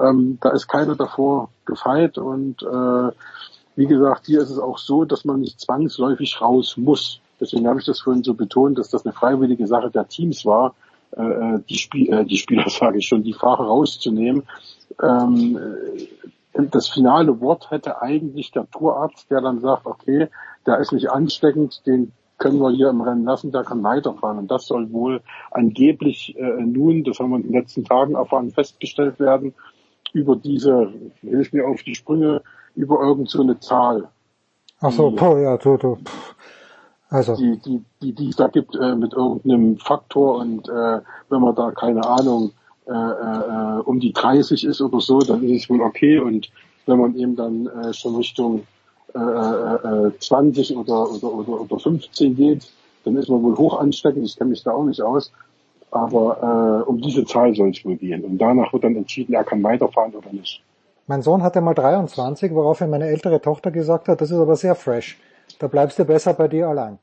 ähm, 0.00 0.38
da 0.40 0.50
ist 0.50 0.68
keiner 0.68 0.94
davor 0.94 1.50
gefeit 1.64 2.18
und 2.18 2.62
äh, 2.62 3.12
wie 3.76 3.86
gesagt, 3.86 4.26
hier 4.26 4.40
ist 4.40 4.50
es 4.50 4.58
auch 4.58 4.78
so, 4.78 5.04
dass 5.04 5.24
man 5.24 5.40
nicht 5.40 5.60
zwangsläufig 5.60 6.40
raus 6.40 6.76
muss. 6.76 7.20
Deswegen 7.40 7.68
habe 7.68 7.80
ich 7.80 7.86
das 7.86 8.00
vorhin 8.00 8.24
so 8.24 8.34
betont, 8.34 8.78
dass 8.78 8.90
das 8.90 9.04
eine 9.04 9.12
freiwillige 9.12 9.66
Sache 9.66 9.90
der 9.90 10.08
Teams 10.08 10.46
war, 10.46 10.74
äh, 11.12 11.58
die, 11.68 11.76
Spiel, 11.76 12.12
äh, 12.12 12.24
die 12.24 12.38
Spieler, 12.38 12.64
sage 12.70 12.98
ich 12.98 13.06
schon, 13.06 13.22
die 13.22 13.34
Fahrer 13.34 13.66
rauszunehmen. 13.66 14.44
Ähm, 15.02 15.58
äh, 16.52 16.66
das 16.70 16.88
finale 16.88 17.40
Wort 17.40 17.70
hätte 17.70 18.00
eigentlich 18.00 18.50
der 18.50 18.70
Tourarzt, 18.70 19.30
der 19.30 19.40
dann 19.40 19.60
sagt, 19.60 19.86
okay, 19.86 20.28
der 20.64 20.78
ist 20.78 20.92
nicht 20.92 21.10
ansteckend, 21.10 21.86
den 21.86 22.12
können 22.38 22.58
wir 22.58 22.70
hier 22.70 22.90
im 22.90 23.00
Rennen 23.00 23.24
lassen, 23.24 23.52
der 23.52 23.64
kann 23.64 23.82
weiterfahren. 23.82 24.38
Und 24.38 24.50
das 24.50 24.66
soll 24.66 24.90
wohl 24.92 25.22
angeblich 25.50 26.34
äh, 26.38 26.62
nun, 26.62 27.04
das 27.04 27.18
haben 27.18 27.30
wir 27.30 27.36
in 27.36 27.44
den 27.44 27.52
letzten 27.52 27.84
Tagen 27.84 28.14
erfahren, 28.14 28.50
festgestellt 28.50 29.18
werden, 29.20 29.54
über 30.12 30.36
diese, 30.36 30.92
hilf 31.20 31.52
mir 31.52 31.66
auf 31.66 31.82
die 31.82 31.94
Sprünge, 31.94 32.42
über 32.74 33.00
irgend 33.00 33.30
so 33.30 33.42
eine 33.42 33.58
Zahl. 33.60 34.08
Ach 34.80 34.92
so, 34.92 35.10
Die- 35.10 35.16
puh, 35.16 35.36
ja, 35.38 35.56
pff. 35.58 36.34
Also, 37.08 37.36
die, 37.36 37.56
die, 37.58 37.84
die, 38.02 38.12
die 38.12 38.28
es 38.30 38.36
da 38.36 38.48
gibt 38.48 38.74
äh, 38.74 38.96
mit 38.96 39.12
irgendeinem 39.12 39.78
Faktor 39.78 40.38
und 40.38 40.68
äh, 40.68 41.00
wenn 41.28 41.40
man 41.40 41.54
da 41.54 41.70
keine 41.70 42.04
Ahnung 42.04 42.50
äh, 42.86 42.92
äh, 42.92 43.80
um 43.84 44.00
die 44.00 44.12
30 44.12 44.64
ist 44.64 44.80
oder 44.80 45.00
so, 45.00 45.18
dann 45.20 45.42
ist 45.42 45.64
es 45.64 45.70
wohl 45.70 45.80
okay 45.82 46.18
und 46.18 46.50
wenn 46.86 47.00
man 47.00 47.16
eben 47.16 47.34
dann 47.34 47.66
äh, 47.66 47.92
schon 47.92 48.16
Richtung 48.16 48.66
äh, 49.14 49.18
äh, 49.18 50.06
äh, 50.08 50.18
20 50.18 50.76
oder, 50.76 51.10
oder, 51.10 51.32
oder, 51.32 51.60
oder 51.62 51.78
15 51.78 52.36
geht, 52.36 52.68
dann 53.04 53.16
ist 53.16 53.28
man 53.28 53.42
wohl 53.42 53.56
hoch 53.56 53.80
ansteckend, 53.80 54.24
ich 54.24 54.36
kenne 54.36 54.50
mich 54.50 54.62
da 54.62 54.72
auch 54.72 54.84
nicht 54.84 55.00
aus, 55.00 55.32
aber 55.90 56.84
äh, 56.86 56.88
um 56.88 57.00
diese 57.00 57.24
Zahl 57.24 57.54
soll 57.54 57.70
es 57.70 57.84
wohl 57.84 57.96
gehen 57.96 58.24
und 58.24 58.38
danach 58.38 58.72
wird 58.72 58.84
dann 58.84 58.96
entschieden, 58.96 59.34
er 59.34 59.44
kann 59.44 59.62
weiterfahren 59.62 60.14
oder 60.14 60.32
nicht. 60.32 60.62
mein 61.06 61.22
Sohn 61.22 61.42
hatte 61.42 61.60
mal 61.60 61.74
23, 61.74 62.52
woraufhin 62.54 62.90
meine 62.90 63.06
ältere 63.06 63.40
Tochter 63.40 63.70
gesagt 63.70 64.08
hat, 64.08 64.20
das 64.20 64.30
ist 64.30 64.38
aber 64.38 64.56
sehr 64.56 64.74
fresh. 64.74 65.18
Da 65.58 65.68
bleibst 65.68 65.98
du 65.98 66.04
besser 66.04 66.34
bei 66.34 66.48
dir 66.48 66.68
allein. 66.68 66.98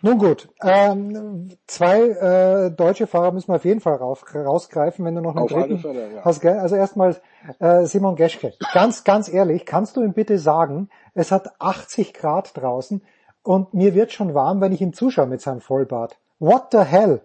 Nun 0.00 0.18
gut, 0.18 0.48
ähm, 0.62 1.50
zwei 1.66 2.02
äh, 2.02 2.70
deutsche 2.70 3.08
Fahrer 3.08 3.32
müssen 3.32 3.48
wir 3.48 3.56
auf 3.56 3.64
jeden 3.64 3.80
Fall 3.80 3.96
rauf, 3.96 4.24
rausgreifen, 4.32 5.04
wenn 5.04 5.16
du 5.16 5.20
noch 5.20 5.34
einen 5.34 5.44
Auf 5.44 5.50
dritten 5.50 5.78
Fälle, 5.78 6.14
ja. 6.14 6.24
hast. 6.24 6.44
Also 6.46 6.76
erstmal 6.76 7.16
äh, 7.58 7.84
Simon 7.84 8.14
Geschke. 8.14 8.52
Ganz, 8.72 9.02
ganz 9.02 9.28
ehrlich, 9.28 9.66
kannst 9.66 9.96
du 9.96 10.02
ihm 10.02 10.12
bitte 10.12 10.38
sagen, 10.38 10.88
es 11.14 11.32
hat 11.32 11.60
80 11.60 12.14
Grad 12.14 12.56
draußen 12.56 13.02
und 13.42 13.74
mir 13.74 13.94
wird 13.94 14.12
schon 14.12 14.34
warm, 14.34 14.60
wenn 14.60 14.72
ich 14.72 14.80
ihm 14.80 14.92
zuschaue 14.92 15.26
mit 15.26 15.40
seinem 15.40 15.60
Vollbart. 15.60 16.16
What 16.38 16.68
the 16.70 16.78
hell? 16.78 17.22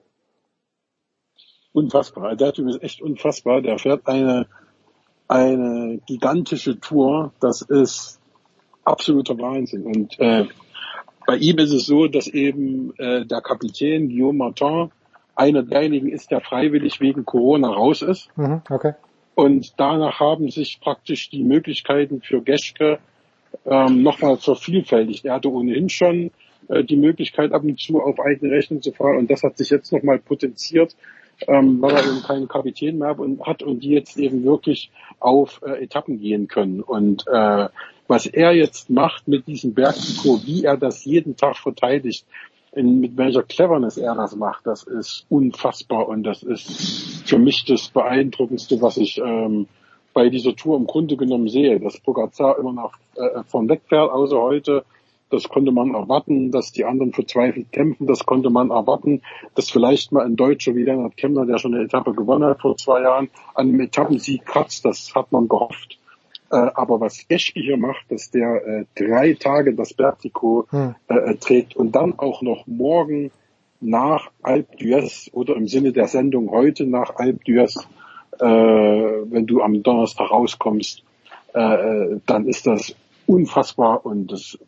Unfassbar. 1.73 2.35
Der 2.35 2.53
Typ 2.53 2.67
ist 2.69 2.81
echt 2.81 3.01
unfassbar. 3.01 3.61
Der 3.61 3.77
fährt 3.77 4.07
eine, 4.07 4.47
eine 5.27 5.99
gigantische 6.07 6.79
Tour. 6.79 7.33
Das 7.39 7.61
ist 7.61 8.19
absoluter 8.83 9.37
Wahnsinn. 9.37 9.83
Und 9.83 10.19
äh, 10.19 10.45
bei 11.25 11.37
ihm 11.37 11.57
ist 11.57 11.71
es 11.71 11.85
so, 11.85 12.07
dass 12.07 12.27
eben 12.27 12.93
äh, 12.97 13.25
der 13.25 13.41
Kapitän 13.41 14.09
Guillaume 14.09 14.37
Martin 14.37 14.91
einer 15.35 15.63
derjenigen 15.63 16.09
ist, 16.09 16.31
der 16.31 16.41
freiwillig 16.41 16.99
wegen 16.99 17.25
Corona 17.25 17.69
raus 17.69 18.01
ist. 18.01 18.29
Mhm, 18.37 18.61
okay. 18.69 18.93
Und 19.35 19.73
danach 19.77 20.19
haben 20.19 20.49
sich 20.49 20.79
praktisch 20.79 21.29
die 21.29 21.43
Möglichkeiten 21.43 22.21
für 22.21 22.41
Geschke 22.41 22.99
ähm, 23.65 24.03
nochmal 24.03 24.37
vervielfältigt. 24.37 25.25
Er 25.25 25.35
hatte 25.35 25.51
ohnehin 25.51 25.89
schon 25.89 26.31
äh, 26.67 26.83
die 26.83 26.97
Möglichkeit, 26.97 27.51
ab 27.51 27.63
und 27.63 27.79
zu 27.79 27.99
auf 27.99 28.19
eigene 28.19 28.51
Rechnung 28.51 28.81
zu 28.81 28.91
fahren. 28.91 29.17
Und 29.17 29.31
das 29.31 29.43
hat 29.43 29.57
sich 29.57 29.69
jetzt 29.69 29.91
nochmal 29.91 30.19
potenziert, 30.19 30.95
ähm, 31.47 31.81
weil 31.81 31.95
er 31.95 32.05
eben 32.05 32.21
keinen 32.21 32.47
Kapitän 32.47 32.99
mehr 32.99 33.17
und 33.17 33.43
hat 33.43 33.63
und 33.63 33.79
die 33.83 33.91
jetzt 33.91 34.17
eben 34.17 34.43
wirklich 34.43 34.91
auf 35.19 35.61
äh, 35.65 35.83
Etappen 35.83 36.19
gehen 36.19 36.47
können. 36.47 36.81
Und 36.81 37.25
äh, 37.27 37.69
was 38.07 38.25
er 38.25 38.53
jetzt 38.53 38.89
macht 38.89 39.27
mit 39.27 39.47
diesem 39.47 39.73
Bergtrikot, 39.73 40.41
wie 40.45 40.63
er 40.63 40.77
das 40.77 41.05
jeden 41.05 41.35
Tag 41.35 41.57
verteidigt, 41.57 42.25
in, 42.73 42.99
mit 42.99 43.17
welcher 43.17 43.43
Cleverness 43.43 43.97
er 43.97 44.15
das 44.15 44.35
macht, 44.35 44.65
das 44.65 44.83
ist 44.83 45.25
unfassbar 45.29 46.07
und 46.07 46.23
das 46.23 46.43
ist 46.43 47.23
für 47.25 47.37
mich 47.37 47.65
das 47.65 47.89
Beeindruckendste, 47.89 48.81
was 48.81 48.97
ich 48.97 49.19
ähm, 49.19 49.67
bei 50.13 50.29
dieser 50.29 50.55
Tour 50.55 50.77
im 50.77 50.87
Grunde 50.87 51.17
genommen 51.17 51.47
sehe, 51.47 51.79
dass 51.79 51.99
Pogacar 51.99 52.57
immer 52.59 52.73
noch 52.73 52.93
äh, 53.15 53.43
von 53.47 53.69
wegfährt, 53.69 54.11
außer 54.11 54.39
heute. 54.39 54.85
Das 55.29 55.49
konnte 55.49 55.71
man 55.71 55.95
erwarten, 55.95 56.51
dass 56.51 56.71
die 56.71 56.85
anderen 56.85 57.11
verzweifelt 57.11 57.71
kämpfen. 57.71 58.05
Das 58.05 58.23
konnte 58.23 58.51
man 58.51 58.69
erwarten, 58.69 59.23
dass 59.55 59.71
vielleicht 59.71 60.11
mal 60.11 60.23
ein 60.23 60.35
Deutscher 60.35 60.75
wie 60.75 60.83
Lennart 60.83 61.17
Kemmler, 61.17 61.47
der 61.47 61.57
schon 61.57 61.73
eine 61.73 61.85
Etappe 61.85 62.13
gewonnen 62.13 62.43
hat 62.43 62.61
vor 62.61 62.77
zwei 62.77 63.01
Jahren, 63.01 63.29
an 63.55 63.69
einem 63.69 63.79
Etappensieg 63.79 64.45
kratzt. 64.45 64.85
Das 64.85 65.15
hat 65.15 65.31
man 65.31 65.47
gehofft. 65.47 65.97
Äh, 66.53 66.69
aber 66.75 67.01
was 67.01 67.27
Geschke 67.27 67.59
hier 67.59 67.77
macht, 67.77 68.11
dass 68.11 68.29
der 68.29 68.65
äh, 68.67 68.85
drei 68.93 69.33
Tage 69.33 69.73
das 69.73 69.95
Bergtrikot 69.95 70.67
Hm. 70.69 70.93
äh, 71.07 71.35
trägt 71.35 71.75
und 71.75 71.93
dann 71.95 72.19
auch 72.19 72.43
noch 72.43 72.67
morgen 72.67 73.31
nach 73.81 74.29
Alpe 74.43 74.77
d'Huez 74.77 75.33
oder 75.33 75.55
im 75.55 75.67
Sinne 75.67 75.93
der 75.93 76.07
Sendung 76.07 76.51
heute 76.51 76.85
nach 76.85 77.15
Alpe 77.15 77.39
d'Huez, 77.43 77.83
äh, 78.39 78.45
wenn 79.31 79.47
du 79.47 79.63
am 79.63 79.81
Donnerstag 79.81 80.29
rauskommst, 80.29 81.03
äh, 81.53 82.17
dann 82.27 82.47
ist 82.47 82.67
das 82.67 82.95
unfassbar 83.25 84.05
und 84.05 84.31
das, 84.31 84.59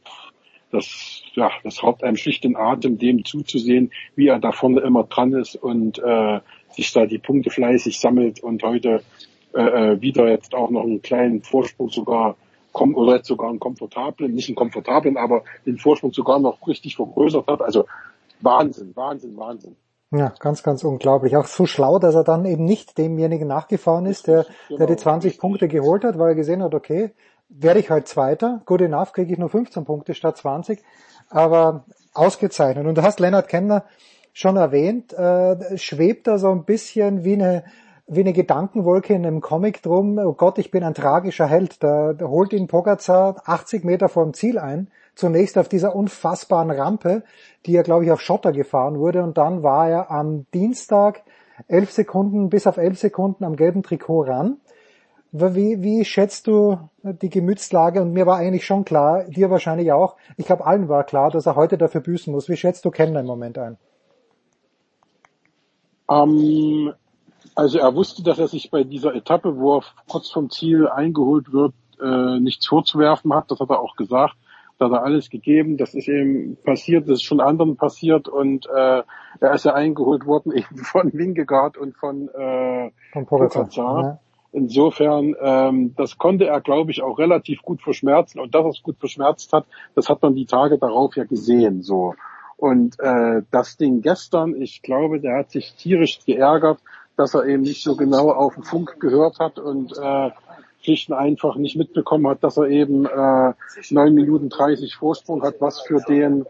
das, 0.71 1.21
ja, 1.35 1.51
das 1.63 1.83
raubt 1.83 2.03
einem 2.03 2.17
schlicht 2.17 2.43
den 2.45 2.55
Atem, 2.55 2.97
dem 2.97 3.23
zuzusehen, 3.25 3.91
wie 4.15 4.27
er 4.27 4.39
da 4.39 4.51
vorne 4.51 4.81
immer 4.81 5.03
dran 5.03 5.33
ist 5.33 5.55
und 5.55 5.99
äh, 5.99 6.39
sich 6.71 6.91
da 6.93 7.05
die 7.05 7.19
Punkte 7.19 7.51
fleißig 7.51 7.99
sammelt 7.99 8.41
und 8.41 8.63
heute 8.63 9.03
äh, 9.55 9.93
äh, 9.93 10.01
wieder 10.01 10.27
jetzt 10.27 10.53
auch 10.53 10.69
noch 10.69 10.83
einen 10.83 11.01
kleinen 11.01 11.41
Vorsprung 11.41 11.89
sogar 11.89 12.35
kom 12.73 12.93
oder 12.95 13.15
jetzt 13.15 13.27
sogar 13.27 13.49
einen 13.49 13.59
komfortablen, 13.59 14.33
nicht 14.33 14.49
einen 14.49 14.55
komfortablen, 14.55 15.15
aber 15.15 15.43
den 15.65 15.77
Vorsprung 15.77 16.11
sogar 16.11 16.39
noch 16.39 16.67
richtig 16.67 16.97
vergrößert 16.97 17.47
hat. 17.47 17.61
Also 17.61 17.85
Wahnsinn, 18.41 18.91
Wahnsinn, 18.95 19.37
Wahnsinn. 19.37 19.77
Ja, 20.11 20.33
ganz, 20.39 20.61
ganz 20.61 20.83
unglaublich. 20.83 21.35
Auch 21.37 21.47
so 21.47 21.65
schlau, 21.65 21.99
dass 21.99 22.15
er 22.15 22.23
dann 22.23 22.45
eben 22.45 22.65
nicht 22.65 22.97
demjenigen 22.97 23.47
nachgefahren 23.47 24.05
ist, 24.05 24.27
der, 24.27 24.45
der 24.69 24.87
die 24.87 24.95
20 24.95 25.39
Punkte 25.39 25.67
geholt 25.67 26.03
hat, 26.03 26.19
weil 26.19 26.29
er 26.29 26.35
gesehen 26.35 26.61
hat, 26.61 26.73
okay, 26.73 27.11
werde 27.49 27.79
ich 27.79 27.89
halt 27.89 28.07
Zweiter, 28.07 28.61
good 28.65 28.81
enough, 28.81 29.13
kriege 29.13 29.31
ich 29.31 29.39
nur 29.39 29.49
15 29.49 29.85
Punkte 29.85 30.13
statt 30.13 30.37
20, 30.37 30.83
aber 31.29 31.85
ausgezeichnet. 32.13 32.85
Und 32.85 32.97
du 32.97 33.03
hast 33.03 33.19
Lennart 33.19 33.47
Kemner 33.47 33.85
schon 34.33 34.57
erwähnt, 34.57 35.13
äh, 35.13 35.77
schwebt 35.77 36.27
da 36.27 36.37
so 36.37 36.49
ein 36.49 36.65
bisschen 36.65 37.23
wie 37.23 37.33
eine, 37.33 37.63
wie 38.07 38.19
eine 38.19 38.33
Gedankenwolke 38.33 39.13
in 39.13 39.25
einem 39.25 39.41
Comic 39.41 39.81
drum, 39.81 40.19
oh 40.19 40.33
Gott, 40.33 40.59
ich 40.59 40.69
bin 40.69 40.83
ein 40.83 40.93
tragischer 40.93 41.47
Held. 41.47 41.81
Da, 41.83 42.13
da 42.13 42.27
holt 42.27 42.53
ihn 42.53 42.67
Pogacar 42.67 43.41
80 43.45 43.83
Meter 43.83 44.09
vor 44.09 44.23
dem 44.23 44.33
Ziel 44.33 44.59
ein, 44.59 44.89
zunächst 45.15 45.57
auf 45.57 45.67
dieser 45.69 45.95
unfassbaren 45.95 46.69
Rampe, 46.69 47.23
die 47.65 47.71
ja, 47.71 47.81
glaube 47.81 48.05
ich, 48.05 48.11
auf 48.11 48.21
Schotter 48.21 48.51
gefahren 48.51 48.99
wurde 48.99 49.23
und 49.23 49.37
dann 49.37 49.63
war 49.63 49.89
er 49.89 50.11
am 50.11 50.45
Dienstag 50.53 51.23
elf 51.67 51.91
Sekunden, 51.91 52.49
bis 52.49 52.67
auf 52.67 52.77
elf 52.77 52.99
Sekunden 52.99 53.43
am 53.43 53.55
gelben 53.55 53.81
Trikot 53.81 54.23
ran. 54.23 54.57
Wie, 55.31 55.81
wie 55.81 56.05
schätzt 56.05 56.47
du 56.47 56.77
die 57.03 57.29
Gemütslage? 57.29 58.01
Und 58.01 58.13
mir 58.13 58.25
war 58.25 58.37
eigentlich 58.37 58.65
schon 58.65 58.85
klar, 58.85 59.23
dir 59.23 59.49
wahrscheinlich 59.49 59.91
auch, 59.91 60.15
ich 60.37 60.45
glaube 60.45 60.65
allen 60.65 60.87
war 60.87 61.03
klar, 61.03 61.29
dass 61.31 61.45
er 61.45 61.55
heute 61.55 61.77
dafür 61.77 62.01
büßen 62.01 62.31
muss. 62.31 62.47
Wie 62.47 62.55
schätzt 62.55 62.85
du 62.85 62.91
Kemner 62.91 63.19
im 63.21 63.25
Moment 63.25 63.57
ein? 63.57 63.77
Ähm, 66.09 66.93
also 67.55 67.79
er 67.79 67.95
wusste, 67.95 68.21
dass 68.21 68.37
er 68.37 68.47
sich 68.47 68.69
bei 68.69 68.83
dieser 68.83 69.15
Etappe, 69.15 69.57
wo 69.57 69.77
er 69.77 69.83
kurz 70.07 70.29
vom 70.29 70.49
Ziel 70.49 70.87
eingeholt 70.87 71.53
wird, 71.53 71.73
äh, 72.01 72.39
nichts 72.39 72.67
vorzuwerfen 72.67 73.33
hat. 73.33 73.49
Das 73.49 73.59
hat 73.59 73.69
er 73.69 73.79
auch 73.79 73.95
gesagt. 73.95 74.35
Da 74.77 74.85
hat 74.85 74.91
er 74.91 75.03
alles 75.03 75.29
gegeben. 75.29 75.77
Das 75.77 75.93
ist 75.93 76.09
eben 76.09 76.57
passiert, 76.65 77.07
das 77.07 77.19
ist 77.19 77.23
schon 77.23 77.39
anderen 77.39 77.77
passiert 77.77 78.27
und 78.27 78.65
äh, 78.67 79.03
er 79.39 79.53
ist 79.53 79.63
ja 79.63 79.73
eingeholt 79.73 80.25
worden 80.25 80.51
eben 80.55 80.77
von 80.77 81.13
Wingegaard 81.13 81.77
und 81.77 81.95
von 81.95 82.27
äh, 82.29 82.91
Von 83.13 83.25
Pogacar. 83.25 83.63
Pogacar. 83.63 84.03
Ja. 84.03 84.19
Insofern, 84.51 85.35
ähm, 85.41 85.95
das 85.97 86.17
konnte 86.17 86.45
er, 86.45 86.61
glaube 86.61 86.91
ich, 86.91 87.01
auch 87.01 87.19
relativ 87.19 87.61
gut 87.61 87.81
verschmerzen. 87.81 88.39
Und 88.39 88.55
dass 88.55 88.63
er 88.63 88.69
es 88.69 88.83
gut 88.83 88.97
verschmerzt 88.99 89.51
hat, 89.51 89.65
das 89.95 90.07
hat 90.07 90.21
man 90.21 90.33
die 90.33 90.45
Tage 90.45 90.77
darauf 90.77 91.15
ja 91.17 91.25
gesehen. 91.25 91.81
So. 91.83 92.15
Und 92.55 92.97
äh, 93.01 93.41
das 93.51 93.75
Ding 93.75 94.01
gestern, 94.01 94.55
ich 94.61 94.81
glaube, 94.81 95.19
der 95.19 95.39
hat 95.39 95.51
sich 95.51 95.73
tierisch 95.75 96.19
geärgert, 96.25 96.79
dass 97.17 97.33
er 97.33 97.45
eben 97.45 97.63
nicht 97.63 97.83
so 97.83 97.95
genau 97.95 98.31
auf 98.31 98.55
den 98.55 98.63
Funk 98.63 98.99
gehört 98.99 99.39
hat 99.39 99.59
und 99.59 99.97
äh, 99.97 100.31
und 100.87 101.13
einfach 101.13 101.55
nicht 101.55 101.75
mitbekommen 101.75 102.27
hat, 102.27 102.43
dass 102.43 102.57
er 102.57 102.67
eben 102.67 103.05
äh, 103.05 103.53
9 103.89 104.13
Minuten 104.13 104.49
30 104.49 104.95
Vorsprung 104.95 105.41
hat, 105.41 105.55
was 105.59 105.81
für 105.81 105.99
den 106.01 106.45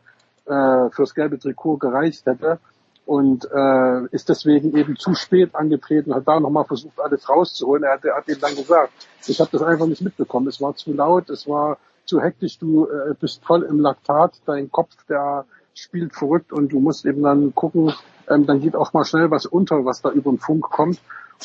äh, 0.45 0.89
fürs 0.89 1.15
gelbe 1.15 1.39
Trikot 1.39 1.77
gereicht 1.77 2.25
hätte 2.25 2.59
und 3.05 3.47
äh, 3.51 4.05
ist 4.11 4.29
deswegen 4.29 4.75
eben 4.75 4.97
zu 4.97 5.13
spät 5.13 5.53
angetreten, 5.55 6.13
hat 6.13 6.27
da 6.27 6.39
nochmal 6.39 6.65
versucht, 6.65 6.99
alles 6.99 7.29
rauszuholen. 7.29 7.83
Er 7.83 7.93
hat, 7.93 8.05
er 8.05 8.15
hat 8.15 8.27
eben 8.27 8.41
dann 8.41 8.55
gesagt, 8.55 8.91
ich 9.27 9.39
habe 9.39 9.49
das 9.51 9.61
einfach 9.61 9.85
nicht 9.85 10.01
mitbekommen. 10.01 10.47
Es 10.47 10.59
war 10.59 10.75
zu 10.75 10.91
laut, 10.93 11.29
es 11.29 11.47
war 11.47 11.77
zu 12.05 12.21
hektisch, 12.21 12.59
du 12.59 12.87
äh, 12.87 13.13
bist 13.19 13.43
voll 13.43 13.63
im 13.63 13.79
Laktat, 13.79 14.33
dein 14.45 14.71
Kopf, 14.71 14.95
der 15.07 15.45
spielt 15.75 16.13
verrückt 16.13 16.51
und 16.51 16.71
du 16.71 16.79
musst 16.79 17.05
eben 17.05 17.21
dann 17.21 17.53
gucken, 17.53 17.93
ähm, 18.29 18.45
dann 18.45 18.61
geht 18.61 18.75
auch 18.75 18.93
mal 18.93 19.05
schnell 19.05 19.29
was 19.29 19.45
unter, 19.45 19.85
was 19.85 20.01
da 20.01 20.09
über 20.09 20.31
den 20.31 20.39
Funk 20.39 20.63
kommt. 20.63 20.99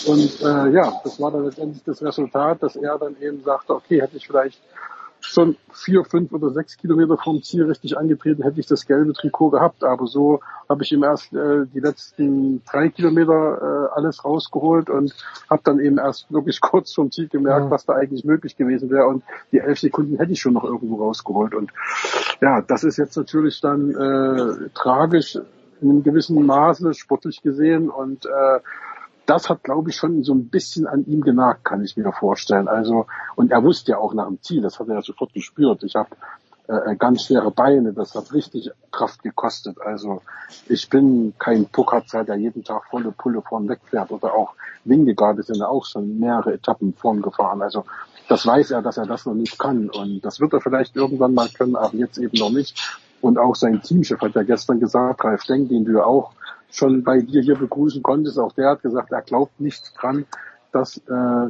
Und 0.07 0.41
äh, 0.41 0.71
ja, 0.71 0.93
das 1.03 1.21
war 1.21 1.33
dann 1.33 1.45
letztendlich 1.45 1.83
das 1.85 2.03
Resultat, 2.03 2.63
dass 2.63 2.77
er 2.77 2.97
dann 2.99 3.17
eben 3.21 3.43
sagte, 3.43 3.75
okay, 3.75 4.01
hätte 4.01 4.17
ich 4.17 4.27
vielleicht 4.27 4.61
schon 5.21 5.57
vier, 5.73 6.05
fünf 6.05 6.33
oder 6.33 6.51
sechs 6.51 6.77
Kilometer 6.77 7.17
vom 7.17 7.43
Ziel 7.43 7.65
richtig 7.65 7.97
angetreten, 7.97 8.43
hätte 8.43 8.61
ich 8.61 8.67
das 8.67 8.87
gelbe 8.87 9.13
Trikot 9.13 9.51
gehabt. 9.51 9.85
Aber 9.85 10.07
so 10.07 10.41
habe 10.69 10.83
ich 10.83 10.93
ihm 10.93 11.03
erst 11.03 11.33
äh, 11.33 11.67
die 11.73 11.81
letzten 11.81 12.63
drei 12.65 12.89
Kilometer 12.89 13.89
äh, 13.93 13.95
alles 13.99 14.25
rausgeholt 14.25 14.91
und 14.91 15.15
habe 15.49 15.63
dann 15.65 15.79
eben 15.81 15.99
erst 15.99 16.33
wirklich 16.33 16.61
kurz 16.61 16.93
vom 16.95 17.11
Ziel 17.11 17.29
gemerkt, 17.29 17.67
Ja. 17.67 17.71
was 17.71 17.85
da 17.87 17.95
eigentlich 17.95 18.25
möglich 18.25 18.57
gewesen 18.57 18.91
wäre. 18.91 19.07
Und 19.07 19.23
die 19.53 19.59
elf 19.59 19.79
Sekunden 19.79 20.17
hätte 20.17 20.33
ich 20.33 20.41
schon 20.41 20.55
noch 20.55 20.65
irgendwo 20.65 21.05
rausgeholt. 21.05 21.55
Und 21.55 21.71
ja, 22.41 22.63
das 22.63 22.85
ist 22.85 22.97
jetzt 22.97 23.17
natürlich 23.17 23.61
dann 23.61 23.91
äh, 23.91 24.69
tragisch 24.75 25.39
in 25.81 25.89
einem 25.91 26.03
gewissen 26.03 26.45
Maße, 26.45 26.93
sportlich 26.95 27.43
gesehen. 27.43 27.89
Und 27.89 28.27
äh, 28.27 28.61
das 29.31 29.49
hat, 29.49 29.63
glaube 29.63 29.91
ich, 29.91 29.97
schon 29.97 30.25
so 30.25 30.35
ein 30.35 30.49
bisschen 30.49 30.89
an 30.89 31.07
ihm 31.07 31.21
genagt, 31.21 31.65
kann 31.65 31.85
ich 31.85 31.97
mir 31.97 32.13
vorstellen. 32.13 32.67
Also, 32.67 33.07
und 33.37 33.53
er 33.53 33.63
wusste 33.63 33.93
ja 33.93 33.99
auch 33.99 34.13
nach 34.13 34.27
dem 34.27 34.43
Ziel, 34.43 34.61
das 34.61 34.81
hat 34.81 34.89
er 34.89 34.97
ja 34.97 35.03
sofort 35.03 35.33
gespürt. 35.33 35.85
Ich 35.85 35.95
habe 35.95 36.11
äh, 36.67 36.97
ganz 36.97 37.25
schwere 37.25 37.53
Beine, 37.53 37.93
das 37.93 38.15
hat 38.15 38.33
richtig 38.33 38.71
Kraft 38.91 39.23
gekostet. 39.23 39.81
Also 39.81 40.23
ich 40.69 40.89
bin 40.89 41.33
kein 41.39 41.67
Puckatzer, 41.67 42.25
der 42.25 42.37
jeden 42.37 42.65
Tag 42.65 42.87
volle 42.91 43.13
Pulle 43.13 43.41
vorn 43.43 43.69
wegfährt 43.69 44.11
oder 44.11 44.35
auch 44.35 44.55
Wingegaard 44.85 45.39
ist 45.39 45.55
ja 45.55 45.69
auch 45.69 45.85
schon 45.85 46.19
mehrere 46.19 46.55
Etappen 46.55 46.93
vorn 46.95 47.23
gefahren. 47.23 47.63
Also 47.63 47.85
das 48.29 48.47
weiß 48.47 48.73
er, 48.73 48.83
dass 48.83 48.97
er 48.97 49.07
das 49.07 49.27
noch 49.27 49.35
nicht 49.35 49.59
kann 49.59 49.91
und 49.91 50.25
das 50.25 50.41
wird 50.41 50.53
er 50.53 50.61
vielleicht 50.61 50.97
irgendwann 50.97 51.35
mal 51.35 51.49
können, 51.49 51.77
aber 51.77 51.97
jetzt 51.97 52.19
eben 52.19 52.37
noch 52.39 52.51
nicht. 52.51 52.99
Und 53.21 53.39
auch 53.39 53.55
sein 53.55 53.83
Teamchef 53.83 54.21
hat 54.21 54.35
ja 54.35 54.43
gestern 54.43 54.81
gesagt, 54.81 55.25
Ralf 55.25 55.45
Denk, 55.45 55.69
den 55.69 55.85
du 55.85 55.93
ja 55.93 56.05
auch 56.05 56.33
schon 56.77 57.03
bei 57.05 57.21
dir 57.21 57.43
hier 57.43 57.57
begrüßen 57.57 58.03
konntest, 58.03 58.39
auch 58.39 58.53
der 58.53 58.71
hat 58.71 58.83
gesagt, 58.83 59.13
er 59.13 59.23
glaubt 59.23 59.61
nicht 59.61 59.93
dran, 60.01 60.25
dass 60.73 60.99
äh, 61.09 61.47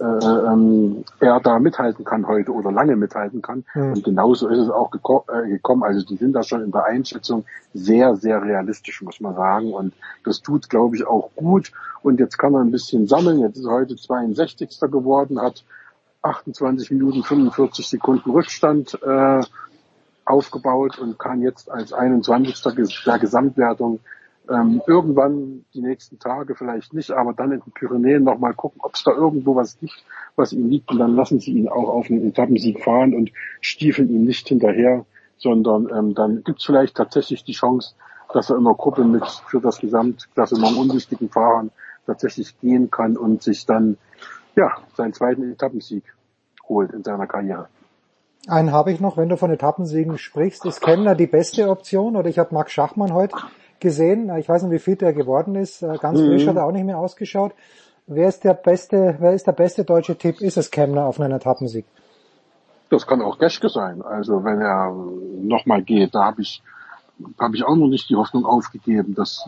äh, 0.00 0.04
ähm, 0.04 1.04
er 1.18 1.40
da 1.40 1.58
mithalten 1.58 2.04
kann 2.04 2.28
heute 2.28 2.52
oder 2.52 2.70
lange 2.70 2.94
mithalten 2.96 3.42
kann. 3.42 3.64
Mhm. 3.74 3.92
Und 3.94 4.04
genauso 4.04 4.48
ist 4.48 4.58
es 4.58 4.70
auch 4.70 4.90
geko 4.90 5.24
äh, 5.32 5.48
gekommen. 5.48 5.82
Also 5.82 6.06
die 6.06 6.16
sind 6.16 6.34
da 6.34 6.42
schon 6.42 6.62
in 6.62 6.70
der 6.70 6.84
Einschätzung 6.84 7.44
sehr, 7.74 8.14
sehr 8.16 8.42
realistisch, 8.42 9.02
muss 9.02 9.20
man 9.20 9.34
sagen. 9.34 9.72
Und 9.72 9.94
das 10.24 10.40
tut, 10.40 10.68
glaube 10.70 10.96
ich, 10.96 11.06
auch 11.06 11.30
gut. 11.34 11.72
Und 12.02 12.20
jetzt 12.20 12.38
kann 12.38 12.54
er 12.54 12.60
ein 12.60 12.70
bisschen 12.70 13.08
sammeln. 13.08 13.40
Jetzt 13.40 13.56
ist 13.58 13.64
er 13.64 13.72
heute 13.72 13.96
62. 13.96 14.78
geworden, 14.82 15.40
hat 15.40 15.64
28 16.22 16.90
Minuten 16.92 17.22
45 17.24 17.88
Sekunden 17.88 18.30
Rückstand 18.30 18.98
äh, 19.02 19.40
aufgebaut 20.24 20.98
und 20.98 21.18
kann 21.18 21.42
jetzt 21.42 21.70
als 21.70 21.92
21. 21.92 22.54
ges- 22.76 23.04
der 23.04 23.18
Gesamtwertung 23.18 24.00
ähm, 24.48 24.82
irgendwann 24.86 25.64
die 25.74 25.82
nächsten 25.82 26.18
Tage 26.18 26.54
vielleicht 26.54 26.94
nicht, 26.94 27.10
aber 27.10 27.32
dann 27.32 27.52
in 27.52 27.60
den 27.60 27.72
Pyrenäen 27.72 28.24
nochmal 28.24 28.54
gucken, 28.54 28.80
ob 28.82 28.94
es 28.94 29.04
da 29.04 29.12
irgendwo 29.12 29.56
was 29.56 29.78
gibt, 29.78 30.04
was 30.36 30.52
ihm 30.52 30.68
liegt 30.68 30.90
und 30.90 30.98
dann 30.98 31.14
lassen 31.14 31.40
sie 31.40 31.52
ihn 31.52 31.68
auch 31.68 31.88
auf 31.88 32.10
einen 32.10 32.26
Etappensieg 32.28 32.82
fahren 32.82 33.14
und 33.14 33.30
stiefeln 33.60 34.10
ihm 34.10 34.24
nicht 34.24 34.48
hinterher, 34.48 35.04
sondern 35.36 35.88
ähm, 35.94 36.14
dann 36.14 36.42
gibt 36.44 36.60
es 36.60 36.64
vielleicht 36.64 36.96
tatsächlich 36.96 37.44
die 37.44 37.52
Chance, 37.52 37.94
dass 38.32 38.50
er 38.50 38.56
in 38.56 38.64
der 38.64 38.74
Gruppe 38.74 39.04
mit 39.04 39.26
für 39.26 39.60
das 39.60 39.78
Gesamtklassement 39.78 40.76
unwichtigen 40.76 41.28
Fahrern 41.28 41.70
tatsächlich 42.06 42.58
gehen 42.60 42.90
kann 42.90 43.16
und 43.16 43.42
sich 43.42 43.66
dann 43.66 43.98
ja 44.56 44.76
seinen 44.96 45.12
zweiten 45.12 45.52
Etappensieg 45.52 46.04
holt 46.68 46.92
in 46.92 47.04
seiner 47.04 47.26
Karriere. 47.26 47.68
Einen 48.46 48.72
habe 48.72 48.92
ich 48.92 49.00
noch, 49.00 49.16
wenn 49.16 49.28
du 49.28 49.36
von 49.36 49.50
Etappensiegen 49.50 50.16
sprichst. 50.16 50.64
Ist 50.64 50.80
Kemmler 50.80 51.14
die 51.14 51.26
beste 51.26 51.68
Option? 51.68 52.16
Oder 52.16 52.30
ich 52.30 52.38
habe 52.38 52.54
Max 52.54 52.72
Schachmann 52.72 53.12
heute 53.12 53.36
gesehen. 53.80 54.30
Ich 54.38 54.48
weiß 54.48 54.62
nicht, 54.62 54.72
wie 54.72 54.78
fit 54.78 55.02
er 55.02 55.12
geworden 55.12 55.54
ist. 55.54 55.82
Äh, 55.82 55.96
Ganz 56.00 56.20
Mhm. 56.20 56.26
frisch 56.26 56.46
hat 56.46 56.56
er 56.56 56.64
auch 56.64 56.72
nicht 56.72 56.84
mehr 56.84 56.98
ausgeschaut. 56.98 57.52
Wer 58.06 58.28
ist 58.28 58.44
der 58.44 58.54
beste, 58.54 59.16
wer 59.18 59.34
ist 59.34 59.46
der 59.46 59.52
beste 59.52 59.84
deutsche 59.84 60.16
Tipp? 60.16 60.40
Ist 60.40 60.56
es 60.56 60.70
Kemmler 60.70 61.06
auf 61.06 61.20
einen 61.20 61.32
Etappensieg? 61.34 61.84
Das 62.90 63.06
kann 63.06 63.20
auch 63.20 63.38
Geschke 63.38 63.68
sein. 63.68 64.00
Also 64.02 64.44
wenn 64.44 64.60
er 64.60 64.94
nochmal 65.42 65.82
geht, 65.82 66.14
da 66.14 66.24
habe 66.24 66.40
ich 66.42 66.62
habe 67.40 67.56
ich 67.56 67.64
auch 67.64 67.74
noch 67.76 67.88
nicht 67.88 68.08
die 68.08 68.16
Hoffnung 68.16 68.46
aufgegeben, 68.46 69.14
dass 69.14 69.44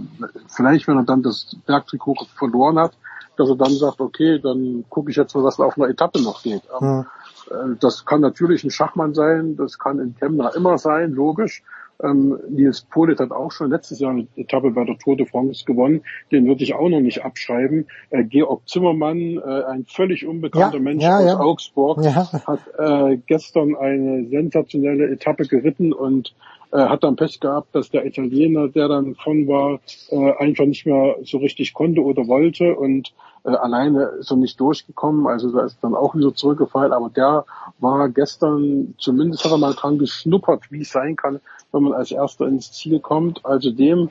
vielleicht, 0.49 0.89
wenn 0.89 0.97
er 0.97 1.05
dann 1.05 1.23
das 1.23 1.57
Bergtrikot 1.67 2.17
verloren 2.37 2.79
hat, 2.79 2.93
dass 3.37 3.49
er 3.49 3.57
dann 3.57 3.73
sagt, 3.73 4.01
okay, 4.01 4.41
dann 4.41 4.85
gucke 4.91 5.11
ich 5.11 5.17
jetzt 5.17 5.35
mal, 5.35 5.45
was 5.45 5.61
auf 5.61 5.79
einer 5.79 5.89
Etappe 5.89 6.21
noch 6.21 6.43
geht. 6.43 6.63
Aber, 6.71 7.07
äh, 7.51 7.77
Das 7.79 8.05
kann 8.05 8.21
natürlich 8.21 8.65
ein 8.65 8.71
Schachmann 8.71 9.15
sein, 9.15 9.57
das 9.57 9.79
kann 9.79 10.01
ein 10.01 10.17
Kemmler 10.19 10.55
immer 10.57 10.79
sein, 10.79 11.13
logisch. 11.13 11.63
Ähm, 12.03 12.39
Nils 12.49 12.83
Polit 12.83 13.21
hat 13.21 13.31
auch 13.31 13.53
schon 13.53 13.71
letztes 13.71 13.99
Jahr 14.01 14.13
eine 14.13 14.27
Etappe 14.37 14.71
bei 14.71 14.85
der 14.85 14.99
Tour 14.99 15.17
de 15.17 15.27
France 15.27 15.65
gewonnen. 15.65 16.03
Den 16.31 16.47
würde 16.47 16.65
ich 16.65 16.75
auch 16.75 16.89
noch 16.89 17.01
nicht 17.01 17.25
abschreiben. 17.25 17.87
Äh, 18.11 18.25
Georg 18.25 18.69
Zimmermann, 18.69 19.39
äh, 19.39 19.65
ein 19.65 19.85
völlig 19.87 20.27
unbekannter 20.27 20.79
Ja, 20.79 20.83
Mensch 20.83 21.03
ja, 21.03 21.19
aus 21.19 21.25
ja. 21.25 21.41
Augsburg, 21.41 22.05
hat 22.05 22.61
äh, 22.79 23.19
gestern 23.27 23.77
eine 23.77 24.27
sensationelle 24.29 25.11
Etappe 25.11 25.45
geritten 25.45 25.93
und 25.93 26.35
äh, 26.73 26.79
hat 26.79 27.05
dann 27.05 27.17
Pech 27.17 27.41
gehabt, 27.41 27.75
dass 27.75 27.91
der 27.91 28.07
Italiener, 28.07 28.69
der 28.69 28.89
dann 28.89 29.15
von 29.17 29.49
war, 29.49 29.81
äh, 30.11 30.33
einfach 30.39 30.67
nicht 30.67 30.87
mehr 30.87 31.17
so 31.23 31.39
richtig 31.39 31.75
konnte 31.75 32.03
oder 32.03 32.27
wollte 32.27 32.75
und 32.77 33.13
äh, 33.45 33.51
alleine 33.51 34.21
er 34.29 34.37
nicht 34.37 34.61
durchgekommen, 34.61 35.27
also 35.27 35.51
da 35.51 35.65
ist 35.65 35.79
dann 35.83 35.95
auch 35.95 36.15
wieder 36.15 36.35
zurückgefallen, 36.35 36.93
aber 36.93 37.11
der 37.11 37.45
war 37.79 38.09
gestern, 38.09 38.95
zumindest 38.99 39.45
hat 39.45 39.53
er 39.53 39.59
mal 39.59 39.75
dran 39.75 39.99
geschnuppert, 39.99 40.71
wie 40.71 40.83
es 40.83 40.91
sein 40.91 41.17
kann, 41.17 41.41
wenn 41.73 41.83
man 41.83 41.93
als 41.93 42.11
Erster 42.11 42.47
ins 42.47 42.73
Ziel 42.73 43.01
kommt, 43.01 43.45
also 43.45 43.71
dem 43.71 44.11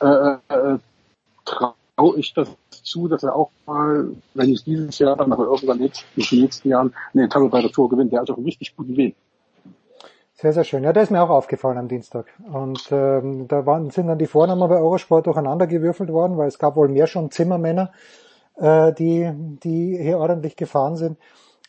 äh, 0.00 0.34
äh, 0.48 0.78
traue 1.44 2.18
ich 2.18 2.32
das 2.34 2.48
zu, 2.82 3.08
dass 3.08 3.22
er 3.22 3.36
auch 3.36 3.50
mal, 3.66 4.10
wenn 4.34 4.50
nicht 4.50 4.66
dieses 4.66 4.98
Jahr, 4.98 5.16
dann 5.16 5.32
aber 5.32 5.44
irgendwann 5.44 5.80
jetzt, 5.80 6.04
in 6.16 6.24
den 6.24 6.40
nächsten 6.42 6.68
Jahren 6.68 6.94
eine 7.12 7.24
Etappe 7.24 7.48
bei 7.48 7.60
der 7.60 7.70
Tour 7.70 7.88
gewinnt. 7.88 8.12
Der 8.12 8.20
hat 8.20 8.30
auf 8.30 8.36
einem 8.36 8.46
richtig 8.46 8.74
guten 8.76 8.96
Weg. 8.96 9.14
Sehr, 10.40 10.54
sehr 10.54 10.64
schön. 10.64 10.84
Ja, 10.84 10.94
der 10.94 11.02
ist 11.02 11.10
mir 11.10 11.22
auch 11.22 11.28
aufgefallen 11.28 11.76
am 11.76 11.88
Dienstag. 11.88 12.24
Und 12.50 12.88
ähm, 12.92 13.46
da 13.46 13.66
waren, 13.66 13.90
sind 13.90 14.06
dann 14.06 14.16
die 14.16 14.26
Vornamen 14.26 14.66
bei 14.70 14.76
Eurosport 14.76 15.26
durcheinander 15.26 15.66
gewürfelt 15.66 16.10
worden, 16.10 16.38
weil 16.38 16.48
es 16.48 16.58
gab 16.58 16.76
wohl 16.76 16.88
mehr 16.88 17.06
schon 17.06 17.30
Zimmermänner, 17.30 17.92
äh, 18.56 18.90
die, 18.94 19.30
die 19.62 19.98
hier 20.00 20.16
ordentlich 20.16 20.56
gefahren 20.56 20.96
sind. 20.96 21.18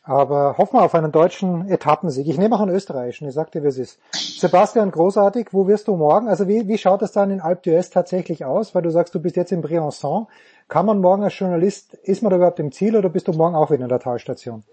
Aber 0.03 0.57
hoffen 0.57 0.77
wir 0.77 0.83
auf 0.83 0.95
einen 0.95 1.11
deutschen 1.11 1.67
Etappensieg. 1.67 2.25
Ich 2.29 2.37
nehme 2.37 2.55
auch 2.55 2.61
einen 2.61 2.73
österreichischen, 2.73 3.27
ich 3.27 3.33
sag 3.33 3.51
dir, 3.51 3.61
wie 3.61 3.67
es 3.67 3.77
ist. 3.77 3.99
Sebastian, 4.13 4.89
großartig, 4.89 5.49
wo 5.51 5.67
wirst 5.67 5.89
du 5.89 5.97
morgen? 5.97 6.29
Also 6.29 6.47
wie, 6.47 6.69
wie 6.69 6.77
schaut 6.77 7.01
es 7.01 7.11
dann 7.11 7.29
in 7.29 7.41
Alpe 7.41 7.71
d'Huez 7.71 7.91
tatsächlich 7.91 8.45
aus? 8.45 8.73
Weil 8.73 8.83
du 8.83 8.89
sagst, 8.89 9.13
du 9.13 9.19
bist 9.19 9.35
jetzt 9.35 9.51
in 9.51 9.61
Briançon. 9.61 10.27
Kann 10.69 10.85
man 10.85 11.01
morgen 11.01 11.23
als 11.23 11.37
Journalist, 11.37 11.93
ist 12.03 12.23
man 12.23 12.29
da 12.29 12.37
überhaupt 12.37 12.61
im 12.61 12.71
Ziel 12.71 12.95
oder 12.95 13.09
bist 13.09 13.27
du 13.27 13.33
morgen 13.33 13.53
auch 13.53 13.69
wieder 13.69 13.83
in 13.83 13.89
der 13.89 13.99
Talstation? 13.99 14.63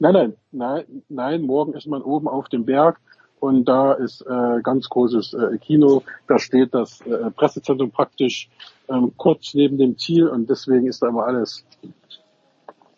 Nein, 0.00 0.12
nein, 0.12 0.34
nein, 0.52 1.02
nein, 1.08 1.42
morgen 1.42 1.72
ist 1.72 1.86
man 1.86 2.02
oben 2.02 2.28
auf 2.28 2.50
dem 2.50 2.66
Berg 2.66 3.00
und 3.40 3.64
da 3.66 3.92
ist 3.92 4.22
äh, 4.22 4.60
ganz 4.62 4.88
großes 4.88 5.34
äh, 5.34 5.58
Kino. 5.58 6.02
Da 6.26 6.38
steht 6.38 6.74
das 6.74 7.00
äh, 7.02 7.30
Pressezentrum 7.30 7.90
praktisch 7.90 8.48
ähm, 8.88 9.12
kurz 9.16 9.54
neben 9.54 9.78
dem 9.78 9.98
Ziel 9.98 10.28
und 10.28 10.48
deswegen 10.48 10.86
ist 10.86 11.02
da 11.02 11.08
immer 11.08 11.26
alles 11.26 11.64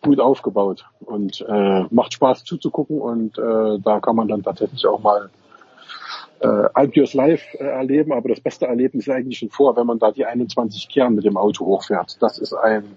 gut 0.03 0.21
aufgebaut 0.21 0.87
und 1.01 1.45
äh, 1.47 1.85
macht 1.91 2.15
Spaß 2.15 2.45
zuzugucken 2.45 3.01
und 3.01 3.39
äh, 3.39 3.79
da 3.79 4.01
kann 4.01 4.17
man 4.17 4.29
dann 4.29 4.43
tatsächlich 4.43 4.87
auch 4.87 5.03
mal 5.03 5.31
äh, 6.41 6.69
Alpios 6.73 7.13
live 7.13 7.43
äh, 7.55 7.65
erleben, 7.65 8.13
aber 8.13 8.31
das 8.31 8.41
beste 8.41 8.67
Erlebnis 8.67 9.07
ist 9.07 9.13
eigentlich 9.13 9.39
schon 9.39 9.51
vor, 9.51 9.77
wenn 9.77 9.87
man 9.87 9.99
da 9.99 10.11
die 10.11 10.25
21 10.25 10.89
Kern 10.89 11.15
mit 11.15 11.25
dem 11.25 11.37
Auto 11.37 11.67
hochfährt. 11.67 12.17
Das 12.21 12.39
ist 12.39 12.55
ein 12.55 12.97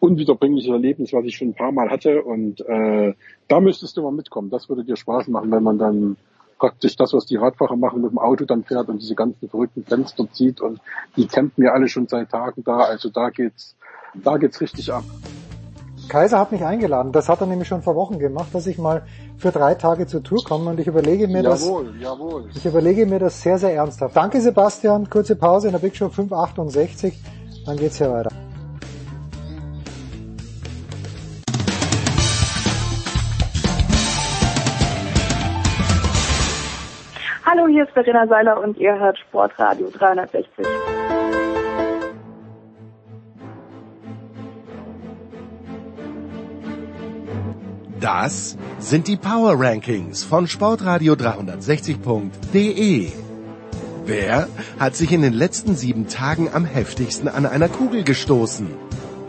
unwiederbringliches 0.00 0.70
Erlebnis, 0.70 1.12
was 1.12 1.24
ich 1.24 1.36
schon 1.36 1.48
ein 1.48 1.54
paar 1.54 1.72
Mal 1.72 1.88
hatte 1.88 2.22
und 2.22 2.60
äh, 2.66 3.14
da 3.46 3.60
müsstest 3.60 3.96
du 3.96 4.02
mal 4.02 4.12
mitkommen. 4.12 4.50
Das 4.50 4.68
würde 4.68 4.84
dir 4.84 4.96
Spaß 4.96 5.28
machen, 5.28 5.52
wenn 5.52 5.62
man 5.62 5.78
dann 5.78 6.16
praktisch 6.64 6.96
das, 6.96 7.12
was 7.12 7.26
die 7.26 7.36
Radfahrer 7.36 7.76
machen, 7.76 8.00
mit 8.00 8.10
dem 8.10 8.18
Auto 8.18 8.46
dann 8.46 8.64
fährt 8.64 8.88
und 8.88 8.98
diese 9.02 9.14
ganzen 9.14 9.50
verrückten 9.50 9.84
Fenster 9.84 10.26
zieht 10.32 10.62
und 10.62 10.80
die 11.14 11.26
campen 11.26 11.62
mir 11.62 11.74
alle 11.74 11.88
schon 11.88 12.08
seit 12.08 12.30
Tagen 12.30 12.64
da, 12.64 12.78
also 12.78 13.10
da 13.10 13.28
geht's, 13.28 13.76
da 14.14 14.38
geht's 14.38 14.62
richtig 14.62 14.90
ab. 14.90 15.04
Kaiser 16.08 16.38
hat 16.38 16.52
mich 16.52 16.64
eingeladen. 16.64 17.12
Das 17.12 17.28
hat 17.28 17.42
er 17.42 17.46
nämlich 17.46 17.68
schon 17.68 17.82
vor 17.82 17.96
Wochen 17.96 18.18
gemacht, 18.18 18.48
dass 18.52 18.66
ich 18.66 18.78
mal 18.78 19.02
für 19.36 19.50
drei 19.50 19.74
Tage 19.74 20.06
zur 20.06 20.22
Tour 20.22 20.42
komme 20.42 20.70
und 20.70 20.80
ich 20.80 20.86
überlege 20.86 21.28
mir 21.28 21.42
das. 21.42 21.66
Jawohl, 21.66 21.94
jawohl. 22.00 22.48
Ich 22.54 22.64
überlege 22.64 23.04
mir 23.04 23.18
das 23.18 23.42
sehr, 23.42 23.58
sehr 23.58 23.74
ernsthaft. 23.74 24.16
Danke 24.16 24.40
Sebastian. 24.40 25.10
Kurze 25.10 25.36
Pause 25.36 25.68
in 25.68 25.72
der 25.72 25.80
Big 25.80 25.94
Show 25.94 26.08
568. 26.08 27.14
Dann 27.66 27.76
geht's 27.76 27.98
hier 27.98 28.10
weiter. 28.10 28.30
Hier 37.74 37.84
ist 37.84 37.92
Verena 37.92 38.26
Seiler 38.28 38.62
und 38.62 38.78
ihr 38.78 38.96
hört 38.96 39.18
Sportradio 39.18 39.90
360. 39.90 40.64
Das 48.00 48.56
sind 48.78 49.08
die 49.08 49.16
Power 49.16 49.58
Rankings 49.58 50.22
von 50.22 50.46
Sportradio 50.46 51.14
360.de. 51.14 53.10
Wer 54.04 54.46
hat 54.78 54.94
sich 54.94 55.10
in 55.10 55.22
den 55.22 55.32
letzten 55.32 55.74
sieben 55.74 56.06
Tagen 56.06 56.50
am 56.52 56.64
heftigsten 56.64 57.26
an 57.26 57.44
einer 57.44 57.68
Kugel 57.68 58.04
gestoßen? 58.04 58.68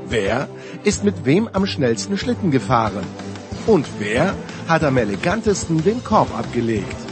Wer 0.07 0.47
ist 0.83 1.03
mit 1.03 1.25
wem 1.25 1.49
am 1.51 1.65
schnellsten 1.65 2.15
Schlitten 2.15 2.51
gefahren? 2.51 3.07
Und 3.65 3.87
wer 3.97 4.35
hat 4.67 4.83
am 4.83 4.97
elegantesten 4.97 5.83
den 5.83 6.03
Korb 6.03 6.37
abgelegt? 6.37 7.04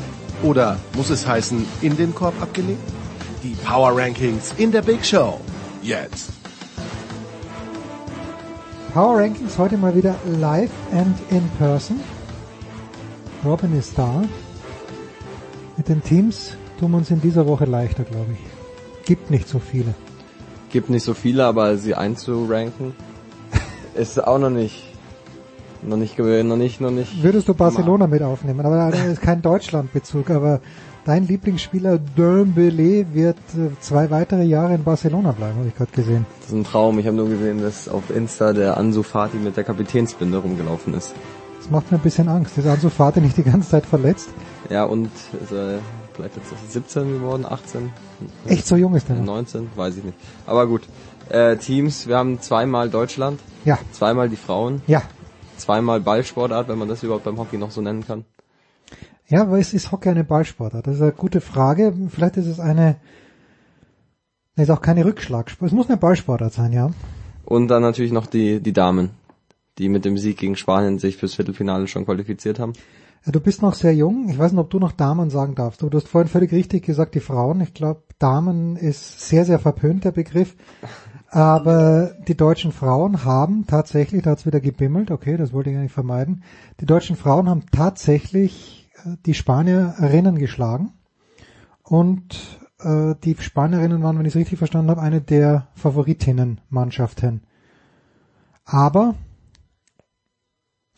Oder 0.43 0.77
muss 0.97 1.09
es 1.09 1.25
heißen, 1.25 1.65
in 1.81 1.95
den 1.95 2.13
Korb 2.13 2.33
abgelegt? 2.41 2.83
Die 3.43 3.55
Power 3.65 3.97
Rankings 3.97 4.53
in 4.57 4.73
der 4.73 4.81
Big 4.81 5.05
Show. 5.05 5.39
Jetzt. 5.81 6.31
Power 8.93 9.19
Rankings 9.19 9.57
heute 9.57 9.77
mal 9.77 9.95
wieder 9.95 10.15
live 10.39 10.69
and 10.91 11.17
in 11.29 11.49
person. 11.57 12.01
Robin 13.45 13.77
ist 13.79 13.97
da. 13.97 14.23
Mit 15.77 15.87
den 15.87 16.03
Teams 16.03 16.57
tun 16.77 16.91
wir 16.91 16.97
uns 16.97 17.09
in 17.09 17.21
dieser 17.21 17.47
Woche 17.47 17.63
leichter, 17.63 18.03
glaube 18.03 18.33
ich. 18.33 19.05
Gibt 19.05 19.31
nicht 19.31 19.47
so 19.47 19.59
viele. 19.59 19.93
Gibt 20.71 20.89
nicht 20.89 21.03
so 21.03 21.13
viele, 21.13 21.45
aber 21.45 21.77
sie 21.77 21.95
einzuranken 21.95 22.93
ist 23.95 24.21
auch 24.21 24.39
noch 24.39 24.49
nicht, 24.49 24.92
noch 25.87 25.97
nicht, 25.97 26.17
noch 26.17 26.57
nicht, 26.57 26.81
noch 26.81 26.91
nicht. 26.91 27.23
Würdest 27.23 27.47
du 27.47 27.53
Barcelona 27.53 28.07
mit 28.07 28.21
aufnehmen? 28.21 28.65
Aber 28.65 28.75
da 28.75 28.89
ist 28.89 29.21
kein 29.21 29.41
Deutschlandbezug. 29.41 30.29
Aber 30.29 30.59
dein 31.05 31.27
Lieblingsspieler 31.27 31.97
Dembele 31.97 33.05
wird 33.13 33.37
äh, 33.55 33.69
zwei 33.79 34.09
weitere 34.09 34.43
Jahre 34.43 34.75
in 34.75 34.83
Barcelona 34.83 35.31
bleiben, 35.31 35.57
habe 35.57 35.67
ich 35.67 35.75
gerade 35.75 35.91
gesehen. 35.91 36.25
Das 36.39 36.49
ist 36.49 36.55
ein 36.55 36.63
Traum. 36.63 36.99
Ich 36.99 37.07
habe 37.07 37.17
nur 37.17 37.29
gesehen, 37.29 37.61
dass 37.61 37.87
auf 37.89 38.09
Insta 38.15 38.53
der 38.53 38.77
Ansu 38.77 39.03
Fati 39.03 39.37
mit 39.37 39.57
der 39.57 39.63
Kapitänsbinde 39.63 40.37
rumgelaufen 40.37 40.93
ist. 40.93 41.13
Das 41.59 41.69
macht 41.69 41.91
mir 41.91 41.97
ein 41.97 42.03
bisschen 42.03 42.27
Angst. 42.27 42.57
Ist 42.57 42.67
Ansu 42.67 42.89
Fati 42.89 43.21
nicht 43.21 43.37
die 43.37 43.43
ganze 43.43 43.69
Zeit 43.69 43.85
verletzt? 43.85 44.29
Ja, 44.69 44.83
und 44.85 45.09
ist 45.41 45.51
er 45.51 45.79
vielleicht 46.13 46.35
jetzt 46.35 46.71
17 46.73 47.19
geworden, 47.19 47.45
18? 47.47 47.89
Echt 48.47 48.67
so 48.67 48.75
jung 48.75 48.95
ist 48.95 49.09
noch? 49.09 49.17
19, 49.17 49.69
weiß 49.75 49.97
ich 49.97 50.03
nicht. 50.03 50.17
Aber 50.45 50.67
gut. 50.67 50.83
Äh, 51.29 51.55
Teams, 51.55 52.07
wir 52.07 52.17
haben 52.17 52.41
zweimal 52.41 52.89
Deutschland, 52.89 53.39
Ja, 53.63 53.79
zweimal 53.93 54.27
die 54.27 54.35
Frauen, 54.35 54.81
ja. 54.87 55.01
Zweimal 55.57 55.99
Ballsportart, 56.01 56.67
wenn 56.67 56.77
man 56.77 56.87
das 56.87 57.03
überhaupt 57.03 57.23
beim 57.23 57.37
Hockey 57.37 57.57
noch 57.57 57.71
so 57.71 57.81
nennen 57.81 58.05
kann. 58.05 58.25
Ja, 59.27 59.43
aber 59.43 59.59
es 59.59 59.73
ist 59.73 59.91
Hockey 59.91 60.09
eine 60.09 60.23
Ballsportart? 60.23 60.85
Das 60.85 60.95
ist 60.95 61.01
eine 61.01 61.11
gute 61.11 61.41
Frage. 61.41 61.93
Vielleicht 62.09 62.37
ist 62.37 62.47
es 62.47 62.59
eine, 62.59 62.97
ist 64.55 64.69
auch 64.69 64.81
keine 64.81 65.05
Rückschlagsportart. 65.05 65.71
Es 65.71 65.75
muss 65.75 65.89
eine 65.89 65.97
Ballsportart 65.97 66.53
sein, 66.53 66.73
ja. 66.73 66.91
Und 67.45 67.67
dann 67.69 67.81
natürlich 67.81 68.11
noch 68.11 68.27
die, 68.27 68.59
die 68.59 68.73
Damen, 68.73 69.11
die 69.77 69.89
mit 69.89 70.05
dem 70.05 70.17
Sieg 70.17 70.37
gegen 70.37 70.55
Spanien 70.55 70.99
sich 70.99 71.17
fürs 71.17 71.35
Viertelfinale 71.35 71.87
schon 71.87 72.05
qualifiziert 72.05 72.59
haben. 72.59 72.73
Ja, 73.25 73.31
Du 73.31 73.39
bist 73.39 73.61
noch 73.61 73.73
sehr 73.73 73.95
jung. 73.95 74.29
Ich 74.29 74.37
weiß 74.37 74.51
nicht, 74.51 74.61
ob 74.61 74.69
du 74.69 74.79
noch 74.79 74.91
Damen 74.91 75.29
sagen 75.29 75.55
darfst. 75.55 75.81
Aber 75.81 75.89
du 75.89 75.97
hast 75.97 76.07
vorhin 76.07 76.29
völlig 76.29 76.51
richtig 76.51 76.85
gesagt, 76.85 77.15
die 77.15 77.19
Frauen. 77.19 77.61
Ich 77.61 77.73
glaube, 77.73 78.03
Damen 78.19 78.75
ist 78.75 79.21
sehr, 79.21 79.45
sehr 79.45 79.59
verpönt, 79.59 80.03
der 80.03 80.11
Begriff. 80.11 80.55
Aber 81.33 82.13
die 82.27 82.37
deutschen 82.37 82.71
Frauen 82.71 83.25
haben 83.25 83.65
tatsächlich, 83.65 84.21
da 84.21 84.31
hat's 84.31 84.45
wieder 84.45 84.59
gebimmelt, 84.59 85.09
okay, 85.09 85.35
das 85.35 85.51
wollte 85.51 85.71
ich 85.71 85.77
eigentlich 85.77 85.91
vermeiden. 85.91 86.43
Die 86.79 86.85
deutschen 86.85 87.15
Frauen 87.15 87.49
haben 87.49 87.65
tatsächlich 87.71 88.87
äh, 89.03 89.15
die 89.25 89.33
Spanierinnen 89.33 90.37
geschlagen. 90.37 90.93
Und 91.81 92.59
äh, 92.81 93.15
die 93.23 93.35
Spanierinnen 93.39 94.03
waren, 94.03 94.19
wenn 94.19 94.27
ich 94.27 94.33
es 94.33 94.39
richtig 94.39 94.59
verstanden 94.59 94.91
habe, 94.91 95.01
eine 95.01 95.21
der 95.21 95.69
Favoritinnenmannschaften. 95.73 97.41
Aber 98.63 99.15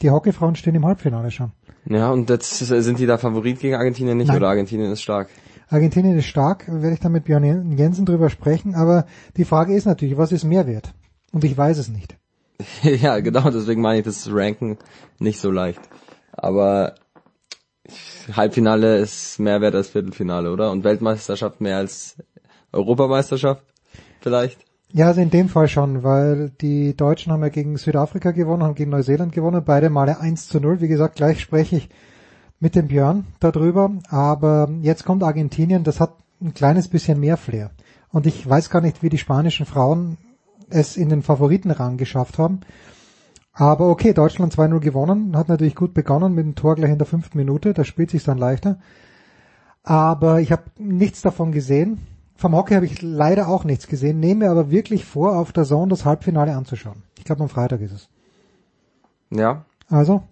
die 0.02 0.12
Hockeyfrauen 0.12 0.58
stehen 0.58 0.76
im 0.76 0.86
Halbfinale 0.86 1.32
schon. 1.32 1.54
Ja, 1.86 2.12
und 2.12 2.30
jetzt 2.30 2.58
sind 2.58 3.00
die 3.00 3.06
da 3.06 3.18
Favorit 3.18 3.62
gegen 3.62 3.76
Argentinien 3.76 4.18
nicht 4.18 4.28
Nein. 4.28 4.38
oder 4.38 4.50
Argentinien 4.50 4.92
ist 4.92 5.02
stark? 5.02 5.30
Argentinien 5.70 6.18
ist 6.18 6.26
stark, 6.26 6.66
werde 6.68 6.94
ich 6.94 7.00
dann 7.00 7.12
mit 7.12 7.26
Björn 7.26 7.78
Jensen 7.78 8.06
drüber 8.06 8.30
sprechen, 8.30 8.76
aber 8.76 9.06
die 9.38 9.46
Frage 9.46 9.76
ist 9.76 9.86
natürlich, 9.86 10.18
was 10.18 10.32
ist 10.32 10.44
Mehrwert? 10.44 10.94
Und 11.32 11.44
ich 11.44 11.58
weiß 11.58 11.78
es 11.78 11.90
nicht. 11.90 12.18
ja, 12.84 13.20
genau, 13.20 13.50
deswegen 13.50 13.82
meine 13.82 14.00
ich 14.00 14.06
das 14.06 14.30
Ranken 14.32 14.78
nicht 15.20 15.40
so 15.40 15.52
leicht. 15.52 15.82
Aber 16.32 16.96
Halbfinale 18.34 18.98
ist 18.98 19.40
mehr 19.40 19.62
wert 19.62 19.76
als 19.76 19.90
Viertelfinale, 19.90 20.52
oder? 20.52 20.72
Und 20.72 20.84
Weltmeisterschaft 20.84 21.62
mehr 21.62 21.78
als 21.78 22.18
Europameisterschaft 22.72 23.64
vielleicht? 24.22 24.60
Ja, 24.92 25.08
also 25.08 25.22
in 25.22 25.30
dem 25.30 25.50
Fall 25.50 25.68
schon, 25.68 26.04
weil 26.04 26.52
die 26.62 26.96
Deutschen 26.96 27.32
haben 27.32 27.42
ja 27.42 27.50
gegen 27.50 27.78
Südafrika 27.78 28.32
gewonnen, 28.32 28.64
haben 28.64 28.76
gegen 28.76 28.92
Neuseeland 28.92 29.34
gewonnen, 29.34 29.64
beide 29.66 29.90
Male 29.90 30.20
1 30.20 30.48
zu 30.48 30.60
0. 30.60 30.80
Wie 30.82 30.88
gesagt, 30.88 31.16
gleich 31.16 31.42
spreche 31.42 31.78
ich 31.78 31.90
mit 32.66 32.74
dem 32.74 32.88
Björn 32.88 33.28
darüber. 33.40 33.92
Aber 34.10 34.72
jetzt 34.82 35.06
kommt 35.06 35.22
Argentinien, 35.22 35.84
das 35.84 36.00
hat 36.00 36.16
ein 36.42 36.56
kleines 36.56 36.88
bisschen 36.88 37.20
mehr 37.20 37.38
Flair. 37.38 37.70
Und 38.12 38.26
ich 38.26 38.50
weiß 38.50 38.72
gar 38.72 38.82
nicht, 38.82 39.04
wie 39.04 39.10
die 39.10 39.20
spanischen 39.20 39.68
Frauen 39.68 40.18
es 40.72 40.98
in 40.98 41.10
den 41.10 41.22
Favoritenrang 41.22 41.98
geschafft 41.98 42.40
haben. 42.40 42.62
Aber 43.54 43.88
okay, 43.88 44.14
Deutschland 44.14 44.52
2-0 44.52 44.80
gewonnen, 44.80 45.38
hat 45.38 45.48
natürlich 45.48 45.76
gut 45.76 45.94
begonnen 45.94 46.34
mit 46.34 46.44
dem 46.44 46.56
Tor 46.56 46.74
gleich 46.74 46.90
in 46.90 46.98
der 46.98 47.06
fünften 47.06 47.38
Minute, 47.38 47.76
da 47.76 47.84
spielt 47.84 48.10
sich 48.10 48.24
dann 48.24 48.40
leichter. 48.40 48.80
Aber 49.84 50.42
ich 50.42 50.52
habe 50.52 50.64
nichts 50.80 51.22
davon 51.22 51.52
gesehen. 51.52 52.00
Vom 52.36 52.56
Hockey 52.56 52.74
habe 52.74 52.88
ich 52.88 53.00
leider 53.04 53.48
auch 53.48 53.64
nichts 53.64 53.86
gesehen, 53.86 54.20
nehme 54.20 54.50
aber 54.50 54.72
wirklich 54.72 55.06
vor, 55.06 55.38
auf 55.38 55.54
der 55.54 55.66
Zone 55.66 55.90
das 55.90 56.04
Halbfinale 56.04 56.56
anzuschauen. 56.56 57.04
Ich 57.20 57.26
glaube, 57.26 57.44
am 57.44 57.50
Freitag 57.50 57.82
ist 57.82 57.94
es. 57.94 58.10
Ja. 59.30 59.66
Also, 59.88 60.24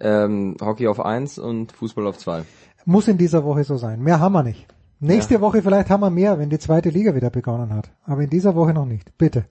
Ähm, 0.00 0.56
Hockey 0.60 0.88
auf 0.88 1.00
eins 1.00 1.38
und 1.38 1.72
Fußball 1.72 2.06
auf 2.06 2.18
zwei. 2.18 2.42
muss 2.84 3.08
in 3.08 3.18
dieser 3.18 3.44
Woche 3.44 3.64
so 3.64 3.76
sein. 3.76 4.00
Mehr 4.00 4.20
haben 4.20 4.32
wir 4.32 4.42
nicht. 4.42 4.66
Nächste 4.98 5.40
Woche 5.40 5.62
vielleicht 5.62 5.88
haben 5.88 6.00
wir 6.00 6.10
mehr, 6.10 6.38
wenn 6.38 6.50
die 6.50 6.58
zweite 6.58 6.90
Liga 6.90 7.14
wieder 7.14 7.30
begonnen 7.30 7.72
hat. 7.74 7.90
Aber 8.04 8.22
in 8.22 8.30
dieser 8.30 8.54
Woche 8.54 8.74
noch 8.74 8.84
nicht. 8.84 9.16
Bitte. 9.16 9.44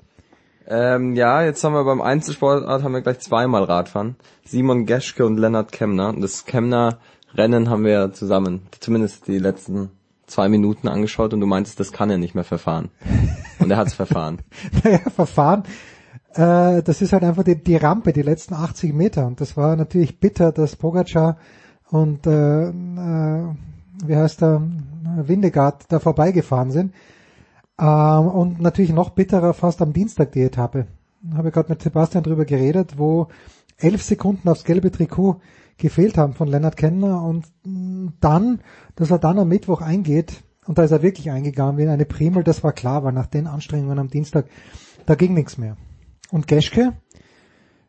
Ähm, 0.67 1.15
ja, 1.15 1.41
jetzt 1.43 1.63
haben 1.63 1.73
wir 1.73 1.83
beim 1.83 2.01
Einzelsportart 2.01 2.83
haben 2.83 2.93
wir 2.93 3.01
gleich 3.01 3.19
zweimal 3.19 3.63
Radfahren. 3.63 4.15
Simon 4.45 4.85
Geschke 4.85 5.25
und 5.25 5.37
Lennart 5.37 5.71
Kemner. 5.71 6.13
Das 6.13 6.45
Kemner 6.45 6.99
Rennen 7.35 7.69
haben 7.69 7.83
wir 7.83 8.11
zusammen, 8.13 8.61
zumindest 8.79 9.27
die 9.27 9.39
letzten 9.39 9.91
zwei 10.25 10.49
Minuten 10.49 10.87
angeschaut 10.87 11.33
und 11.33 11.39
du 11.39 11.47
meintest, 11.47 11.79
das 11.79 11.91
kann 11.91 12.09
er 12.09 12.17
nicht 12.17 12.35
mehr 12.35 12.43
verfahren. 12.43 12.89
Und 13.59 13.71
er 13.71 13.77
hat's 13.77 13.93
verfahren. 13.93 14.39
Naja, 14.83 14.99
Verfahren, 15.09 15.63
äh, 16.33 16.83
das 16.83 17.01
ist 17.01 17.13
halt 17.13 17.23
einfach 17.23 17.43
die, 17.43 17.61
die 17.61 17.75
Rampe, 17.75 18.13
die 18.13 18.21
letzten 18.21 18.53
80 18.53 18.93
Meter. 18.93 19.25
Und 19.27 19.41
das 19.41 19.57
war 19.57 19.75
natürlich 19.75 20.19
bitter, 20.19 20.51
dass 20.51 20.75
Pogacar 20.75 21.37
und 21.89 22.27
äh, 22.27 22.69
äh, 22.69 23.43
wie 24.05 24.15
heißt 24.15 24.41
der, 24.41 24.61
Windegaard 25.15 25.85
da 25.91 25.99
vorbeigefahren 25.99 26.71
sind. 26.71 26.93
Ähm, 27.79 28.27
und 28.27 28.61
natürlich 28.61 28.93
noch 28.93 29.11
bitterer 29.11 29.53
fast 29.53 29.81
am 29.81 29.93
Dienstag 29.93 30.31
die 30.33 30.43
Etappe. 30.43 30.87
Habe 31.33 31.51
gerade 31.51 31.69
mit 31.69 31.81
Sebastian 31.81 32.23
drüber 32.23 32.45
geredet, 32.45 32.97
wo 32.97 33.27
elf 33.77 34.03
Sekunden 34.03 34.47
aufs 34.49 34.63
gelbe 34.63 34.91
Trikot 34.91 35.41
gefehlt 35.77 36.17
haben 36.17 36.33
von 36.33 36.47
Lennart 36.47 36.77
Kemmler 36.77 37.23
und 37.23 37.45
mh, 37.63 38.13
dann, 38.19 38.59
dass 38.95 39.11
er 39.11 39.19
dann 39.19 39.39
am 39.39 39.47
Mittwoch 39.47 39.81
eingeht, 39.81 40.43
und 40.65 40.77
da 40.77 40.83
ist 40.83 40.91
er 40.91 41.01
wirklich 41.01 41.31
eingegangen 41.31 41.77
wie 41.77 41.83
in 41.83 41.89
eine 41.89 42.05
Primel, 42.05 42.43
das 42.43 42.63
war 42.63 42.73
klar, 42.73 43.03
weil 43.03 43.13
nach 43.13 43.25
den 43.25 43.47
Anstrengungen 43.47 43.97
am 43.97 44.09
Dienstag, 44.09 44.45
da 45.05 45.15
ging 45.15 45.33
nichts 45.33 45.57
mehr. 45.57 45.77
Und 46.31 46.47
Geschke 46.47 46.93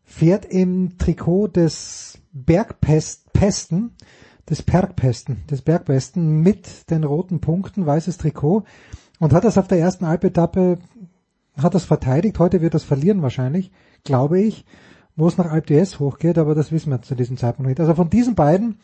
fährt 0.05 0.45
im 0.47 0.99
Trikot 0.99 1.49
des 1.49 2.19
Bergpesten, 2.33 3.93
des 4.49 4.63
Bergpesten, 4.63 5.47
des 5.49 5.63
Bergbesten 5.63 6.41
mit 6.41 6.91
den 6.91 7.05
roten 7.05 7.41
Punkten, 7.41 7.87
weißes 7.87 8.19
Trikot 8.19 8.65
und 9.19 9.33
hat 9.33 9.45
das 9.45 9.59
auf 9.59 9.69
der 9.69 9.79
ersten 9.79 10.05
Alpetappe, 10.05 10.79
hat 11.57 11.75
das 11.75 11.85
verteidigt, 11.85 12.39
heute 12.39 12.61
wird 12.61 12.75
das 12.75 12.85
verlieren 12.85 13.23
wahrscheinlich, 13.23 13.71
glaube 14.05 14.41
ich, 14.41 14.65
wo 15.17 15.29
es 15.29 15.37
nach 15.37 15.51
Alp 15.51 15.67
d'Huez 15.67 15.99
hochgeht, 15.99 16.39
aber 16.39 16.55
das 16.55 16.73
wissen 16.73 16.91
wir 16.91 17.03
zu 17.03 17.15
diesem 17.15 17.37
Zeitpunkt 17.37 17.69
nicht. 17.69 17.81
Also 17.81 17.95
von 17.95 18.09
diesen 18.09 18.35
beiden, 18.35 18.79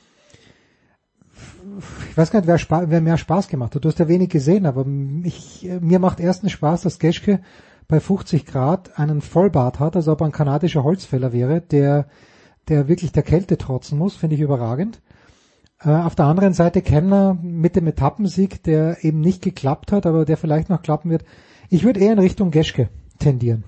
ich 2.11 2.17
weiß 2.17 2.31
gar 2.31 2.41
nicht, 2.41 2.49
wer, 2.49 2.91
wer 2.91 3.01
mehr 3.01 3.17
Spaß 3.17 3.49
gemacht 3.49 3.75
hat. 3.75 3.85
Du 3.85 3.89
hast 3.89 3.99
ja 3.99 4.09
wenig 4.09 4.29
gesehen, 4.29 4.67
aber 4.67 4.87
ich, 5.25 5.69
mir 5.81 5.99
macht 5.99 6.21
erstens 6.21 6.53
Spaß, 6.53 6.83
dass 6.83 6.99
Geschke 6.99 7.41
bei 7.89 8.01
50 8.01 8.47
Grad 8.47 8.99
einen 8.99 9.21
Vollbart 9.21 9.79
hat, 9.81 9.97
also 9.97 10.13
ob 10.13 10.21
er 10.21 10.27
ein 10.27 10.33
kanadischer 10.33 10.85
Holzfäller 10.85 11.33
wäre, 11.33 11.61
der, 11.61 12.09
der 12.69 12.89
wirklich 12.89 13.13
der 13.13 13.23
Kälte 13.23 13.59
trotzen 13.59 13.99
muss, 13.99 14.17
finde 14.17 14.37
ich 14.37 14.43
überragend. 14.43 15.01
Äh, 15.81 15.91
auf 15.91 16.15
der 16.15 16.25
anderen 16.27 16.53
Seite 16.53 16.83
Kemner 16.83 17.39
mit 17.41 17.77
dem 17.77 17.87
Etappensieg, 17.87 18.63
der 18.63 19.05
eben 19.05 19.21
nicht 19.21 19.43
geklappt 19.43 19.93
hat, 19.93 20.07
aber 20.07 20.25
der 20.25 20.37
vielleicht 20.37 20.69
noch 20.69 20.83
klappen 20.83 21.11
wird. 21.11 21.25
Ich 21.69 21.85
würde 21.85 22.01
eher 22.01 22.13
in 22.13 22.19
Richtung 22.19 22.51
Geschke 22.51 22.89
tendieren. 23.19 23.65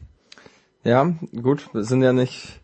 Ja, 0.84 1.12
gut, 1.42 1.68
es 1.74 1.88
sind 1.88 2.02
ja 2.02 2.12
nicht, 2.12 2.60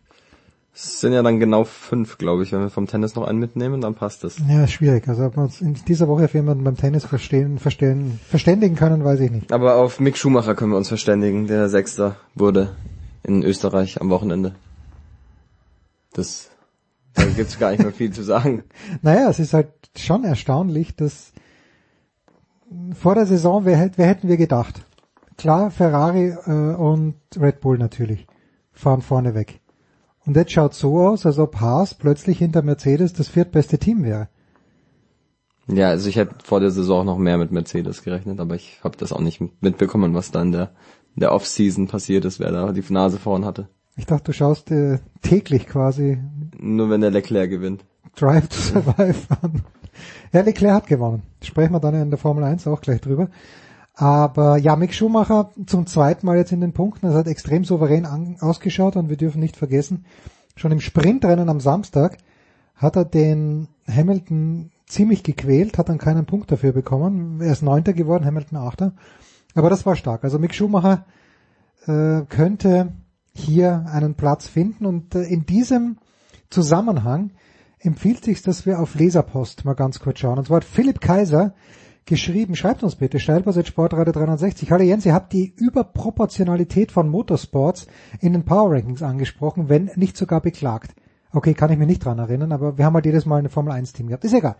es 0.75 0.99
sind 0.99 1.13
ja 1.13 1.23
dann 1.23 1.39
genau 1.39 1.63
fünf, 1.63 2.17
glaube 2.17 2.43
ich. 2.43 2.51
Wenn 2.51 2.59
wir 2.59 2.69
vom 2.69 2.85
Tennis 2.85 3.15
noch 3.15 3.23
einen 3.25 3.39
mitnehmen, 3.39 3.79
dann 3.79 3.95
passt 3.95 4.25
das. 4.25 4.35
Ja, 4.47 4.67
schwierig. 4.67 5.07
Also 5.07 5.23
ob 5.25 5.37
wir 5.37 5.43
uns 5.43 5.61
in 5.61 5.73
dieser 5.87 6.07
Woche 6.09 6.27
für 6.27 6.39
jemanden 6.39 6.65
beim 6.65 6.75
Tennis 6.75 7.05
verstehen, 7.05 7.59
verstehen, 7.59 8.19
verständigen 8.27 8.75
können, 8.75 9.03
weiß 9.05 9.21
ich 9.21 9.31
nicht. 9.31 9.53
Aber 9.53 9.77
auf 9.77 10.01
Mick 10.01 10.17
Schumacher 10.17 10.53
können 10.53 10.71
wir 10.71 10.77
uns 10.77 10.89
verständigen, 10.89 11.47
der 11.47 11.69
Sechster 11.69 12.17
wurde 12.35 12.75
in 13.23 13.41
Österreich 13.41 14.01
am 14.01 14.09
Wochenende. 14.09 14.53
Das, 16.13 16.49
da 17.13 17.23
gibt's 17.25 17.57
gar 17.57 17.71
nicht 17.71 17.81
mehr 17.83 17.91
viel 17.93 18.11
zu 18.11 18.23
sagen. 18.23 18.63
Naja, 19.01 19.29
es 19.29 19.39
ist 19.39 19.53
halt 19.53 19.69
schon 19.97 20.23
erstaunlich, 20.25 20.95
dass 20.95 21.31
vor 22.93 23.15
der 23.15 23.25
Saison, 23.25 23.63
wer, 23.65 23.77
hätt- 23.77 23.93
wer 23.97 24.07
hätten 24.07 24.27
wir 24.27 24.37
gedacht? 24.37 24.81
Klar, 25.37 25.71
Ferrari 25.71 26.29
äh, 26.45 26.75
und 26.75 27.15
Red 27.39 27.61
Bull 27.61 27.77
natürlich 27.77 28.27
fahren 28.73 29.01
vorne 29.01 29.33
weg. 29.35 29.59
Und 30.25 30.35
jetzt 30.35 30.51
schaut 30.51 30.73
so 30.73 30.99
aus, 30.99 31.25
als 31.25 31.37
ob 31.37 31.59
Haas 31.59 31.93
plötzlich 31.93 32.39
hinter 32.39 32.61
Mercedes 32.63 33.13
das 33.13 33.27
viertbeste 33.27 33.77
Team 33.77 34.03
wäre. 34.03 34.27
Ja, 35.67 35.89
also 35.89 36.09
ich 36.09 36.15
hätte 36.15 36.35
vor 36.43 36.59
der 36.59 36.71
Saison 36.71 37.05
noch 37.05 37.17
mehr 37.17 37.37
mit 37.37 37.51
Mercedes 37.51 38.03
gerechnet, 38.03 38.39
aber 38.39 38.55
ich 38.55 38.79
habe 38.83 38.97
das 38.97 39.11
auch 39.11 39.19
nicht 39.19 39.41
mitbekommen, 39.61 40.13
was 40.13 40.31
da 40.31 40.41
in 40.41 40.51
der, 40.51 40.71
in 41.15 41.21
der 41.21 41.31
Off-Season 41.31 41.87
passiert 41.87 42.25
ist, 42.25 42.39
wer 42.39 42.51
da 42.51 42.71
die 42.71 42.83
Nase 42.89 43.17
vorn 43.17 43.45
hatte. 43.45 43.67
Ich 43.97 44.05
dachte, 44.05 44.25
du 44.25 44.33
schaust 44.33 44.71
äh, 44.71 44.99
täglich 45.21 45.67
quasi 45.67 46.19
Nur 46.59 46.89
wenn 46.89 47.01
der 47.01 47.11
Leclerc 47.11 47.49
gewinnt. 47.49 47.85
Drive 48.15 48.49
to 48.49 48.57
Survive 48.57 49.27
an. 49.41 49.61
Ja, 50.33 50.41
Leclerc 50.41 50.73
hat 50.73 50.87
gewonnen. 50.87 51.23
Sprechen 51.41 51.71
wir 51.71 51.79
dann 51.79 51.93
in 51.93 52.09
der 52.09 52.19
Formel 52.19 52.43
1 52.43 52.67
auch 52.67 52.81
gleich 52.81 52.99
drüber. 52.99 53.29
Aber 53.95 54.57
ja, 54.57 54.75
Mick 54.75 54.93
Schumacher 54.93 55.51
zum 55.65 55.87
zweiten 55.87 56.25
Mal 56.25 56.37
jetzt 56.37 56.51
in 56.51 56.61
den 56.61 56.73
Punkten. 56.73 57.07
Das 57.07 57.15
hat 57.15 57.27
extrem 57.27 57.63
souverän 57.63 58.05
an, 58.05 58.37
ausgeschaut 58.41 58.97
und 58.97 59.09
wir 59.09 59.17
dürfen 59.17 59.39
nicht 59.39 59.55
vergessen, 59.55 60.05
schon 60.55 60.71
im 60.71 60.81
Sprintrennen 60.81 61.49
am 61.49 61.59
Samstag 61.59 62.17
hat 62.75 62.97
er 62.97 63.05
den 63.05 63.69
Hamilton 63.87 64.71
ziemlich 64.85 65.23
gequält, 65.23 65.77
hat 65.77 65.89
dann 65.89 65.97
keinen 65.97 66.25
Punkt 66.25 66.51
dafür 66.51 66.73
bekommen. 66.73 67.41
Er 67.41 67.53
ist 67.53 67.61
Neunter 67.61 67.93
geworden, 67.93 68.25
Hamilton 68.25 68.57
Achter. 68.57 68.93
Aber 69.53 69.69
das 69.69 69.85
war 69.85 69.95
stark. 69.95 70.23
Also 70.23 70.39
Mick 70.39 70.53
Schumacher 70.53 71.05
äh, 71.87 72.21
könnte 72.27 72.93
hier 73.33 73.85
einen 73.91 74.15
Platz 74.15 74.47
finden 74.47 74.85
und 74.85 75.15
äh, 75.15 75.23
in 75.23 75.45
diesem 75.45 75.97
Zusammenhang 76.49 77.31
empfiehlt 77.79 78.23
sich, 78.23 78.41
dass 78.41 78.65
wir 78.65 78.79
auf 78.79 78.95
Leserpost 78.95 79.65
mal 79.65 79.73
ganz 79.73 79.99
kurz 79.99 80.19
schauen. 80.19 80.37
Und 80.37 80.47
zwar 80.47 80.57
hat 80.57 80.65
Philipp 80.65 80.99
Kaiser 80.99 81.53
geschrieben, 82.05 82.55
schreibt 82.55 82.83
uns 82.83 82.95
bitte, 82.95 83.19
Steilbasset 83.19 83.67
Sportradio 83.67 84.13
360. 84.13 84.71
Hallo 84.71 84.83
Jens, 84.83 85.05
ihr 85.05 85.13
habt 85.13 85.33
die 85.33 85.53
Überproportionalität 85.57 86.91
von 86.91 87.09
Motorsports 87.09 87.87
in 88.21 88.33
den 88.33 88.45
Power 88.45 88.71
Rankings 88.71 89.01
angesprochen, 89.01 89.69
wenn 89.69 89.89
nicht 89.95 90.15
sogar 90.15 90.41
beklagt. 90.41 90.93
Okay, 91.31 91.53
kann 91.53 91.71
ich 91.71 91.77
mich 91.77 91.87
nicht 91.87 92.05
dran 92.05 92.19
erinnern, 92.19 92.51
aber 92.51 92.77
wir 92.77 92.85
haben 92.85 92.93
halt 92.93 93.05
jedes 93.05 93.25
Mal 93.25 93.37
eine 93.37 93.49
Formel 93.49 93.73
1 93.73 93.93
Team 93.93 94.07
gehabt. 94.07 94.23
Ist 94.23 94.33
egal. 94.33 94.55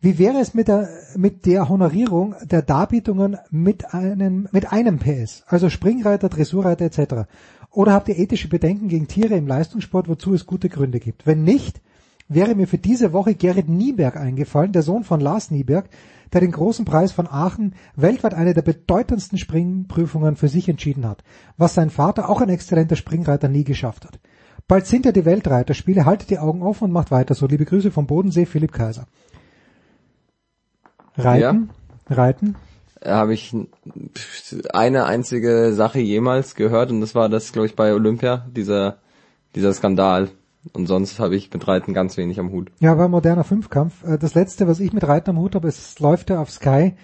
Wie 0.00 0.18
wäre 0.18 0.38
es 0.38 0.54
mit 0.54 0.68
der, 0.68 0.88
mit 1.16 1.46
der 1.46 1.68
Honorierung 1.68 2.34
der 2.42 2.62
Darbietungen 2.62 3.36
mit 3.50 3.94
einem, 3.94 4.48
mit 4.50 4.72
einem 4.72 4.98
PS? 4.98 5.44
Also 5.46 5.70
Springreiter, 5.70 6.28
Dressurreiter 6.28 6.86
etc. 6.86 7.28
Oder 7.70 7.92
habt 7.92 8.08
ihr 8.08 8.18
ethische 8.18 8.48
Bedenken 8.48 8.88
gegen 8.88 9.06
Tiere 9.06 9.34
im 9.34 9.46
Leistungssport, 9.46 10.08
wozu 10.08 10.34
es 10.34 10.46
gute 10.46 10.68
Gründe 10.68 10.98
gibt? 10.98 11.26
Wenn 11.26 11.44
nicht, 11.44 11.80
wäre 12.28 12.54
mir 12.54 12.66
für 12.66 12.78
diese 12.78 13.12
Woche 13.12 13.34
Gerrit 13.34 13.68
Nieberg 13.68 14.16
eingefallen, 14.16 14.72
der 14.72 14.82
Sohn 14.82 15.04
von 15.04 15.20
Lars 15.20 15.50
Nieberg, 15.50 15.88
der 16.32 16.40
den 16.40 16.52
großen 16.52 16.84
Preis 16.84 17.12
von 17.12 17.26
Aachen 17.26 17.74
weltweit 17.96 18.34
eine 18.34 18.54
der 18.54 18.62
bedeutendsten 18.62 19.38
Springprüfungen 19.38 20.36
für 20.36 20.48
sich 20.48 20.68
entschieden 20.68 21.08
hat, 21.08 21.22
was 21.56 21.74
sein 21.74 21.90
Vater, 21.90 22.28
auch 22.28 22.40
ein 22.40 22.48
exzellenter 22.48 22.96
Springreiter, 22.96 23.48
nie 23.48 23.64
geschafft 23.64 24.04
hat. 24.04 24.18
Bald 24.68 24.86
sind 24.86 25.04
ja 25.04 25.12
die 25.12 25.24
Weltreiterspiele, 25.24 26.04
haltet 26.04 26.30
die 26.30 26.38
Augen 26.38 26.62
offen 26.62 26.84
und 26.84 26.92
macht 26.92 27.10
weiter 27.10 27.34
so. 27.34 27.46
Liebe 27.46 27.64
Grüße 27.64 27.90
vom 27.90 28.06
Bodensee, 28.06 28.46
Philipp 28.46 28.72
Kaiser. 28.72 29.06
Reiten? 31.16 31.70
Reiten? 32.08 32.56
habe 33.04 33.34
ich 33.34 33.54
eine 34.72 35.04
einzige 35.06 35.72
Sache 35.72 36.00
jemals 36.00 36.54
gehört 36.54 36.90
und 36.90 37.00
das 37.00 37.14
war 37.14 37.28
das, 37.28 37.52
glaube 37.52 37.66
ich, 37.66 37.76
bei 37.76 37.94
Olympia, 37.94 38.46
dieser, 38.50 38.98
dieser 39.54 39.72
Skandal. 39.72 40.28
Und 40.72 40.86
sonst 40.86 41.18
habe 41.18 41.36
ich 41.36 41.52
mit 41.52 41.66
Reiten 41.66 41.94
ganz 41.94 42.16
wenig 42.16 42.38
am 42.38 42.50
Hut. 42.50 42.70
Ja, 42.80 42.98
war 42.98 43.08
moderner 43.08 43.44
Fünfkampf. 43.44 44.04
Äh, 44.04 44.18
Das 44.18 44.34
letzte, 44.34 44.68
was 44.68 44.80
ich 44.80 44.92
mit 44.92 45.06
Reiten 45.06 45.30
am 45.30 45.38
Hut 45.38 45.54
habe, 45.54 45.68
es 45.68 45.98
läuft 45.98 46.30
ja 46.30 46.40
auf 46.40 46.50
Sky 46.50 46.94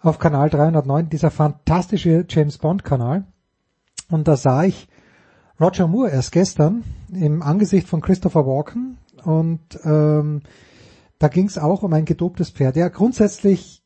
auf 0.00 0.18
Kanal 0.18 0.48
309, 0.48 1.10
dieser 1.10 1.30
fantastische 1.30 2.24
James 2.28 2.58
Bond 2.58 2.84
Kanal. 2.84 3.24
Und 4.08 4.28
da 4.28 4.36
sah 4.36 4.64
ich 4.64 4.88
Roger 5.60 5.86
Moore 5.88 6.10
erst 6.10 6.32
gestern 6.32 6.84
im 7.12 7.42
Angesicht 7.42 7.86
von 7.86 8.00
Christopher 8.00 8.46
Walken 8.46 8.96
und 9.24 9.60
ähm, 9.84 10.40
da 11.18 11.28
ging 11.28 11.46
es 11.46 11.58
auch 11.58 11.82
um 11.82 11.92
ein 11.92 12.06
gedobtes 12.06 12.48
Pferd. 12.48 12.76
Ja, 12.76 12.88
grundsätzlich 12.88 13.82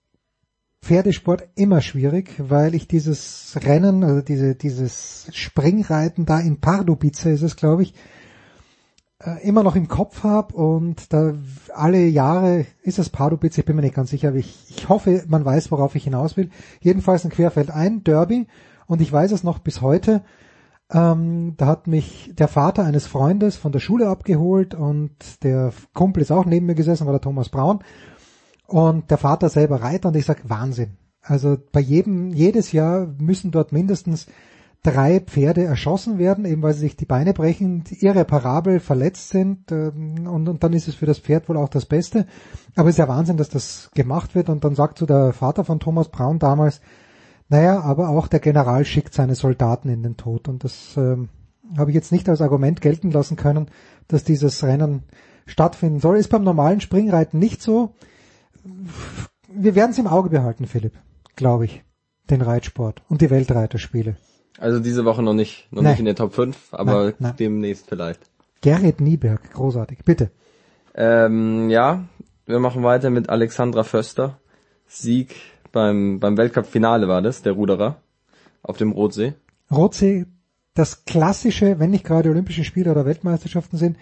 Pferdesport 0.82 1.48
immer 1.56 1.80
schwierig, 1.80 2.34
weil 2.38 2.76
ich 2.76 2.86
dieses 2.86 3.58
Rennen, 3.64 4.04
also 4.04 4.20
diese, 4.20 4.54
dieses 4.54 5.28
Springreiten 5.32 6.26
da 6.26 6.38
in 6.38 6.60
Pardubice 6.60 7.26
ist 7.26 7.42
es, 7.42 7.56
glaube 7.56 7.82
ich, 7.82 7.94
immer 9.42 9.62
noch 9.62 9.76
im 9.76 9.88
Kopf 9.88 10.22
habe 10.22 10.54
und 10.54 11.12
da 11.12 11.34
alle 11.72 12.04
Jahre 12.06 12.66
ist 12.82 12.98
es 12.98 13.10
Pardubice, 13.10 13.58
ich 13.58 13.64
bin 13.64 13.76
mir 13.76 13.82
nicht 13.82 13.94
ganz 13.94 14.10
sicher, 14.10 14.28
aber 14.28 14.38
ich, 14.38 14.66
ich 14.68 14.88
hoffe, 14.88 15.24
man 15.28 15.44
weiß, 15.44 15.70
worauf 15.70 15.94
ich 15.94 16.04
hinaus 16.04 16.36
will. 16.36 16.50
Jedenfalls 16.80 17.24
ein 17.24 17.30
Querfeld 17.30 17.70
ein 17.70 18.04
Derby 18.04 18.46
und 18.86 19.00
ich 19.00 19.12
weiß 19.12 19.32
es 19.32 19.44
noch 19.44 19.60
bis 19.60 19.80
heute. 19.80 20.24
Ähm, 20.92 21.54
da 21.56 21.66
hat 21.66 21.86
mich 21.86 22.32
der 22.34 22.48
Vater 22.48 22.84
eines 22.84 23.06
Freundes 23.06 23.56
von 23.56 23.72
der 23.72 23.80
Schule 23.80 24.08
abgeholt 24.08 24.74
und 24.74 25.42
der 25.42 25.72
Kumpel 25.94 26.22
ist 26.22 26.30
auch 26.30 26.44
neben 26.44 26.66
mir 26.66 26.74
gesessen, 26.74 27.06
war 27.06 27.14
der 27.14 27.22
Thomas 27.22 27.48
Braun 27.48 27.78
und 28.66 29.10
der 29.10 29.18
Vater 29.18 29.48
selber 29.48 29.82
Reiter 29.82 30.08
und 30.08 30.16
ich 30.16 30.26
sag 30.26 30.48
Wahnsinn. 30.48 30.98
Also 31.22 31.56
bei 31.72 31.80
jedem, 31.80 32.30
jedes 32.30 32.72
Jahr 32.72 33.06
müssen 33.18 33.50
dort 33.50 33.72
mindestens 33.72 34.26
drei 34.84 35.18
Pferde 35.18 35.64
erschossen 35.64 36.18
werden, 36.18 36.44
eben 36.44 36.62
weil 36.62 36.74
sie 36.74 36.80
sich 36.80 36.96
die 36.96 37.06
Beine 37.06 37.32
brechen, 37.32 37.84
irreparabel 37.88 38.80
verletzt 38.80 39.30
sind 39.30 39.72
ähm, 39.72 40.28
und, 40.28 40.48
und 40.48 40.62
dann 40.62 40.74
ist 40.74 40.88
es 40.88 40.94
für 40.94 41.06
das 41.06 41.18
Pferd 41.18 41.48
wohl 41.48 41.56
auch 41.56 41.70
das 41.70 41.86
Beste. 41.86 42.26
Aber 42.76 42.90
es 42.90 42.94
ist 42.94 42.98
ja 42.98 43.08
Wahnsinn, 43.08 43.38
dass 43.38 43.48
das 43.48 43.90
gemacht 43.94 44.34
wird 44.34 44.50
und 44.50 44.62
dann 44.62 44.74
sagt 44.74 44.98
so 44.98 45.06
der 45.06 45.32
Vater 45.32 45.64
von 45.64 45.80
Thomas 45.80 46.10
Braun 46.10 46.38
damals, 46.38 46.80
naja, 47.48 47.80
aber 47.80 48.10
auch 48.10 48.28
der 48.28 48.40
General 48.40 48.84
schickt 48.84 49.14
seine 49.14 49.34
Soldaten 49.34 49.88
in 49.88 50.02
den 50.02 50.18
Tod 50.18 50.48
und 50.48 50.64
das 50.64 50.96
ähm, 50.98 51.30
habe 51.78 51.90
ich 51.90 51.94
jetzt 51.94 52.12
nicht 52.12 52.28
als 52.28 52.42
Argument 52.42 52.82
gelten 52.82 53.10
lassen 53.10 53.36
können, 53.36 53.68
dass 54.06 54.22
dieses 54.22 54.62
Rennen 54.62 55.04
stattfinden 55.46 56.00
soll. 56.00 56.18
Ist 56.18 56.28
beim 56.28 56.44
normalen 56.44 56.82
Springreiten 56.82 57.38
nicht 57.38 57.62
so. 57.62 57.94
Wir 59.48 59.74
werden 59.74 59.92
es 59.92 59.98
im 59.98 60.06
Auge 60.06 60.28
behalten, 60.28 60.66
Philipp, 60.66 60.94
glaube 61.36 61.64
ich, 61.64 61.84
den 62.28 62.42
Reitsport 62.42 63.02
und 63.08 63.22
die 63.22 63.30
Weltreiterspiele. 63.30 64.16
Also 64.58 64.78
diese 64.78 65.04
Woche 65.04 65.22
noch 65.22 65.34
nicht, 65.34 65.66
noch 65.70 65.82
Nein. 65.82 65.92
nicht 65.92 65.98
in 66.00 66.04
der 66.04 66.14
Top 66.14 66.34
5, 66.34 66.56
aber 66.72 67.04
Nein, 67.04 67.14
nein. 67.18 67.34
demnächst 67.38 67.88
vielleicht. 67.88 68.20
Gerrit 68.60 69.00
Nieberg, 69.00 69.52
großartig, 69.52 69.98
bitte. 70.04 70.30
Ähm, 70.94 71.70
ja, 71.70 72.04
wir 72.46 72.60
machen 72.60 72.82
weiter 72.82 73.10
mit 73.10 73.28
Alexandra 73.28 73.82
Förster. 73.82 74.38
Sieg 74.86 75.34
beim, 75.72 76.20
beim 76.20 76.36
Weltcup-Finale 76.36 77.08
war 77.08 77.20
das, 77.20 77.42
der 77.42 77.52
Ruderer, 77.52 77.96
auf 78.62 78.76
dem 78.76 78.92
Rotsee. 78.92 79.34
Rotsee, 79.70 80.26
das 80.74 81.04
klassische, 81.04 81.78
wenn 81.78 81.90
nicht 81.90 82.04
gerade 82.04 82.30
Olympische 82.30 82.64
Spiele 82.64 82.90
oder 82.90 83.04
Weltmeisterschaften 83.04 83.76
sind, 83.76 83.96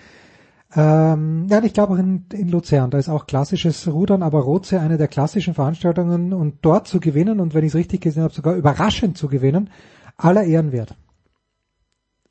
ähm, 0.74 1.46
ja, 1.50 1.62
ich 1.62 1.74
glaube 1.74 1.94
auch 1.94 1.98
in, 1.98 2.24
in 2.32 2.48
Luzern, 2.48 2.90
da 2.90 2.98
ist 2.98 3.10
auch 3.10 3.26
klassisches 3.26 3.86
Rudern, 3.88 4.22
aber 4.22 4.40
Rotsee 4.40 4.78
eine 4.78 4.96
der 4.96 5.08
klassischen 5.08 5.52
Veranstaltungen 5.52 6.32
und 6.32 6.56
dort 6.62 6.88
zu 6.88 6.98
gewinnen 6.98 7.40
und 7.40 7.52
wenn 7.52 7.64
ich 7.64 7.72
es 7.72 7.74
richtig 7.74 8.00
gesehen 8.00 8.22
habe, 8.22 8.32
sogar 8.32 8.54
überraschend 8.54 9.18
zu 9.18 9.28
gewinnen, 9.28 9.68
aller 10.16 10.44
Ehren 10.44 10.72
wert. 10.72 10.94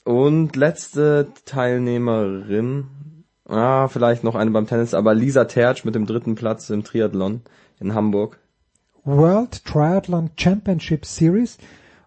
Und 0.03 0.55
letzte 0.55 1.27
Teilnehmerin, 1.45 2.85
ah, 3.47 3.87
vielleicht 3.87 4.23
noch 4.23 4.35
eine 4.35 4.51
beim 4.51 4.67
Tennis, 4.67 4.93
aber 4.93 5.13
Lisa 5.13 5.45
Tertsch 5.45 5.85
mit 5.85 5.95
dem 5.95 6.05
dritten 6.05 6.35
Platz 6.35 6.69
im 6.69 6.83
Triathlon 6.83 7.41
in 7.79 7.93
Hamburg. 7.93 8.39
World 9.03 9.63
Triathlon 9.65 10.31
Championship 10.37 11.05
Series. 11.05 11.57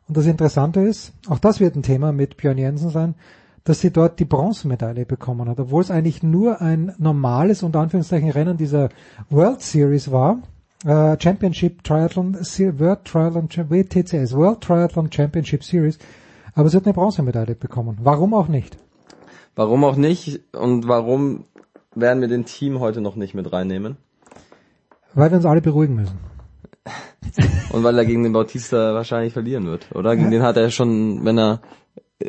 Und 0.07 0.17
das 0.17 0.27
Interessante 0.27 0.81
ist, 0.81 1.13
auch 1.29 1.39
das 1.39 1.61
wird 1.61 1.77
ein 1.77 1.83
Thema 1.83 2.13
mit 2.13 2.37
Björn 2.37 2.59
Jensen 2.59 2.91
sein, 2.91 3.15
dass 3.65 3.81
sie 3.81 3.91
dort 3.91 4.21
die 4.21 4.27
Bronzemedaille 4.27 5.07
bekommen 5.07 5.49
hat, 5.49 5.59
obwohl 5.59 5.83
es 5.83 5.91
eigentlich 5.91 6.23
nur 6.23 6.61
ein 6.61 6.95
normales, 6.99 7.63
unter 7.63 7.81
Anführungszeichen, 7.81 8.31
Rennen 8.31 8.59
dieser 8.59 8.91
World 9.31 9.63
Series 9.63 10.11
war. 10.11 10.43
Äh, 10.85 11.17
Championship 11.19 11.83
Triathlon, 11.83 12.35
World 12.35 13.05
Triathlon, 13.05 13.49
WTCS, 13.49 14.35
World 14.37 14.61
Triathlon 14.61 15.11
Championship 15.11 15.65
Series. 15.65 15.99
Aber 16.55 16.69
sie 16.69 16.77
hat 16.77 16.85
eine 16.85 16.93
Bronzemedaille 16.93 17.55
bekommen. 17.55 17.99
Warum 18.03 18.35
auch 18.35 18.49
nicht? 18.49 18.77
Warum 19.57 19.85
auch 19.85 19.97
nicht 19.97 20.41
und 20.55 20.87
warum 20.87 21.45
werden 21.95 22.21
wir 22.21 22.29
den 22.29 22.45
Team 22.45 22.81
heute 22.81 23.01
noch 23.01 23.17
nicht 23.17 23.35
mit 23.35 23.53
reinnehmen? 23.53 23.97
Weil 25.15 25.31
wir 25.31 25.37
uns 25.37 25.47
alle 25.47 25.63
beruhigen 25.63 25.95
müssen. 25.95 26.19
Und 27.71 27.83
weil 27.83 27.97
er 27.97 28.05
gegen 28.05 28.23
den 28.23 28.33
Bautista 28.33 28.95
wahrscheinlich 28.95 29.33
verlieren 29.33 29.65
wird, 29.67 29.95
oder? 29.95 30.17
Gegen 30.17 30.31
den 30.31 30.43
hat 30.43 30.57
er 30.57 30.71
schon, 30.71 31.25
wenn 31.25 31.39
er 31.39 31.61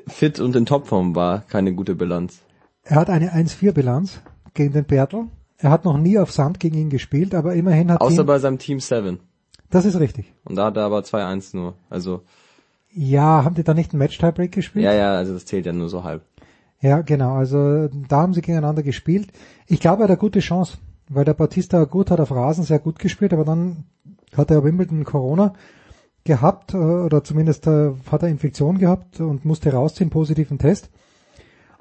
fit 0.07 0.39
und 0.39 0.55
in 0.55 0.65
Topform 0.65 1.15
war, 1.15 1.41
keine 1.41 1.73
gute 1.73 1.95
Bilanz. 1.95 2.39
Er 2.83 2.97
hat 2.97 3.09
eine 3.09 3.33
1-4-Bilanz 3.33 4.21
gegen 4.53 4.73
den 4.73 4.85
Bertel. 4.85 5.25
Er 5.57 5.71
hat 5.71 5.85
noch 5.85 5.97
nie 5.97 6.19
auf 6.19 6.31
Sand 6.31 6.59
gegen 6.59 6.77
ihn 6.77 6.89
gespielt, 6.89 7.33
aber 7.33 7.53
immerhin 7.55 7.91
hat 7.91 8.01
Außer 8.01 8.21
ihn, 8.21 8.25
bei 8.25 8.39
seinem 8.39 8.59
Team 8.59 8.79
7. 8.79 9.19
das 9.69 9.85
ist 9.85 9.99
richtig. 9.99 10.33
Und 10.43 10.55
da 10.55 10.65
hat 10.65 10.77
er 10.77 10.83
aber 10.83 10.99
2-1 10.99 11.55
nur. 11.55 11.75
Also, 11.89 12.21
Ja, 12.93 13.43
haben 13.43 13.55
die 13.55 13.63
da 13.63 13.73
nicht 13.73 13.91
einen 13.93 13.99
Match-Tiebreak 13.99 14.51
gespielt? 14.51 14.85
ja, 14.85 14.93
ja, 14.93 15.13
also 15.15 15.33
das 15.33 15.45
zählt 15.45 15.65
ja 15.65 15.73
nur 15.73 15.89
so 15.89 16.03
halb. 16.03 16.23
Ja, 16.81 17.01
genau. 17.01 17.33
Also 17.35 17.87
da 17.87 18.21
haben 18.21 18.33
sie 18.33 18.41
gegeneinander 18.41 18.83
gespielt. 18.83 19.29
Ich 19.67 19.79
glaube, 19.79 20.01
er 20.01 20.03
hat 20.03 20.09
eine 20.11 20.17
gute 20.17 20.39
Chance, 20.39 20.77
weil 21.09 21.25
der 21.25 21.33
Bautista 21.33 21.83
gut 21.85 22.11
hat 22.11 22.19
auf 22.19 22.31
Rasen 22.31 22.63
sehr 22.63 22.79
gut 22.79 22.99
gespielt, 22.99 23.33
aber 23.33 23.45
dann 23.45 23.85
hat 24.35 24.51
er 24.51 24.63
Wimbledon 24.63 25.03
Corona 25.05 25.53
gehabt 26.25 26.73
äh, 26.73 26.77
oder 26.77 27.23
zumindest 27.23 27.65
äh, 27.67 27.91
hat 28.11 28.23
er 28.23 28.29
Infektion 28.29 28.77
gehabt 28.77 29.19
und 29.21 29.45
musste 29.45 29.71
rausziehen, 29.71 30.09
positiven 30.09 30.57
Test. 30.59 30.89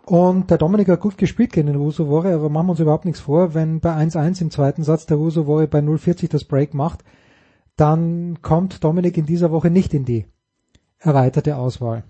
Und 0.07 0.51
der 0.51 0.59
Dominik 0.59 0.89
hat 0.89 1.01
gut 1.01 1.17
gespielt 1.17 1.53
gegen 1.53 1.69
den 1.69 1.77
Rusovore, 1.77 2.35
aber 2.35 2.51
machen 2.51 2.67
wir 2.67 2.73
uns 2.73 2.81
überhaupt 2.81 3.07
nichts 3.07 3.21
vor, 3.21 3.55
wenn 3.55 3.81
bei 3.81 3.95
1-1 3.95 4.43
im 4.43 4.51
zweiten 4.51 4.85
Satz 4.85 5.07
der 5.07 5.17
Rusovore 5.17 5.67
bei 5.67 5.79
0,40 5.79 6.29
das 6.29 6.45
Break 6.45 6.75
macht, 6.75 7.05
dann 7.77 8.43
kommt 8.43 8.85
Dominik 8.85 9.17
in 9.17 9.27
dieser 9.27 9.51
Woche 9.51 9.71
nicht 9.71 9.95
in 9.95 10.05
die 10.05 10.27
erweiterte 10.99 11.57
Auswahl. 11.57 12.05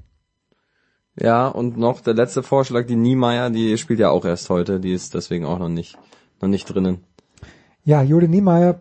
Ja, 1.19 1.47
und 1.47 1.77
noch 1.77 2.01
der 2.01 2.15
letzte 2.15 2.43
Vorschlag, 2.43 2.87
die 2.87 2.97
Niemeyer, 2.97 3.51
die 3.51 3.79
spielt 3.79 4.01
ja 4.01 4.11
auch 4.11 4.25
erst 4.25 4.51
heute, 4.51 4.81
die 4.81 4.93
ist 4.93 5.15
deswegen 5.15 5.45
auch 5.45 5.61
noch 5.61 5.69
nicht, 5.69 5.97
noch 6.41 6.49
nicht 6.49 6.67
drinnen. 6.67 7.05
Ja, 7.85 8.03
Juli 8.03 8.27
Niemeyer, 8.27 8.81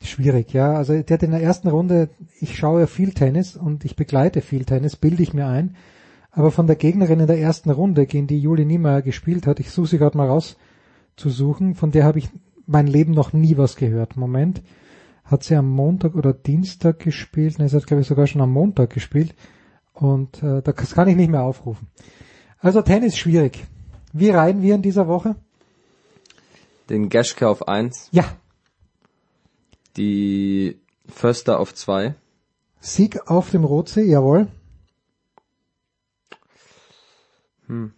schwierig, 0.00 0.52
ja. 0.52 0.74
Also 0.74 1.02
der 1.02 1.14
hat 1.14 1.22
in 1.24 1.32
der 1.32 1.42
ersten 1.42 1.68
Runde, 1.68 2.10
ich 2.38 2.56
schaue 2.56 2.80
ja 2.80 2.86
viel 2.86 3.12
Tennis 3.12 3.56
und 3.56 3.84
ich 3.84 3.96
begleite 3.96 4.40
viel 4.40 4.64
Tennis, 4.64 4.94
bilde 4.94 5.24
ich 5.24 5.34
mir 5.34 5.48
ein. 5.48 5.74
Aber 6.32 6.50
von 6.50 6.66
der 6.66 6.76
Gegnerin 6.76 7.20
in 7.20 7.26
der 7.26 7.38
ersten 7.38 7.70
Runde, 7.70 8.06
gegen 8.06 8.26
die 8.26 8.40
Juli 8.40 8.64
Niemeyer 8.64 9.02
gespielt 9.02 9.46
hat, 9.46 9.60
ich 9.60 9.70
suche 9.70 9.86
sie 9.86 9.98
gerade 9.98 10.16
mal 10.16 10.28
rauszusuchen, 10.28 11.74
von 11.74 11.90
der 11.90 12.04
habe 12.04 12.18
ich 12.18 12.30
mein 12.66 12.86
Leben 12.86 13.12
noch 13.12 13.34
nie 13.34 13.58
was 13.58 13.76
gehört. 13.76 14.16
Moment, 14.16 14.62
hat 15.24 15.44
sie 15.44 15.54
am 15.54 15.68
Montag 15.68 16.14
oder 16.14 16.32
Dienstag 16.32 17.00
gespielt? 17.00 17.58
Ne, 17.58 17.68
sie 17.68 17.76
hat 17.76 17.86
glaube 17.86 18.00
ich 18.00 18.06
sogar 18.08 18.26
schon 18.26 18.40
am 18.40 18.50
Montag 18.50 18.90
gespielt. 18.90 19.34
Und 19.92 20.42
äh, 20.42 20.62
das 20.62 20.94
kann 20.94 21.08
ich 21.08 21.16
nicht 21.16 21.30
mehr 21.30 21.42
aufrufen. 21.42 21.88
Also 22.58 22.80
Tennis 22.80 23.18
schwierig. 23.18 23.64
Wie 24.14 24.30
reihen 24.30 24.62
wir 24.62 24.74
in 24.74 24.82
dieser 24.82 25.08
Woche? 25.08 25.36
Den 26.88 27.10
Geschke 27.10 27.46
auf 27.46 27.68
eins. 27.68 28.08
Ja. 28.10 28.24
Die 29.96 30.78
Förster 31.06 31.60
auf 31.60 31.74
zwei. 31.74 32.14
Sieg 32.80 33.28
auf 33.28 33.50
dem 33.50 33.64
Rotsee, 33.64 34.04
jawohl. 34.04 34.48
Hm. 37.72 37.92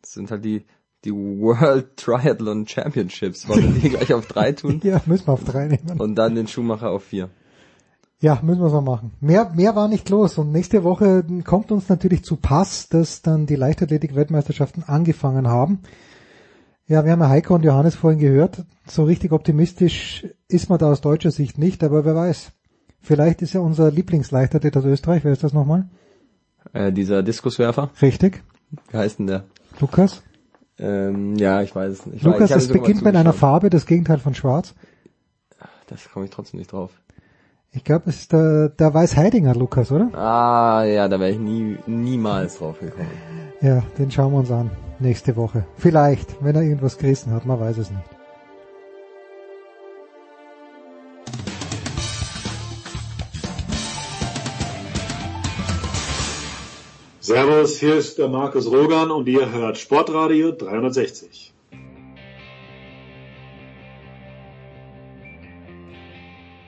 Das 0.00 0.12
sind 0.12 0.30
halt 0.30 0.44
die, 0.44 0.64
die 1.04 1.12
World 1.12 1.96
Triathlon 1.96 2.66
Championships. 2.66 3.48
Wollen 3.48 3.74
wir 3.74 3.82
die 3.82 3.90
gleich 3.90 4.14
auf 4.14 4.26
drei 4.26 4.52
tun? 4.52 4.80
Ja, 4.84 5.00
müssen 5.06 5.26
wir 5.26 5.32
auf 5.32 5.44
drei 5.44 5.66
nehmen. 5.66 6.00
Und 6.00 6.14
dann 6.14 6.36
den 6.36 6.46
Schumacher 6.46 6.90
auf 6.90 7.04
vier. 7.04 7.28
Ja, 8.20 8.40
müssen 8.42 8.60
wir 8.60 8.70
so 8.70 8.80
machen. 8.80 9.12
Mehr, 9.20 9.52
mehr 9.54 9.76
war 9.76 9.88
nicht 9.88 10.08
los. 10.08 10.38
Und 10.38 10.50
nächste 10.50 10.82
Woche 10.82 11.24
kommt 11.44 11.70
uns 11.70 11.88
natürlich 11.88 12.24
zu 12.24 12.36
Pass, 12.36 12.88
dass 12.88 13.22
dann 13.22 13.46
die 13.46 13.54
Leichtathletik-Weltmeisterschaften 13.54 14.82
angefangen 14.84 15.46
haben. 15.46 15.80
Ja, 16.86 17.04
wir 17.04 17.12
haben 17.12 17.20
ja 17.20 17.28
Heiko 17.28 17.54
und 17.54 17.64
Johannes 17.64 17.94
vorhin 17.94 18.18
gehört. 18.18 18.64
So 18.86 19.04
richtig 19.04 19.32
optimistisch 19.32 20.26
ist 20.48 20.68
man 20.68 20.78
da 20.78 20.90
aus 20.90 21.00
deutscher 21.00 21.30
Sicht 21.30 21.58
nicht, 21.58 21.84
aber 21.84 22.04
wer 22.04 22.14
weiß. 22.14 22.52
Vielleicht 23.00 23.42
ist 23.42 23.52
ja 23.52 23.60
unser 23.60 23.90
Lieblingsleichtathlet 23.90 24.76
aus 24.76 24.84
Österreich. 24.84 25.22
Wer 25.22 25.32
ist 25.32 25.44
das 25.44 25.52
nochmal? 25.52 25.88
Äh, 26.72 26.92
dieser 26.92 27.22
Diskuswerfer. 27.22 27.90
Richtig. 28.02 28.42
Wie 28.90 28.96
heißt 28.96 29.18
denn 29.18 29.26
der? 29.26 29.44
Lukas? 29.80 30.22
Ähm, 30.78 31.36
ja, 31.36 31.62
ich 31.62 31.74
weiß 31.74 31.92
es 31.92 32.06
nicht. 32.06 32.16
Ich 32.18 32.22
Lukas, 32.22 32.50
es 32.50 32.68
beginnt 32.68 33.02
mit 33.02 33.16
einer. 33.16 33.32
Farbe, 33.32 33.70
das 33.70 33.86
Gegenteil 33.86 34.18
von 34.18 34.34
Schwarz. 34.34 34.74
Das 35.88 36.08
komme 36.12 36.26
ich 36.26 36.30
trotzdem 36.30 36.58
nicht 36.58 36.72
drauf. 36.72 36.90
Ich 37.70 37.84
glaube, 37.84 38.08
es 38.08 38.20
ist 38.20 38.32
der, 38.32 38.70
der 38.70 38.94
Weiß-Heidinger 38.94 39.54
Lukas, 39.54 39.92
oder? 39.92 40.12
Ah, 40.14 40.84
ja, 40.84 41.08
da 41.08 41.20
wäre 41.20 41.30
ich 41.30 41.38
nie, 41.38 41.78
niemals 41.86 42.58
drauf 42.58 42.80
gekommen. 42.80 43.10
Ja, 43.60 43.82
den 43.98 44.10
schauen 44.10 44.32
wir 44.32 44.38
uns 44.38 44.50
an. 44.50 44.70
Nächste 45.00 45.36
Woche. 45.36 45.64
Vielleicht, 45.76 46.42
wenn 46.42 46.56
er 46.56 46.62
irgendwas 46.62 46.98
gerissen 46.98 47.32
hat, 47.32 47.44
man 47.44 47.60
weiß 47.60 47.78
es 47.78 47.90
nicht. 47.90 48.17
Servus, 57.28 57.78
hier 57.78 57.96
ist 57.96 58.16
der 58.16 58.28
Markus 58.28 58.72
Rogan 58.72 59.10
und 59.10 59.28
ihr 59.28 59.52
hört 59.52 59.76
Sportradio 59.76 60.50
360. 60.50 61.52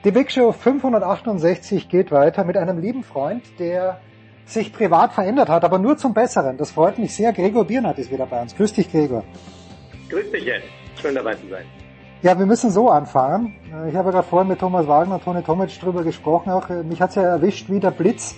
Die 0.05 0.11
Big 0.11 0.31
Show 0.31 0.51
568 0.51 1.89
geht 1.89 2.11
weiter 2.11 2.43
mit 2.43 2.57
einem 2.57 2.77
lieben 2.77 3.01
Freund, 3.01 3.41
der 3.57 4.01
sich 4.45 4.71
privat 4.71 5.13
verändert 5.13 5.49
hat, 5.49 5.63
aber 5.63 5.79
nur 5.79 5.97
zum 5.97 6.13
Besseren. 6.13 6.57
Das 6.59 6.69
freut 6.69 6.99
mich 6.99 7.15
sehr. 7.15 7.33
Gregor 7.33 7.65
Biernat 7.65 7.97
ist 7.97 8.11
wieder 8.11 8.27
bei 8.27 8.39
uns. 8.43 8.55
Grüß 8.55 8.73
dich, 8.73 8.91
Gregor. 8.91 9.23
Grüß 10.11 10.29
dich 10.29 10.45
jetzt. 10.45 10.67
Schön 11.01 11.15
dabei 11.15 11.33
zu 11.33 11.47
sein. 11.49 11.65
Ja, 12.21 12.37
wir 12.37 12.45
müssen 12.45 12.69
so 12.69 12.87
anfangen. 12.87 13.55
Äh, 13.73 13.89
Ich 13.89 13.95
habe 13.95 14.11
gerade 14.11 14.27
vorhin 14.27 14.49
mit 14.49 14.59
Thomas 14.59 14.87
Wagner 14.87 15.15
und 15.15 15.23
Toni 15.23 15.41
Tomic 15.41 15.71
drüber 15.79 16.03
gesprochen. 16.03 16.51
Auch 16.51 16.69
äh, 16.69 16.83
mich 16.83 17.01
hat's 17.01 17.15
ja 17.15 17.23
erwischt 17.23 17.67
wie 17.67 17.79
der 17.79 17.89
Blitz. 17.89 18.35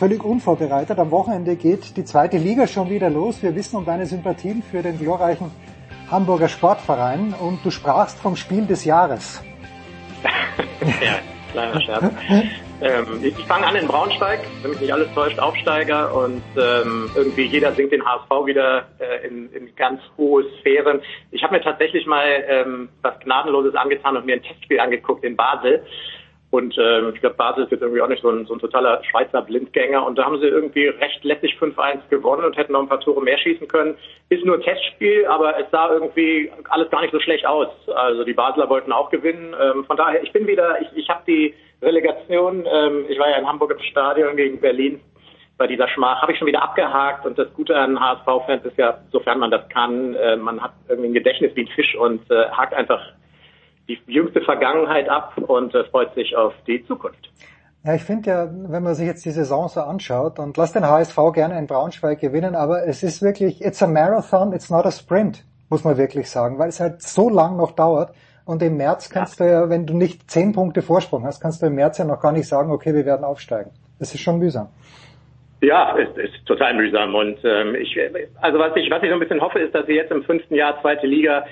Völlig 0.00 0.24
unvorbereitet. 0.24 0.98
Am 0.98 1.10
Wochenende 1.10 1.56
geht 1.56 1.94
die 1.98 2.06
zweite 2.06 2.38
Liga 2.38 2.66
schon 2.66 2.88
wieder 2.88 3.10
los. 3.10 3.42
Wir 3.42 3.54
wissen 3.54 3.76
um 3.76 3.84
deine 3.84 4.06
Sympathien 4.06 4.62
für 4.62 4.80
den 4.80 4.98
glorreichen 4.98 5.50
Hamburger 6.10 6.48
Sportverein 6.48 7.34
und 7.38 7.62
du 7.62 7.70
sprachst 7.70 8.18
vom 8.18 8.34
Spiel 8.34 8.64
des 8.64 8.86
Jahres. 8.86 9.44
ja, 11.04 11.18
kleiner 11.52 11.80
Scherz. 11.82 12.04
ähm, 12.80 13.20
ich 13.22 13.34
fange 13.44 13.66
an 13.66 13.76
in 13.76 13.86
Braunschweig, 13.86 14.40
wenn 14.62 14.70
mich 14.70 14.80
nicht 14.80 14.90
alles 14.94 15.12
täuscht, 15.12 15.38
Aufsteiger 15.38 16.16
und 16.16 16.40
ähm, 16.56 17.10
irgendwie 17.14 17.44
jeder 17.44 17.72
singt 17.72 17.92
den 17.92 18.02
HSV 18.02 18.46
wieder 18.46 18.86
äh, 19.00 19.26
in, 19.28 19.52
in 19.52 19.76
ganz 19.76 20.00
hohe 20.16 20.46
Sphären. 20.60 21.02
Ich 21.30 21.42
habe 21.42 21.56
mir 21.56 21.62
tatsächlich 21.62 22.06
mal 22.06 22.24
ähm, 22.48 22.88
was 23.02 23.20
Gnadenloses 23.20 23.74
angetan 23.74 24.16
und 24.16 24.24
mir 24.24 24.36
ein 24.36 24.42
Testspiel 24.42 24.80
angeguckt 24.80 25.24
in 25.24 25.36
Basel. 25.36 25.84
Und 26.50 26.76
ähm, 26.78 27.12
ich 27.14 27.20
glaube, 27.20 27.36
Basel 27.36 27.64
ist 27.64 27.70
jetzt 27.70 27.82
irgendwie 27.82 28.02
auch 28.02 28.08
nicht 28.08 28.22
so 28.22 28.30
ein, 28.30 28.44
so 28.44 28.54
ein 28.54 28.58
totaler 28.58 29.02
Schweizer 29.04 29.42
Blindgänger. 29.42 30.04
Und 30.04 30.18
da 30.18 30.24
haben 30.24 30.40
sie 30.40 30.48
irgendwie 30.48 30.88
recht 30.88 31.22
lässig 31.22 31.56
5-1 31.60 32.08
gewonnen 32.10 32.44
und 32.44 32.56
hätten 32.56 32.72
noch 32.72 32.80
ein 32.80 32.88
paar 32.88 33.00
Tore 33.00 33.22
mehr 33.22 33.38
schießen 33.38 33.68
können. 33.68 33.96
Ist 34.30 34.44
nur 34.44 34.56
ein 34.56 34.62
Testspiel, 34.62 35.26
aber 35.26 35.56
es 35.60 35.70
sah 35.70 35.92
irgendwie 35.92 36.50
alles 36.68 36.90
gar 36.90 37.02
nicht 37.02 37.12
so 37.12 37.20
schlecht 37.20 37.46
aus. 37.46 37.68
Also 37.94 38.24
die 38.24 38.32
Basler 38.32 38.68
wollten 38.68 38.90
auch 38.90 39.10
gewinnen. 39.10 39.54
Ähm, 39.60 39.84
von 39.84 39.96
daher, 39.96 40.22
ich 40.24 40.32
bin 40.32 40.48
wieder, 40.48 40.80
ich, 40.80 40.88
ich 40.96 41.08
habe 41.08 41.22
die 41.26 41.54
Relegation, 41.82 42.66
ähm, 42.66 43.04
ich 43.08 43.18
war 43.20 43.30
ja 43.30 43.36
in 43.36 43.46
Hamburg 43.46 43.70
im 43.70 43.80
Stadion 43.84 44.36
gegen 44.36 44.60
Berlin 44.60 45.00
bei 45.56 45.68
dieser 45.68 45.86
Schmach, 45.88 46.20
habe 46.20 46.32
ich 46.32 46.38
schon 46.38 46.48
wieder 46.48 46.62
abgehakt. 46.62 47.26
Und 47.26 47.38
das 47.38 47.52
Gute 47.54 47.76
an 47.76 48.00
HSV-Fans 48.00 48.64
ist 48.64 48.76
ja, 48.76 48.98
sofern 49.12 49.38
man 49.38 49.52
das 49.52 49.68
kann, 49.68 50.14
äh, 50.14 50.34
man 50.36 50.60
hat 50.60 50.72
irgendwie 50.88 51.10
ein 51.10 51.14
Gedächtnis 51.14 51.54
wie 51.54 51.62
ein 51.62 51.68
Fisch 51.68 51.94
und 51.94 52.28
äh, 52.28 52.48
hakt 52.50 52.74
einfach 52.74 53.00
die 54.06 54.12
jüngste 54.12 54.40
Vergangenheit 54.42 55.08
ab 55.08 55.36
und 55.38 55.74
äh, 55.74 55.84
freut 55.84 56.14
sich 56.14 56.36
auf 56.36 56.52
die 56.66 56.84
Zukunft. 56.86 57.30
Ja, 57.84 57.94
ich 57.94 58.02
finde 58.02 58.30
ja, 58.30 58.48
wenn 58.50 58.82
man 58.82 58.94
sich 58.94 59.06
jetzt 59.06 59.24
die 59.24 59.30
Saison 59.30 59.68
so 59.68 59.80
anschaut 59.80 60.38
und 60.38 60.56
lass 60.58 60.72
den 60.72 60.86
HSV 60.86 61.16
gerne 61.32 61.58
in 61.58 61.66
Braunschweig 61.66 62.20
gewinnen, 62.20 62.54
aber 62.54 62.86
es 62.86 63.02
ist 63.02 63.22
wirklich, 63.22 63.64
it's 63.64 63.82
a 63.82 63.86
marathon, 63.86 64.52
it's 64.52 64.68
not 64.68 64.84
a 64.84 64.90
sprint, 64.90 65.44
muss 65.70 65.82
man 65.82 65.96
wirklich 65.96 66.28
sagen, 66.28 66.58
weil 66.58 66.68
es 66.68 66.78
halt 66.78 67.00
so 67.00 67.30
lang 67.30 67.56
noch 67.56 67.72
dauert. 67.72 68.10
Und 68.44 68.62
im 68.62 68.76
März 68.76 69.08
kannst 69.10 69.40
du 69.40 69.44
ja, 69.44 69.70
wenn 69.70 69.86
du 69.86 69.96
nicht 69.96 70.30
zehn 70.30 70.52
Punkte 70.52 70.82
Vorsprung 70.82 71.24
hast, 71.24 71.40
kannst 71.40 71.62
du 71.62 71.66
im 71.66 71.74
März 71.74 71.98
ja 71.98 72.04
noch 72.04 72.20
gar 72.20 72.32
nicht 72.32 72.48
sagen, 72.48 72.70
okay, 72.70 72.94
wir 72.94 73.06
werden 73.06 73.24
aufsteigen. 73.24 73.70
Das 73.98 74.12
ist 74.12 74.20
schon 74.20 74.38
mühsam. 74.38 74.68
Ja, 75.62 75.96
ist, 75.96 76.16
ist 76.18 76.44
total 76.46 76.74
mühsam. 76.74 77.14
Und 77.14 77.38
ähm, 77.44 77.74
ich, 77.74 77.96
also 78.40 78.58
was 78.58 78.74
ich, 78.76 78.90
was 78.90 79.02
ich 79.02 79.08
so 79.08 79.14
ein 79.14 79.20
bisschen 79.20 79.40
hoffe, 79.40 79.58
ist, 79.60 79.74
dass 79.74 79.86
wir 79.86 79.94
jetzt 79.94 80.10
im 80.10 80.24
fünften 80.24 80.54
Jahr 80.54 80.80
zweite 80.80 81.06
Liga 81.06 81.44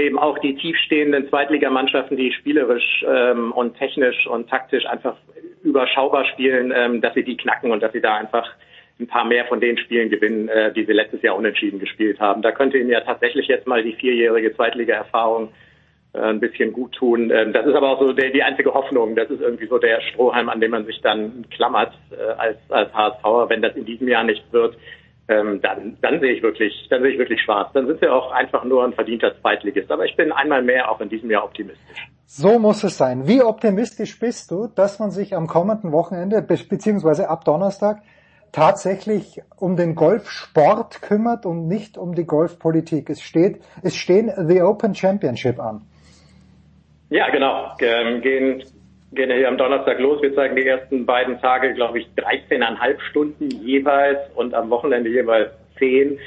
eben 0.00 0.18
auch 0.18 0.38
die 0.38 0.56
tiefstehenden 0.56 1.28
Zweitligamannschaften, 1.28 2.16
die 2.16 2.32
spielerisch 2.32 3.04
ähm, 3.06 3.52
und 3.52 3.76
technisch 3.76 4.26
und 4.26 4.48
taktisch 4.48 4.86
einfach 4.86 5.16
überschaubar 5.62 6.24
spielen, 6.26 6.72
ähm, 6.74 7.00
dass 7.00 7.14
sie 7.14 7.24
die 7.24 7.36
knacken 7.36 7.70
und 7.70 7.82
dass 7.82 7.92
sie 7.92 8.00
da 8.00 8.16
einfach 8.16 8.50
ein 8.98 9.06
paar 9.06 9.24
mehr 9.24 9.46
von 9.46 9.60
den 9.60 9.78
Spielen 9.78 10.10
gewinnen, 10.10 10.48
äh, 10.48 10.72
die 10.72 10.84
sie 10.84 10.92
letztes 10.92 11.22
Jahr 11.22 11.36
unentschieden 11.36 11.78
gespielt 11.78 12.20
haben. 12.20 12.42
Da 12.42 12.52
könnte 12.52 12.78
ihnen 12.78 12.90
ja 12.90 13.00
tatsächlich 13.00 13.46
jetzt 13.48 13.66
mal 13.66 13.82
die 13.82 13.94
vierjährige 13.94 14.54
Zweitliga-Erfahrung 14.54 15.52
äh, 16.12 16.18
ein 16.18 16.40
bisschen 16.40 16.72
gut 16.72 16.92
tun. 16.92 17.30
Ähm, 17.30 17.52
das 17.52 17.66
ist 17.66 17.74
aber 17.74 17.90
auch 17.90 18.00
so 18.00 18.12
der, 18.12 18.30
die 18.30 18.42
einzige 18.42 18.74
Hoffnung. 18.74 19.16
Das 19.16 19.30
ist 19.30 19.40
irgendwie 19.40 19.66
so 19.66 19.78
der 19.78 20.00
Strohhalm, 20.02 20.48
an 20.48 20.60
dem 20.60 20.72
man 20.72 20.84
sich 20.84 21.00
dann 21.00 21.46
klammert 21.50 21.92
äh, 22.10 22.32
als, 22.32 22.58
als 22.68 22.92
HSVer. 22.92 23.48
Wenn 23.48 23.62
das 23.62 23.74
in 23.76 23.84
diesem 23.84 24.08
Jahr 24.08 24.24
nicht 24.24 24.44
wird, 24.52 24.76
ähm, 25.30 25.60
dann, 25.62 25.96
dann 26.02 26.20
sehe 26.20 26.32
ich 26.32 26.42
wirklich, 26.42 26.88
dann 26.90 27.02
sehe 27.02 27.12
ich 27.12 27.18
wirklich 27.18 27.40
schwarz. 27.40 27.70
Dann 27.72 27.86
sind 27.86 28.00
wir 28.00 28.12
auch 28.12 28.32
einfach 28.32 28.64
nur 28.64 28.84
ein 28.84 28.92
verdienter 28.92 29.32
Zweitligist. 29.40 29.90
Aber 29.90 30.04
ich 30.04 30.16
bin 30.16 30.32
einmal 30.32 30.62
mehr 30.62 30.90
auch 30.90 31.00
in 31.00 31.08
diesem 31.08 31.30
Jahr 31.30 31.44
optimistisch. 31.44 32.08
So 32.26 32.58
muss 32.58 32.82
es 32.82 32.98
sein. 32.98 33.28
Wie 33.28 33.40
optimistisch 33.42 34.18
bist 34.18 34.50
du, 34.50 34.66
dass 34.66 34.98
man 34.98 35.10
sich 35.10 35.34
am 35.34 35.46
kommenden 35.46 35.92
Wochenende 35.92 36.42
be 36.42 36.58
beziehungsweise 36.68 37.28
ab 37.28 37.44
Donnerstag 37.44 38.02
tatsächlich 38.52 39.40
um 39.56 39.76
den 39.76 39.94
Golfsport 39.94 41.00
kümmert 41.00 41.46
und 41.46 41.68
nicht 41.68 41.96
um 41.96 42.14
die 42.14 42.26
Golfpolitik? 42.26 43.08
Es 43.08 43.22
steht, 43.22 43.60
es 43.82 43.94
stehen 43.94 44.32
The 44.48 44.62
Open 44.62 44.94
Championship 44.94 45.60
an. 45.60 45.82
Ja, 47.08 47.28
genau. 47.30 47.72
Ähm, 47.80 48.20
gehen, 48.20 48.62
gehen 49.12 49.30
hier 49.30 49.48
am 49.48 49.58
Donnerstag 49.58 49.98
los. 49.98 50.22
Wir 50.22 50.34
zeigen 50.34 50.56
die 50.56 50.66
ersten 50.66 51.04
beiden 51.04 51.40
Tage, 51.40 51.74
glaube 51.74 51.98
ich, 51.98 52.06
13,5 52.16 53.00
Stunden 53.10 53.50
jeweils 53.50 54.18
und 54.34 54.54
am 54.54 54.70
Wochenende 54.70 55.10
jeweils 55.10 55.50
10. 55.78 56.18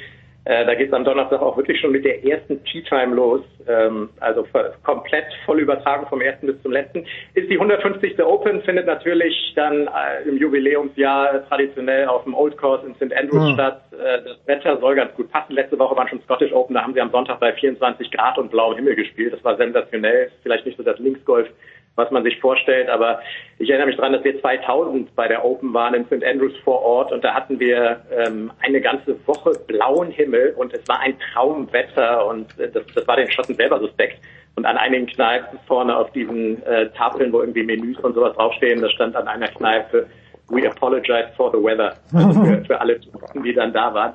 Äh, 0.45 0.65
da 0.65 0.75
geht 0.75 0.87
es 0.89 0.93
am 0.93 1.05
Donnerstag 1.05 1.41
auch 1.41 1.55
wirklich 1.55 1.79
schon 1.79 1.93
mit 1.93 2.03
der 2.03 2.25
ersten 2.25 2.61
Tea 2.65 2.81
Time 2.81 3.15
los. 3.15 3.41
Ähm, 3.65 4.09
also 4.19 4.45
komplett 4.83 5.23
voll 5.45 5.61
übertragen 5.61 6.05
vom 6.09 6.19
ersten 6.19 6.47
bis 6.47 6.61
zum 6.61 6.73
letzten. 6.73 7.05
Ist 7.33 7.49
die 7.49 7.53
150. 7.53 8.21
Open, 8.21 8.61
findet 8.63 8.85
natürlich 8.85 9.53
dann 9.55 9.87
äh, 9.87 10.27
im 10.27 10.37
Jubiläumsjahr 10.37 11.47
traditionell 11.47 12.07
auf 12.07 12.25
dem 12.25 12.33
Old 12.33 12.57
Course 12.57 12.85
in 12.85 12.93
St. 12.95 13.15
Andrews 13.15 13.47
Hm. 13.47 13.53
statt. 13.53 13.83
Äh, 13.93 14.21
das 14.25 14.37
Wetter 14.45 14.77
soll 14.81 14.95
ganz 14.95 15.13
gut 15.15 15.31
passen. 15.31 15.53
Letzte 15.53 15.79
Woche 15.79 15.95
waren 15.95 16.09
schon 16.09 16.21
Scottish 16.23 16.51
Open, 16.51 16.73
da 16.73 16.81
haben 16.83 16.93
sie 16.93 16.99
am 16.99 17.11
Sonntag 17.11 17.39
bei 17.39 17.53
24 17.53 18.11
Grad 18.11 18.37
und 18.37 18.51
blauem 18.51 18.75
Himmel 18.75 18.95
gespielt. 18.95 19.31
Das 19.31 19.43
war 19.45 19.55
sensationell. 19.55 20.29
Vielleicht 20.41 20.65
nicht 20.65 20.75
so 20.75 20.83
das 20.83 20.99
Linksgolf, 20.99 21.47
was 21.95 22.09
man 22.11 22.23
sich 22.23 22.39
vorstellt, 22.39 22.89
aber 22.89 23.19
ich 23.59 23.69
erinnere 23.69 23.87
mich 23.87 23.97
daran, 23.97 24.13
dass 24.13 24.23
wir 24.23 24.39
2000 24.41 25.15
bei 25.15 25.27
der 25.27 25.45
Open 25.45 25.73
waren 25.73 25.93
in 25.93 26.05
St. 26.05 26.23
Andrews 26.23 26.53
vor 26.63 26.81
Ort 26.81 27.11
und 27.11 27.23
da 27.23 27.33
hatten 27.33 27.59
wir 27.59 28.01
ähm, 28.11 28.51
eine 28.61 28.81
ganze 28.81 29.15
Woche 29.27 29.51
blauen 29.67 30.09
Himmel 30.09 30.53
und 30.57 30.73
es 30.73 30.87
war 30.87 30.99
ein 31.01 31.15
Traumwetter 31.33 32.25
und 32.25 32.59
äh, 32.59 32.69
das, 32.71 32.83
das 32.95 33.07
war 33.07 33.15
den 33.15 33.31
Schotten 33.31 33.55
selber 33.55 33.79
suspekt. 33.79 34.19
Und 34.55 34.65
an 34.65 34.77
einigen 34.77 35.07
Kneipen 35.07 35.57
vorne 35.67 35.95
auf 35.97 36.11
diesen 36.11 36.61
äh, 36.63 36.89
Tafeln, 36.91 37.33
wo 37.33 37.41
irgendwie 37.41 37.63
Menüs 37.63 37.97
und 37.99 38.13
sowas 38.13 38.35
draufstehen, 38.35 38.81
da 38.81 38.89
stand 38.89 39.15
an 39.15 39.27
einer 39.27 39.47
Kneipe 39.47 40.07
We 40.49 40.67
apologize 40.67 41.31
for 41.35 41.51
the 41.51 41.57
weather. 41.57 41.95
Also 42.13 42.43
für, 42.43 42.65
für 42.67 42.81
alle 42.81 42.99
Touristen, 42.99 43.43
die 43.43 43.53
dann 43.53 43.73
da 43.73 43.93
waren. 43.93 44.13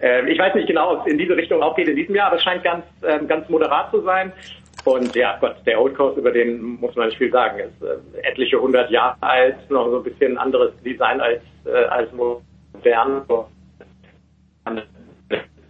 Ähm, 0.00 0.28
ich 0.28 0.38
weiß 0.38 0.54
nicht 0.54 0.66
genau, 0.66 0.94
ob 0.94 1.06
es 1.06 1.12
in 1.12 1.18
diese 1.18 1.36
Richtung 1.36 1.62
auch 1.62 1.76
geht 1.76 1.88
in 1.88 1.96
diesem 1.96 2.14
Jahr, 2.14 2.28
aber 2.28 2.36
es 2.36 2.42
scheint 2.42 2.64
ganz, 2.64 2.84
ähm, 3.06 3.28
ganz 3.28 3.48
moderat 3.48 3.90
zu 3.90 4.00
sein. 4.00 4.32
Und 4.84 5.14
ja, 5.14 5.36
Gott, 5.40 5.56
der 5.66 5.80
Old 5.80 5.94
Course, 5.94 6.18
über 6.18 6.30
den 6.30 6.60
muss 6.80 6.96
man 6.96 7.06
nicht 7.06 7.18
viel 7.18 7.30
sagen. 7.30 7.58
Ist 7.58 7.82
äh, 7.82 8.26
etliche 8.26 8.60
hundert 8.60 8.90
Jahre 8.90 9.16
alt, 9.20 9.70
noch 9.70 9.90
so 9.90 9.98
ein 9.98 10.04
bisschen 10.04 10.38
anderes 10.38 10.72
Design 10.82 11.20
als, 11.20 11.42
äh, 11.66 11.84
als 11.84 12.10
modern. 12.12 13.22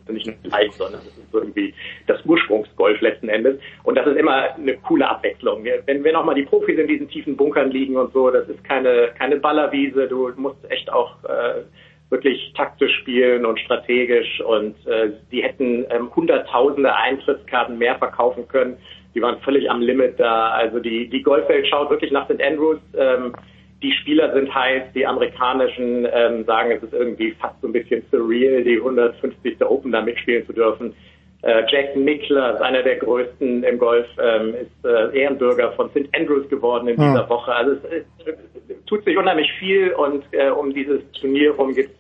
Nicht 0.08 0.26
nur 0.26 0.50
leicht, 0.50 0.74
sondern 0.74 1.00
das 1.04 1.16
ist 1.16 1.32
irgendwie 1.32 1.72
das 2.08 2.24
Ursprungsgolf 2.24 3.00
letzten 3.00 3.28
Endes. 3.28 3.60
Und 3.84 3.94
das 3.96 4.06
ist 4.08 4.16
immer 4.16 4.54
eine 4.54 4.76
coole 4.78 5.08
Abwechslung. 5.08 5.64
Wenn 5.86 6.02
wir 6.02 6.12
nochmal 6.12 6.34
die 6.34 6.42
Profis 6.42 6.78
in 6.78 6.88
diesen 6.88 7.08
tiefen 7.08 7.36
Bunkern 7.36 7.70
liegen 7.70 7.96
und 7.96 8.12
so, 8.12 8.30
das 8.30 8.48
ist 8.48 8.62
keine, 8.64 9.10
keine 9.16 9.36
Ballerwiese. 9.36 10.08
Du 10.08 10.32
musst 10.36 10.58
echt 10.68 10.92
auch 10.92 11.22
äh, 11.24 11.62
wirklich 12.10 12.52
taktisch 12.56 12.92
spielen 12.98 13.46
und 13.46 13.60
strategisch 13.60 14.40
und 14.40 14.74
äh, 14.86 15.12
die 15.30 15.42
hätten 15.42 15.86
ähm, 15.90 16.14
hunderttausende 16.14 16.94
Eintrittskarten 16.94 17.78
mehr 17.78 17.96
verkaufen 17.96 18.48
können. 18.48 18.76
Die 19.14 19.22
waren 19.22 19.38
völlig 19.40 19.70
am 19.70 19.80
Limit 19.80 20.18
da. 20.18 20.50
Also 20.50 20.78
die, 20.78 21.08
die 21.08 21.22
Golfwelt 21.22 21.66
schaut 21.66 21.90
wirklich 21.90 22.12
nach 22.12 22.26
St. 22.26 22.42
Andrews. 22.42 22.78
Ähm, 22.96 23.34
die 23.82 23.92
Spieler 23.92 24.32
sind 24.34 24.54
heiß, 24.54 24.92
die 24.94 25.06
amerikanischen 25.06 26.06
ähm, 26.12 26.44
sagen, 26.44 26.70
es 26.70 26.82
ist 26.82 26.92
irgendwie 26.92 27.32
fast 27.32 27.60
so 27.62 27.68
ein 27.68 27.72
bisschen 27.72 28.02
surreal, 28.10 28.62
die 28.62 28.76
150. 28.76 29.56
Open 29.64 29.90
da 29.92 30.02
mitspielen 30.02 30.46
zu 30.46 30.52
dürfen. 30.52 30.94
Äh, 31.42 31.62
Jack 31.68 31.96
Nicklaus, 31.96 32.60
einer 32.60 32.82
der 32.82 32.96
größten 32.96 33.64
im 33.64 33.78
Golf, 33.78 34.06
ähm, 34.22 34.54
ist 34.54 34.84
äh, 34.84 35.18
Ehrenbürger 35.18 35.72
von 35.72 35.88
St. 35.90 36.08
Andrews 36.14 36.46
geworden 36.50 36.88
in 36.88 36.96
dieser 36.96 37.22
Hm. 37.22 37.30
Woche. 37.30 37.54
Also 37.54 37.72
es, 37.72 38.04
es 38.26 38.84
tut 38.84 39.04
sich 39.04 39.16
unheimlich 39.16 39.50
viel 39.58 39.92
und 39.92 40.24
äh, 40.32 40.50
um 40.50 40.74
dieses 40.74 41.00
Turnier 41.12 41.52
rum 41.52 41.74
gibt 41.74 41.96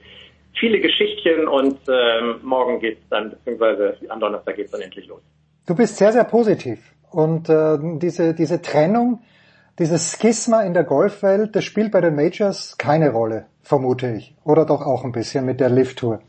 viele 0.58 0.80
Geschichtchen 0.80 1.48
und 1.48 1.78
ähm, 1.88 2.40
morgen 2.42 2.80
geht's 2.80 3.02
dann, 3.08 3.30
beziehungsweise 3.30 3.96
am 4.08 4.20
Donnerstag 4.20 4.56
geht's 4.56 4.72
dann 4.72 4.82
endlich 4.82 5.06
los. 5.06 5.22
Du 5.66 5.74
bist 5.74 5.96
sehr, 5.96 6.12
sehr 6.12 6.24
positiv. 6.24 6.78
Und 7.10 7.48
äh, 7.48 7.78
diese, 7.98 8.34
diese 8.34 8.62
Trennung, 8.62 9.20
dieses 9.78 10.18
Schisma 10.20 10.62
in 10.62 10.74
der 10.74 10.84
Golfwelt, 10.84 11.56
das 11.56 11.64
spielt 11.64 11.92
bei 11.92 12.00
den 12.00 12.14
Majors 12.14 12.76
keine 12.78 13.10
Rolle, 13.10 13.46
vermute 13.62 14.14
ich. 14.16 14.34
Oder 14.44 14.64
doch 14.64 14.86
auch 14.86 15.04
ein 15.04 15.12
bisschen 15.12 15.44
mit 15.44 15.60
der 15.60 15.70
Lift 15.70 15.98
Tour. 15.98 16.20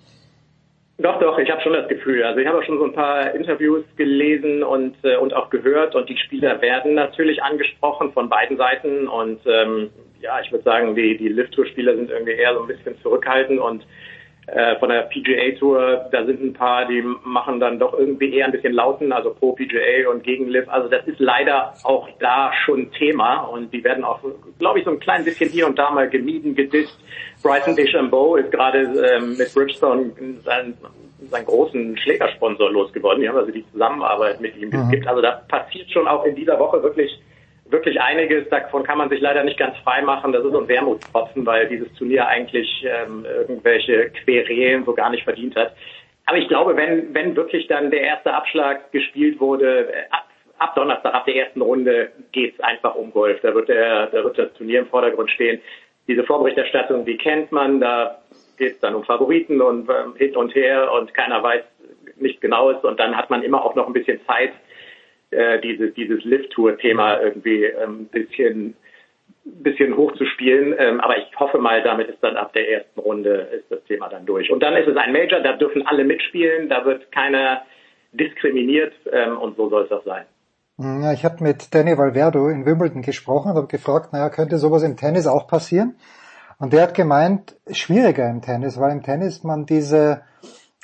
Doch, 0.98 1.20
doch, 1.20 1.40
ich 1.40 1.50
habe 1.50 1.62
schon 1.62 1.74
das 1.74 1.88
Gefühl. 1.88 2.24
Also 2.24 2.40
ich 2.40 2.48
habe 2.48 2.60
auch 2.60 2.64
schon 2.64 2.78
so 2.78 2.86
ein 2.86 2.94
paar 2.94 3.34
Interviews 3.34 3.84
gelesen 3.96 4.62
und, 4.62 4.96
äh, 5.04 5.18
und 5.18 5.34
auch 5.34 5.50
gehört 5.50 5.96
und 5.96 6.08
die 6.10 6.18
Spieler 6.18 6.62
werden 6.62 6.94
natürlich 6.94 7.42
angesprochen 7.42 8.12
von 8.14 8.30
beiden 8.30 8.58
Seiten 8.58 9.08
und 9.08 9.40
ähm, 9.46 9.90
ja, 10.22 10.40
ich 10.44 10.52
würde 10.52 10.64
sagen, 10.64 10.94
die, 10.94 11.18
die 11.18 11.30
Lift-Tour-Spieler 11.30 11.96
sind 11.96 12.12
irgendwie 12.12 12.34
eher 12.34 12.54
so 12.54 12.62
ein 12.62 12.68
bisschen 12.68 12.96
zurückhaltend 13.02 13.60
und 13.60 13.84
äh, 14.52 14.78
von 14.80 14.90
der 14.90 15.04
PGA-Tour, 15.04 16.10
da 16.12 16.26
sind 16.26 16.44
ein 16.44 16.54
paar, 16.54 16.86
die 16.86 17.02
machen 17.24 17.60
dann 17.60 17.80
doch 17.80 17.98
irgendwie 17.98 18.34
eher 18.34 18.46
ein 18.46 18.52
bisschen 18.52 18.74
lauten, 18.74 19.14
also 19.14 19.34
pro 19.34 19.54
PGA 19.54 20.10
und 20.12 20.24
gegen 20.24 20.50
Liv. 20.50 20.66
Also 20.68 20.90
das 20.90 21.08
ist 21.08 21.20
leider 21.20 21.74
auch 21.84 22.10
da 22.20 22.52
schon 22.66 22.92
Thema 22.92 23.44
und 23.44 23.72
die 23.74 23.84
werden 23.84 24.04
auch, 24.04 24.20
glaube 24.60 24.80
ich, 24.80 24.86
so 24.86 24.92
ein 24.92 25.00
klein 25.00 25.24
bisschen 25.24 25.50
hier 25.50 25.68
und 25.68 25.80
da 25.80 25.90
mal 25.90 26.10
gemieden, 26.10 26.54
gedisst. 26.54 27.00
Bryson 27.42 27.76
DeChambeau 27.76 28.36
ist 28.36 28.52
gerade 28.52 28.80
ähm, 28.82 29.38
mit 29.38 29.54
Bridgestone 29.54 30.12
seinen, 30.44 30.78
seinen 31.30 31.46
großen 31.46 31.98
Schlägersponsor 31.98 32.72
losgeworden. 32.72 33.22
Die 33.22 33.30
haben 33.30 33.38
also 33.38 33.52
die 33.52 33.66
Zusammenarbeit 33.72 34.42
mit 34.42 34.58
ihm. 34.58 34.70
Es 34.74 34.90
gibt 34.90 35.08
also 35.08 35.22
da 35.22 35.44
passiert 35.48 35.90
schon 35.92 36.08
auch 36.08 36.26
in 36.26 36.36
dieser 36.36 36.60
Woche 36.60 36.84
wirklich 36.84 37.22
wirklich 37.72 38.00
einiges, 38.02 38.48
davon 38.50 38.84
kann 38.84 38.98
man 38.98 39.10
sich 39.10 39.22
leider 39.22 39.44
nicht 39.44 39.58
ganz 39.58 39.78
frei 39.80 40.02
machen. 40.02 40.32
Das 40.32 40.44
ist 40.44 40.54
ein 40.54 40.68
Wermutstropfen, 40.68 41.46
weil 41.46 41.68
dieses 41.68 41.92
Turnier 41.94 42.28
eigentlich 42.28 42.86
ähm, 42.86 43.26
irgendwelche 43.26 44.10
Querelen 44.10 44.86
so 44.86 44.94
gar 44.94 45.10
nicht 45.10 45.24
verdient 45.24 45.56
hat. 45.56 45.76
Aber 46.26 46.38
ich 46.38 46.48
glaube, 46.48 46.76
wenn, 46.76 47.14
wenn 47.14 47.36
wirklich 47.36 47.68
dann 47.68 47.92
der 47.92 48.02
erste 48.02 48.34
Abschlag 48.34 48.92
gespielt 48.92 49.40
wurde, 49.40 49.92
äh, 49.92 50.04
ab, 50.12 50.28
ab 50.58 50.76
Donnerstag, 50.76 51.14
ab 51.14 51.26
der 51.26 51.36
ersten 51.36 51.62
Runde 51.62 52.12
geht's 52.32 52.60
einfach 52.60 52.96
um 52.96 53.12
Golf. 53.12 53.40
Da 53.42 53.54
wird, 53.56 53.70
der, 53.70 54.08
da 54.08 54.24
wird 54.24 54.38
das 54.38 54.54
Turnier 54.54 54.80
im 54.80 54.88
Vordergrund 54.88 55.32
stehen. 55.32 55.62
Diese 56.08 56.24
Vorberichterstattung, 56.24 57.06
die 57.06 57.18
kennt 57.18 57.52
man, 57.52 57.80
da 57.80 58.22
geht's 58.58 58.80
dann 58.80 58.96
um 58.96 59.04
Favoriten 59.04 59.62
und 59.62 59.90
ähm, 59.90 60.16
hin 60.18 60.36
und 60.36 60.54
her 60.56 60.92
und 60.92 61.14
keiner 61.14 61.42
weiß 61.42 61.64
nichts 62.18 62.42
Genaues 62.42 62.84
und 62.84 63.00
dann 63.00 63.18
hat 63.18 63.30
man 63.30 63.44
immer 63.44 63.64
auch 63.64 63.76
noch 63.76 63.88
ein 63.88 63.94
bisschen 63.94 64.20
Zeit, 64.26 64.52
äh, 65.32 65.60
dieses, 65.62 65.94
dieses 65.94 66.24
Lift-Tour-Thema 66.24 67.22
irgendwie 67.22 67.64
ähm, 67.64 68.06
bisschen, 68.06 68.76
bisschen 69.44 69.96
hochzuspielen. 69.96 70.76
Ähm, 70.78 71.00
aber 71.00 71.18
ich 71.18 71.26
hoffe 71.40 71.58
mal, 71.58 71.82
damit 71.84 72.10
ist 72.10 72.22
dann 72.22 72.38
ab 72.38 72.54
der 72.54 72.70
ersten 72.70 73.00
Runde 73.00 73.48
ist 73.58 73.72
das 73.72 73.84
Thema 73.86 74.10
dann 74.10 74.26
durch. 74.26 74.52
Und 74.52 74.62
dann 74.62 74.76
ist 74.76 74.88
es 74.88 74.98
ein 74.98 75.14
Major, 75.14 75.40
da 75.40 75.54
dürfen 75.54 75.86
alle 75.88 76.04
mitspielen, 76.04 76.70
da 76.70 76.86
wird 76.86 77.12
keiner 77.12 77.64
diskriminiert 78.12 78.94
ähm, 79.12 79.38
und 79.38 79.56
so 79.56 79.70
soll 79.70 79.86
es 79.86 79.92
auch 79.92 80.04
sein. 80.04 80.26
Ich 81.14 81.24
habe 81.26 81.44
mit 81.44 81.76
Danny 81.76 81.96
Valverdo 81.96 82.50
in 82.50 82.66
Wimbledon 82.66 83.04
gesprochen 83.04 83.52
und 83.52 83.58
habe 83.58 83.68
gefragt, 83.68 84.14
naja, 84.14 84.30
könnte 84.30 84.58
sowas 84.58 84.82
im 84.82 84.98
Tennis 84.98 85.28
auch 85.28 85.48
passieren? 85.48 85.96
Und 86.58 86.74
der 86.74 86.84
hat 86.84 86.96
gemeint, 86.96 87.56
schwieriger 87.72 88.30
im 88.30 88.42
Tennis, 88.42 88.80
weil 88.80 88.92
im 88.92 89.04
Tennis 89.04 89.44
man 89.44 89.66
diese 89.66 90.24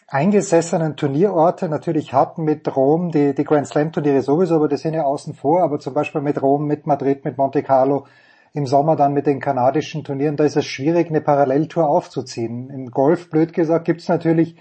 eingesessenen 0.08 0.96
Turnierorte 0.96 1.68
natürlich 1.68 2.14
hat 2.14 2.38
mit 2.38 2.76
Rom, 2.76 3.12
die, 3.12 3.36
die 3.36 3.44
Grand 3.44 3.68
Slam 3.68 3.92
Turniere 3.92 4.22
sowieso, 4.22 4.56
aber 4.56 4.68
die 4.68 4.78
sind 4.78 4.94
ja 4.94 5.04
außen 5.04 5.34
vor, 5.34 5.62
aber 5.62 5.80
zum 5.80 5.94
Beispiel 5.94 6.22
mit 6.22 6.42
Rom, 6.42 6.66
mit 6.66 6.88
Madrid, 6.88 7.26
mit 7.26 7.38
Monte 7.38 7.62
Carlo, 7.62 8.06
im 8.54 8.66
Sommer 8.66 8.96
dann 8.96 9.14
mit 9.14 9.28
den 9.28 9.40
kanadischen 9.40 10.04
Turnieren, 10.04 10.38
da 10.38 10.46
ist 10.46 10.56
es 10.56 10.66
schwierig, 10.66 11.10
eine 11.10 11.22
Paralleltour 11.22 11.88
aufzuziehen. 11.88 12.70
Im 12.70 12.90
Golf, 12.92 13.30
blöd 13.30 13.54
gesagt, 13.54 13.86
gibt 13.86 14.02
es 14.02 14.08
natürlich 14.08 14.56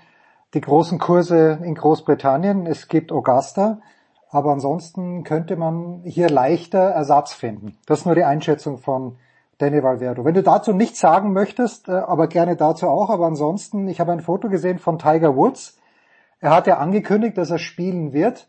die 0.52 0.60
großen 0.60 0.98
Kurse 0.98 1.60
in 1.62 1.74
Großbritannien, 1.74 2.66
es 2.66 2.88
gibt 2.88 3.12
Augusta, 3.12 3.80
aber 4.30 4.52
ansonsten 4.52 5.22
könnte 5.22 5.56
man 5.56 6.02
hier 6.04 6.28
leichter 6.28 6.80
Ersatz 6.80 7.32
finden. 7.32 7.78
Das 7.86 8.00
ist 8.00 8.06
nur 8.06 8.16
die 8.16 8.24
Einschätzung 8.24 8.78
von 8.78 9.16
Danny 9.58 9.82
Valverdo. 9.82 10.24
Wenn 10.24 10.34
du 10.34 10.42
dazu 10.42 10.72
nichts 10.72 11.00
sagen 11.00 11.32
möchtest, 11.32 11.88
äh, 11.88 11.92
aber 11.92 12.28
gerne 12.28 12.56
dazu 12.56 12.86
auch, 12.86 13.10
aber 13.10 13.26
ansonsten, 13.26 13.88
ich 13.88 14.00
habe 14.00 14.12
ein 14.12 14.20
Foto 14.20 14.48
gesehen 14.48 14.78
von 14.78 14.98
Tiger 14.98 15.36
Woods. 15.36 15.80
Er 16.40 16.54
hat 16.54 16.66
ja 16.66 16.76
angekündigt, 16.78 17.38
dass 17.38 17.50
er 17.50 17.58
spielen 17.58 18.12
wird. 18.12 18.46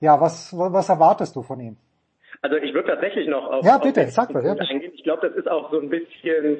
Ja, 0.00 0.20
was, 0.20 0.54
was 0.56 0.88
erwartest 0.88 1.36
du 1.36 1.42
von 1.42 1.60
ihm? 1.60 1.76
Also 2.42 2.56
ich 2.56 2.72
würde 2.72 2.88
tatsächlich 2.88 3.28
noch 3.28 3.44
auf, 3.50 3.64
Ja, 3.64 3.76
auf 3.76 3.82
bitte, 3.82 4.00
den 4.00 4.10
sag 4.10 4.32
mal, 4.32 4.44
ja, 4.44 4.54
eingehen. 4.54 4.92
Ich 4.94 5.02
glaube, 5.02 5.28
das 5.28 5.36
ist 5.36 5.48
auch 5.48 5.70
so 5.70 5.78
ein 5.78 5.90
bisschen 5.90 6.58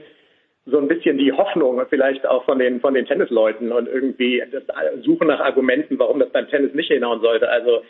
so 0.66 0.78
ein 0.78 0.88
bisschen 0.88 1.16
die 1.16 1.32
Hoffnung 1.32 1.80
vielleicht 1.88 2.26
auch 2.26 2.44
von 2.44 2.58
den 2.58 2.80
von 2.80 2.92
den 2.92 3.06
Tennisleuten 3.06 3.72
und 3.72 3.88
irgendwie 3.88 4.42
das 4.52 4.62
Suchen 5.02 5.28
nach 5.28 5.40
Argumenten, 5.40 5.98
warum 5.98 6.20
das 6.20 6.30
beim 6.30 6.48
Tennis 6.48 6.74
nicht 6.74 6.88
hinhauen 6.88 7.20
sollte. 7.22 7.48
Also 7.48 7.82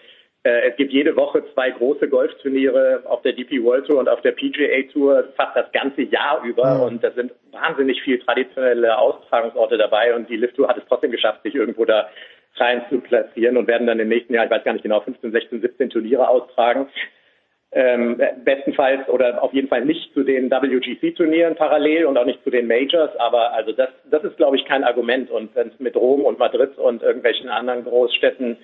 es 0.43 0.77
gibt 0.77 0.93
jede 0.93 1.17
Woche 1.17 1.45
zwei 1.53 1.71
große 1.71 2.09
Golfturniere 2.09 3.03
auf 3.05 3.21
der 3.23 3.35
DP 3.35 3.63
World 3.63 3.87
Tour 3.87 3.99
und 3.99 4.09
auf 4.09 4.23
der 4.23 4.33
PGA 4.33 4.91
Tour 4.91 5.25
fast 5.37 5.55
das 5.55 5.71
ganze 5.73 6.03
Jahr 6.03 6.43
über 6.45 6.77
Mhm. 6.77 6.83
und 6.83 7.05
da 7.05 7.11
sind 7.11 7.33
wahnsinnig 7.53 8.01
viel 8.03 8.19
traditionelle 8.21 8.97
Austragungsorte 8.99 9.77
dabei 9.77 10.15
und 10.15 10.31
die 10.31 10.37
Lift 10.37 10.57
Tour 10.57 10.69
hat 10.69 10.79
es 10.79 10.85
trotzdem 10.89 11.11
geschafft, 11.11 11.43
sich 11.43 11.55
irgendwo 11.55 11.85
da 11.85 12.09
rein 12.57 12.83
zu 12.89 13.01
platzieren 13.01 13.57
und 13.57 13.67
werden 13.69 13.87
dann 13.87 14.01
im 14.01 14.09
nächsten 14.09 14.35
Jahr, 14.35 14.45
ich 14.45 14.51
weiß 14.51 14.65
gar 14.65 14.73
nicht 14.73 14.83
genau, 14.83 15.01
15, 15.01 15.31
16, 15.31 15.61
17 15.61 15.91
Turniere 15.91 16.29
austragen. 16.29 16.89
Ähm, 17.73 18.21
bestenfalls 18.45 19.09
oder 19.09 19.41
auf 19.41 19.53
jeden 19.53 19.69
Fall 19.69 19.85
nicht 19.85 20.13
zu 20.13 20.25
den 20.25 20.51
WGC-Turnieren 20.51 21.55
parallel 21.55 22.07
und 22.07 22.19
auch 22.19 22.25
nicht 22.25 22.43
zu 22.43 22.51
den 22.51 22.67
Majors, 22.67 23.15
aber 23.17 23.53
also 23.53 23.71
das, 23.71 23.91
das 24.11 24.25
ist, 24.25 24.37
glaube 24.39 24.57
ich, 24.57 24.65
kein 24.65 24.83
Argument. 24.83 25.31
Und 25.31 25.55
wenn 25.55 25.69
es 25.69 25.79
mit 25.79 25.95
Rom 25.95 26.23
und 26.23 26.41
Madrid 26.41 26.77
und 26.79 27.05
irgendwelchen 27.05 27.49
anderen 27.49 27.85
Großstädten 27.85 28.57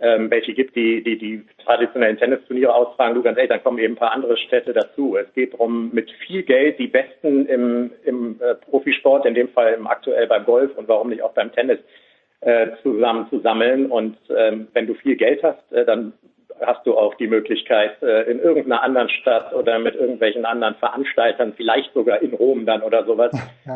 ähm, 0.00 0.30
welche 0.30 0.54
gibt, 0.54 0.76
die, 0.76 1.02
die 1.02 1.18
die 1.18 1.44
traditionellen 1.64 2.16
Tennisturniere 2.16 2.74
austragen, 2.74 3.14
du 3.14 3.22
ganz 3.22 3.36
ehrlich, 3.36 3.50
dann 3.50 3.62
kommen 3.62 3.78
eben 3.78 3.94
ein 3.94 3.98
paar 3.98 4.12
andere 4.12 4.36
Städte 4.36 4.72
dazu. 4.72 5.16
Es 5.16 5.32
geht 5.34 5.52
darum, 5.52 5.90
mit 5.92 6.10
viel 6.26 6.42
Geld 6.42 6.78
die 6.78 6.86
Besten 6.86 7.46
im, 7.46 7.90
im 8.04 8.40
äh, 8.40 8.54
Profisport, 8.54 9.26
in 9.26 9.34
dem 9.34 9.48
Fall 9.48 9.74
im 9.74 9.86
aktuell 9.86 10.26
beim 10.26 10.44
Golf 10.44 10.76
und 10.76 10.88
warum 10.88 11.10
nicht 11.10 11.22
auch 11.22 11.32
beim 11.32 11.52
Tennis, 11.52 11.78
äh, 12.40 12.68
zusammen 12.82 13.26
zu 13.28 13.40
sammeln. 13.40 13.90
Und 13.90 14.16
ähm, 14.34 14.68
wenn 14.72 14.86
du 14.86 14.94
viel 14.94 15.16
Geld 15.16 15.42
hast, 15.42 15.70
äh, 15.72 15.84
dann 15.84 16.14
hast 16.64 16.86
du 16.86 16.96
auch 16.96 17.14
die 17.14 17.26
Möglichkeit, 17.26 18.02
äh, 18.02 18.30
in 18.30 18.40
irgendeiner 18.40 18.82
anderen 18.82 19.08
Stadt 19.08 19.54
oder 19.54 19.78
mit 19.78 19.94
irgendwelchen 19.94 20.44
anderen 20.44 20.74
Veranstaltern, 20.76 21.54
vielleicht 21.56 21.92
sogar 21.94 22.22
in 22.22 22.34
Rom 22.34 22.66
dann 22.66 22.82
oder 22.82 23.04
sowas, 23.04 23.32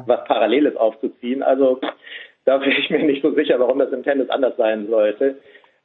was 0.06 0.24
Paralleles 0.24 0.76
aufzuziehen. 0.76 1.42
Also 1.42 1.80
da 2.44 2.58
bin 2.58 2.70
ich 2.70 2.90
mir 2.90 3.04
nicht 3.04 3.22
so 3.22 3.32
sicher, 3.32 3.58
warum 3.58 3.78
das 3.78 3.92
im 3.92 4.02
Tennis 4.02 4.28
anders 4.30 4.56
sein 4.56 4.86
sollte. 4.88 5.36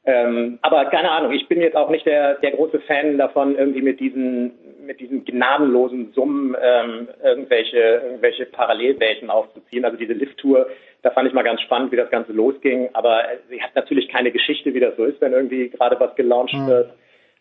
Ähm, 0.05 0.59
aber 0.61 0.85
keine 0.85 1.11
Ahnung, 1.11 1.33
ich 1.33 1.47
bin 1.47 1.61
jetzt 1.61 1.75
auch 1.75 1.89
nicht 1.89 2.05
der, 2.05 2.35
der 2.35 2.51
große 2.51 2.79
Fan 2.81 3.17
davon, 3.17 3.57
irgendwie 3.57 3.81
mit 3.81 3.99
diesen, 3.99 4.53
mit 4.85 4.99
diesen 4.99 5.25
gnadenlosen 5.25 6.13
Summen 6.13 6.55
ähm, 6.61 7.09
irgendwelche, 7.23 7.77
irgendwelche 7.77 8.45
Parallelwelten 8.45 9.29
aufzuziehen. 9.29 9.85
Also 9.85 9.97
diese 9.97 10.13
Lift-Tour, 10.13 10.67
da 11.01 11.11
fand 11.11 11.27
ich 11.27 11.33
mal 11.33 11.43
ganz 11.43 11.61
spannend, 11.61 11.91
wie 11.91 11.97
das 11.97 12.09
Ganze 12.09 12.31
losging. 12.31 12.89
Aber 12.93 13.23
äh, 13.25 13.37
sie 13.49 13.61
hat 13.61 13.75
natürlich 13.75 14.07
keine 14.09 14.31
Geschichte, 14.31 14.73
wie 14.73 14.79
das 14.79 14.95
so 14.95 15.03
ist, 15.03 15.19
wenn 15.21 15.33
irgendwie 15.33 15.69
gerade 15.69 15.99
was 15.99 16.15
gelauncht 16.15 16.53
Mhm. 16.53 16.67
wird. 16.67 16.93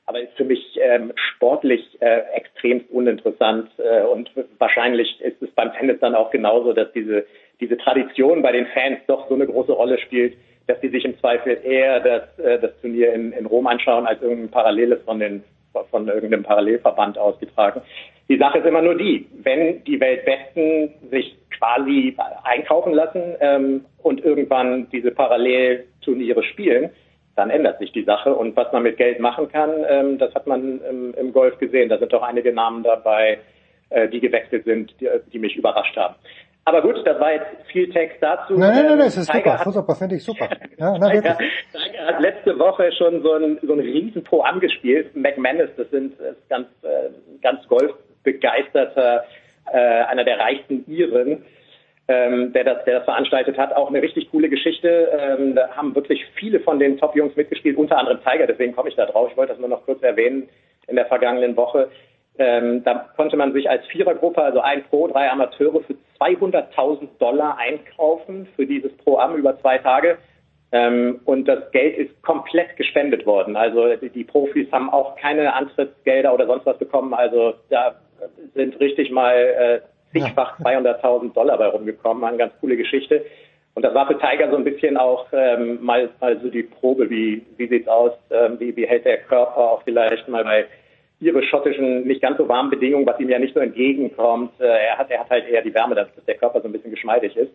Aber 0.06 0.20
ist 0.20 0.36
für 0.36 0.44
mich 0.44 0.78
ähm, 0.80 1.12
sportlich 1.14 1.84
äh, 2.00 2.20
extremst 2.34 2.90
uninteressant. 2.90 3.70
Äh, 3.78 4.02
und 4.02 4.30
wahrscheinlich 4.58 5.20
ist 5.20 5.40
es 5.42 5.50
beim 5.50 5.72
Tennis 5.74 6.00
dann 6.00 6.14
auch 6.14 6.30
genauso, 6.30 6.72
dass 6.72 6.90
diese, 6.92 7.26
diese 7.60 7.76
Tradition 7.76 8.42
bei 8.42 8.52
den 8.52 8.66
Fans 8.68 8.98
doch 9.06 9.28
so 9.28 9.34
eine 9.34 9.46
große 9.46 9.72
Rolle 9.72 9.98
spielt, 9.98 10.34
dass 10.68 10.78
die 10.80 10.88
sich 10.88 11.04
im 11.04 11.18
Zweifel 11.18 11.58
eher 11.64 11.98
das, 12.00 12.38
äh, 12.38 12.58
das 12.60 12.70
Turnier 12.80 13.12
in, 13.12 13.32
in 13.32 13.46
Rom 13.46 13.66
anschauen, 13.66 14.06
als 14.06 14.22
irgendein 14.22 14.50
Paralleles 14.50 15.02
von 15.04 15.18
den 15.18 15.42
von 15.90 16.08
irgendeinem 16.08 16.42
Parallelverband 16.42 17.18
ausgetragen. 17.18 17.82
Die 18.28 18.36
Sache 18.36 18.58
ist 18.58 18.66
immer 18.66 18.82
nur 18.82 18.96
die, 18.96 19.26
wenn 19.42 19.82
die 19.84 20.00
Weltbesten 20.00 20.90
sich 21.10 21.36
quasi 21.56 22.16
einkaufen 22.44 22.92
lassen 22.92 23.36
ähm, 23.40 23.84
und 24.02 24.24
irgendwann 24.24 24.88
diese 24.90 25.10
Parallelturniere 25.10 26.42
spielen, 26.42 26.90
dann 27.36 27.50
ändert 27.50 27.78
sich 27.78 27.92
die 27.92 28.04
Sache. 28.04 28.34
Und 28.34 28.56
was 28.56 28.72
man 28.72 28.82
mit 28.82 28.96
Geld 28.96 29.20
machen 29.20 29.50
kann, 29.50 29.70
ähm, 29.88 30.18
das 30.18 30.34
hat 30.34 30.46
man 30.46 30.80
im, 30.82 31.14
im 31.14 31.32
Golf 31.32 31.58
gesehen. 31.58 31.88
Da 31.88 31.98
sind 31.98 32.12
doch 32.12 32.22
einige 32.22 32.52
Namen 32.52 32.82
dabei, 32.82 33.38
äh, 33.90 34.08
die 34.08 34.20
gewechselt 34.20 34.64
sind, 34.64 34.92
die, 35.00 35.08
die 35.32 35.38
mich 35.38 35.56
überrascht 35.56 35.96
haben. 35.96 36.16
Aber 36.68 36.82
gut, 36.82 37.00
das 37.06 37.18
war 37.18 37.32
jetzt 37.32 37.46
viel 37.72 37.88
Text 37.90 38.18
dazu. 38.20 38.52
Nein, 38.58 38.74
nein, 38.74 38.86
nein, 38.88 38.98
das 38.98 39.16
ist 39.16 39.30
Tiger 39.30 39.52
super, 39.52 39.64
hat- 39.64 39.72
super, 39.72 39.94
finde 39.94 40.16
ich 40.16 40.22
super. 40.24 40.48
Ja, 40.76 40.98
na, 40.98 41.08
Tiger. 41.08 41.38
Tiger 41.72 42.06
hat 42.06 42.20
letzte 42.20 42.58
Woche 42.58 42.92
schon 42.92 43.22
so 43.22 43.32
ein, 43.32 43.58
so 43.62 43.72
ein 43.72 43.80
riesen 43.80 44.22
Pro 44.22 44.42
angespielt. 44.42 45.16
McManus, 45.16 45.70
das 45.78 45.88
sind 45.90 46.12
das 46.20 46.36
ganz, 46.50 46.66
äh, 46.82 47.08
ganz 47.40 47.66
golfbegeisterter, 47.68 49.24
äh, 49.72 49.78
einer 49.78 50.24
der 50.24 50.38
reichsten 50.38 50.84
Iren, 50.86 51.42
ähm, 52.08 52.52
der, 52.52 52.64
das, 52.64 52.84
der 52.84 52.96
das 52.96 53.04
veranstaltet 53.04 53.56
hat. 53.56 53.74
Auch 53.74 53.88
eine 53.88 54.02
richtig 54.02 54.30
coole 54.30 54.50
Geschichte. 54.50 55.08
Ähm, 55.18 55.54
da 55.54 55.70
haben 55.74 55.94
wirklich 55.94 56.22
viele 56.34 56.60
von 56.60 56.78
den 56.78 56.98
Top-Jungs 56.98 57.34
mitgespielt, 57.34 57.78
unter 57.78 57.96
anderem 57.96 58.20
Tiger, 58.22 58.46
deswegen 58.46 58.74
komme 58.76 58.90
ich 58.90 58.96
da 58.96 59.06
drauf. 59.06 59.28
Ich 59.30 59.36
wollte 59.38 59.52
das 59.52 59.60
nur 59.60 59.70
noch 59.70 59.86
kurz 59.86 60.02
erwähnen 60.02 60.50
in 60.86 60.96
der 60.96 61.06
vergangenen 61.06 61.56
Woche. 61.56 61.88
Ähm, 62.38 62.84
da 62.84 63.06
konnte 63.16 63.36
man 63.36 63.52
sich 63.52 63.68
als 63.68 63.84
Vierergruppe, 63.86 64.40
also 64.40 64.60
ein 64.60 64.84
Pro, 64.84 65.08
drei 65.08 65.30
Amateure, 65.30 65.80
für 65.80 65.94
200.000 66.20 67.08
Dollar 67.18 67.58
einkaufen 67.58 68.46
für 68.54 68.64
dieses 68.64 68.96
Pro-Am 68.98 69.36
über 69.36 69.58
zwei 69.60 69.78
Tage. 69.78 70.18
Ähm, 70.70 71.20
und 71.24 71.48
das 71.48 71.70
Geld 71.72 71.96
ist 71.96 72.22
komplett 72.22 72.76
gespendet 72.76 73.26
worden. 73.26 73.56
Also 73.56 73.96
die, 73.96 74.24
Profis 74.24 74.70
haben 74.70 74.90
auch 74.90 75.16
keine 75.16 75.54
Antrittsgelder 75.54 76.32
oder 76.32 76.46
sonst 76.46 76.66
was 76.66 76.78
bekommen. 76.78 77.14
Also 77.14 77.54
da 77.70 77.96
sind 78.54 78.78
richtig 78.78 79.10
mal 79.10 79.34
äh, 79.34 79.80
zigfach 80.12 80.60
200.000 80.60 81.32
Dollar 81.32 81.56
bei 81.58 81.66
rumgekommen. 81.66 82.22
Eine 82.22 82.36
ganz 82.36 82.52
coole 82.60 82.76
Geschichte. 82.76 83.24
Und 83.74 83.82
das 83.82 83.94
war 83.94 84.06
für 84.06 84.18
Tiger 84.18 84.50
so 84.50 84.56
ein 84.56 84.64
bisschen 84.64 84.96
auch 84.96 85.26
ähm, 85.32 85.78
mal, 85.82 86.10
mal 86.20 86.38
so 86.40 86.50
die 86.50 86.64
Probe, 86.64 87.08
wie, 87.08 87.46
wie 87.56 87.68
sieht's 87.68 87.88
aus, 87.88 88.12
ähm, 88.30 88.58
wie, 88.58 88.76
wie 88.76 88.86
hält 88.86 89.04
der 89.04 89.18
Körper 89.18 89.56
auch 89.56 89.82
vielleicht 89.84 90.28
mal 90.28 90.44
bei 90.44 90.66
ihre 91.20 91.42
schottischen, 91.42 92.06
nicht 92.06 92.22
ganz 92.22 92.38
so 92.38 92.48
warmen 92.48 92.70
Bedingungen, 92.70 93.06
was 93.06 93.18
ihm 93.18 93.28
ja 93.28 93.38
nicht 93.38 93.54
so 93.54 93.60
entgegenkommt. 93.60 94.52
Äh, 94.60 94.64
er, 94.64 94.98
hat, 94.98 95.10
er 95.10 95.20
hat 95.20 95.30
halt 95.30 95.48
eher 95.48 95.62
die 95.62 95.74
Wärme, 95.74 95.94
dass, 95.94 96.08
der 96.26 96.36
Körper 96.36 96.60
so 96.60 96.68
ein 96.68 96.72
bisschen 96.72 96.90
geschmeidig 96.90 97.36
ist. 97.36 97.50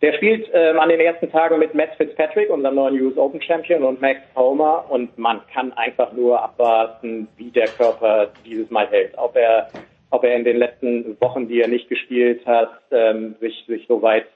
Der 0.00 0.12
spielt 0.12 0.48
ähm, 0.52 0.78
an 0.78 0.88
den 0.88 1.00
ersten 1.00 1.28
Tagen 1.30 1.58
mit 1.58 1.74
Matt 1.74 1.96
Fitzpatrick, 1.96 2.50
unserem 2.50 2.76
neuen 2.76 3.00
US 3.00 3.16
Open 3.16 3.42
Champion, 3.42 3.82
und 3.82 4.00
Max 4.00 4.20
Homer. 4.36 4.84
Und 4.88 5.18
man 5.18 5.40
kann 5.52 5.72
einfach 5.72 6.12
nur 6.12 6.40
abwarten, 6.40 7.26
wie 7.36 7.50
der 7.50 7.66
Körper 7.66 8.30
dieses 8.46 8.70
Mal 8.70 8.86
hält. 8.86 9.12
Ob 9.16 9.34
er, 9.34 9.68
ob 10.10 10.22
er 10.22 10.36
in 10.36 10.44
den 10.44 10.58
letzten 10.58 11.20
Wochen, 11.20 11.48
die 11.48 11.60
er 11.60 11.68
nicht 11.68 11.88
gespielt 11.88 12.46
hat, 12.46 12.70
ähm, 12.92 13.34
sich, 13.40 13.64
sich 13.66 13.86
so 13.88 14.00
weit 14.00 14.26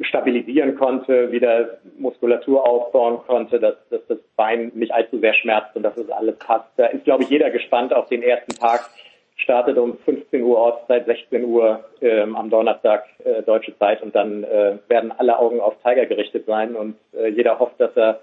stabilisieren 0.00 0.76
konnte, 0.76 1.30
wieder 1.30 1.78
Muskulatur 1.98 2.66
aufbauen 2.66 3.18
konnte, 3.26 3.60
dass, 3.60 3.76
dass 3.90 4.00
das 4.08 4.18
Bein 4.36 4.72
nicht 4.74 4.92
allzu 4.92 5.20
sehr 5.20 5.34
schmerzt 5.34 5.76
und 5.76 5.84
dass 5.84 5.96
es 5.96 6.10
alles 6.10 6.36
passt. 6.38 6.68
Da 6.76 6.86
ist, 6.86 7.04
glaube 7.04 7.22
ich, 7.22 7.30
jeder 7.30 7.50
gespannt 7.50 7.92
auf 7.92 8.08
den 8.08 8.22
ersten 8.22 8.54
Tag. 8.56 8.90
Startet 9.36 9.78
um 9.78 9.98
15 9.98 10.42
Uhr 10.42 10.56
Ortszeit, 10.58 11.06
16 11.06 11.44
Uhr 11.44 11.84
ähm, 12.00 12.36
am 12.36 12.50
Donnerstag 12.50 13.04
äh, 13.24 13.42
deutsche 13.42 13.76
Zeit 13.78 14.00
und 14.00 14.14
dann 14.14 14.44
äh, 14.44 14.78
werden 14.86 15.10
alle 15.10 15.38
Augen 15.38 15.60
auf 15.60 15.74
Tiger 15.82 16.06
gerichtet 16.06 16.46
sein 16.46 16.76
und 16.76 16.96
äh, 17.12 17.28
jeder 17.28 17.58
hofft, 17.58 17.80
dass 17.80 17.96
er 17.96 18.20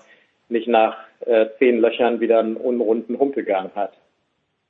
nicht 0.47 0.69
nach 0.69 0.95
äh, 1.25 1.47
zehn 1.59 1.79
Löchern 1.79 2.21
wieder 2.21 2.39
einen 2.39 2.55
unrunden 2.55 3.19
Humpelgang 3.19 3.71
hat. 3.75 3.91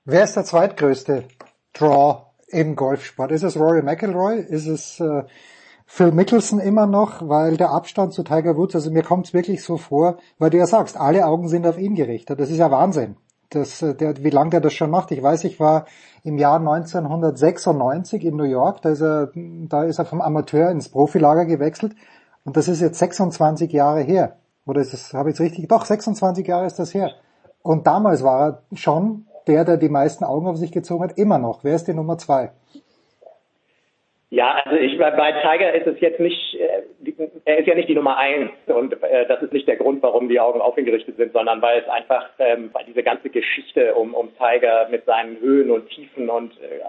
Wer 0.06 0.24
ist 0.24 0.36
der 0.36 0.44
zweitgrößte 0.44 1.26
Draw 1.74 2.24
im 2.48 2.76
Golfsport? 2.76 3.32
Ist 3.32 3.44
es 3.44 3.60
Rory 3.60 3.84
McIlroy? 3.84 4.40
Ist 4.40 4.68
es 4.68 5.00
äh, 5.00 5.24
Phil 5.94 6.14
Mickelson 6.14 6.62
immer 6.62 6.88
noch? 6.88 7.28
Weil 7.28 7.58
der 7.58 7.72
Abstand 7.72 8.14
zu 8.14 8.24
Tiger 8.24 8.56
Woods, 8.56 8.76
also 8.76 8.90
mir 8.92 9.04
kommt 9.04 9.26
es 9.26 9.34
wirklich 9.34 9.62
so 9.62 9.76
vor, 9.76 10.20
weil 10.40 10.50
du 10.50 10.58
ja 10.58 10.66
sagst, 10.66 10.96
alle 10.96 11.26
Augen 11.26 11.50
sind 11.50 11.68
auf 11.68 11.78
ihn 11.78 11.96
gerichtet. 11.96 12.40
Das 12.40 12.50
ist 12.50 12.60
ja 12.60 12.72
Wahnsinn. 12.72 13.18
Das, 13.50 13.82
äh, 13.82 13.94
der, 13.94 14.24
wie 14.24 14.30
lange 14.30 14.52
der 14.52 14.62
das 14.62 14.72
schon 14.72 14.90
macht. 14.90 15.12
Ich 15.12 15.22
weiß, 15.22 15.44
ich 15.44 15.60
war 15.60 15.84
im 16.24 16.38
Jahr 16.38 16.60
1996 16.60 18.24
in 18.24 18.38
New 18.38 18.46
York, 18.46 18.82
da 18.82 18.92
ist 18.92 19.02
er, 19.02 19.32
da 19.36 19.84
ist 19.84 20.00
er 20.00 20.06
vom 20.06 20.22
Amateur 20.22 20.72
ins 20.72 20.88
Profilager 20.88 21.44
gewechselt 21.44 21.94
und 22.46 22.56
das 22.56 22.70
ist 22.70 22.80
jetzt 22.80 22.98
26 22.98 23.70
Jahre 23.74 24.00
her. 24.00 24.38
Oder 24.66 24.80
ist 24.80 24.94
es, 24.94 25.14
habe 25.14 25.30
ich 25.30 25.36
es 25.36 25.42
richtig? 25.42 25.68
Doch, 25.68 25.84
26 25.84 26.48
Jahre 26.48 26.68
ist 26.68 26.80
das 26.80 26.94
her. 26.94 27.12
Und 27.64 27.86
damals 27.86 28.24
war 28.24 28.48
er 28.48 28.78
schon 28.78 29.26
der, 29.46 29.66
der 29.66 29.76
die 29.76 29.90
meisten 29.90 30.24
Augen 30.24 30.48
auf 30.48 30.56
sich 30.56 30.72
gezogen 30.72 31.04
hat, 31.04 31.18
immer 31.18 31.38
noch. 31.38 31.66
Wer 31.66 31.76
ist 31.76 31.90
die 31.90 31.94
Nummer 31.94 32.18
zwei? 32.18 32.54
Ja, 34.34 34.62
also 34.64 34.78
ich 34.78 34.98
bei 34.98 35.32
Tiger 35.34 35.74
ist 35.74 35.88
es 35.88 36.00
jetzt 36.00 36.22
nicht, 36.22 36.56
äh, 36.58 36.84
die- 37.00 37.14
er 37.44 37.58
ist 37.58 37.68
ja 37.68 37.76
nicht 37.76 37.90
die 37.90 37.96
Nummer 37.96 38.16
eins 38.18 38.50
und 38.68 38.94
äh, 39.04 39.26
das 39.28 39.42
ist 39.42 39.52
nicht 39.52 39.68
der 39.68 39.76
Grund, 39.76 40.02
warum 40.02 40.30
die 40.30 40.40
Augen 40.40 40.62
auf 40.62 40.78
ihn 40.78 40.86
gerichtet 40.86 41.18
sind, 41.18 41.34
sondern 41.34 41.62
weil 41.62 41.82
es 41.82 41.90
einfach, 41.90 42.30
ähm, 42.40 42.70
weil 42.72 42.86
diese 42.86 43.04
ganze 43.04 43.30
Geschichte 43.30 43.94
um, 43.94 44.14
um 44.14 44.30
Tiger 44.38 44.88
mit 44.90 45.04
seinen 45.04 45.38
Höhen 45.42 45.70
und 45.70 45.90
Tiefen 45.90 46.30
und 46.30 46.54
äh, 46.62 46.80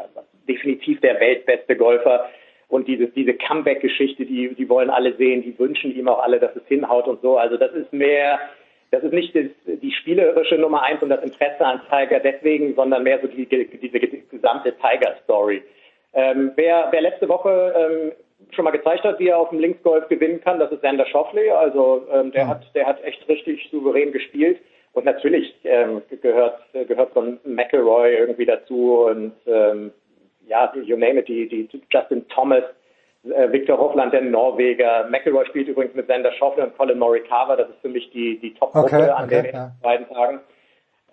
definitiv 0.49 1.01
der 1.01 1.19
weltbeste 1.19 1.75
Golfer 1.75 2.29
und 2.69 2.87
diese, 2.87 3.09
diese 3.09 3.35
Comeback-Geschichte, 3.35 4.25
die, 4.25 4.55
die 4.55 4.69
wollen 4.69 4.89
alle 4.89 5.13
sehen, 5.15 5.43
die 5.43 5.59
wünschen 5.59 5.93
ihm 5.97 6.07
auch 6.07 6.23
alle, 6.23 6.39
dass 6.39 6.55
es 6.55 6.67
hinhaut 6.69 7.09
und 7.09 7.23
so. 7.23 7.39
Also 7.39 7.57
das 7.57 7.73
ist 7.73 7.93
mehr, 7.93 8.39
das 8.93 9.03
ist 9.03 9.13
nicht 9.13 9.35
das, 9.35 9.47
die 9.67 9.91
spielerische 9.93 10.59
Nummer 10.59 10.85
eins 10.85 11.03
und 11.03 11.09
das 11.09 11.25
Interesse 11.25 11.67
an 11.67 11.81
Tiger 11.91 12.21
deswegen, 12.21 12.77
sondern 12.77 13.03
mehr 13.03 13.19
so 13.21 13.27
die, 13.27 13.47
diese 13.47 13.99
gesamte 14.31 14.75
Tiger-Story. 14.77 15.61
Ähm, 16.15 16.53
wer, 16.57 16.89
wer 16.91 17.01
letzte 17.01 17.29
Woche 17.29 17.75
ähm, 17.77 18.13
schon 18.51 18.65
mal 18.65 18.71
gezeigt 18.71 19.05
hat, 19.05 19.19
wie 19.19 19.29
er 19.29 19.39
auf 19.39 19.51
dem 19.51 19.61
Linksgolf 19.61 20.09
gewinnen 20.09 20.41
kann, 20.41 20.59
das 20.59 20.71
ist 20.73 20.83
Sander 20.83 21.07
Schauffele. 21.07 21.57
Also 21.57 22.07
ähm, 22.13 22.33
der 22.33 22.49
hat, 22.49 22.63
der 22.75 22.87
hat 22.87 23.03
echt 23.05 23.27
richtig 23.29 23.69
souverän 23.71 24.13
gespielt. 24.13 24.59
Und 24.93 25.07
natürlich 25.07 25.55
ähm, 25.65 26.03
gehört 26.21 26.61
gehört 26.73 27.15
so 27.15 27.21
ein 27.21 27.41
McElroy 27.45 28.15
irgendwie 28.15 28.45
dazu 28.45 29.07
und 29.07 29.33
ähm, 29.47 29.91
ja, 30.47 30.71
you 30.75 30.97
name 30.97 31.21
it, 31.21 31.29
die, 31.29 31.49
die 31.49 31.69
Justin 31.91 32.29
Thomas, 32.29 32.65
äh, 33.25 33.51
Victor 33.51 33.79
Hoffland, 33.79 34.13
der 34.13 34.21
Norweger. 34.21 35.07
McElroy 35.09 35.47
spielt 35.47 35.69
übrigens 35.69 35.95
mit 35.95 36.09
Sander 36.09 36.33
Schauffele 36.33 36.67
und 36.67 36.77
Colin 36.77 36.99
Morikawa. 36.99 37.57
Das 37.57 37.71
ist 37.71 37.81
für 37.81 37.89
mich 37.89 38.11
die, 38.11 38.39
die 38.39 38.53
Top-Gruppe 38.55 38.87
Okay, 38.87 39.09
an 39.09 39.25
okay, 39.25 39.43
den 39.43 39.55
ja. 39.55 39.71
beiden 39.83 40.09
Tagen. 40.09 40.41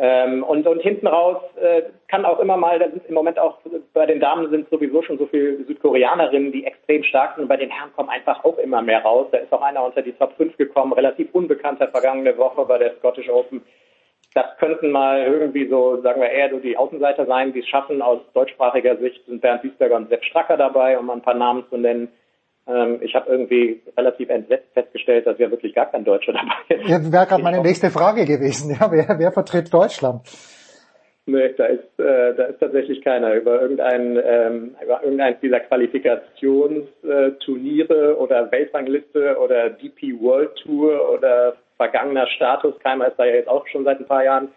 Ähm, 0.01 0.43
und, 0.43 0.65
und 0.65 0.81
hinten 0.81 1.07
raus 1.07 1.41
äh, 1.61 1.81
kann 2.07 2.23
auch 2.23 2.39
immer 2.39 2.55
mal, 2.55 2.81
im 2.81 3.13
Moment 3.13 3.37
auch 3.37 3.57
bei 3.93 4.05
den 4.05 4.21
Damen 4.21 4.49
sind 4.49 4.69
sowieso 4.69 5.01
schon 5.01 5.17
so 5.17 5.25
viele 5.25 5.61
Südkoreanerinnen, 5.65 6.53
die 6.53 6.65
extrem 6.65 7.03
stark 7.03 7.35
sind 7.35 7.43
und 7.43 7.49
bei 7.49 7.57
den 7.57 7.69
Herren 7.69 7.91
kommen 7.93 8.07
einfach 8.07 8.45
auch 8.45 8.57
immer 8.59 8.81
mehr 8.81 9.01
raus. 9.01 9.27
Da 9.33 9.39
ist 9.39 9.51
auch 9.51 9.61
einer 9.61 9.83
unter 9.83 10.01
die 10.01 10.13
Top 10.13 10.33
5 10.37 10.55
gekommen, 10.55 10.93
relativ 10.93 11.27
unbekannter 11.33 11.89
vergangene 11.89 12.37
Woche 12.37 12.63
bei 12.65 12.77
der 12.77 12.95
Scottish 12.95 13.29
Open. 13.29 13.61
Das 14.35 14.45
könnten 14.57 14.91
mal 14.91 15.21
irgendwie 15.21 15.67
so, 15.67 16.01
sagen 16.01 16.21
wir 16.21 16.29
eher 16.29 16.49
so 16.49 16.59
die 16.59 16.77
Außenseiter 16.77 17.25
sein, 17.25 17.51
die 17.51 17.59
es 17.59 17.67
schaffen. 17.67 18.01
Aus 18.01 18.19
deutschsprachiger 18.33 18.95
Sicht 18.97 19.25
sind 19.25 19.41
Bernd 19.41 19.63
Wiesberger 19.63 19.97
und 19.97 20.07
Sepp 20.07 20.23
Stracker 20.23 20.55
dabei, 20.55 20.97
um 20.97 21.09
ein 21.09 21.21
paar 21.21 21.33
Namen 21.33 21.65
zu 21.69 21.75
nennen. 21.75 22.07
Ähm, 22.69 22.99
ich 23.01 23.15
habe 23.15 23.31
irgendwie 23.31 23.81
relativ 23.97 24.29
entsetzt 24.29 24.71
festgestellt, 24.73 25.25
dass 25.25 25.39
ja 25.39 25.49
wirklich 25.49 25.73
gar 25.73 25.89
kein 25.89 26.03
Deutscher 26.03 26.33
dabei 26.33 26.51
ist. 26.69 26.87
Ja, 26.87 26.99
wäre 27.11 27.25
gerade 27.25 27.41
meine 27.41 27.61
nächste 27.61 27.89
Frage 27.89 28.25
gewesen. 28.25 28.77
Ja, 28.79 28.91
wer, 28.91 29.17
wer 29.17 29.31
vertritt 29.31 29.73
Deutschland? 29.73 30.21
Nee, 31.25 31.51
da 31.57 31.65
ist, 31.65 31.99
äh, 31.99 32.35
da 32.35 32.43
ist 32.45 32.59
tatsächlich 32.59 33.03
keiner. 33.03 33.33
Über 33.35 33.59
irgendein, 33.61 34.19
ähm, 34.23 34.75
über 34.83 35.03
irgendeins 35.03 35.39
dieser 35.41 35.59
Qualifikationsturniere 35.59 38.17
oder 38.17 38.51
Weltrangliste 38.51 39.37
oder 39.37 39.69
DP 39.69 40.19
World 40.19 40.55
Tour 40.63 41.07
oder 41.11 41.55
vergangener 41.77 42.25
Status. 42.27 42.73
Keimer 42.79 43.09
ist 43.09 43.17
da 43.17 43.25
ja 43.25 43.35
jetzt 43.35 43.47
auch 43.47 43.67
schon 43.67 43.83
seit 43.83 43.99
ein 43.99 44.07
paar 44.07 44.23
Jahren 44.23 44.47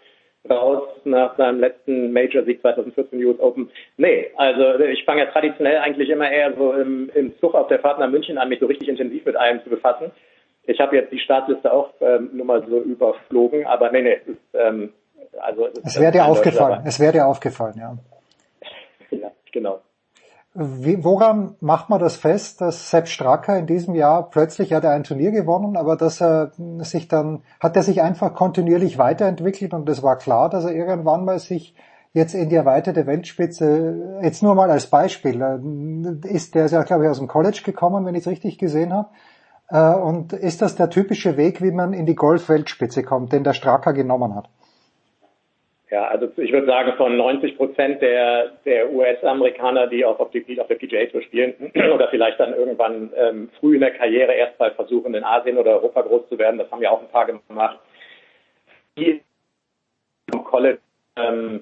raus 0.49 0.87
nach 1.05 1.37
seinem 1.37 1.59
letzten 1.59 2.11
Major-Sieg 2.11 2.61
2014 2.61 3.23
US 3.25 3.39
Open. 3.39 3.69
Nee, 3.97 4.31
also 4.35 4.79
ich 4.83 5.05
fange 5.05 5.23
ja 5.23 5.31
traditionell 5.31 5.77
eigentlich 5.77 6.09
immer 6.09 6.29
eher 6.29 6.53
so 6.55 6.73
im, 6.73 7.09
im 7.13 7.37
Zug 7.39 7.53
auf 7.55 7.67
der 7.67 7.79
Fahrt 7.79 7.99
nach 7.99 8.09
München 8.09 8.37
an, 8.37 8.49
mich 8.49 8.59
so 8.59 8.65
richtig 8.65 8.89
intensiv 8.89 9.25
mit 9.25 9.35
allem 9.35 9.63
zu 9.63 9.69
befassen. 9.69 10.11
Ich 10.65 10.79
habe 10.79 10.95
jetzt 10.95 11.11
die 11.11 11.19
Startliste 11.19 11.71
auch 11.71 11.93
ähm, 12.01 12.29
nur 12.33 12.45
mal 12.45 12.65
so 12.67 12.79
überflogen, 12.81 13.65
aber 13.65 13.91
nee, 13.91 14.01
nee, 14.01 14.19
es 14.21 14.27
ist, 14.27 14.39
ähm, 14.53 14.93
also 15.39 15.67
es, 15.83 15.99
wäre 15.99 16.11
dir 16.11 16.25
aufgefallen. 16.25 16.81
Es 16.85 16.99
wäre 16.99 17.13
dir 17.13 17.25
aufgefallen, 17.25 17.75
ja. 17.77 17.97
Ja, 19.11 19.31
genau. 19.51 19.81
Woran 20.55 21.55
macht 21.61 21.89
man 21.89 21.99
das 21.99 22.15
fest, 22.15 22.61
dass 22.61 22.91
Sepp 22.91 23.07
Stracker 23.07 23.57
in 23.57 23.65
diesem 23.65 23.95
Jahr 23.95 24.29
plötzlich 24.29 24.71
hat 24.71 24.83
er 24.83 24.91
ein 24.91 25.03
Turnier 25.03 25.31
gewonnen, 25.31 25.75
aber 25.75 25.95
dass 25.95 26.21
er 26.21 26.51
sich 26.79 27.07
dann 27.07 27.41
hat 27.59 27.75
er 27.75 27.81
sich 27.81 28.03
einfach 28.03 28.35
kontinuierlich 28.35 28.99
weiterentwickelt 28.99 29.73
und 29.73 29.89
es 29.89 30.03
war 30.03 30.15
klar, 30.17 30.49
dass 30.49 30.65
er 30.65 30.75
irgendwann 30.75 31.25
mal 31.25 31.39
sich 31.39 31.73
jetzt 32.13 32.35
in 32.35 32.49
die 32.49 32.55
erweiterte 32.55 33.07
Weltspitze 33.07 34.19
jetzt 34.21 34.43
nur 34.43 34.53
mal 34.53 34.69
als 34.69 34.85
Beispiel 34.85 35.41
äh, 35.41 36.27
ist 36.27 36.53
der 36.53 36.65
ist 36.65 36.71
ja 36.71 36.83
glaube 36.83 37.05
ich 37.05 37.09
aus 37.09 37.17
dem 37.17 37.27
College 37.27 37.61
gekommen, 37.65 38.05
wenn 38.05 38.13
ich 38.13 38.21
es 38.21 38.27
richtig 38.27 38.59
gesehen 38.59 38.93
habe. 38.93 39.09
Äh, 39.69 39.99
Und 39.99 40.33
ist 40.33 40.61
das 40.61 40.75
der 40.75 40.91
typische 40.91 41.35
Weg, 41.35 41.63
wie 41.63 41.71
man 41.71 41.93
in 41.93 42.05
die 42.05 42.15
Golf-Weltspitze 42.15 43.01
kommt, 43.01 43.33
den 43.33 43.43
der 43.43 43.53
Stracker 43.53 43.93
genommen 43.93 44.35
hat? 44.35 44.49
Ja, 45.93 46.07
also 46.07 46.27
ich 46.37 46.51
würde 46.51 46.65
sagen, 46.65 46.93
von 46.97 47.15
90 47.15 47.55
Prozent 47.55 48.01
der, 48.01 48.53
der 48.65 48.91
US-Amerikaner, 48.91 49.85
die 49.85 50.03
auch 50.03 50.19
auf, 50.19 50.31
die, 50.31 50.59
auf 50.59 50.65
der 50.65 50.73
PGA 50.73 51.05
Tour 51.05 51.21
spielen 51.21 51.53
oder 51.93 52.07
vielleicht 52.07 52.39
dann 52.39 52.55
irgendwann 52.55 53.11
ähm, 53.15 53.49
früh 53.59 53.75
in 53.75 53.81
der 53.81 53.91
Karriere 53.91 54.33
erst 54.33 54.59
mal 54.59 54.71
versuchen, 54.71 55.13
in 55.13 55.23
Asien 55.23 55.55
oder 55.55 55.73
Europa 55.73 56.01
groß 56.01 56.29
zu 56.29 56.39
werden, 56.39 56.57
das 56.57 56.71
haben 56.71 56.81
ja 56.81 56.89
auch 56.89 56.99
ein 56.99 57.09
paar 57.09 57.27
gemacht, 57.27 57.77
die 58.97 59.21
im 60.33 60.43
College 60.43 60.79
ähm, 61.15 61.61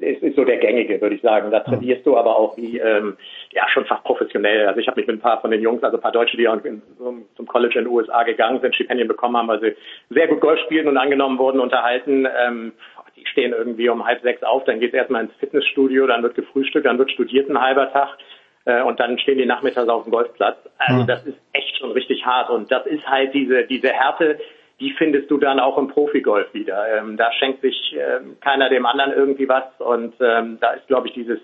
ist, 0.00 0.22
ist 0.22 0.36
so 0.36 0.44
der 0.44 0.58
gängige, 0.58 1.00
würde 1.00 1.14
ich 1.14 1.22
sagen. 1.22 1.50
Da 1.50 1.60
trainierst 1.60 2.06
du 2.06 2.16
aber 2.16 2.36
auch 2.36 2.56
wie 2.56 2.78
ähm, 2.78 3.16
ja 3.52 3.68
schon 3.68 3.84
fast 3.84 4.04
professionell. 4.04 4.66
Also 4.66 4.80
ich 4.80 4.88
habe 4.88 5.00
mich 5.00 5.06
mit 5.06 5.16
ein 5.16 5.20
paar 5.20 5.40
von 5.40 5.50
den 5.50 5.60
Jungs, 5.60 5.82
also 5.82 5.96
ein 5.96 6.00
paar 6.00 6.12
Deutsche, 6.12 6.36
die 6.36 6.48
auch 6.48 6.62
in, 6.64 6.82
zum, 6.98 7.26
zum 7.36 7.46
College 7.46 7.78
in 7.78 7.84
den 7.84 7.92
USA 7.92 8.22
gegangen 8.22 8.60
sind, 8.60 8.74
Stipendien 8.74 9.08
bekommen 9.08 9.36
haben, 9.36 9.48
weil 9.48 9.60
sie 9.60 9.76
sehr 10.10 10.28
gut 10.28 10.40
Golf 10.40 10.60
spielen 10.60 10.88
und 10.88 10.96
angenommen 10.96 11.38
wurden, 11.38 11.60
unterhalten. 11.60 12.26
Ähm, 12.46 12.72
die 13.20 13.26
stehen 13.26 13.52
irgendwie 13.52 13.88
um 13.88 14.04
halb 14.04 14.22
sechs 14.22 14.42
auf, 14.42 14.64
dann 14.64 14.80
geht 14.80 14.94
erstmal 14.94 15.24
ins 15.24 15.34
Fitnessstudio, 15.34 16.06
dann 16.06 16.22
wird 16.22 16.34
gefrühstückt, 16.34 16.86
dann 16.86 16.98
wird 16.98 17.10
studiert 17.10 17.48
ein 17.48 17.60
halber 17.60 17.92
Tag 17.92 18.16
äh, 18.64 18.82
und 18.82 19.00
dann 19.00 19.18
stehen 19.18 19.38
die 19.38 19.46
nachmittags 19.46 19.88
auf 19.88 20.04
dem 20.04 20.12
Golfplatz. 20.12 20.58
Also 20.78 21.00
Hm. 21.00 21.06
das 21.06 21.24
ist 21.26 21.38
echt 21.52 21.78
schon 21.78 21.92
richtig 21.92 22.24
hart 22.24 22.50
und 22.50 22.70
das 22.70 22.86
ist 22.86 23.06
halt 23.06 23.34
diese 23.34 23.64
diese 23.64 23.88
Härte, 23.88 24.38
die 24.80 24.92
findest 24.92 25.30
du 25.30 25.38
dann 25.38 25.60
auch 25.60 25.76
im 25.76 25.88
Profigolf 25.88 26.52
wieder. 26.54 26.98
Ähm, 26.98 27.16
da 27.16 27.32
schenkt 27.32 27.60
sich 27.60 27.94
ähm, 27.94 28.36
keiner 28.40 28.70
dem 28.70 28.86
anderen 28.86 29.12
irgendwie 29.12 29.48
was 29.48 29.64
und 29.78 30.14
ähm, 30.20 30.58
da 30.60 30.72
ist, 30.72 30.86
glaube 30.86 31.08
ich, 31.08 31.14
dieses 31.14 31.38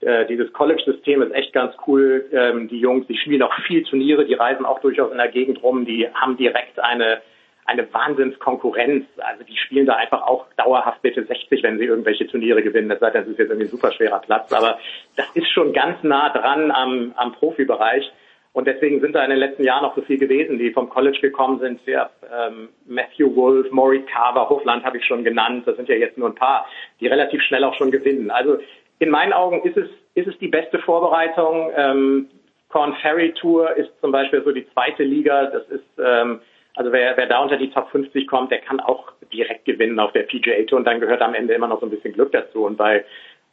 äh, 0.00 0.26
dieses 0.26 0.52
College-System 0.52 1.22
ist 1.22 1.32
echt 1.32 1.52
ganz 1.52 1.74
cool. 1.86 2.26
Ähm, 2.32 2.68
die 2.68 2.80
Jungs, 2.80 3.06
die 3.06 3.16
spielen 3.16 3.42
auch 3.42 3.54
viel 3.66 3.84
Turniere, 3.84 4.26
die 4.26 4.34
reisen 4.34 4.66
auch 4.66 4.80
durchaus 4.80 5.12
in 5.12 5.18
der 5.18 5.28
Gegend 5.28 5.62
rum, 5.62 5.84
die 5.86 6.08
haben 6.12 6.36
direkt 6.36 6.78
eine 6.80 7.22
eine 7.66 7.92
Wahnsinnskonkurrenz. 7.92 9.06
Also 9.18 9.44
die 9.44 9.56
spielen 9.56 9.86
da 9.86 9.94
einfach 9.96 10.22
auch 10.22 10.46
dauerhaft 10.56 11.02
Mitte 11.02 11.24
60, 11.24 11.62
wenn 11.62 11.78
sie 11.78 11.84
irgendwelche 11.84 12.26
Turniere 12.26 12.62
gewinnen. 12.62 12.88
Das 12.88 13.00
heißt, 13.00 13.14
das 13.14 13.26
ist 13.26 13.38
jetzt 13.38 13.50
irgendwie 13.50 13.66
ein 13.66 13.70
super 13.70 13.92
schwerer 13.92 14.20
Platz, 14.20 14.52
aber 14.52 14.78
das 15.16 15.30
ist 15.34 15.50
schon 15.50 15.72
ganz 15.72 16.02
nah 16.02 16.30
dran 16.30 16.70
am, 16.70 17.12
am 17.16 17.32
Profibereich. 17.32 18.10
Und 18.52 18.68
deswegen 18.68 19.00
sind 19.00 19.16
da 19.16 19.24
in 19.24 19.30
den 19.30 19.40
letzten 19.40 19.64
Jahren 19.64 19.84
auch 19.84 19.96
so 19.96 20.02
viel 20.02 20.16
gewesen, 20.16 20.58
die 20.58 20.70
vom 20.70 20.88
College 20.88 21.18
gekommen 21.20 21.58
sind. 21.58 21.80
Ja, 21.86 22.10
ähm, 22.32 22.68
Matthew 22.86 23.34
Wolf, 23.34 23.68
Maury 23.72 24.02
Carver, 24.02 24.48
Hofland 24.48 24.84
habe 24.84 24.98
ich 24.98 25.04
schon 25.04 25.24
genannt. 25.24 25.66
Das 25.66 25.74
sind 25.74 25.88
ja 25.88 25.96
jetzt 25.96 26.16
nur 26.16 26.28
ein 26.28 26.36
paar, 26.36 26.66
die 27.00 27.08
relativ 27.08 27.42
schnell 27.42 27.64
auch 27.64 27.74
schon 27.74 27.90
gewinnen. 27.90 28.30
Also 28.30 28.58
in 29.00 29.10
meinen 29.10 29.32
Augen 29.32 29.62
ist 29.62 29.76
es, 29.76 29.88
ist 30.14 30.28
es 30.28 30.38
die 30.38 30.46
beste 30.46 30.78
Vorbereitung. 30.78 31.72
Ähm, 31.76 32.28
Corn 32.68 32.94
Ferry 33.02 33.32
Tour 33.32 33.76
ist 33.76 33.90
zum 34.00 34.12
Beispiel 34.12 34.42
so 34.44 34.52
die 34.52 34.68
zweite 34.72 35.02
Liga. 35.02 35.46
Das 35.46 35.68
ist, 35.68 35.84
ähm, 35.98 36.40
also 36.76 36.92
wer, 36.92 37.16
wer 37.16 37.26
da 37.26 37.38
unter 37.40 37.56
die 37.56 37.70
Top 37.70 37.90
50 37.90 38.26
kommt, 38.26 38.50
der 38.50 38.58
kann 38.58 38.80
auch 38.80 39.12
direkt 39.32 39.64
gewinnen 39.64 39.98
auf 40.00 40.12
der 40.12 40.22
PGA 40.22 40.62
Tour 40.66 40.78
und 40.78 40.84
dann 40.84 41.00
gehört 41.00 41.22
am 41.22 41.34
Ende 41.34 41.54
immer 41.54 41.68
noch 41.68 41.80
so 41.80 41.86
ein 41.86 41.90
bisschen 41.90 42.12
Glück 42.12 42.32
dazu. 42.32 42.64
Und 42.64 42.76
bei, 42.76 43.04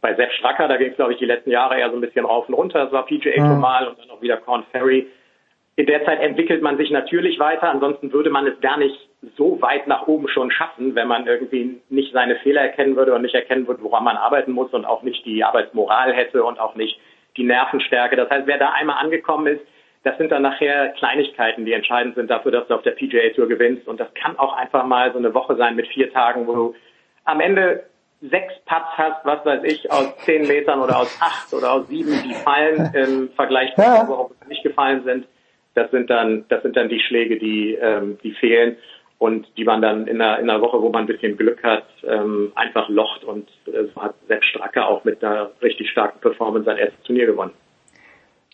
bei 0.02 0.16
Sepp 0.16 0.32
Stracker, 0.34 0.68
da 0.68 0.78
ging 0.78 0.90
es, 0.90 0.96
glaube 0.96 1.14
ich, 1.14 1.20
die 1.20 1.26
letzten 1.26 1.52
Jahre 1.52 1.80
eher 1.80 1.90
so 1.90 1.96
ein 1.96 2.02
bisschen 2.02 2.26
rauf 2.26 2.48
und 2.50 2.56
runter. 2.56 2.84
Das 2.84 2.92
war 2.92 3.06
PGA 3.06 3.46
Tour 3.46 3.56
Mhm. 3.56 3.62
mal 3.62 3.88
und 3.88 4.00
dann 4.00 4.10
auch 4.10 4.22
wieder 4.22 4.38
Corn 4.38 4.64
Ferry. 4.72 5.08
In 5.76 5.86
der 5.86 6.04
Zeit 6.04 6.20
entwickelt 6.20 6.62
man 6.62 6.78
sich 6.78 6.92
natürlich 6.92 7.40
weiter, 7.40 7.70
ansonsten 7.70 8.12
würde 8.12 8.30
man 8.30 8.46
es 8.46 8.60
gar 8.60 8.78
nicht 8.78 8.96
so 9.38 9.62
weit 9.62 9.88
nach 9.88 10.08
oben 10.08 10.28
schon 10.28 10.52
schaffen, 10.52 10.96
wenn 10.96 11.08
man 11.08 11.28
irgendwie 11.28 11.80
nicht 11.90 12.12
seine 12.14 12.36
Fehler 12.38 12.62
erkennen 12.62 12.96
würde 12.96 13.14
und 13.14 13.22
nicht 13.22 13.36
erkennen 13.36 13.68
würde, 13.68 13.84
woran 13.84 14.04
man 14.04 14.18
arbeiten 14.18 14.52
muss 14.52 14.74
und 14.74 14.84
auch 14.84 15.04
nicht 15.04 15.26
die 15.26 15.44
Arbeitsmoral 15.44 16.14
hätte 16.14 16.44
und 16.44 16.60
auch 16.60 16.76
nicht 16.76 17.00
die 17.38 17.44
Nervenstärke. 17.44 18.16
Das 18.16 18.30
heißt, 18.30 18.48
wer 18.48 18.58
da 18.58 18.72
einmal 18.72 18.98
angekommen 18.98 19.48
ist, 19.48 19.62
das 20.04 20.18
sind 20.18 20.32
dann 20.32 20.42
nachher 20.42 20.90
Kleinigkeiten, 20.90 21.66
die 21.66 21.74
entscheidend 21.74 22.16
sind 22.16 22.30
dafür, 22.30 22.52
dass 22.52 22.68
du 22.68 22.74
auf 22.76 22.82
der 22.82 22.92
PGA 22.92 23.30
Tour 23.36 23.48
gewinnst. 23.48 23.88
Und 23.88 24.00
das 24.00 24.12
kann 24.16 24.38
auch 24.40 24.54
einfach 24.58 24.86
mal 24.86 25.12
so 25.12 25.20
eine 25.20 25.34
Woche 25.34 25.56
sein 25.56 25.76
mit 25.76 25.88
vier 25.88 26.12
Tagen, 26.12 26.48
wo 26.48 26.56
du 26.56 26.76
am 27.26 27.40
Ende 27.40 27.84
sechs 28.22 28.54
Putts 28.66 28.98
hast, 28.98 29.26
was 29.26 29.46
weiß 29.46 29.64
ich, 29.64 29.92
aus 29.92 30.16
zehn 30.26 30.48
Metern 30.48 30.82
oder 30.82 30.98
aus 30.98 31.20
acht 31.22 31.54
oder 31.54 31.72
aus 31.74 31.88
sieben, 31.88 32.14
die 32.24 32.34
fallen 32.34 32.92
im 32.96 33.30
Vergleich 33.36 33.74
zu 33.76 33.82
Ja. 33.82 34.00
der 34.00 34.08
Woche, 34.08 34.30
wo 34.30 34.36
sie 34.42 34.50
nicht 34.50 34.64
gefallen 34.64 35.04
sind. 35.04 35.28
Das 35.74 35.90
sind 35.92 36.10
dann, 36.10 36.46
das 36.50 36.62
sind 36.64 36.76
dann 36.76 36.90
die 36.90 37.00
Schläge, 37.00 37.38
die, 37.38 37.76
ähm, 37.76 38.18
die 38.24 38.34
fehlen 38.34 38.78
und 39.20 39.48
die 39.56 39.64
man 39.64 39.82
dann 39.82 40.08
in 40.08 40.20
einer, 40.22 40.40
in 40.40 40.50
einer 40.50 40.62
Woche, 40.62 40.82
wo 40.82 40.90
man 40.90 41.04
ein 41.04 41.08
bisschen 41.08 41.38
Glück 41.38 41.64
hat, 41.64 41.86
ähm, 42.04 42.52
einfach 42.56 42.90
locht 42.90 43.24
und 43.24 43.48
äh, 43.68 43.86
so 43.94 44.02
hat 44.02 44.16
Sepp 44.28 44.44
Stracker 44.44 44.88
auch 44.88 45.04
mit 45.04 45.24
einer 45.24 45.52
richtig 45.62 45.90
starken 45.92 46.20
Performance 46.20 46.66
sein 46.66 46.78
erstes 46.78 47.02
Turnier 47.04 47.28
gewonnen. 47.28 47.54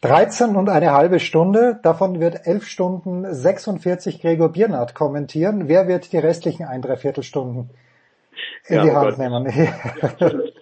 13 0.01 0.55
und 0.55 0.69
eine 0.69 0.93
halbe 0.93 1.19
Stunde, 1.19 1.79
davon 1.81 2.19
wird 2.19 2.45
11 2.45 2.65
Stunden 2.65 3.33
46 3.33 4.21
Gregor 4.21 4.51
Biernat 4.51 4.93
kommentieren. 4.93 5.67
Wer 5.67 5.87
wird 5.87 6.13
die 6.13 6.19
restlichen 6.19 6.65
ein, 6.65 6.83
dreiviertel 6.83 7.23
Stunden 7.23 7.71
in 8.67 8.75
Ja, 8.75 8.83
die 8.83 8.89
oh 8.89 8.93
Hand 8.93 9.09
Gott. 9.09 9.17
nehmen? 9.17 9.45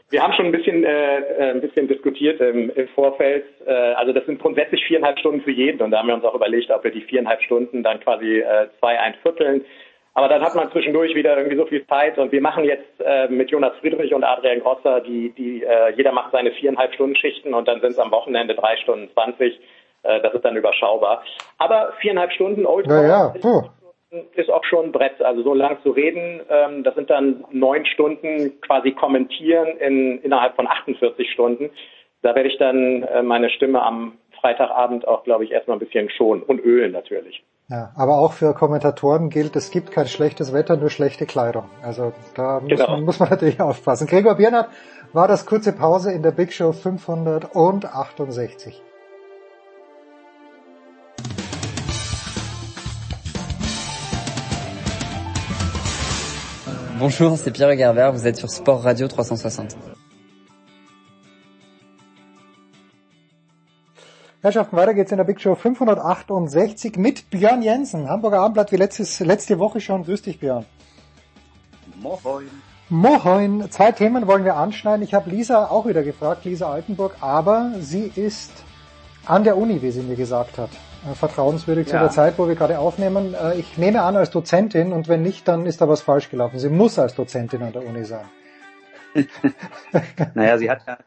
Wir 0.09 0.23
haben 0.23 0.33
schon 0.33 0.45
ein 0.45 0.51
bisschen, 0.53 0.85
äh, 0.85 1.17
äh, 1.17 1.51
ein 1.51 1.59
bisschen 1.59 1.89
diskutiert 1.89 2.39
im, 2.39 2.69
im 2.69 2.87
Vorfeld. 2.89 3.43
Äh, 3.65 3.71
also 3.71 4.13
das 4.13 4.25
sind 4.25 4.39
grundsätzlich 4.39 4.85
viereinhalb 4.85 5.19
Stunden 5.19 5.41
für 5.41 5.51
jeden 5.51 5.81
und 5.81 5.91
da 5.91 5.99
haben 5.99 6.07
wir 6.07 6.15
uns 6.15 6.23
auch 6.23 6.35
überlegt, 6.35 6.71
ob 6.71 6.85
wir 6.85 6.91
die 6.91 7.01
viereinhalb 7.01 7.41
Stunden 7.41 7.83
dann 7.83 7.99
quasi 7.99 8.39
äh, 8.39 8.67
zwei 8.79 8.97
einvierteln. 8.99 9.65
Aber 10.17 10.29
dann 10.29 10.41
hat 10.41 10.55
man 10.55 10.71
zwischendurch 10.71 11.13
wieder 11.13 11.37
irgendwie 11.37 11.57
so 11.57 11.65
viel 11.65 11.85
Zeit 11.87 12.17
und 12.17 12.31
wir 12.31 12.41
machen 12.41 12.63
jetzt 12.63 13.01
äh, 13.03 13.27
mit 13.27 13.51
Jonas 13.51 13.73
Friedrich 13.81 14.13
und 14.13 14.23
Adrian 14.23 14.61
Grosser, 14.61 15.01
die, 15.01 15.31
die 15.31 15.61
äh, 15.61 15.93
jeder 15.95 16.13
macht 16.13 16.31
seine 16.31 16.51
viereinhalb 16.51 16.93
Stunden 16.93 17.17
Schichten 17.17 17.53
und 17.53 17.67
dann 17.67 17.81
sind 17.81 17.91
es 17.91 17.99
am 17.99 18.11
Wochenende 18.11 18.55
drei 18.55 18.77
Stunden 18.77 19.09
zwanzig. 19.13 19.59
Äh, 20.03 20.21
das 20.21 20.33
ist 20.33 20.45
dann 20.45 20.55
überschaubar. 20.55 21.21
Aber 21.57 21.93
viereinhalb 21.99 22.31
Stunden 22.31 22.65
Old 22.65 22.87
Naja, 22.87 23.33
puh. 23.41 23.63
ist 24.35 24.49
auch 24.49 24.63
schon 24.63 24.85
ein 24.85 24.91
Brett. 24.93 25.21
Also 25.21 25.43
so 25.43 25.53
lang 25.53 25.79
zu 25.83 25.91
reden, 25.91 26.39
ähm, 26.49 26.85
das 26.85 26.95
sind 26.95 27.09
dann 27.09 27.43
neun 27.51 27.85
Stunden 27.85 28.61
quasi 28.61 28.91
kommentieren 28.91 29.77
in, 29.79 30.21
innerhalb 30.21 30.55
von 30.55 30.65
48 30.65 31.29
Stunden. 31.29 31.71
Da 32.21 32.33
werde 32.35 32.47
ich 32.47 32.57
dann 32.57 33.03
äh, 33.03 33.21
meine 33.21 33.49
Stimme 33.49 33.83
am 33.83 34.17
Freitagabend 34.39 35.07
auch, 35.09 35.25
glaube 35.25 35.43
ich, 35.43 35.51
erstmal 35.51 35.75
ein 35.75 35.81
bisschen 35.81 36.09
schonen 36.09 36.41
und 36.41 36.63
ölen 36.63 36.93
natürlich. 36.93 37.43
Ja, 37.67 37.91
aber 37.95 38.19
auch 38.19 38.33
für 38.33 38.53
Kommentatoren 38.53 39.29
gilt, 39.31 39.55
es 39.55 39.71
gibt 39.71 39.89
kein 39.91 40.07
schlechtes 40.07 40.53
Wetter, 40.53 40.77
nur 40.77 40.91
schlechte 40.91 41.25
Kleidung. 41.25 41.65
Also 41.81 42.13
da 42.35 42.59
muss, 42.59 42.69
Genau. 42.69 42.91
man, 42.91 43.03
muss 43.05 43.17
man 43.19 43.29
natürlich 43.29 43.59
aufpassen. 43.69 44.05
Gregor 44.07 44.35
Biernat 44.35 44.69
war 45.13 45.27
das 45.27 45.45
kurze 45.47 45.73
Pause 45.73 46.11
in 46.11 46.21
der 46.21 46.31
Big 46.31 46.53
Show 46.53 46.73
568. 46.73 48.83
Bonjour, 56.99 57.37
c'est 57.37 57.51
Pierre 57.51 57.75
Gerber, 57.75 58.11
vous 58.11 58.25
êtes 58.27 58.37
sur 58.37 58.49
Sport 58.49 58.83
Radio 58.83 59.07
360. 59.07 59.75
Herrschaften, 64.45 64.77
weiter 64.77 64.93
geht's 64.93 65.11
in 65.11 65.17
der 65.17 65.23
Big 65.23 65.41
Show 65.41 65.55
568 65.55 66.97
mit 66.97 67.31
Björn 67.31 67.63
Jensen, 67.63 68.07
Hamburger 68.07 68.41
Abendblatt 68.41 68.71
wie 68.71 68.75
letztes, 68.75 69.19
letzte 69.19 69.57
Woche 69.57 69.81
schon. 69.81 70.03
Grüß 70.03 70.21
dich, 70.21 70.39
Björn. 70.39 70.67
Moin. 71.99 72.47
Moin. 72.89 73.71
Zwei 73.71 73.91
Themen 73.91 74.27
wollen 74.27 74.45
wir 74.45 74.55
anschneiden. 74.55 75.03
Ich 75.03 75.15
habe 75.15 75.31
Lisa 75.31 75.65
auch 75.65 75.87
wieder 75.87 76.03
gefragt, 76.03 76.45
Lisa 76.45 76.71
Altenburg, 76.71 77.15
aber 77.21 77.71
sie 77.79 78.11
ist 78.15 78.51
an 79.25 79.43
der 79.43 79.57
Uni, 79.57 79.81
wie 79.81 79.89
sie 79.89 80.03
mir 80.03 80.15
gesagt 80.15 80.59
hat. 80.59 80.69
Äh, 81.09 81.15
Vertrauenswürdig 81.15 81.87
zu 81.87 81.95
Ja. 81.95 82.01
der 82.01 82.11
Zeit, 82.11 82.37
wo 82.37 82.47
wir 82.47 82.53
gerade 82.53 82.77
aufnehmen. 82.77 83.33
Äh, 83.33 83.55
Ich 83.55 83.79
nehme 83.79 84.03
an 84.03 84.15
als 84.15 84.29
Dozentin 84.29 84.93
und 84.93 85.07
wenn 85.07 85.23
nicht, 85.23 85.47
dann 85.47 85.65
ist 85.65 85.81
da 85.81 85.89
was 85.89 86.01
falsch 86.03 86.29
gelaufen. 86.29 86.59
Sie 86.59 86.69
muss 86.69 86.99
als 86.99 87.15
Dozentin 87.15 87.63
an 87.63 87.73
der 87.73 87.83
Uni 87.83 88.05
sein. 88.05 88.25
naja, 90.35 90.59
sie 90.59 90.69
hat 90.69 90.81
ja, 90.85 90.97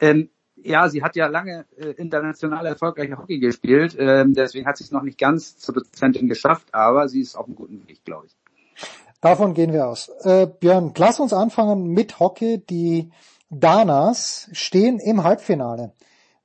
ähm, 0.00 0.28
ja, 0.64 0.88
sie 0.88 1.02
hat 1.02 1.16
ja 1.16 1.26
lange 1.26 1.66
äh, 1.76 1.90
international 1.90 2.66
erfolgreich 2.66 3.10
Hockey 3.16 3.38
gespielt, 3.38 3.96
ähm, 3.98 4.34
deswegen 4.34 4.66
hat 4.66 4.76
sie 4.76 4.84
es 4.84 4.90
noch 4.90 5.02
nicht 5.02 5.18
ganz 5.18 5.56
zur 5.58 5.74
Dozentin 5.74 6.28
geschafft, 6.28 6.68
aber 6.72 7.08
sie 7.08 7.20
ist 7.20 7.36
auf 7.36 7.46
einem 7.46 7.54
guten 7.54 7.86
Weg, 7.86 8.04
glaube 8.04 8.26
ich. 8.26 8.36
Davon 9.20 9.54
gehen 9.54 9.72
wir 9.72 9.86
aus. 9.86 10.10
Äh, 10.22 10.46
Björn, 10.46 10.92
lass 10.96 11.18
uns 11.18 11.32
anfangen 11.32 11.86
mit 11.88 12.20
Hockey. 12.20 12.58
Die 12.58 13.10
Danas 13.48 14.50
stehen 14.52 14.98
im 14.98 15.24
Halbfinale 15.24 15.92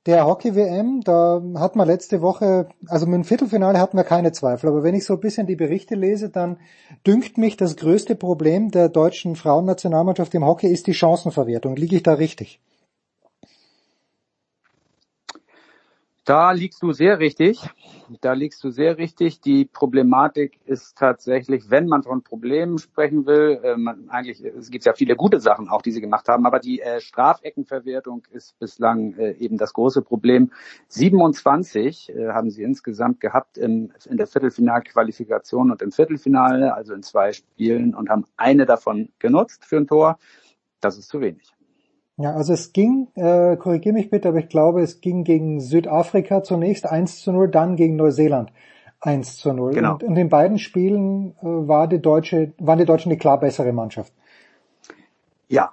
der 0.06 0.26
Hockey-WM. 0.26 1.02
Da 1.02 1.42
hat 1.56 1.76
man 1.76 1.86
letzte 1.86 2.22
Woche, 2.22 2.68
also 2.86 3.06
mit 3.06 3.16
dem 3.16 3.24
Viertelfinale 3.24 3.78
hatten 3.78 3.96
wir 3.96 4.04
keine 4.04 4.32
Zweifel. 4.32 4.68
Aber 4.70 4.82
wenn 4.82 4.94
ich 4.94 5.04
so 5.04 5.14
ein 5.14 5.20
bisschen 5.20 5.46
die 5.46 5.56
Berichte 5.56 5.94
lese, 5.94 6.30
dann 6.30 6.58
dünkt 7.06 7.36
mich, 7.38 7.56
das 7.56 7.76
größte 7.76 8.14
Problem 8.14 8.70
der 8.70 8.88
deutschen 8.88 9.36
Frauennationalmannschaft 9.36 10.34
im 10.34 10.46
Hockey 10.46 10.68
ist 10.68 10.86
die 10.86 10.94
Chancenverwertung. 10.94 11.76
Liege 11.76 11.96
ich 11.96 12.02
da 12.02 12.14
richtig? 12.14 12.60
Da 16.30 16.52
liegst 16.52 16.80
du 16.80 16.92
sehr 16.92 17.18
richtig. 17.18 17.60
Da 18.20 18.34
liegst 18.34 18.62
du 18.62 18.70
sehr 18.70 18.98
richtig. 18.98 19.40
Die 19.40 19.64
Problematik 19.64 20.60
ist 20.64 20.96
tatsächlich, 20.96 21.72
wenn 21.72 21.88
man 21.88 22.04
von 22.04 22.22
Problemen 22.22 22.78
sprechen 22.78 23.26
will, 23.26 23.58
äh, 23.64 23.76
man, 23.76 24.08
eigentlich 24.10 24.40
es 24.40 24.70
gibt 24.70 24.84
ja 24.84 24.92
viele 24.92 25.16
gute 25.16 25.40
Sachen 25.40 25.68
auch, 25.68 25.82
die 25.82 25.90
sie 25.90 26.00
gemacht 26.00 26.28
haben, 26.28 26.46
aber 26.46 26.60
die 26.60 26.82
äh, 26.82 27.00
Strafeckenverwertung 27.00 28.22
ist 28.30 28.56
bislang 28.60 29.14
äh, 29.14 29.32
eben 29.38 29.58
das 29.58 29.72
große 29.72 30.02
Problem. 30.02 30.52
27 30.86 32.10
äh, 32.10 32.28
haben 32.28 32.50
sie 32.50 32.62
insgesamt 32.62 33.18
gehabt 33.18 33.58
im, 33.58 33.90
in 34.08 34.16
der 34.16 34.28
Viertelfinalqualifikation 34.28 35.72
und 35.72 35.82
im 35.82 35.90
Viertelfinale, 35.90 36.74
also 36.74 36.94
in 36.94 37.02
zwei 37.02 37.32
Spielen 37.32 37.92
und 37.92 38.08
haben 38.08 38.24
eine 38.36 38.66
davon 38.66 39.08
genutzt 39.18 39.64
für 39.64 39.78
ein 39.78 39.88
Tor. 39.88 40.16
Das 40.80 40.96
ist 40.96 41.08
zu 41.08 41.20
wenig. 41.20 41.52
Ja, 42.20 42.34
also 42.34 42.52
es 42.52 42.74
ging, 42.74 43.08
äh, 43.14 43.56
korrigiere 43.56 43.94
mich 43.94 44.10
bitte, 44.10 44.28
aber 44.28 44.38
ich 44.38 44.48
glaube, 44.48 44.82
es 44.82 45.00
ging 45.00 45.24
gegen 45.24 45.58
Südafrika 45.58 46.42
zunächst 46.42 46.84
1 46.84 47.22
zu 47.22 47.32
0, 47.32 47.48
dann 47.48 47.76
gegen 47.76 47.96
Neuseeland 47.96 48.52
1 49.00 49.38
zu 49.38 49.54
0. 49.54 49.72
Genau. 49.72 49.94
Und 49.94 50.02
in 50.02 50.14
den 50.14 50.28
beiden 50.28 50.58
Spielen 50.58 51.34
äh, 51.40 51.44
war 51.44 51.88
die 51.88 52.00
Deutsche, 52.00 52.52
waren 52.58 52.78
die 52.78 52.84
Deutschen 52.84 53.08
die 53.08 53.16
klar 53.16 53.40
bessere 53.40 53.72
Mannschaft. 53.72 54.12
Ja, 55.48 55.72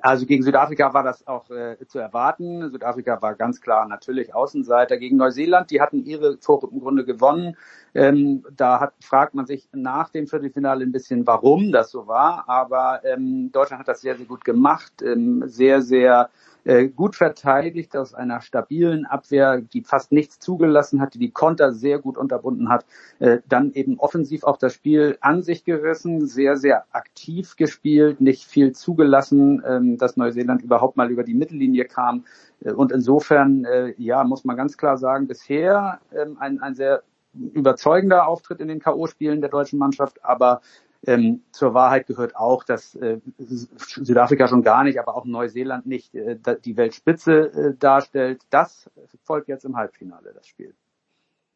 also 0.00 0.26
gegen 0.26 0.42
Südafrika 0.42 0.92
war 0.94 1.02
das 1.02 1.26
auch 1.26 1.50
äh, 1.50 1.76
zu 1.86 1.98
erwarten. 1.98 2.70
Südafrika 2.70 3.20
war 3.22 3.34
ganz 3.34 3.60
klar 3.60 3.86
natürlich 3.86 4.34
Außenseiter 4.34 4.96
gegen 4.96 5.16
Neuseeland. 5.16 5.70
Die 5.70 5.80
hatten 5.80 6.04
ihre 6.04 6.38
Grunde 6.38 7.04
gewonnen. 7.04 7.56
Ähm, 7.94 8.44
da 8.54 8.80
hat, 8.80 8.94
fragt 9.00 9.34
man 9.34 9.46
sich 9.46 9.68
nach 9.72 10.10
dem 10.10 10.26
Viertelfinale 10.26 10.84
ein 10.84 10.92
bisschen, 10.92 11.26
warum 11.26 11.72
das 11.72 11.90
so 11.90 12.06
war. 12.06 12.44
Aber 12.48 13.04
ähm, 13.04 13.50
Deutschland 13.52 13.80
hat 13.80 13.88
das 13.88 14.00
sehr, 14.00 14.16
sehr 14.16 14.26
gut 14.26 14.44
gemacht. 14.44 15.02
Ähm, 15.02 15.42
sehr, 15.46 15.82
sehr 15.82 16.30
äh, 16.64 16.88
gut 16.88 17.16
verteidigt 17.16 17.96
aus 17.96 18.14
einer 18.14 18.40
stabilen 18.40 19.06
Abwehr, 19.06 19.60
die 19.60 19.82
fast 19.82 20.12
nichts 20.12 20.38
zugelassen 20.38 21.00
hat, 21.00 21.14
die 21.14 21.18
die 21.18 21.30
Konter 21.30 21.72
sehr 21.72 21.98
gut 21.98 22.16
unterbunden 22.16 22.68
hat, 22.68 22.84
äh, 23.18 23.38
dann 23.48 23.72
eben 23.72 23.98
offensiv 23.98 24.44
auch 24.44 24.56
das 24.56 24.74
Spiel 24.74 25.18
an 25.20 25.42
sich 25.42 25.64
gerissen, 25.64 26.26
sehr, 26.26 26.56
sehr 26.56 26.84
aktiv 26.92 27.56
gespielt, 27.56 28.20
nicht 28.20 28.44
viel 28.44 28.72
zugelassen, 28.72 29.62
ähm, 29.66 29.98
dass 29.98 30.16
Neuseeland 30.16 30.62
überhaupt 30.62 30.96
mal 30.96 31.10
über 31.10 31.24
die 31.24 31.34
Mittellinie 31.34 31.84
kam. 31.84 32.24
Äh, 32.60 32.72
und 32.72 32.92
insofern, 32.92 33.64
äh, 33.64 33.94
ja, 33.96 34.24
muss 34.24 34.44
man 34.44 34.56
ganz 34.56 34.76
klar 34.76 34.98
sagen, 34.98 35.26
bisher 35.26 36.00
ähm, 36.14 36.36
ein, 36.38 36.60
ein 36.60 36.74
sehr 36.74 37.02
überzeugender 37.34 38.26
Auftritt 38.26 38.60
in 38.60 38.68
den 38.68 38.80
K.O.-Spielen 38.80 39.40
der 39.40 39.50
deutschen 39.50 39.78
Mannschaft, 39.78 40.24
aber 40.24 40.60
ähm, 41.06 41.42
zur 41.52 41.74
Wahrheit 41.74 42.06
gehört 42.06 42.36
auch, 42.36 42.64
dass 42.64 42.94
äh, 42.96 43.20
Südafrika 43.38 44.48
schon 44.48 44.62
gar 44.62 44.84
nicht, 44.84 44.98
aber 44.98 45.16
auch 45.16 45.24
Neuseeland 45.24 45.86
nicht 45.86 46.14
äh, 46.14 46.36
die 46.64 46.76
Weltspitze 46.76 47.32
äh, 47.32 47.74
darstellt. 47.78 48.42
Das 48.50 48.90
folgt 49.22 49.48
jetzt 49.48 49.64
im 49.64 49.76
Halbfinale, 49.76 50.32
das 50.34 50.46
Spiel. 50.46 50.74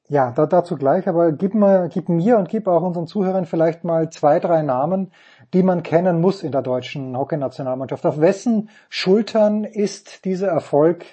Ja, 0.08 0.30
da, 0.30 0.46
dazu 0.46 0.76
gleich, 0.76 1.08
aber 1.08 1.32
gib, 1.32 1.54
mal, 1.54 1.88
gib 1.88 2.08
mir 2.08 2.36
und 2.38 2.48
gib 2.48 2.68
auch 2.68 2.82
unseren 2.82 3.06
Zuhörern 3.06 3.46
vielleicht 3.46 3.82
mal 3.84 4.10
zwei, 4.10 4.40
drei 4.40 4.62
Namen, 4.62 5.10
die 5.54 5.62
man 5.62 5.82
kennen 5.82 6.20
muss 6.20 6.42
in 6.42 6.52
der 6.52 6.62
deutschen 6.62 7.16
Hockeynationalmannschaft. 7.16 8.04
Auf 8.04 8.20
wessen 8.20 8.68
Schultern 8.88 9.64
ist 9.64 10.24
dieser 10.24 10.48
Erfolg 10.48 11.04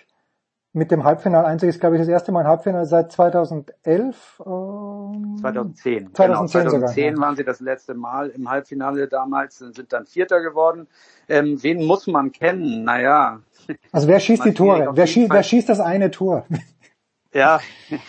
mit 0.80 0.90
dem 0.90 1.04
Halbfinaleinzug 1.04 1.70
ist, 1.70 1.80
glaube 1.80 1.96
ich, 1.96 2.02
das 2.02 2.08
erste 2.08 2.32
Mal 2.32 2.42
ein 2.42 2.48
Halbfinale 2.48 2.86
seit 2.86 3.12
2011. 3.12 4.42
Ähm, 4.46 5.36
2010. 5.40 6.16
2010, 6.16 6.16
genau, 6.16 6.48
2010 6.48 6.70
sogar, 6.70 6.98
ja. 6.98 7.18
waren 7.18 7.36
sie 7.36 7.44
das 7.44 7.60
letzte 7.60 7.94
Mal 7.94 8.30
im 8.30 8.50
Halbfinale 8.50 9.08
damals, 9.08 9.60
sind 9.60 9.94
dann 9.94 10.08
Vierter 10.08 10.42
geworden. 10.42 10.88
Ähm, 11.28 11.62
wen 11.62 11.86
muss 11.86 12.08
man 12.08 12.32
kennen? 12.32 12.84
Naja. 12.84 13.42
Also 13.92 14.08
wer 14.08 14.20
schießt 14.20 14.46
die 14.46 14.54
Tore? 14.54 14.90
Wer 14.94 15.06
schießt, 15.06 15.32
wer 15.32 15.44
schießt 15.44 15.70
das 15.70 15.80
eine 15.80 16.10
Tor? 16.10 16.46
Ja, 17.34 17.60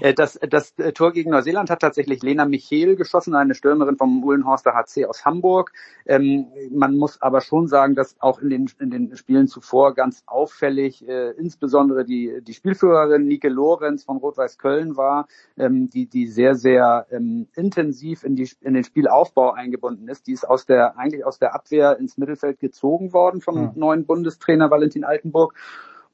Äh, 0.00 0.14
das, 0.14 0.38
das 0.48 0.74
Tor 0.94 1.12
gegen 1.12 1.30
Neuseeland 1.30 1.70
hat 1.70 1.80
tatsächlich 1.80 2.22
Lena 2.22 2.44
Michel 2.46 2.96
geschossen, 2.96 3.34
eine 3.34 3.54
Stürmerin 3.54 3.96
vom 3.96 4.22
Uhlenhorster 4.24 4.74
HC 4.74 5.06
aus 5.06 5.24
Hamburg. 5.24 5.72
Ähm, 6.06 6.46
man 6.70 6.96
muss 6.96 7.20
aber 7.20 7.40
schon 7.42 7.68
sagen, 7.68 7.94
dass 7.94 8.16
auch 8.20 8.40
in 8.40 8.50
den, 8.50 8.70
in 8.80 8.90
den 8.90 9.16
Spielen 9.16 9.48
zuvor 9.48 9.94
ganz 9.94 10.22
auffällig, 10.26 11.06
äh, 11.06 11.30
insbesondere 11.32 12.04
die, 12.04 12.40
die 12.42 12.54
Spielführerin 12.54 13.26
Nike 13.26 13.48
Lorenz 13.48 14.04
von 14.04 14.16
Rot-Weiß 14.18 14.58
Köln 14.58 14.96
war, 14.96 15.28
ähm, 15.58 15.90
die, 15.90 16.06
die 16.06 16.26
sehr, 16.26 16.54
sehr 16.54 17.06
ähm, 17.10 17.48
intensiv 17.54 18.24
in, 18.24 18.36
die, 18.36 18.50
in 18.62 18.74
den 18.74 18.84
Spielaufbau 18.84 19.52
eingebunden 19.52 20.08
ist. 20.08 20.26
Die 20.26 20.32
ist 20.32 20.48
aus 20.48 20.66
der, 20.66 20.98
eigentlich 20.98 21.24
aus 21.24 21.38
der 21.38 21.54
Abwehr 21.54 21.98
ins 21.98 22.16
Mittelfeld 22.18 22.60
gezogen 22.60 23.12
worden 23.12 23.40
vom 23.40 23.56
Mhm. 23.56 23.72
neuen 23.74 24.06
Bundestrainer 24.06 24.70
Valentin 24.70 25.04
Altenburg. 25.04 25.54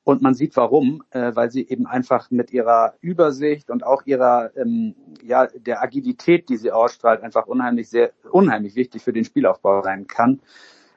Und 0.04 0.20
man 0.20 0.34
sieht 0.34 0.56
warum, 0.56 1.04
äh, 1.10 1.34
weil 1.34 1.50
sie 1.50 1.68
eben 1.68 1.86
einfach 1.86 2.30
mit 2.30 2.52
ihrer 2.52 2.94
Übersicht 3.00 3.70
und 3.70 3.84
auch 3.84 4.04
ihrer, 4.04 4.50
ähm, 4.56 4.96
ja, 5.22 5.46
der 5.46 5.82
Agilität, 5.82 6.48
die 6.48 6.56
sie 6.56 6.72
ausstrahlt, 6.72 7.22
einfach 7.22 7.46
unheimlich 7.46 7.88
sehr, 7.88 8.10
unheimlich 8.30 8.74
wichtig 8.74 9.02
für 9.02 9.12
den 9.12 9.24
Spielaufbau 9.24 9.82
sein 9.82 10.08
kann. 10.08 10.40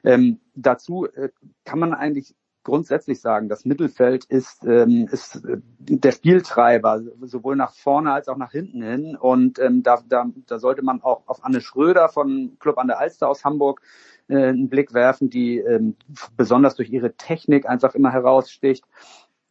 Ähm, 0.02 0.40
dazu 0.54 1.06
äh, 1.06 1.28
kann 1.64 1.78
man 1.78 1.94
eigentlich 1.94 2.34
grundsätzlich 2.66 3.20
sagen, 3.20 3.48
das 3.48 3.64
Mittelfeld 3.64 4.24
ist, 4.24 4.64
ähm, 4.64 5.08
ist 5.10 5.36
äh, 5.44 5.58
der 5.78 6.10
Spieltreiber, 6.10 7.00
sowohl 7.22 7.54
nach 7.54 7.72
vorne 7.72 8.12
als 8.12 8.26
auch 8.26 8.36
nach 8.36 8.50
hinten 8.50 8.82
hin. 8.82 9.16
Und 9.16 9.60
ähm, 9.60 9.84
da, 9.84 10.00
da, 10.08 10.26
da 10.46 10.58
sollte 10.58 10.82
man 10.82 11.00
auch 11.00 11.22
auf 11.26 11.44
Anne 11.44 11.60
Schröder 11.60 12.08
von 12.08 12.56
Club 12.58 12.78
an 12.78 12.88
der 12.88 12.98
Alster 12.98 13.28
aus 13.28 13.44
Hamburg 13.44 13.82
äh, 14.26 14.48
einen 14.48 14.68
Blick 14.68 14.92
werfen, 14.94 15.30
die 15.30 15.58
ähm, 15.58 15.94
besonders 16.36 16.74
durch 16.74 16.90
ihre 16.90 17.12
Technik 17.14 17.68
einfach 17.68 17.94
immer 17.94 18.10
heraussticht. 18.12 18.84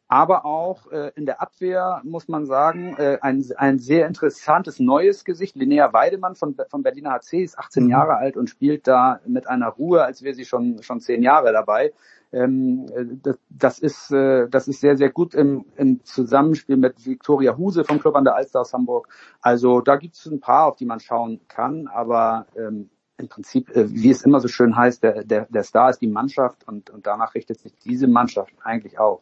Aber 0.07 0.45
auch 0.45 0.91
äh, 0.91 1.11
in 1.15 1.25
der 1.25 1.41
Abwehr 1.41 2.01
muss 2.03 2.27
man 2.27 2.45
sagen, 2.45 2.95
äh, 2.97 3.17
ein, 3.21 3.43
ein 3.55 3.79
sehr 3.79 4.07
interessantes 4.07 4.79
neues 4.79 5.23
Gesicht. 5.23 5.55
Linnea 5.55 5.93
Weidemann 5.93 6.35
von, 6.35 6.55
von 6.69 6.83
Berliner 6.83 7.11
HC 7.11 7.43
ist 7.43 7.57
18 7.57 7.85
Mhm. 7.85 7.89
Jahre 7.89 8.17
alt 8.17 8.35
und 8.37 8.49
spielt 8.49 8.87
da 8.87 9.21
mit 9.25 9.47
einer 9.47 9.69
Ruhe, 9.69 10.03
als 10.03 10.21
wäre 10.21 10.35
sie 10.35 10.45
schon, 10.45 10.83
schon 10.83 10.99
zehn 10.99 11.23
Jahre 11.23 11.53
dabei. 11.53 11.93
Ähm, 12.35 12.85
äh, 12.93 13.05
das, 13.23 13.37
das, 13.49 13.79
ist, 13.79 14.11
äh, 14.11 14.49
das 14.49 14.67
ist 14.67 14.81
sehr, 14.81 14.97
sehr 14.97 15.09
gut 15.09 15.33
im, 15.33 15.65
im 15.77 16.03
Zusammenspiel 16.03 16.75
mit 16.75 17.05
Viktoria 17.05 17.57
Huse 17.57 17.85
vom 17.85 17.99
Club 17.99 18.15
an 18.15 18.25
der 18.25 18.35
Alster 18.35 18.61
aus 18.61 18.73
Hamburg. 18.73 19.07
Also 19.41 19.79
da 19.79 19.95
gibt 19.95 20.15
es 20.15 20.25
ein 20.25 20.41
paar, 20.41 20.67
auf 20.67 20.75
die 20.75 20.85
man 20.85 20.99
schauen 20.99 21.39
kann, 21.47 21.87
aber 21.87 22.47
ähm, 22.57 22.89
im 23.17 23.29
Prinzip, 23.29 23.69
äh, 23.69 23.89
wie 23.89 24.09
es 24.09 24.23
immer 24.23 24.41
so 24.41 24.49
schön 24.49 24.75
heißt, 24.75 25.01
der, 25.01 25.23
der, 25.23 25.45
der 25.45 25.63
Star 25.63 25.89
ist 25.89 26.01
die 26.01 26.07
Mannschaft 26.07 26.67
und, 26.67 26.89
und 26.89 27.07
danach 27.07 27.35
richtet 27.35 27.61
sich 27.61 27.73
diese 27.77 28.07
Mannschaft 28.07 28.53
eigentlich 28.61 28.99
auch. 28.99 29.21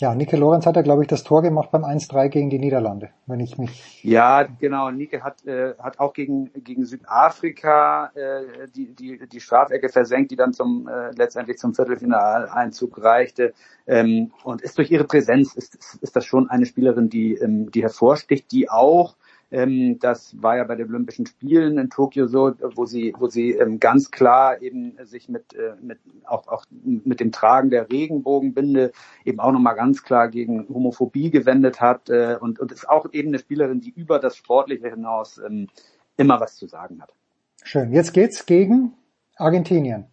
Ja, 0.00 0.12
Nike 0.12 0.36
Lorenz 0.36 0.66
hat 0.66 0.74
ja, 0.74 0.82
glaube 0.82 1.02
ich, 1.02 1.08
das 1.08 1.22
Tor 1.22 1.40
gemacht 1.42 1.70
beim 1.70 1.84
1-3 1.84 2.28
gegen 2.28 2.50
die 2.50 2.58
Niederlande, 2.58 3.10
wenn 3.26 3.38
ich 3.38 3.58
mich. 3.58 4.02
Ja, 4.02 4.42
genau. 4.42 4.90
Nike 4.90 5.22
hat, 5.22 5.44
äh, 5.46 5.74
hat 5.78 6.00
auch 6.00 6.12
gegen, 6.12 6.50
gegen 6.64 6.84
Südafrika 6.84 8.10
äh, 8.16 8.66
die, 8.74 8.92
die, 8.92 9.28
die 9.28 9.40
Strafecke 9.40 9.88
versenkt, 9.88 10.32
die 10.32 10.36
dann 10.36 10.52
zum 10.52 10.88
äh, 10.88 11.12
letztendlich 11.12 11.58
zum 11.58 11.74
Viertelfinaleinzug 11.74 13.02
reichte. 13.02 13.54
Ähm, 13.86 14.32
und 14.42 14.62
ist 14.62 14.78
durch 14.78 14.90
ihre 14.90 15.04
Präsenz 15.04 15.54
ist, 15.54 15.76
ist, 15.76 16.02
ist 16.02 16.16
das 16.16 16.24
schon 16.24 16.50
eine 16.50 16.66
Spielerin, 16.66 17.08
die, 17.08 17.34
ähm, 17.34 17.70
die 17.70 17.82
hervorsticht, 17.82 18.50
die 18.50 18.68
auch 18.68 19.14
ähm, 19.54 19.98
das 20.00 20.40
war 20.42 20.56
ja 20.56 20.64
bei 20.64 20.74
den 20.74 20.88
Olympischen 20.88 21.26
Spielen 21.26 21.78
in 21.78 21.88
Tokio 21.88 22.26
so, 22.26 22.52
wo 22.74 22.86
sie, 22.86 23.14
wo 23.16 23.28
sie 23.28 23.52
ähm, 23.52 23.78
ganz 23.78 24.10
klar 24.10 24.60
eben 24.60 24.96
sich 25.04 25.28
mit, 25.28 25.54
äh, 25.54 25.74
mit 25.80 25.98
auch, 26.24 26.48
auch 26.48 26.64
mit 26.82 27.20
dem 27.20 27.30
Tragen 27.30 27.70
der 27.70 27.88
Regenbogenbinde 27.88 28.90
eben 29.24 29.38
auch 29.38 29.52
nochmal 29.52 29.76
ganz 29.76 30.02
klar 30.02 30.28
gegen 30.28 30.68
Homophobie 30.68 31.30
gewendet 31.30 31.80
hat 31.80 32.10
äh, 32.10 32.36
und, 32.40 32.58
und 32.58 32.72
ist 32.72 32.88
auch 32.88 33.06
eben 33.12 33.28
eine 33.28 33.38
Spielerin, 33.38 33.80
die 33.80 33.90
über 33.90 34.18
das 34.18 34.36
Sportliche 34.36 34.90
hinaus 34.90 35.38
ähm, 35.38 35.68
immer 36.16 36.40
was 36.40 36.56
zu 36.56 36.66
sagen 36.66 37.00
hat. 37.00 37.14
Schön. 37.62 37.92
Jetzt 37.92 38.12
geht's 38.12 38.46
gegen 38.46 38.94
Argentinien. 39.36 40.06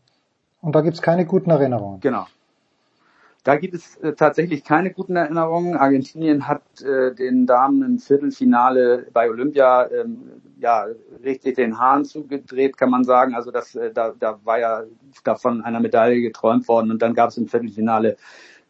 Und 0.61 0.75
da 0.75 0.81
gibt's 0.81 1.01
keine 1.01 1.25
guten 1.25 1.49
Erinnerungen. 1.49 1.99
Genau. 1.99 2.27
Da 3.43 3.55
gibt 3.55 3.73
es 3.73 3.97
äh, 3.97 4.13
tatsächlich 4.13 4.63
keine 4.63 4.91
guten 4.93 5.15
Erinnerungen. 5.15 5.75
Argentinien 5.75 6.47
hat 6.47 6.61
äh, 6.81 7.15
den 7.15 7.47
Damen 7.47 7.81
im 7.81 7.97
Viertelfinale 7.97 9.07
bei 9.11 9.29
Olympia 9.29 9.89
ähm, 9.89 10.41
ja 10.59 10.85
richtig 11.23 11.55
den 11.55 11.79
Hahn 11.79 12.05
zugedreht, 12.05 12.77
kann 12.77 12.91
man 12.91 13.03
sagen. 13.03 13.33
Also 13.33 13.49
das, 13.49 13.73
äh, 13.75 13.91
da, 13.91 14.13
da 14.19 14.39
war 14.43 14.59
ja 14.59 14.83
davon 15.23 15.63
einer 15.63 15.79
Medaille 15.79 16.21
geträumt 16.21 16.67
worden 16.67 16.91
und 16.91 17.01
dann 17.01 17.15
gab 17.15 17.29
es 17.29 17.37
im 17.37 17.47
Viertelfinale 17.47 18.15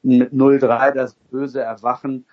mit 0.03 0.31
0-3 0.31 0.91
das 0.91 1.15
böse 1.29 1.61
Erwachen 1.61 2.25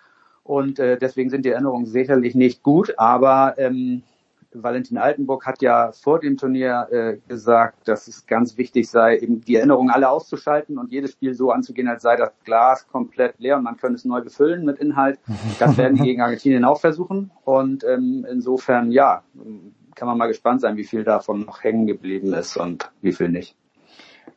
und 0.44 0.78
äh, 0.78 0.96
deswegen 0.96 1.30
sind 1.30 1.44
die 1.44 1.50
Erinnerungen 1.50 1.86
sicherlich 1.86 2.34
nicht 2.36 2.62
gut, 2.62 2.94
aber 2.98 3.54
ähm, 3.58 4.02
Valentin 4.52 4.96
Altenburg 4.96 5.46
hat 5.46 5.60
ja 5.60 5.92
vor 5.92 6.20
dem 6.20 6.36
Turnier 6.36 6.88
äh, 6.90 7.16
gesagt, 7.28 7.86
dass 7.86 8.08
es 8.08 8.26
ganz 8.26 8.56
wichtig 8.56 8.88
sei, 8.88 9.18
eben 9.18 9.42
die 9.42 9.56
Erinnerungen 9.56 9.90
alle 9.90 10.08
auszuschalten 10.08 10.78
und 10.78 10.90
jedes 10.90 11.12
Spiel 11.12 11.34
so 11.34 11.50
anzugehen, 11.50 11.88
als 11.88 12.02
sei 12.02 12.16
das 12.16 12.32
Glas 12.44 12.88
komplett 12.88 13.38
leer 13.38 13.56
und 13.58 13.64
man 13.64 13.76
könne 13.76 13.96
es 13.96 14.04
neu 14.04 14.22
befüllen 14.22 14.64
mit 14.64 14.78
Inhalt. 14.78 15.18
Das 15.58 15.76
werden 15.76 15.96
die 15.96 16.04
gegen 16.04 16.22
Argentinien 16.22 16.64
auch 16.64 16.80
versuchen. 16.80 17.30
Und 17.44 17.84
ähm, 17.84 18.26
insofern, 18.30 18.90
ja, 18.90 19.22
kann 19.94 20.08
man 20.08 20.16
mal 20.16 20.28
gespannt 20.28 20.62
sein, 20.62 20.76
wie 20.76 20.84
viel 20.84 21.04
davon 21.04 21.44
noch 21.44 21.62
hängen 21.62 21.86
geblieben 21.86 22.32
ist 22.32 22.56
und 22.56 22.90
wie 23.02 23.12
viel 23.12 23.28
nicht. 23.28 23.56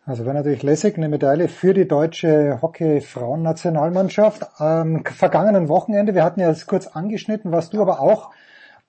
Also 0.06 0.26
wäre 0.26 0.34
natürlich 0.34 0.64
lässig 0.64 0.98
eine 0.98 1.10
Medaille 1.10 1.48
für 1.48 1.74
die 1.74 1.88
deutsche 1.88 2.60
Hockey-Frauennationalmannschaft. 2.62 4.60
Am 4.60 5.06
vergangenen 5.06 5.70
Wochenende, 5.70 6.16
wir 6.16 6.24
hatten 6.24 6.40
ja 6.40 6.48
das 6.48 6.66
kurz 6.66 6.88
angeschnitten, 6.88 7.52
warst 7.52 7.74
du 7.74 7.82
aber 7.82 8.00
auch 8.00 8.32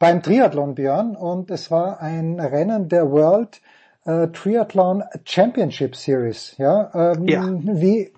beim 0.03 0.21
Triathlon, 0.21 0.75
Björn, 0.75 1.15
und 1.15 1.49
es 1.53 1.71
war 1.71 2.01
ein 2.01 2.41
Rennen 2.41 2.89
der 2.89 3.13
World 3.13 3.61
äh, 4.05 4.27
Triathlon 4.27 5.05
Championship 5.25 5.95
Series. 5.95 6.57
Ja, 6.59 6.91
ähm, 6.93 7.29
Ja. 7.29 7.49
wie 7.63 8.11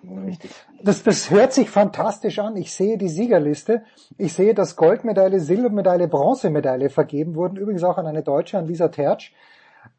das, 0.83 1.03
das 1.03 1.31
hört 1.31 1.53
sich 1.53 1.69
fantastisch 1.69 2.39
an. 2.39 2.57
Ich 2.57 2.73
sehe 2.73 2.97
die 2.97 3.11
Siegerliste. 3.11 3.83
Ich 4.17 4.33
sehe, 4.33 4.55
dass 4.55 4.77
Goldmedaille, 4.77 5.41
Silbermedaille, 5.41 6.09
Bronzemedaille 6.09 6.89
vergeben 6.89 7.35
wurden. 7.35 7.59
Übrigens 7.59 7.85
auch 7.85 7.99
an 7.99 8.07
eine 8.07 8.23
Deutsche, 8.23 8.57
an 8.57 8.67
Lisa 8.67 8.89
Tertsch. 8.89 9.35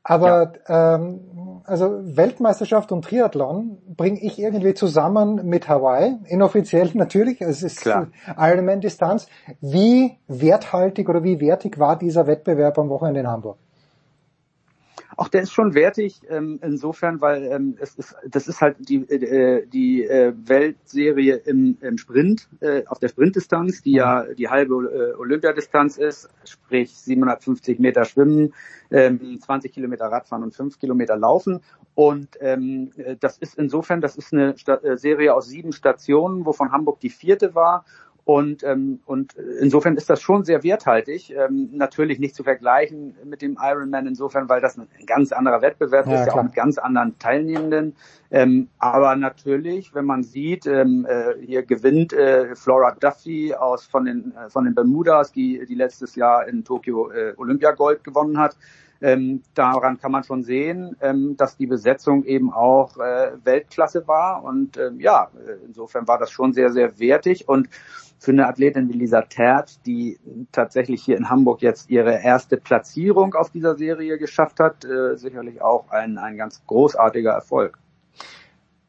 Aber 0.03 0.53
ähm, 0.67 1.61
also 1.63 1.99
Weltmeisterschaft 2.03 2.91
und 2.91 3.03
Triathlon 3.03 3.79
bringe 3.87 4.19
ich 4.19 4.39
irgendwie 4.39 4.73
zusammen 4.73 5.47
mit 5.47 5.67
Hawaii, 5.67 6.17
inoffiziell 6.27 6.91
natürlich, 6.93 7.41
es 7.41 7.63
ist 7.63 7.81
Klar. 7.81 8.07
Ironman-Distanz. 8.37 9.27
Wie 9.61 10.17
werthaltig 10.27 11.09
oder 11.09 11.23
wie 11.23 11.39
wertig 11.39 11.79
war 11.79 11.97
dieser 11.97 12.27
Wettbewerb 12.27 12.77
am 12.77 12.89
Wochenende 12.89 13.21
in 13.21 13.27
Hamburg? 13.27 13.57
Auch 15.17 15.29
der 15.29 15.43
ist 15.43 15.51
schon 15.51 15.73
wertig 15.73 16.21
ähm, 16.29 16.59
insofern, 16.61 17.21
weil 17.21 17.43
ähm, 17.45 17.77
es 17.79 17.95
ist, 17.95 18.15
das 18.27 18.47
ist 18.47 18.61
halt 18.61 18.77
die, 18.79 18.97
äh, 19.09 19.65
die 19.65 20.03
äh, 20.03 20.33
Weltserie 20.35 21.35
im, 21.35 21.77
im 21.81 21.97
Sprint, 21.97 22.49
äh, 22.59 22.83
auf 22.87 22.99
der 22.99 23.07
Sprintdistanz, 23.07 23.81
die 23.81 23.93
ja 23.93 24.25
die 24.33 24.49
halbe 24.49 24.75
äh, 24.75 25.17
Olympiadistanz 25.17 25.97
ist, 25.97 26.29
sprich 26.43 26.91
750 26.93 27.79
Meter 27.79 28.03
Schwimmen, 28.03 28.53
ähm, 28.91 29.39
20 29.39 29.73
Kilometer 29.73 30.05
Radfahren 30.05 30.43
und 30.43 30.53
5 30.53 30.79
Kilometer 30.79 31.15
Laufen. 31.15 31.61
Und 31.93 32.29
ähm, 32.41 32.91
äh, 32.97 33.15
das 33.17 33.37
ist 33.37 33.57
insofern, 33.57 34.01
das 34.01 34.17
ist 34.17 34.33
eine 34.33 34.57
Sta 34.57 34.75
äh, 34.75 34.97
Serie 34.97 35.33
aus 35.33 35.47
sieben 35.47 35.71
Stationen, 35.71 36.45
wovon 36.45 36.71
Hamburg 36.71 36.99
die 36.99 37.09
vierte 37.09 37.55
war. 37.55 37.85
Und, 38.25 38.63
ähm, 38.63 39.01
und 39.05 39.35
insofern 39.61 39.95
ist 39.97 40.09
das 40.09 40.19
schon 40.19 40.43
sehr 40.43 40.63
werthaltig. 40.63 41.29
Ähm, 41.29 41.69
natürlich 41.73 42.17
nicht 42.17 42.35
zu 42.35 42.43
vergleichen 42.43 43.15
mit 43.23 43.43
dem 43.43 43.55
Ironman 43.61 44.07
insofern, 44.07 44.49
weil 44.49 44.61
das 44.61 44.79
ein 44.79 44.87
ganz 45.05 45.31
anderer 45.31 45.61
Wettbewerb 45.61 46.07
Ja, 46.07 46.13
ist, 46.13 46.19
ja 46.21 46.25
klar. 46.25 46.39
auch 46.39 46.43
mit 46.43 46.55
ganz 46.55 46.79
anderen 46.79 47.19
Teilnehmenden. 47.19 47.95
Ähm, 48.31 48.67
aber 48.79 49.15
natürlich, 49.15 49.93
wenn 49.93 50.05
man 50.05 50.23
sieht, 50.23 50.65
ähm, 50.65 51.05
äh, 51.07 51.35
hier 51.45 51.61
gewinnt 51.61 52.13
äh, 52.13 52.55
Flora 52.55 52.97
Duffy 52.99 53.53
aus 53.53 53.85
von 53.85 54.05
den 54.05 54.33
äh, 54.35 54.49
von 54.49 54.65
den 54.65 54.73
Bermudas, 54.73 55.31
die 55.31 55.63
die 55.67 55.75
letztes 55.75 56.15
Jahr 56.15 56.47
in 56.47 56.63
Tokio 56.63 57.11
äh, 57.11 57.33
Olympiagold 57.37 58.03
gewonnen 58.03 58.39
hat. 58.39 58.57
Ähm, 59.05 59.43
daran 59.53 59.99
kann 59.99 60.11
man 60.11 60.23
schon 60.23 60.41
sehen, 60.41 60.97
ähm, 60.99 61.35
dass 61.37 61.57
die 61.57 61.67
Besetzung 61.67 62.23
eben 62.23 62.51
auch 62.51 62.97
äh, 62.97 63.33
Weltklasse 63.43 64.07
war. 64.07 64.43
Und 64.43 64.77
ähm, 64.77 64.99
ja, 64.99 65.29
insofern 65.63 66.07
war 66.07 66.17
das 66.17 66.31
schon 66.31 66.53
sehr, 66.53 66.71
sehr 66.71 66.97
wertig. 66.97 67.47
Und 67.47 67.69
für 68.17 68.31
eine 68.31 68.47
Athletin 68.47 68.89
wie 68.89 68.97
Lisa 68.97 69.21
Tert, 69.21 69.85
die 69.85 70.17
tatsächlich 70.51 71.03
hier 71.03 71.17
in 71.17 71.29
Hamburg 71.29 71.61
jetzt 71.61 71.91
ihre 71.91 72.19
erste 72.23 72.57
Platzierung 72.57 73.35
auf 73.35 73.51
dieser 73.51 73.75
Serie 73.75 74.17
geschafft 74.17 74.59
hat, 74.59 74.83
äh, 74.85 75.15
sicherlich 75.17 75.61
auch 75.61 75.91
ein, 75.91 76.17
ein 76.17 76.35
ganz 76.35 76.65
großartiger 76.65 77.31
Erfolg. 77.31 77.77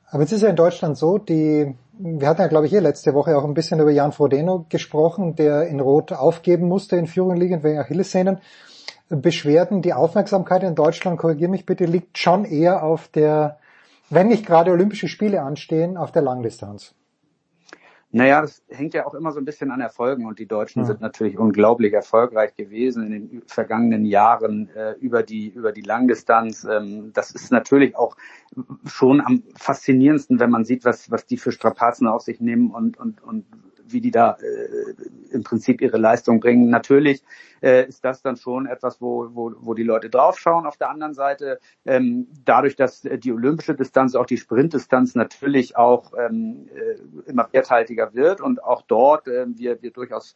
Aber 0.09 0.22
jetzt 0.22 0.32
ist 0.32 0.40
ja 0.40 0.48
in 0.48 0.56
Deutschland 0.56 0.97
so, 0.97 1.18
die, 1.18 1.74
wir 1.98 2.26
hatten 2.26 2.40
ja 2.40 2.47
glaube 2.47 2.64
ich 2.64 2.72
hier 2.72 2.80
letzte 2.80 3.12
Woche 3.12 3.36
auch 3.36 3.44
ein 3.44 3.52
bisschen 3.52 3.80
über 3.80 3.90
Jan 3.90 4.12
Frodeno 4.12 4.64
gesprochen, 4.70 5.36
der 5.36 5.66
in 5.66 5.80
Rot 5.80 6.14
aufgeben 6.14 6.68
musste 6.68 6.97
in 6.97 7.06
Führung 7.06 7.36
liegend 7.36 7.64
wegen 7.64 7.78
Achillessehnen. 7.78 8.38
Beschwerden, 9.08 9.82
die 9.82 9.92
Aufmerksamkeit 9.92 10.62
in 10.62 10.74
Deutschland, 10.74 11.18
korrigier 11.18 11.48
mich 11.48 11.64
bitte, 11.64 11.84
liegt 11.84 12.18
schon 12.18 12.44
eher 12.44 12.82
auf 12.82 13.08
der, 13.08 13.58
wenn 14.10 14.28
nicht 14.28 14.46
gerade 14.46 14.72
Olympische 14.72 15.08
Spiele 15.08 15.42
anstehen, 15.42 15.96
auf 15.96 16.10
der 16.12 16.22
Langdistanz. 16.22 16.94
Naja, 18.12 18.40
das 18.40 18.62
hängt 18.68 18.94
ja 18.94 19.04
auch 19.04 19.14
immer 19.14 19.32
so 19.32 19.40
ein 19.40 19.44
bisschen 19.44 19.70
an 19.70 19.80
Erfolgen 19.80 20.26
und 20.26 20.38
die 20.38 20.46
Deutschen 20.46 20.80
Ja. 20.80 20.86
sind 20.86 21.00
natürlich 21.00 21.38
unglaublich 21.38 21.92
erfolgreich 21.92 22.54
gewesen 22.54 23.04
in 23.04 23.10
den 23.10 23.42
vergangenen 23.46 24.06
Jahren 24.06 24.70
äh, 24.70 24.92
über 24.92 25.22
die 25.22 25.48
über 25.48 25.72
die 25.72 25.82
Langdistanz. 25.82 26.64
Ähm, 26.64 27.10
das 27.12 27.32
ist 27.32 27.50
natürlich 27.52 27.96
auch 27.96 28.16
schon 28.86 29.20
am 29.20 29.42
faszinierendsten, 29.56 30.38
wenn 30.40 30.50
man 30.50 30.64
sieht, 30.64 30.84
was 30.84 31.10
was 31.10 31.26
die 31.26 31.36
für 31.36 31.52
Strapazen 31.52 32.06
auf 32.06 32.22
sich 32.22 32.40
nehmen 32.40 32.70
und 32.70 32.96
und 32.96 33.22
und 33.22 33.44
wie 33.88 34.00
die 34.00 34.10
da 34.10 34.36
äh, 34.40 34.94
im 35.32 35.42
Prinzip 35.42 35.80
ihre 35.80 35.98
Leistung 35.98 36.40
bringen. 36.40 36.70
Natürlich 36.70 37.22
äh, 37.62 37.86
ist 37.86 38.04
das 38.04 38.22
dann 38.22 38.36
schon 38.36 38.66
etwas, 38.66 39.00
wo, 39.00 39.28
wo, 39.32 39.52
wo 39.58 39.74
die 39.74 39.82
Leute 39.82 40.10
draufschauen. 40.10 40.66
Auf 40.66 40.76
der 40.76 40.90
anderen 40.90 41.14
Seite, 41.14 41.58
ähm, 41.84 42.28
dadurch, 42.44 42.76
dass 42.76 43.04
äh, 43.04 43.18
die 43.18 43.32
olympische 43.32 43.74
Distanz, 43.74 44.14
auch 44.14 44.26
die 44.26 44.36
Sprintdistanz 44.36 45.14
natürlich 45.14 45.76
auch 45.76 46.12
ähm, 46.18 46.68
äh, 46.74 47.30
immer 47.30 47.48
werthaltiger 47.52 48.14
wird 48.14 48.40
und 48.40 48.62
auch 48.62 48.82
dort 48.82 49.28
äh, 49.28 49.46
wir, 49.48 49.82
wir 49.82 49.90
durchaus 49.90 50.34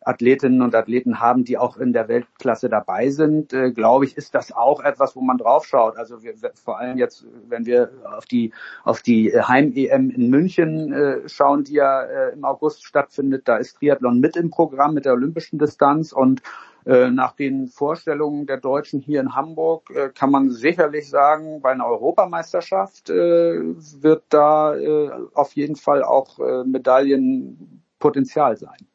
Athletinnen 0.00 0.62
und 0.62 0.74
Athleten 0.74 1.20
haben, 1.20 1.44
die 1.44 1.58
auch 1.58 1.76
in 1.76 1.92
der 1.92 2.08
Weltklasse 2.08 2.68
dabei 2.68 3.10
sind, 3.10 3.52
äh, 3.52 3.72
glaube 3.72 4.04
ich, 4.04 4.16
ist 4.16 4.34
das 4.34 4.52
auch 4.52 4.80
etwas, 4.82 5.16
wo 5.16 5.20
man 5.20 5.38
draufschaut. 5.38 5.96
Also 5.96 6.22
wir, 6.22 6.34
vor 6.54 6.78
allem 6.78 6.98
jetzt, 6.98 7.26
wenn 7.48 7.66
wir 7.66 7.90
auf 8.04 8.26
die 8.26 8.52
auf 8.84 9.02
die 9.02 9.32
Heim-EM 9.32 10.10
in 10.10 10.30
München 10.30 10.92
äh, 10.92 11.28
schauen, 11.28 11.64
die 11.64 11.74
ja 11.74 12.02
äh, 12.02 12.32
im 12.32 12.44
August 12.44 12.84
stattfindet, 12.84 13.48
da 13.48 13.56
ist 13.56 13.78
Triathlon 13.78 14.20
mit 14.20 14.36
im 14.36 14.50
Programm 14.50 14.94
mit 14.94 15.04
der 15.04 15.14
olympischen 15.14 15.58
Distanz 15.58 16.12
und 16.12 16.42
äh, 16.88 17.10
nach 17.10 17.32
den 17.32 17.66
Vorstellungen 17.68 18.46
der 18.46 18.56
Deutschen 18.56 19.00
hier 19.00 19.20
in 19.20 19.34
Hamburg 19.34 19.90
äh, 19.90 20.08
kann 20.08 20.30
man 20.30 20.50
sicherlich 20.50 21.10
sagen, 21.10 21.60
bei 21.60 21.72
einer 21.72 21.84
Europameisterschaft 21.86 23.10
äh, 23.10 23.60
wird 24.00 24.24
da 24.30 24.74
auf 25.34 25.52
jeden 25.52 25.76
Fall 25.76 26.02
auch 26.02 26.38
Medaillenpotenzial 26.64 28.56
sein. 28.56 28.86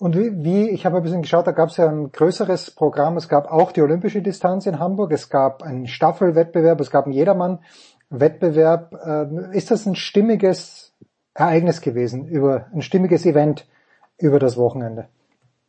Und 0.00 0.16
wie, 0.16 0.42
wie 0.42 0.70
ich 0.70 0.86
habe 0.86 0.96
ein 0.96 1.02
bisschen 1.02 1.20
geschaut, 1.20 1.46
da 1.46 1.52
gab 1.52 1.68
es 1.68 1.76
ja 1.76 1.86
ein 1.86 2.10
größeres 2.10 2.70
Programm. 2.70 3.18
Es 3.18 3.28
gab 3.28 3.52
auch 3.52 3.70
die 3.70 3.82
olympische 3.82 4.22
Distanz 4.22 4.64
in 4.64 4.78
Hamburg. 4.78 5.12
Es 5.12 5.28
gab 5.28 5.62
einen 5.62 5.86
Staffelwettbewerb. 5.86 6.80
Es 6.80 6.90
gab 6.90 7.04
einen 7.04 7.12
Jedermann-Wettbewerb. 7.12 8.98
Ähm, 9.04 9.52
Ist 9.52 9.70
das 9.70 9.84
ein 9.84 9.96
stimmiges 9.96 10.94
Ereignis 11.34 11.82
gewesen 11.82 12.26
über 12.28 12.66
ein 12.72 12.80
stimmiges 12.80 13.26
Event 13.26 13.68
über 14.16 14.38
das 14.38 14.56
Wochenende? 14.56 15.08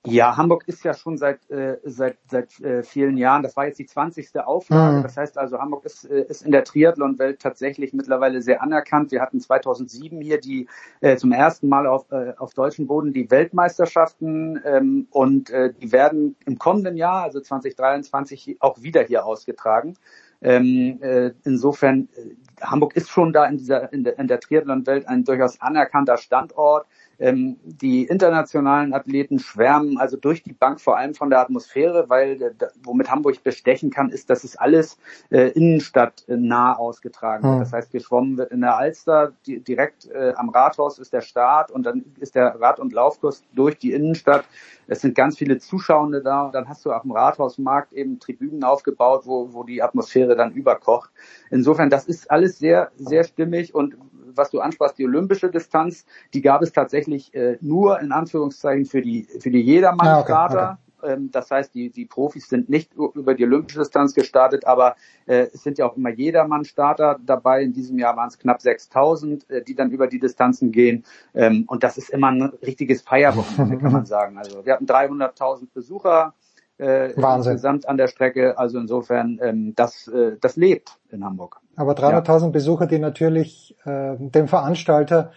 Ja, 0.07 0.36
Hamburg 0.36 0.64
ist 0.68 0.84
ja 0.84 0.95
schon 0.95 1.19
seit 1.19 1.48
äh, 1.52 1.78
seit 1.84 2.18
seit 2.28 2.60
äh, 2.61 2.82
vielen 2.82 3.18
Jahren. 3.18 3.44
Das 3.44 3.56
war 3.56 3.68
jetzt 3.68 3.78
die 3.78 3.86
20. 3.86 4.36
Auflage. 4.40 4.98
Mhm. 4.98 5.03
Das 5.03 5.15
heißt 5.15 5.38
also, 5.38 5.60
Hamburg 5.60 5.86
ist 5.86 6.06
äh, 6.06 6.26
ist 6.28 6.41
in 6.44 6.52
der 6.52 6.64
Triathlon-Welt 6.64 7.40
tatsächlich 7.40 7.94
mittlerweile 7.94 8.41
sehr 8.41 8.64
anerkannt. 8.64 9.11
Wir 9.11 9.22
hatten 9.22 9.40
2007 9.40 10.19
hier 10.19 10.40
die 10.40 10.68
äh, 11.02 11.18
zum 11.18 11.32
ersten 11.32 11.69
Mal 11.69 11.86
auf 11.86 12.11
äh, 12.11 12.34
auf 12.38 12.56
deutschem 12.56 12.88
Boden 12.88 13.14
die 13.14 13.30
Weltmeisterschaften 13.30 14.60
ähm, 14.65 15.07
und 15.11 15.52
äh, 15.52 15.72
die 15.72 15.91
werden 15.91 16.36
im 16.48 16.57
kommenden 16.57 16.98
Jahr, 16.98 17.22
also 17.22 17.40
2023, 17.40 18.57
auch 18.60 18.82
wieder 18.82 19.03
hier 19.03 19.23
ausgetragen. 19.23 19.98
Ähm, 20.44 20.98
äh, 21.02 21.32
insofern, 21.44 22.10
äh, 22.15 22.65
Hamburg 22.65 22.95
ist 22.95 23.10
schon 23.10 23.32
da 23.32 23.45
in 23.45 23.60
dieser 23.60 23.94
in 23.94 24.03
der, 24.03 24.18
in 24.18 24.28
der 24.28 24.40
Triathlon-Welt 24.40 25.07
ein 25.07 25.23
durchaus 25.23 25.61
anerkannter 25.61 26.18
Standort. 26.18 26.88
Ähm, 27.22 27.57
die 27.64 28.06
internationalen 28.06 28.93
Athleten 28.93 29.38
schwärmen 29.38 29.99
also 29.99 30.18
durch 30.18 30.41
die 30.41 30.53
Bank 30.53 30.81
vor 30.81 30.98
allem 30.98 31.14
von 31.14 31.30
der 31.30 31.39
Atmosphäre, 31.39 32.10
weil 32.10 32.41
äh, 32.41 32.52
womit 32.84 33.11
Hamburg 33.11 33.43
bestechen 33.43 33.91
kann, 33.91 34.10
ist, 34.10 34.31
dass 34.31 34.43
es 34.43 34.56
alles 34.56 34.98
äh, 35.30 35.49
innenstadtnah 35.49 36.73
ausgetragen 36.73 37.43
wird. 37.43 37.53
Hm. 37.53 37.60
Das 37.60 37.73
heißt, 37.73 37.91
geschwommen 37.91 38.38
wird 38.38 38.52
in 38.52 38.61
der 38.61 38.76
Alster, 38.76 39.34
di 39.45 39.60
direkt 39.60 40.10
äh, 40.10 40.34
am 40.35 40.49
Rathaus 40.49 40.98
ist 40.98 41.14
der 41.14 41.22
Start 41.22 41.69
und 41.69 41.85
dann 41.85 42.06
ist 42.19 42.34
der 42.34 42.60
Rad- 42.60 42.80
und 42.80 42.91
Laufkurs 42.91 43.43
durch 43.53 43.77
die 43.77 43.93
Innenstadt. 43.93 44.43
Es 44.91 44.99
sind 44.99 45.15
ganz 45.15 45.38
viele 45.38 45.57
Zuschauende 45.57 46.22
da 46.22 46.41
und 46.41 46.53
dann 46.53 46.68
hast 46.68 46.84
du 46.84 46.91
auf 46.91 47.03
dem 47.03 47.11
Rathausmarkt 47.11 47.93
eben 47.93 48.19
Tribünen 48.19 48.65
aufgebaut, 48.65 49.22
wo, 49.23 49.53
wo 49.53 49.63
die 49.63 49.81
Atmosphäre 49.81 50.35
dann 50.35 50.51
überkocht. 50.51 51.09
Insofern, 51.49 51.89
das 51.89 52.07
ist 52.07 52.30
alles 52.30 52.59
sehr, 52.59 52.91
sehr 52.97 53.23
stimmig 53.23 53.73
und 53.73 53.95
was 54.35 54.49
du 54.49 54.59
ansprachst, 54.59 54.97
die 54.97 55.05
olympische 55.05 55.49
Distanz, 55.49 56.05
die 56.34 56.41
gab 56.41 56.61
es 56.61 56.73
tatsächlich 56.73 57.34
äh, 57.34 57.57
nur 57.61 58.01
in 58.01 58.11
Anführungszeichen 58.11 58.85
für 58.85 59.01
die 59.01 59.30
für 59.39 59.49
die 59.49 59.61
Jedermann-Starter. 59.61 60.59
Ah, 60.59 60.72
okay, 60.73 60.81
Ähm, 60.81 60.90
Das 61.32 61.52
heißt, 61.52 61.73
die, 61.73 61.90
die 61.90 62.06
Profis 62.06 62.48
sind 62.48 62.69
nicht 62.69 62.94
über 62.95 63.34
die 63.34 63.45
olympische 63.45 63.80
Distanz 63.80 64.14
gestartet, 64.14 64.65
aber 64.65 64.95
äh, 65.26 65.48
es 65.53 65.64
sind 65.64 65.78
ja 65.78 65.86
auch 65.86 65.98
immer 65.98 66.10
Jedermann-Starter 66.10 67.19
dabei. 67.26 67.64
In 67.64 67.73
diesem 67.73 67.98
Jahr 67.99 68.15
waren 68.18 68.28
es 68.28 68.38
knapp 68.38 68.61
6000, 68.61 69.49
äh, 69.49 69.64
die 69.64 69.76
dann 69.76 69.91
über 69.91 70.07
die 70.07 70.19
Distanzen 70.19 70.72
gehen. 70.72 71.06
Ähm, 71.34 71.65
und 71.68 71.84
das 71.84 71.98
ist 71.98 72.10
immer 72.10 72.32
ein 72.32 72.41
richtiges 72.41 73.02
Feierwochenende, 73.02 73.78
kann 73.82 73.91
man 73.91 74.06
sagen. 74.06 74.38
Also 74.38 74.65
wir 74.65 74.73
hatten 74.73 74.86
300.000 74.86 75.68
Besucher 75.73 76.34
äh, 76.78 77.14
Wahnsinn. 77.15 77.53
insgesamt 77.53 77.88
an 77.88 77.98
der 77.98 78.07
Strecke. 78.07 78.57
Also 78.57 78.80
insofern, 78.80 79.40
ähm, 79.41 79.73
das, 79.76 80.07
äh, 80.07 80.38
das 80.41 80.56
lebt 80.56 80.98
in 81.10 81.23
Hamburg. 81.23 81.57
Aber 81.76 81.94
300.000 81.94 82.52
Besucher, 82.52 82.88
die 82.88 82.99
natürlich 82.99 83.76
äh, 83.86 84.15
dem 84.18 84.48
Veranstalter 84.48 85.32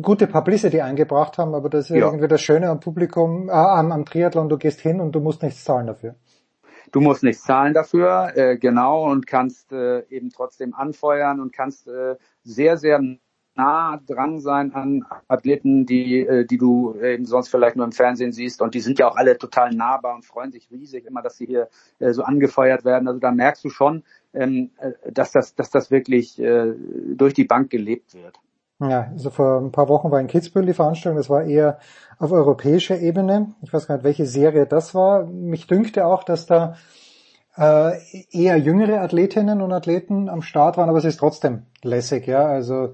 gute 0.00 0.26
Publicity 0.26 0.80
eingebracht 0.80 1.38
haben, 1.38 1.54
aber 1.54 1.68
das 1.68 1.90
ist 1.90 1.96
Ja. 1.96 2.06
irgendwie 2.06 2.28
das 2.28 2.42
Schöne 2.42 2.68
am 2.68 2.80
Publikum, 2.80 3.48
äh, 3.48 3.52
am, 3.52 3.92
am 3.92 4.04
Triathlon, 4.04 4.48
du 4.48 4.58
gehst 4.58 4.80
hin 4.80 5.00
und 5.00 5.12
du 5.12 5.20
musst 5.20 5.42
nichts 5.42 5.64
zahlen 5.64 5.86
dafür. 5.86 6.14
Du 6.92 7.00
musst 7.00 7.22
nichts 7.22 7.42
zahlen 7.42 7.74
dafür, 7.74 8.32
äh, 8.36 8.56
genau, 8.58 9.10
und 9.10 9.26
kannst 9.26 9.72
äh, 9.72 10.04
eben 10.08 10.30
trotzdem 10.30 10.74
anfeuern 10.74 11.40
und 11.40 11.52
kannst 11.52 11.88
äh, 11.88 12.16
sehr, 12.42 12.76
sehr 12.76 13.00
nah 13.56 13.98
dran 14.06 14.38
sein 14.38 14.72
an 14.74 15.04
Athleten, 15.28 15.86
die, 15.86 16.20
äh, 16.20 16.44
die 16.44 16.58
du 16.58 16.94
eben 17.00 17.24
sonst 17.24 17.48
vielleicht 17.48 17.76
nur 17.76 17.86
im 17.86 17.92
Fernsehen 17.92 18.32
siehst. 18.32 18.60
Und 18.60 18.74
die 18.74 18.80
sind 18.80 18.98
ja 18.98 19.08
auch 19.08 19.16
alle 19.16 19.38
total 19.38 19.70
nahbar 19.74 20.14
und 20.14 20.24
freuen 20.24 20.52
sich 20.52 20.70
riesig 20.70 21.06
immer, 21.06 21.22
dass 21.22 21.38
sie 21.38 21.46
hier 21.46 21.68
äh, 21.98 22.12
so 22.12 22.22
angefeuert 22.22 22.84
werden. 22.84 23.08
Also 23.08 23.18
da 23.18 23.32
merkst 23.32 23.64
du 23.64 23.70
schon, 23.70 24.04
ähm, 24.34 24.70
äh, 24.78 24.92
dass 25.10 25.32
das, 25.32 25.54
dass 25.54 25.70
das 25.70 25.90
wirklich 25.90 26.38
äh, 26.38 26.74
durch 27.14 27.32
die 27.34 27.44
Bank 27.44 27.70
gelebt 27.70 28.14
wird. 28.14 28.38
Ja, 28.80 29.08
also 29.10 29.30
vor 29.30 29.60
ein 29.60 29.72
paar 29.72 29.88
Wochen 29.88 30.10
war 30.10 30.20
in 30.20 30.26
Kitzbühel 30.26 30.66
die 30.66 30.74
Veranstaltung, 30.74 31.16
das 31.16 31.30
war 31.30 31.44
eher 31.44 31.78
auf 32.18 32.30
europäischer 32.30 32.98
Ebene. 32.98 33.54
Ich 33.62 33.72
weiß 33.72 33.86
gar 33.86 33.96
nicht, 33.96 34.04
welche 34.04 34.26
Serie 34.26 34.66
das 34.66 34.94
war. 34.94 35.24
Mich 35.26 35.66
dünkte 35.66 36.06
auch, 36.06 36.24
dass 36.24 36.44
da 36.44 36.76
äh, 37.56 37.92
eher 38.30 38.58
jüngere 38.58 39.00
Athletinnen 39.00 39.62
und 39.62 39.72
Athleten 39.72 40.28
am 40.28 40.42
Start 40.42 40.76
waren, 40.76 40.90
aber 40.90 40.98
es 40.98 41.04
ist 41.06 41.16
trotzdem 41.18 41.64
lässig, 41.82 42.26
ja. 42.26 42.44
Also 42.44 42.92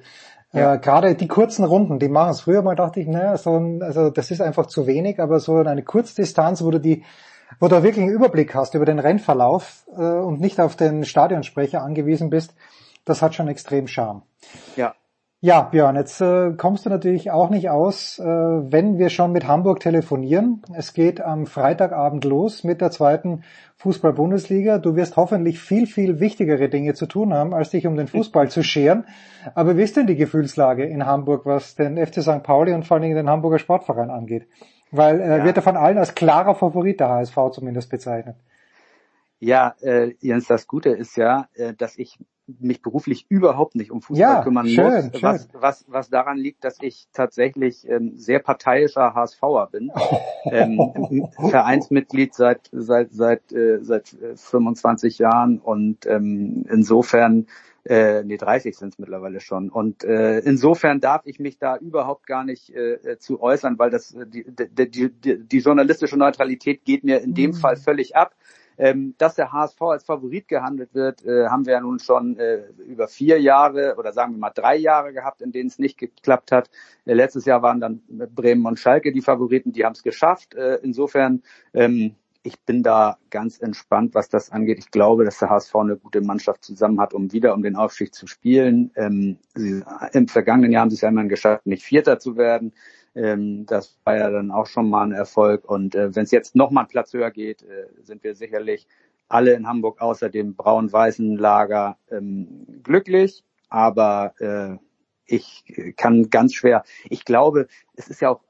Ja. 0.52 0.74
Äh, 0.74 0.78
gerade 0.78 1.14
die 1.14 1.28
kurzen 1.28 1.64
Runden, 1.64 1.98
die 1.98 2.08
machen 2.08 2.30
es. 2.30 2.42
Früher 2.42 2.62
mal 2.62 2.76
dachte 2.76 3.00
ich, 3.00 3.08
naja, 3.08 3.36
so 3.36 3.56
ein, 3.56 3.82
also 3.82 4.10
das 4.10 4.30
ist 4.30 4.40
einfach 4.40 4.66
zu 4.66 4.86
wenig, 4.86 5.18
aber 5.18 5.40
so 5.40 5.56
eine 5.56 5.82
Kurzdistanz, 5.82 6.62
wo 6.62 6.70
du 6.70 6.78
die, 6.78 7.04
wo 7.58 7.68
du 7.68 7.82
wirklich 7.82 8.04
einen 8.04 8.14
Überblick 8.14 8.54
hast 8.54 8.74
über 8.74 8.84
den 8.84 8.98
Rennverlauf 8.98 9.84
äh, 9.96 10.02
und 10.02 10.40
nicht 10.40 10.60
auf 10.60 10.76
den 10.76 11.04
Stadionsprecher 11.04 11.82
angewiesen 11.82 12.30
bist, 12.30 12.54
das 13.04 13.22
hat 13.22 13.34
schon 13.34 13.48
extrem 13.48 13.88
Charme. 13.88 14.22
Ja. 14.76 14.94
Ja, 15.44 15.62
Björn, 15.62 15.96
jetzt 15.96 16.20
äh, 16.20 16.52
kommst 16.56 16.86
du 16.86 16.88
natürlich 16.88 17.32
auch 17.32 17.50
nicht 17.50 17.68
aus, 17.68 18.20
äh, 18.20 18.24
wenn 18.24 18.96
wir 18.98 19.10
schon 19.10 19.32
mit 19.32 19.48
Hamburg 19.48 19.80
telefonieren. 19.80 20.62
Es 20.72 20.94
geht 20.94 21.20
am 21.20 21.46
Freitagabend 21.46 22.24
los 22.24 22.62
mit 22.62 22.80
der 22.80 22.92
zweiten 22.92 23.42
Fußball-Bundesliga. 23.78 24.78
Du 24.78 24.94
wirst 24.94 25.16
hoffentlich 25.16 25.58
viel, 25.58 25.88
viel 25.88 26.20
wichtigere 26.20 26.68
Dinge 26.68 26.94
zu 26.94 27.06
tun 27.06 27.34
haben, 27.34 27.54
als 27.54 27.70
dich 27.70 27.88
um 27.88 27.96
den 27.96 28.06
Fußball 28.06 28.50
zu 28.50 28.62
scheren. 28.62 29.04
Aber 29.56 29.76
wie 29.76 29.82
ist 29.82 29.96
denn 29.96 30.06
die 30.06 30.14
Gefühlslage 30.14 30.84
in 30.84 31.06
Hamburg, 31.06 31.44
was 31.44 31.74
den 31.74 31.96
FC 31.96 32.22
St. 32.22 32.44
Pauli 32.44 32.72
und 32.72 32.86
vor 32.86 32.94
allen 32.94 33.02
Dingen 33.02 33.16
den 33.16 33.28
Hamburger 33.28 33.58
Sportverein 33.58 34.10
angeht? 34.10 34.46
Weil 34.92 35.20
äh, 35.20 35.38
Ja. 35.38 35.44
wird 35.44 35.56
er 35.56 35.62
von 35.64 35.76
allen 35.76 35.98
als 35.98 36.14
klarer 36.14 36.54
Favorit 36.54 37.00
der 37.00 37.08
HSV 37.08 37.36
zumindest 37.50 37.90
bezeichnet. 37.90 38.36
Ja, 39.40 39.74
äh, 39.80 40.14
Jens, 40.20 40.46
das 40.46 40.68
Gute 40.68 40.90
ist 40.90 41.16
ja, 41.16 41.48
äh, 41.54 41.74
dass 41.74 41.98
ich 41.98 42.16
mich 42.46 42.82
beruflich 42.82 43.26
überhaupt 43.28 43.74
nicht 43.76 43.90
um 43.90 44.02
Fußball 44.02 44.36
Ja, 44.36 44.42
kümmern 44.42 44.66
schön, 44.66 45.10
muss, 45.12 45.20
schön. 45.20 45.22
was, 45.22 45.48
was, 45.52 45.84
was 45.88 46.10
daran 46.10 46.36
liegt, 46.38 46.64
dass 46.64 46.76
ich 46.80 47.06
tatsächlich 47.12 47.88
ähm, 47.88 48.16
sehr 48.16 48.40
parteiischer 48.40 49.14
HSVer 49.14 49.68
bin, 49.70 49.92
ähm, 50.50 51.28
Vereinsmitglied 51.48 52.34
seit 52.34 52.68
seit 52.72 53.12
seit 53.12 53.52
äh, 53.52 53.78
seit 53.82 54.12
äh, 54.14 54.36
25 54.36 55.18
Jahren 55.18 55.58
und 55.58 56.06
ähm, 56.06 56.64
insofern 56.70 57.46
äh, 57.84 58.22
nee 58.24 58.36
30 58.36 58.76
sind 58.76 58.92
es 58.94 58.98
mittlerweile 58.98 59.40
schon 59.40 59.70
und 59.70 60.04
äh, 60.04 60.38
insofern 60.40 61.00
darf 61.00 61.22
ich 61.26 61.38
mich 61.40 61.58
da 61.58 61.76
überhaupt 61.76 62.26
gar 62.26 62.44
nicht 62.44 62.70
äh, 62.74 62.94
äh, 62.94 63.18
zu 63.18 63.40
äußern, 63.40 63.78
weil 63.78 63.90
das 63.90 64.14
äh, 64.14 64.26
die, 64.26 64.44
die, 64.46 64.90
die, 64.90 65.10
die, 65.12 65.38
die 65.48 65.58
journalistische 65.58 66.16
Neutralität 66.16 66.84
geht 66.84 67.04
mir 67.04 67.20
in 67.20 67.34
dem 67.34 67.52
Mhm. 67.52 67.54
Fall 67.54 67.76
völlig 67.76 68.16
ab. 68.16 68.34
Ähm, 68.78 69.14
dass 69.18 69.34
der 69.34 69.52
HSV 69.52 69.80
als 69.82 70.04
Favorit 70.04 70.48
gehandelt 70.48 70.94
wird, 70.94 71.24
äh, 71.24 71.48
haben 71.48 71.66
wir 71.66 71.74
ja 71.74 71.80
nun 71.80 71.98
schon 71.98 72.38
äh, 72.38 72.64
über 72.86 73.08
vier 73.08 73.40
Jahre 73.40 73.96
oder 73.98 74.12
sagen 74.12 74.32
wir 74.32 74.38
mal 74.38 74.50
drei 74.50 74.76
Jahre 74.76 75.12
gehabt, 75.12 75.42
in 75.42 75.52
denen 75.52 75.68
es 75.68 75.78
nicht 75.78 75.98
geklappt 75.98 76.52
hat. 76.52 76.70
Äh, 77.04 77.14
letztes 77.14 77.44
Jahr 77.44 77.62
waren 77.62 77.80
dann 77.80 78.02
Bremen 78.08 78.66
und 78.66 78.78
Schalke 78.78 79.12
die 79.12 79.22
Favoriten, 79.22 79.72
die 79.72 79.84
haben 79.84 79.92
es 79.92 80.02
geschafft. 80.02 80.54
Äh, 80.54 80.76
insofern, 80.82 81.42
ähm, 81.74 82.14
ich 82.44 82.58
bin 82.60 82.82
da 82.82 83.18
ganz 83.30 83.60
entspannt, 83.60 84.14
was 84.14 84.28
das 84.28 84.50
angeht. 84.50 84.78
Ich 84.78 84.90
glaube, 84.90 85.24
dass 85.24 85.38
der 85.38 85.50
HSV 85.50 85.74
eine 85.76 85.96
gute 85.96 86.20
Mannschaft 86.20 86.64
zusammen 86.64 87.00
hat, 87.00 87.14
um 87.14 87.32
wieder 87.32 87.54
um 87.54 87.62
den 87.62 87.76
Aufstieg 87.76 88.14
zu 88.14 88.26
spielen. 88.26 88.90
Ähm, 88.96 89.38
sie, 89.54 89.82
Im 90.12 90.28
vergangenen 90.28 90.72
Jahr 90.72 90.82
haben 90.82 90.90
sie 90.90 90.96
es 90.96 91.02
ja 91.02 91.08
immerhin 91.08 91.28
geschafft, 91.28 91.66
nicht 91.66 91.84
Vierter 91.84 92.18
zu 92.18 92.36
werden. 92.36 92.72
Ähm, 93.14 93.66
das 93.66 93.98
war 94.04 94.16
ja 94.16 94.30
dann 94.30 94.50
auch 94.50 94.66
schon 94.66 94.88
mal 94.88 95.04
ein 95.04 95.12
Erfolg. 95.12 95.64
Und 95.68 95.94
äh, 95.94 96.14
wenn 96.14 96.24
es 96.24 96.30
jetzt 96.30 96.54
noch 96.54 96.70
mal 96.70 96.82
einen 96.82 96.88
Platz 96.88 97.12
höher 97.12 97.30
geht, 97.30 97.62
äh, 97.62 97.86
sind 98.02 98.24
wir 98.24 98.34
sicherlich 98.34 98.86
alle 99.28 99.52
in 99.54 99.66
Hamburg 99.66 100.00
außer 100.00 100.28
dem 100.28 100.54
braun-weißen 100.54 101.36
Lager 101.36 101.96
ähm, 102.10 102.80
glücklich. 102.82 103.44
Aber 103.68 104.34
äh, 104.38 104.76
ich 105.24 105.64
kann 105.96 106.28
ganz 106.28 106.54
schwer, 106.54 106.84
ich 107.08 107.24
glaube, 107.24 107.68
es 107.94 108.08
ist 108.08 108.20
ja 108.20 108.30
auch 108.30 108.40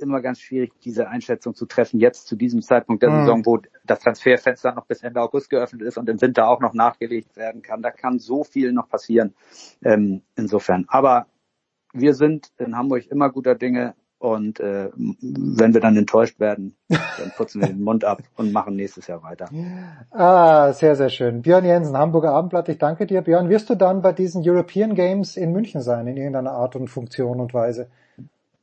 immer 0.00 0.20
ganz 0.20 0.40
schwierig, 0.40 0.72
diese 0.84 1.08
Einschätzung 1.08 1.54
zu 1.54 1.66
treffen, 1.66 1.98
jetzt 1.98 2.28
zu 2.28 2.36
diesem 2.36 2.62
Zeitpunkt 2.62 3.02
der 3.02 3.10
Mhm. 3.10 3.20
Saison, 3.20 3.46
wo 3.46 3.58
das 3.84 4.00
Transferfenster 4.00 4.72
noch 4.72 4.86
bis 4.86 5.02
Ende 5.02 5.20
August 5.20 5.50
geöffnet 5.50 5.82
ist 5.82 5.98
und 5.98 6.08
im 6.08 6.20
Winter 6.20 6.48
auch 6.48 6.60
noch 6.60 6.74
nachgelegt 6.74 7.36
werden 7.36 7.62
kann. 7.62 7.82
Da 7.82 7.90
kann 7.90 8.20
so 8.20 8.44
viel 8.44 8.72
noch 8.72 8.88
passieren. 8.88 9.34
Ähm, 9.82 10.22
insofern. 10.36 10.84
Aber 10.88 11.26
wir 11.92 12.14
sind 12.14 12.52
in 12.58 12.76
Hamburg 12.76 13.06
immer 13.10 13.30
guter 13.30 13.54
Dinge 13.54 13.94
und 14.18 14.58
äh, 14.60 14.90
wenn 14.96 15.74
wir 15.74 15.80
dann 15.80 15.96
enttäuscht 15.96 16.40
werden, 16.40 16.76
dann 16.88 17.32
putzen 17.36 17.60
wir 17.60 17.68
den 17.68 17.82
Mund 17.82 18.04
ab 18.04 18.22
und 18.36 18.52
machen 18.52 18.76
nächstes 18.76 19.06
Jahr 19.06 19.22
weiter. 19.22 19.48
Ah, 20.10 20.72
sehr, 20.72 20.96
sehr 20.96 21.10
schön. 21.10 21.42
Björn 21.42 21.64
Jensen, 21.64 21.96
Hamburger 21.96 22.32
Abendblatt, 22.32 22.68
ich 22.68 22.78
danke 22.78 23.06
dir. 23.06 23.22
Björn, 23.22 23.48
wirst 23.48 23.70
du 23.70 23.74
dann 23.74 24.02
bei 24.02 24.12
diesen 24.12 24.42
European 24.44 24.94
Games 24.94 25.36
in 25.36 25.52
München 25.52 25.80
sein, 25.80 26.06
in 26.06 26.16
irgendeiner 26.16 26.52
Art 26.52 26.74
und 26.76 26.88
Funktion 26.88 27.40
und 27.40 27.54
Weise? 27.54 27.88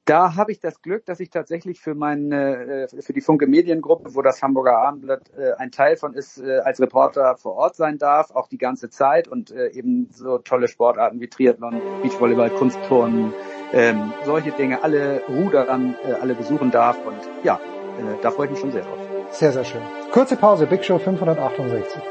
Da 0.06 0.36
habe 0.36 0.52
ich 0.52 0.60
das 0.60 0.84
Glück, 0.84 1.04
dass 1.08 1.20
ich 1.20 1.32
tatsächlich 1.32 1.80
für 1.82 1.96
meine, 1.96 2.84
äh, 2.84 3.02
für 3.02 3.12
die 3.12 3.22
Funke 3.22 3.48
Mediengruppe, 3.48 4.14
wo 4.14 4.22
das 4.22 4.44
Hamburger 4.44 4.78
Abendblatt 4.78 5.32
äh, 5.36 5.54
ein 5.54 5.72
Teil 5.72 5.98
von 5.98 6.14
ist, 6.14 6.38
äh, 6.38 6.60
als 6.60 6.80
Reporter 6.80 7.38
vor 7.38 7.56
Ort 7.56 7.76
sein 7.76 7.98
darf, 7.98 8.30
auch 8.30 8.48
die 8.48 8.60
ganze 8.60 8.92
Zeit 8.92 9.28
und 9.28 9.52
eben 9.52 10.10
so 10.12 10.38
tolle 10.38 10.68
Sportarten 10.68 11.20
wie 11.20 11.28
Triathlon, 11.28 11.82
Beachvolleyball, 12.04 12.52
Kunstturnen, 12.52 13.34
ähm, 13.76 14.14
solche 14.24 14.52
Dinge, 14.52 14.82
alle 14.84 15.22
Rudern, 15.28 15.96
äh, 16.08 16.14
alle 16.14 16.34
besuchen 16.34 16.72
darf 16.72 16.98
und 17.06 17.18
ja, 17.44 17.56
äh, 17.56 18.22
da 18.24 18.32
freue 18.32 18.46
ich 18.46 18.52
mich 18.54 18.62
schon 18.62 18.72
sehr 18.72 18.84
drauf. 18.84 18.98
Sehr, 19.32 19.52
sehr 19.52 19.66
schön. 19.66 19.82
Kurze 20.12 20.38
Pause, 20.38 20.66
Big 20.66 20.84
Show 20.84 20.98
568. 20.98 22.02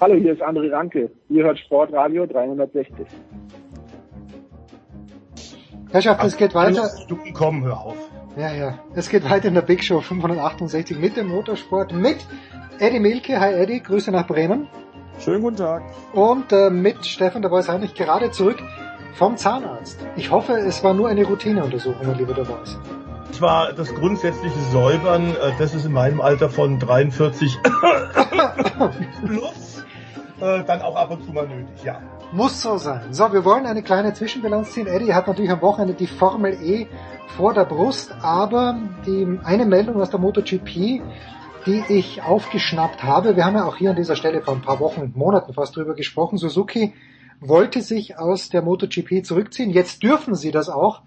Hallo, 0.00 0.14
hier 0.14 0.32
ist 0.32 0.42
André 0.42 0.72
Ranke. 0.72 1.10
Ihr 1.28 1.44
hört 1.44 1.58
Sportradio 1.58 2.26
360. 2.26 3.06
Herrschaft, 5.90 6.24
es 6.24 6.36
geht 6.36 6.54
weiter. 6.54 6.88
Stunden 7.04 7.32
kommen, 7.32 7.64
hör 7.64 7.80
auf. 7.80 8.07
Ja, 8.38 8.52
ja. 8.52 8.78
Es 8.94 9.08
geht 9.08 9.28
weiter 9.28 9.48
in 9.48 9.54
der 9.54 9.62
Big 9.62 9.82
Show 9.82 10.00
568 10.00 10.96
mit 10.96 11.16
dem 11.16 11.26
Motorsport 11.26 11.92
mit 11.92 12.18
Eddie 12.78 13.00
Milke. 13.00 13.40
Hi 13.40 13.52
Eddie, 13.52 13.82
Grüße 13.82 14.12
nach 14.12 14.28
Bremen. 14.28 14.68
Schönen 15.18 15.42
guten 15.42 15.56
Tag. 15.56 15.82
Und 16.12 16.52
äh, 16.52 16.70
mit 16.70 17.04
Stefan 17.04 17.42
der 17.42 17.50
Voice 17.50 17.68
Heinrich 17.68 17.94
gerade 17.94 18.30
zurück 18.30 18.62
vom 19.14 19.36
Zahnarzt. 19.36 19.98
Ich 20.14 20.30
hoffe, 20.30 20.52
es 20.52 20.84
war 20.84 20.94
nur 20.94 21.08
eine 21.08 21.24
Routineuntersuchung, 21.24 22.06
mein 22.06 22.16
lieber 22.16 22.32
der 22.32 22.44
Voice. 22.44 22.78
Es 23.28 23.42
war 23.42 23.72
das 23.72 23.92
grundsätzliche 23.92 24.60
Säubern, 24.70 25.30
äh, 25.30 25.50
das 25.58 25.74
ist 25.74 25.84
in 25.84 25.92
meinem 25.92 26.20
Alter 26.20 26.48
von 26.48 26.78
43 26.78 27.58
plus 29.26 29.84
äh, 30.40 30.62
dann 30.62 30.80
auch 30.82 30.94
ab 30.94 31.10
und 31.10 31.24
zu 31.24 31.32
mal 31.32 31.48
nötig, 31.48 31.82
ja. 31.82 32.00
Muss 32.30 32.60
so 32.60 32.76
sein. 32.76 33.14
So, 33.14 33.32
wir 33.32 33.44
wollen 33.46 33.64
eine 33.64 33.82
kleine 33.82 34.12
Zwischenbilanz 34.12 34.72
ziehen. 34.72 34.86
Eddie 34.86 35.14
hat 35.14 35.26
natürlich 35.26 35.50
am 35.50 35.62
Wochenende 35.62 35.94
die 35.94 36.06
Formel 36.06 36.58
E 36.62 36.86
vor 37.36 37.54
der 37.54 37.64
Brust, 37.64 38.12
aber 38.20 38.78
die 39.06 39.38
eine 39.44 39.64
Meldung 39.64 39.96
aus 40.00 40.10
der 40.10 40.20
MotoGP, 40.20 41.00
die 41.64 41.84
ich 41.88 42.22
aufgeschnappt 42.22 43.02
habe, 43.02 43.34
wir 43.34 43.46
haben 43.46 43.56
ja 43.56 43.64
auch 43.64 43.76
hier 43.76 43.90
an 43.90 43.96
dieser 43.96 44.14
Stelle 44.14 44.42
vor 44.42 44.54
ein 44.54 44.60
paar 44.60 44.78
Wochen 44.78 45.00
und 45.00 45.16
Monaten 45.16 45.54
fast 45.54 45.74
drüber 45.74 45.94
gesprochen, 45.94 46.36
Suzuki 46.36 46.92
wollte 47.40 47.80
sich 47.80 48.18
aus 48.18 48.50
der 48.50 48.60
MotoGP 48.60 49.24
zurückziehen. 49.24 49.70
Jetzt 49.70 50.02
dürfen 50.02 50.34
sie 50.34 50.50
das 50.50 50.68
auch. 50.68 51.00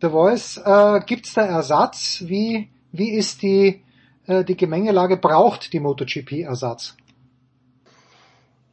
The 0.00 0.08
Voice, 0.08 0.56
äh, 0.56 1.00
gibt's 1.04 1.34
da 1.34 1.42
Ersatz? 1.42 2.24
Wie, 2.26 2.70
wie 2.92 3.10
ist 3.10 3.42
die 3.42 3.82
äh, 4.26 4.44
die 4.44 4.56
Gemengelage 4.56 5.16
braucht 5.16 5.72
die 5.72 5.80
MotoGP-Ersatz? 5.80 6.96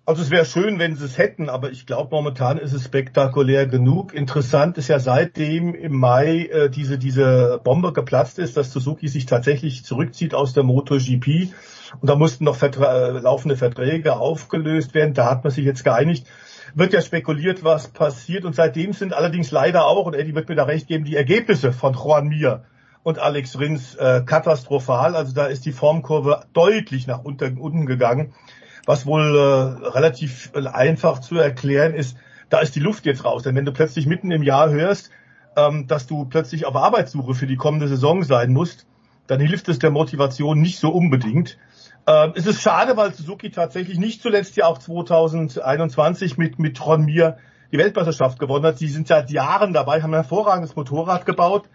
Also 0.10 0.24
es 0.24 0.32
wäre 0.32 0.44
schön, 0.44 0.80
wenn 0.80 0.96
sie 0.96 1.06
es 1.06 1.20
hätten, 1.20 1.50
aber 1.50 1.70
ich 1.70 1.86
glaube 1.86 2.16
momentan 2.16 2.58
ist 2.58 2.74
es 2.74 2.84
spektakulär 2.84 3.68
genug. 3.68 4.12
Interessant 4.12 4.80
ist 4.80 4.88
ja 4.88 4.98
seitdem 4.98 5.76
im 5.76 5.96
Mai 5.96 6.48
äh, 6.48 6.72
diese 6.72 6.98
diese 6.98 7.62
Bombe 7.64 7.94
geplatzt 7.94 8.40
ist, 8.40 8.58
dass 8.58 8.74
Suzuki 8.74 9.08
sich 9.08 9.28
tatsächlich 9.28 9.86
zurückzieht 9.86 10.34
aus 10.34 10.54
der 10.54 10.64
MotoGP 10.64 11.54
und 12.02 12.10
da 12.10 12.16
mussten 12.16 12.46
noch 12.46 12.56
Vertra 12.56 13.10
äh, 13.10 13.20
laufende 13.20 13.56
Verträge 13.56 14.16
aufgelöst 14.16 14.96
werden. 14.96 15.14
Da 15.14 15.30
hat 15.30 15.44
man 15.44 15.52
sich 15.52 15.64
jetzt 15.64 15.84
geeinigt. 15.84 16.26
Wird 16.74 16.92
ja 16.94 17.04
spekuliert, 17.04 17.64
was 17.64 17.90
passiert 17.90 18.46
und 18.46 18.56
seitdem 18.56 18.94
sind 18.94 19.14
allerdings 19.14 19.52
leider 19.52 19.86
auch 19.86 20.08
und 20.08 20.16
Eddie 20.16 20.34
wird 20.34 20.50
mir 20.50 20.56
da 20.56 20.64
recht 20.64 20.88
geben, 20.88 21.06
die 21.06 21.18
Ergebnisse 21.18 21.72
von 21.72 21.94
Juan 21.94 22.30
Mir 22.30 22.64
und 23.04 23.20
Alex 23.20 23.60
Rins 23.60 23.94
äh, 23.94 24.24
katastrophal. 24.26 25.16
Also 25.16 25.36
da 25.36 25.46
ist 25.46 25.68
die 25.68 25.72
Formkurve 25.72 26.46
deutlich 26.54 27.06
nach 27.06 27.24
unten, 27.24 27.60
unten 27.60 27.86
gegangen 27.86 28.34
was 28.90 29.06
wohl 29.06 29.38
äh, 29.38 29.88
relativ 29.90 30.52
einfach 30.56 31.20
zu 31.20 31.36
erklären 31.36 31.94
ist, 31.94 32.18
da 32.50 32.58
ist 32.58 32.76
die 32.76 32.80
Luft 32.80 33.06
jetzt 33.06 33.24
raus. 33.24 33.44
Denn 33.44 33.54
wenn 33.54 33.66
du 33.66 33.72
plötzlich 33.72 34.08
mitten 34.08 34.32
im 34.32 34.42
Jahr 34.42 34.72
hörst, 34.72 35.12
ähm, 35.56 35.86
dass 35.86 36.08
du 36.08 36.26
plötzlich 36.26 36.66
auf 36.66 36.76
Arbeitssuche 36.76 37.36
für 37.36 37.46
die 37.46 37.56
kommende 37.56 37.88
Saison 37.88 38.24
sein 38.24 38.52
musst, 38.52 38.88
dann 39.28 39.40
hilft 39.40 39.70
es 39.70 39.78
der 39.78 39.92
Motivation 39.92 40.60
nicht 40.60 40.80
so 40.80 40.90
unbedingt. 40.90 41.60
Ähm, 42.08 42.34
es 42.34 42.48
ist 42.48 42.64
schade, 42.64 42.98
weil 42.98 43.14
Suzuki 43.14 43.52
tatsächlich 43.52 44.00
nicht 44.00 44.24
zuletzt 44.24 44.58
ja 44.58 44.66
auch 44.66 44.80
2021 44.80 46.40
mit, 46.40 46.58
mit 46.58 46.84
Ron 46.84 47.06
Mir 47.06 47.38
die 47.72 47.78
Weltmeisterschaft 47.78 48.40
gewonnen 48.40 48.66
hat. 48.66 48.80
Sie 48.80 48.88
sind 48.88 49.08
seit 49.08 49.30
Jahren 49.30 49.72
dabei, 49.72 50.02
haben 50.02 50.16
ein 50.16 50.22
hervorragendes 50.22 50.76
Motorrad 50.76 51.28
gebaut. 51.28 51.70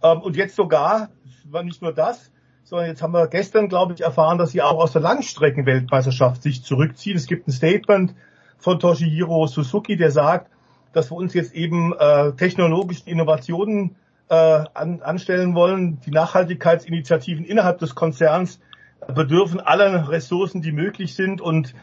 Ähm, 0.00 0.20
und 0.20 0.36
jetzt 0.36 0.54
sogar, 0.54 1.08
war 1.44 1.64
nicht 1.64 1.82
nur 1.82 1.92
das, 1.92 2.31
sondern 2.72 2.88
jetzt 2.88 3.02
haben 3.02 3.12
wir 3.12 3.26
gestern, 3.26 3.68
glaube 3.68 3.92
ich, 3.92 4.00
erfahren, 4.00 4.38
dass 4.38 4.52
sie 4.52 4.62
auch 4.62 4.78
aus 4.78 4.92
der 4.92 5.02
Langstreckenweltmeisterschaft 5.02 6.42
sich 6.42 6.64
zurückziehen. 6.64 7.18
Es 7.18 7.26
gibt 7.26 7.46
ein 7.46 7.52
Statement 7.52 8.14
von 8.56 8.80
Toshihiro 8.80 9.46
Suzuki, 9.46 9.98
der 9.98 10.10
sagt, 10.10 10.50
dass 10.94 11.10
wir 11.10 11.16
uns 11.18 11.34
jetzt 11.34 11.52
eben 11.54 11.92
äh, 11.92 12.32
technologische 12.32 13.02
Innovationen 13.04 13.96
äh, 14.30 14.34
an, 14.34 15.02
anstellen 15.02 15.54
wollen. 15.54 16.00
Die 16.06 16.12
Nachhaltigkeitsinitiativen 16.12 17.44
innerhalb 17.44 17.78
des 17.78 17.94
Konzerns 17.94 18.58
bedürfen 19.06 19.60
aller 19.60 20.08
Ressourcen, 20.08 20.62
die 20.62 20.72
möglich 20.72 21.14
sind 21.14 21.42
und 21.42 21.74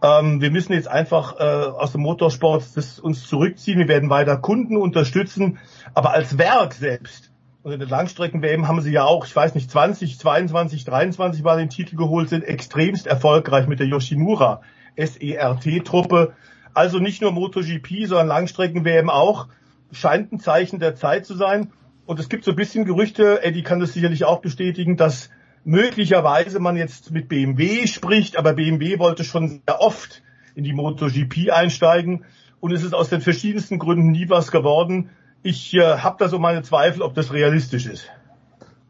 ähm, 0.00 0.40
wir 0.40 0.50
müssen 0.50 0.72
jetzt 0.72 0.88
einfach 0.88 1.38
äh, 1.38 1.42
aus 1.42 1.92
dem 1.92 2.00
Motorsport 2.00 2.64
das, 2.74 2.98
uns 2.98 3.26
zurückziehen. 3.26 3.78
Wir 3.78 3.88
werden 3.88 4.08
weiter 4.08 4.38
Kunden 4.38 4.78
unterstützen, 4.78 5.58
aber 5.92 6.12
als 6.12 6.38
Werk 6.38 6.72
selbst 6.72 7.27
in 7.72 7.78
der 7.78 7.88
Langstrecken-WM 7.88 8.68
haben 8.68 8.80
sie 8.80 8.92
ja 8.92 9.04
auch, 9.04 9.26
ich 9.26 9.34
weiß 9.34 9.54
nicht, 9.54 9.70
20, 9.70 10.18
22, 10.18 10.84
23 10.84 11.42
Mal 11.42 11.58
den 11.58 11.70
Titel 11.70 11.96
geholt, 11.96 12.28
sind 12.28 12.44
extremst 12.44 13.06
erfolgreich 13.06 13.66
mit 13.66 13.80
der 13.80 13.86
Yoshimura 13.86 14.62
SERT-Truppe. 14.96 16.34
Also 16.74 16.98
nicht 16.98 17.22
nur 17.22 17.32
MotoGP, 17.32 18.06
sondern 18.06 18.28
Langstrecken-WM 18.28 19.10
auch. 19.10 19.48
Scheint 19.92 20.32
ein 20.32 20.40
Zeichen 20.40 20.78
der 20.78 20.94
Zeit 20.94 21.26
zu 21.26 21.34
sein. 21.34 21.72
Und 22.06 22.20
es 22.20 22.28
gibt 22.28 22.44
so 22.44 22.52
ein 22.52 22.56
bisschen 22.56 22.84
Gerüchte, 22.84 23.42
Eddie 23.42 23.62
kann 23.62 23.80
das 23.80 23.92
sicherlich 23.92 24.24
auch 24.24 24.40
bestätigen, 24.40 24.96
dass 24.96 25.30
möglicherweise 25.64 26.60
man 26.60 26.76
jetzt 26.76 27.10
mit 27.10 27.28
BMW 27.28 27.86
spricht, 27.86 28.38
aber 28.38 28.54
BMW 28.54 28.98
wollte 28.98 29.24
schon 29.24 29.60
sehr 29.66 29.80
oft 29.80 30.22
in 30.54 30.64
die 30.64 30.72
MotoGP 30.72 31.50
einsteigen 31.52 32.24
und 32.60 32.72
es 32.72 32.82
ist 32.82 32.94
aus 32.94 33.10
den 33.10 33.20
verschiedensten 33.20 33.78
Gründen 33.78 34.10
nie 34.10 34.28
was 34.28 34.50
geworden. 34.50 35.10
Ich 35.42 35.74
äh, 35.74 35.98
habe 35.98 36.16
da 36.18 36.28
so 36.28 36.38
meine 36.38 36.62
Zweifel, 36.62 37.02
ob 37.02 37.14
das 37.14 37.32
realistisch 37.32 37.86
ist. 37.86 38.10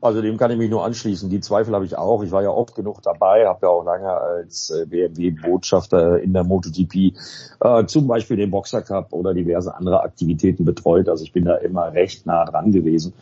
Also 0.00 0.22
dem 0.22 0.36
kann 0.36 0.50
ich 0.52 0.58
mich 0.58 0.70
nur 0.70 0.84
anschließen. 0.84 1.28
Die 1.28 1.40
Zweifel 1.40 1.74
habe 1.74 1.84
ich 1.84 1.98
auch. 1.98 2.22
Ich 2.22 2.30
war 2.30 2.42
ja 2.42 2.50
oft 2.50 2.76
genug 2.76 3.02
dabei, 3.02 3.46
habe 3.46 3.66
ja 3.66 3.68
auch 3.68 3.84
lange 3.84 4.08
als 4.08 4.70
äh, 4.70 4.86
BMW-Botschafter 4.86 6.20
in 6.20 6.32
der 6.32 6.44
MotoGP 6.44 7.14
äh, 7.60 7.84
zum 7.86 8.06
Beispiel 8.06 8.36
den 8.36 8.50
Boxer 8.50 8.82
Cup 8.82 9.12
oder 9.12 9.34
diverse 9.34 9.74
andere 9.74 10.02
Aktivitäten 10.02 10.64
betreut. 10.64 11.08
Also 11.08 11.24
ich 11.24 11.32
bin 11.32 11.44
da 11.44 11.56
immer 11.56 11.92
recht 11.92 12.26
nah 12.26 12.44
dran 12.44 12.70
gewesen. 12.70 13.12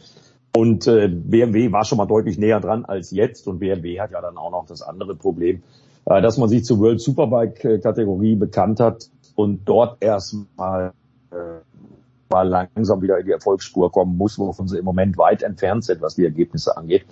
Und 0.54 0.86
äh, 0.86 1.08
BMW 1.08 1.72
war 1.72 1.84
schon 1.84 1.98
mal 1.98 2.06
deutlich 2.06 2.38
näher 2.38 2.60
dran 2.60 2.84
als 2.84 3.10
jetzt. 3.10 3.48
Und 3.48 3.58
BMW 3.58 4.00
hat 4.00 4.10
ja 4.10 4.20
dann 4.20 4.36
auch 4.36 4.50
noch 4.50 4.66
das 4.66 4.82
andere 4.82 5.14
Problem, 5.14 5.62
äh, 6.04 6.20
dass 6.20 6.36
man 6.36 6.50
sich 6.50 6.64
zur 6.64 6.78
World 6.78 7.00
Superbike-Kategorie 7.00 8.36
bekannt 8.36 8.80
hat 8.80 9.08
und 9.34 9.64
dort 9.64 10.02
erstmal 10.02 10.92
äh, 11.30 11.36
mal 12.30 12.48
langsam 12.48 13.02
wieder 13.02 13.18
in 13.18 13.26
die 13.26 13.32
Erfolgsspur 13.32 13.90
kommen 13.90 14.16
muss, 14.16 14.38
wovon 14.38 14.68
sie 14.68 14.78
im 14.78 14.84
Moment 14.84 15.18
weit 15.18 15.42
entfernt 15.42 15.84
sind, 15.84 16.00
was 16.00 16.14
die 16.14 16.24
Ergebnisse 16.24 16.76
angeht. 16.76 17.06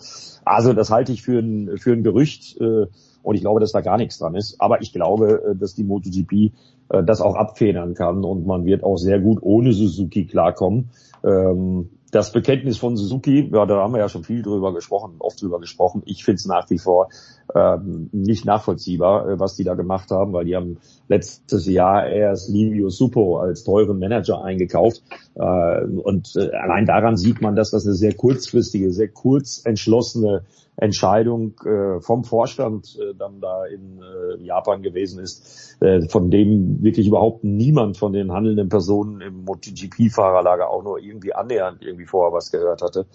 Also 0.45 0.73
das 0.73 0.91
halte 0.91 1.13
ich 1.13 1.23
für 1.23 1.39
ein, 1.39 1.79
für 1.79 1.93
ein 1.93 2.03
Gerücht 2.03 2.61
äh, 2.61 2.87
und 3.23 3.35
ich 3.35 3.41
glaube, 3.41 3.61
dass 3.61 3.73
da 3.73 3.81
gar 3.81 3.97
nichts 3.97 4.19
dran 4.19 4.35
ist. 4.35 4.61
Aber 4.61 4.83
ich 4.83 4.93
glaube, 4.93 5.43
äh, 5.43 5.57
dass 5.57 5.75
die 5.75 5.85
MotoGP 5.85 6.33
äh, 6.33 7.03
das 7.05 7.21
auch 7.21 7.35
abfedern 7.35 7.95
kann 7.95 8.25
und 8.25 8.47
man 8.47 8.65
wird 8.65 8.85
auch 8.85 8.97
sehr 8.97 9.21
gut 9.21 9.39
ohne 9.43 9.73
Suzuki 9.73 10.27
klarkommen. 10.27 10.91
Ähm, 11.25 11.91
das 12.15 12.33
Bekenntnis 12.33 12.79
von 12.79 12.97
Suzuki, 12.97 13.51
ja, 13.53 13.67
da 13.67 13.77
haben 13.77 13.93
wir 13.93 13.99
ja 13.99 14.09
schon 14.09 14.23
viel 14.23 14.43
drüber 14.43 14.73
gesprochen, 14.73 15.17
oft 15.19 15.43
drüber 15.43 15.59
gesprochen. 15.59 16.03
Ich 16.07 16.25
finde 16.25 16.37
es 16.37 16.47
nach 16.47 16.71
wie 16.71 16.79
vor 16.79 17.09
ähm, 17.55 18.09
nicht 18.13 18.45
nachvollziehbar, 18.45 19.29
äh, 19.29 19.41
was 19.41 19.57
die 19.57 19.65
da 19.65 19.75
gemacht 19.75 20.11
haben, 20.13 20.33
weil 20.33 20.45
die 20.45 20.55
haben 20.55 20.79
letztes 21.09 21.67
Jahr 21.67 22.07
erst 22.07 22.49
Livio 22.49 22.89
Suppo 22.89 23.39
als 23.39 23.65
teuren 23.65 23.99
Manager 23.99 24.45
eingekauft. 24.45 25.03
Äh, 25.35 25.85
und 25.85 26.37
äh, 26.37 26.51
allein 26.55 26.87
daran 26.87 27.17
sieht 27.17 27.41
man, 27.41 27.57
dass 27.57 27.73
das 27.73 27.85
eine 27.85 27.95
sehr 27.95 28.15
kurzfristige, 28.15 28.93
sehr 28.93 29.09
kurz 29.09 29.63
entschlossene 29.65 30.45
Entscheidung 30.77 31.55
äh, 31.65 32.01
vom 32.01 32.25
Vorstand 32.25 32.99
äh, 32.99 33.15
dann 33.15 33.41
da 33.41 33.65
in 33.67 34.03
äh, 34.03 34.43
Japan 34.43 34.83
gewesen 34.83 35.21
ist, 35.23 35.77
äh, 35.81 36.09
von 36.09 36.31
dem 36.31 36.83
wirklich 36.83 37.07
überhaupt 37.07 37.45
niemand 37.45 37.97
von 37.97 38.13
den 38.13 38.33
handelnden 38.33 38.69
Personen 38.69 39.21
im 39.21 39.45
MotoGP-Fahrerlager 39.45 40.69
auch 40.69 40.83
nur 40.83 40.99
irgendwie 40.99 41.33
annähernd 41.33 41.83
irgendwie 41.83 42.07
vorher 42.07 42.33
was 42.33 42.51
gehört 42.51 42.83
hatte. 42.83 43.07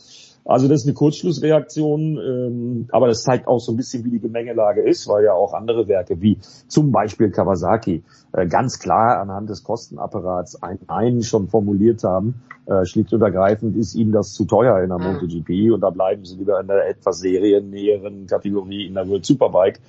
Also 0.45 0.67
das 0.67 0.81
ist 0.81 0.87
eine 0.87 0.95
Kurzschlussreaktion, 0.95 2.17
ähm, 2.17 2.87
aber 2.91 3.07
das 3.07 3.23
zeigt 3.23 3.47
auch 3.47 3.59
so 3.59 3.71
ein 3.71 3.77
bisschen, 3.77 4.03
wie 4.05 4.09
die 4.09 4.19
Gemengelage 4.19 4.81
ist, 4.81 5.07
weil 5.07 5.23
ja 5.23 5.33
auch 5.33 5.53
andere 5.53 5.87
Werke 5.87 6.21
wie 6.21 6.37
zum 6.67 6.91
Beispiel 6.91 7.29
Kawasaki 7.29 8.03
äh, 8.31 8.47
ganz 8.47 8.79
klar 8.79 9.19
anhand 9.19 9.49
des 9.49 9.63
Kostenapparats 9.63 10.61
ein 10.63 10.79
Nein 10.87 11.21
schon 11.21 11.47
formuliert 11.47 12.03
haben. 12.03 12.41
Äh, 12.65 12.85
schlicht 12.85 13.13
und 13.13 13.21
ergreifend 13.21 13.75
ist 13.75 13.95
ihnen 13.95 14.11
das 14.11 14.33
zu 14.33 14.45
teuer 14.45 14.79
in 14.81 14.89
der 14.89 14.99
MotoGP 14.99 15.73
und 15.73 15.81
da 15.81 15.89
bleiben 15.89 16.23
sie 16.23 16.37
lieber 16.37 16.59
in 16.59 16.67
der 16.67 16.87
etwas 16.87 17.19
seriennäheren 17.19 18.27
Kategorie 18.27 18.85
in 18.85 18.93
der 18.93 19.07
World 19.07 19.25
Superbike 19.25 19.79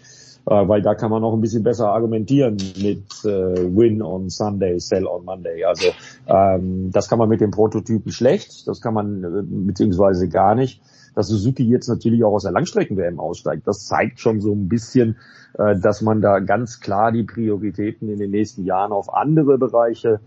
weil 0.54 0.82
da 0.82 0.94
kann 0.94 1.10
man 1.10 1.22
noch 1.22 1.32
ein 1.32 1.40
bisschen 1.40 1.62
besser 1.62 1.88
argumentieren 1.90 2.56
mit 2.82 3.04
äh, 3.24 3.76
Win 3.76 4.02
on 4.02 4.28
Sunday, 4.30 4.78
Sell 4.80 5.06
on 5.06 5.24
Monday. 5.24 5.64
Also 5.64 5.90
ähm, 6.26 6.90
das 6.90 7.08
kann 7.08 7.18
man 7.18 7.28
mit 7.28 7.40
den 7.40 7.50
Prototypen 7.50 8.10
schlecht, 8.10 8.66
das 8.66 8.80
kann 8.80 8.94
man 8.94 9.22
äh, 9.22 9.42
beziehungsweise 9.44 10.28
gar 10.28 10.54
nicht. 10.54 10.82
Dass 11.14 11.26
Suzuki 11.26 11.64
jetzt 11.64 11.88
natürlich 11.88 12.22
auch 12.24 12.32
aus 12.32 12.44
der 12.44 12.52
Langstrecken-WM 12.52 13.18
aussteigt, 13.18 13.66
das 13.66 13.84
zeigt 13.84 14.20
schon 14.20 14.40
so 14.40 14.52
ein 14.52 14.68
bisschen, 14.68 15.16
äh, 15.58 15.78
dass 15.78 16.02
man 16.02 16.20
da 16.20 16.38
ganz 16.38 16.80
klar 16.80 17.12
die 17.12 17.24
Prioritäten 17.24 18.08
in 18.08 18.18
den 18.18 18.30
nächsten 18.30 18.64
Jahren 18.64 18.92
auf 18.92 19.12
andere 19.12 19.58
Bereiche 19.58 20.20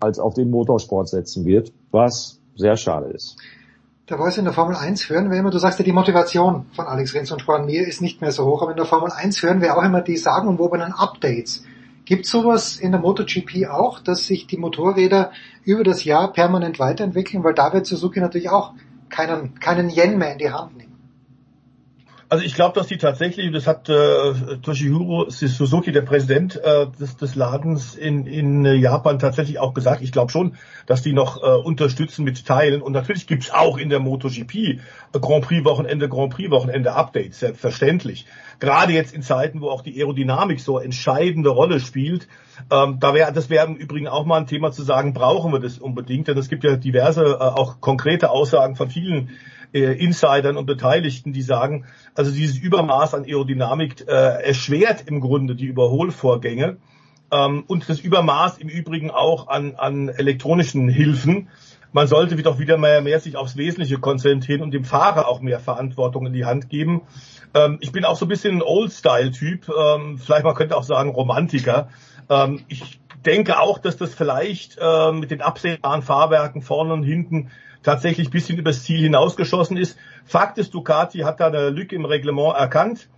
als 0.00 0.18
auf 0.18 0.34
den 0.34 0.50
Motorsport 0.50 1.08
setzen 1.08 1.44
wird, 1.44 1.72
was 1.90 2.40
sehr 2.54 2.76
schade 2.76 3.10
ist. 3.12 3.36
Der 4.08 4.18
Voice 4.18 4.38
in 4.38 4.44
der 4.44 4.54
Formel 4.54 4.76
1 4.76 5.10
hören 5.10 5.32
wir 5.32 5.38
immer, 5.38 5.50
du 5.50 5.58
sagst 5.58 5.80
ja, 5.80 5.84
die 5.84 5.90
Motivation 5.90 6.66
von 6.76 6.86
Alex 6.86 7.12
Rins 7.12 7.32
und 7.32 7.42
Juan 7.42 7.66
Mir 7.66 7.88
ist 7.88 8.00
nicht 8.00 8.20
mehr 8.20 8.30
so 8.30 8.44
hoch, 8.44 8.62
aber 8.62 8.70
in 8.70 8.76
der 8.76 8.86
Formel 8.86 9.10
1 9.10 9.42
hören 9.42 9.60
wir 9.60 9.76
auch 9.76 9.82
immer 9.82 10.00
die 10.00 10.16
sagenumwobenen 10.16 10.92
Updates. 10.92 11.64
Gibt 12.04 12.24
sowas 12.24 12.76
in 12.76 12.92
der 12.92 13.00
MotoGP 13.00 13.66
auch, 13.68 13.98
dass 13.98 14.28
sich 14.28 14.46
die 14.46 14.58
Motorräder 14.58 15.32
über 15.64 15.82
das 15.82 16.04
Jahr 16.04 16.32
permanent 16.32 16.78
weiterentwickeln? 16.78 17.42
Weil 17.42 17.54
da 17.54 17.72
wird 17.72 17.84
Suzuki 17.86 18.20
natürlich 18.20 18.48
auch 18.48 18.74
keinen, 19.08 19.58
keinen 19.58 19.90
Yen 19.90 20.18
mehr 20.18 20.34
in 20.34 20.38
die 20.38 20.52
Hand. 20.52 20.75
Also 22.28 22.44
ich 22.44 22.54
glaube, 22.54 22.74
dass 22.74 22.88
die 22.88 22.96
tatsächlich, 22.96 23.52
das 23.52 23.68
hat 23.68 23.88
äh, 23.88 24.58
Toshihiro 24.60 25.26
Suzuki, 25.28 25.92
der 25.92 26.02
Präsident 26.02 26.56
äh, 26.56 26.86
des, 26.98 27.16
des 27.16 27.36
Ladens 27.36 27.94
in, 27.94 28.26
in 28.26 28.64
Japan, 28.64 29.20
tatsächlich 29.20 29.60
auch 29.60 29.74
gesagt. 29.74 30.02
Ich 30.02 30.10
glaube 30.10 30.32
schon, 30.32 30.56
dass 30.86 31.02
die 31.02 31.12
noch 31.12 31.40
äh, 31.40 31.46
unterstützen 31.46 32.24
mit 32.24 32.44
Teilen. 32.44 32.82
Und 32.82 32.92
natürlich 32.92 33.28
gibt's 33.28 33.52
auch 33.52 33.78
in 33.78 33.90
der 33.90 34.00
MotoGP 34.00 34.80
Grand 35.12 35.44
Prix 35.44 35.64
Wochenende, 35.64 36.08
Grand 36.08 36.34
Prix 36.34 36.50
Wochenende 36.50 36.94
Updates, 36.94 37.38
selbstverständlich. 37.38 38.26
Gerade 38.58 38.92
jetzt 38.92 39.14
in 39.14 39.22
Zeiten, 39.22 39.60
wo 39.60 39.70
auch 39.70 39.82
die 39.82 39.96
Aerodynamik 39.96 40.58
so 40.60 40.80
entscheidende 40.80 41.50
Rolle 41.50 41.78
spielt. 41.78 42.26
Ähm, 42.72 42.98
da 42.98 43.14
wäre, 43.14 43.32
das 43.32 43.50
wäre 43.50 43.66
im 43.66 43.76
Übrigen 43.76 44.08
auch 44.08 44.24
mal 44.24 44.38
ein 44.38 44.46
Thema 44.48 44.72
zu 44.72 44.82
sagen, 44.82 45.14
brauchen 45.14 45.52
wir 45.52 45.60
das 45.60 45.78
unbedingt? 45.78 46.26
Denn 46.26 46.38
es 46.38 46.48
gibt 46.48 46.64
ja 46.64 46.76
diverse, 46.76 47.24
äh, 47.24 47.36
auch 47.36 47.80
konkrete 47.80 48.30
Aussagen 48.30 48.74
von 48.74 48.90
vielen 48.90 49.30
äh, 49.72 49.92
Insidern 49.92 50.56
und 50.56 50.66
Beteiligten, 50.66 51.32
die 51.32 51.42
sagen, 51.42 51.84
also 52.14 52.30
dieses 52.30 52.58
Übermaß 52.58 53.14
an 53.14 53.24
Aerodynamik 53.24 54.06
äh, 54.08 54.12
erschwert 54.44 55.04
im 55.06 55.20
Grunde 55.20 55.54
die 55.54 55.66
Überholvorgänge 55.66 56.76
ähm, 57.32 57.64
und 57.66 57.88
das 57.88 58.00
Übermaß 58.00 58.58
im 58.58 58.68
Übrigen 58.68 59.10
auch 59.10 59.48
an, 59.48 59.74
an 59.76 60.08
elektronischen 60.08 60.88
Hilfen 60.88 61.48
man 61.96 62.08
sollte 62.08 62.36
doch 62.36 62.58
wieder 62.58 62.76
mehr, 62.76 63.00
mehr 63.00 63.20
sich 63.20 63.36
aufs 63.36 63.56
Wesentliche 63.56 63.98
konzentrieren 63.98 64.60
und 64.60 64.72
dem 64.72 64.84
Fahrer 64.84 65.28
auch 65.28 65.40
mehr 65.40 65.60
Verantwortung 65.60 66.26
in 66.26 66.34
die 66.34 66.44
Hand 66.44 66.68
geben. 66.68 67.00
Ähm, 67.54 67.78
ich 67.80 67.90
bin 67.90 68.04
auch 68.04 68.16
so 68.16 68.26
ein 68.26 68.28
bisschen 68.28 68.56
ein 68.56 68.62
Old-Style-Typ, 68.62 69.70
ähm, 69.70 70.18
vielleicht 70.18 70.44
man 70.44 70.54
könnte 70.54 70.76
auch 70.76 70.82
sagen 70.82 71.08
Romantiker. 71.08 71.88
Ähm, 72.28 72.60
ich 72.68 73.00
denke 73.24 73.58
auch, 73.58 73.78
dass 73.78 73.96
das 73.96 74.14
vielleicht 74.14 74.76
äh, 74.78 75.12
mit 75.12 75.30
den 75.30 75.40
absehbaren 75.40 76.02
Fahrwerken 76.02 76.60
vorne 76.60 76.92
und 76.92 77.02
hinten 77.02 77.50
tatsächlich 77.86 78.28
ein 78.28 78.32
bisschen 78.32 78.58
übers 78.58 78.82
Ziel 78.82 79.00
hinausgeschossen 79.00 79.76
ist. 79.76 79.96
Fakt 80.24 80.58
ist, 80.58 80.74
Ducati 80.74 81.20
hat 81.20 81.38
da 81.38 81.46
eine 81.46 81.70
Lücke 81.70 81.94
im 81.94 82.04
Reglement 82.04 82.56
erkannt. 82.56 83.08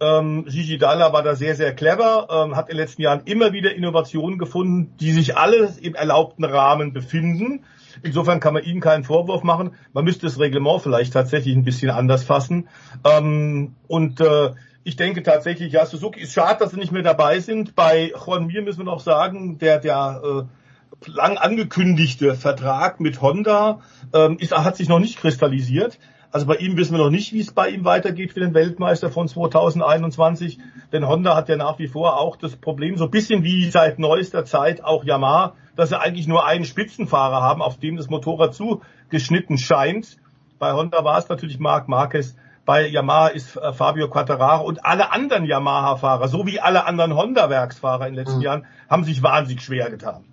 Ähm, 0.00 0.46
Gigi 0.46 0.78
Dalla 0.78 1.12
war 1.12 1.22
da 1.22 1.34
sehr, 1.34 1.54
sehr 1.54 1.74
clever, 1.74 2.26
ähm, 2.30 2.56
hat 2.56 2.70
in 2.70 2.76
den 2.76 2.84
letzten 2.84 3.02
Jahren 3.02 3.22
immer 3.26 3.52
wieder 3.52 3.74
Innovationen 3.74 4.38
gefunden, 4.38 4.94
die 4.98 5.12
sich 5.12 5.36
alle 5.36 5.74
im 5.80 5.94
erlaubten 5.94 6.44
Rahmen 6.44 6.94
befinden. 6.94 7.64
Insofern 8.02 8.40
kann 8.40 8.54
man 8.54 8.64
ihm 8.64 8.80
keinen 8.80 9.04
Vorwurf 9.04 9.42
machen. 9.42 9.72
Man 9.92 10.04
müsste 10.04 10.26
das 10.26 10.40
Reglement 10.40 10.80
vielleicht 10.80 11.12
tatsächlich 11.12 11.54
ein 11.54 11.64
bisschen 11.64 11.90
anders 11.90 12.24
fassen. 12.24 12.68
Ähm, 13.04 13.74
und 13.86 14.20
äh, 14.20 14.52
ich 14.84 14.96
denke 14.96 15.22
tatsächlich, 15.22 15.74
ja, 15.74 15.84
Suzuki 15.84 16.20
ist 16.20 16.32
schade, 16.32 16.60
dass 16.60 16.70
sie 16.70 16.78
nicht 16.78 16.92
mehr 16.92 17.02
dabei 17.02 17.40
sind. 17.40 17.74
Bei 17.74 18.10
Juan 18.10 18.46
Mir 18.46 18.62
müssen 18.62 18.80
wir 18.80 18.84
noch 18.84 19.00
sagen, 19.00 19.58
der, 19.58 19.78
der 19.78 20.22
äh, 20.24 20.63
lang 21.06 21.38
angekündigte 21.38 22.34
Vertrag 22.34 23.00
mit 23.00 23.20
Honda 23.20 23.80
ähm, 24.12 24.38
ist, 24.38 24.56
hat 24.56 24.76
sich 24.76 24.88
noch 24.88 25.00
nicht 25.00 25.18
kristallisiert. 25.18 25.98
Also 26.30 26.46
bei 26.46 26.56
ihm 26.56 26.76
wissen 26.76 26.96
wir 26.96 27.04
noch 27.04 27.10
nicht, 27.10 27.32
wie 27.32 27.38
es 27.38 27.52
bei 27.52 27.68
ihm 27.68 27.84
weitergeht 27.84 28.32
für 28.32 28.40
den 28.40 28.54
Weltmeister 28.54 29.08
von 29.08 29.28
2021. 29.28 30.58
Denn 30.92 31.06
Honda 31.06 31.36
hat 31.36 31.48
ja 31.48 31.56
nach 31.56 31.78
wie 31.78 31.86
vor 31.86 32.18
auch 32.18 32.36
das 32.36 32.56
Problem, 32.56 32.96
so 32.96 33.04
ein 33.04 33.10
bisschen 33.10 33.44
wie 33.44 33.70
seit 33.70 34.00
neuester 34.00 34.44
Zeit 34.44 34.82
auch 34.82 35.04
Yamaha, 35.04 35.54
dass 35.76 35.90
sie 35.90 36.00
eigentlich 36.00 36.26
nur 36.26 36.44
einen 36.44 36.64
Spitzenfahrer 36.64 37.40
haben, 37.40 37.62
auf 37.62 37.78
dem 37.78 37.96
das 37.96 38.08
Motorrad 38.08 38.52
zugeschnitten 38.52 39.58
scheint. 39.58 40.16
Bei 40.58 40.72
Honda 40.72 41.04
war 41.04 41.18
es 41.18 41.28
natürlich 41.28 41.60
Marc 41.60 41.88
Marquez. 41.88 42.34
Bei 42.64 42.86
Yamaha 42.88 43.28
ist 43.28 43.56
äh, 43.56 43.72
Fabio 43.72 44.08
Quattararo 44.08 44.66
und 44.66 44.84
alle 44.84 45.12
anderen 45.12 45.44
Yamaha-Fahrer, 45.44 46.26
so 46.28 46.46
wie 46.46 46.58
alle 46.58 46.86
anderen 46.86 47.14
Honda-Werksfahrer 47.14 48.08
in 48.08 48.14
den 48.14 48.24
letzten 48.24 48.38
Mhm. 48.38 48.42
Jahren, 48.42 48.66
haben 48.88 49.04
sich 49.04 49.22
wahnsinnig 49.22 49.62
schwer 49.62 49.90
getan. 49.90 50.24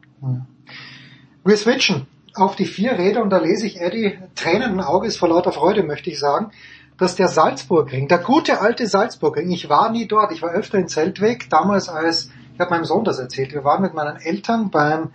Wir 1.43 1.57
switchen 1.57 2.07
auf 2.35 2.55
die 2.55 2.65
vier 2.65 2.97
Räder 2.97 3.23
und 3.23 3.31
da 3.31 3.39
lese 3.39 3.65
ich 3.65 3.81
Eddie 3.81 4.19
tränenden 4.35 4.79
Auges 4.79 5.17
vor 5.17 5.29
lauter 5.29 5.51
Freude, 5.51 5.83
möchte 5.83 6.09
ich 6.09 6.19
sagen, 6.19 6.51
dass 6.97 7.15
der 7.15 7.27
Salzburgring, 7.27 8.07
der 8.07 8.19
gute 8.19 8.61
alte 8.61 8.85
Salzburgring, 8.85 9.49
ich 9.49 9.69
war 9.69 9.91
nie 9.91 10.07
dort, 10.07 10.31
ich 10.31 10.41
war 10.41 10.51
öfter 10.51 10.77
in 10.77 10.87
Zeltweg, 10.87 11.49
damals 11.49 11.89
als, 11.89 12.29
ich 12.53 12.59
habe 12.59 12.69
meinem 12.69 12.85
Sohn 12.85 13.03
das 13.03 13.17
erzählt, 13.17 13.53
wir 13.53 13.63
waren 13.63 13.81
mit 13.81 13.95
meinen 13.95 14.17
Eltern 14.17 14.69
beim 14.69 15.09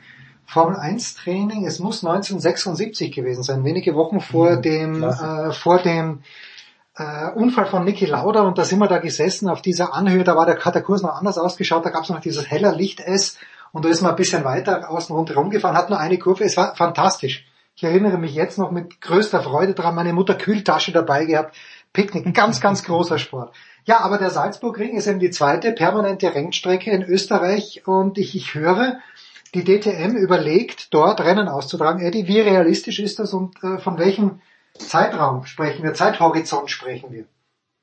Formel 0.45 0.77
1 0.77 1.15
Training, 1.15 1.65
es 1.65 1.79
muss 1.79 2.05
1976 2.05 3.13
gewesen 3.13 3.45
sein, 3.45 3.65
wenige 3.65 3.95
Wochen 3.95 4.21
vor 4.21 4.57
dem, 4.57 5.05
äh, 5.05 5.53
vor 5.53 5.79
dem 5.79 6.23
äh, 6.97 7.31
Unfall 7.31 7.67
von 7.67 7.85
Niki 7.85 8.07
Lauda 8.07 8.43
und 8.43 8.59
da 8.59 8.65
sind 8.65 8.81
wir 8.81 8.89
da 8.89 8.99
gesessen 8.99 9.49
auf 9.49 9.63
dieser 9.63 9.95
Anhöhe, 9.95 10.25
da 10.25 10.35
war 10.35 10.47
der, 10.47 10.59
hat 10.65 10.75
der 10.75 10.83
Kurs 10.83 11.03
noch 11.03 11.15
anders 11.15 11.39
ausgeschaut, 11.39 11.85
da 11.85 11.91
gab 11.91 12.03
es 12.03 12.11
noch 12.11 12.21
dieses 12.21 12.51
heller 12.51 12.75
Licht 12.75 13.01
S 13.01 13.39
und 13.77 13.85
da 13.85 13.91
ist 13.91 14.01
man 14.01 14.13
ein 14.13 14.17
bisschen 14.17 14.43
weiter 14.43 14.91
außen 14.91 15.15
rundherum 15.15 15.51
gefahren, 15.51 15.77
hat 15.77 15.91
nur 15.91 15.99
eine 15.99 16.19
Kurve, 16.19 16.45
es 16.45 16.57
war 16.57 16.75
fantastisch. 16.77 17.45
Ich 17.75 17.85
erinnere 17.85 18.17
mich 18.17 18.35
jetzt 18.35 18.57
noch 18.57 18.71
mit 18.71 19.03
größter 19.03 19.43
Freude 19.43 19.75
dran, 19.75 19.95
meine 19.95 20.15
Mutter 20.15 20.35
Kühltasche 20.35 20.93
dabei 20.93 21.27
gehabt, 21.27 21.55
Picknick, 21.93 22.35
ganz, 22.35 22.63
ganz 22.63 22.85
großer 22.85 23.19
Sport. 23.19 23.55
Ja, 23.85 24.01
aber 24.01 24.17
der 24.17 24.31
Salzburgring 24.31 24.97
ist 24.97 25.07
eben 25.07 25.19
die 25.19 25.29
zweite 25.29 25.73
permanente 25.73 26.35
Rennstrecke 26.35 26.91
in 26.91 27.03
Österreich 27.03 27.87
und 27.87 28.17
ich, 28.17 28.35
ich 28.35 28.55
höre, 28.55 28.97
die 29.53 29.63
DTM 29.63 30.17
überlegt, 30.17 30.95
dort 30.95 31.21
Rennen 31.21 31.49
auszutragen. 31.49 32.01
Eddie, 32.01 32.27
wie 32.29 32.41
realistisch 32.41 32.99
ist 32.99 33.19
das 33.19 33.35
und 33.35 33.63
äh, 33.63 33.77
von 33.77 33.99
welchem 33.99 34.41
Zeitraum 34.79 35.45
sprechen 35.45 35.83
wir, 35.83 35.93
Zeithorizont 35.93 36.71
sprechen 36.71 37.13
wir? 37.13 37.27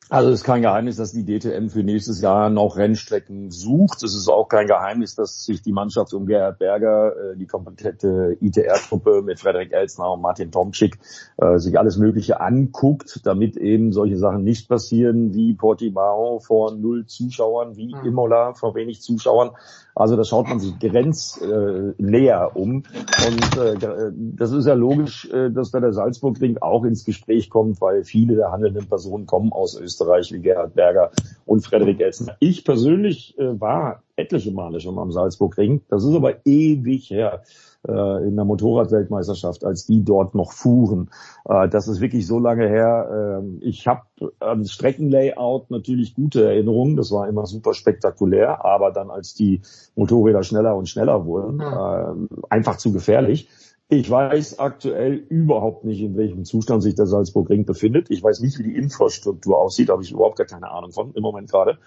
Also 0.10 0.30
es 0.30 0.42
ist 0.42 0.44
kein 0.44 0.62
Geheimnis, 0.62 0.98
dass 0.98 1.14
die 1.14 1.26
DTM 1.26 1.70
für 1.70 1.82
nächstes 1.82 2.22
Jahr 2.22 2.50
noch 2.50 2.76
Rennstrecken 2.76 3.52
sucht. 3.52 4.04
Es 4.04 4.14
ist 4.14 4.28
auch 4.28 4.50
kein 4.50 4.68
Geheimnis, 4.68 5.16
dass 5.16 5.46
sich 5.46 5.62
die 5.62 5.72
Mannschaft 5.72 6.14
um 6.14 6.26
Gerhard 6.26 6.60
Berger, 6.60 7.16
äh, 7.16 7.38
die 7.38 7.48
komplette 7.48 8.38
ITR-Truppe 8.42 9.22
mit 9.22 9.40
Frederik 9.40 9.72
Elsner 9.72 10.12
und 10.12 10.22
Martin 10.22 10.52
Tomczyk 10.52 11.00
äh, 11.38 11.58
sich 11.58 11.80
alles 11.80 11.98
Mögliche 11.98 12.42
anguckt, 12.42 13.22
damit 13.24 13.56
eben 13.56 13.94
solche 13.94 14.18
Sachen 14.18 14.44
nicht 14.44 14.68
passieren 14.68 15.34
wie 15.34 15.54
Portimao 15.54 16.40
vor 16.40 16.76
null 16.76 17.06
Zuschauern, 17.06 17.78
wie 17.78 17.96
Imola 18.04 18.54
vor 18.54 18.76
wenig 18.76 19.02
Zuschauern. 19.02 19.52
Also 19.96 20.16
da 20.16 20.24
schaut 20.24 20.48
man 20.48 20.60
sich 20.60 20.78
grenznäher 20.80 22.52
äh, 22.54 22.60
um. 22.60 22.84
Und 23.28 23.58
äh, 23.58 24.12
das 24.36 24.52
ist 24.52 24.66
ja 24.66 24.74
logisch, 24.74 25.30
äh, 25.32 25.52
dass 25.52 25.72
da 25.72 25.80
der 25.80 25.94
Salzburgring 25.94 26.58
auch 26.60 26.84
ins 26.84 27.06
Gespräch 27.06 27.50
kommt, 27.50 27.80
weil 27.80 28.04
viele 28.04 28.36
der 28.36 28.52
handelnden 28.52 28.88
Personen 28.88 29.26
kommen 29.26 29.52
aus 29.52 29.80
Österreich, 29.80 30.32
wie 30.32 30.40
Gerhard 30.40 30.74
Berger 30.74 31.12
und 31.46 31.66
Frederik 31.66 32.00
Elsner. 32.00 32.36
Ich 32.40 32.66
persönlich 32.66 33.38
äh, 33.38 33.60
war 33.60 34.02
etliche 34.16 34.52
Male 34.52 34.80
schon 34.80 34.98
am 34.98 35.12
Salzburgring. 35.12 35.82
Das 35.90 36.04
ist 36.04 36.16
aber 36.16 36.46
ewig 36.46 37.10
her 37.10 37.44
äh, 37.88 38.28
in 38.28 38.36
der 38.36 38.46
Motorradweltmeisterschaft, 38.46 39.66
als 39.66 39.86
die 39.86 40.04
dort 40.04 40.36
noch 40.36 40.52
fuhren. 40.52 41.10
Äh, 41.46 41.70
das 41.70 41.88
ist 41.88 42.02
wirklich 42.02 42.28
so 42.28 42.40
lange 42.40 42.68
her. 42.68 43.40
Ähm, 43.42 43.60
ich 43.62 43.88
habe 43.88 44.02
an 44.40 44.66
Streckenlayout 44.66 45.72
natürlich 45.72 46.16
gute 46.16 46.46
Erinnerungen. 46.46 46.96
Das 46.96 47.12
war 47.12 47.28
immer 47.28 47.46
super 47.46 47.74
spektakulär. 47.74 48.64
Aber 48.66 48.92
dann, 48.92 49.10
als 49.10 49.34
die 49.34 49.62
Motorräder 49.96 50.44
schneller 50.44 50.76
und 50.76 50.88
schneller 50.88 51.26
wurden, 51.26 51.60
äh, 51.60 52.44
einfach 52.50 52.78
zu 52.78 52.94
gefährlich. 52.94 53.50
Ich 53.90 54.10
weiß 54.10 54.60
aktuell 54.60 55.14
überhaupt 55.14 55.84
nicht, 55.84 56.02
in 56.02 56.16
welchem 56.18 56.46
Zustand 56.46 56.82
sich 56.82 56.96
der 56.96 57.06
Salzburgring 57.06 57.66
befindet. 57.66 58.10
Ich 58.10 58.24
weiß 58.24 58.40
nicht, 58.40 58.58
wie 58.58 58.64
die 58.64 58.76
Infrastruktur 58.76 59.60
aussieht, 59.60 59.90
habe 59.90 60.02
ich 60.02 60.12
überhaupt 60.12 60.38
gar 60.38 60.48
keine 60.48 60.72
Ahnung 60.72 60.92
von 60.92 61.12
im 61.14 61.22
Moment 61.22 61.52
gerade. 61.52 61.78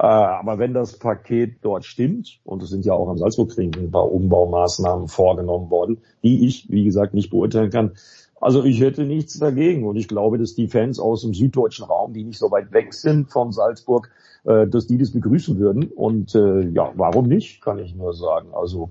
Äh, 0.00 0.06
aber 0.06 0.58
wenn 0.58 0.72
das 0.72 0.98
Paket 0.98 1.58
dort 1.60 1.84
stimmt, 1.84 2.40
und 2.44 2.62
es 2.62 2.70
sind 2.70 2.86
ja 2.86 2.94
auch 2.94 3.10
am 3.10 3.18
Salzburgring 3.18 3.74
ein 3.76 3.90
paar 3.90 4.10
Umbaumaßnahmen 4.10 5.08
vorgenommen 5.08 5.70
worden, 5.70 6.00
die 6.22 6.46
ich, 6.46 6.70
wie 6.70 6.84
gesagt, 6.84 7.12
nicht 7.12 7.28
beurteilen 7.28 7.68
kann, 7.70 7.92
also 8.40 8.64
ich 8.64 8.80
hätte 8.80 9.04
nichts 9.04 9.38
dagegen 9.38 9.86
und 9.86 9.96
ich 9.96 10.08
glaube, 10.08 10.38
dass 10.38 10.54
die 10.54 10.68
Fans 10.68 10.98
aus 10.98 11.20
dem 11.20 11.34
süddeutschen 11.34 11.84
Raum, 11.84 12.14
die 12.14 12.24
nicht 12.24 12.38
so 12.38 12.50
weit 12.50 12.72
weg 12.72 12.94
sind 12.94 13.30
von 13.30 13.52
Salzburg, 13.52 14.08
äh, 14.44 14.66
dass 14.66 14.86
die 14.86 14.96
das 14.96 15.10
begrüßen 15.10 15.58
würden. 15.58 15.88
Und 15.88 16.34
äh, 16.34 16.62
ja, 16.70 16.92
warum 16.94 17.28
nicht, 17.28 17.60
kann 17.60 17.78
ich 17.78 17.94
nur 17.94 18.14
sagen. 18.14 18.54
Also 18.54 18.88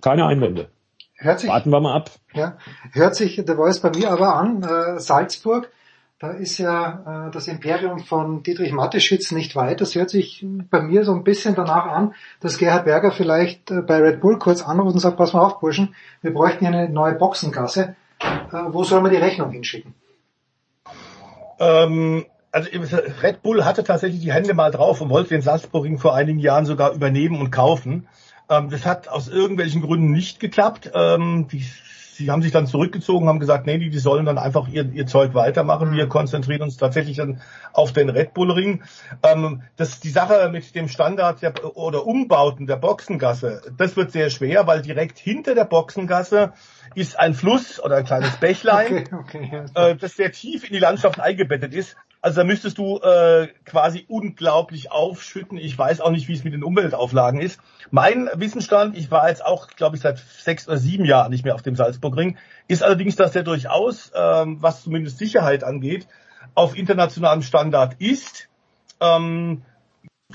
keine 0.00 0.24
Einwände. 0.24 0.68
Hört 1.16 1.40
sich, 1.40 1.50
Warten 1.50 1.68
wir 1.68 1.80
mal 1.80 1.94
ab. 1.94 2.10
ja, 2.32 2.56
hört 2.92 3.14
sich 3.14 3.36
The 3.36 3.54
Voice 3.54 3.80
bei 3.80 3.90
mir 3.90 4.10
aber 4.10 4.36
an, 4.36 4.62
äh, 4.62 4.98
Salzburg, 4.98 5.70
da 6.22 6.30
ist 6.30 6.56
ja 6.58 7.26
äh, 7.26 7.30
das 7.32 7.48
Imperium 7.48 7.98
von 7.98 8.44
Dietrich 8.44 8.70
Mateschitz 8.70 9.32
nicht 9.32 9.56
weit. 9.56 9.80
Das 9.80 9.96
hört 9.96 10.08
sich 10.08 10.46
bei 10.70 10.80
mir 10.80 11.04
so 11.04 11.12
ein 11.12 11.24
bisschen 11.24 11.56
danach 11.56 11.86
an, 11.86 12.14
dass 12.38 12.58
Gerhard 12.58 12.84
Berger 12.84 13.10
vielleicht 13.10 13.72
äh, 13.72 13.82
bei 13.82 13.96
Red 13.96 14.20
Bull 14.20 14.38
kurz 14.38 14.62
anruft 14.62 14.94
und 14.94 15.00
sagt, 15.00 15.16
pass 15.16 15.32
mal 15.32 15.44
auf, 15.44 15.58
Burschen, 15.58 15.96
wir 16.20 16.32
bräuchten 16.32 16.64
hier 16.64 16.68
eine 16.68 16.88
neue 16.88 17.14
Boxengasse. 17.14 17.96
Äh, 18.20 18.56
wo 18.68 18.84
soll 18.84 19.00
man 19.00 19.10
die 19.10 19.16
Rechnung 19.16 19.50
hinschicken? 19.50 19.94
Ähm, 21.58 22.24
also 22.52 22.70
Red 23.20 23.42
Bull 23.42 23.64
hatte 23.64 23.82
tatsächlich 23.82 24.20
die 24.20 24.32
Hände 24.32 24.54
mal 24.54 24.70
drauf 24.70 25.00
und 25.00 25.10
wollte 25.10 25.30
den 25.30 25.42
Salzburgring 25.42 25.98
vor 25.98 26.14
einigen 26.14 26.38
Jahren 26.38 26.66
sogar 26.66 26.92
übernehmen 26.92 27.40
und 27.40 27.50
kaufen. 27.50 28.06
Ähm, 28.48 28.70
das 28.70 28.86
hat 28.86 29.08
aus 29.08 29.26
irgendwelchen 29.26 29.82
Gründen 29.82 30.12
nicht 30.12 30.38
geklappt. 30.38 30.92
Ähm, 30.94 31.48
die, 31.50 31.64
sie 32.14 32.30
haben 32.30 32.42
sich 32.42 32.52
dann 32.52 32.66
zurückgezogen, 32.66 33.28
haben 33.28 33.40
gesagt, 33.40 33.66
nee, 33.66 33.78
die, 33.78 33.90
die 33.90 33.98
sollen 33.98 34.26
dann 34.26 34.38
einfach 34.38 34.68
ihr, 34.68 34.90
ihr 34.92 35.06
Zeug 35.06 35.34
weitermachen. 35.34 35.92
Wir 35.92 36.08
konzentrieren 36.08 36.62
uns 36.62 36.76
tatsächlich 36.76 37.16
dann 37.16 37.40
auf 37.72 37.92
den 37.92 38.10
Red 38.10 38.34
Bull 38.34 38.50
Ring. 38.50 38.82
Ähm, 39.22 39.62
das 39.76 40.00
die 40.00 40.10
Sache 40.10 40.48
mit 40.50 40.74
dem 40.74 40.88
Standard 40.88 41.42
der, 41.42 41.76
oder 41.76 42.06
Umbauten 42.06 42.66
der 42.66 42.76
Boxengasse, 42.76 43.62
das 43.76 43.96
wird 43.96 44.12
sehr 44.12 44.30
schwer, 44.30 44.66
weil 44.66 44.82
direkt 44.82 45.18
hinter 45.18 45.54
der 45.54 45.64
Boxengasse 45.64 46.52
ist 46.94 47.18
ein 47.18 47.34
Fluss 47.34 47.82
oder 47.82 47.96
ein 47.96 48.04
kleines 48.04 48.36
Bächlein, 48.36 49.08
Okay, 49.12 49.46
okay, 49.46 49.66
ja. 49.74 49.88
äh, 49.88 49.96
das 49.96 50.14
sehr 50.14 50.32
tief 50.32 50.64
in 50.64 50.74
die 50.74 50.78
Landschaft 50.78 51.20
eingebettet 51.20 51.74
ist. 51.74 51.96
Also 52.22 52.40
da 52.40 52.44
müsstest 52.44 52.78
du 52.78 52.98
äh, 53.00 53.48
quasi 53.64 54.06
unglaublich 54.08 54.92
aufschütten. 54.92 55.58
Ich 55.58 55.76
weiß 55.76 56.00
auch 56.00 56.10
nicht, 56.10 56.28
wie 56.28 56.34
es 56.34 56.44
mit 56.44 56.52
den 56.52 56.62
Umweltauflagen 56.62 57.40
ist. 57.40 57.58
Mein 57.90 58.30
Wissensstand, 58.34 58.96
ich 58.96 59.10
war 59.10 59.28
jetzt 59.28 59.44
auch, 59.44 59.66
glaube 59.66 59.96
ich, 59.96 60.02
seit 60.02 60.18
sechs 60.18 60.68
oder 60.68 60.78
sieben 60.78 61.04
Jahren 61.04 61.32
nicht 61.32 61.44
mehr 61.44 61.56
auf 61.56 61.62
dem 61.62 61.74
Salzburgring, 61.74 62.38
ist 62.68 62.84
allerdings, 62.84 63.16
dass 63.16 63.32
der 63.32 63.42
durchaus, 63.42 64.12
ähm, 64.14 64.58
was 64.62 64.84
zumindest 64.84 65.18
Sicherheit 65.18 65.64
angeht, 65.64 66.06
auf 66.54 66.76
internationalem 66.76 67.42
Standard 67.42 67.96
ist. 67.98 68.48
Ähm, 69.00 69.62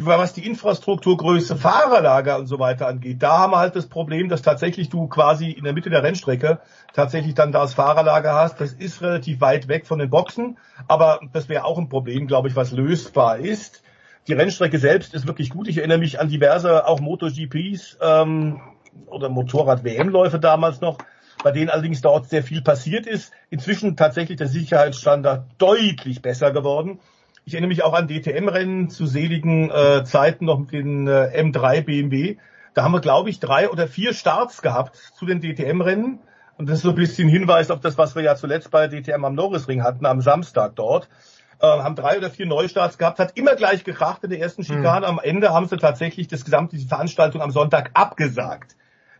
was 0.06 0.34
die 0.34 0.46
Infrastrukturgröße, 0.46 1.56
Fahrerlager 1.56 2.38
und 2.38 2.48
so 2.48 2.60
weiter 2.60 2.88
angeht, 2.88 3.22
da 3.24 3.40
haben 3.40 3.52
wir 3.52 3.60
halt 3.60 3.76
das 3.76 3.88
Problem, 3.88 4.30
dass 4.30 4.42
tatsächlich 4.42 4.90
du 4.90 5.08
quasi 5.08 5.52
in 5.52 5.64
der 5.64 5.74
Mitte 5.74 5.90
der 5.90 6.04
Rennstrecke 6.04 6.60
tatsächlich 6.94 7.34
dann 7.34 7.52
das 7.52 7.74
Fahrerlager 7.74 8.34
hast. 8.34 8.62
Das 8.62 8.74
ist 8.74 9.02
relativ 9.02 9.42
weit 9.42 9.68
weg 9.68 9.88
von 9.88 10.00
den 10.00 10.10
Boxen, 10.10 10.58
aber 10.88 11.20
das 11.34 11.50
wäre 11.50 11.66
auch 11.66 11.78
ein 11.78 11.90
Problem, 11.90 12.28
glaube 12.28 12.48
ich, 12.48 12.56
was 12.56 12.72
lösbar 12.72 13.38
ist. 13.38 13.84
Die 14.28 14.34
Rennstrecke 14.34 14.78
selbst 14.78 15.14
ist 15.14 15.26
wirklich 15.26 15.50
gut. 15.50 15.68
Ich 15.68 15.78
erinnere 15.78 16.00
mich 16.00 16.20
an 16.20 16.28
diverse 16.28 16.86
auch 16.86 17.00
MotoGPs 17.00 17.98
ähm, 18.02 18.60
oder 19.06 19.30
Motorrad-WM-Läufe 19.30 20.40
damals 20.40 20.82
noch, 20.82 20.98
bei 21.44 21.52
denen 21.52 21.70
allerdings 21.70 22.02
dort 22.02 22.30
sehr 22.30 22.44
viel 22.44 22.62
passiert 22.62 23.08
ist. 23.08 23.32
Inzwischen 23.50 23.96
tatsächlich 23.96 24.38
der 24.38 24.48
Sicherheitsstandard 24.48 25.46
deutlich 25.58 26.22
besser 26.22 26.52
geworden. 26.52 27.00
Ich 27.48 27.54
erinnere 27.54 27.70
mich 27.70 27.82
auch 27.82 27.94
an 27.94 28.10
DTM-Rennen 28.10 28.90
zu 28.90 29.06
seligen 29.06 29.72
äh, 29.72 30.04
Zeiten 30.04 30.44
noch 30.44 30.60
mit 30.60 30.74
den 30.74 31.08
äh, 31.08 31.32
M3 31.42 31.82
BMW. 31.82 32.36
Da 32.74 32.84
haben 32.84 32.92
wir, 32.92 33.00
glaube 33.00 33.30
ich, 33.30 33.40
drei 33.40 33.70
oder 33.70 33.88
vier 33.88 34.14
Starts 34.14 34.62
gehabt 34.62 34.98
zu 34.98 35.26
den 35.26 35.40
DTM-Rennen. 35.40 36.20
Und 36.58 36.68
das 36.68 36.80
ist 36.80 36.82
so 36.84 36.90
ein 36.90 36.96
bisschen 36.96 37.30
Hinweis 37.30 37.72
auf 37.72 37.80
das, 37.80 37.98
was 37.98 38.16
wir 38.16 38.22
ja 38.22 38.36
zuletzt 38.36 38.70
bei 38.70 38.90
DTM 38.90 39.24
am 39.24 39.34
Norrisring 39.34 39.82
hatten, 39.82 40.06
am 40.06 40.20
Samstag 40.20 40.76
dort. 40.76 41.08
Äh, 41.62 41.68
haben 41.68 41.96
drei 41.96 42.18
oder 42.18 42.30
vier 42.30 42.48
Neustarts 42.48 42.98
gehabt, 42.98 43.18
hat 43.18 43.38
immer 43.38 43.56
gleich 43.56 43.86
gekracht 43.86 44.26
in 44.26 44.30
der 44.30 44.42
ersten 44.42 44.66
Schikane. 44.66 45.08
Am 45.08 45.18
Ende 45.18 45.54
haben 45.54 45.68
sie 45.68 45.78
tatsächlich 45.78 46.28
das 46.28 46.44
gesamte 46.44 46.76
die 46.76 46.86
Veranstaltung 46.86 47.42
am 47.42 47.52
Sonntag 47.52 47.92
abgesagt, 47.94 48.76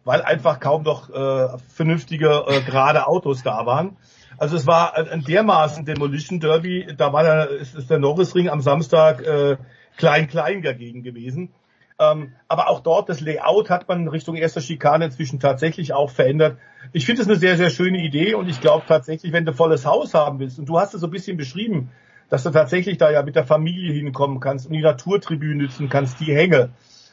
weil 0.08 0.22
einfach 0.22 0.62
kaum 0.62 0.84
noch 0.84 1.10
äh, 1.10 1.58
vernünftige, 1.68 2.46
äh, 2.48 2.62
gerade 2.62 3.08
Autos 3.08 3.44
da 3.44 3.66
waren. 3.66 3.98
Also 4.38 4.56
es 4.56 4.66
war 4.66 4.96
ein, 4.96 5.24
dermaßen 5.24 5.84
Demolition 5.84 6.40
Derby, 6.40 6.88
da 6.98 7.12
war 7.12 7.24
der, 7.24 7.50
ist, 7.50 7.76
ist 7.76 7.90
der 7.90 8.00
Norrisring 8.00 8.50
am 8.50 8.62
Samstag 8.62 9.22
äh, 9.22 9.58
klein-klein 9.98 10.62
dagegen 10.62 11.04
gewesen. 11.04 11.50
Ähm, 12.00 12.34
aber 12.48 12.70
auch 12.70 12.80
dort, 12.80 13.10
das 13.10 13.20
Layout 13.20 13.70
hat 13.70 13.90
man 13.90 14.08
Richtung 14.08 14.36
erster 14.36 14.62
Schikane 14.62 15.06
inzwischen 15.06 15.42
tatsächlich 15.42 15.94
auch 15.94 16.10
verändert. 16.10 16.58
Ich 16.94 17.06
finde 17.06 17.24
es 17.24 17.28
eine 17.28 17.38
sehr, 17.38 17.58
sehr 17.58 17.70
schöne 17.70 17.98
Idee 17.98 18.34
und 18.36 18.48
ich 18.48 18.62
glaube 18.62 18.86
tatsächlich, 18.88 19.34
wenn 19.34 19.46
du 19.46 19.52
volles 19.52 19.86
Haus 19.86 20.14
haben 20.14 20.40
willst, 20.40 20.58
und 20.58 20.70
du 20.70 20.80
hast 20.80 20.94
es 20.94 21.02
so 21.02 21.08
ein 21.08 21.12
bisschen 21.12 21.36
beschrieben, 21.36 21.92
dass 22.30 22.44
du 22.44 22.52
tatsächlich 22.52 22.98
da 22.98 23.12
ja 23.12 23.24
mit 23.24 23.36
der 23.36 23.46
Familie 23.46 23.92
hinkommen 23.92 24.40
kannst 24.40 24.68
und 24.68 24.74
die 24.74 24.82
Naturtribüne 24.82 25.64
nutzen 25.64 25.90
kannst, 25.90 26.22
die 26.22 26.34
Hänge 26.34 26.70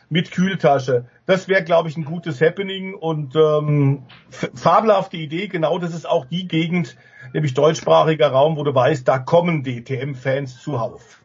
mit 0.09 0.31
Kühltasche. 0.31 1.07
Das 1.27 1.49
wäre, 1.49 1.65
glaube 1.65 1.89
ich, 1.89 1.97
ein 1.97 2.05
gutes 2.05 2.41
Happening 2.41 2.95
und 2.95 3.35
ähm, 3.37 4.05
fabelhafte 4.31 5.17
Idee. 5.17 5.49
Genau 5.49 5.79
das 5.79 5.95
ist 5.95 6.09
auch 6.09 6.27
die 6.27 6.47
Gegend, 6.49 6.97
nämlich 7.33 7.55
deutschsprachiger 7.55 8.29
Raum, 8.29 8.57
wo 8.57 8.65
du 8.65 8.75
weißt, 8.75 9.07
da 9.07 9.19
kommen 9.19 9.65
DTM-Fans 9.65 10.61
zuhauf. 10.61 11.23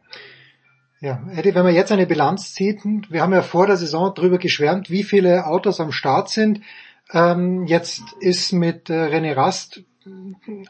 Ja, 1.01 1.23
Eddie, 1.33 1.55
wenn 1.55 1.63
man 1.63 1.75
jetzt 1.75 1.93
eine 1.93 2.07
Bilanz 2.07 2.53
zieht, 2.53 2.81
wir 2.83 3.21
haben 3.21 3.31
ja 3.31 3.41
vor 3.41 3.67
der 3.67 3.77
Saison 3.77 4.13
drüber 4.13 4.37
geschwärmt, 4.37 4.89
wie 4.89 5.03
viele 5.03 5.45
Autos 5.47 5.79
am 5.79 5.93
Start 5.93 6.29
sind. 6.29 6.61
Ähm, 7.11 7.65
jetzt 7.65 8.03
ist 8.19 8.51
mit 8.51 8.89
äh, 8.89 8.93
René 8.93 9.35
Rast 9.35 9.83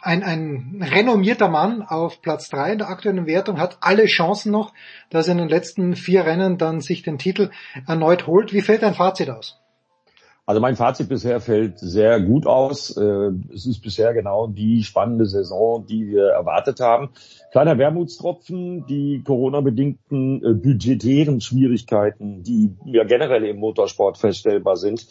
ein, 0.01 0.23
ein 0.23 0.83
renommierter 0.93 1.49
Mann 1.49 1.81
auf 1.81 2.21
Platz 2.21 2.49
drei 2.49 2.71
in 2.73 2.77
der 2.79 2.89
aktuellen 2.89 3.25
Wertung, 3.25 3.59
hat 3.59 3.77
alle 3.81 4.05
Chancen 4.05 4.51
noch, 4.51 4.73
dass 5.09 5.27
er 5.27 5.33
in 5.33 5.39
den 5.39 5.49
letzten 5.49 5.95
vier 5.95 6.25
Rennen 6.25 6.57
dann 6.57 6.81
sich 6.81 7.03
den 7.03 7.17
Titel 7.17 7.49
erneut 7.87 8.27
holt. 8.27 8.53
Wie 8.53 8.61
fällt 8.61 8.83
dein 8.83 8.93
Fazit 8.95 9.29
aus? 9.29 9.59
Also 10.49 10.61
mein 10.61 10.75
Fazit 10.75 11.09
bisher 11.09 11.41
fällt 11.41 11.77
sehr 11.77 12.19
gut 12.19 12.47
aus. 12.47 12.97
Äh, 12.97 13.29
Es 13.53 13.67
ist 13.67 13.81
bisher 13.81 14.15
genau 14.15 14.47
die 14.47 14.83
spannende 14.83 15.27
Saison, 15.27 15.85
die 15.85 16.07
wir 16.07 16.29
erwartet 16.29 16.79
haben. 16.79 17.09
Kleiner 17.51 17.77
Wermutstropfen, 17.77 18.87
die 18.87 19.21
Corona-bedingten 19.23 20.43
äh, 20.43 20.53
budgetären 20.55 21.39
Schwierigkeiten, 21.39 22.41
die 22.41 22.71
ja 22.85 23.03
generell 23.03 23.45
im 23.45 23.57
Motorsport 23.57 24.17
feststellbar 24.17 24.77
sind, 24.77 25.05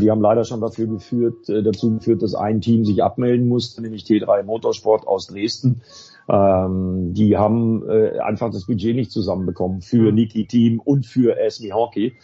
die 0.00 0.10
haben 0.10 0.20
leider 0.20 0.44
schon 0.44 0.60
dafür 0.60 0.86
geführt, 0.86 1.48
äh, 1.48 1.62
dazu 1.62 1.94
geführt, 1.94 2.22
dass 2.22 2.34
ein 2.34 2.60
Team 2.60 2.84
sich 2.84 3.02
abmelden 3.02 3.48
musste, 3.48 3.82
nämlich 3.82 4.04
T3 4.04 4.42
Motorsport 4.42 5.06
aus 5.06 5.26
Dresden. 5.26 5.82
Ähm, 6.28 7.12
die 7.12 7.36
haben 7.36 7.86
äh, 7.88 8.18
einfach 8.20 8.50
das 8.50 8.66
Budget 8.66 8.96
nicht 8.96 9.10
zusammenbekommen 9.10 9.82
für 9.82 10.10
Niki 10.10 10.46
Team 10.46 10.80
und 10.80 11.06
für 11.06 11.38
Esmi 11.38 11.70
Hockey. 11.70 12.16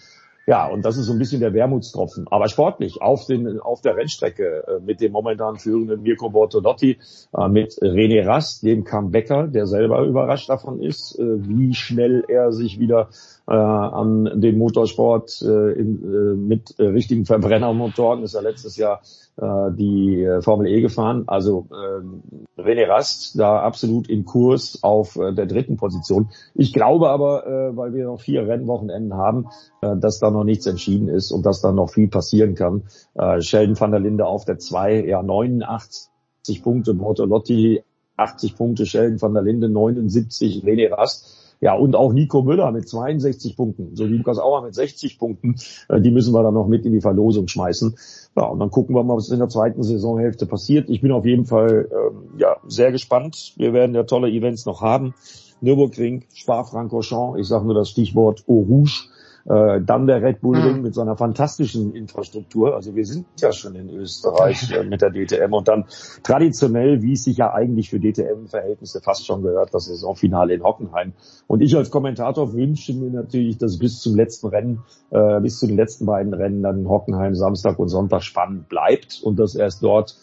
Ja, 0.46 0.66
und 0.66 0.84
das 0.84 0.96
ist 0.96 1.06
so 1.06 1.12
ein 1.12 1.18
bisschen 1.18 1.40
der 1.40 1.52
Wermutstropfen. 1.54 2.26
Aber 2.28 2.48
sportlich 2.48 3.00
auf, 3.02 3.26
den, 3.26 3.60
auf 3.60 3.82
der 3.82 3.94
Rennstrecke 3.94 4.64
äh, 4.66 4.80
mit 4.80 5.00
dem 5.00 5.12
momentan 5.12 5.58
führenden 5.58 6.02
Mirko 6.02 6.30
Bortolotti, 6.30 6.98
äh, 7.36 7.48
mit 7.48 7.74
René 7.74 8.26
Rast, 8.26 8.64
dem 8.64 8.84
Comebacker, 8.84 9.46
der 9.46 9.66
selber 9.66 10.02
überrascht 10.02 10.48
davon 10.48 10.82
ist, 10.82 11.16
äh, 11.18 11.46
wie 11.46 11.74
schnell 11.74 12.24
er 12.26 12.52
sich 12.52 12.80
wieder 12.80 13.10
äh, 13.50 13.54
an 13.54 14.40
den 14.40 14.58
Motorsport 14.58 15.42
äh, 15.42 15.72
in, 15.72 16.04
äh, 16.04 16.36
mit 16.36 16.78
äh, 16.78 16.84
richtigen 16.84 17.26
Verbrennermotoren 17.26 18.22
ist 18.22 18.34
er 18.34 18.42
letztes 18.42 18.76
Jahr 18.76 19.02
äh, 19.38 19.72
die 19.72 20.22
äh, 20.22 20.40
Formel 20.40 20.68
E 20.68 20.80
gefahren. 20.80 21.24
Also 21.26 21.66
äh, 21.72 22.60
René 22.60 22.86
Rast 22.86 23.36
da 23.40 23.60
absolut 23.60 24.08
in 24.08 24.24
Kurs 24.24 24.78
auf 24.82 25.16
äh, 25.16 25.34
der 25.34 25.46
dritten 25.46 25.76
Position. 25.76 26.30
Ich 26.54 26.72
glaube 26.72 27.10
aber, 27.10 27.44
äh, 27.44 27.76
weil 27.76 27.92
wir 27.92 28.04
noch 28.04 28.20
vier 28.20 28.46
Rennwochenenden 28.46 29.14
haben, 29.14 29.48
äh, 29.82 29.96
dass 29.96 30.20
da 30.20 30.30
noch 30.30 30.44
nichts 30.44 30.66
entschieden 30.66 31.08
ist 31.08 31.32
und 31.32 31.44
dass 31.44 31.60
da 31.60 31.72
noch 31.72 31.90
viel 31.90 32.06
passieren 32.06 32.54
kann. 32.54 32.84
Äh, 33.14 33.40
Sheldon 33.40 33.80
van 33.80 33.90
der 33.90 34.00
Linde 34.00 34.26
auf 34.26 34.44
der 34.44 34.58
2, 34.58 35.06
ja 35.06 35.24
89 35.24 36.62
Punkte, 36.62 36.94
Bortolotti 36.94 37.82
80 38.16 38.56
Punkte, 38.56 38.86
Sheldon 38.86 39.20
van 39.20 39.34
der 39.34 39.42
Linde 39.42 39.68
79, 39.68 40.62
René 40.64 40.92
Rast. 40.92 41.39
Ja, 41.60 41.74
und 41.74 41.94
auch 41.94 42.12
Nico 42.12 42.42
Müller 42.42 42.72
mit 42.72 42.88
62 42.88 43.54
Punkten, 43.56 43.94
so 43.94 44.04
Lukas 44.04 44.38
Auer 44.38 44.62
mit 44.62 44.74
60 44.74 45.18
Punkten, 45.18 45.56
äh, 45.88 46.00
die 46.00 46.10
müssen 46.10 46.32
wir 46.32 46.42
dann 46.42 46.54
noch 46.54 46.66
mit 46.66 46.86
in 46.86 46.92
die 46.92 47.02
Verlosung 47.02 47.48
schmeißen. 47.48 47.96
Ja, 48.36 48.44
und 48.44 48.60
dann 48.60 48.70
gucken 48.70 48.94
wir 48.94 49.02
mal, 49.02 49.16
was 49.16 49.28
in 49.28 49.38
der 49.38 49.48
zweiten 49.48 49.82
Saisonhälfte 49.82 50.46
passiert. 50.46 50.88
Ich 50.88 51.02
bin 51.02 51.12
auf 51.12 51.26
jeden 51.26 51.44
Fall 51.44 51.88
ähm, 51.92 52.38
ja, 52.38 52.56
sehr 52.66 52.92
gespannt. 52.92 53.52
Wir 53.56 53.72
werden 53.72 53.94
ja 53.94 54.04
tolle 54.04 54.30
Events 54.30 54.64
noch 54.64 54.80
haben. 54.80 55.14
Nürburgring, 55.60 56.24
Spa-Francorchamps, 56.34 57.38
ich 57.38 57.46
sage 57.46 57.66
nur 57.66 57.74
das 57.74 57.90
Stichwort 57.90 58.44
Eau 58.48 58.64
Rouge. 58.66 59.08
Äh, 59.46 59.80
dann 59.80 60.06
der 60.06 60.22
Red 60.22 60.40
Bull 60.40 60.58
Ring 60.58 60.82
mit 60.82 60.94
seiner 60.94 61.16
fantastischen 61.16 61.94
Infrastruktur. 61.94 62.74
Also 62.74 62.94
wir 62.94 63.06
sind 63.06 63.26
ja 63.40 63.52
schon 63.52 63.74
in 63.74 63.88
Österreich 63.90 64.70
äh, 64.72 64.84
mit 64.84 65.00
der 65.02 65.10
DTM 65.10 65.52
und 65.52 65.68
dann 65.68 65.86
traditionell, 66.22 67.02
wie 67.02 67.12
es 67.12 67.24
sich 67.24 67.38
ja 67.38 67.52
eigentlich 67.52 67.90
für 67.90 67.98
DTM-Verhältnisse 67.98 69.00
fast 69.00 69.26
schon 69.26 69.42
gehört, 69.42 69.72
das 69.72 69.86
Saisonfinale 69.86 70.54
in 70.54 70.62
Hockenheim. 70.62 71.14
Und 71.46 71.62
ich 71.62 71.74
als 71.76 71.90
Kommentator 71.90 72.52
wünsche 72.52 72.92
mir 72.92 73.10
natürlich, 73.10 73.58
dass 73.58 73.78
bis 73.78 74.00
zum 74.00 74.14
letzten 74.14 74.48
Rennen, 74.48 74.82
äh, 75.10 75.40
bis 75.40 75.58
zu 75.58 75.66
den 75.66 75.76
letzten 75.76 76.06
beiden 76.06 76.34
Rennen 76.34 76.62
dann 76.62 76.88
Hockenheim 76.88 77.34
Samstag 77.34 77.78
und 77.78 77.88
Sonntag 77.88 78.22
spannend 78.22 78.68
bleibt 78.68 79.20
und 79.22 79.38
dass 79.38 79.54
erst 79.54 79.82
dort 79.82 80.16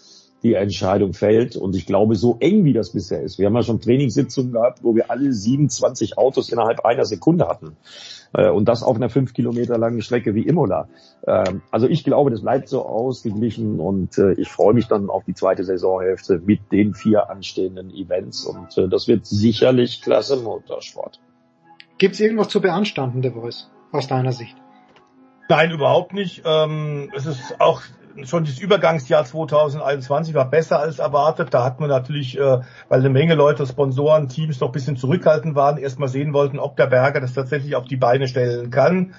die 0.47 0.53
Entscheidung 0.53 1.13
fällt. 1.13 1.55
Und 1.55 1.75
ich 1.75 1.85
glaube, 1.85 2.15
so 2.15 2.37
eng 2.39 2.63
wie 2.63 2.73
das 2.73 2.91
bisher 2.91 3.21
ist. 3.21 3.37
Wir 3.37 3.47
haben 3.47 3.55
ja 3.55 3.63
schon 3.63 3.81
Trainingssitzungen 3.81 4.53
gehabt, 4.53 4.83
wo 4.83 4.95
wir 4.95 5.11
alle 5.11 5.31
27 5.31 6.17
Autos 6.17 6.49
innerhalb 6.51 6.85
einer 6.85 7.05
Sekunde 7.05 7.47
hatten. 7.47 7.77
Äh, 8.33 8.49
Und 8.49 8.65
das 8.65 8.83
auf 8.83 8.95
einer 8.95 9.09
fünf 9.09 9.33
Kilometer 9.33 9.77
langen 9.77 10.01
Strecke 10.01 10.35
wie 10.35 10.47
Imola. 10.47 10.87
Ähm, 11.25 11.61
Also 11.71 11.87
ich 11.87 12.03
glaube, 12.03 12.31
das 12.31 12.41
bleibt 12.41 12.69
so 12.69 12.85
ausgeglichen 12.85 13.79
und 13.79 14.17
äh, 14.17 14.33
ich 14.33 14.49
freue 14.49 14.73
mich 14.73 14.87
dann 14.87 15.09
auf 15.09 15.23
die 15.25 15.33
zweite 15.33 15.63
Saisonhälfte 15.63 16.39
mit 16.39 16.71
den 16.71 16.93
vier 16.93 17.29
anstehenden 17.29 17.89
Events. 17.91 18.45
Und 18.45 18.77
äh, 18.77 18.87
das 18.87 19.07
wird 19.07 19.25
sicherlich 19.25 20.01
klasse 20.01 20.37
Motorsport. 20.37 21.19
Gibt 21.97 22.15
es 22.15 22.19
irgendwas 22.19 22.49
zu 22.49 22.61
beanstanden, 22.61 23.23
The 23.23 23.31
Voice, 23.31 23.69
aus 23.91 24.07
deiner 24.07 24.31
Sicht? 24.31 24.55
Nein, 25.49 25.71
überhaupt 25.71 26.13
nicht. 26.13 26.43
Ähm, 26.45 27.09
es 27.15 27.25
ist 27.25 27.59
auch 27.59 27.81
schon 28.25 28.45
das 28.45 28.59
Übergangsjahr 28.59 29.25
2021 29.25 30.33
war 30.33 30.49
besser 30.49 30.79
als 30.79 30.99
erwartet. 30.99 31.53
Da 31.53 31.63
hat 31.63 31.79
man 31.79 31.89
natürlich, 31.89 32.37
äh, 32.37 32.59
weil 32.89 32.99
eine 32.99 33.09
Menge 33.09 33.35
Leute, 33.35 33.65
Sponsoren, 33.65 34.29
Teams 34.29 34.59
noch 34.59 34.69
ein 34.69 34.73
bisschen 34.73 34.97
zurückhaltend 34.97 35.55
waren, 35.55 35.77
erstmal 35.77 36.09
sehen 36.09 36.33
wollten, 36.33 36.59
ob 36.59 36.75
der 36.77 36.87
Berger 36.87 37.21
das 37.21 37.33
tatsächlich 37.33 37.75
auf 37.75 37.85
die 37.85 37.97
Beine 37.97 38.27
stellen 38.27 38.71
kann, 38.71 39.13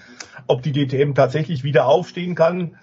ob 0.47 0.63
die 0.63 0.73
DTM 0.73 1.15
tatsächlich 1.15 1.65
wieder 1.65 1.87
aufstehen 1.87 2.35
kann. 2.35 2.77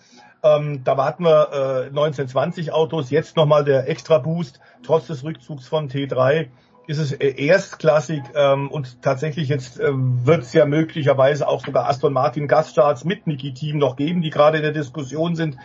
Ähm, 0.44 0.84
da 0.84 0.98
warten 0.98 1.24
wir 1.24 1.50
äh, 1.52 1.88
1920 1.88 2.72
Autos, 2.72 3.10
jetzt 3.10 3.36
nochmal 3.36 3.66
der 3.66 3.90
Extra 3.90 4.20
Boost, 4.20 4.60
trotz 4.84 5.08
des 5.08 5.24
Rückzugs 5.24 5.68
von 5.68 5.90
T3 5.90 6.48
ist 6.88 7.00
es 7.00 7.12
äh, 7.14 7.34
erstklassig 7.44 8.22
ähm, 8.36 8.70
und 8.70 9.02
tatsächlich 9.02 9.50
jetzt 9.50 9.80
äh, 9.80 9.90
wird 9.92 10.44
es 10.44 10.54
ja 10.54 10.66
möglicherweise 10.66 11.48
auch 11.48 11.66
sogar 11.66 11.88
Aston 11.90 12.14
Martin 12.14 12.48
Gaststarts 12.48 13.06
mit 13.06 13.28
Niki 13.28 13.54
Team 13.54 13.78
noch 13.78 13.96
geben, 13.96 14.22
die 14.22 14.30
gerade 14.30 14.58
in 14.58 14.64
der 14.64 14.72
Diskussion 14.72 15.36
sind. 15.36 15.58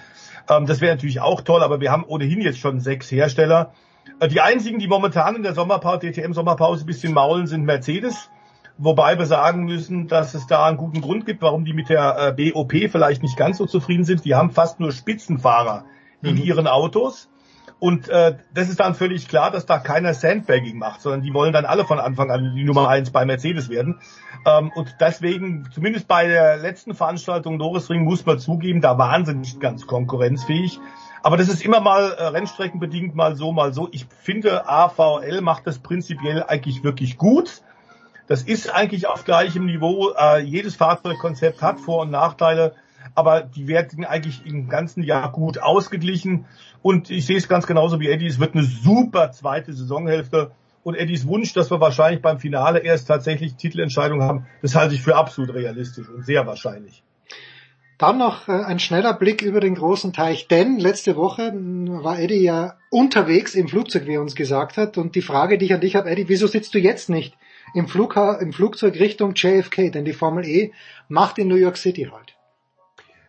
Ähm, 0.51 0.67
das 0.67 0.81
wäre 0.81 0.95
natürlich 0.95 1.21
auch 1.21 1.41
toll, 1.41 1.63
aber 1.63 1.81
wir 1.81 1.93
haben 1.93 2.05
ohnehin 2.05 2.43
jetzt 2.43 2.59
schon 2.59 2.81
sechs 2.81 3.11
Hersteller. 3.11 3.73
Äh, 4.19 4.29
die 4.29 4.41
einzigen, 4.41 4.79
die 4.79 4.89
momentan 4.89 5.37
in 5.37 5.43
der 5.43 5.55
Sommerpause, 5.55 6.11
DTM 6.11 6.33
Sommerpause 6.33 6.85
ein 6.85 6.87
bisschen 6.87 7.15
maulen, 7.15 7.47
sind 7.47 7.65
Mercedes. 7.65 8.31
Wobei 8.77 9.19
wir 9.19 9.27
sagen 9.27 9.65
müssen, 9.65 10.09
dass 10.09 10.35
es 10.35 10.47
da 10.47 10.65
einen 10.65 10.79
guten 10.79 11.03
Grund 11.03 11.27
gibt, 11.27 11.43
warum 11.43 11.65
die 11.65 11.75
mit 11.75 11.89
der 11.89 12.35
äh, 12.39 12.51
BOP 12.51 12.73
vielleicht 12.91 13.23
nicht 13.23 13.37
ganz 13.37 13.59
so 13.59 13.67
zufrieden 13.67 14.05
sind. 14.05 14.25
Die 14.25 14.35
haben 14.35 14.51
fast 14.51 14.81
nur 14.81 14.91
Spitzenfahrer 14.91 15.85
in 16.23 16.37
ihren 16.37 16.67
Autos. 16.67 17.29
Und 17.81 18.11
äh, 18.11 18.37
das 18.53 18.69
ist 18.69 18.79
dann 18.79 18.95
völlig 18.95 19.27
klar, 19.27 19.51
dass 19.51 19.65
da 19.65 19.79
keiner 19.79 20.13
Sandbagging 20.13 20.79
macht, 20.79 21.01
sondern 21.01 21.23
die 21.23 21.33
wollen 21.33 21.55
dann 21.55 21.65
alle 21.65 21.87
von 21.87 21.99
Anfang 21.99 22.31
an 22.31 22.55
die 22.55 22.65
Nummer 22.65 22.89
eins 22.89 23.11
bei 23.11 23.25
Mercedes 23.25 23.71
werden. 23.71 24.01
Ähm, 24.47 24.71
und 24.75 24.97
deswegen, 25.01 25.67
zumindest 25.73 26.07
bei 26.07 26.29
der 26.29 26.59
letzten 26.59 26.95
Veranstaltung 26.95 27.57
Norrisring, 27.57 28.05
muss 28.05 28.27
man 28.27 28.39
zugeben, 28.39 28.83
da 28.83 28.99
waren 28.99 29.25
sie 29.25 29.35
nicht 29.35 29.61
ganz 29.61 29.87
konkurrenzfähig. 29.87 30.79
Aber 31.23 31.39
das 31.39 31.49
ist 31.49 31.65
immer 31.65 31.81
mal 31.81 32.13
äh, 32.13 32.25
rennstreckenbedingt 32.25 33.15
mal 33.15 33.35
so, 33.35 33.51
mal 33.51 33.73
so. 33.73 33.89
Ich 33.93 34.07
finde, 34.23 34.69
AVL 34.69 35.41
macht 35.41 35.67
das 35.67 35.79
prinzipiell 35.79 36.43
eigentlich 36.43 36.85
wirklich 36.85 37.17
gut. 37.17 37.63
Das 38.27 38.43
ist 38.43 38.73
eigentlich 38.73 39.07
auf 39.07 39.25
gleichem 39.25 39.65
Niveau. 39.67 40.13
Äh, 40.19 40.41
jedes 40.41 40.77
Fahrzeugkonzept 40.77 41.63
hat 41.63 41.81
Vor- 41.81 42.03
und 42.03 42.11
Nachteile. 42.11 42.75
Aber 43.15 43.43
die 43.43 43.69
werden 43.69 44.05
eigentlich 44.05 44.47
im 44.47 44.69
ganzen 44.69 45.03
Jahr 45.03 45.31
gut 45.33 45.59
ausgeglichen. 45.59 46.47
Und 46.83 47.11
ich 47.11 47.27
sehe 47.27 47.37
es 47.37 47.49
ganz 47.49 47.67
genauso 47.67 48.01
wie 48.01 48.09
Eddie, 48.09 48.27
es 48.27 48.41
wird 48.41 48.55
eine 48.55 48.65
super 48.65 49.33
zweite 49.33 49.73
Saisonhälfte. 49.73 50.53
Und 50.83 50.95
Eddies 50.95 51.27
Wunsch, 51.27 51.53
dass 51.53 51.71
wir 51.71 51.81
wahrscheinlich 51.81 52.23
beim 52.23 52.39
Finale 52.39 52.79
erst 52.79 53.09
tatsächlich 53.09 53.57
Titelentscheidung 53.57 54.23
haben, 54.23 54.47
das 54.63 54.75
halte 54.75 54.95
ich 54.95 55.03
für 55.03 55.17
absolut 55.17 55.55
realistisch 55.55 56.09
und 56.09 56.25
sehr 56.25 56.47
wahrscheinlich. 56.47 57.03
Dann 58.01 58.17
noch 58.17 58.49
äh, 58.49 58.53
ein 58.53 58.79
schneller 58.79 59.13
Blick 59.13 59.43
über 59.43 59.61
den 59.61 59.75
großen 59.75 60.15
Teich, 60.15 60.49
denn 60.49 60.79
letzte 60.79 61.17
Woche 61.17 61.53
war 61.53 62.19
Eddie 62.19 62.43
ja 62.43 62.79
unterwegs 62.89 63.55
im 63.55 63.69
Flugzeug, 63.69 64.07
wie 64.07 64.15
er 64.15 64.23
uns 64.23 64.35
gesagt 64.35 64.79
hat. 64.79 64.97
Und 64.97 65.17
die 65.17 65.21
Frage, 65.21 65.59
die 65.59 65.67
ich 65.67 65.75
an 65.75 65.83
dich 65.83 65.97
habe, 65.97 66.09
Eddie, 66.09 66.31
wieso 66.31 66.47
sitzt 66.47 66.73
du 66.73 66.79
jetzt 66.79 67.11
nicht 67.11 67.37
im, 67.75 67.89
Flugha 67.89 68.39
im 68.41 68.55
Flugzeug 68.55 68.99
Richtung 68.99 69.35
JFK? 69.35 69.91
Denn 69.91 70.07
die 70.07 70.15
Formel 70.15 70.47
E 70.47 70.73
macht 71.09 71.37
in 71.37 71.49
New 71.49 71.57
York 71.57 71.77
City 71.77 72.09
halt. 72.11 72.39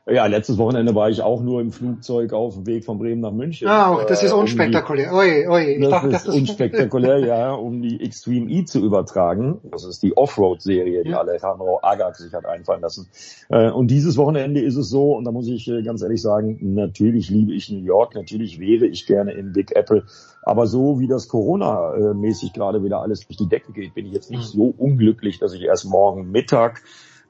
Ja, 0.07 0.26
letztes 0.26 0.57
Wochenende 0.57 0.95
war 0.95 1.11
ich 1.11 1.22
auch 1.22 1.41
nur 1.44 1.61
im 1.61 1.72
Flugzeug 1.72 2.34
auf 2.34 2.56
dem 2.56 2.65
Weg 2.65 2.86
von 2.86 2.98
Bremen 2.98 3.22
nach 3.22 3.32
München. 3.32 3.68
Ah, 3.68 3.91
auch 3.91 4.03
das 4.06 4.23
ist 4.23 4.32
Äh, 4.32 4.34
um 4.34 4.40
die- 4.45 4.52
unspektakulär. 4.52 5.14
Oi, 5.14 5.48
oi. 5.48 5.64
Ich 5.76 5.82
Das 5.82 5.90
dachte, 5.91 6.07
ist 6.15 6.28
unspektakulär, 6.28 7.19
ja, 7.26 7.53
um 7.53 7.84
die 7.84 8.02
Extreme 8.03 8.49
E 8.49 8.65
zu 8.65 8.80
übertragen. 8.84 9.60
Das 9.72 9.86
ist 9.86 10.02
die 10.02 10.18
Offroad-Serie, 10.18 11.03
die 11.03 11.14
Alejandro 11.14 11.80
Agag 11.84 12.15
sich 12.15 12.34
hat 12.34 12.48
einfallen 12.48 12.82
lassen. 12.82 13.10
Äh, 13.49 13.69
Und 13.69 13.91
dieses 13.91 14.18
Wochenende 14.18 14.60
ist 14.60 14.76
es 14.76 14.90
so, 14.90 15.15
und 15.15 15.23
da 15.26 15.32
muss 15.32 15.48
ich 15.48 15.68
äh, 15.69 15.84
ganz 15.84 16.02
ehrlich 16.02 16.22
sagen, 16.23 16.57
natürlich 16.73 17.30
liebe 17.30 17.53
ich 17.53 17.69
New 17.69 17.84
York, 17.84 18.15
natürlich 18.15 18.60
wäre 18.60 18.88
ich 18.88 19.06
gerne 19.06 19.34
in 19.34 19.53
Big 19.53 19.76
Apple. 19.76 20.06
Aber 20.41 20.65
so 20.65 20.99
wie 20.99 21.07
das 21.07 21.28
Corona-mäßig 21.28 22.53
gerade 22.53 22.84
wieder 22.84 23.02
alles 23.02 23.28
durch 23.28 23.38
die 23.38 23.48
Decke 23.48 23.72
geht, 23.72 23.94
bin 23.94 24.07
ich 24.07 24.14
jetzt 24.14 24.32
nicht 24.32 24.44
so 24.45 24.73
unglücklich, 24.76 25.38
dass 25.38 25.53
ich 25.53 25.61
erst 25.61 25.86
morgen 25.86 26.32
Mittag 26.32 26.82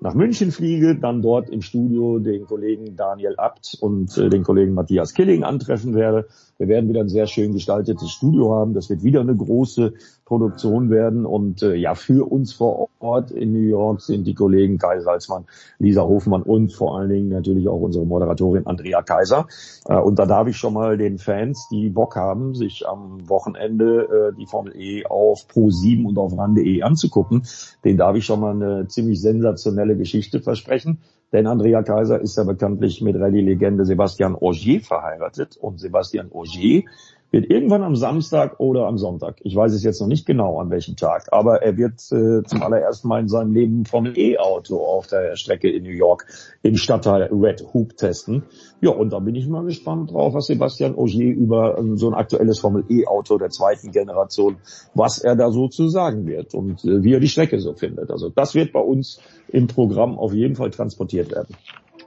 nach 0.02 0.16
München 0.16 0.52
fliege, 0.52 0.96
dann 0.96 1.22
dort 1.22 1.50
im 1.50 1.62
Studio 1.62 2.18
den 2.18 2.46
Kollegen 2.48 2.96
Daniel 2.96 3.36
Abt 3.38 3.78
und 3.80 4.18
äh, 4.18 4.30
den 4.30 4.44
Kollegen 4.44 4.74
Matthias 4.74 5.14
Killing 5.14 5.44
antreffen 5.44 5.94
werde. 5.94 6.28
Wir 6.62 6.68
werden 6.68 6.90
wieder 6.90 7.02
ein 7.02 7.10
sehr 7.10 7.26
schön 7.26 7.54
gestaltetes 7.54 8.12
Studio 8.12 8.54
haben. 8.54 8.76
Das 8.76 8.88
wird 8.92 9.02
wieder 9.02 9.22
eine 9.22 9.36
große 9.36 9.94
Produktion 10.26 10.92
werden. 10.92 11.26
Und 11.26 11.64
äh, 11.64 11.74
ja, 11.74 11.96
für 11.96 12.32
uns 12.32 12.54
vor 12.54 12.90
Ort 13.00 13.32
in 13.32 13.52
New 13.52 13.68
York 13.68 14.02
sind 14.02 14.28
die 14.28 14.36
Kollegen 14.36 14.78
Kai 14.78 15.00
Salzmann, 15.00 15.46
Lisa 15.80 16.04
Hofmann 16.04 16.44
und 16.44 16.72
vor 16.72 17.00
allen 17.00 17.10
Dingen 17.10 17.30
natürlich 17.30 17.68
auch 17.68 17.82
unsere 17.82 18.06
Moderatorin 18.06 18.68
Andrea 18.68 19.02
Kaiser. 19.02 19.48
Äh, 19.88 19.98
und 19.98 20.20
da 20.20 20.28
darf 20.28 20.48
ich 20.48 20.58
schon 20.58 20.76
mal 20.76 21.00
den 21.00 21.18
Fans, 21.18 21.68
die 21.72 21.90
Bock 21.90 22.16
haben, 22.16 22.54
sich 22.54 22.88
am 22.88 23.28
Wochenende 23.28 24.32
äh, 24.32 24.38
die 24.38 24.46
Formel 24.46 24.76
E 24.76 25.08
auf 25.08 25.48
Pro7 25.52 26.06
und 26.06 26.20
auf 26.20 26.38
RAN.de 26.38 26.84
anzugucken, 26.84 27.42
den 27.84 27.98
darf 27.98 28.16
ich 28.16 28.26
schon 28.26 28.40
mal 28.40 28.54
eine 28.54 28.88
ziemlich 28.88 29.20
sensationelle 29.20 29.98
Geschichte 29.98 30.42
versprechen. 30.42 31.00
Denn 31.32 31.48
Andrea 31.48 31.82
Kaiser 31.84 32.20
ist 32.20 32.38
ja 32.38 32.44
bekanntlich 32.44 33.02
mit 33.02 33.16
Rallye-Legende 33.16 33.86
Sebastian 33.86 34.36
Ogier 34.36 34.82
verheiratet. 34.82 35.58
Und 35.58 35.80
Sebastian 35.80 36.30
Ogier 36.32 36.84
wird 37.32 37.50
irgendwann 37.50 37.82
am 37.82 37.96
Samstag 37.96 38.60
oder 38.60 38.88
am 38.88 38.98
Sonntag, 38.98 39.38
ich 39.42 39.56
weiß 39.56 39.74
es 39.74 39.84
jetzt 39.84 40.02
noch 40.02 40.08
nicht 40.08 40.26
genau 40.26 40.60
an 40.60 40.70
welchem 40.70 40.98
Tag, 40.98 41.30
aber 41.32 41.62
er 41.62 41.78
wird 41.78 41.94
äh, 42.12 42.44
zum 42.44 42.62
allerersten 42.62 43.08
Mal 43.08 43.22
in 43.22 43.30
seinem 43.30 43.54
Leben 43.54 43.86
Formel 43.86 44.18
E-Auto 44.18 44.84
auf 44.84 45.08
der 45.08 45.38
Strecke 45.38 45.72
in 45.72 45.84
New 45.84 45.92
York 45.92 46.26
im 46.62 46.76
Stadtteil 46.76 47.30
Red 47.32 47.74
Hoop 47.74 47.96
testen. 47.96 48.44
Ja, 48.82 48.92
und 48.92 49.14
da 49.14 49.20
bin 49.20 49.36
ich 49.36 49.48
mal 49.48 49.64
gespannt 49.64 50.12
drauf, 50.12 50.34
was 50.34 50.48
Sebastian 50.48 50.96
Ogier 50.96 51.34
über 51.34 51.78
ähm, 51.78 51.98
so 51.98 52.10
ein 52.10 52.14
aktuelles 52.14 52.60
Formel 52.60 52.84
E-Auto 52.90 53.38
der 53.38 53.50
zweiten 53.50 53.92
Generation, 53.92 54.58
was 54.94 55.20
er 55.20 55.36
da 55.36 55.52
so 55.52 55.70
zu 55.70 55.88
sagen 55.88 56.28
wird 56.28 56.54
und 56.54 56.84
äh, 56.84 57.04
wie 57.04 57.14
er 57.14 57.22
die 57.22 57.30
Strecke 57.30 57.60
so 57.60 57.74
findet. 57.74 58.12
Also 58.12 58.30
das 58.30 58.56
wird 58.56 58.74
bei 58.74 58.82
uns 58.82 59.22
im 59.48 59.68
Programm 59.68 60.20
auf 60.20 60.34
jeden 60.34 60.56
Fall 60.56 60.72
transportiert 60.72 61.32
werden. 61.32 61.56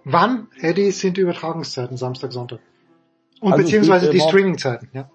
Wann, 0.05 0.49
Eddie, 0.61 0.91
sind 0.91 1.17
die 1.17 1.23
Übertragungszeiten 1.23 1.97
Samstag, 1.97 2.33
Sonntag? 2.33 2.61
Und 3.41 3.53
Also 3.53 3.65
beziehungsweise 3.65 4.11
die 4.11 4.19
äh, 4.19 4.29
Streamingzeiten, 4.29 4.89
ja. 4.93 5.11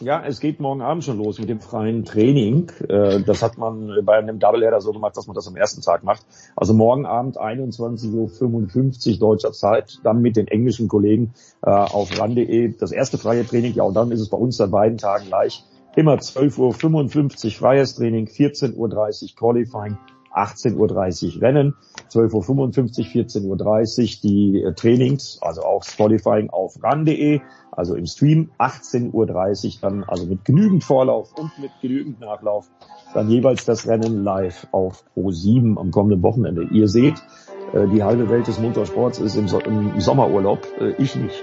Ja, 0.00 0.24
es 0.26 0.40
geht 0.40 0.58
morgen 0.58 0.82
Abend 0.82 1.04
schon 1.04 1.18
los 1.18 1.38
mit 1.38 1.48
dem 1.48 1.60
freien 1.60 2.04
Training. 2.04 2.70
Äh, 2.88 3.20
Das 3.20 3.42
hat 3.42 3.58
man 3.58 3.92
bei 4.04 4.16
einem 4.16 4.40
Doubleheader 4.40 4.80
so 4.80 4.92
gemacht, 4.92 5.16
dass 5.16 5.28
man 5.28 5.34
das 5.34 5.46
am 5.46 5.56
ersten 5.56 5.82
Tag 5.82 6.02
macht. 6.02 6.26
Also 6.56 6.74
morgen 6.74 7.06
Abend 7.06 7.38
21.55 7.38 9.12
Uhr 9.12 9.18
deutscher 9.18 9.52
Zeit, 9.52 10.00
dann 10.02 10.20
mit 10.20 10.36
den 10.36 10.48
englischen 10.48 10.88
Kollegen 10.88 11.34
äh, 11.62 11.70
auf 11.70 12.18
ran.de. 12.18 12.74
Das 12.76 12.90
erste 12.90 13.18
freie 13.18 13.46
Training, 13.46 13.74
ja, 13.74 13.84
und 13.84 13.94
dann 13.94 14.10
ist 14.10 14.20
es 14.20 14.28
bei 14.28 14.36
uns 14.36 14.60
an 14.60 14.72
beiden 14.72 14.98
Tagen 14.98 15.26
gleich. 15.26 15.64
Immer 15.94 16.14
12.55 16.14 17.44
Uhr 17.44 17.50
freies 17.52 17.94
Training, 17.94 18.26
14.30 18.26 18.74
Uhr 18.76 19.36
Qualifying, 19.36 19.96
18.30 20.34 21.36
Uhr 21.36 21.42
Rennen, 21.42 21.74
12.55 22.10 23.14
Uhr, 23.38 23.56
14.30 23.56 24.02
Uhr 24.02 24.20
die 24.24 24.74
Trainings, 24.74 25.38
also 25.40 25.62
auch 25.62 25.84
das 25.84 25.96
Qualifying 25.96 26.50
auf 26.50 26.82
ran.de, 26.82 27.40
also 27.76 27.94
im 27.94 28.06
Stream, 28.06 28.50
18.30 28.58 29.12
Uhr 29.12 29.26
dann, 29.80 30.04
also 30.04 30.26
mit 30.26 30.44
genügend 30.44 30.84
Vorlauf 30.84 31.32
und 31.36 31.58
mit 31.58 31.70
genügend 31.80 32.20
Nachlauf, 32.20 32.70
dann 33.12 33.28
jeweils 33.28 33.64
das 33.64 33.86
Rennen 33.86 34.24
live 34.24 34.66
auf 34.72 35.04
Pro7 35.16 35.78
am 35.78 35.90
kommenden 35.90 36.22
Wochenende. 36.22 36.64
Ihr 36.70 36.88
seht, 36.88 37.22
äh, 37.72 37.86
die 37.88 38.02
halbe 38.02 38.28
Welt 38.30 38.46
des 38.46 38.58
Motorsports 38.58 39.18
ist 39.18 39.36
im, 39.36 39.48
so 39.48 39.60
im 39.60 40.00
Sommerurlaub, 40.00 40.66
äh, 40.80 40.90
ich 41.02 41.16
nicht. 41.16 41.42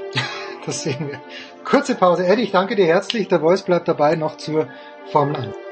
Das 0.64 0.84
sehen 0.84 1.08
wir. 1.08 1.20
Kurze 1.66 1.96
Pause. 1.96 2.28
Eddie, 2.28 2.44
ich 2.44 2.52
danke 2.52 2.76
dir 2.76 2.86
herzlich. 2.86 3.28
Der 3.28 3.40
Voice 3.40 3.64
bleibt 3.64 3.88
dabei 3.88 4.16
noch 4.16 4.38
zur 4.38 4.68
Formel 5.08 5.36
1. 5.36 5.71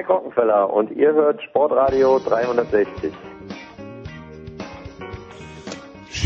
Mike 0.00 0.12
Rockenfeller 0.12 0.72
und 0.72 0.90
ihr 0.92 1.12
hört 1.12 1.42
Sportradio 1.42 2.18
360. 2.20 3.12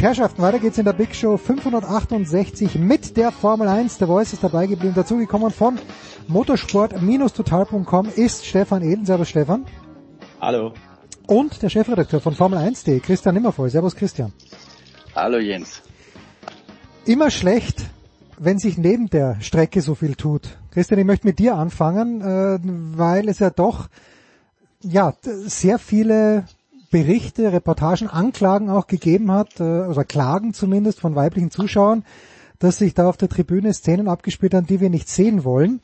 Herrschaften, 0.00 0.42
weiter 0.42 0.60
geht's 0.60 0.78
in 0.78 0.84
der 0.84 0.92
Big 0.92 1.12
Show 1.14 1.36
568 1.36 2.76
mit 2.76 3.16
der 3.16 3.32
Formel 3.32 3.66
1. 3.66 3.98
Der 3.98 4.06
Voice 4.06 4.32
ist 4.32 4.44
dabei 4.44 4.66
geblieben. 4.66 4.94
Dazugekommen 4.94 5.50
von 5.50 5.80
motorsport-total.com 6.28 8.10
ist 8.14 8.46
Stefan 8.46 8.82
Ehlen. 8.82 9.06
Servus 9.06 9.30
Stefan. 9.30 9.64
Hallo. 10.40 10.72
Und 11.26 11.60
der 11.60 11.68
Chefredakteur 11.68 12.20
von 12.20 12.34
Formel 12.34 12.58
1.de, 12.60 13.00
Christian 13.00 13.34
Nimmervoll. 13.34 13.70
Servus 13.70 13.96
Christian. 13.96 14.32
Hallo 15.16 15.38
Jens. 15.38 15.82
Immer 17.06 17.30
schlecht, 17.30 17.86
wenn 18.38 18.58
sich 18.58 18.78
neben 18.78 19.10
der 19.10 19.40
Strecke 19.40 19.80
so 19.80 19.96
viel 19.96 20.14
tut. 20.14 20.58
Christian, 20.74 20.98
ich 20.98 21.06
möchte 21.06 21.26
mit 21.26 21.38
dir 21.38 21.54
anfangen, 21.54 22.20
äh, 22.20 22.58
weil 22.98 23.28
es 23.28 23.38
ja 23.38 23.50
doch 23.50 23.88
ja 24.82 25.14
sehr 25.22 25.78
viele 25.78 26.46
Berichte, 26.90 27.52
Reportagen, 27.52 28.08
Anklagen 28.08 28.68
auch 28.68 28.88
gegeben 28.88 29.30
hat, 29.30 29.60
äh, 29.60 29.62
oder 29.62 30.04
Klagen 30.04 30.52
zumindest 30.52 30.98
von 30.98 31.14
weiblichen 31.14 31.52
Zuschauern, 31.52 32.04
dass 32.58 32.78
sich 32.78 32.92
da 32.92 33.08
auf 33.08 33.16
der 33.16 33.28
Tribüne 33.28 33.72
Szenen 33.72 34.08
abgespielt 34.08 34.52
haben, 34.52 34.66
die 34.66 34.80
wir 34.80 34.90
nicht 34.90 35.08
sehen 35.08 35.44
wollen. 35.44 35.80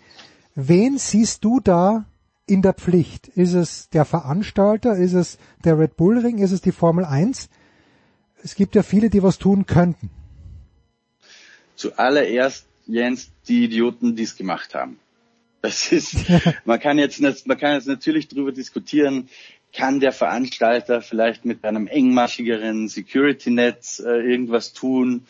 Wen 0.57 0.99
siehst 0.99 1.45
du 1.45 1.61
da 1.61 2.05
in 2.47 2.61
der 2.61 2.75
Pflicht? 2.75 3.29
Ist 3.29 3.55
es 3.55 3.91
der 3.91 4.05
Veranstalter? 4.05 4.97
Ist 4.97 5.15
es 5.15 5.39
der 5.65 5.79
Red 5.79 5.97
Bull 5.97 6.19
Ring? 6.19 6.39
Ist 6.39 6.53
es 6.53 6.63
die 6.63 6.73
Formel 6.73 7.05
1? 7.05 7.49
Es 8.43 8.57
gibt 8.57 8.75
ja 8.75 8.83
viele, 8.83 9.09
die 9.09 9.23
was 9.23 9.39
tun 9.39 9.67
könnten. 9.67 10.11
Zuallererst, 11.77 12.67
Jens, 12.93 13.33
die 13.49 13.65
Idioten, 13.65 14.17
die 14.17 14.25
es 14.25 14.37
gemacht 14.37 14.75
haben. 14.75 14.99
Das 15.63 15.93
ist, 15.93 16.17
man 16.65 16.81
kann 16.81 16.99
jetzt, 16.99 17.21
man 17.21 17.59
kann 17.59 17.75
jetzt 17.75 17.89
natürlich 17.89 18.29
darüber 18.29 18.53
diskutieren, 18.53 19.29
kann 19.73 20.01
der 20.01 20.13
Veranstalter 20.13 21.01
vielleicht 21.01 21.45
mit 21.45 21.65
einem 21.65 21.87
engmaschigeren 21.87 22.89
Security-Netz 22.89 24.01
äh, 24.01 24.11
irgendwas 24.11 24.73
tun? 24.73 25.27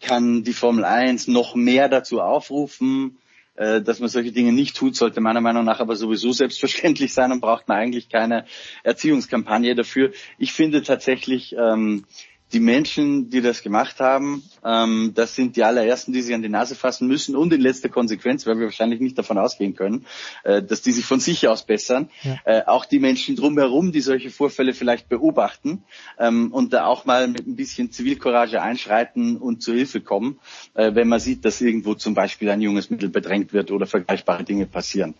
Kann 0.00 0.42
die 0.42 0.52
Formel 0.52 0.84
1 0.84 1.28
noch 1.28 1.54
mehr 1.54 1.88
dazu 1.88 2.20
aufrufen? 2.20 3.18
Äh, 3.54 3.82
dass 3.82 4.00
man 4.00 4.08
solche 4.08 4.32
Dinge 4.32 4.52
nicht 4.52 4.76
tut, 4.76 4.96
sollte 4.96 5.20
meiner 5.20 5.42
Meinung 5.42 5.64
nach 5.64 5.80
aber 5.80 5.94
sowieso 5.94 6.32
selbstverständlich 6.32 7.12
sein 7.12 7.32
und 7.32 7.40
braucht 7.40 7.68
man 7.68 7.78
eigentlich 7.78 8.08
keine 8.08 8.46
Erziehungskampagne 8.82 9.74
dafür. 9.74 10.12
Ich 10.38 10.52
finde 10.52 10.82
tatsächlich, 10.82 11.54
ähm, 11.58 12.04
die 12.52 12.60
Menschen, 12.60 13.30
die 13.30 13.40
das 13.40 13.62
gemacht 13.62 14.00
haben, 14.00 14.42
ähm, 14.64 15.12
das 15.14 15.34
sind 15.34 15.56
die 15.56 15.64
allerersten, 15.64 16.12
die 16.12 16.22
sich 16.22 16.34
an 16.34 16.42
die 16.42 16.48
Nase 16.48 16.74
fassen 16.74 17.08
müssen 17.08 17.34
und 17.34 17.52
in 17.52 17.60
letzter 17.60 17.88
Konsequenz, 17.88 18.46
weil 18.46 18.58
wir 18.58 18.66
wahrscheinlich 18.66 19.00
nicht 19.00 19.16
davon 19.16 19.38
ausgehen 19.38 19.74
können, 19.74 20.06
äh, 20.44 20.62
dass 20.62 20.82
die 20.82 20.92
sich 20.92 21.04
von 21.04 21.20
sich 21.20 21.48
aus 21.48 21.64
bessern. 21.64 22.10
Äh, 22.44 22.62
auch 22.66 22.84
die 22.84 22.98
Menschen 22.98 23.36
drumherum, 23.36 23.92
die 23.92 24.00
solche 24.00 24.30
Vorfälle 24.30 24.74
vielleicht 24.74 25.08
beobachten 25.08 25.84
ähm, 26.18 26.52
und 26.52 26.72
da 26.72 26.86
auch 26.86 27.04
mal 27.04 27.28
mit 27.28 27.46
ein 27.46 27.56
bisschen 27.56 27.90
Zivilcourage 27.90 28.60
einschreiten 28.60 29.36
und 29.36 29.62
zur 29.62 29.74
Hilfe 29.74 30.00
kommen, 30.00 30.38
äh, 30.74 30.94
wenn 30.94 31.08
man 31.08 31.20
sieht, 31.20 31.44
dass 31.44 31.60
irgendwo 31.60 31.94
zum 31.94 32.14
Beispiel 32.14 32.50
ein 32.50 32.60
junges 32.60 32.90
Mittel 32.90 33.08
bedrängt 33.08 33.52
wird 33.52 33.70
oder 33.70 33.86
vergleichbare 33.86 34.44
Dinge 34.44 34.66
passieren. 34.66 35.14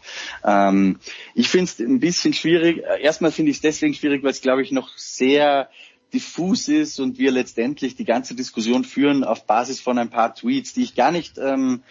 Ähm, 0.44 0.99
ich 1.35 1.49
finde 1.49 1.65
es 1.65 1.78
ein 1.78 2.01
bisschen 2.01 2.35
schwierig. 2.35 2.83
Äh, 2.85 3.02
Erstmal 3.02 3.33
finde 3.33 3.51
ich 3.51 3.59
es 3.59 3.62
deswegen 3.62 3.94
schwierig, 3.94 4.23
weil 4.23 4.31
es, 4.31 4.41
glaube 4.41 4.62
ich, 4.62 4.70
noch 4.70 4.91
sehr 4.97 5.69
diffus 6.13 6.69
ist 6.69 7.01
und 7.01 7.19
wir 7.19 7.31
letztendlich 7.31 7.97
die 7.97 8.05
ganze 8.05 8.35
Diskussion 8.35 8.85
führen 8.85 9.25
auf 9.25 9.47
Basis 9.47 9.81
von 9.81 9.99
ein 9.99 10.11
paar 10.11 10.35
Tweets, 10.35 10.73
die 10.73 10.83
ich 10.83 10.95
gar 10.95 11.11
nicht 11.11 11.39
ähm, 11.39 11.83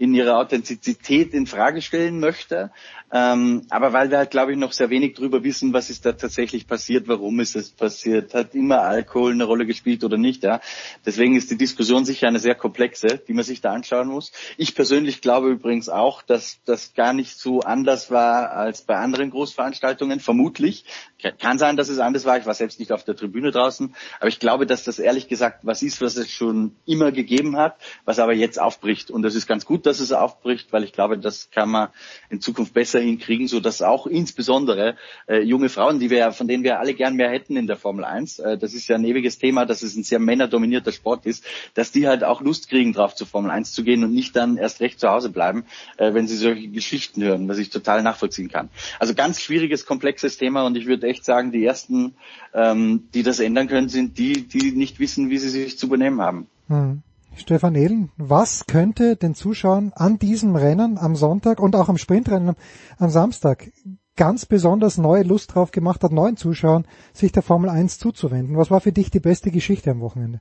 in 0.00 0.14
ihrer 0.14 0.38
Authentizität 0.38 1.34
in 1.34 1.46
Frage 1.46 1.82
stellen 1.82 2.20
möchte. 2.20 2.70
Ähm, 3.12 3.66
aber 3.68 3.92
weil 3.92 4.10
wir 4.10 4.16
halt, 4.16 4.30
glaube 4.30 4.52
ich, 4.52 4.58
noch 4.58 4.72
sehr 4.72 4.88
wenig 4.88 5.14
drüber 5.14 5.44
wissen, 5.44 5.74
was 5.74 5.90
ist 5.90 6.06
da 6.06 6.12
tatsächlich 6.12 6.66
passiert, 6.66 7.06
warum 7.06 7.38
ist 7.40 7.54
es 7.54 7.70
passiert, 7.70 8.32
hat 8.32 8.54
immer 8.54 8.80
Alkohol 8.80 9.32
eine 9.32 9.44
Rolle 9.44 9.66
gespielt 9.66 10.02
oder 10.02 10.16
nicht. 10.16 10.42
Ja? 10.42 10.60
Deswegen 11.04 11.36
ist 11.36 11.50
die 11.50 11.58
Diskussion 11.58 12.06
sicher 12.06 12.28
eine 12.28 12.38
sehr 12.38 12.54
komplexe, 12.54 13.20
die 13.28 13.34
man 13.34 13.44
sich 13.44 13.60
da 13.60 13.72
anschauen 13.72 14.08
muss. 14.08 14.32
Ich 14.56 14.74
persönlich 14.74 15.20
glaube 15.20 15.50
übrigens 15.50 15.90
auch, 15.90 16.22
dass 16.22 16.60
das 16.64 16.94
gar 16.94 17.12
nicht 17.12 17.36
so 17.36 17.60
anders 17.60 18.10
war 18.10 18.52
als 18.52 18.82
bei 18.82 18.96
anderen 18.96 19.30
Großveranstaltungen, 19.30 20.20
vermutlich. 20.20 20.86
Kann 21.38 21.58
sein, 21.58 21.76
dass 21.76 21.90
es 21.90 21.98
anders 21.98 22.24
war. 22.24 22.38
Ich 22.38 22.46
war 22.46 22.54
selbst 22.54 22.78
nicht 22.78 22.92
auf 22.92 23.04
der 23.04 23.16
Tribüne 23.16 23.50
draußen. 23.50 23.94
Aber 24.20 24.28
ich 24.28 24.38
glaube, 24.38 24.64
dass 24.64 24.84
das 24.84 24.98
ehrlich 24.98 25.28
gesagt 25.28 25.60
was 25.64 25.82
ist, 25.82 26.00
was 26.00 26.16
es 26.16 26.30
schon 26.30 26.76
immer 26.86 27.12
gegeben 27.12 27.58
hat, 27.58 27.76
was 28.06 28.18
aber 28.18 28.32
jetzt 28.32 28.58
aufbricht. 28.58 29.10
Und 29.10 29.22
das 29.22 29.34
ist 29.34 29.46
ganz 29.46 29.66
gut, 29.66 29.89
dass 29.90 30.00
es 30.00 30.12
aufbricht, 30.12 30.72
weil 30.72 30.84
ich 30.84 30.92
glaube, 30.92 31.18
das 31.18 31.50
kann 31.50 31.68
man 31.68 31.88
in 32.30 32.40
Zukunft 32.40 32.72
besser 32.72 33.00
hinkriegen, 33.00 33.48
so 33.48 33.58
dass 33.58 33.82
auch 33.82 34.06
insbesondere 34.06 34.96
äh, 35.28 35.42
junge 35.42 35.68
Frauen, 35.68 35.98
die 35.98 36.10
wir, 36.10 36.30
von 36.30 36.46
denen 36.46 36.62
wir 36.62 36.78
alle 36.78 36.94
gern 36.94 37.16
mehr 37.16 37.30
hätten 37.30 37.56
in 37.56 37.66
der 37.66 37.76
Formel 37.76 38.04
1, 38.04 38.38
äh, 38.38 38.56
das 38.56 38.72
ist 38.72 38.88
ja 38.88 38.96
ein 38.96 39.04
ewiges 39.04 39.38
Thema, 39.38 39.66
dass 39.66 39.82
es 39.82 39.96
ein 39.96 40.04
sehr 40.04 40.20
männerdominierter 40.20 40.92
Sport 40.92 41.26
ist, 41.26 41.44
dass 41.74 41.90
die 41.90 42.06
halt 42.06 42.22
auch 42.22 42.40
Lust 42.40 42.68
kriegen, 42.68 42.92
drauf 42.92 43.16
zur 43.16 43.26
Formel 43.26 43.50
1 43.50 43.72
zu 43.72 43.82
gehen 43.82 44.04
und 44.04 44.14
nicht 44.14 44.36
dann 44.36 44.56
erst 44.56 44.80
recht 44.80 45.00
zu 45.00 45.08
Hause 45.10 45.30
bleiben, 45.30 45.64
äh, 45.96 46.14
wenn 46.14 46.28
sie 46.28 46.36
solche 46.36 46.68
Geschichten 46.68 47.22
hören, 47.22 47.48
was 47.48 47.58
ich 47.58 47.70
total 47.70 48.02
nachvollziehen 48.04 48.48
kann. 48.48 48.70
Also 49.00 49.14
ganz 49.14 49.40
schwieriges, 49.40 49.86
komplexes 49.86 50.38
Thema 50.38 50.64
und 50.64 50.76
ich 50.76 50.86
würde 50.86 51.08
echt 51.08 51.24
sagen, 51.24 51.50
die 51.50 51.64
ersten, 51.64 52.14
ähm, 52.54 53.08
die 53.12 53.24
das 53.24 53.40
ändern 53.40 53.66
können, 53.66 53.88
sind 53.88 54.18
die, 54.18 54.46
die 54.46 54.70
nicht 54.70 55.00
wissen, 55.00 55.30
wie 55.30 55.38
sie 55.38 55.48
sich 55.48 55.78
zu 55.78 55.88
benehmen 55.88 56.20
haben. 56.20 56.46
Hm. 56.68 57.02
Stefan 57.36 57.74
Ehlen, 57.74 58.10
was 58.16 58.66
könnte 58.66 59.16
den 59.16 59.34
Zuschauern 59.34 59.92
an 59.94 60.18
diesem 60.18 60.56
Rennen 60.56 60.98
am 60.98 61.16
Sonntag 61.16 61.60
und 61.60 61.76
auch 61.76 61.88
am 61.88 61.98
Sprintrennen 61.98 62.56
am 62.98 63.10
Samstag 63.10 63.70
ganz 64.16 64.44
besonders 64.44 64.98
neue 64.98 65.22
Lust 65.22 65.54
drauf 65.54 65.70
gemacht 65.70 66.02
hat, 66.02 66.12
neuen 66.12 66.36
Zuschauern 66.36 66.86
sich 67.12 67.32
der 67.32 67.42
Formel 67.42 67.70
1 67.70 67.98
zuzuwenden? 67.98 68.56
Was 68.56 68.70
war 68.70 68.80
für 68.80 68.92
dich 68.92 69.10
die 69.10 69.20
beste 69.20 69.50
Geschichte 69.50 69.90
am 69.90 70.00
Wochenende? 70.00 70.40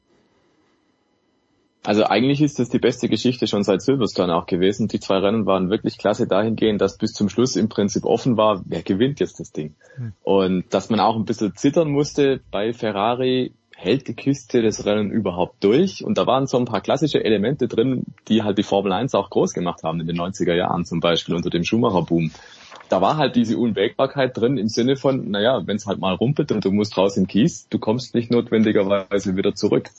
Also 1.84 2.04
eigentlich 2.04 2.42
ist 2.42 2.60
das 2.60 2.70
die 2.70 2.80
beste 2.80 3.08
Geschichte 3.08 3.48
schon 3.48 3.64
seit 3.64 3.82
Silverstone 3.82 4.36
auch 4.36 4.48
gewesen. 4.48 4.90
Die 4.90 5.00
zwei 5.00 5.20
Rennen 5.20 5.46
waren 5.46 5.70
wirklich 5.70 5.98
klasse 5.98 6.28
dahingehend, 6.28 6.82
dass 6.82 6.98
bis 6.98 7.14
zum 7.14 7.30
Schluss 7.30 7.56
im 7.56 7.70
Prinzip 7.70 8.04
offen 8.04 8.36
war, 8.36 8.62
wer 8.66 8.82
gewinnt 8.82 9.22
jetzt 9.22 9.40
das 9.40 9.54
Ding. 9.54 9.76
Hm. 9.96 10.12
Und 10.22 10.74
dass 10.74 10.90
man 10.90 11.00
auch 11.00 11.16
ein 11.16 11.24
bisschen 11.24 11.56
zittern 11.56 11.90
musste 11.90 12.42
bei 12.52 12.74
Ferrari, 12.74 13.54
hält 13.80 14.10
die 14.10 14.14
Kiste 14.14 14.62
das 14.62 14.86
Rennen 14.86 15.10
überhaupt 15.10 15.64
durch? 15.64 16.04
Und 16.04 16.18
da 16.18 16.28
waren 16.28 16.48
so 16.48 16.58
ein 16.58 16.66
paar 16.66 16.82
klassische 16.82 17.24
Elemente 17.24 17.68
drin, 17.68 18.04
die 18.28 18.44
halt 18.44 18.58
die 18.58 18.64
Formel 18.64 18.92
1 18.92 19.16
auch 19.16 19.30
groß 19.30 19.54
gemacht 19.54 19.84
haben 19.84 20.02
in 20.02 20.08
den 20.08 20.18
90er 20.18 20.54
Jahren, 20.54 20.86
zum 20.86 21.00
Beispiel 21.00 21.36
unter 21.36 21.50
dem 21.50 21.64
Schumacher-Boom. 21.64 22.32
Da 22.90 23.02
war 23.02 23.18
halt 23.18 23.36
diese 23.36 23.58
Unwägbarkeit 23.58 24.36
drin 24.36 24.58
im 24.58 24.68
Sinne 24.68 24.98
von, 24.98 25.32
naja, 25.32 25.62
wenn 25.66 25.78
es 25.78 25.86
halt 25.86 26.00
mal 26.00 26.14
rumpelt 26.14 26.52
und 26.52 26.66
du 26.66 26.72
musst 26.72 26.98
raus 26.98 27.16
im 27.16 27.28
Kies, 27.28 27.68
du 27.70 27.80
kommst 27.80 28.16
nicht 28.16 28.32
notwendigerweise 28.32 29.38
wieder 29.38 29.56
zurück. 29.56 29.90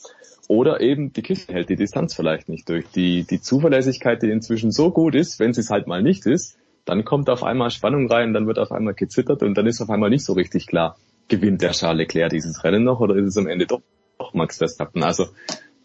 Oder 0.48 0.80
eben 0.80 1.12
die 1.12 1.22
Kiste 1.22 1.54
hält 1.54 1.70
die 1.70 1.76
Distanz 1.76 2.14
vielleicht 2.14 2.48
nicht 2.48 2.68
durch. 2.68 2.84
Die, 2.94 3.24
die 3.24 3.40
Zuverlässigkeit, 3.40 4.22
die 4.22 4.30
inzwischen 4.30 4.72
so 4.72 4.90
gut 4.90 5.14
ist, 5.14 5.38
wenn 5.38 5.54
sie 5.54 5.60
es 5.60 5.70
halt 5.70 5.86
mal 5.86 6.02
nicht 6.02 6.26
ist, 6.26 6.58
dann 6.84 7.04
kommt 7.04 7.30
auf 7.30 7.44
einmal 7.44 7.70
Spannung 7.70 8.10
rein, 8.10 8.34
dann 8.34 8.46
wird 8.46 8.58
auf 8.58 8.72
einmal 8.72 8.94
gezittert 8.94 9.42
und 9.42 9.56
dann 9.56 9.66
ist 9.66 9.80
auf 9.80 9.90
einmal 9.90 10.10
nicht 10.10 10.24
so 10.24 10.32
richtig 10.32 10.66
klar, 10.66 10.96
gewinnt 11.30 11.62
der 11.62 11.70
Charles 11.70 11.98
Leclerc 11.98 12.30
dieses 12.30 12.62
Rennen 12.62 12.84
noch 12.84 13.00
oder 13.00 13.16
ist 13.16 13.28
es 13.28 13.38
am 13.38 13.46
Ende 13.46 13.66
doch, 13.66 13.80
doch 14.18 14.34
Max 14.34 14.58
Verstappen? 14.58 15.02
Also 15.02 15.28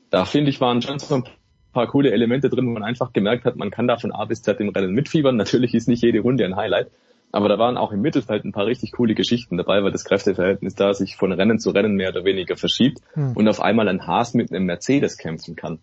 da 0.10 0.26
finde 0.26 0.50
ich 0.50 0.60
waren 0.60 0.82
schon 0.82 1.00
so 1.00 1.16
ein 1.16 1.24
paar 1.72 1.88
coole 1.88 2.12
Elemente 2.12 2.50
drin, 2.50 2.68
wo 2.68 2.72
man 2.72 2.84
einfach 2.84 3.14
gemerkt 3.14 3.46
hat, 3.46 3.56
man 3.56 3.72
kann 3.72 3.88
da 3.88 3.98
von 3.98 4.12
A 4.12 4.26
bis 4.26 4.42
Z 4.42 4.60
im 4.60 4.70
Rennen 4.70 4.94
mitfiebern. 4.94 5.36
Natürlich 5.38 5.74
ist 5.74 5.88
nicht 5.88 6.04
jede 6.04 6.20
Runde 6.20 6.44
ein 6.46 6.56
Highlight, 6.56 6.90
aber 7.32 7.50
da 7.50 7.60
waren 7.60 7.78
auch 7.78 7.92
im 7.92 8.02
Mittelfeld 8.02 8.46
ein 8.46 8.52
paar 8.52 8.66
richtig 8.66 8.92
coole 8.94 9.14
Geschichten 9.14 9.58
dabei, 9.58 9.84
weil 9.84 9.92
das 9.92 10.06
Kräfteverhältnis 10.06 10.76
da 10.76 10.94
sich 10.94 11.16
von 11.16 11.32
Rennen 11.32 11.60
zu 11.60 11.70
Rennen 11.70 11.96
mehr 11.96 12.10
oder 12.10 12.26
weniger 12.26 12.56
verschiebt 12.56 13.00
hm. 13.14 13.34
und 13.36 13.48
auf 13.48 13.62
einmal 13.62 13.88
ein 13.88 14.08
Haas 14.08 14.34
mit 14.34 14.52
einem 14.52 14.66
Mercedes 14.66 15.18
kämpfen 15.18 15.56
kann. 15.56 15.80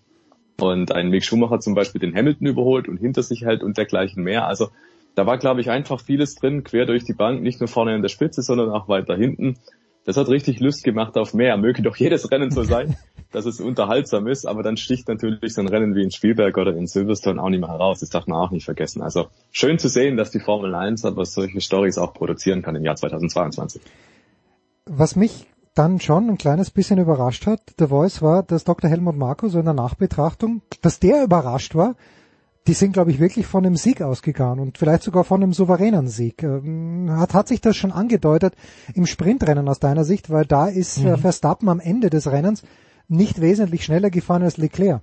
Und 0.61 0.93
ein 0.93 1.09
Mick 1.09 1.25
Schumacher 1.25 1.61
zum 1.61 1.75
Beispiel 1.75 2.01
den 2.01 2.15
Hamilton 2.15 2.47
überholt 2.47 2.89
und 2.89 2.99
hinter 2.99 3.23
sich 3.23 3.43
hält 3.45 3.63
und 3.63 3.77
dergleichen 3.79 4.23
mehr. 4.23 4.47
Also 4.47 4.69
da 5.15 5.27
war, 5.27 5.39
glaube 5.39 5.61
ich, 5.61 5.71
einfach 5.71 6.01
vieles 6.01 6.35
drin, 6.35 6.65
quer 6.65 6.87
durch 6.87 7.05
die 7.05 7.13
Bank, 7.13 7.43
nicht 7.43 7.61
nur 7.61 7.69
vorne 7.69 7.95
in 7.95 8.03
der 8.03 8.09
Spitze, 8.09 8.43
sondern 8.43 8.71
auch 8.71 8.89
weiter 8.89 9.17
hinten. 9.17 9.59
Das 10.05 10.17
hat 10.17 10.29
richtig 10.29 10.59
Lust 10.59 10.83
gemacht 10.83 11.17
auf 11.17 11.33
mehr. 11.33 11.57
Möge 11.57 11.83
doch 11.83 11.97
jedes 11.97 12.31
Rennen 12.31 12.51
so 12.51 12.65
sein, 12.65 12.97
dass 13.33 13.47
es 13.47 13.61
unterhaltsam 13.61 14.27
ist, 14.27 14.47
aber 14.47 14.63
dann 14.63 14.77
sticht 14.77 15.09
natürlich 15.09 15.55
so 15.55 15.61
ein 15.61 15.69
Rennen 15.69 15.95
wie 15.95 16.03
in 16.03 16.11
Spielberg 16.11 16.57
oder 16.59 16.75
in 16.75 16.87
Silverstone 16.87 17.41
auch 17.41 17.51
nicht 17.51 17.61
mehr 17.61 17.69
heraus. 17.69 18.01
Das 18.01 18.11
darf 18.11 18.27
man 18.27 18.39
auch 18.39 18.51
nicht 18.51 18.65
vergessen. 18.65 19.03
Also 19.03 19.29
schön 19.53 19.79
zu 19.79 19.89
sehen, 19.89 20.17
dass 20.17 20.31
die 20.31 20.41
Formel 20.41 20.75
1 20.75 21.05
aber 21.05 21.25
solche 21.25 21.61
Stories 21.61 21.99
auch 21.99 22.15
produzieren 22.15 22.63
kann 22.63 22.75
im 22.75 22.85
Jahr 22.85 22.97
2022. 22.97 23.83
Was 24.87 25.15
mich 25.15 25.47
dann 25.75 26.01
schon 26.01 26.29
ein 26.29 26.39
kleines 26.39 26.71
bisschen 26.71 26.99
überrascht 26.99 27.47
hat, 27.47 27.79
der 27.79 27.89
Voice 27.89 28.21
war, 28.21 28.43
dass 28.43 28.65
Dr. 28.65 28.91
Helmut 28.91 29.17
Marko 29.17 29.49
so 29.49 29.59
in 29.59 29.65
der 29.65 29.75
Nachbetrachtung, 29.75 30.63
dass 30.83 30.99
der 30.99 31.23
überrascht 31.23 31.75
war, 31.75 31.95
die 32.67 32.75
sind, 32.75 32.93
glaube 32.93 33.11
ich, 33.11 33.19
wirklich 33.19 33.47
von 33.47 33.67
einem 33.67 33.77
Sieg 33.77 34.03
ausgegangen 34.03 34.61
und 34.61 34.79
vielleicht 34.79 35.03
sogar 35.03 35.25
von 35.25 35.43
einem 35.43 35.53
souveränen 35.53 36.09
Sieg. 36.09 36.43
Ähm, 36.43 37.09
hat, 37.11 37.35
hat 37.35 37.49
sich 37.49 37.61
das 37.61 37.77
schon 37.77 37.93
angedeutet 37.93 38.55
im 38.95 39.07
Sprintrennen 39.07 39.69
aus 39.69 39.81
deiner 39.81 40.05
Sicht, 40.05 40.31
weil 40.31 40.45
da 40.45 40.69
ist 40.69 40.99
äh, 40.99 41.17
mhm. 41.17 41.19
Verstappen 41.19 41.69
am 41.69 41.81
Ende 41.81 42.11
des 42.11 42.31
Rennens 42.31 42.63
nicht 43.09 43.41
wesentlich 43.41 43.85
schneller 43.85 44.11
gefahren 44.11 44.43
als 44.43 44.57
Leclerc. 44.57 45.01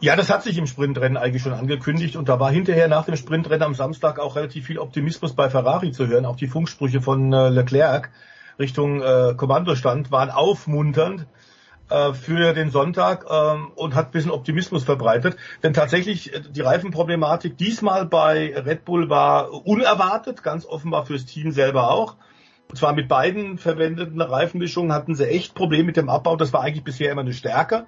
Ja, 0.00 0.16
das 0.16 0.30
hat 0.30 0.42
sich 0.42 0.58
im 0.58 0.66
Sprintrennen 0.66 1.16
eigentlich 1.16 1.42
schon 1.42 1.52
angekündigt 1.52 2.16
und 2.16 2.28
da 2.28 2.40
war 2.40 2.50
hinterher 2.50 2.88
nach 2.88 3.04
dem 3.04 3.14
Sprintrennen 3.14 3.62
am 3.62 3.74
Samstag 3.74 4.18
auch 4.18 4.34
relativ 4.34 4.66
viel 4.66 4.78
Optimismus 4.78 5.34
bei 5.34 5.48
Ferrari 5.48 5.92
zu 5.92 6.08
hören. 6.08 6.26
Auch 6.26 6.34
die 6.34 6.48
Funksprüche 6.48 7.00
von 7.00 7.32
äh, 7.32 7.50
Leclerc 7.50 8.10
Richtung 8.58 9.00
äh, 9.00 9.34
Kommandostand 9.36 10.10
waren 10.10 10.30
aufmunternd. 10.30 11.26
Äh, 11.92 12.14
für 12.14 12.54
den 12.54 12.70
Sonntag 12.70 13.26
ähm, 13.30 13.70
und 13.74 13.94
hat 13.94 14.06
ein 14.06 14.10
bisschen 14.12 14.30
Optimismus 14.30 14.82
verbreitet. 14.82 15.36
Denn 15.62 15.74
tatsächlich 15.74 16.32
äh, 16.32 16.40
die 16.40 16.62
Reifenproblematik 16.62 17.58
diesmal 17.58 18.06
bei 18.06 18.54
Red 18.56 18.86
Bull 18.86 19.10
war 19.10 19.66
unerwartet, 19.66 20.42
ganz 20.42 20.64
offenbar 20.64 21.04
fürs 21.04 21.26
Team 21.26 21.52
selber 21.52 21.90
auch. 21.90 22.16
Und 22.70 22.76
zwar 22.76 22.94
mit 22.94 23.08
beiden 23.08 23.58
verwendeten 23.58 24.22
Reifenmischungen 24.22 24.90
hatten 24.90 25.14
sie 25.14 25.28
echt 25.28 25.54
Probleme 25.54 25.84
mit 25.84 25.98
dem 25.98 26.08
Abbau. 26.08 26.36
Das 26.36 26.54
war 26.54 26.62
eigentlich 26.62 26.84
bisher 26.84 27.12
immer 27.12 27.20
eine 27.20 27.34
Stärke 27.34 27.86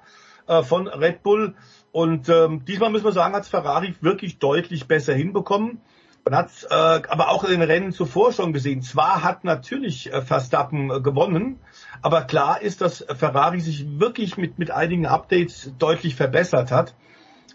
äh, 0.49 0.63
von 0.63 0.87
Red 0.87 1.23
Bull. 1.23 1.55
Und 1.91 2.29
ähm, 2.29 2.63
diesmal 2.67 2.91
müssen 2.91 3.07
wir 3.07 3.13
sagen, 3.13 3.35
hat 3.35 3.47
Ferrari 3.47 3.95
wirklich 4.03 4.39
deutlich 4.39 4.87
besser 4.87 5.15
hinbekommen. 5.15 5.81
Man 6.27 6.37
hat 6.37 6.51
äh, 6.69 6.75
aber 6.75 7.31
auch 7.31 7.45
in 7.45 7.53
den 7.53 7.63
Rennen 7.63 7.93
zuvor 7.93 8.35
schon 8.35 8.53
gesehen. 8.53 8.83
Zwar 8.83 9.25
hat 9.25 9.45
natürlich 9.45 10.11
Verstappen 10.27 11.03
gewonnen, 11.03 11.61
aber 12.03 12.23
klar 12.23 12.61
ist, 12.63 12.81
dass 12.81 13.05
Ferrari 13.17 13.61
sich 13.61 13.99
wirklich 13.99 14.37
mit, 14.37 14.59
mit 14.59 14.71
einigen 14.71 15.07
Updates 15.07 15.73
deutlich 15.79 16.17
verbessert 16.17 16.71
hat. 16.71 16.95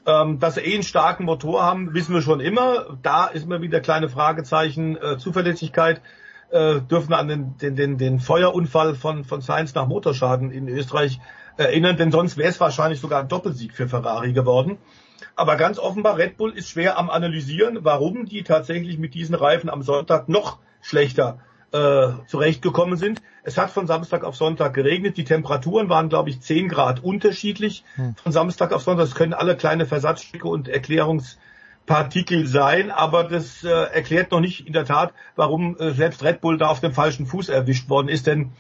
Ähm, 0.06 0.40
dass 0.40 0.56
sie 0.56 0.62
eh 0.62 0.74
einen 0.74 0.84
starken 0.84 1.26
Motor 1.26 1.64
haben, 1.64 1.94
wissen 1.94 2.14
wir 2.14 2.22
schon 2.22 2.40
immer. 2.40 2.98
Da 3.02 3.28
ist 3.28 3.44
immer 3.44 3.62
wieder 3.62 3.82
kleine 3.82 4.10
Fragezeichen. 4.10 4.98
Äh, 4.98 5.18
Zuverlässigkeit 5.18 6.02
äh, 6.52 6.82
dürfen 6.82 7.14
an 7.14 7.28
den, 7.28 7.58
den, 7.58 7.76
den, 7.76 7.98
den 7.98 8.20
Feuerunfall 8.20 8.96
von, 8.96 9.24
von 9.24 9.42
Sainz 9.42 9.76
nach 9.76 9.88
Motorschaden 9.88 10.52
in 10.52 10.68
Österreich 10.68 11.20
erinnern, 11.58 11.98
denn 11.98 12.12
sonst 12.12 12.38
wäre 12.38 12.50
es 12.50 12.60
wahrscheinlich 12.60 13.02
sogar 13.02 13.22
ein 13.22 13.28
Doppelsieg 13.28 13.74
für 13.74 13.88
Ferrari 13.88 14.32
geworden. 14.32 14.78
Aber 15.36 15.58
ganz 15.58 15.78
offenbar, 15.78 16.18
Red 16.18 16.38
Bull 16.38 16.54
ist 16.54 16.70
schwer 16.70 16.98
am 16.98 17.10
Analysieren, 17.10 17.80
warum 17.82 18.26
die 18.26 18.44
tatsächlich 18.44 18.98
mit 18.98 19.14
diesen 19.14 19.36
Reifen 19.36 19.70
am 19.70 19.84
Sonntag 19.84 20.30
noch 20.30 20.60
schlechter 20.82 21.40
äh, 21.72 22.10
zurechtgekommen 22.28 22.98
sind. 22.98 23.22
Es 23.44 23.58
hat 23.58 23.72
von 23.72 23.88
Samstag 23.88 24.24
auf 24.24 24.36
Sonntag 24.36 24.74
geregnet. 24.74 25.18
Die 25.18 25.24
Temperaturen 25.24 25.90
waren, 25.90 26.10
glaube 26.10 26.30
ich, 26.30 26.42
10 26.42 26.68
Grad 26.68 27.04
unterschiedlich 27.04 27.84
hm. 27.96 28.16
von 28.16 28.32
Samstag 28.32 28.74
auf 28.74 28.84
Sonntag. 28.84 29.06
Das 29.06 29.16
können 29.16 29.34
alle 29.34 29.56
kleine 29.56 29.86
Versatzstücke 29.86 30.48
und 30.48 30.68
Erklärungspartikel 30.68 32.48
sein, 32.48 32.92
aber 32.92 33.24
das 33.24 33.64
äh, 33.64 33.70
erklärt 33.70 34.32
noch 34.32 34.40
nicht 34.40 34.68
in 34.68 34.74
der 34.74 34.86
Tat, 34.86 35.14
warum 35.36 35.78
äh, 35.78 35.92
selbst 35.92 36.24
Red 36.24 36.42
Bull 36.42 36.58
da 36.58 36.68
auf 36.68 36.80
dem 36.80 36.94
falschen 36.94 37.26
Fuß 37.26 37.50
erwischt 37.50 37.90
worden 37.90 38.10
ist. 38.10 38.28
Denn 38.28 38.52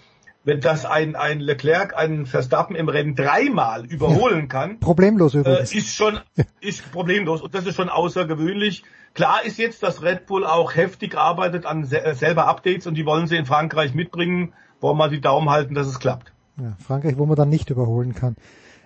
wenn 0.43 0.61
das 0.61 0.85
ein, 0.85 1.16
ein 1.16 1.40
Leclerc, 1.40 1.95
einen 1.95 2.26
Verstappen 2.26 2.76
im 2.76 2.90
Rennen 2.90 3.16
dreimal 3.16 3.85
überholen 3.85 4.48
kann, 4.48 4.80
problemlos 4.80 5.34
übrigens. 5.34 5.74
Äh, 5.74 5.77
ist 5.77 5.95
schon 5.95 6.19
ist 6.61 6.92
problemlos 6.92 7.42
und 7.42 7.53
das 7.53 7.66
ist 7.66 7.76
schon 7.76 7.90
außergewöhnlich. 7.90 8.84
Klar 9.14 9.43
ist 9.43 9.58
jetzt, 9.58 9.84
dass 9.84 10.01
Red 10.01 10.27
Bull 10.27 10.45
auch 10.45 10.76
heftig 10.76 11.18
arbeitet 11.18 11.66
an 11.66 11.84
se 11.85 12.01
selber 12.14 12.48
Updates 12.48 12.88
und 12.88 12.95
die 12.95 13.06
wollen 13.06 13.27
sie 13.27 13.35
in 13.35 13.45
Frankreich 13.45 13.93
mitbringen. 13.93 14.53
Wollen 14.82 14.98
wir 14.98 15.09
die 15.09 15.19
Daumen 15.19 15.50
halten, 15.50 15.74
dass 15.74 15.88
es 15.88 16.00
klappt. 16.00 16.32
Ja, 16.58 16.77
Frankreich, 16.80 17.18
wo 17.18 17.26
man 17.26 17.35
dann 17.35 17.50
nicht 17.50 17.69
überholen 17.69 18.16
kann. 18.16 18.35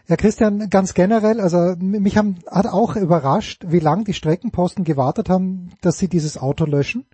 Ja, 0.07 0.17
Christian, 0.17 0.69
ganz 0.69 0.93
generell, 0.93 1.39
also 1.39 1.75
mich 1.79 2.17
haben, 2.17 2.39
hat 2.49 2.67
auch 2.67 2.95
überrascht, 2.95 3.63
wie 3.67 3.79
lange 3.79 4.03
die 4.03 4.13
Streckenposten 4.13 4.83
gewartet 4.83 5.29
haben, 5.29 5.71
dass 5.81 5.97
sie 5.97 6.09
dieses 6.09 6.37
Auto 6.37 6.65
löschen. 6.65 7.05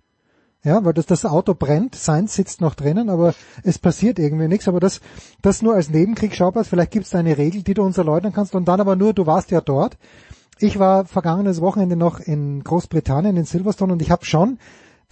Ja, 0.62 0.84
weil 0.84 0.92
das, 0.92 1.06
das 1.06 1.24
Auto 1.24 1.54
brennt, 1.54 1.94
Sainz 1.94 2.34
sitzt 2.34 2.60
noch 2.60 2.74
drinnen, 2.74 3.08
aber 3.08 3.34
es 3.62 3.78
passiert 3.78 4.18
irgendwie 4.18 4.46
nichts. 4.46 4.68
Aber 4.68 4.78
das, 4.78 5.00
das 5.40 5.62
nur 5.62 5.74
als 5.74 5.88
Nebenkriegsschauplatz, 5.88 6.68
vielleicht 6.68 6.90
gibt 6.90 7.06
es 7.06 7.12
da 7.12 7.18
eine 7.18 7.38
Regel, 7.38 7.62
die 7.62 7.72
du 7.72 7.82
uns 7.82 7.96
erläutern 7.96 8.32
kannst 8.34 8.54
und 8.54 8.68
dann 8.68 8.80
aber 8.80 8.94
nur, 8.94 9.14
du 9.14 9.26
warst 9.26 9.50
ja 9.50 9.62
dort. 9.62 9.96
ich 10.58 10.78
war 10.78 11.06
vergangenes 11.06 11.62
Wochenende 11.62 11.96
noch 11.96 12.20
in 12.20 12.62
Großbritannien, 12.62 13.38
in 13.38 13.46
Silverstone, 13.46 13.94
und 13.94 14.02
ich 14.02 14.10
habe 14.10 14.26
schon 14.26 14.58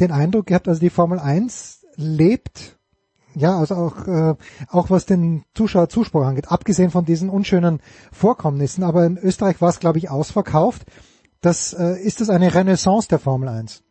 den 0.01 0.13
Eindruck 0.13 0.47
gehabt, 0.47 0.69
also 0.69 0.81
die 0.81 0.91
Formel 0.91 1.19
1 1.19 1.87
lebt, 1.97 2.79
ja, 3.35 3.59
also 3.59 3.75
auch, 3.75 4.07
äh, 4.07 4.35
auch 4.69 4.91
was 4.91 5.07
den 5.07 5.45
Zuschauerzuspruch 5.55 6.25
angeht, 6.25 6.51
abgesehen 6.51 6.91
von 6.91 7.07
diesen 7.07 7.31
unschönen 7.31 7.81
Vorkommnissen, 8.13 8.85
aber 8.85 9.07
in 9.07 9.17
Österreich 9.17 9.61
war 9.63 9.71
es, 9.71 9.81
glaube 9.81 9.99
ich, 9.99 10.11
ausverkauft. 10.11 10.85
Das, 11.41 11.73
äh, 11.73 11.99
ist 12.01 12.21
das 12.21 12.31
eine 12.31 12.55
Renaissance 12.55 13.09
der 13.09 13.19
Formel 13.19 13.49
1? 13.49 13.83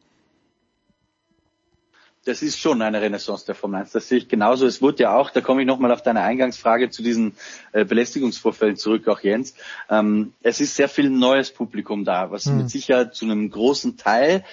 Das 2.28 2.42
ist 2.42 2.60
schon 2.60 2.82
eine 2.82 3.02
Renaissance 3.02 3.46
der 3.46 3.56
Formel 3.56 3.80
1. 3.80 3.92
Das 3.92 4.10
sehe 4.10 4.18
ich 4.18 4.28
genauso. 4.28 4.68
Es 4.68 4.82
wurde 4.82 5.04
ja 5.04 5.16
auch, 5.16 5.30
da 5.30 5.42
komme 5.42 5.62
ich 5.62 5.68
nochmal 5.68 5.92
auf 5.92 6.02
deine 6.02 6.22
Eingangsfrage 6.22 6.90
zu 6.90 7.02
diesen 7.02 7.36
äh, 7.72 7.86
Belästigungsvorfällen 7.86 8.76
zurück, 8.76 9.08
auch 9.08 9.22
Jens. 9.22 9.54
Ähm, 9.90 10.34
es 10.44 10.60
ist 10.60 10.76
sehr 10.76 10.90
viel 10.90 11.10
neues 11.10 11.52
Publikum 11.52 12.04
da, 12.04 12.30
was 12.30 12.46
hm. 12.46 12.58
mit 12.58 12.70
Sicherheit 12.70 13.16
zu 13.16 13.26
einem 13.26 13.50
großen 13.50 13.98
Teil 13.98 14.44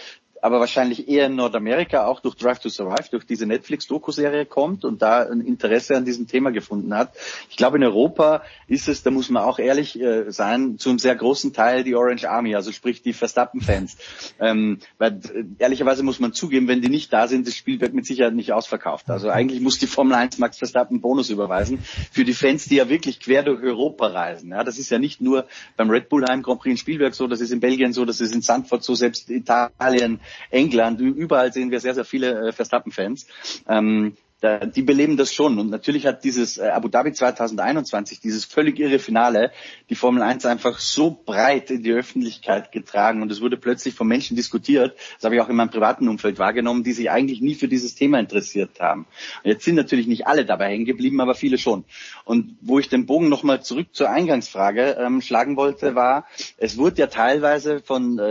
aber 0.44 0.60
wahrscheinlich 0.60 1.08
eher 1.08 1.28
in 1.28 1.36
Nordamerika 1.36 2.05
auch 2.05 2.20
durch 2.20 2.34
Drive 2.34 2.58
to 2.58 2.68
Survive, 2.68 3.08
durch 3.10 3.24
diese 3.24 3.47
Netflix-Doku-Serie 3.47 4.44
kommt 4.44 4.84
und 4.84 5.00
da 5.00 5.23
ein 5.23 5.40
Interesse 5.40 5.97
an 5.97 6.05
diesem 6.05 6.26
Thema 6.26 6.52
gefunden 6.52 6.94
hat. 6.94 7.14
Ich 7.48 7.56
glaube, 7.56 7.78
in 7.78 7.82
Europa 7.82 8.42
ist 8.66 8.86
es, 8.86 9.02
da 9.02 9.10
muss 9.10 9.31
man 9.31 9.42
auch 9.42 9.58
ehrlich 9.58 9.98
äh, 9.98 10.31
sein, 10.31 10.76
zu 10.76 10.90
einem 10.90 10.98
sehr 10.98 11.16
großen 11.16 11.55
Teil 11.55 11.82
die 11.82 11.94
Orange 11.94 12.28
Army, 12.28 12.55
also 12.55 12.73
sprich 12.73 13.00
die 13.00 13.14
Verstappen-Fans. 13.14 13.97
Ähm, 14.39 14.81
weil 14.98 15.12
äh, 15.12 15.44
ehrlicherweise 15.60 16.02
muss 16.02 16.20
man 16.20 16.34
zugeben, 16.34 16.68
wenn 16.68 16.82
die 16.82 16.90
nicht 16.90 17.10
da 17.10 17.26
sind, 17.26 17.47
das 17.47 17.56
Spiel 17.56 17.81
wird 17.81 17.94
mit 17.94 18.05
Sicherheit 18.05 18.34
nicht 18.34 18.52
ausverkauft. 18.52 19.08
Also 19.08 19.31
eigentlich 19.31 19.62
muss 19.62 19.78
die 19.78 19.86
Formel 19.86 20.12
1 20.12 20.36
Max 20.36 20.58
Verstappen 20.58 21.00
Bonus 21.00 21.31
überweisen 21.31 21.78
für 22.12 22.26
die 22.26 22.34
Fans, 22.34 22.66
die 22.66 22.76
ja 22.76 22.90
wirklich 22.90 23.18
quer 23.18 23.44
durch 23.44 23.62
Europa 23.62 24.08
reisen. 24.08 24.50
Ja, 24.50 24.62
das 24.62 24.76
ist 24.76 24.90
ja 24.90 24.98
nicht 24.98 25.23
nur 25.23 25.47
beim 25.78 25.89
Red 25.89 26.10
Bull 26.10 26.23
Heim 26.28 26.42
Grand 26.42 26.60
Prix 26.60 26.73
in 26.73 26.76
Spielberg 26.76 27.14
so, 27.14 27.26
das 27.28 27.40
ist 27.40 27.50
in 27.50 27.60
Belgien 27.60 27.94
so, 27.94 28.05
das 28.05 28.20
ist 28.20 28.34
in 28.34 28.42
Sandford 28.42 28.84
so, 28.84 28.94
selbst 28.94 29.31
Italien, 29.31 30.20
England, 30.51 31.01
überall 31.01 31.53
sehen 31.53 31.71
wir 31.71 31.81
sehr, 31.81 31.95
sehr 31.95 32.05
viele 32.05 32.49
äh, 32.49 32.53
Verstappen-Fans. 32.53 33.27
Ähm, 33.69 34.17
die 34.43 34.83
beleben 34.83 35.17
das 35.17 35.33
schon. 35.33 35.59
Und 35.59 35.71
natürlich 35.71 36.07
hat 36.07 36.25
dieses 36.25 36.59
äh, 36.59 36.69
Abu 36.69 36.89
Dhabi 36.89 37.13
2021, 37.13 38.21
dieses 38.21 38.45
völlig 38.45 38.79
irre 38.79 38.99
Finale, 38.99 39.53
die 39.89 39.95
Formel 39.95 40.23
1 40.23 40.45
einfach 40.45 40.79
so 40.79 41.11
breit 41.25 41.71
in 41.71 41.83
die 41.83 41.93
Öffentlichkeit 41.93 42.73
getragen 42.73 43.23
und 43.23 43.33
es 43.33 43.41
wurde 43.41 43.57
plötzlich 43.57 43.95
von 43.95 44.07
Menschen 44.07 44.37
diskutiert, 44.37 44.97
das 45.17 45.25
habe 45.25 45.37
ich 45.37 45.41
auch 45.41 45.49
in 45.49 45.57
meinem 45.57 45.71
privaten 45.71 46.09
Umfeld 46.09 46.39
wahrgenommen, 46.39 46.85
die 46.85 46.93
sich 46.93 47.11
eigentlich 47.11 47.41
nie 47.41 47.55
für 47.55 47.69
dieses 47.69 47.95
Thema 47.95 48.19
interessiert 48.19 48.81
haben. 48.81 49.07
Und 49.43 49.51
jetzt 49.51 49.65
sind 49.65 49.77
natürlich 49.77 50.07
nicht 50.07 50.27
alle 50.27 50.45
dabei 50.45 50.71
hängen 50.71 50.85
geblieben, 50.85 51.21
aber 51.21 51.35
viele 51.35 51.59
schon. 51.59 51.85
Und 52.25 52.57
wo 52.61 52.79
ich 52.79 52.89
den 52.89 53.07
Bogen 53.07 53.29
nochmal 53.29 53.63
zurück 53.63 53.89
zur 53.93 54.11
Eingangsfrage 54.11 54.97
ähm, 55.01 55.21
schlagen 55.23 55.57
wollte, 55.57 55.95
war, 55.95 56.27
es 56.59 56.77
wurde 56.77 57.01
ja 57.01 57.07
teilweise 57.07 57.81
von 57.81 58.19
äh, 58.19 58.23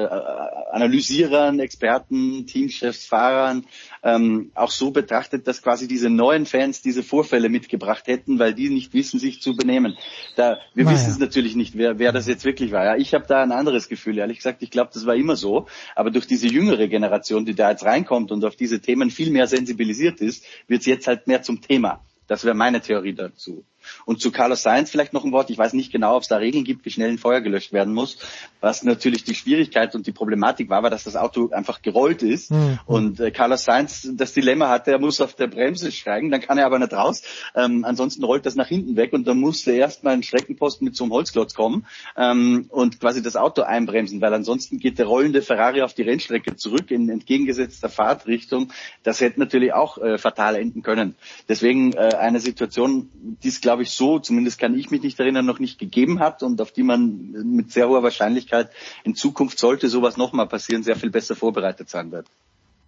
Analysierern, 0.72 1.60
Experten, 1.60 2.46
Teamchefs, 2.46 3.06
Fahrern 3.06 3.66
ähm, 4.04 4.52
auch 4.54 4.72
so 4.72 4.92
betrachtet, 4.92 5.48
dass 5.48 5.62
quasi 5.62 5.88
diese 5.88 6.10
neuen 6.10 6.46
Fans 6.46 6.82
diese 6.82 7.04
Vorfälle 7.04 7.50
mitgebracht 7.50 8.08
hätten, 8.08 8.38
weil 8.38 8.54
die 8.54 8.70
nicht 8.70 8.94
wissen, 8.94 9.20
sich 9.20 9.42
zu 9.42 9.56
benehmen. 9.56 9.98
Da, 10.36 10.58
wir 10.74 10.84
naja. 10.86 10.98
wissen 10.98 11.12
es 11.12 11.20
natürlich 11.20 11.56
nicht, 11.56 11.78
wer, 11.78 12.00
wer 12.00 12.12
das 12.12 12.28
jetzt 12.28 12.44
wirklich 12.44 12.72
war. 12.72 12.84
Ja, 12.84 12.96
ich 12.98 13.14
habe 13.14 13.26
da 13.28 13.42
ein 13.42 13.52
anderes 13.52 13.88
Gefühl. 13.88 14.18
Ehrlich 14.18 14.38
gesagt, 14.38 14.62
ich 14.62 14.72
glaube, 14.72 14.92
das 14.94 15.06
war 15.06 15.16
immer 15.16 15.36
so. 15.36 15.68
Aber 15.96 16.12
durch 16.12 16.28
diese 16.28 16.48
jüngere 16.48 16.88
Generation, 16.88 17.46
die 17.46 17.56
da 17.56 17.72
jetzt 17.72 17.86
reinkommt 17.86 18.32
und 18.32 18.44
auf 18.44 18.56
diese 18.56 18.82
Themen 18.82 19.10
viel 19.10 19.32
mehr 19.32 19.48
sensibilisiert 19.48 20.20
ist, 20.20 20.46
wird 20.68 20.82
es 20.82 20.86
jetzt 20.86 21.08
halt 21.08 21.28
mehr 21.28 21.42
zum 21.42 21.62
Thema. 21.62 22.02
Das 22.28 22.44
wäre 22.44 22.56
meine 22.56 22.82
Theorie 22.82 23.14
dazu. 23.14 23.64
Und 24.06 24.22
zu 24.22 24.32
Carlos 24.32 24.64
Sainz 24.64 24.92
vielleicht 24.92 25.14
noch 25.14 25.24
ein 25.24 25.32
Wort. 25.32 25.50
Ich 25.50 25.58
weiß 25.58 25.74
nicht 25.74 25.92
genau, 25.92 26.16
ob 26.16 26.24
es 26.24 26.28
da 26.28 26.38
Regeln 26.38 26.64
gibt, 26.64 26.86
wie 26.86 26.92
schnell 26.92 27.10
ein 27.10 27.18
Feuer 27.18 27.42
gelöscht 27.42 27.74
werden 27.74 27.94
muss. 27.94 28.18
Was 28.62 28.84
natürlich 28.84 29.24
die 29.24 29.36
Schwierigkeit 29.36 29.96
und 29.96 30.08
die 30.08 30.12
Problematik 30.12 30.70
war, 30.70 30.84
war, 30.84 30.90
dass 30.90 31.04
das 31.04 31.16
Auto 31.16 31.50
einfach 31.52 31.82
gerollt 31.82 32.24
ist. 32.24 32.52
Mhm. 32.52 32.80
Und 32.86 33.20
äh, 33.20 33.32
Carlos 33.32 33.64
Sainz 33.64 34.10
das 34.14 34.34
Dilemma 34.34 34.70
hatte, 34.70 34.92
er 34.92 35.00
muss 35.00 35.22
auf 35.22 35.34
der 35.34 35.48
Bremse 35.48 35.92
steigen, 35.92 36.32
dann 36.32 36.42
kann 36.42 36.58
er 36.58 36.66
aber 36.66 36.80
nicht 36.80 36.94
raus. 36.94 37.24
Ähm, 37.56 37.84
ansonsten 37.86 38.24
rollt 38.24 38.46
das 38.46 38.56
nach 38.56 38.68
hinten 38.68 38.96
weg 38.96 39.14
und 39.14 39.28
dann 39.28 39.38
musste 39.38 39.72
erstmal 39.72 40.14
ein 40.14 40.24
Streckenposten 40.24 40.86
mit 40.86 40.96
so 40.96 41.04
einem 41.04 41.14
Holzklotz 41.14 41.54
kommen 41.54 41.86
ähm, 42.16 42.68
und 42.70 43.00
quasi 43.00 43.22
das 43.22 43.36
Auto 43.36 43.64
einbremsen, 43.64 44.22
weil 44.22 44.34
ansonsten 44.34 44.78
geht 44.78 45.00
der 45.00 45.08
rollende 45.08 45.42
Ferrari 45.42 45.82
auf 45.82 45.94
die 45.94 46.04
Rennstrecke 46.04 46.56
zurück 46.56 46.92
in 46.92 47.10
entgegengesetzter 47.10 47.90
Fahrtrichtung. 47.90 48.72
Das 49.04 49.22
hätte 49.22 49.40
natürlich 49.40 49.74
auch 49.74 49.98
äh, 49.98 50.18
fatal 50.18 50.56
enden 50.56 50.84
können. 50.84 51.16
Deswegen 51.50 51.94
äh, 51.94 52.16
eine 52.16 52.40
Situation, 52.40 53.10
die 53.44 53.48
es, 53.48 53.62
glaube 53.62 53.73
ich, 53.82 53.92
so, 53.92 54.20
zumindest 54.20 54.60
kann 54.60 54.78
ich 54.78 54.92
mich 54.92 55.02
nicht 55.02 55.20
erinnern, 55.20 55.46
noch 55.46 55.60
nicht 55.60 55.80
gegeben 55.80 56.20
hat 56.20 56.44
und 56.44 56.62
auf 56.62 56.72
die 56.72 56.84
man 56.84 57.32
mit 57.44 57.72
sehr 57.72 57.90
hoher 57.90 58.04
Wahrscheinlichkeit 58.04 58.70
in 59.04 59.16
Zukunft 59.16 59.58
sollte 59.58 59.90
sowas 59.90 60.18
nochmal 60.18 60.48
passieren, 60.48 60.84
sehr 60.84 60.96
viel 60.96 61.10
besser 61.10 61.36
vorbereitet 61.36 61.90
sein 61.90 62.12
wird. 62.12 62.28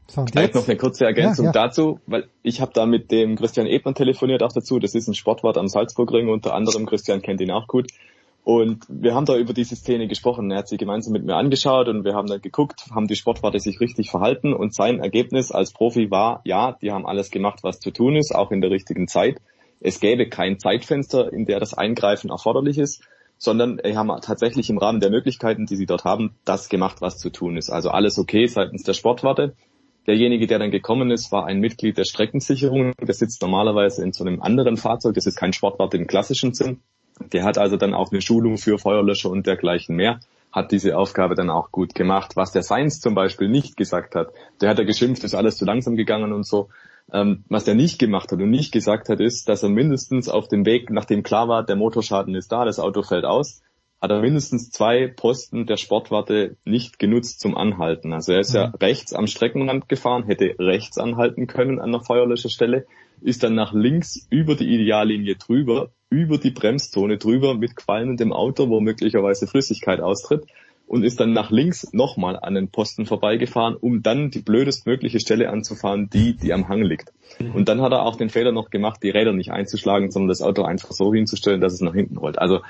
So, 0.08 0.24
Vielleicht 0.32 0.54
noch 0.54 0.68
eine 0.68 0.78
kurze 0.78 1.06
Ergänzung 1.06 1.46
ja, 1.46 1.52
ja. 1.52 1.64
dazu, 1.64 2.00
weil 2.06 2.28
ich 2.44 2.62
habe 2.62 2.72
da 2.74 2.86
mit 2.86 3.10
dem 3.10 3.36
Christian 3.38 3.66
Ebner 3.66 3.96
telefoniert 3.96 4.44
auch 4.44 4.52
dazu. 4.52 4.78
Das 4.78 4.94
ist 4.94 5.08
ein 5.08 5.16
Sportwart 5.16 5.58
am 5.58 5.68
Salzburgring, 5.68 6.30
unter 6.30 6.54
anderem. 6.54 6.86
Christian 6.86 7.24
kennt 7.24 7.42
ihn 7.42 7.50
auch 7.50 7.68
gut. 7.68 7.88
Und 8.46 8.86
wir 8.88 9.16
haben 9.16 9.26
da 9.26 9.36
über 9.36 9.54
diese 9.54 9.76
Szene 9.76 10.08
gesprochen. 10.08 10.52
Er 10.52 10.60
hat 10.60 10.68
sie 10.68 10.78
gemeinsam 10.78 11.14
mit 11.14 11.26
mir 11.26 11.36
angeschaut 11.36 11.88
und 11.88 12.06
wir 12.06 12.14
haben 12.14 12.28
dann 12.28 12.42
geguckt, 12.42 12.86
haben 12.94 13.08
die 13.08 13.16
Sportwarte 13.16 13.60
sich 13.60 13.80
richtig 13.80 14.12
verhalten 14.12 14.54
und 14.54 14.76
sein 14.76 15.00
Ergebnis 15.00 15.52
als 15.52 15.74
Profi 15.74 16.12
war, 16.12 16.42
ja, 16.44 16.78
die 16.80 16.92
haben 16.92 17.08
alles 17.08 17.32
gemacht, 17.32 17.64
was 17.64 17.80
zu 17.80 17.90
tun 17.90 18.16
ist, 18.16 18.36
auch 18.36 18.52
in 18.52 18.62
der 18.62 18.70
richtigen 18.70 19.08
Zeit 19.08 19.42
es 19.80 20.00
gäbe 20.00 20.28
kein 20.30 20.60
Zeitfenster, 20.60 21.32
in 21.32 21.46
der 21.46 21.60
das 21.60 21.74
Eingreifen 21.74 22.30
erforderlich 22.30 22.78
ist, 22.78 23.04
sondern 23.38 23.80
sie 23.84 23.98
haben 23.98 24.10
tatsächlich 24.22 24.70
im 24.70 24.78
Rahmen 24.78 25.00
der 25.00 25.10
Möglichkeiten, 25.10 25.66
die 25.66 25.76
sie 25.76 25.86
dort 25.86 26.06
haben, 26.06 26.36
das 26.46 26.70
gemacht, 26.70 27.02
was 27.02 27.18
zu 27.18 27.30
tun 27.30 27.58
ist. 27.58 27.70
Also 27.70 27.90
alles 27.90 28.18
okay 28.18 28.48
seitens 28.48 28.84
der 28.84 28.94
Sportwarte. 28.94 29.56
Derjenige, 30.08 30.48
der 30.48 30.60
dann 30.60 30.72
gekommen 30.72 31.12
ist, 31.12 31.32
war 31.32 31.46
ein 31.46 31.60
Mitglied 31.60 31.98
der 31.98 32.06
Streckensicherung. 32.06 32.94
Der 33.02 33.14
sitzt 33.14 33.42
normalerweise 33.42 34.04
in 34.04 34.14
so 34.14 34.24
einem 34.24 34.42
anderen 34.42 34.78
Fahrzeug. 34.78 35.16
Das 35.16 35.26
ist 35.26 35.36
kein 35.36 35.52
Sportwart 35.52 35.94
im 35.96 36.08
klassischen 36.08 36.54
Sinn. 36.54 36.80
Der 37.34 37.44
hat 37.44 37.58
also 37.58 37.76
dann 37.76 37.94
auch 37.94 38.12
eine 38.12 38.22
Schulung 38.22 38.58
für 38.58 38.78
Feuerlöscher 38.78 39.30
und 39.30 39.48
dergleichen 39.48 39.96
mehr 39.96 40.20
hat 40.52 40.72
diese 40.72 40.98
Aufgabe 40.98 41.36
dann 41.36 41.50
auch 41.50 41.72
gut 41.72 41.96
gemacht. 41.96 42.36
Was 42.36 42.54
der 42.54 42.64
Science 42.64 43.02
zum 43.02 43.14
Beispiel 43.14 43.50
nicht 43.50 43.76
gesagt 43.76 44.16
hat, 44.16 44.30
der 44.62 44.70
hat 44.70 44.80
ja 44.80 44.86
geschimpft, 44.86 45.24
ist 45.26 45.36
alles 45.36 45.58
zu 45.58 45.66
langsam 45.66 45.98
gegangen 45.98 46.32
und 46.32 46.48
so. 46.48 46.70
Ähm, 47.14 47.44
was 47.50 47.68
er 47.68 47.76
nicht 47.76 48.00
gemacht 48.00 48.32
hat 48.32 48.40
und 48.40 48.50
nicht 48.50 48.72
gesagt 48.72 49.10
hat, 49.10 49.20
ist, 49.20 49.48
dass 49.48 49.64
er 49.64 49.70
mindestens 49.70 50.28
auf 50.28 50.48
dem 50.48 50.66
Weg, 50.66 50.90
nachdem 50.90 51.24
klar 51.24 51.48
war, 51.48 51.64
der 51.64 51.76
Motorschaden 51.76 52.34
ist 52.36 52.52
da, 52.52 52.66
das 52.66 52.80
Auto 52.80 53.04
fällt 53.04 53.26
aus, 53.26 53.62
hat 54.02 54.12
er 54.12 54.22
mindestens 54.22 54.72
zwei 54.72 55.08
Posten 55.08 55.66
der 55.66 55.78
Sportwarte 55.78 56.58
nicht 56.66 57.00
genutzt 57.00 57.40
zum 57.40 57.56
Anhalten. 57.56 58.14
Also 58.14 58.34
er 58.34 58.40
ist 58.40 58.54
mhm. 58.54 58.56
ja 58.56 58.74
rechts 58.82 59.14
am 59.14 59.28
Streckenrand 59.28 59.88
gefahren, 59.88 60.26
hätte 60.26 60.56
rechts 60.60 60.98
anhalten 60.98 61.48
können 61.48 61.80
an 61.80 61.92
der 61.92 62.02
Feuerlöscherstelle, 62.02 62.86
ist 63.22 63.44
dann 63.44 63.56
nach 63.56 63.74
links 63.74 64.28
über 64.30 64.56
die 64.56 64.68
Ideallinie 64.68 65.36
drüber, 65.36 65.92
über 66.10 66.38
die 66.38 66.52
Bremszone 66.52 67.18
drüber 67.18 67.56
mit 67.56 67.76
qualmendem 67.76 68.34
Auto, 68.34 68.70
wo 68.70 68.80
möglicherweise 68.80 69.48
Flüssigkeit 69.48 70.02
austritt 70.02 70.46
und 70.88 71.04
ist 71.04 71.20
dann 71.20 71.34
nach 71.34 71.52
links 71.52 71.92
nochmal 71.94 72.38
an 72.40 72.54
den 72.54 72.70
Posten 72.70 73.06
vorbeigefahren, 73.06 73.76
um 73.76 74.04
dann 74.04 74.30
die 74.30 74.42
blödestmögliche 74.42 75.20
Stelle 75.20 75.50
anzufahren, 75.50 76.10
die, 76.10 76.36
die 76.36 76.54
am 76.54 76.68
Hang 76.70 76.84
liegt. 76.84 77.12
Mhm. 77.40 77.56
Und 77.56 77.70
dann 77.70 77.82
hat 77.82 77.92
er 77.92 78.04
auch 78.04 78.16
den 78.16 78.30
Fehler 78.30 78.52
noch 78.52 78.70
gemacht, 78.70 79.02
die 79.02 79.10
Räder 79.10 79.34
nicht 79.34 79.52
einzuschlagen, 79.52 80.12
sondern 80.12 80.30
das 80.30 80.42
Auto 80.42 80.64
einfach 80.64 80.92
so 80.92 81.14
hinzustellen, 81.14 81.62
dass 81.62 81.74
es 81.74 81.82
nach 81.82 81.94
hinten 81.94 82.18
rollt. 82.18 82.38
Also 82.38 82.62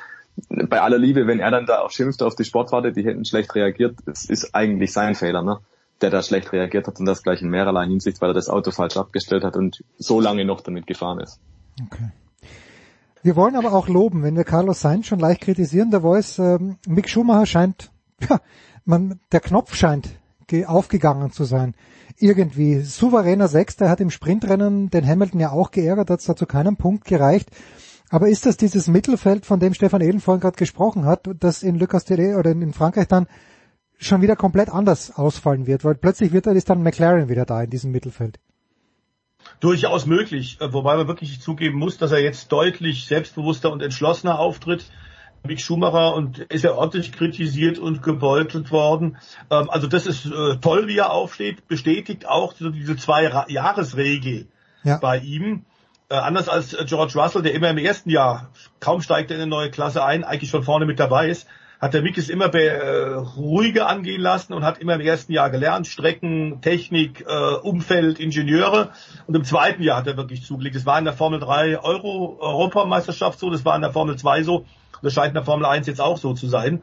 bei 0.49 0.81
aller 0.81 0.97
Liebe, 0.97 1.27
wenn 1.27 1.39
er 1.39 1.51
dann 1.51 1.65
da 1.65 1.79
auch 1.79 1.91
schimpft 1.91 2.21
auf 2.21 2.35
die 2.35 2.43
Sportwarte, 2.43 2.91
die 2.91 3.05
hätten 3.05 3.25
schlecht 3.25 3.53
reagiert, 3.55 3.95
es 4.05 4.29
ist 4.29 4.53
eigentlich 4.53 4.91
sein 4.91 5.15
Fehler, 5.15 5.41
ne? 5.41 5.59
der 6.01 6.09
da 6.09 6.21
schlecht 6.21 6.51
reagiert 6.51 6.87
hat 6.87 6.99
und 6.99 7.05
das 7.05 7.23
gleich 7.23 7.41
in 7.41 7.49
mehrerlei 7.49 7.85
Hinsicht, 7.85 8.21
weil 8.21 8.31
er 8.31 8.33
das 8.33 8.49
Auto 8.49 8.71
falsch 8.71 8.97
abgestellt 8.97 9.43
hat 9.43 9.55
und 9.55 9.83
so 9.97 10.19
lange 10.19 10.43
noch 10.43 10.61
damit 10.61 10.87
gefahren 10.87 11.19
ist. 11.19 11.39
Okay. 11.85 12.11
Wir 13.23 13.35
wollen 13.35 13.55
aber 13.55 13.73
auch 13.73 13.87
loben, 13.87 14.21
wenn 14.21 14.35
wir 14.35 14.43
Carlos 14.43 14.81
Sainz 14.81 15.07
schon 15.07 15.19
leicht 15.19 15.41
kritisieren, 15.41 15.89
der 15.89 16.01
Voice, 16.01 16.37
ähm, 16.37 16.77
Mick 16.85 17.09
Schumacher 17.09 17.45
scheint 17.45 17.91
ja, 18.21 18.41
man, 18.85 19.19
der 19.31 19.39
Knopf 19.39 19.75
scheint 19.75 20.09
aufgegangen 20.67 21.31
zu 21.31 21.43
sein. 21.43 21.75
Irgendwie 22.17 22.81
souveräner 22.81 23.47
Sechster 23.47 23.89
hat 23.89 23.99
im 23.99 24.11
Sprintrennen 24.11 24.89
den 24.89 25.05
Hamilton 25.05 25.39
ja 25.39 25.51
auch 25.51 25.71
geärgert, 25.71 26.09
hat 26.09 26.19
es 26.19 26.25
da 26.25 26.35
zu 26.35 26.45
keinem 26.45 26.77
Punkt 26.77 27.05
gereicht. 27.05 27.49
Aber 28.09 28.29
ist 28.29 28.45
das 28.45 28.55
dieses 28.55 28.87
Mittelfeld, 28.87 29.45
von 29.45 29.59
dem 29.59 29.73
Stefan 29.73 30.01
Ehlen 30.01 30.19
vorhin 30.19 30.41
gerade 30.41 30.57
gesprochen 30.57 31.05
hat, 31.05 31.27
das 31.39 31.63
in 31.63 31.75
Le 31.75 31.87
Castellet 31.87 32.37
oder 32.37 32.51
in 32.51 32.73
Frankreich 32.73 33.07
dann 33.07 33.27
schon 33.97 34.21
wieder 34.21 34.35
komplett 34.35 34.69
anders 34.69 35.17
ausfallen 35.17 35.65
wird? 35.65 35.83
Weil 35.83 35.95
plötzlich 35.95 36.31
wird 36.31 36.45
ist 36.47 36.69
dann 36.69 36.83
McLaren 36.83 37.27
wieder 37.27 37.45
da 37.45 37.63
in 37.63 37.69
diesem 37.71 37.91
Mittelfeld. 37.91 38.39
Durchaus 39.59 40.05
möglich, 40.05 40.57
äh, 40.61 40.71
wobei 40.73 40.95
man 40.97 41.07
wirklich 41.07 41.41
zugeben 41.41 41.77
muss, 41.77 41.97
dass 41.97 42.11
er 42.11 42.21
jetzt 42.21 42.51
deutlich 42.51 43.07
selbstbewusster 43.07 43.71
und 43.71 43.81
entschlossener 43.81 44.39
auftritt 44.39 44.85
Mick 45.45 45.61
Schumacher 45.61 46.15
und 46.15 46.39
ist 46.39 46.63
ja 46.63 46.73
ordentlich 46.73 47.11
kritisiert 47.11 47.79
und 47.79 48.03
gebeutelt 48.03 48.71
worden. 48.71 49.17
Ähm, 49.49 49.69
also 49.69 49.87
das 49.87 50.05
ist 50.05 50.25
äh, 50.25 50.57
toll, 50.57 50.87
wie 50.87 50.97
er 50.97 51.11
aufsteht, 51.11 51.67
bestätigt 51.67 52.27
auch 52.27 52.53
diese 52.53 52.97
Zwei-Jahres-Regel 52.97 54.47
ja. 54.83 54.97
bei 54.97 55.17
ihm. 55.19 55.65
Äh, 56.09 56.15
anders 56.15 56.49
als 56.49 56.75
George 56.85 57.13
Russell, 57.15 57.41
der 57.41 57.53
immer 57.53 57.69
im 57.69 57.77
ersten 57.77 58.09
Jahr, 58.09 58.49
kaum 58.79 59.01
steigt 59.01 59.31
er 59.31 59.37
in 59.37 59.41
eine 59.41 59.49
neue 59.49 59.71
Klasse 59.71 60.03
ein, 60.03 60.23
eigentlich 60.23 60.51
schon 60.51 60.63
vorne 60.63 60.85
mit 60.85 60.99
dabei 60.99 61.29
ist. 61.29 61.47
hat 61.81 61.93
der 61.93 62.01
Mick 62.01 62.17
es 62.17 62.29
immer 62.29 62.53
äh, 62.53 63.15
ruhiger 63.15 63.87
angehen 63.87 64.21
lassen 64.21 64.53
und 64.53 64.63
hat 64.63 64.77
immer 64.77 64.95
im 64.95 65.01
ersten 65.01 65.33
Jahr 65.33 65.49
gelernt, 65.49 65.87
Strecken, 65.87 66.61
Technik, 66.61 67.25
äh, 67.27 67.55
Umfeld, 67.55 68.19
Ingenieure. 68.19 68.91
Und 69.27 69.35
im 69.35 69.43
zweiten 69.43 69.83
Jahr 69.83 69.97
hat 69.97 70.07
er 70.07 70.17
wirklich 70.17 70.43
zugelegt. 70.45 70.75
Das 70.75 70.85
war 70.85 70.97
in 70.99 71.05
der 71.05 71.13
Formel 71.13 71.39
3 71.39 71.79
Euro 71.79 72.37
Europameisterschaft 72.39 73.39
so, 73.39 73.49
das 73.49 73.65
war 73.65 73.75
in 73.75 73.81
der 73.81 73.91
Formel 73.91 74.15
2 74.15 74.43
so. 74.43 74.65
Das 75.05 75.13
scheint 75.13 75.29
in 75.29 75.35
der 75.35 75.43
Formel 75.43 75.65
1 75.65 75.87
jetzt 75.87 76.01
auch 76.01 76.17
so 76.17 76.33
zu 76.33 76.47
sein. 76.47 76.81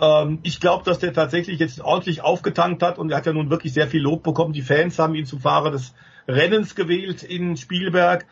Ähm, 0.00 0.38
ich 0.42 0.60
glaube, 0.60 0.84
dass 0.84 0.98
der 0.98 1.12
tatsächlich 1.12 1.58
jetzt 1.58 1.80
ordentlich 1.80 2.22
aufgetankt 2.22 2.82
hat 2.82 2.98
und 2.98 3.10
er 3.10 3.18
hat 3.18 3.26
ja 3.26 3.32
nun 3.32 3.50
wirklich 3.50 3.72
sehr 3.72 3.88
viel 3.88 4.02
Lob 4.02 4.22
bekommen. 4.22 4.52
Die 4.52 4.62
Fans 4.62 4.98
haben 4.98 5.14
ihn 5.14 5.26
zum 5.26 5.40
Fahrer 5.40 5.70
des 5.70 5.94
Rennens 6.28 6.74
gewählt 6.74 7.22
in 7.22 7.56
Spielberg. 7.56 8.26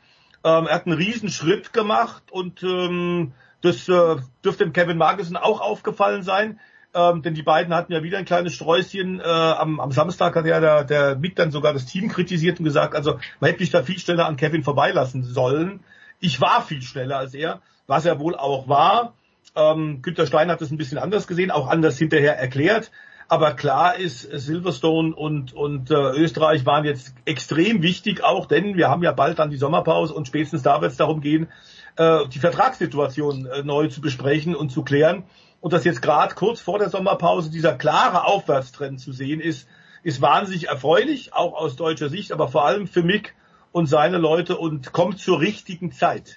Ähm, 0.45 0.67
er 0.67 0.75
hat 0.75 0.87
einen 0.87 0.97
Riesenschritt 0.97 1.73
gemacht 1.73 2.23
und 2.31 2.63
ähm, 2.63 3.33
das 3.63 3.89
äh, 3.89 4.17
dürfte 4.45 4.65
dem 4.65 4.73
Kevin 4.73 4.99
Magnussen 4.99 5.37
auch 5.37 5.61
aufgefallen 5.61 6.23
sein. 6.23 6.61
Ähm, 6.97 7.23
denn 7.23 7.35
die 7.35 7.43
beiden 7.43 7.75
hatten 7.75 7.93
ja 7.93 8.03
wieder 8.03 8.19
ein 8.19 8.25
kleines 8.25 8.55
Sträußchen. 8.55 9.21
Äh, 9.21 9.25
am, 9.25 9.81
am 9.81 9.91
Samstag 9.91 10.37
hat 10.37 10.47
ja 10.47 10.61
der, 10.61 10.85
der 10.85 11.17
Mick 11.17 11.35
dann 11.35 11.51
sogar 11.51 11.73
das 11.73 11.87
Team 11.87 12.09
kritisiert 12.09 12.61
und 12.61 12.65
gesagt, 12.65 12.95
also 12.95 13.19
man 13.41 13.51
hätte 13.51 13.63
mich 13.63 13.71
da 13.71 13.83
viel 13.83 13.99
schneller 13.99 14.27
an 14.27 14.37
Kevin 14.37 14.63
vorbeilassen 14.63 15.25
sollen. 15.25 15.81
Ich 16.21 16.41
war 16.41 16.63
viel 16.63 16.83
schneller 16.83 17.19
als 17.19 17.35
er, 17.35 17.63
was 17.87 18.05
er 18.05 18.21
wohl 18.21 18.37
auch 18.37 18.69
war. 18.69 19.15
Ähm, 19.57 20.03
Günter 20.03 20.27
Stein 20.27 20.51
hat 20.51 20.61
das 20.61 20.71
ein 20.71 20.77
bisschen 20.77 20.99
anders 20.99 21.27
gesehen, 21.27 21.51
auch 21.51 21.69
anders 21.69 21.99
hinterher 21.99 22.39
erklärt. 22.39 22.91
Aber 23.29 23.55
klar 23.55 23.97
ist, 23.97 24.23
Silverstone 24.23 25.15
und, 25.15 25.55
und 25.55 25.91
äh, 25.91 25.95
Österreich 25.95 26.67
waren 26.67 26.85
jetzt 26.85 27.15
extrem 27.25 27.83
wichtig 27.83 28.23
auch, 28.23 28.47
denn 28.47 28.77
wir 28.77 28.89
haben 28.89 29.03
ja 29.03 29.13
bald 29.13 29.39
dann 29.39 29.51
die 29.51 29.57
Sommerpause 29.57 30.13
und 30.13 30.27
spätestens 30.27 30.63
da 30.63 30.81
wird 30.83 30.93
es 30.93 30.99
darum 30.99 31.21
gehen, 31.21 31.49
äh, 31.97 32.29
die 32.29 32.39
Vertragssituation 32.39 33.47
äh, 33.47 33.63
neu 33.63 33.89
zu 33.89 34.01
besprechen 34.01 34.55
und 34.55 34.71
zu 34.71 34.83
klären. 34.83 35.25
Und 35.61 35.73
dass 35.73 35.85
jetzt 35.85 36.03
gerade 36.03 36.35
kurz 36.35 36.61
vor 36.61 36.79
der 36.79 36.91
Sommerpause 36.91 37.51
dieser 37.51 37.73
klare 37.75 38.27
Aufwärtstrend 38.27 39.01
zu 39.01 39.13
sehen 39.13 39.41
ist, 39.41 39.67
ist 40.03 40.21
wahnsinnig 40.21 40.69
erfreulich, 40.69 41.33
auch 41.33 41.55
aus 41.55 41.77
deutscher 41.77 42.11
Sicht, 42.11 42.33
aber 42.33 42.49
vor 42.49 42.67
allem 42.67 42.87
für 42.87 43.03
Mick 43.03 43.35
und 43.73 43.87
seine 43.87 44.19
Leute 44.19 44.59
und 44.59 44.93
kommt 44.93 45.19
zur 45.19 45.41
richtigen 45.41 45.93
Zeit. 45.93 46.37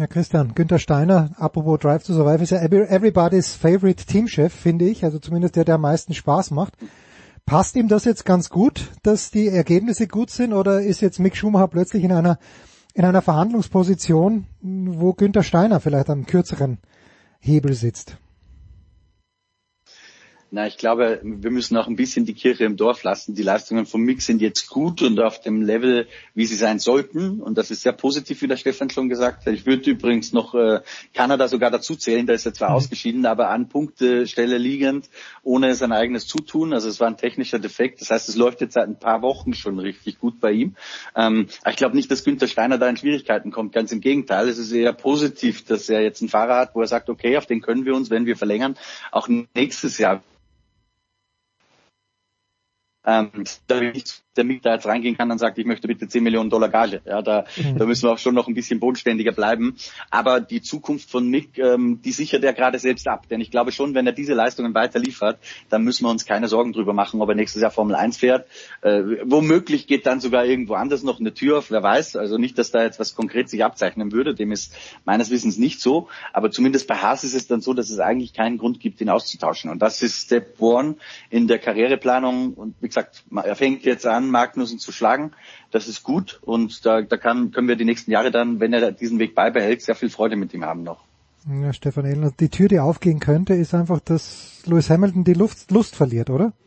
Ja, 0.00 0.06
Christian, 0.06 0.54
Günther 0.54 0.78
Steiner, 0.78 1.32
apropos 1.36 1.78
Drive 1.78 2.04
to 2.04 2.14
Survive, 2.14 2.42
ist 2.42 2.52
ja 2.52 2.62
everybody's 2.62 3.54
favorite 3.54 4.06
Teamchef, 4.06 4.50
finde 4.50 4.86
ich, 4.86 5.04
also 5.04 5.18
zumindest 5.18 5.56
der, 5.56 5.66
der 5.66 5.74
am 5.74 5.82
meisten 5.82 6.14
Spaß 6.14 6.52
macht. 6.52 6.72
Passt 7.44 7.76
ihm 7.76 7.86
das 7.86 8.06
jetzt 8.06 8.24
ganz 8.24 8.48
gut, 8.48 8.92
dass 9.02 9.30
die 9.30 9.48
Ergebnisse 9.48 10.06
gut 10.06 10.30
sind, 10.30 10.54
oder 10.54 10.80
ist 10.80 11.02
jetzt 11.02 11.20
Mick 11.20 11.36
Schumacher 11.36 11.68
plötzlich 11.68 12.02
in 12.02 12.12
einer, 12.12 12.38
in 12.94 13.04
einer 13.04 13.20
Verhandlungsposition, 13.20 14.46
wo 14.62 15.12
Günther 15.12 15.42
Steiner 15.42 15.80
vielleicht 15.80 16.08
am 16.08 16.24
kürzeren 16.24 16.78
Hebel 17.38 17.74
sitzt? 17.74 18.16
Na, 20.52 20.66
ich 20.66 20.78
glaube, 20.78 21.20
wir 21.22 21.50
müssen 21.52 21.76
auch 21.76 21.86
ein 21.86 21.94
bisschen 21.94 22.24
die 22.24 22.34
Kirche 22.34 22.64
im 22.64 22.76
Dorf 22.76 23.04
lassen. 23.04 23.36
Die 23.36 23.44
Leistungen 23.44 23.86
vom 23.86 24.02
Mix 24.02 24.26
sind 24.26 24.40
jetzt 24.40 24.68
gut 24.68 25.00
und 25.00 25.20
auf 25.20 25.40
dem 25.40 25.62
Level, 25.62 26.08
wie 26.34 26.44
sie 26.44 26.56
sein 26.56 26.80
sollten. 26.80 27.40
Und 27.40 27.56
das 27.56 27.70
ist 27.70 27.82
sehr 27.82 27.92
positiv, 27.92 28.42
wie 28.42 28.48
der 28.48 28.56
Stefan 28.56 28.90
schon 28.90 29.08
gesagt 29.08 29.46
hat. 29.46 29.54
Ich 29.54 29.64
würde 29.64 29.88
übrigens 29.88 30.32
noch 30.32 30.56
äh, 30.56 30.80
Kanada 31.14 31.46
sogar 31.46 31.70
dazu 31.70 31.94
zählen. 31.94 32.26
Da 32.26 32.32
ist 32.32 32.46
er 32.46 32.52
zwar 32.52 32.70
mhm. 32.70 32.74
ausgeschieden, 32.74 33.26
aber 33.26 33.50
an 33.50 33.68
Punktestelle 33.68 34.58
liegend, 34.58 35.08
ohne 35.44 35.76
sein 35.76 35.92
eigenes 35.92 36.26
Zutun. 36.26 36.72
Also 36.72 36.88
es 36.88 36.98
war 36.98 37.06
ein 37.06 37.16
technischer 37.16 37.60
Defekt. 37.60 38.00
Das 38.00 38.10
heißt, 38.10 38.28
es 38.28 38.34
läuft 38.34 38.60
jetzt 38.60 38.74
seit 38.74 38.88
ein 38.88 38.98
paar 38.98 39.22
Wochen 39.22 39.54
schon 39.54 39.78
richtig 39.78 40.18
gut 40.18 40.40
bei 40.40 40.50
ihm. 40.50 40.74
Ähm, 41.14 41.46
ich 41.68 41.76
glaube 41.76 41.94
nicht, 41.94 42.10
dass 42.10 42.24
Günther 42.24 42.48
Steiner 42.48 42.76
da 42.76 42.88
in 42.88 42.96
Schwierigkeiten 42.96 43.52
kommt. 43.52 43.72
Ganz 43.72 43.92
im 43.92 44.00
Gegenteil. 44.00 44.48
Es 44.48 44.58
ist 44.58 44.72
eher 44.72 44.94
positiv, 44.94 45.64
dass 45.64 45.88
er 45.88 46.02
jetzt 46.02 46.22
einen 46.22 46.28
Fahrer 46.28 46.56
hat, 46.56 46.74
wo 46.74 46.80
er 46.80 46.88
sagt, 46.88 47.08
okay, 47.08 47.36
auf 47.36 47.46
den 47.46 47.60
können 47.60 47.84
wir 47.84 47.94
uns, 47.94 48.10
wenn 48.10 48.26
wir 48.26 48.36
verlängern, 48.36 48.76
auch 49.12 49.28
nächstes 49.54 49.98
Jahr 49.98 50.24
ähm, 53.10 53.44
da 53.66 53.80
nicht 53.80 54.22
der 54.36 54.44
Mick 54.44 54.62
da 54.62 54.74
jetzt 54.74 54.86
reingehen 54.86 55.16
kann 55.16 55.30
und 55.30 55.38
sagt, 55.38 55.58
ich 55.58 55.66
möchte 55.66 55.88
bitte 55.88 56.06
10 56.06 56.22
Millionen 56.22 56.50
Dollar 56.50 56.68
Gage. 56.68 57.02
Ja, 57.04 57.20
da, 57.20 57.44
mhm. 57.56 57.78
da 57.78 57.84
müssen 57.84 58.04
wir 58.04 58.12
auch 58.12 58.18
schon 58.18 58.34
noch 58.34 58.46
ein 58.46 58.54
bisschen 58.54 58.78
bodenständiger 58.78 59.32
bleiben. 59.32 59.76
Aber 60.10 60.40
die 60.40 60.62
Zukunft 60.62 61.10
von 61.10 61.28
Mick, 61.28 61.58
ähm, 61.58 62.00
die 62.02 62.12
sichert 62.12 62.44
er 62.44 62.52
gerade 62.52 62.78
selbst 62.78 63.08
ab. 63.08 63.28
Denn 63.28 63.40
ich 63.40 63.50
glaube 63.50 63.72
schon, 63.72 63.94
wenn 63.94 64.06
er 64.06 64.12
diese 64.12 64.34
Leistungen 64.34 64.72
weiter 64.72 65.00
liefert, 65.00 65.40
dann 65.68 65.82
müssen 65.82 66.04
wir 66.04 66.10
uns 66.10 66.26
keine 66.26 66.46
Sorgen 66.46 66.72
drüber 66.72 66.92
machen, 66.92 67.20
ob 67.20 67.28
er 67.28 67.34
nächstes 67.34 67.60
Jahr 67.60 67.72
Formel 67.72 67.96
1 67.96 68.18
fährt. 68.18 68.46
Äh, 68.82 69.02
womöglich 69.24 69.88
geht 69.88 70.06
dann 70.06 70.20
sogar 70.20 70.44
irgendwo 70.44 70.74
anders 70.74 71.02
noch 71.02 71.18
eine 71.18 71.34
Tür 71.34 71.58
auf, 71.58 71.72
wer 71.72 71.82
weiß. 71.82 72.14
Also 72.14 72.38
nicht, 72.38 72.56
dass 72.56 72.70
da 72.70 72.84
jetzt 72.84 73.00
was 73.00 73.16
konkret 73.16 73.48
sich 73.48 73.64
abzeichnen 73.64 74.12
würde. 74.12 74.34
Dem 74.34 74.52
ist 74.52 74.74
meines 75.04 75.30
Wissens 75.30 75.58
nicht 75.58 75.80
so. 75.80 76.08
Aber 76.32 76.52
zumindest 76.52 76.86
bei 76.86 76.96
Haas 76.96 77.24
ist 77.24 77.34
es 77.34 77.48
dann 77.48 77.60
so, 77.60 77.74
dass 77.74 77.90
es 77.90 77.98
eigentlich 77.98 78.32
keinen 78.32 78.58
Grund 78.58 78.78
gibt, 78.78 79.00
ihn 79.00 79.08
auszutauschen. 79.08 79.70
Und 79.70 79.82
das 79.82 80.02
ist 80.02 80.26
Step 80.26 80.60
One 80.60 80.96
in 81.30 81.48
der 81.48 81.58
Karriereplanung. 81.58 82.54
Und 82.54 82.76
wie 82.80 82.86
gesagt, 82.86 82.99
er 83.34 83.56
fängt 83.56 83.84
jetzt 83.84 84.06
an, 84.06 84.30
Magnussen 84.30 84.78
zu 84.78 84.92
schlagen. 84.92 85.32
Das 85.70 85.88
ist 85.88 86.02
gut 86.02 86.40
und 86.42 86.84
da, 86.86 87.02
da 87.02 87.16
kann, 87.16 87.50
können 87.50 87.68
wir 87.68 87.76
die 87.76 87.84
nächsten 87.84 88.10
Jahre 88.10 88.30
dann, 88.30 88.60
wenn 88.60 88.72
er 88.72 88.92
diesen 88.92 89.18
Weg 89.18 89.34
beibehält, 89.34 89.82
sehr 89.82 89.94
viel 89.94 90.10
Freude 90.10 90.36
mit 90.36 90.52
ihm 90.54 90.64
haben 90.64 90.82
noch. 90.82 91.04
Ja, 91.48 91.72
Stefan 91.72 92.04
Ehlen, 92.04 92.32
die 92.38 92.50
Tür, 92.50 92.68
die 92.68 92.80
aufgehen 92.80 93.18
könnte, 93.18 93.54
ist 93.54 93.74
einfach, 93.74 94.00
dass 94.00 94.62
Lewis 94.66 94.90
Hamilton 94.90 95.24
die 95.24 95.32
Luft, 95.32 95.70
Lust 95.70 95.96
verliert, 95.96 96.30
oder? 96.30 96.52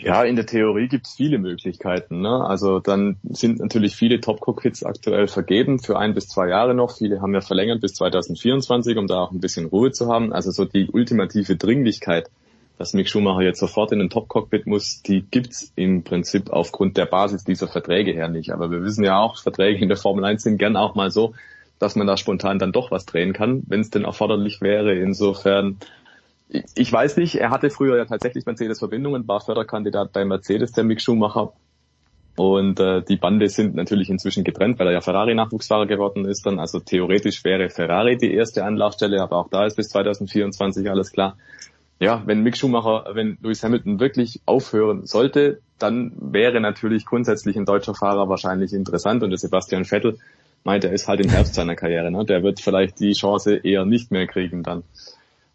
Ja, 0.00 0.22
in 0.22 0.36
der 0.36 0.46
Theorie 0.46 0.86
gibt's 0.86 1.14
viele 1.16 1.38
Möglichkeiten. 1.38 2.20
Ne? 2.20 2.44
Also 2.44 2.78
dann 2.78 3.16
sind 3.24 3.58
natürlich 3.58 3.96
viele 3.96 4.20
Top-Cockpits 4.20 4.84
aktuell 4.84 5.26
vergeben 5.26 5.80
für 5.80 5.98
ein 5.98 6.14
bis 6.14 6.28
zwei 6.28 6.48
Jahre 6.48 6.72
noch. 6.72 6.96
Viele 6.96 7.20
haben 7.20 7.34
ja 7.34 7.40
verlängert 7.40 7.80
bis 7.80 7.94
2024, 7.94 8.96
um 8.96 9.08
da 9.08 9.16
auch 9.16 9.32
ein 9.32 9.40
bisschen 9.40 9.66
Ruhe 9.66 9.90
zu 9.90 10.06
haben. 10.06 10.32
Also 10.32 10.52
so 10.52 10.64
die 10.64 10.88
ultimative 10.88 11.56
Dringlichkeit 11.56 12.30
dass 12.78 12.94
Mick 12.94 13.08
Schumacher 13.08 13.42
jetzt 13.42 13.58
sofort 13.58 13.90
in 13.90 13.98
den 13.98 14.08
Top-Cockpit 14.08 14.66
muss, 14.66 15.02
die 15.02 15.22
gibt's 15.22 15.72
im 15.74 16.04
Prinzip 16.04 16.50
aufgrund 16.50 16.96
der 16.96 17.06
Basis 17.06 17.42
dieser 17.42 17.66
Verträge 17.66 18.12
her 18.12 18.28
nicht. 18.28 18.52
Aber 18.52 18.70
wir 18.70 18.82
wissen 18.82 19.02
ja 19.02 19.18
auch, 19.18 19.36
Verträge 19.36 19.82
in 19.82 19.88
der 19.88 19.96
Formel 19.96 20.24
1 20.24 20.44
sind 20.44 20.58
gern 20.58 20.76
auch 20.76 20.94
mal 20.94 21.10
so, 21.10 21.34
dass 21.80 21.96
man 21.96 22.06
da 22.06 22.16
spontan 22.16 22.60
dann 22.60 22.70
doch 22.70 22.92
was 22.92 23.04
drehen 23.04 23.32
kann, 23.32 23.64
wenn 23.66 23.80
es 23.80 23.90
denn 23.90 24.04
erforderlich 24.04 24.60
wäre. 24.60 24.94
Insofern, 24.94 25.78
ich 26.48 26.92
weiß 26.92 27.16
nicht, 27.16 27.34
er 27.34 27.50
hatte 27.50 27.70
früher 27.70 27.96
ja 27.96 28.04
tatsächlich 28.04 28.46
Mercedes-Verbindungen, 28.46 29.26
war 29.26 29.40
Förderkandidat 29.40 30.12
bei 30.12 30.24
Mercedes, 30.24 30.70
der 30.70 30.84
Mick 30.84 31.02
Schumacher. 31.02 31.52
Und 32.36 32.78
äh, 32.78 33.02
die 33.02 33.16
Bande 33.16 33.48
sind 33.48 33.74
natürlich 33.74 34.08
inzwischen 34.08 34.44
getrennt, 34.44 34.78
weil 34.78 34.86
er 34.86 34.92
ja 34.92 35.00
Ferrari-Nachwuchsfahrer 35.00 35.86
geworden 35.86 36.24
ist 36.26 36.46
dann. 36.46 36.60
Also 36.60 36.78
theoretisch 36.78 37.42
wäre 37.42 37.70
Ferrari 37.70 38.16
die 38.16 38.32
erste 38.32 38.64
Anlaufstelle, 38.64 39.20
aber 39.20 39.38
auch 39.38 39.48
da 39.48 39.66
ist 39.66 39.74
bis 39.74 39.88
2024 39.88 40.88
alles 40.88 41.10
klar 41.10 41.36
ja, 42.00 42.22
wenn 42.26 42.42
Mick 42.42 42.56
Schumacher, 42.56 43.06
wenn 43.14 43.38
Lewis 43.42 43.62
Hamilton 43.62 43.98
wirklich 43.98 44.40
aufhören 44.46 45.06
sollte, 45.06 45.60
dann 45.78 46.12
wäre 46.20 46.60
natürlich 46.60 47.04
grundsätzlich 47.04 47.56
ein 47.56 47.64
deutscher 47.64 47.94
Fahrer 47.94 48.28
wahrscheinlich 48.28 48.72
interessant 48.72 49.22
und 49.22 49.30
der 49.30 49.38
Sebastian 49.38 49.84
Vettel 49.84 50.18
meint, 50.64 50.84
er 50.84 50.92
ist 50.92 51.08
halt 51.08 51.20
im 51.20 51.30
Herbst 51.30 51.54
seiner 51.54 51.76
Karriere, 51.76 52.10
ne? 52.10 52.24
der 52.24 52.42
wird 52.42 52.60
vielleicht 52.60 53.00
die 53.00 53.12
Chance 53.12 53.56
eher 53.56 53.84
nicht 53.84 54.10
mehr 54.10 54.26
kriegen 54.26 54.62
dann. 54.62 54.84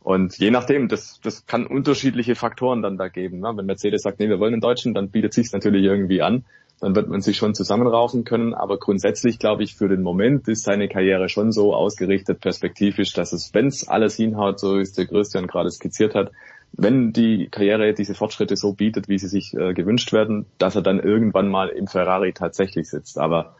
Und 0.02 0.38
je 0.38 0.52
nachdem, 0.52 0.90
das, 0.90 1.22
das 1.24 1.46
kann 1.46 1.66
unterschiedliche 1.66 2.36
Faktoren 2.36 2.82
dann 2.82 2.98
da 2.98 3.08
geben. 3.08 3.40
Ne? 3.40 3.54
Wenn 3.56 3.66
Mercedes 3.66 4.02
sagt, 4.02 4.20
nee, 4.20 4.28
wir 4.28 4.40
wollen 4.40 4.54
einen 4.54 4.62
Deutschen, 4.62 4.94
dann 4.94 5.10
bietet 5.10 5.34
sich 5.34 5.50
natürlich 5.54 5.86
irgendwie 5.86 6.22
an 6.22 6.44
dann 6.84 6.98
wird 6.98 7.08
man 7.08 7.22
sich 7.22 7.38
schon 7.38 7.56
zusammenraufen 7.56 8.26
können. 8.26 8.54
Aber 8.54 8.78
grundsätzlich 8.78 9.40
glaube 9.40 9.64
ich, 9.64 9.76
für 9.76 9.88
den 9.88 10.02
Moment 10.02 10.50
ist 10.50 10.66
seine 10.66 10.90
Karriere 10.90 11.30
schon 11.30 11.54
so 11.54 11.74
ausgerichtet, 11.74 12.42
perspektivisch, 12.42 13.14
dass 13.14 13.32
es, 13.32 13.54
wenn 13.54 13.68
es 13.68 13.88
alles 13.88 14.18
hinhaut, 14.18 14.60
so 14.60 14.78
ist 14.78 14.98
der 14.98 15.08
Christian 15.08 15.48
gerade 15.48 15.72
skizziert 15.72 16.14
hat, 16.14 16.32
wenn 16.74 17.14
die 17.14 17.48
Karriere 17.50 17.94
diese 17.94 18.16
Fortschritte 18.16 18.58
so 18.58 18.74
bietet, 18.74 19.08
wie 19.08 19.18
sie 19.18 19.30
sich 19.30 19.54
äh, 19.54 19.74
gewünscht 19.74 20.12
werden, 20.12 20.46
dass 20.58 20.76
er 20.76 20.82
dann 20.82 21.00
irgendwann 21.00 21.48
mal 21.48 21.70
im 21.70 21.88
Ferrari 21.88 22.34
tatsächlich 22.34 22.90
sitzt. 22.90 23.18
Aber 23.18 23.56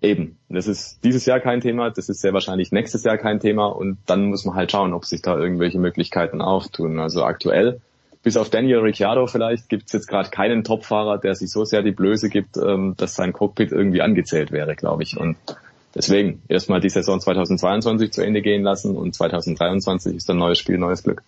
eben, 0.00 0.38
das 0.48 0.68
ist 0.68 1.02
dieses 1.02 1.26
Jahr 1.26 1.40
kein 1.40 1.60
Thema, 1.60 1.90
das 1.90 2.08
ist 2.08 2.20
sehr 2.20 2.32
wahrscheinlich 2.32 2.70
nächstes 2.70 3.02
Jahr 3.02 3.18
kein 3.18 3.40
Thema 3.40 3.66
und 3.66 3.98
dann 4.06 4.26
muss 4.26 4.44
man 4.44 4.54
halt 4.54 4.70
schauen, 4.70 4.92
ob 4.92 5.04
sich 5.04 5.20
da 5.20 5.36
irgendwelche 5.36 5.80
Möglichkeiten 5.80 6.40
auftun. 6.40 7.00
Also 7.00 7.24
aktuell 7.24 7.80
bis 8.26 8.36
auf 8.36 8.50
Daniel 8.50 8.80
Ricciardo 8.80 9.28
vielleicht 9.28 9.68
gibt 9.68 9.84
es 9.86 9.92
jetzt 9.92 10.08
gerade 10.08 10.30
keinen 10.30 10.64
Topfahrer, 10.64 11.16
der 11.18 11.36
sich 11.36 11.48
so 11.48 11.64
sehr 11.64 11.84
die 11.84 11.92
Blöße 11.92 12.28
gibt, 12.28 12.56
ähm, 12.56 12.94
dass 12.96 13.14
sein 13.14 13.32
Cockpit 13.32 13.70
irgendwie 13.70 14.02
angezählt 14.02 14.50
wäre, 14.50 14.74
glaube 14.74 15.04
ich. 15.04 15.16
Und 15.16 15.36
deswegen 15.94 16.42
erstmal 16.48 16.80
die 16.80 16.88
Saison 16.88 17.20
2022 17.20 18.10
zu 18.10 18.22
Ende 18.22 18.42
gehen 18.42 18.64
lassen 18.64 18.96
und 18.96 19.14
2023 19.14 20.16
ist 20.16 20.28
ein 20.28 20.38
neues 20.38 20.58
Spiel, 20.58 20.76
neues 20.76 21.04
Glück. 21.04 21.22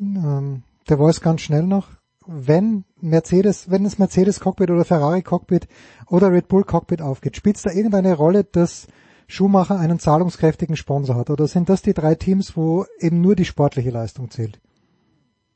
Ähm, 0.00 0.64
der 0.88 0.96
Voice 0.96 1.20
ganz 1.20 1.42
schnell 1.42 1.62
noch. 1.62 1.86
Wenn 2.26 2.82
Mercedes, 3.00 3.70
wenn 3.70 3.84
es 3.84 4.00
Mercedes 4.00 4.40
Cockpit 4.40 4.72
oder 4.72 4.84
Ferrari 4.84 5.22
Cockpit 5.22 5.68
oder 6.08 6.32
Red 6.32 6.48
Bull 6.48 6.64
Cockpit 6.64 7.00
aufgeht, 7.00 7.36
spielt 7.36 7.54
es 7.54 7.62
da 7.62 7.70
irgendeine 7.70 8.16
Rolle, 8.16 8.42
dass 8.42 8.88
Schumacher 9.28 9.78
einen 9.78 10.00
zahlungskräftigen 10.00 10.74
Sponsor 10.74 11.14
hat? 11.14 11.30
Oder 11.30 11.46
sind 11.46 11.68
das 11.68 11.82
die 11.82 11.94
drei 11.94 12.16
Teams, 12.16 12.56
wo 12.56 12.84
eben 12.98 13.20
nur 13.20 13.36
die 13.36 13.44
sportliche 13.44 13.90
Leistung 13.90 14.28
zählt? 14.32 14.58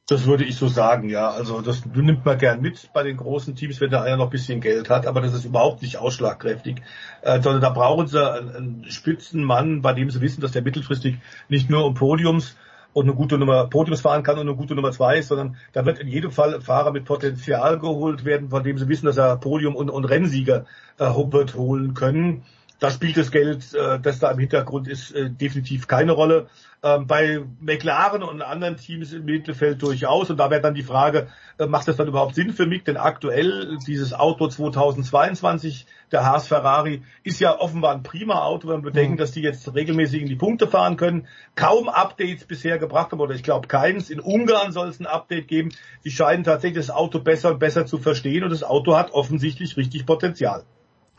Das 0.08 0.26
würde 0.26 0.44
ich 0.44 0.56
so 0.56 0.66
sagen, 0.66 1.08
ja. 1.08 1.30
Also 1.30 1.60
das 1.60 1.86
nimmt 1.86 2.24
man 2.24 2.36
gern 2.36 2.60
mit 2.60 2.92
bei 2.92 3.04
den 3.04 3.16
großen 3.16 3.54
Teams, 3.54 3.80
wenn 3.80 3.90
da 3.90 4.02
einer 4.02 4.16
noch 4.16 4.26
ein 4.26 4.30
bisschen 4.30 4.60
Geld 4.60 4.90
hat, 4.90 5.06
aber 5.06 5.20
das 5.20 5.32
ist 5.32 5.44
überhaupt 5.44 5.80
nicht 5.82 5.96
ausschlagkräftig, 5.96 6.82
äh, 7.22 7.40
sondern 7.40 7.60
da 7.62 7.70
brauchen 7.70 8.08
sie 8.08 8.20
einen, 8.20 8.50
einen 8.54 8.90
Spitzenmann, 8.90 9.80
bei 9.80 9.92
dem 9.92 10.10
sie 10.10 10.20
wissen, 10.20 10.40
dass 10.40 10.52
der 10.52 10.62
mittelfristig 10.62 11.18
nicht 11.48 11.70
nur 11.70 11.84
um 11.84 11.94
Podiums 11.94 12.56
und 12.92 13.04
eine 13.04 13.14
gute 13.14 13.38
Nummer 13.38 13.68
Podiums 13.68 14.00
fahren 14.00 14.22
kann 14.22 14.36
und 14.36 14.48
eine 14.48 14.56
gute 14.56 14.74
Nummer 14.74 14.90
zwei 14.90 15.18
ist, 15.18 15.28
sondern 15.28 15.56
da 15.72 15.86
wird 15.86 15.98
in 15.98 16.08
jedem 16.08 16.30
Fall 16.30 16.54
ein 16.54 16.62
Fahrer 16.62 16.92
mit 16.92 17.04
Potenzial 17.04 17.78
geholt 17.78 18.24
werden, 18.24 18.50
von 18.50 18.62
dem 18.62 18.78
sie 18.78 18.88
wissen, 18.88 19.06
dass 19.06 19.16
er 19.16 19.36
Podium 19.36 19.76
und, 19.76 19.88
und 19.88 20.04
Rennsieger 20.04 20.66
äh, 20.98 21.04
wird 21.04 21.54
holen 21.54 21.94
können. 21.94 22.42
Da 22.82 22.90
spielt 22.90 23.16
das 23.16 23.30
Geld, 23.30 23.74
äh, 23.74 24.00
das 24.00 24.18
da 24.18 24.32
im 24.32 24.40
Hintergrund 24.40 24.88
ist, 24.88 25.12
äh, 25.12 25.30
definitiv 25.30 25.86
keine 25.86 26.10
Rolle. 26.10 26.48
Ähm, 26.82 27.06
bei 27.06 27.40
McLaren 27.60 28.24
und 28.24 28.42
anderen 28.42 28.76
Teams 28.76 29.12
im 29.12 29.24
Mittelfeld 29.24 29.80
durchaus. 29.80 30.30
Und 30.30 30.38
da 30.38 30.50
wäre 30.50 30.62
dann 30.62 30.74
die 30.74 30.82
Frage, 30.82 31.28
äh, 31.60 31.66
macht 31.66 31.86
das 31.86 31.94
dann 31.94 32.08
überhaupt 32.08 32.34
Sinn 32.34 32.52
für 32.52 32.66
mich? 32.66 32.82
Denn 32.82 32.96
aktuell 32.96 33.78
dieses 33.86 34.12
Auto 34.12 34.48
2022, 34.48 35.86
der 36.10 36.26
Haas 36.26 36.48
Ferrari, 36.48 37.04
ist 37.22 37.38
ja 37.38 37.56
offenbar 37.56 37.94
ein 37.94 38.02
prima 38.02 38.42
Auto, 38.42 38.66
wenn 38.66 38.78
wir 38.78 38.90
bedenken, 38.90 39.12
mhm. 39.12 39.18
dass 39.18 39.30
die 39.30 39.42
jetzt 39.42 39.72
regelmäßig 39.72 40.22
in 40.22 40.26
die 40.26 40.34
Punkte 40.34 40.66
fahren 40.66 40.96
können. 40.96 41.28
Kaum 41.54 41.88
Updates 41.88 42.46
bisher 42.46 42.78
gebracht 42.78 43.12
haben, 43.12 43.20
oder 43.20 43.36
ich 43.36 43.44
glaube 43.44 43.68
keins. 43.68 44.10
In 44.10 44.18
Ungarn 44.18 44.72
soll 44.72 44.88
es 44.88 44.98
ein 44.98 45.06
Update 45.06 45.46
geben. 45.46 45.68
Die 46.04 46.10
scheinen 46.10 46.42
tatsächlich 46.42 46.84
das 46.84 46.90
Auto 46.92 47.20
besser 47.20 47.52
und 47.52 47.60
besser 47.60 47.86
zu 47.86 47.98
verstehen 47.98 48.42
und 48.42 48.50
das 48.50 48.64
Auto 48.64 48.96
hat 48.96 49.12
offensichtlich 49.12 49.76
richtig 49.76 50.04
Potenzial. 50.04 50.64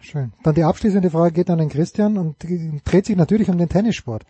Schön. 0.04 0.34
Dann 0.44 0.54
die 0.54 0.64
abschließende 0.64 1.10
Frage 1.10 1.34
geht 1.34 1.50
an 1.50 1.60
den 1.60 1.70
Christian 1.70 2.18
und 2.18 2.36
dreht 2.84 3.06
sich 3.06 3.16
natürlich 3.16 3.50
um 3.50 3.58
den 3.58 3.70
Tennissport. 3.70 4.26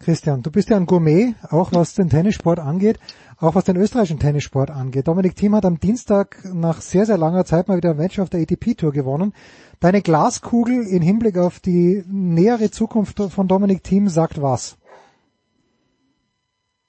Christian, 0.00 0.42
du 0.42 0.50
bist 0.50 0.68
ja 0.68 0.76
ein 0.76 0.86
Gourmet, 0.86 1.34
auch 1.50 1.72
was 1.72 1.94
den 1.94 2.10
Tennissport 2.10 2.60
angeht, 2.60 3.00
auch 3.38 3.54
was 3.54 3.64
den 3.64 3.76
österreichischen 3.76 4.20
Tennissport 4.20 4.70
angeht. 4.70 5.08
Dominik 5.08 5.34
Thiem 5.34 5.56
hat 5.56 5.64
am 5.64 5.80
Dienstag 5.80 6.44
nach 6.52 6.82
sehr, 6.82 7.06
sehr 7.06 7.18
langer 7.18 7.44
Zeit 7.46 7.68
mal 7.68 7.78
wieder 7.78 7.90
ein 7.90 7.96
Match 7.96 8.18
auf 8.18 8.28
der 8.28 8.40
ATP-Tour 8.40 8.92
gewonnen. 8.92 9.32
Deine 9.80 10.02
Glaskugel 10.02 10.86
in 10.86 11.02
Hinblick 11.02 11.38
auf 11.38 11.58
die 11.58 12.04
nähere 12.06 12.70
Zukunft 12.70 13.18
von 13.18 13.48
Dominik 13.48 13.82
Thiem 13.82 14.08
sagt 14.08 14.40
was? 14.40 14.76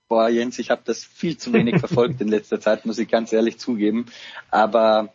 Boah, 0.10 0.28
Jens, 0.28 0.60
ich 0.60 0.70
habe 0.72 0.82
das 0.86 1.04
viel 1.04 1.38
zu 1.38 1.54
wenig 1.54 1.80
verfolgt 1.80 2.20
in 2.20 2.28
letzter 2.28 2.60
Zeit, 2.60 2.86
muss 2.86 3.00
ich 3.00 3.08
ganz 3.08 3.32
ehrlich 3.32 3.60
zugeben. 3.60 4.08
Aber 4.52 5.10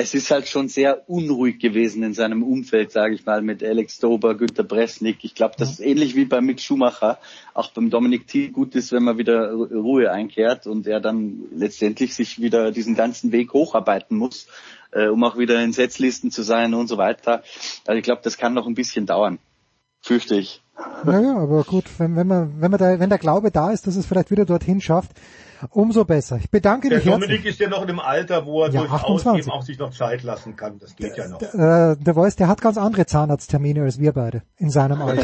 es 0.00 0.14
ist 0.14 0.30
halt 0.30 0.48
schon 0.48 0.68
sehr 0.68 1.08
unruhig 1.08 1.58
gewesen 1.58 2.02
in 2.02 2.14
seinem 2.14 2.42
Umfeld, 2.42 2.90
sage 2.90 3.14
ich 3.14 3.26
mal, 3.26 3.42
mit 3.42 3.62
Alex 3.62 3.98
Dober, 3.98 4.34
Günter 4.34 4.64
Bresnik. 4.64 5.18
Ich 5.22 5.34
glaube, 5.34 5.54
das 5.58 5.70
ist 5.70 5.80
ähnlich 5.80 6.16
wie 6.16 6.24
bei 6.24 6.40
Mick 6.40 6.60
Schumacher, 6.60 7.18
auch 7.54 7.70
beim 7.72 7.90
Dominik 7.90 8.26
Thiel 8.26 8.50
gut 8.50 8.74
ist, 8.74 8.92
wenn 8.92 9.04
man 9.04 9.18
wieder 9.18 9.52
Ruhe 9.52 10.10
einkehrt 10.10 10.66
und 10.66 10.86
er 10.86 11.00
dann 11.00 11.44
letztendlich 11.54 12.14
sich 12.14 12.40
wieder 12.40 12.72
diesen 12.72 12.94
ganzen 12.94 13.32
Weg 13.32 13.52
hocharbeiten 13.52 14.16
muss, 14.16 14.46
äh, 14.92 15.08
um 15.08 15.22
auch 15.24 15.36
wieder 15.36 15.62
in 15.62 15.72
Setzlisten 15.72 16.30
zu 16.30 16.42
sein 16.42 16.74
und 16.74 16.88
so 16.88 16.96
weiter. 16.96 17.42
Also 17.86 17.98
ich 17.98 18.04
glaube, 18.04 18.22
das 18.24 18.38
kann 18.38 18.54
noch 18.54 18.66
ein 18.66 18.74
bisschen 18.74 19.06
dauern. 19.06 19.38
Fürchte 20.02 20.36
ich. 20.36 20.62
Naja, 21.04 21.36
aber 21.36 21.62
gut, 21.64 21.84
wenn, 21.98 22.16
wenn 22.16 22.26
man, 22.26 22.60
wenn 22.60 22.70
man 22.70 22.80
da, 22.80 22.98
wenn 22.98 23.10
der 23.10 23.18
Glaube 23.18 23.50
da 23.50 23.70
ist, 23.70 23.86
dass 23.86 23.96
es 23.96 24.06
vielleicht 24.06 24.30
wieder 24.30 24.46
dorthin 24.46 24.80
schafft, 24.80 25.12
umso 25.70 26.04
besser. 26.04 26.36
Ich 26.36 26.50
bedanke 26.50 26.88
der 26.88 26.98
mich 26.98 27.04
Der 27.04 27.12
Dominik 27.12 27.44
ist 27.44 27.60
ja 27.60 27.68
noch 27.68 27.82
in 27.82 27.90
einem 27.90 28.00
Alter, 28.00 28.46
wo 28.46 28.62
er 28.62 28.70
ja, 28.70 28.80
durchaus 28.80 29.00
28. 29.04 29.46
eben 29.46 29.50
auch 29.50 29.62
sich 29.62 29.78
noch 29.78 29.90
Zeit 29.90 30.22
lassen 30.22 30.56
kann. 30.56 30.78
Das 30.78 30.96
geht 30.96 31.16
ja 31.16 31.28
noch. 31.28 31.38
Der, 31.38 31.92
äh, 31.98 32.02
der 32.02 32.14
Voice, 32.14 32.36
der 32.36 32.48
hat 32.48 32.60
ganz 32.60 32.78
andere 32.78 33.06
Zahnarzttermine 33.06 33.82
als 33.82 33.98
wir 33.98 34.12
beide 34.12 34.42
in 34.56 34.70
seinem 34.70 35.02
Alter. 35.02 35.20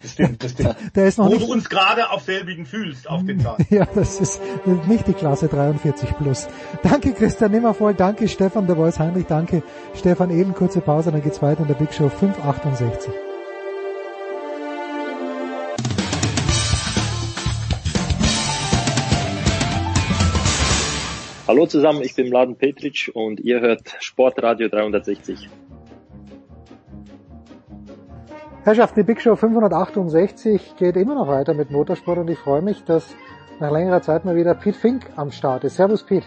Das 0.00 0.12
stimmt, 0.12 0.42
das 0.42 0.52
stimmt. 0.52 0.76
Der 0.94 1.06
ist 1.06 1.18
noch 1.18 1.26
wo 1.26 1.34
nicht, 1.34 1.46
du 1.46 1.52
uns 1.52 1.68
gerade 1.68 2.10
auf 2.10 2.22
selbigen 2.22 2.66
fühlst, 2.66 3.08
auf 3.08 3.24
den 3.24 3.40
Zahn. 3.40 3.64
ja, 3.70 3.86
das 3.94 4.20
ist 4.20 4.40
nicht 4.86 5.06
die 5.06 5.12
Klasse 5.12 5.48
43 5.48 6.16
plus. 6.16 6.46
Danke 6.82 7.12
Christian 7.12 7.50
Nimmervoll, 7.52 7.94
danke 7.94 8.28
Stefan 8.28 8.66
der 8.66 8.76
Voice 8.76 8.98
Heinrich, 8.98 9.26
danke 9.26 9.62
Stefan 9.94 10.30
Ehlen, 10.30 10.54
kurze 10.54 10.80
Pause, 10.80 11.12
dann 11.12 11.22
geht's 11.22 11.42
weiter 11.42 11.62
in 11.62 11.68
der 11.68 11.74
Big 11.74 11.92
Show 11.92 12.08
568. 12.08 13.23
Hallo 21.46 21.66
zusammen, 21.66 22.00
ich 22.00 22.14
bin 22.14 22.30
Mladen 22.30 22.56
Petric 22.56 23.10
und 23.12 23.38
ihr 23.38 23.60
hört 23.60 23.96
Sportradio 24.00 24.70
360. 24.70 25.50
Herrschaft, 28.62 28.96
die 28.96 29.02
Big 29.02 29.20
Show 29.20 29.36
568 29.36 30.76
geht 30.78 30.96
immer 30.96 31.14
noch 31.14 31.28
weiter 31.28 31.52
mit 31.52 31.70
Motorsport 31.70 32.16
und 32.16 32.30
ich 32.30 32.38
freue 32.38 32.62
mich, 32.62 32.82
dass 32.84 33.14
nach 33.60 33.70
längerer 33.70 34.00
Zeit 34.00 34.24
mal 34.24 34.36
wieder 34.36 34.54
Pete 34.54 34.78
Fink 34.78 35.04
am 35.16 35.30
Start 35.30 35.64
ist. 35.64 35.76
Servus 35.76 36.02
Pete. 36.02 36.26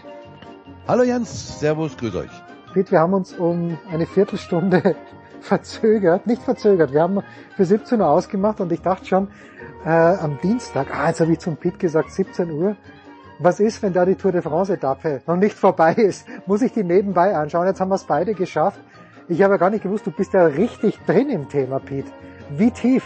Hallo 0.86 1.02
Jens, 1.02 1.58
Servus, 1.58 1.96
grüß 1.96 2.14
euch. 2.14 2.30
Pete, 2.72 2.92
wir 2.92 3.00
haben 3.00 3.14
uns 3.14 3.32
um 3.32 3.76
eine 3.90 4.06
Viertelstunde 4.06 4.94
verzögert, 5.40 6.28
nicht 6.28 6.42
verzögert, 6.42 6.92
wir 6.92 7.02
haben 7.02 7.24
für 7.56 7.64
17 7.64 8.00
Uhr 8.00 8.08
ausgemacht 8.08 8.60
und 8.60 8.70
ich 8.70 8.82
dachte 8.82 9.06
schon 9.06 9.28
äh, 9.84 9.88
am 9.88 10.38
Dienstag, 10.40 10.94
ah, 10.94 11.08
jetzt 11.08 11.20
habe 11.20 11.32
ich 11.32 11.40
zum 11.40 11.56
Pete 11.56 11.78
gesagt 11.78 12.12
17 12.12 12.52
Uhr, 12.52 12.76
was 13.38 13.60
ist, 13.60 13.82
wenn 13.82 13.92
da 13.92 14.04
die 14.04 14.16
Tour 14.16 14.32
de 14.32 14.42
France 14.42 14.72
Etappe 14.72 15.22
noch 15.26 15.36
nicht 15.36 15.54
vorbei 15.54 15.92
ist? 15.94 16.26
Muss 16.46 16.62
ich 16.62 16.72
die 16.72 16.84
nebenbei 16.84 17.34
anschauen? 17.36 17.66
Jetzt 17.66 17.80
haben 17.80 17.90
wir 17.90 17.94
es 17.94 18.04
beide 18.04 18.34
geschafft. 18.34 18.80
Ich 19.28 19.42
habe 19.42 19.54
ja 19.54 19.58
gar 19.58 19.70
nicht 19.70 19.82
gewusst, 19.82 20.06
du 20.06 20.10
bist 20.10 20.32
ja 20.32 20.46
richtig 20.46 20.98
drin 21.06 21.28
im 21.28 21.48
Thema, 21.48 21.78
Pete. 21.78 22.10
Wie 22.56 22.70
tief? 22.70 23.04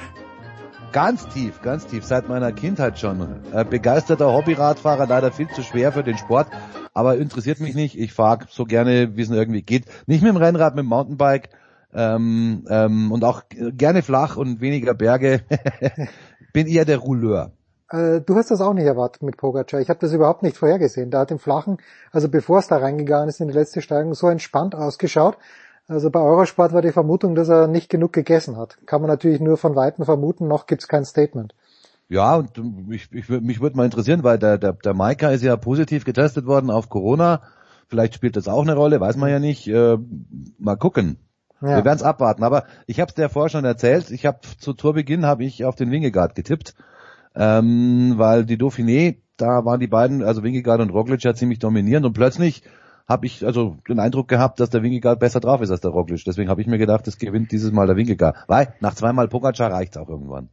Ganz 0.92 1.26
tief, 1.28 1.60
ganz 1.62 1.86
tief, 1.86 2.04
seit 2.04 2.28
meiner 2.28 2.52
Kindheit 2.52 2.98
schon. 2.98 3.26
Äh, 3.52 3.64
begeisterter 3.64 4.32
Hobbyradfahrer, 4.32 5.06
leider 5.06 5.32
viel 5.32 5.48
zu 5.48 5.62
schwer 5.62 5.90
für 5.90 6.02
den 6.02 6.18
Sport, 6.18 6.48
aber 6.92 7.16
interessiert 7.16 7.60
mich 7.60 7.74
nicht. 7.74 7.98
Ich 7.98 8.12
fahre 8.12 8.46
so 8.48 8.64
gerne, 8.64 9.16
wie 9.16 9.22
es 9.22 9.30
irgendwie 9.30 9.62
geht. 9.62 9.86
Nicht 10.06 10.22
mit 10.22 10.30
dem 10.30 10.36
Rennrad, 10.36 10.74
mit 10.74 10.84
dem 10.84 10.88
Mountainbike 10.88 11.48
ähm, 11.94 12.64
ähm, 12.68 13.10
und 13.10 13.24
auch 13.24 13.42
gerne 13.48 14.02
flach 14.02 14.36
und 14.36 14.60
weniger 14.60 14.94
Berge. 14.94 15.40
Bin 16.52 16.66
eher 16.66 16.84
der 16.84 16.98
Rouleur. 16.98 17.52
Äh, 17.92 18.22
du 18.22 18.36
hast 18.36 18.50
das 18.50 18.60
auch 18.60 18.72
nicht 18.72 18.86
erwartet 18.86 19.22
mit 19.22 19.36
Pogacar. 19.36 19.80
Ich 19.80 19.90
habe 19.90 20.00
das 20.00 20.12
überhaupt 20.12 20.42
nicht 20.42 20.56
vorhergesehen. 20.56 21.10
Da 21.10 21.20
hat 21.20 21.30
im 21.30 21.38
Flachen, 21.38 21.78
also 22.10 22.28
bevor 22.28 22.58
es 22.58 22.68
da 22.68 22.78
reingegangen 22.78 23.28
ist 23.28 23.40
in 23.40 23.48
die 23.48 23.54
letzte 23.54 23.82
Steigung, 23.82 24.14
so 24.14 24.28
entspannt 24.28 24.74
ausgeschaut. 24.74 25.36
Also 25.88 26.10
bei 26.10 26.20
Eurosport 26.20 26.72
war 26.72 26.80
die 26.80 26.92
Vermutung, 26.92 27.34
dass 27.34 27.48
er 27.48 27.66
nicht 27.66 27.90
genug 27.90 28.12
gegessen 28.12 28.56
hat. 28.56 28.78
Kann 28.86 29.02
man 29.02 29.10
natürlich 29.10 29.40
nur 29.40 29.58
von 29.58 29.76
Weitem 29.76 30.04
vermuten, 30.04 30.48
noch 30.48 30.66
gibt's 30.66 30.88
kein 30.88 31.04
Statement. 31.04 31.54
Ja, 32.08 32.36
und 32.36 32.50
ich, 32.90 33.12
ich, 33.12 33.28
mich 33.28 33.60
würde 33.60 33.76
mal 33.76 33.84
interessieren, 33.84 34.22
weil 34.22 34.38
der, 34.38 34.58
der, 34.58 34.72
der 34.72 34.94
Maika 34.94 35.30
ist 35.30 35.42
ja 35.42 35.56
positiv 35.56 36.04
getestet 36.04 36.46
worden 36.46 36.70
auf 36.70 36.88
Corona. 36.88 37.42
Vielleicht 37.88 38.14
spielt 38.14 38.36
das 38.36 38.48
auch 38.48 38.62
eine 38.62 38.74
Rolle, 38.74 39.00
weiß 39.00 39.16
man 39.16 39.30
ja 39.30 39.38
nicht. 39.38 39.66
Äh, 39.68 39.98
mal 40.58 40.76
gucken. 40.76 41.18
Ja. 41.60 41.76
Wir 41.76 41.84
werden 41.84 41.96
es 41.96 42.02
abwarten. 42.02 42.42
Aber 42.42 42.64
ich 42.86 43.00
habe 43.00 43.08
es 43.08 43.14
dir 43.14 43.28
vorher 43.28 43.50
schon 43.50 43.64
erzählt. 43.64 44.10
Ich 44.10 44.24
habe 44.24 44.40
zu 44.58 44.72
Torbeginn 44.72 45.26
habe 45.26 45.44
ich 45.44 45.64
auf 45.64 45.74
den 45.74 45.90
Wingegaard 45.90 46.34
getippt 46.34 46.74
ähm, 47.34 48.14
weil 48.16 48.44
die 48.44 48.58
Dauphiné, 48.58 49.16
da 49.36 49.64
waren 49.64 49.80
die 49.80 49.86
beiden, 49.86 50.22
also 50.22 50.42
Wingegaard 50.42 50.80
und 50.80 50.90
Roglic 50.90 51.22
ja 51.24 51.34
ziemlich 51.34 51.58
dominierend 51.58 52.06
und 52.06 52.12
plötzlich 52.12 52.62
habe 53.08 53.26
ich 53.26 53.44
also 53.44 53.76
den 53.88 54.00
Eindruck 54.00 54.28
gehabt, 54.28 54.60
dass 54.60 54.70
der 54.70 54.82
Wingegaard 54.82 55.20
besser 55.20 55.40
drauf 55.40 55.60
ist 55.60 55.70
als 55.70 55.80
der 55.80 55.90
Roglic. 55.90 56.24
Deswegen 56.24 56.48
habe 56.48 56.60
ich 56.60 56.66
mir 56.66 56.78
gedacht, 56.78 57.06
es 57.08 57.18
gewinnt 57.18 57.52
dieses 57.52 57.72
Mal 57.72 57.86
der 57.86 57.96
Wingegaard. 57.96 58.36
Weil 58.46 58.74
nach 58.80 58.94
zweimal 58.94 59.28
Pogacar 59.28 59.72
reicht's 59.72 59.96
auch 59.96 60.08
irgendwann. 60.08 60.48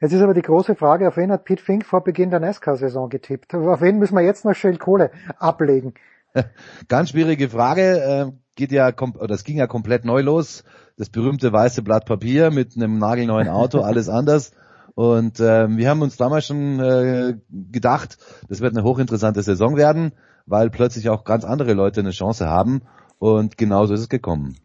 Jetzt 0.00 0.12
ist 0.12 0.22
aber 0.22 0.34
die 0.34 0.42
große 0.42 0.74
Frage, 0.74 1.06
auf 1.06 1.16
wen 1.16 1.30
hat 1.30 1.44
Pete 1.44 1.62
Fink 1.62 1.86
vor 1.86 2.02
Beginn 2.02 2.30
der 2.30 2.40
NASCAR-Saison 2.40 3.08
getippt? 3.08 3.54
Auf 3.54 3.80
wen 3.80 3.98
müssen 3.98 4.16
wir 4.16 4.22
jetzt 4.22 4.44
noch 4.44 4.54
Shell 4.54 4.76
Kohle 4.76 5.12
ablegen? 5.38 5.94
Ganz 6.88 7.10
schwierige 7.10 7.48
Frage. 7.48 7.82
Äh, 7.82 8.32
geht 8.56 8.72
ja, 8.72 8.92
oder 8.98 9.34
es 9.34 9.44
ging 9.44 9.58
ja 9.58 9.66
komplett 9.66 10.04
neu 10.04 10.20
los. 10.20 10.64
Das 10.98 11.08
berühmte 11.08 11.52
weiße 11.52 11.82
Blatt 11.82 12.04
Papier 12.06 12.50
mit 12.50 12.76
einem 12.76 12.98
nagelneuen 12.98 13.48
Auto, 13.48 13.80
alles 13.82 14.08
anders. 14.08 14.52
Und 14.94 15.40
ähm, 15.40 15.76
wir 15.78 15.88
haben 15.88 16.02
uns 16.02 16.16
damals 16.16 16.46
schon 16.46 16.78
äh, 16.80 17.34
gedacht, 17.50 18.18
das 18.48 18.60
wird 18.60 18.76
eine 18.76 18.84
hochinteressante 18.84 19.42
Saison 19.42 19.76
werden, 19.76 20.12
weil 20.46 20.70
plötzlich 20.70 21.08
auch 21.08 21.24
ganz 21.24 21.44
andere 21.44 21.72
Leute 21.72 22.00
eine 22.00 22.10
Chance 22.10 22.48
haben. 22.48 22.82
Und 23.18 23.56
genauso 23.56 23.94
ist 23.94 24.00
es 24.00 24.08
gekommen. 24.08 24.56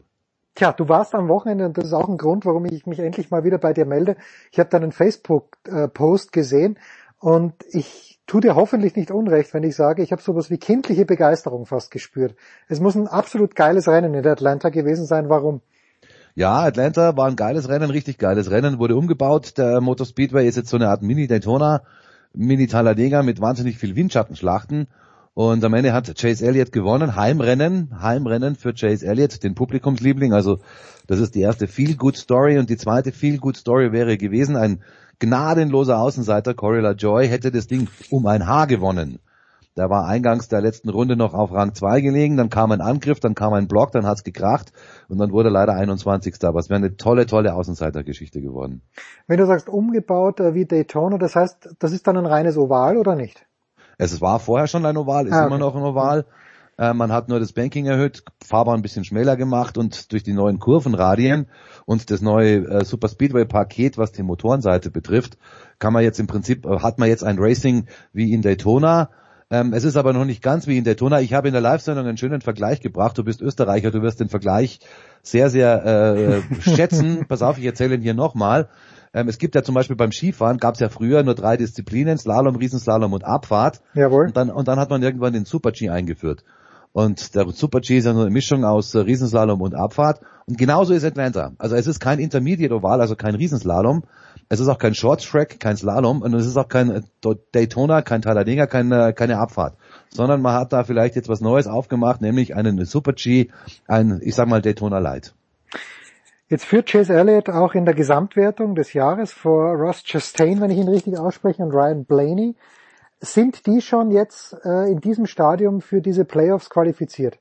Tja, 0.56 0.74
du 0.74 0.90
warst 0.90 1.14
am 1.14 1.28
Wochenende 1.28 1.66
und 1.66 1.78
das 1.78 1.86
ist 1.86 1.94
auch 1.94 2.10
ein 2.10 2.18
Grund, 2.18 2.44
warum 2.46 2.66
ich 2.66 2.88
mich 2.88 3.00
endlich 3.00 3.30
mal 3.30 3.44
wieder 3.44 3.60
bei 3.60 3.74
dir 3.74 3.86
melde. 3.86 4.16
Ich 4.52 4.60
habe 4.60 4.70
deinen 4.70 4.92
Facebook-Post 4.92 6.32
gesehen 6.32 6.80
und 7.20 7.54
ich 7.70 8.20
tu 8.26 8.40
dir 8.40 8.56
hoffentlich 8.56 8.96
nicht 8.96 9.12
unrecht, 9.12 9.54
wenn 9.54 9.64
ich 9.64 9.76
sage, 9.76 10.02
ich 10.02 10.12
habe 10.12 10.22
sowas 10.22 10.50
wie 10.50 10.58
kindliche 10.58 11.06
Begeisterung 11.06 11.66
fast 11.66 11.92
gespürt. 11.92 12.36
Es 12.68 12.80
muss 12.80 12.96
ein 12.96 13.08
absolut 13.08 13.56
geiles 13.56 13.88
Rennen 13.88 14.16
in 14.16 14.24
der 14.24 14.34
Atlanta 14.34 14.70
gewesen 14.70 15.06
sein. 15.06 15.30
Warum? 15.30 15.62
Ja, 16.38 16.60
Atlanta 16.60 17.18
war 17.18 17.26
ein 17.28 17.36
geiles 17.36 17.68
Rennen, 17.68 17.90
richtig 17.90 18.20
geiles 18.20 18.52
Rennen, 18.52 18.78
wurde 18.78 18.96
umgebaut. 18.96 19.58
Der 19.58 19.82
Motor 19.82 20.06
Speedway 20.06 20.48
ist 20.48 20.56
jetzt 20.56 20.70
so 20.70 20.78
eine 20.78 20.90
Art 20.90 21.02
Mini-Daytona, 21.02 21.82
Mini-Talladega 22.36 23.24
mit 23.24 23.42
wahnsinnig 23.42 23.80
viel 23.80 23.96
Windschattenschlachten. 23.96 24.86
Und 25.34 25.66
am 25.66 25.74
Ende 25.74 25.94
hat 25.94 26.14
Chase 26.16 26.46
Elliott 26.46 26.72
gewonnen. 26.72 27.16
Heimrennen, 27.16 28.04
Heimrennen 28.04 28.56
für 28.56 28.76
Chase 28.76 29.08
Elliott, 29.08 29.44
den 29.44 29.56
Publikumsliebling. 29.56 30.32
Also 30.32 30.60
das 31.08 31.20
ist 31.22 31.34
die 31.34 31.42
erste 31.42 31.66
Feel-Good-Story. 31.66 32.60
Und 32.60 32.70
die 32.70 32.78
zweite 32.78 33.12
Feel-Good-Story 33.12 33.92
wäre 33.92 34.16
gewesen, 34.16 34.58
ein 34.58 34.84
gnadenloser 35.18 35.98
Außenseiter, 35.98 36.54
Corilla 36.54 36.92
Joy, 36.92 37.28
hätte 37.28 37.52
das 37.52 37.66
Ding 37.66 37.88
um 38.12 38.28
ein 38.28 38.46
Haar 38.46 38.68
gewonnen. 38.68 39.18
Der 39.78 39.90
war 39.90 40.08
eingangs 40.08 40.48
der 40.48 40.62
letzten 40.62 40.90
Runde 40.90 41.16
noch 41.16 41.34
auf 41.34 41.52
Rang 41.54 41.74
2 41.76 42.02
gelegen, 42.02 42.36
dann 42.36 42.50
kam 42.50 42.72
ein 42.72 42.82
Angriff, 42.82 43.20
dann 43.20 43.36
kam 43.36 43.54
ein 43.54 43.68
Block, 43.68 43.92
dann 43.92 44.06
hat's 44.08 44.24
gekracht 44.24 44.74
und 45.08 45.20
dann 45.20 45.32
wurde 45.32 45.50
er 45.50 45.54
leider 45.54 45.74
21. 45.76 46.44
Aber 46.44 46.60
es 46.60 46.70
wäre 46.70 46.78
eine 46.78 46.98
tolle, 46.98 47.26
tolle 47.28 47.54
Außenseitergeschichte 47.54 48.42
geworden. 48.42 48.82
Wenn 49.28 49.38
du 49.38 49.46
sagst 49.46 49.70
umgebaut 49.70 50.40
äh, 50.40 50.54
wie 50.54 50.66
Daytona, 50.66 51.18
das 51.18 51.36
heißt, 51.36 51.76
das 51.80 51.92
ist 51.92 52.08
dann 52.08 52.18
ein 52.18 52.26
reines 52.26 52.58
Oval 52.58 52.98
oder 52.98 53.16
nicht? 53.16 53.46
Es 54.00 54.20
war 54.22 54.40
vorher 54.40 54.68
schon 54.68 54.86
ein 54.86 54.98
Oval, 54.98 55.28
ist 55.28 55.34
Ah, 55.34 55.46
okay. 55.46 55.48
immer 55.48 55.58
noch 55.60 55.76
ein 55.76 55.84
Oval. 55.84 56.26
Äh, 56.80 56.94
man 56.94 57.12
hat 57.12 57.28
nur 57.30 57.40
das 57.40 57.54
Banking 57.54 57.86
erhöht, 57.88 58.24
Fahrbahn 58.46 58.76
ein 58.76 58.82
bisschen 58.84 59.04
schmäler 59.04 59.36
gemacht 59.36 59.78
und 59.78 60.12
durch 60.12 60.24
die 60.24 60.34
neuen 60.34 60.60
Kurvenradien 60.60 61.48
und 61.86 62.12
das 62.12 62.22
neue 62.22 62.58
äh, 62.68 62.86
Super 62.86 63.08
Speedway 63.10 63.46
Paket, 63.46 63.98
was 63.98 64.12
die 64.12 64.24
Motorenseite 64.24 64.92
betrifft, 64.92 65.38
kann 65.80 65.94
man 65.94 66.04
jetzt 66.04 66.20
im 66.20 66.28
Prinzip, 66.28 66.66
äh, 66.66 66.80
hat 66.80 67.00
man 67.00 67.10
jetzt 67.10 67.24
ein 67.24 67.38
Racing 67.40 67.88
wie 68.14 68.32
in 68.34 68.42
Daytona. 68.42 69.10
Ähm, 69.50 69.72
es 69.72 69.86
ist 69.86 69.96
aber 69.96 70.12
noch 70.12 70.26
nicht 70.26 70.42
ganz 70.42 70.68
wie 70.68 70.78
in 70.78 70.84
Daytona. 70.84 71.22
Ich 71.22 71.34
habe 71.34 71.48
in 71.48 71.54
der 71.54 71.62
Live-Sendung 71.62 72.06
einen 72.06 72.18
schönen 72.18 72.42
Vergleich 72.42 72.82
gebracht. 72.82 73.18
Du 73.18 73.24
bist 73.24 73.42
Österreicher, 73.42 73.92
du 73.92 74.02
wirst 74.02 74.20
den 74.20 74.28
Vergleich 74.28 74.80
sehr, 75.22 75.50
sehr 75.50 75.86
äh, 75.86 76.42
schätzen. 76.62 77.26
Pass 77.28 77.42
auf, 77.42 77.58
ich 77.58 77.66
erzähle 77.66 77.96
ihn 77.96 78.02
hier 78.02 78.14
nochmal. 78.14 78.68
Ähm, 79.14 79.30
es 79.30 79.38
gibt 79.38 79.56
ja 79.56 79.64
zum 79.64 79.74
Beispiel 79.74 79.96
beim 79.96 80.12
Skifahren, 80.12 80.58
gab 80.58 80.74
es 80.74 80.82
ja 80.82 80.90
früher 80.90 81.24
nur 81.24 81.34
drei 81.34 81.56
Disziplinen, 81.56 82.18
Slalom, 82.18 82.58
Riesenslalom 82.58 83.14
und 83.14 83.24
Abfahrt. 83.24 83.82
Jawohl. 83.94 84.28
Und 84.28 84.38
dann, 84.38 84.50
und 84.50 84.68
dann 84.68 84.80
hat 84.80 84.90
man 84.90 85.02
irgendwann 85.02 85.32
den 85.32 85.46
Super-G 85.46 85.90
eingeführt. 85.90 86.44
Und 86.92 87.36
der 87.36 87.48
Super-G 87.48 88.00
ist 88.00 88.06
ja 88.06 88.14
nur 88.14 88.24
eine 88.24 88.32
Mischung 88.32 88.66
aus 88.66 88.94
äh, 88.96 89.00
Riesenslalom 89.00 89.62
und 89.62 89.76
Abfahrt. 89.76 90.20
Und 90.46 90.58
genauso 90.58 90.94
ist 90.94 91.06
Atlanta. 91.06 91.54
Also 91.58 91.76
es 91.76 91.88
ist 91.88 92.00
kein 92.00 92.20
Intermediate-Oval, 92.20 93.00
also 93.00 93.16
kein 93.16 93.36
Riesenslalom. 93.36 94.04
Es 94.50 94.60
ist 94.60 94.68
auch 94.70 94.78
kein 94.78 94.94
Short-Track, 94.94 95.60
kein 95.60 95.76
Slalom. 95.76 96.22
Und 96.22 96.34
es 96.34 96.46
ist 96.46 96.58
auch 96.58 96.70
kein 96.70 96.90
äh, 96.90 97.02
Daytona, 97.52 98.02
kein 98.02 98.22
Talladega, 98.22 98.66
kein, 98.66 98.92
äh, 98.92 99.14
keine 99.14 99.40
Abfahrt. 99.40 99.78
Sondern 100.10 100.42
man 100.42 100.54
hat 100.54 100.74
da 100.74 100.84
vielleicht 100.84 101.16
jetzt 101.16 101.30
was 101.30 101.42
Neues 101.42 101.68
aufgemacht, 101.68 102.22
nämlich 102.22 102.56
einen 102.56 102.84
Super-G, 102.86 103.50
ein, 103.88 104.22
ich 104.24 104.36
sag 104.36 104.48
mal, 104.48 104.62
Daytona 104.62 105.00
Light. 105.00 105.34
Jetzt 106.50 106.64
führt 106.64 106.90
Chase 106.90 107.14
Elliott 107.14 107.50
auch 107.50 107.74
in 107.74 107.84
der 107.84 107.94
Gesamtwertung 107.94 108.74
des 108.74 108.94
Jahres 108.94 109.34
vor 109.34 109.74
Ross 109.74 110.04
Chastain, 110.06 110.62
wenn 110.62 110.72
ich 110.72 110.78
ihn 110.78 110.88
richtig 110.88 111.18
ausspreche, 111.18 111.62
und 111.62 111.74
Ryan 111.74 112.06
Blaney. 112.06 112.56
Sind 113.20 113.66
die 113.66 113.82
schon 113.82 114.12
jetzt 114.12 114.56
äh, 114.64 114.90
in 114.90 115.02
diesem 115.02 115.26
Stadium 115.26 115.82
für 115.82 116.02
diese 116.02 116.24
Playoffs 116.24 116.70
qualifiziert? 116.70 117.40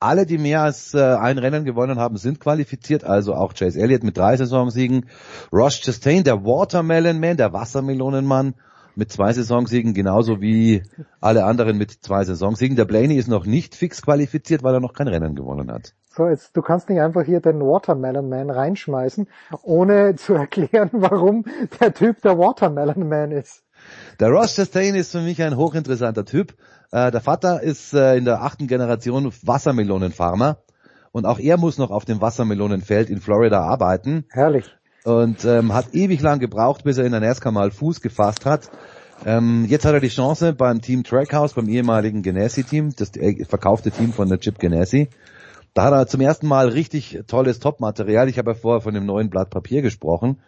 Alle, 0.00 0.26
die 0.26 0.38
mehr 0.38 0.62
als 0.62 0.94
äh, 0.94 1.00
ein 1.00 1.38
Rennen 1.38 1.64
gewonnen 1.64 1.98
haben, 1.98 2.16
sind 2.16 2.38
qualifiziert, 2.38 3.02
also 3.02 3.34
auch 3.34 3.52
Chase 3.54 3.80
Elliott 3.80 4.04
mit 4.04 4.16
drei 4.16 4.36
Saisonsiegen, 4.36 5.06
Ross 5.52 5.80
Chastain, 5.80 6.22
der 6.22 6.44
Watermelon 6.44 7.18
Man, 7.18 7.36
der 7.36 7.52
Wassermelonenmann 7.52 8.54
mit 8.98 9.12
zwei 9.12 9.32
Saisonsiegen, 9.32 9.94
genauso 9.94 10.40
wie 10.40 10.82
alle 11.20 11.44
anderen 11.44 11.78
mit 11.78 11.90
zwei 11.90 12.24
Saisonsiegen. 12.24 12.76
Der 12.76 12.84
Blaney 12.84 13.16
ist 13.16 13.28
noch 13.28 13.46
nicht 13.46 13.74
fix 13.74 14.02
qualifiziert, 14.02 14.62
weil 14.62 14.74
er 14.74 14.80
noch 14.80 14.92
kein 14.92 15.08
Rennen 15.08 15.36
gewonnen 15.36 15.70
hat. 15.70 15.94
So, 16.10 16.26
jetzt, 16.26 16.56
du 16.56 16.62
kannst 16.62 16.88
nicht 16.88 17.00
einfach 17.00 17.24
hier 17.24 17.40
den 17.40 17.60
Watermelon 17.60 18.28
Man 18.28 18.50
reinschmeißen, 18.50 19.28
ohne 19.62 20.14
zu 20.16 20.34
erklären, 20.34 20.90
warum 20.92 21.44
der 21.80 21.94
Typ 21.94 22.20
der 22.22 22.38
Watermelon 22.38 23.08
Man 23.08 23.30
ist. 23.30 23.62
Der 24.18 24.30
Ross 24.30 24.56
Chastain 24.56 24.96
ist 24.96 25.12
für 25.12 25.20
mich 25.20 25.40
ein 25.42 25.56
hochinteressanter 25.56 26.24
Typ. 26.24 26.54
Äh, 26.90 27.10
der 27.10 27.20
Vater 27.20 27.62
ist 27.62 27.92
äh, 27.92 28.16
in 28.16 28.24
der 28.24 28.42
achten 28.42 28.66
Generation 28.66 29.32
Wassermelonenfarmer 29.42 30.58
und 31.12 31.26
auch 31.26 31.38
er 31.38 31.56
muss 31.56 31.78
noch 31.78 31.90
auf 31.90 32.04
dem 32.04 32.20
Wassermelonenfeld 32.20 33.10
in 33.10 33.20
Florida 33.20 33.60
arbeiten. 33.60 34.24
Herrlich. 34.30 34.64
Und 35.04 35.44
ähm, 35.44 35.72
hat 35.72 35.94
ewig 35.94 36.20
lang 36.20 36.38
gebraucht, 36.38 36.84
bis 36.84 36.98
er 36.98 37.04
in 37.04 37.12
der 37.12 37.20
NASCAR 37.20 37.52
mal 37.52 37.70
Fuß 37.70 38.00
gefasst 38.00 38.46
hat. 38.46 38.70
Ähm, 39.24 39.66
jetzt 39.68 39.84
hat 39.84 39.94
er 39.94 40.00
die 40.00 40.08
Chance 40.08 40.52
beim 40.52 40.80
Team 40.80 41.02
Trackhouse, 41.02 41.54
beim 41.54 41.68
ehemaligen 41.68 42.22
Genesi-Team, 42.22 42.94
das 42.96 43.16
äh, 43.16 43.44
verkaufte 43.44 43.90
Team 43.90 44.12
von 44.12 44.28
der 44.28 44.38
Chip 44.38 44.58
Genesi. 44.58 45.08
Da 45.74 45.84
hat 45.84 45.92
er 45.92 46.06
zum 46.06 46.20
ersten 46.20 46.46
Mal 46.46 46.68
richtig 46.68 47.20
tolles 47.26 47.58
Top-Material. 47.58 48.28
Ich 48.28 48.38
habe 48.38 48.52
ja 48.52 48.54
vorher 48.54 48.80
von 48.80 48.94
dem 48.94 49.06
neuen 49.06 49.30
Blatt 49.30 49.50
Papier 49.50 49.82
gesprochen. 49.82 50.38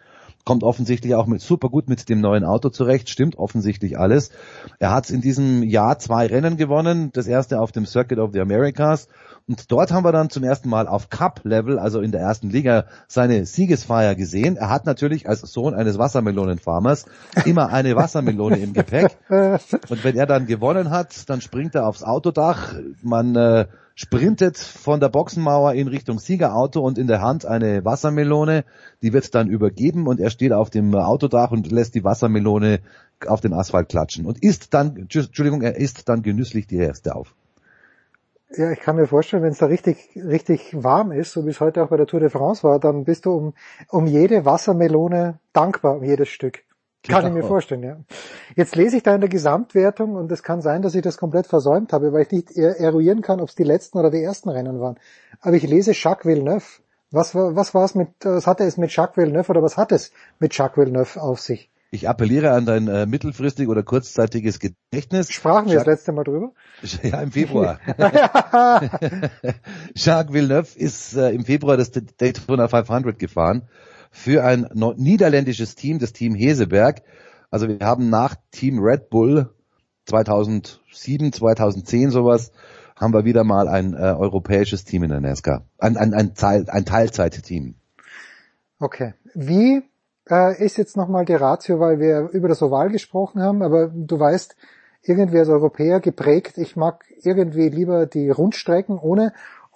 Kommt 0.43 0.63
offensichtlich 0.63 1.15
auch 1.15 1.27
mit 1.27 1.41
super 1.41 1.69
gut 1.69 1.87
mit 1.87 2.09
dem 2.09 2.21
neuen 2.21 2.43
Auto 2.43 2.69
zurecht, 2.69 3.09
stimmt 3.09 3.37
offensichtlich 3.37 3.97
alles. 3.97 4.31
Er 4.79 4.91
hat 4.91 5.09
in 5.09 5.21
diesem 5.21 5.63
Jahr 5.63 5.99
zwei 5.99 6.25
Rennen 6.25 6.57
gewonnen, 6.57 7.11
das 7.13 7.27
erste 7.27 7.59
auf 7.59 7.71
dem 7.71 7.85
Circuit 7.85 8.19
of 8.19 8.31
the 8.33 8.41
Americas 8.41 9.07
und 9.47 9.71
dort 9.71 9.91
haben 9.91 10.05
wir 10.05 10.11
dann 10.11 10.29
zum 10.29 10.43
ersten 10.43 10.69
Mal 10.69 10.87
auf 10.87 11.09
Cup-Level, 11.09 11.79
also 11.79 11.99
in 11.99 12.11
der 12.11 12.21
ersten 12.21 12.49
Liga, 12.49 12.85
seine 13.07 13.45
Siegesfeier 13.45 14.15
gesehen. 14.15 14.55
Er 14.55 14.69
hat 14.69 14.85
natürlich 14.85 15.27
als 15.27 15.41
Sohn 15.41 15.73
eines 15.73 15.97
Wassermelonenfarmers 15.97 17.05
immer 17.45 17.69
eine 17.69 17.95
Wassermelone 17.95 18.57
im 18.57 18.73
Gepäck. 18.73 19.17
Und 19.29 20.03
wenn 20.03 20.15
er 20.15 20.25
dann 20.25 20.45
gewonnen 20.45 20.89
hat, 20.89 21.29
dann 21.29 21.41
springt 21.41 21.75
er 21.75 21.87
aufs 21.87 22.03
Autodach. 22.03 22.75
Man 23.01 23.35
äh, 23.35 23.65
sprintet 24.01 24.57
von 24.57 24.99
der 24.99 25.09
Boxenmauer 25.09 25.73
in 25.73 25.87
Richtung 25.87 26.17
Siegerauto 26.17 26.81
und 26.81 26.97
in 26.97 27.05
der 27.05 27.21
Hand 27.21 27.45
eine 27.45 27.85
Wassermelone. 27.85 28.65
Die 29.03 29.13
wird 29.13 29.33
dann 29.35 29.47
übergeben 29.47 30.07
und 30.07 30.19
er 30.19 30.31
steht 30.31 30.53
auf 30.53 30.71
dem 30.71 30.95
Autodach 30.95 31.51
und 31.51 31.71
lässt 31.71 31.93
die 31.93 32.03
Wassermelone 32.03 32.79
auf 33.27 33.41
den 33.41 33.53
Asphalt 33.53 33.89
klatschen 33.89 34.25
und 34.25 34.43
isst 34.43 34.73
dann, 34.73 34.97
Entschuldigung, 34.97 35.61
er 35.61 35.77
isst 35.77 36.09
dann 36.09 36.23
genüsslich 36.23 36.65
die 36.65 36.77
erste 36.77 37.15
auf. 37.15 37.35
Ja, 38.57 38.71
ich 38.71 38.79
kann 38.79 38.95
mir 38.95 39.07
vorstellen, 39.07 39.43
wenn 39.43 39.51
es 39.51 39.59
da 39.59 39.67
richtig, 39.67 40.09
richtig 40.15 40.71
warm 40.73 41.11
ist, 41.11 41.31
so 41.31 41.45
wie 41.45 41.51
es 41.51 41.61
heute 41.61 41.83
auch 41.83 41.89
bei 41.89 41.97
der 41.97 42.07
Tour 42.07 42.19
de 42.19 42.29
France 42.29 42.63
war, 42.63 42.79
dann 42.79 43.05
bist 43.05 43.25
du 43.25 43.31
um, 43.31 43.53
um 43.87 44.07
jede 44.07 44.45
Wassermelone 44.45 45.39
dankbar, 45.53 45.97
um 45.97 46.03
jedes 46.03 46.29
Stück. 46.29 46.63
Kann 47.07 47.25
ich 47.25 47.31
mir 47.33 47.39
Genau. 47.39 47.47
vorstellen, 47.47 47.83
ja. 47.83 47.97
Jetzt 48.55 48.75
lese 48.75 48.97
ich 48.97 49.03
da 49.03 49.15
in 49.15 49.21
der 49.21 49.29
Gesamtwertung 49.29 50.15
und 50.15 50.31
es 50.31 50.43
kann 50.43 50.61
sein, 50.61 50.81
dass 50.83 50.93
ich 50.93 51.01
das 51.01 51.17
komplett 51.17 51.47
versäumt 51.47 51.93
habe, 51.93 52.13
weil 52.13 52.23
ich 52.23 52.31
nicht 52.31 52.51
er- 52.51 52.79
eruieren 52.79 53.21
kann, 53.21 53.41
ob 53.41 53.49
es 53.49 53.55
die 53.55 53.63
letzten 53.63 53.97
oder 53.97 54.11
die 54.11 54.21
ersten 54.21 54.49
Rennen 54.49 54.79
waren. 54.79 54.97
Aber 55.39 55.55
ich 55.55 55.63
lese 55.63 55.93
Jacques 55.93 56.25
Villeneuve. 56.25 56.63
Was 57.09 57.33
war, 57.35 57.55
was 57.55 57.73
war 57.73 57.83
es 57.85 57.95
mit, 57.95 58.09
was 58.23 58.45
hatte 58.47 58.63
es 58.63 58.77
mit 58.77 58.95
Jacques 58.95 59.17
Villeneuve 59.17 59.49
oder 59.49 59.61
was 59.63 59.77
hat 59.77 59.91
es 59.91 60.11
mit 60.39 60.55
Jacques 60.55 60.77
Villeneuve 60.77 61.19
auf 61.21 61.39
sich? 61.41 61.69
Ich 61.93 62.07
appelliere 62.07 62.51
an 62.51 62.65
dein 62.65 62.87
äh, 62.87 63.05
mittelfristig 63.05 63.67
oder 63.67 63.83
kurzzeitiges 63.83 64.59
Gedächtnis. 64.59 65.29
Sprachen 65.31 65.67
wir 65.67 65.73
das 65.75 65.85
Jacques- 65.85 65.91
letzte 65.91 66.11
Mal 66.13 66.23
drüber? 66.23 66.51
Ja, 67.03 67.21
im 67.21 67.31
Februar. 67.31 67.79
Jacques 69.95 70.33
Villeneuve 70.33 70.77
ist 70.79 71.15
äh, 71.15 71.31
im 71.31 71.45
Februar 71.45 71.77
das 71.77 71.91
Daytona 71.91 72.67
500 72.67 73.17
gefahren 73.19 73.63
für 74.11 74.43
ein 74.43 74.69
niederländisches 74.97 75.75
Team, 75.75 75.97
das 75.97 76.13
Team 76.13 76.35
Heseberg. 76.35 77.01
Also 77.49 77.67
wir 77.67 77.79
haben 77.79 78.09
nach 78.09 78.35
Team 78.51 78.79
Red 78.79 79.09
Bull 79.09 79.49
2007, 80.05 81.31
2010 81.33 82.11
sowas, 82.11 82.51
haben 82.95 83.13
wir 83.13 83.25
wieder 83.25 83.43
mal 83.43 83.67
ein 83.67 83.93
äh, 83.93 83.97
europäisches 83.97 84.83
Team 84.83 85.03
in 85.03 85.09
der 85.09 85.21
NASCAR. 85.21 85.65
Ein, 85.79 85.97
ein, 85.97 86.13
ein, 86.13 86.35
Teil, 86.35 86.65
ein 86.69 86.85
Teilzeitteam. 86.85 87.75
Okay. 88.79 89.13
Wie 89.33 89.81
äh, 90.29 90.63
ist 90.63 90.77
jetzt 90.77 90.97
nochmal 90.97 91.25
die 91.25 91.33
Ratio, 91.33 91.79
weil 91.79 91.99
wir 91.99 92.29
über 92.31 92.47
das 92.47 92.61
Oval 92.61 92.89
gesprochen 92.89 93.41
haben, 93.41 93.63
aber 93.63 93.87
du 93.87 94.19
weißt, 94.19 94.55
irgendwie 95.03 95.39
als 95.39 95.49
Europäer 95.49 95.99
geprägt, 95.99 96.57
ich 96.57 96.75
mag 96.75 97.05
irgendwie 97.23 97.69
lieber 97.69 98.05
die 98.05 98.29
Rundstrecken 98.29 98.99
ohne 98.99 99.33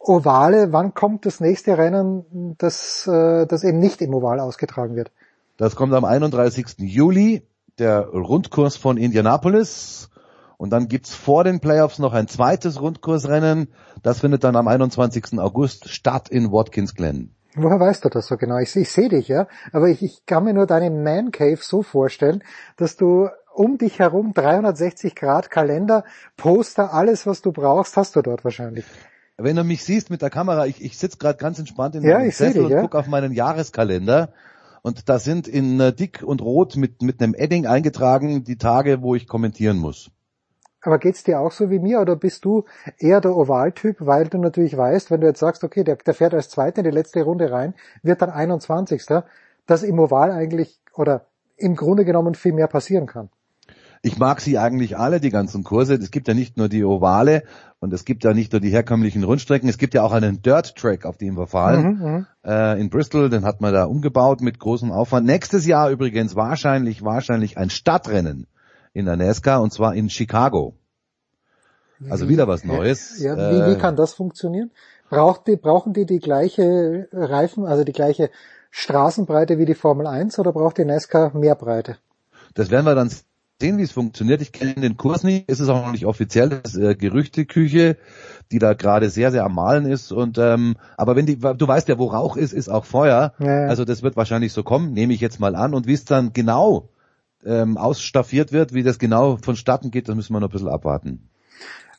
Ovale. 0.08 0.72
Wann 0.72 0.94
kommt 0.94 1.26
das 1.26 1.40
nächste 1.40 1.78
Rennen, 1.78 2.56
das, 2.58 3.08
äh, 3.08 3.46
das 3.46 3.64
eben 3.64 3.80
nicht 3.80 4.02
im 4.02 4.14
Oval 4.14 4.40
ausgetragen 4.40 4.96
wird? 4.96 5.12
Das 5.58 5.76
kommt 5.76 5.94
am 5.94 6.06
31. 6.06 6.80
Juli, 6.80 7.44
der 7.80 8.08
Rundkurs 8.08 8.78
von 8.78 8.98
Indianapolis. 8.98 10.10
Und 10.58 10.70
dann 10.72 10.88
gibt's 10.88 11.14
vor 11.14 11.44
den 11.44 11.60
Playoffs 11.60 12.00
noch 12.00 12.14
ein 12.14 12.28
zweites 12.28 12.80
Rundkursrennen. 12.80 13.68
Das 14.04 14.20
findet 14.20 14.44
dann 14.44 14.56
am 14.56 14.68
21. 14.68 15.40
August 15.40 15.90
statt 15.90 16.30
in 16.30 16.52
Watkins 16.52 16.96
Glen. 16.96 17.36
Woher 17.56 17.80
weißt 17.80 18.04
du 18.04 18.10
das 18.10 18.28
so 18.28 18.38
genau? 18.38 18.58
Ich, 18.58 18.76
ich 18.76 18.92
sehe 18.92 19.10
dich, 19.10 19.30
ja, 19.30 19.48
aber 19.72 19.88
ich, 19.88 20.04
ich 20.04 20.26
kann 20.26 20.44
mir 20.44 20.54
nur 20.54 20.66
deine 20.66 20.92
Man 20.92 21.32
Cave 21.32 21.60
so 21.62 21.84
vorstellen, 21.84 22.44
dass 22.76 22.98
du 22.98 23.30
um 23.54 23.78
dich 23.78 24.00
herum 24.00 24.34
360 24.34 25.16
Grad 25.16 25.50
Kalender, 25.50 26.04
Poster, 26.36 26.94
alles 26.94 27.26
was 27.26 27.42
du 27.42 27.54
brauchst, 27.54 27.96
hast 27.96 28.18
du 28.18 28.22
dort 28.22 28.44
wahrscheinlich. 28.44 28.86
Wenn 29.38 29.56
du 29.56 29.64
mich 29.64 29.84
siehst 29.84 30.10
mit 30.10 30.22
der 30.22 30.30
Kamera, 30.30 30.66
ich, 30.66 30.82
ich 30.82 30.98
sitze 30.98 31.18
gerade 31.18 31.38
ganz 31.38 31.60
entspannt 31.60 31.96
in 31.96 32.04
Ja, 32.04 32.20
meinem 32.20 32.32
Sessel 32.32 32.54
dich, 32.54 32.64
und 32.64 32.72
ja. 32.72 32.82
gucke 32.82 32.98
auf 32.98 33.08
meinen 33.08 33.34
Jahreskalender. 33.34 34.30
Und 34.82 35.10
da 35.10 35.20
sind 35.20 35.48
in 35.48 35.80
äh, 35.80 35.94
dick 35.94 36.24
und 36.24 36.42
rot 36.42 36.78
mit, 36.78 37.02
mit 37.02 37.22
einem 37.22 37.34
Edding 37.34 37.66
eingetragen 37.66 38.44
die 38.44 38.58
Tage, 38.58 39.02
wo 39.02 39.16
ich 39.16 39.28
kommentieren 39.28 39.78
muss. 39.78 40.12
Aber 40.82 41.00
geht's 41.00 41.24
dir 41.24 41.40
auch 41.40 41.52
so 41.52 41.72
wie 41.72 41.80
mir 41.80 42.00
oder 42.00 42.16
bist 42.16 42.46
du 42.46 42.66
eher 43.00 43.20
der 43.20 43.36
Ovaltyp, 43.36 43.98
weil 44.00 44.28
du 44.28 44.38
natürlich 44.38 44.78
weißt, 44.78 45.10
wenn 45.10 45.22
du 45.22 45.28
jetzt 45.28 45.40
sagst, 45.40 45.64
okay, 45.64 45.84
der, 45.84 45.96
der 45.96 46.14
fährt 46.14 46.36
als 46.36 46.50
Zweiter 46.50 46.80
in 46.80 46.84
die 46.84 46.92
letzte 46.92 47.24
Runde 47.24 47.52
rein, 47.52 47.74
wird 48.04 48.22
dann 48.22 48.30
21. 48.30 49.04
dass 49.66 49.82
im 49.82 50.00
Oval 50.00 50.32
eigentlich 50.32 50.80
oder 50.94 51.26
im 51.58 51.76
Grunde 51.76 52.06
genommen 52.06 52.36
viel 52.36 52.54
mehr 52.54 52.68
passieren 52.68 53.08
kann. 53.08 53.30
Ich 54.02 54.18
mag 54.18 54.42
sie 54.42 54.58
eigentlich 54.58 54.98
alle, 54.98 55.20
die 55.20 55.30
ganzen 55.30 55.64
Kurse. 55.64 55.96
Es 55.96 56.12
gibt 56.12 56.28
ja 56.28 56.34
nicht 56.34 56.58
nur 56.58 56.70
die 56.70 56.84
Ovale 56.84 57.44
und 57.80 57.94
es 57.94 58.06
gibt 58.06 58.24
ja 58.24 58.34
nicht 58.34 58.52
nur 58.52 58.62
die 58.62 58.70
herkömmlichen 58.70 59.24
Rundstrecken. 59.24 59.68
Es 59.68 59.78
gibt 59.78 59.94
ja 59.94 60.04
auch 60.04 60.12
einen 60.12 60.42
Dirt 60.42 60.76
Track, 60.76 61.06
auf 61.06 61.18
dem 61.18 61.38
wir 61.38 61.48
fahren. 61.48 61.84
Mhm, 61.84 62.12
mhm. 62.12 62.28
Äh, 62.44 62.80
in 62.80 62.90
Bristol, 62.90 63.30
den 63.30 63.46
hat 63.46 63.62
man 63.62 63.74
da 63.74 63.86
umgebaut 63.86 64.42
mit 64.42 64.60
großem 64.60 64.92
Aufwand. 64.92 65.26
Nächstes 65.26 65.66
Jahr 65.66 65.90
übrigens 65.90 66.36
wahrscheinlich, 66.36 67.04
wahrscheinlich 67.04 67.58
ein 67.58 67.70
Stadtrennen 67.70 68.48
in 68.94 69.06
der 69.06 69.18
NASCAR 69.18 69.62
und 69.62 69.74
zwar 69.74 69.96
in 69.96 70.10
Chicago. 70.10 70.76
Also 72.10 72.28
wieder 72.28 72.48
was 72.48 72.64
Neues. 72.64 73.20
Ja, 73.22 73.36
wie, 73.36 73.40
Äh, 73.40 73.72
wie 73.72 73.80
kann 73.80 73.96
das 73.96 74.14
funktionieren? 74.14 74.72
Braucht 75.10 75.48
die, 75.48 75.56
brauchen 75.56 75.94
die 75.94 76.06
die 76.06 76.20
gleiche 76.20 77.08
Reifen, 77.12 77.66
also 77.66 77.84
die 77.84 77.94
gleiche 77.94 78.30
Straßenbreite 78.72 79.58
wie 79.58 79.66
die 79.66 79.76
Formel 79.76 80.08
1 80.08 80.38
oder 80.40 80.52
braucht 80.52 80.78
die 80.78 80.86
NASCAR 80.86 81.36
mehr 81.38 81.56
Breite? 81.56 81.98
Das 82.54 82.70
werden 82.70 82.86
wir 82.86 82.96
dann 82.96 83.12
sehen, 83.62 83.78
wie 83.78 83.84
es 83.84 83.92
funktioniert. 83.92 84.42
Ich 84.42 84.52
kenne 84.52 84.76
den 84.76 84.98
Kurs 84.98 85.24
nicht, 85.24 85.50
ist 85.50 85.60
es 85.60 85.70
auch 85.70 85.86
noch 85.86 85.92
nicht 85.92 86.06
offiziell, 86.06 86.50
das 86.50 86.76
ist 86.76 86.82
äh, 86.82 86.96
Gerüchteküche, 86.96 87.98
die 88.52 88.60
da 88.60 88.74
gerade 88.74 89.10
sehr, 89.10 89.32
sehr 89.32 89.46
am 89.46 89.56
Malen 89.56 89.86
ist. 89.86 90.12
Und 90.12 90.38
ähm, 90.38 90.76
aber 90.98 91.16
wenn 91.16 91.26
die, 91.26 91.38
du 91.38 91.68
weißt 91.68 91.88
ja, 91.88 91.98
wo 91.98 92.08
Rauch 92.08 92.36
ist, 92.36 92.54
ist 92.54 92.70
auch 92.70 92.86
Feuer. 92.86 93.34
Ja. 93.40 93.68
Also 93.68 93.86
das 93.86 94.04
wird 94.04 94.18
wahrscheinlich 94.18 94.52
so 94.52 94.64
kommen, 94.64 94.92
nehme 94.92 95.14
ich 95.14 95.22
jetzt 95.22 95.40
mal 95.40 95.56
an. 95.56 95.74
Und 95.74 95.88
wie 95.88 95.94
es 95.94 96.06
dann 96.06 96.34
genau 96.34 96.90
ähm, 97.46 97.78
ausstaffiert 97.78 98.52
wird, 98.52 98.74
wie 98.74 98.84
das 98.84 99.00
genau 99.00 99.38
vonstatten 99.38 99.90
geht, 99.92 100.10
das 100.10 100.16
müssen 100.16 100.34
wir 100.34 100.42
noch 100.42 100.50
ein 100.50 100.52
bisschen 100.52 100.68
abwarten. 100.68 101.30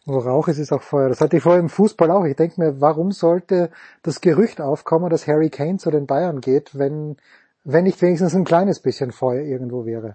Wo 0.04 0.18
Rauch 0.18 0.46
ist, 0.48 0.58
ist 0.58 0.72
auch 0.72 0.82
Feuer. 0.82 1.08
Das 1.08 1.20
hatte 1.20 1.38
ich 1.38 1.42
vorher 1.42 1.60
im 1.60 1.68
Fußball 1.68 2.10
auch. 2.10 2.24
Ich 2.26 2.36
denke 2.36 2.60
mir, 2.60 2.80
warum 2.80 3.10
sollte 3.10 3.70
das 4.02 4.20
Gerücht 4.20 4.60
aufkommen, 4.60 5.10
dass 5.10 5.26
Harry 5.26 5.50
Kane 5.50 5.78
zu 5.78 5.90
den 5.90 6.06
Bayern 6.06 6.40
geht, 6.40 6.78
wenn, 6.78 7.16
wenn 7.64 7.84
nicht 7.84 8.00
wenigstens 8.02 8.34
ein 8.34 8.44
kleines 8.44 8.78
bisschen 8.78 9.10
Feuer 9.10 9.42
irgendwo 9.42 9.84
wäre. 9.84 10.14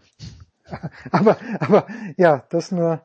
aber, 1.12 1.38
aber 1.60 1.88
ja, 2.18 2.44
das 2.50 2.72
nur, 2.72 3.02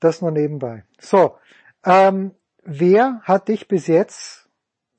das 0.00 0.22
nur 0.22 0.30
nebenbei. 0.30 0.84
So, 1.00 1.36
ähm, 1.84 2.32
wer 2.64 3.20
hat 3.22 3.48
dich 3.48 3.68
bis 3.68 3.86
jetzt 3.86 4.48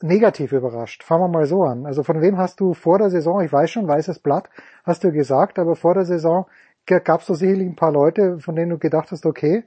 negativ 0.02 0.52
überrascht? 0.52 1.04
Fangen 1.04 1.24
wir 1.24 1.28
mal 1.28 1.46
so 1.46 1.64
an. 1.64 1.86
Also 1.86 2.04
von 2.04 2.22
wem 2.22 2.38
hast 2.38 2.60
du 2.60 2.74
vor 2.74 3.00
der 3.00 3.10
Saison, 3.10 3.42
ich 3.42 3.52
weiß 3.52 3.70
schon, 3.70 3.88
weißes 3.88 4.20
Blatt, 4.20 4.50
hast 4.84 5.04
du 5.04 5.12
gesagt, 5.12 5.60
aber 5.60 5.76
vor 5.76 5.94
der 5.94 6.06
Saison 6.06 6.46
gab 6.86 7.22
es 7.22 7.28
doch 7.28 7.36
sicherlich 7.36 7.68
ein 7.68 7.76
paar 7.76 7.92
Leute, 7.92 8.40
von 8.40 8.56
denen 8.56 8.72
du 8.72 8.78
gedacht 8.78 9.12
hast, 9.12 9.26
okay, 9.26 9.64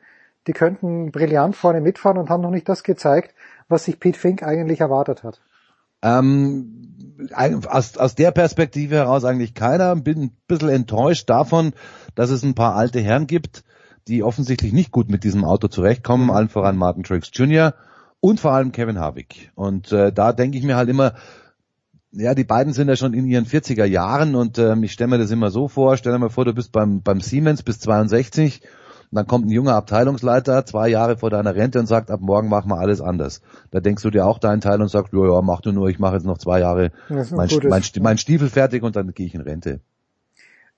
die 0.47 0.53
könnten 0.53 1.13
brillant 1.13 1.55
vorne 1.55 1.81
mitfahren 1.81 2.19
und 2.19 2.31
haben 2.31 2.43
noch 2.43 2.51
nicht 2.51 2.69
das 2.69 2.83
gezeigt, 2.83 3.35
was 3.69 3.85
sich 3.85 4.01
Pete 4.01 4.19
Fink 4.19 4.43
eigentlich 4.43 4.81
erwartet 4.81 5.23
hat. 5.23 5.41
Ähm, 6.03 6.83
aus, 7.35 7.97
aus 7.97 8.15
der 8.15 8.31
Perspektive 8.31 8.97
heraus 8.97 9.25
eigentlich 9.25 9.55
keiner. 9.55 9.95
Bin 9.97 10.23
ein 10.23 10.37
bisschen 10.47 10.69
enttäuscht 10.69 11.29
davon, 11.31 11.73
dass 12.15 12.31
es 12.31 12.43
ein 12.43 12.55
paar 12.55 12.75
alte 12.75 13.01
Herren 13.01 13.27
gibt, 13.27 13.65
die 14.09 14.23
offensichtlich 14.23 14.73
nicht 14.73 14.91
gut 14.91 15.09
mit 15.09 15.25
diesem 15.25 15.45
Auto 15.45 15.69
zurechtkommen, 15.69 16.31
allen 16.31 16.49
voran 16.49 16.77
Martin 16.77 17.05
Truex 17.05 17.31
Jr. 17.33 17.75
und 18.21 18.41
vor 18.41 18.53
allem 18.53 18.73
Kevin 18.73 18.99
Harvick. 18.99 19.53
Und 19.55 19.93
äh, 19.93 20.13
da 20.13 20.33
denke 20.33 20.59
ich 20.59 20.65
mir 20.65 20.77
halt 20.77 20.89
immer, 20.89 21.15
ja, 22.13 22.35
die 22.35 22.45
beiden 22.45 22.73
sind 22.73 22.89
ja 22.89 22.97
schon 22.97 23.15
in 23.15 23.27
ihren 23.27 23.47
40er 23.47 23.85
Jahren 23.85 24.35
und 24.35 24.59
ähm, 24.59 24.83
ich 24.83 24.93
stelle 24.93 25.09
mir 25.09 25.19
das 25.19 25.31
immer 25.31 25.51
so 25.51 25.69
vor, 25.69 25.97
stell 25.97 26.13
dir 26.13 26.19
mal 26.19 26.29
vor, 26.29 26.45
du 26.45 26.53
bist 26.53 26.73
beim, 26.73 27.03
beim 27.03 27.21
Siemens 27.21 27.63
bis 27.63 27.79
62 27.81 28.63
und 29.13 29.17
dann 29.17 29.27
kommt 29.27 29.45
ein 29.45 29.51
junger 29.51 29.75
Abteilungsleiter 29.75 30.65
zwei 30.65 30.89
Jahre 30.89 31.19
vor 31.19 31.29
deiner 31.29 31.55
Rente 31.55 31.79
und 31.79 31.87
sagt, 31.87 32.11
ab 32.11 32.21
morgen 32.23 32.49
machen 32.49 32.71
wir 32.71 32.79
alles 32.79 33.03
anders. 33.03 33.43
Da 33.71 33.81
denkst 33.81 34.03
du 34.03 34.09
dir 34.09 34.27
auch 34.27 34.39
deinen 34.39 34.63
Teil 34.63 34.81
und 34.81 34.89
sagst, 34.89 35.13
ja, 35.13 35.35
ja, 35.35 35.43
mach 35.43 35.61
du 35.61 35.71
nur, 35.71 35.89
ich 35.89 35.99
mache 35.99 36.15
jetzt 36.15 36.25
noch 36.25 36.39
zwei 36.39 36.61
Jahre 36.61 36.93
mein, 37.11 37.51
mein, 37.61 37.83
mein 38.01 38.17
Stiefel 38.17 38.49
fertig 38.49 38.83
und 38.83 38.97
dann 38.97 39.13
gehe 39.13 39.27
ich 39.27 39.35
in 39.35 39.43
Rente. 39.43 39.81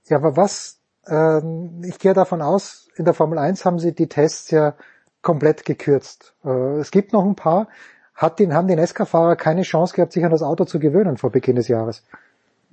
Ja, 0.09 0.17
aber 0.17 0.37
was, 0.37 0.81
ähm, 1.07 1.83
ich 1.85 2.01
gehe 2.01 2.13
davon 2.13 2.43
aus, 2.43 2.89
in 2.97 3.05
der 3.05 3.15
Formel 3.15 3.39
1 3.39 3.65
haben 3.65 3.79
sie 3.79 3.95
die 3.95 4.09
Tests 4.09 4.51
ja 4.51 4.75
komplett 5.23 5.65
gekürzt. 5.65 6.35
Äh, 6.45 6.79
es 6.79 6.91
gibt 6.91 7.13
noch 7.13 7.25
ein 7.25 7.37
paar. 7.37 7.69
Hat 8.17 8.41
den, 8.41 8.53
haben 8.53 8.67
die 8.67 8.75
Nesca-Fahrer 8.75 9.37
keine 9.37 9.63
Chance 9.63 9.95
gehabt, 9.95 10.13
sich 10.13 10.25
an 10.25 10.33
das 10.33 10.43
Auto 10.43 10.65
zu 10.65 10.81
gewöhnen 10.81 11.19
vor 11.19 11.31
Beginn 11.31 11.55
des 11.55 11.69
Jahres? 11.69 12.03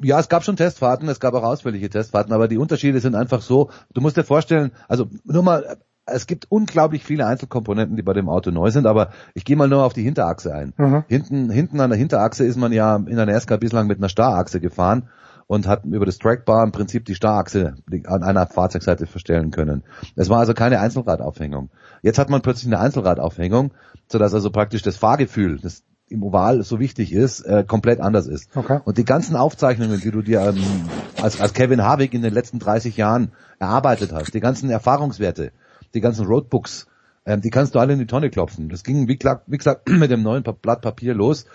Ja, 0.04 0.20
es 0.20 0.30
gab 0.30 0.44
schon 0.44 0.56
Testfahrten, 0.56 1.08
es 1.10 1.20
gab 1.20 1.34
auch 1.34 1.44
ausführliche 1.44 1.90
Testfahrten, 1.90 2.34
aber 2.34 2.48
die 2.48 2.58
Unterschiede 2.58 3.00
sind 3.00 3.16
einfach 3.16 3.42
so, 3.42 3.70
du 3.94 4.02
musst 4.02 4.18
dir 4.18 4.24
vorstellen, 4.24 4.72
also 4.88 5.08
nur 5.24 5.44
mal, 5.44 5.78
es 6.06 6.28
gibt 6.28 6.48
unglaublich 6.50 7.04
viele 7.04 7.26
Einzelkomponenten, 7.26 7.96
die 7.96 8.04
bei 8.04 8.14
dem 8.14 8.30
Auto 8.30 8.52
neu 8.52 8.72
sind, 8.72 8.86
aber 8.88 9.12
ich 9.34 9.46
gehe 9.46 9.56
mal 9.56 9.68
nur 9.68 9.84
auf 9.84 9.94
die 9.94 10.04
Hinterachse 10.04 10.54
ein. 10.54 10.74
Mhm. 10.78 11.04
Hinten, 11.08 11.50
hinten 11.50 11.80
an 11.80 11.90
der 11.90 12.00
Hinterachse 12.00 12.46
ist 12.46 12.58
man 12.58 12.72
ja 12.72 12.96
in 12.96 13.16
der 13.16 13.26
NASCAR 13.26 13.58
bislang 13.58 13.88
mit 13.88 14.00
einer 14.00 14.10
Starrachse 14.10 14.60
gefahren 14.60 15.10
und 15.48 15.68
hat 15.68 15.86
über 15.86 16.06
das 16.06 16.18
Trackbar 16.18 16.64
im 16.64 16.72
Prinzip 16.72 17.06
die 17.06 17.16
Starrachse 17.16 17.76
an 18.06 18.24
einer 18.24 18.48
Fahrzeugseite 18.48 19.06
verstellen 19.06 19.52
können. 19.52 19.84
Es 20.16 20.30
war 20.30 20.40
also 20.40 20.54
keine 20.54 20.80
Einzelradaufhängung. 20.80 21.70
Jetzt 22.02 22.20
hat 22.20 22.30
man 22.30 22.42
plötzlich 22.42 22.68
eine 22.68 22.80
Einzelradaufhängung, 22.80 23.74
sodass 24.10 24.34
also 24.34 24.50
praktisch 24.50 24.82
das 24.82 24.98
Fahrgefühl, 24.98 25.60
das 25.60 25.84
im 26.12 26.24
Oval 26.24 26.64
so 26.64 26.80
wichtig 26.80 27.14
ist, 27.14 27.42
äh, 27.42 27.64
komplett 27.66 28.00
anders 28.00 28.28
ist. 28.28 28.56
Okay. 28.56 28.80
Und 28.84 28.98
die 28.98 29.06
ganzen 29.06 29.36
Aufzeichnungen, 29.36 30.00
die 30.00 30.12
du 30.12 30.22
dir 30.22 30.42
ähm, 30.42 30.64
als, 31.22 31.40
als 31.40 31.54
Kevin 31.54 31.84
Harvick 31.84 32.14
in 32.14 32.22
den 32.22 32.34
letzten 32.34 32.60
30 32.60 32.98
Jahren 32.98 33.32
erarbeitet 33.60 34.12
hast, 34.12 34.34
die 34.34 34.40
ganzen 34.40 34.70
Erfahrungswerte, 34.70 35.52
die 35.94 36.02
ganzen 36.02 36.26
Roadbooks, 36.26 36.88
ähm, 37.26 37.42
die 37.42 37.50
kannst 37.50 37.76
du 37.76 37.80
alle 37.80 37.94
in 37.94 38.00
die 38.00 38.08
Tonne 38.08 38.30
klopfen. 38.30 38.70
Das 38.70 38.84
ging, 38.84 39.08
wie, 39.08 39.20
wie 39.48 39.58
gesagt, 39.58 39.90
mit 39.90 40.12
dem 40.12 40.24
neuen 40.24 40.44
Blatt 40.44 40.82
Papier 40.82 41.14
los, 41.14 41.46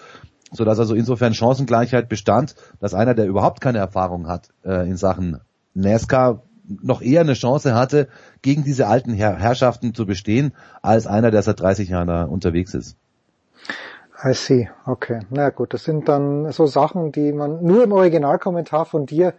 sodass 0.53 0.79
also 0.79 0.95
insofern 0.95 1.35
Chancengleichheit 1.35 2.09
bestand, 2.09 2.55
dass 2.81 2.95
einer, 2.95 3.15
der 3.15 3.27
überhaupt 3.27 3.61
keine 3.61 3.79
Erfahrung 3.79 4.29
hat 4.29 4.49
äh, 4.65 4.89
in 4.89 4.97
Sachen 4.97 5.41
NASCAR, 5.75 6.43
noch 6.83 7.01
eher 7.01 7.21
eine 7.21 7.35
Chance 7.35 7.75
hatte, 7.75 8.09
gegen 8.43 8.65
diese 8.65 8.89
alten 8.89 9.13
Herr 9.13 9.39
Herrschaften 9.39 9.95
zu 9.95 10.05
bestehen, 10.05 10.53
als 10.83 11.07
einer, 11.07 11.31
der 11.31 11.43
seit 11.43 11.61
30 11.61 11.89
Jahren 11.89 12.09
da 12.09 12.25
unterwegs 12.25 12.75
ist. 12.75 12.97
I 14.25 14.33
see, 14.33 14.69
okay. 14.87 15.21
Na 15.31 15.51
gut, 15.51 15.75
das 15.75 15.85
sind 15.85 16.09
dann 16.09 16.51
so 16.53 16.67
Sachen, 16.67 17.13
die 17.13 17.33
man 17.33 17.63
nur 17.63 17.85
im 17.85 17.93
Originalkommentar 17.93 18.87
von 18.87 19.05
dir 19.07 19.35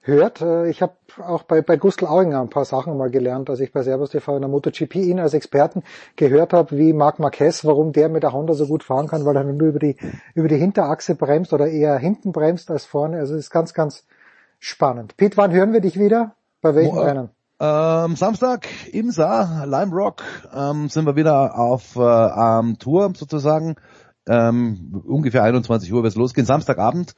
hört. 0.00 0.40
Äh, 0.40 0.68
Ich 0.68 0.80
habe 0.82 0.92
auch 1.26 1.42
bei, 1.42 1.60
bei 1.62 1.76
Gustl 1.76 2.06
Auinger 2.06 2.40
ein 2.40 2.48
paar 2.50 2.64
Sachen 2.64 2.96
mal 2.96 3.10
gelernt, 3.10 3.50
als 3.50 3.60
ich 3.60 3.72
bei 3.72 3.82
Servus 3.82 4.10
TV 4.10 4.36
in 4.36 4.42
der 4.42 4.50
MotoGP 4.50 4.94
ihn 4.96 5.18
als 5.20 5.34
Experten 5.34 5.82
gehört 6.16 6.52
habe, 6.52 6.76
wie 6.76 6.92
Marc 6.92 7.18
Marquez, 7.18 7.64
warum 7.64 7.92
der 7.92 8.08
mit 8.08 8.22
der 8.22 8.32
Honda 8.32 8.54
so 8.54 8.66
gut 8.66 8.84
fahren 8.84 9.08
kann, 9.08 9.24
weil 9.24 9.36
er 9.36 9.44
nur 9.44 9.68
über 9.68 9.78
die, 9.78 9.96
über 10.34 10.48
die 10.48 10.56
Hinterachse 10.56 11.14
bremst 11.14 11.52
oder 11.52 11.66
eher 11.66 11.96
hinten 11.98 12.32
bremst 12.32 12.70
als 12.70 12.84
vorne. 12.84 13.18
Also 13.18 13.34
es 13.34 13.40
ist 13.40 13.50
ganz, 13.50 13.74
ganz 13.74 14.04
spannend. 14.60 15.16
Pete, 15.16 15.36
wann 15.36 15.52
hören 15.52 15.72
wir 15.72 15.80
dich 15.80 15.98
wieder? 15.98 16.36
Bei 16.60 16.74
welchen 16.74 16.94
Mo- 16.94 17.02
äh, 17.02 17.06
Rennen? 17.08 17.30
Ähm, 17.60 18.16
Samstag 18.16 18.66
im 18.92 19.12
Saar, 19.12 19.66
Lime 19.66 19.92
Rock, 19.94 20.22
ähm, 20.52 20.88
sind 20.88 21.06
wir 21.06 21.14
wieder 21.14 21.56
auf 21.56 21.94
äh, 21.94 22.74
Tour 22.78 23.12
sozusagen. 23.14 23.76
Ähm, 24.28 25.02
ungefähr 25.06 25.42
21 25.42 25.92
Uhr 25.92 26.02
wird 26.02 26.12
es 26.12 26.16
losgehen. 26.16 26.46
Samstagabend, 26.46 27.14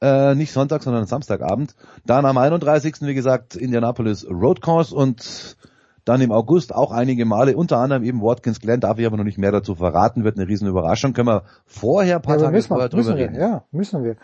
äh, 0.00 0.34
nicht 0.34 0.52
Sonntag, 0.52 0.82
sondern 0.82 1.06
Samstagabend. 1.06 1.74
Dann 2.04 2.24
am 2.24 2.38
31. 2.38 3.02
wie 3.02 3.14
gesagt 3.14 3.56
Indianapolis 3.56 4.26
Road 4.30 4.60
Course 4.60 4.94
und 4.94 5.56
dann 6.04 6.20
im 6.20 6.30
August 6.30 6.72
auch 6.72 6.92
einige 6.92 7.24
Male, 7.24 7.56
unter 7.56 7.78
anderem 7.78 8.04
eben 8.04 8.22
Watkins 8.22 8.60
Glen, 8.60 8.78
darf 8.80 8.98
ich 9.00 9.06
aber 9.06 9.16
noch 9.16 9.24
nicht 9.24 9.38
mehr 9.38 9.50
dazu 9.50 9.74
verraten, 9.74 10.22
wird 10.22 10.38
eine 10.38 10.46
riesen 10.46 10.68
Überraschung. 10.68 11.12
Können 11.14 11.28
wir 11.28 11.42
vorher, 11.66 12.16
ein 12.16 12.22
paar 12.22 12.36
Ja, 12.36 12.42
Tage 12.44 12.52
müssen 12.52 12.76
wir, 12.76 12.88
drüber 12.88 12.96
müssen 12.96 13.16
wir, 13.16 13.24
reden. 13.24 13.34
ja, 13.34 13.64
müssen 13.72 14.04
wir. 14.04 14.14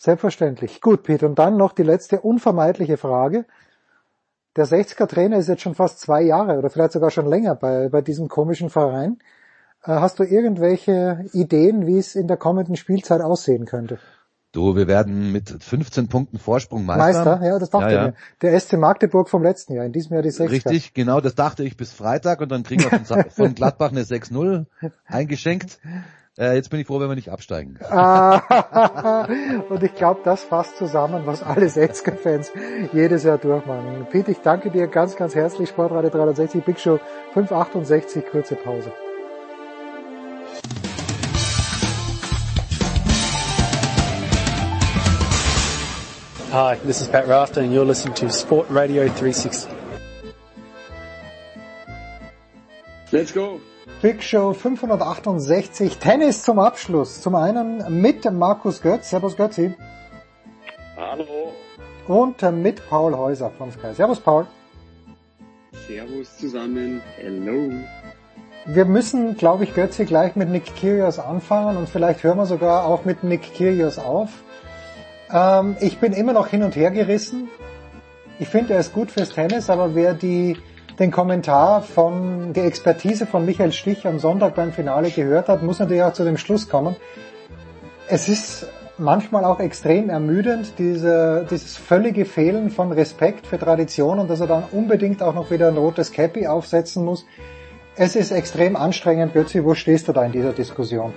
Selbstverständlich. 0.00 0.80
Gut, 0.80 1.02
Pete, 1.02 1.26
und 1.26 1.38
dann 1.38 1.58
noch 1.58 1.72
die 1.74 1.82
letzte 1.82 2.20
unvermeidliche 2.20 2.96
Frage. 2.96 3.44
Der 4.56 4.66
60er 4.66 5.06
Trainer 5.06 5.36
ist 5.36 5.48
jetzt 5.48 5.60
schon 5.60 5.74
fast 5.74 6.00
zwei 6.00 6.22
Jahre 6.22 6.56
oder 6.56 6.70
vielleicht 6.70 6.92
sogar 6.92 7.10
schon 7.10 7.26
länger 7.26 7.54
bei, 7.54 7.90
bei 7.90 8.00
diesem 8.00 8.28
komischen 8.28 8.70
Verein. 8.70 9.18
Äh, 9.86 9.92
Hast 9.92 10.18
du 10.18 10.24
irgendwelche 10.24 11.24
Ideen, 11.32 11.86
wie 11.86 11.98
es 11.98 12.14
in 12.14 12.26
der 12.28 12.36
kommenden 12.36 12.76
Spielzeit 12.76 13.20
aussehen 13.20 13.66
könnte? 13.66 13.98
Du, 14.52 14.74
wir 14.74 14.86
werden 14.86 15.32
mit 15.32 15.50
15 15.62 16.08
Punkten 16.08 16.38
Vorsprung 16.38 16.86
Meister. 16.86 17.24
Meister, 17.24 17.46
ja, 17.46 17.58
das 17.58 17.68
dachte 17.70 17.84
Ja, 17.86 17.92
ja. 17.92 18.06
ich 18.08 18.12
mir. 18.12 18.16
Der 18.40 18.58
SC 18.58 18.72
Magdeburg 18.78 19.28
vom 19.28 19.42
letzten 19.42 19.74
Jahr, 19.74 19.84
in 19.84 19.92
diesem 19.92 20.14
Jahr 20.14 20.22
die 20.22 20.30
60er. 20.30 20.50
Richtig, 20.50 20.94
genau, 20.94 21.20
das 21.20 21.34
dachte 21.34 21.62
ich 21.62 21.76
bis 21.76 21.92
Freitag 21.92 22.40
und 22.40 22.50
dann 22.50 22.62
kriegen 22.62 22.82
wir 22.90 23.00
von, 23.00 23.24
von 23.30 23.54
Gladbach 23.54 23.90
eine 23.90 24.02
6-0 24.02 24.64
eingeschenkt. 25.06 25.78
Äh, 26.38 26.54
jetzt 26.54 26.70
bin 26.70 26.80
ich 26.80 26.86
froh, 26.86 27.00
wenn 27.00 27.08
wir 27.08 27.16
nicht 27.16 27.30
absteigen. 27.30 27.78
Ah, 27.90 29.26
und 29.68 29.82
ich 29.82 29.94
glaube, 29.94 30.20
das 30.24 30.42
fasst 30.42 30.78
zusammen, 30.78 31.22
was 31.26 31.42
alle 31.42 31.68
Setzke-Fans 31.68 32.52
jedes 32.92 33.24
Jahr 33.24 33.38
durchmachen. 33.38 34.06
Pete, 34.10 34.30
ich 34.30 34.38
danke 34.40 34.70
dir 34.70 34.86
ganz, 34.86 35.16
ganz 35.16 35.34
herzlich. 35.34 35.68
Sportradio 35.68 36.08
360, 36.08 36.64
Big 36.64 36.78
Show 36.78 36.98
568, 37.34 38.24
kurze 38.30 38.54
Pause. 38.54 38.90
Hi, 46.56 46.76
this 46.76 47.02
is 47.02 47.08
Pat 47.08 47.28
Rafter, 47.28 47.60
and 47.60 47.70
you're 47.70 47.84
listening 47.84 48.14
to 48.14 48.30
Sport 48.30 48.70
Radio 48.70 49.08
360. 49.08 49.70
Let's 53.12 53.30
go. 53.30 53.60
Big 54.00 54.22
Show 54.22 54.54
568, 54.54 55.98
Tennis 55.98 56.42
zum 56.42 56.58
Abschluss. 56.58 57.20
Zum 57.20 57.34
einen 57.34 58.00
mit 58.00 58.24
Markus 58.32 58.80
Götz, 58.80 59.10
Servus 59.10 59.36
Götzi, 59.36 59.74
Hallo. 60.96 61.52
und 62.08 62.40
mit 62.62 62.88
Paul 62.88 63.14
Häuser 63.14 63.50
von 63.50 63.70
Sky. 63.70 63.92
Servus 63.92 64.20
Paul. 64.20 64.46
Servus 65.86 66.38
zusammen. 66.38 67.02
Hello. 67.18 67.70
Wir 68.64 68.86
müssen, 68.86 69.36
glaube 69.36 69.64
ich, 69.64 69.74
Götzi 69.74 70.06
gleich 70.06 70.36
mit 70.36 70.48
Nick 70.48 70.74
Kyrgios 70.74 71.18
anfangen 71.18 71.76
und 71.76 71.90
vielleicht 71.90 72.22
hören 72.22 72.38
wir 72.38 72.46
sogar 72.46 72.86
auch 72.86 73.04
mit 73.04 73.24
Nick 73.24 73.42
Kyrgios 73.52 73.98
auf. 73.98 74.30
Ähm, 75.32 75.76
ich 75.80 75.98
bin 75.98 76.12
immer 76.12 76.32
noch 76.32 76.48
hin 76.48 76.62
und 76.62 76.76
her 76.76 76.90
gerissen. 76.90 77.48
Ich 78.38 78.48
finde, 78.48 78.74
er 78.74 78.80
ist 78.80 78.92
gut 78.92 79.10
fürs 79.10 79.30
Tennis, 79.30 79.70
aber 79.70 79.94
wer 79.94 80.14
die 80.14 80.56
den 80.98 81.10
Kommentar 81.10 81.82
von, 81.82 82.52
die 82.52 82.60
Expertise 82.60 83.26
von 83.26 83.44
Michael 83.44 83.72
Stich 83.72 84.06
am 84.06 84.18
Sonntag 84.18 84.54
beim 84.54 84.72
Finale 84.72 85.10
gehört 85.10 85.48
hat, 85.48 85.62
muss 85.62 85.78
natürlich 85.78 86.02
auch 86.02 86.12
zu 86.12 86.24
dem 86.24 86.38
Schluss 86.38 86.68
kommen. 86.68 86.96
Es 88.08 88.28
ist 88.28 88.68
manchmal 88.98 89.44
auch 89.44 89.60
extrem 89.60 90.08
ermüdend, 90.08 90.74
diese, 90.78 91.46
dieses 91.50 91.76
völlige 91.76 92.24
Fehlen 92.24 92.70
von 92.70 92.92
Respekt 92.92 93.46
für 93.46 93.58
Tradition 93.58 94.18
und 94.18 94.30
dass 94.30 94.40
er 94.40 94.46
dann 94.46 94.64
unbedingt 94.72 95.22
auch 95.22 95.34
noch 95.34 95.50
wieder 95.50 95.68
ein 95.68 95.76
rotes 95.76 96.12
Cappy 96.12 96.46
aufsetzen 96.46 97.04
muss. 97.04 97.26
Es 97.96 98.16
ist 98.16 98.30
extrem 98.30 98.76
anstrengend. 98.76 99.32
Götzi, 99.34 99.64
wo 99.64 99.74
stehst 99.74 100.08
du 100.08 100.12
da 100.12 100.24
in 100.24 100.32
dieser 100.32 100.52
Diskussion? 100.52 101.12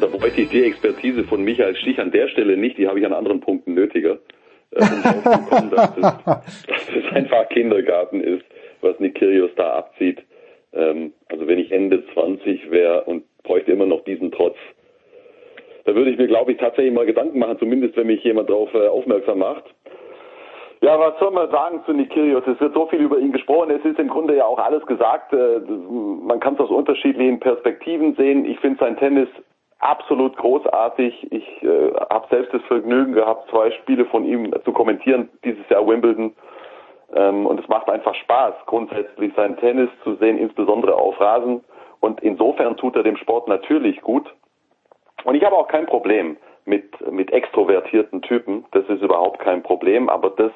Da 0.00 0.06
bräuchte 0.06 0.40
ich 0.40 0.48
die 0.48 0.64
Expertise 0.64 1.24
von 1.24 1.42
Michael 1.42 1.76
Stich 1.76 2.00
an 2.00 2.10
der 2.10 2.28
Stelle 2.28 2.56
nicht, 2.56 2.78
die 2.78 2.88
habe 2.88 2.98
ich 2.98 3.06
an 3.06 3.12
anderen 3.12 3.40
Punkten 3.40 3.74
nötiger, 3.74 4.18
äh, 4.70 4.80
um 4.80 5.70
dass, 5.70 5.94
das, 5.94 6.24
dass 6.24 6.86
das 6.86 7.12
einfach 7.14 7.48
Kindergarten 7.50 8.20
ist, 8.20 8.44
was 8.80 8.98
Nick 9.00 9.16
Kyrgios 9.16 9.50
da 9.56 9.74
abzieht. 9.74 10.22
Ähm, 10.72 11.12
also 11.28 11.46
wenn 11.46 11.58
ich 11.58 11.70
Ende 11.70 12.04
20 12.14 12.70
wäre 12.70 13.02
und 13.04 13.24
bräuchte 13.42 13.72
immer 13.72 13.86
noch 13.86 14.02
diesen 14.04 14.32
Trotz, 14.32 14.56
da 15.84 15.94
würde 15.94 16.10
ich 16.10 16.16
mir, 16.16 16.28
glaube 16.28 16.52
ich, 16.52 16.58
tatsächlich 16.58 16.94
mal 16.94 17.06
Gedanken 17.06 17.38
machen, 17.38 17.58
zumindest 17.58 17.96
wenn 17.96 18.06
mich 18.06 18.22
jemand 18.24 18.48
darauf 18.48 18.72
äh, 18.72 18.86
aufmerksam 18.86 19.40
macht. 19.40 19.64
Ja, 20.80 20.98
was 20.98 21.18
soll 21.20 21.30
man 21.30 21.50
sagen 21.50 21.82
zu 21.86 21.92
Nick 21.92 22.10
Kyrgios? 22.10 22.44
Es 22.46 22.60
wird 22.60 22.74
so 22.74 22.86
viel 22.86 23.00
über 23.00 23.18
ihn 23.18 23.32
gesprochen. 23.32 23.70
Es 23.70 23.84
ist 23.84 23.98
im 23.98 24.08
Grunde 24.08 24.36
ja 24.36 24.46
auch 24.46 24.58
alles 24.58 24.84
gesagt. 24.86 25.32
Äh, 25.32 25.60
man 25.60 26.40
kann 26.40 26.54
es 26.54 26.60
aus 26.60 26.70
unterschiedlichen 26.70 27.40
Perspektiven 27.40 28.14
sehen. 28.16 28.44
Ich 28.46 28.58
finde 28.58 28.78
sein 28.80 28.96
Tennis 28.96 29.28
absolut 29.82 30.36
großartig. 30.36 31.32
Ich 31.32 31.62
äh, 31.62 31.92
habe 32.10 32.26
selbst 32.30 32.54
das 32.54 32.62
Vergnügen 32.62 33.12
gehabt, 33.12 33.50
zwei 33.50 33.70
Spiele 33.72 34.04
von 34.06 34.24
ihm 34.24 34.54
zu 34.64 34.72
kommentieren 34.72 35.28
dieses 35.44 35.68
Jahr 35.68 35.86
Wimbledon. 35.86 36.34
Ähm, 37.14 37.46
und 37.46 37.60
es 37.60 37.68
macht 37.68 37.90
einfach 37.90 38.14
Spaß, 38.14 38.54
grundsätzlich 38.66 39.32
sein 39.36 39.56
Tennis 39.58 39.90
zu 40.04 40.14
sehen, 40.16 40.38
insbesondere 40.38 40.94
auf 40.94 41.20
Rasen. 41.20 41.62
Und 42.00 42.20
insofern 42.20 42.76
tut 42.76 42.96
er 42.96 43.02
dem 43.02 43.16
Sport 43.16 43.48
natürlich 43.48 44.00
gut. 44.00 44.32
Und 45.24 45.34
ich 45.34 45.44
habe 45.44 45.56
auch 45.56 45.68
kein 45.68 45.86
Problem 45.86 46.36
mit, 46.64 46.84
mit 47.10 47.32
extrovertierten 47.32 48.22
Typen. 48.22 48.64
Das 48.70 48.84
ist 48.88 49.02
überhaupt 49.02 49.40
kein 49.40 49.62
Problem. 49.62 50.08
Aber 50.08 50.30
das, 50.30 50.52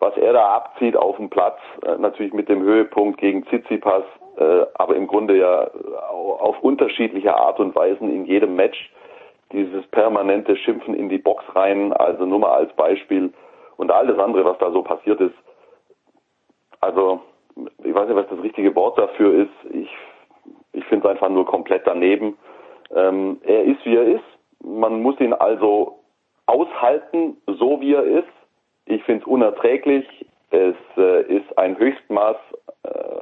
was 0.00 0.16
er 0.16 0.32
da 0.32 0.54
abzieht 0.54 0.96
auf 0.96 1.16
dem 1.16 1.30
Platz, 1.30 1.58
äh, 1.84 1.96
natürlich 1.98 2.32
mit 2.32 2.48
dem 2.48 2.62
Höhepunkt 2.62 3.18
gegen 3.18 3.44
Tsitsipas, 3.46 4.04
aber 4.74 4.96
im 4.96 5.06
Grunde 5.06 5.36
ja 5.36 5.70
auf 6.10 6.60
unterschiedliche 6.60 7.34
Art 7.34 7.58
und 7.58 7.74
Weisen 7.74 8.12
in 8.12 8.26
jedem 8.26 8.56
Match 8.56 8.90
dieses 9.52 9.86
permanente 9.88 10.56
Schimpfen 10.56 10.94
in 10.94 11.08
die 11.08 11.18
Box 11.18 11.44
rein, 11.54 11.92
also 11.92 12.26
nur 12.26 12.40
mal 12.40 12.52
als 12.52 12.72
Beispiel 12.74 13.32
und 13.76 13.90
alles 13.90 14.18
andere, 14.18 14.44
was 14.44 14.58
da 14.58 14.70
so 14.70 14.82
passiert 14.82 15.20
ist. 15.20 15.34
Also, 16.80 17.20
ich 17.84 17.94
weiß 17.94 18.08
nicht, 18.08 18.16
was 18.16 18.28
das 18.28 18.42
richtige 18.42 18.74
Wort 18.74 18.98
dafür 18.98 19.34
ist. 19.34 19.74
Ich, 19.74 19.90
ich 20.72 20.84
finde 20.86 21.08
es 21.08 21.12
einfach 21.12 21.28
nur 21.28 21.46
komplett 21.46 21.86
daneben. 21.86 22.36
Ähm, 22.94 23.40
er 23.44 23.64
ist, 23.64 23.84
wie 23.84 23.96
er 23.96 24.04
ist. 24.04 24.24
Man 24.62 25.02
muss 25.02 25.18
ihn 25.20 25.32
also 25.32 26.00
aushalten, 26.46 27.36
so 27.46 27.80
wie 27.80 27.94
er 27.94 28.04
ist. 28.04 28.28
Ich 28.86 29.02
finde 29.04 29.22
es 29.22 29.26
unerträglich. 29.26 30.06
Es 30.50 30.76
äh, 30.96 31.22
ist 31.22 31.58
ein 31.58 31.78
Höchstmaß 31.78 32.36
äh, 32.36 32.65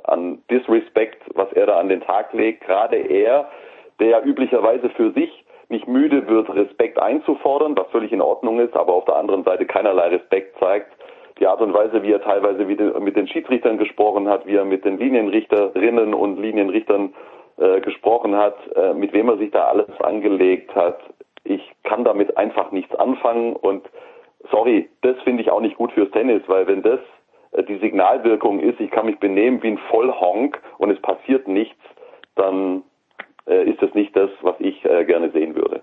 an 0.04 0.42
Disrespect, 0.50 1.22
was 1.34 1.52
er 1.52 1.66
da 1.66 1.78
an 1.78 1.88
den 1.88 2.00
Tag 2.00 2.32
legt. 2.32 2.64
Gerade 2.64 2.96
er, 2.96 3.48
der 4.00 4.08
ja 4.08 4.22
üblicherweise 4.22 4.90
für 4.90 5.12
sich 5.12 5.44
nicht 5.68 5.88
müde 5.88 6.28
wird, 6.28 6.54
Respekt 6.54 6.98
einzufordern, 6.98 7.76
was 7.76 7.86
völlig 7.88 8.12
in 8.12 8.20
Ordnung 8.20 8.60
ist, 8.60 8.76
aber 8.76 8.92
auf 8.92 9.04
der 9.06 9.16
anderen 9.16 9.44
Seite 9.44 9.66
keinerlei 9.66 10.08
Respekt 10.08 10.58
zeigt. 10.58 10.92
Die 11.40 11.46
Art 11.46 11.60
und 11.60 11.74
Weise, 11.74 12.02
wie 12.02 12.12
er 12.12 12.22
teilweise 12.22 12.64
mit 12.64 13.16
den 13.16 13.26
Schiedsrichtern 13.26 13.78
gesprochen 13.78 14.28
hat, 14.28 14.46
wie 14.46 14.54
er 14.54 14.64
mit 14.64 14.84
den 14.84 14.98
Linienrichterinnen 14.98 16.14
und 16.14 16.38
Linienrichtern 16.38 17.12
äh, 17.56 17.80
gesprochen 17.80 18.36
hat, 18.36 18.56
äh, 18.76 18.94
mit 18.94 19.12
wem 19.12 19.28
er 19.28 19.38
sich 19.38 19.50
da 19.50 19.64
alles 19.64 19.88
angelegt 20.00 20.74
hat. 20.74 20.98
Ich 21.42 21.72
kann 21.82 22.04
damit 22.04 22.36
einfach 22.36 22.70
nichts 22.70 22.94
anfangen 22.94 23.54
und 23.54 23.88
sorry, 24.50 24.88
das 25.02 25.16
finde 25.22 25.42
ich 25.42 25.50
auch 25.50 25.60
nicht 25.60 25.76
gut 25.76 25.92
fürs 25.92 26.10
Tennis, 26.10 26.42
weil 26.46 26.66
wenn 26.66 26.82
das 26.82 27.00
äh, 27.00 27.23
die 27.62 27.78
Signalwirkung 27.78 28.60
ist, 28.60 28.80
ich 28.80 28.90
kann 28.90 29.06
mich 29.06 29.20
benehmen 29.20 29.62
wie 29.62 29.68
ein 29.68 29.78
Vollhonk 29.90 30.60
und 30.78 30.90
es 30.90 31.00
passiert 31.00 31.46
nichts, 31.46 31.80
dann 32.34 32.82
äh, 33.46 33.70
ist 33.70 33.80
das 33.80 33.94
nicht 33.94 34.16
das, 34.16 34.30
was 34.42 34.56
ich 34.58 34.84
äh, 34.84 35.04
gerne 35.04 35.30
sehen 35.30 35.54
würde. 35.54 35.82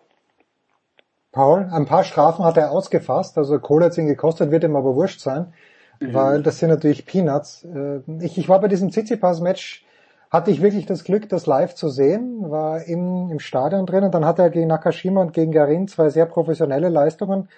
Paul, 1.32 1.70
ein 1.72 1.86
paar 1.86 2.04
Strafen 2.04 2.44
hat 2.44 2.58
er 2.58 2.72
ausgefasst, 2.72 3.38
also 3.38 3.58
Kohle 3.60 3.86
hat 3.86 3.98
ihn 3.98 4.08
gekostet, 4.08 4.52
wird 4.52 4.66
ihm 4.66 4.76
aber 4.76 4.96
wurscht 4.96 5.22
sein, 5.22 5.54
mhm. 6.02 6.14
weil 6.14 6.44
das 6.44 6.60
sind 6.60 6.70
natürlich 6.70 7.06
Peanuts. 7.06 7.64
Äh, 7.64 8.02
ich, 8.22 8.38
ich 8.38 8.50
war 8.50 8.60
bei 8.60 8.68
diesem 8.68 8.90
Tsitsipas-Match, 8.90 9.86
hatte 10.30 10.52
ich 10.52 10.62
wirklich 10.62 10.86
das 10.86 11.04
Glück, 11.04 11.30
das 11.30 11.46
live 11.46 11.76
zu 11.76 11.90
sehen, 11.90 12.50
war 12.50 12.84
im, 12.86 13.30
im 13.32 13.40
Stadion 13.40 13.86
drin 13.86 14.04
und 14.04 14.14
dann 14.14 14.26
hat 14.26 14.40
er 14.40 14.50
gegen 14.50 14.68
Nakashima 14.68 15.22
und 15.22 15.34
gegen 15.34 15.52
Garin 15.52 15.88
zwei 15.88 16.10
sehr 16.10 16.26
professionelle 16.26 16.90
Leistungen 16.90 17.50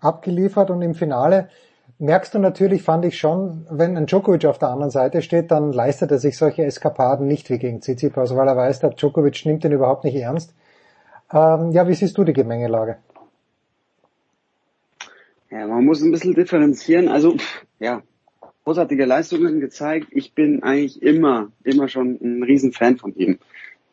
abgeliefert 0.00 0.70
und 0.70 0.82
im 0.82 0.94
Finale 0.94 1.48
merkst 2.02 2.34
du 2.34 2.40
natürlich, 2.40 2.82
fand 2.82 3.04
ich 3.04 3.16
schon, 3.16 3.64
wenn 3.70 3.96
ein 3.96 4.06
Djokovic 4.06 4.44
auf 4.44 4.58
der 4.58 4.70
anderen 4.70 4.90
Seite 4.90 5.22
steht, 5.22 5.50
dann 5.52 5.72
leistet 5.72 6.10
er 6.10 6.18
sich 6.18 6.36
solche 6.36 6.64
Eskapaden 6.64 7.26
nicht 7.28 7.48
wie 7.48 7.58
gegen 7.58 7.80
Tsitsipas, 7.80 8.34
weil 8.34 8.48
er 8.48 8.56
weiß, 8.56 8.80
der 8.80 8.90
Djokovic 8.90 9.46
nimmt 9.46 9.64
ihn 9.64 9.72
überhaupt 9.72 10.02
nicht 10.04 10.16
ernst. 10.16 10.52
Ähm, 11.32 11.70
ja, 11.70 11.86
wie 11.86 11.94
siehst 11.94 12.18
du 12.18 12.24
die 12.24 12.32
Gemengelage? 12.32 12.96
Ja, 15.50 15.66
man 15.66 15.84
muss 15.84 16.02
ein 16.02 16.10
bisschen 16.10 16.34
differenzieren. 16.34 17.08
Also, 17.08 17.36
ja, 17.78 18.02
großartige 18.64 19.04
Leistungen 19.04 19.60
gezeigt. 19.60 20.08
Ich 20.10 20.34
bin 20.34 20.62
eigentlich 20.62 21.02
immer, 21.02 21.52
immer 21.62 21.88
schon 21.88 22.18
ein 22.20 22.42
Riesenfan 22.42 22.98
von 22.98 23.14
ihm. 23.14 23.38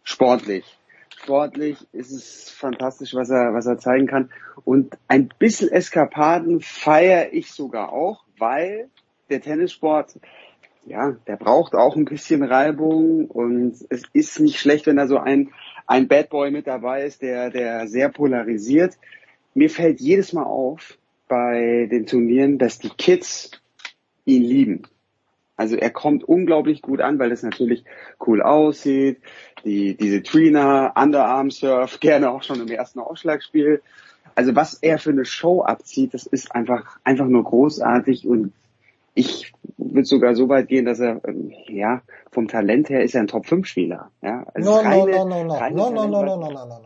Sportlich 0.03 0.78
sportlich 1.15 1.77
ist 1.91 2.11
es 2.11 2.49
fantastisch, 2.49 3.13
was 3.13 3.29
er, 3.29 3.53
was 3.53 3.65
er 3.65 3.77
zeigen 3.77 4.07
kann. 4.07 4.29
Und 4.65 4.97
ein 5.07 5.29
bisschen 5.39 5.71
Eskapaden 5.71 6.61
feiere 6.61 7.33
ich 7.33 7.51
sogar 7.51 7.91
auch, 7.91 8.23
weil 8.37 8.89
der 9.29 9.41
Tennissport, 9.41 10.19
ja, 10.85 11.11
der 11.27 11.37
braucht 11.37 11.75
auch 11.75 11.95
ein 11.95 12.05
bisschen 12.05 12.43
Reibung 12.43 13.25
und 13.25 13.75
es 13.89 14.03
ist 14.13 14.39
nicht 14.39 14.59
schlecht, 14.59 14.87
wenn 14.87 14.97
da 14.97 15.07
so 15.07 15.17
ein, 15.17 15.51
ein 15.85 16.07
Bad 16.07 16.29
Boy 16.29 16.51
mit 16.51 16.67
dabei 16.67 17.03
ist, 17.03 17.21
der, 17.21 17.49
der 17.49 17.87
sehr 17.87 18.09
polarisiert. 18.09 18.97
Mir 19.53 19.69
fällt 19.69 19.99
jedes 19.99 20.33
Mal 20.33 20.43
auf 20.43 20.97
bei 21.27 21.87
den 21.91 22.05
Turnieren, 22.05 22.57
dass 22.57 22.79
die 22.79 22.89
Kids 22.89 23.51
ihn 24.25 24.43
lieben. 24.43 24.83
Also 25.59 25.75
er 25.75 25.89
kommt 25.89 26.23
unglaublich 26.23 26.81
gut 26.81 27.01
an, 27.01 27.19
weil 27.19 27.33
es 27.33 27.43
natürlich 27.43 27.83
cool 28.25 28.41
aussieht. 28.41 29.17
Die, 29.65 29.93
diese 29.97 30.23
Trina, 30.23 30.93
Underarm 30.95 31.51
Surf, 31.51 31.99
gerne 31.99 32.31
auch 32.31 32.43
schon 32.43 32.61
im 32.61 32.69
ersten 32.69 32.99
Aufschlagspiel. 32.99 33.81
Also 34.35 34.55
was 34.55 34.75
er 34.75 34.99
für 34.99 35.09
eine 35.09 35.25
Show 35.25 35.61
abzieht, 35.61 36.13
das 36.13 36.25
ist 36.25 36.55
einfach, 36.55 36.97
einfach 37.03 37.25
nur 37.25 37.43
großartig 37.43 38.25
und 38.25 38.53
ich 39.15 39.51
würde 39.77 40.05
sogar 40.05 40.33
so 40.33 40.47
weit 40.47 40.69
gehen, 40.69 40.85
dass 40.85 41.01
er, 41.01 41.19
ähm, 41.27 41.51
ja, 41.67 42.03
vom 42.31 42.47
Talent 42.47 42.87
her 42.87 43.03
ist 43.03 43.15
er 43.15 43.21
ein 43.21 43.27
Top-5-Spieler. 43.27 44.11
Ja, 44.21 44.45
also 44.53 44.71
no, 44.71 44.77
reine, 44.77 45.11
no, 45.11 45.25
no, 45.25 45.43
no, 45.43 45.69
no, 45.69 45.89
no, 45.89 46.07
no, 46.07 46.07
no, 46.07 46.23
no, 46.23 46.37
no, 46.37 46.49
no, 46.51 46.65
no, 46.65 46.79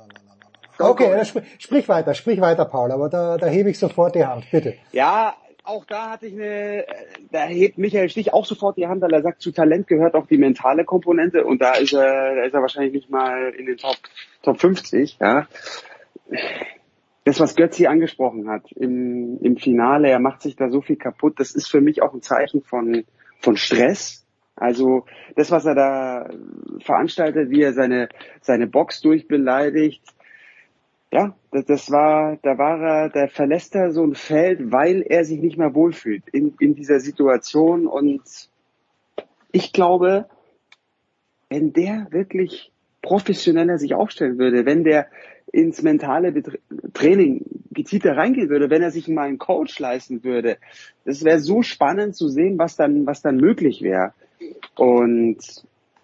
no. 0.80 0.90
Okay, 0.90 1.24
sprich, 1.26 1.43
sprich 1.60 1.88
weiter, 1.88 2.16
sprich 2.16 2.42
weiter, 2.42 2.66
Paul, 2.66 2.92
aber 2.92 3.08
da, 3.08 3.38
da 3.38 3.45
hebe 3.45 3.69
ich 3.69 3.77
sofort 3.77 4.16
die 4.16 4.26
Hand, 4.26 4.45
bitte. 4.50 4.74
Ja, 4.92 5.35
auch 5.64 5.85
da 5.85 6.11
hatte 6.11 6.27
ich 6.27 6.33
eine, 6.33 6.85
da 7.32 7.45
hebt 7.45 7.77
Michael 7.77 8.09
Stich 8.09 8.33
auch 8.33 8.45
sofort 8.45 8.77
die 8.77 8.88
Hand, 8.88 9.01
weil 9.01 9.14
er 9.14 9.22
sagt, 9.22 9.42
zu 9.42 9.51
Talent 9.51 9.88
gehört 9.88 10.14
auch 10.14 10.27
die 10.27 10.38
mentale 10.38 10.83
Komponente 10.83 11.45
und 11.45 11.61
da 11.61 11.75
ist 11.75 11.93
er, 11.93 12.35
da 12.35 12.43
ist 12.43 12.53
er 12.53 12.61
wahrscheinlich 12.61 12.93
nicht 12.93 13.09
mal 13.09 13.53
in 13.58 13.66
den 13.66 13.77
Top, 13.77 13.98
Top 14.42 14.59
50, 14.59 15.17
ja. 15.19 15.48
Das, 17.25 17.40
was 17.40 17.56
Götzi 17.56 17.88
angesprochen 17.88 18.50
hat 18.50 18.72
im, 18.74 19.40
im 19.42 19.56
Finale, 19.56 20.09
er 20.09 20.19
macht 20.19 20.42
sich 20.42 20.58
da 20.58 20.69
so 20.69 20.82
viel 20.82 20.98
kaputt, 20.98 21.40
das 21.40 21.51
ist 21.51 21.69
für 21.69 21.80
mich 21.80 22.01
auch 22.01 22.14
ein 22.14 22.22
Zeichen 22.22 22.61
von, 22.61 23.06
von 23.40 23.56
Stress. 23.56 24.25
Also 24.56 25.06
das, 25.35 25.50
was 25.50 25.66
er 25.66 25.75
da 25.75 26.30
veranstaltet, 26.80 27.50
wie 27.50 27.61
er 27.61 27.74
seine, 27.74 28.09
seine 28.42 28.67
Box 28.67 29.01
durchbeleidigt, 29.01 30.03
ja, 31.14 31.35
das, 31.51 31.66
das 31.66 31.92
war, 31.92 32.38
da 32.42 32.58
war 32.58 32.82
er, 32.82 33.09
da 33.09 33.27
verlässt 33.27 33.75
er 33.75 33.92
so 33.92 34.03
ein 34.03 34.16
Feld, 34.16 34.72
weil 34.72 35.03
er 35.03 35.25
sich 35.25 35.40
nicht 35.40 35.58
mehr 35.58 35.75
wohlfühlt 35.75 36.24
in, 36.32 36.56
in 36.59 36.74
dieser 36.74 37.00
Situation. 37.00 37.85
Und 37.85 38.24
ich 39.51 39.72
glaube, 39.74 40.25
wenn 41.50 41.72
der 41.72 42.08
wirklich 42.09 42.72
professioneller 43.03 43.77
sich 43.77 43.93
aufstellen 43.93 44.40
würde, 44.40 44.66
wenn 44.66 44.83
der 44.83 45.06
ins 45.51 45.83
mentale 45.83 46.33
Training 46.93 47.45
gezielter 47.72 48.17
reingehen 48.17 48.50
würde, 48.50 48.72
wenn 48.72 48.82
er 48.82 48.90
sich 48.90 49.08
mal 49.08 49.27
einen 49.27 49.38
Coach 49.38 49.77
leisten 49.77 50.24
würde, 50.24 50.58
das 51.06 51.24
wäre 51.24 51.40
so 51.40 51.61
spannend 51.61 52.16
zu 52.16 52.27
sehen, 52.27 52.58
was 52.58 52.75
dann, 52.75 53.06
was 53.06 53.22
dann 53.22 53.38
möglich 53.38 53.83
wäre. 53.83 54.14
Und 54.75 55.38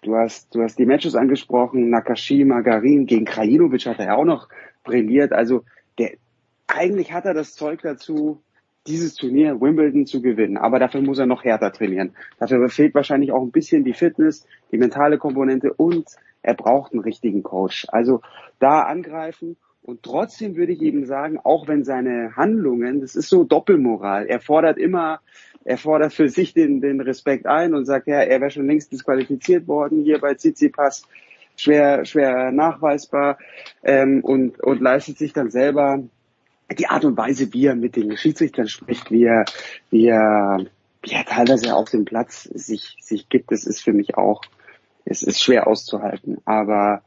du 0.02 0.14
hast, 0.14 0.54
du 0.54 0.62
hast 0.62 0.78
die 0.78 0.86
Matches 0.86 1.16
angesprochen, 1.16 1.90
Nakashima, 1.90 2.60
Garin, 2.60 3.06
gegen 3.06 3.24
Krajinovic 3.24 3.86
hat 3.86 3.98
er 3.98 4.06
ja 4.06 4.14
auch 4.14 4.24
noch 4.24 4.48
brilliert. 4.84 5.32
Also 5.32 5.64
der, 5.98 6.12
eigentlich 6.66 7.12
hat 7.12 7.24
er 7.24 7.34
das 7.34 7.54
Zeug 7.54 7.82
dazu, 7.82 8.42
dieses 8.86 9.14
Turnier 9.14 9.60
Wimbledon 9.60 10.06
zu 10.06 10.22
gewinnen. 10.22 10.56
Aber 10.56 10.78
dafür 10.78 11.02
muss 11.02 11.18
er 11.18 11.26
noch 11.26 11.44
härter 11.44 11.72
trainieren. 11.72 12.14
Dafür 12.38 12.68
fehlt 12.68 12.94
wahrscheinlich 12.94 13.32
auch 13.32 13.42
ein 13.42 13.50
bisschen 13.50 13.84
die 13.84 13.92
Fitness, 13.92 14.46
die 14.72 14.78
mentale 14.78 15.18
Komponente 15.18 15.72
und 15.74 16.06
er 16.42 16.54
braucht 16.54 16.92
einen 16.92 17.02
richtigen 17.02 17.42
Coach. 17.42 17.86
Also 17.90 18.22
da 18.58 18.80
angreifen 18.80 19.56
und 19.82 20.02
trotzdem 20.02 20.56
würde 20.56 20.72
ich 20.72 20.82
eben 20.82 21.06
sagen, 21.06 21.38
auch 21.42 21.66
wenn 21.66 21.84
seine 21.84 22.36
Handlungen, 22.36 23.00
das 23.00 23.16
ist 23.16 23.28
so 23.28 23.44
Doppelmoral. 23.44 24.26
Er 24.26 24.40
fordert 24.40 24.78
immer, 24.78 25.20
er 25.64 25.78
fordert 25.78 26.12
für 26.12 26.28
sich 26.28 26.52
den, 26.52 26.80
den 26.80 27.00
Respekt 27.00 27.46
ein 27.46 27.74
und 27.74 27.86
sagt, 27.86 28.06
ja, 28.06 28.20
er 28.20 28.40
wäre 28.40 28.50
schon 28.50 28.66
längst 28.66 28.92
disqualifiziert 28.92 29.66
worden 29.68 30.02
hier 30.02 30.18
bei 30.18 30.34
Tsitsipas, 30.34 31.06
schwer, 31.60 32.04
schwer 32.04 32.52
nachweisbar 32.52 33.38
ähm, 33.82 34.22
und, 34.22 34.60
und 34.60 34.80
leistet 34.80 35.18
sich 35.18 35.32
dann 35.32 35.50
selber 35.50 36.02
die 36.78 36.86
Art 36.86 37.04
und 37.04 37.16
Weise, 37.16 37.52
wie 37.52 37.66
er 37.66 37.74
mit 37.74 37.96
den 37.96 38.16
Schiedsrichtern 38.16 38.68
spricht, 38.68 39.10
wie 39.10 39.24
er, 39.24 39.44
wie 39.90 40.06
er, 40.06 40.64
wie 41.02 41.12
er 41.12 41.24
teilweise 41.24 41.74
auf 41.74 41.90
dem 41.90 42.04
Platz 42.04 42.44
sich, 42.44 42.96
sich 43.00 43.28
gibt, 43.28 43.52
das 43.52 43.64
ist 43.64 43.82
für 43.82 43.92
mich 43.92 44.16
auch, 44.16 44.42
es 45.04 45.22
ist 45.22 45.42
schwer 45.42 45.66
auszuhalten. 45.66 46.38
Aber 46.44 47.02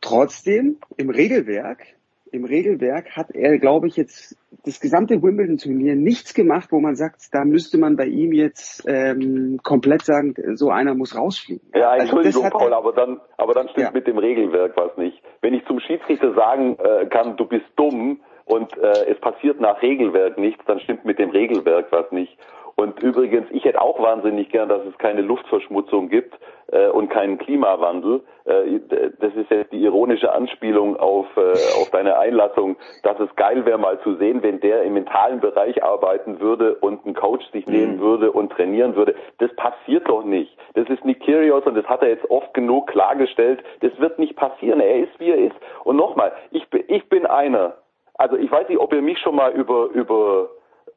trotzdem, 0.00 0.76
im 0.96 1.10
Regelwerk, 1.10 1.86
im 2.32 2.44
Regelwerk 2.44 3.14
hat 3.16 3.30
er, 3.34 3.58
glaube 3.58 3.86
ich, 3.88 3.96
jetzt 3.96 4.36
das 4.64 4.80
gesamte 4.80 5.22
Wimbledon-Turnier 5.22 5.94
nichts 5.96 6.34
gemacht, 6.34 6.68
wo 6.72 6.80
man 6.80 6.94
sagt, 6.96 7.28
da 7.32 7.44
müsste 7.44 7.78
man 7.78 7.96
bei 7.96 8.06
ihm 8.06 8.32
jetzt 8.32 8.84
ähm, 8.88 9.58
komplett 9.62 10.02
sagen, 10.02 10.34
so 10.54 10.70
einer 10.70 10.94
muss 10.94 11.16
rausfliegen. 11.16 11.68
Ja, 11.74 11.90
Also 11.90 12.02
Entschuldigung, 12.02 12.44
hat 12.44 12.52
Paul, 12.52 12.72
er- 12.72 12.78
aber 12.78 12.92
dann, 12.92 13.20
aber 13.36 13.54
dann 13.54 13.68
stimmt 13.68 13.86
Ja. 13.86 13.92
mit 13.92 14.06
dem 14.06 14.18
Regelwerk 14.18 14.76
was 14.76 14.96
nicht. 14.96 15.22
Wenn 15.40 15.54
ich 15.54 15.64
zum 15.66 15.78
Schiedsrichter 15.80 16.34
sagen 16.34 16.76
äh, 16.78 17.06
kann, 17.06 17.36
du 17.36 17.44
bist 17.46 17.66
dumm 17.76 18.20
und 18.44 18.76
äh, 18.78 19.10
es 19.10 19.20
passiert 19.20 19.60
nach 19.60 19.80
Regelwerk 19.82 20.38
nichts, 20.38 20.64
dann 20.66 20.80
stimmt 20.80 21.04
mit 21.04 21.18
dem 21.18 21.30
Regelwerk 21.30 21.86
was 21.92 22.10
nicht. 22.12 22.36
Und 22.74 23.02
übrigens, 23.02 23.46
ich 23.50 23.64
hätte 23.64 23.80
auch 23.80 24.00
wahnsinnig 24.02 24.48
gern, 24.50 24.68
dass 24.68 24.84
es 24.86 24.96
keine 24.98 25.20
Luftverschmutzung 25.20 26.08
gibt 26.08 26.34
äh, 26.72 26.88
und 26.88 27.10
keinen 27.10 27.38
Klimawandel. 27.38 28.22
Äh, 28.44 28.80
das 29.20 29.34
ist 29.34 29.50
jetzt 29.50 29.72
die 29.72 29.82
ironische 29.84 30.32
Anspielung 30.32 30.96
auf, 30.96 31.26
äh, 31.36 31.52
auf 31.80 31.90
deine 31.92 32.18
Einlassung, 32.18 32.76
dass 33.02 33.20
es 33.20 33.28
geil 33.36 33.66
wäre 33.66 33.78
mal 33.78 34.00
zu 34.00 34.14
sehen, 34.16 34.42
wenn 34.42 34.58
der 34.60 34.82
im 34.82 34.94
mentalen 34.94 35.40
Bereich 35.40 35.84
arbeiten 35.84 36.40
würde 36.40 36.74
und 36.76 37.04
einen 37.04 37.14
Coach 37.14 37.44
sich 37.52 37.66
nehmen 37.66 38.00
würde 38.00 38.32
und 38.32 38.50
trainieren 38.52 38.96
würde. 38.96 39.14
Das 39.38 39.54
passiert 39.56 40.08
doch 40.08 40.24
nicht. 40.24 40.56
Das 40.74 40.88
ist 40.88 41.04
Nick 41.04 41.20
Kyrgios 41.20 41.64
und 41.66 41.74
das 41.76 41.84
hat 41.86 42.02
er 42.02 42.08
jetzt 42.08 42.28
oft 42.30 42.54
genug 42.54 42.86
klargestellt. 42.88 43.62
Das 43.80 43.92
wird 44.00 44.18
nicht 44.18 44.34
passieren. 44.34 44.80
Er 44.80 44.96
ist, 45.00 45.20
wie 45.20 45.30
er 45.30 45.38
ist. 45.38 45.56
Und 45.84 45.96
nochmal, 45.96 46.32
ich, 46.50 46.68
bin- 46.70 46.84
ich 46.88 47.06
bin 47.08 47.26
einer. 47.26 47.74
Also 48.14 48.36
ich 48.36 48.50
weiß 48.50 48.68
nicht, 48.68 48.78
ob 48.78 48.92
ihr 48.94 49.02
mich 49.02 49.18
schon 49.18 49.36
mal 49.36 49.52
über, 49.52 49.88
über 49.92 50.48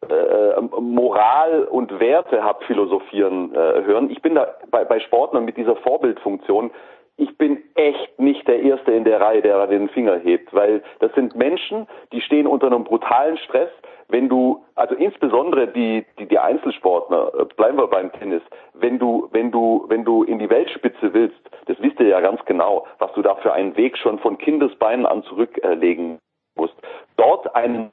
äh, 0.10 0.62
Moral 0.80 1.64
und 1.66 2.00
Werte 2.00 2.44
habt 2.44 2.64
philosophieren 2.66 3.54
äh, 3.54 3.84
hören. 3.84 4.10
Ich 4.10 4.22
bin 4.22 4.36
da 4.36 4.48
bei, 4.70 4.86
bei 4.86 5.00
Sportlern 5.00 5.46
mit 5.46 5.58
dieser 5.58 5.76
Vorbildfunktion, 5.78 6.72
ich 7.18 7.38
bin 7.38 7.64
echt 7.76 8.20
nicht 8.20 8.46
der 8.48 8.62
Erste 8.62 8.92
in 8.92 9.06
der 9.06 9.22
Reihe, 9.22 9.42
der 9.42 9.58
da 9.58 9.68
den 9.68 9.88
Finger 9.90 10.18
hebt, 10.18 10.54
weil 10.54 10.84
das 11.00 11.14
sind 11.14 11.36
Menschen, 11.36 11.88
die 12.12 12.20
stehen 12.20 12.46
unter 12.46 12.68
einem 12.68 12.84
brutalen 12.84 13.38
Stress. 13.38 13.70
Wenn 14.10 14.28
du, 14.28 14.64
also 14.76 14.96
insbesondere 14.96 15.68
die, 15.68 16.06
die, 16.20 16.28
die 16.28 16.38
Einzelsportler, 16.38 17.32
äh, 17.40 17.46
bleiben 17.56 17.78
wir 17.78 17.88
beim 17.88 18.12
Tennis, 18.12 18.42
wenn 18.74 19.00
du, 19.00 19.30
wenn 19.32 19.52
du, 19.52 19.86
wenn 19.88 20.04
du 20.04 20.24
in 20.24 20.40
die 20.40 20.50
Weltspitze 20.50 21.14
willst, 21.14 21.40
das 21.68 21.78
wisst 21.82 22.00
ihr 22.00 22.08
ja 22.08 22.20
ganz 22.20 22.44
genau, 22.46 22.86
was 23.00 23.12
du 23.14 23.22
da 23.22 23.36
für 23.36 23.54
einen 23.54 23.78
Weg 23.78 23.98
schon 23.98 24.20
von 24.20 24.38
Kindesbeinen 24.38 25.06
an 25.06 25.24
zurücklegen 25.24 26.20
musst. 26.56 26.76
Dort 27.16 27.56
einen 27.56 27.90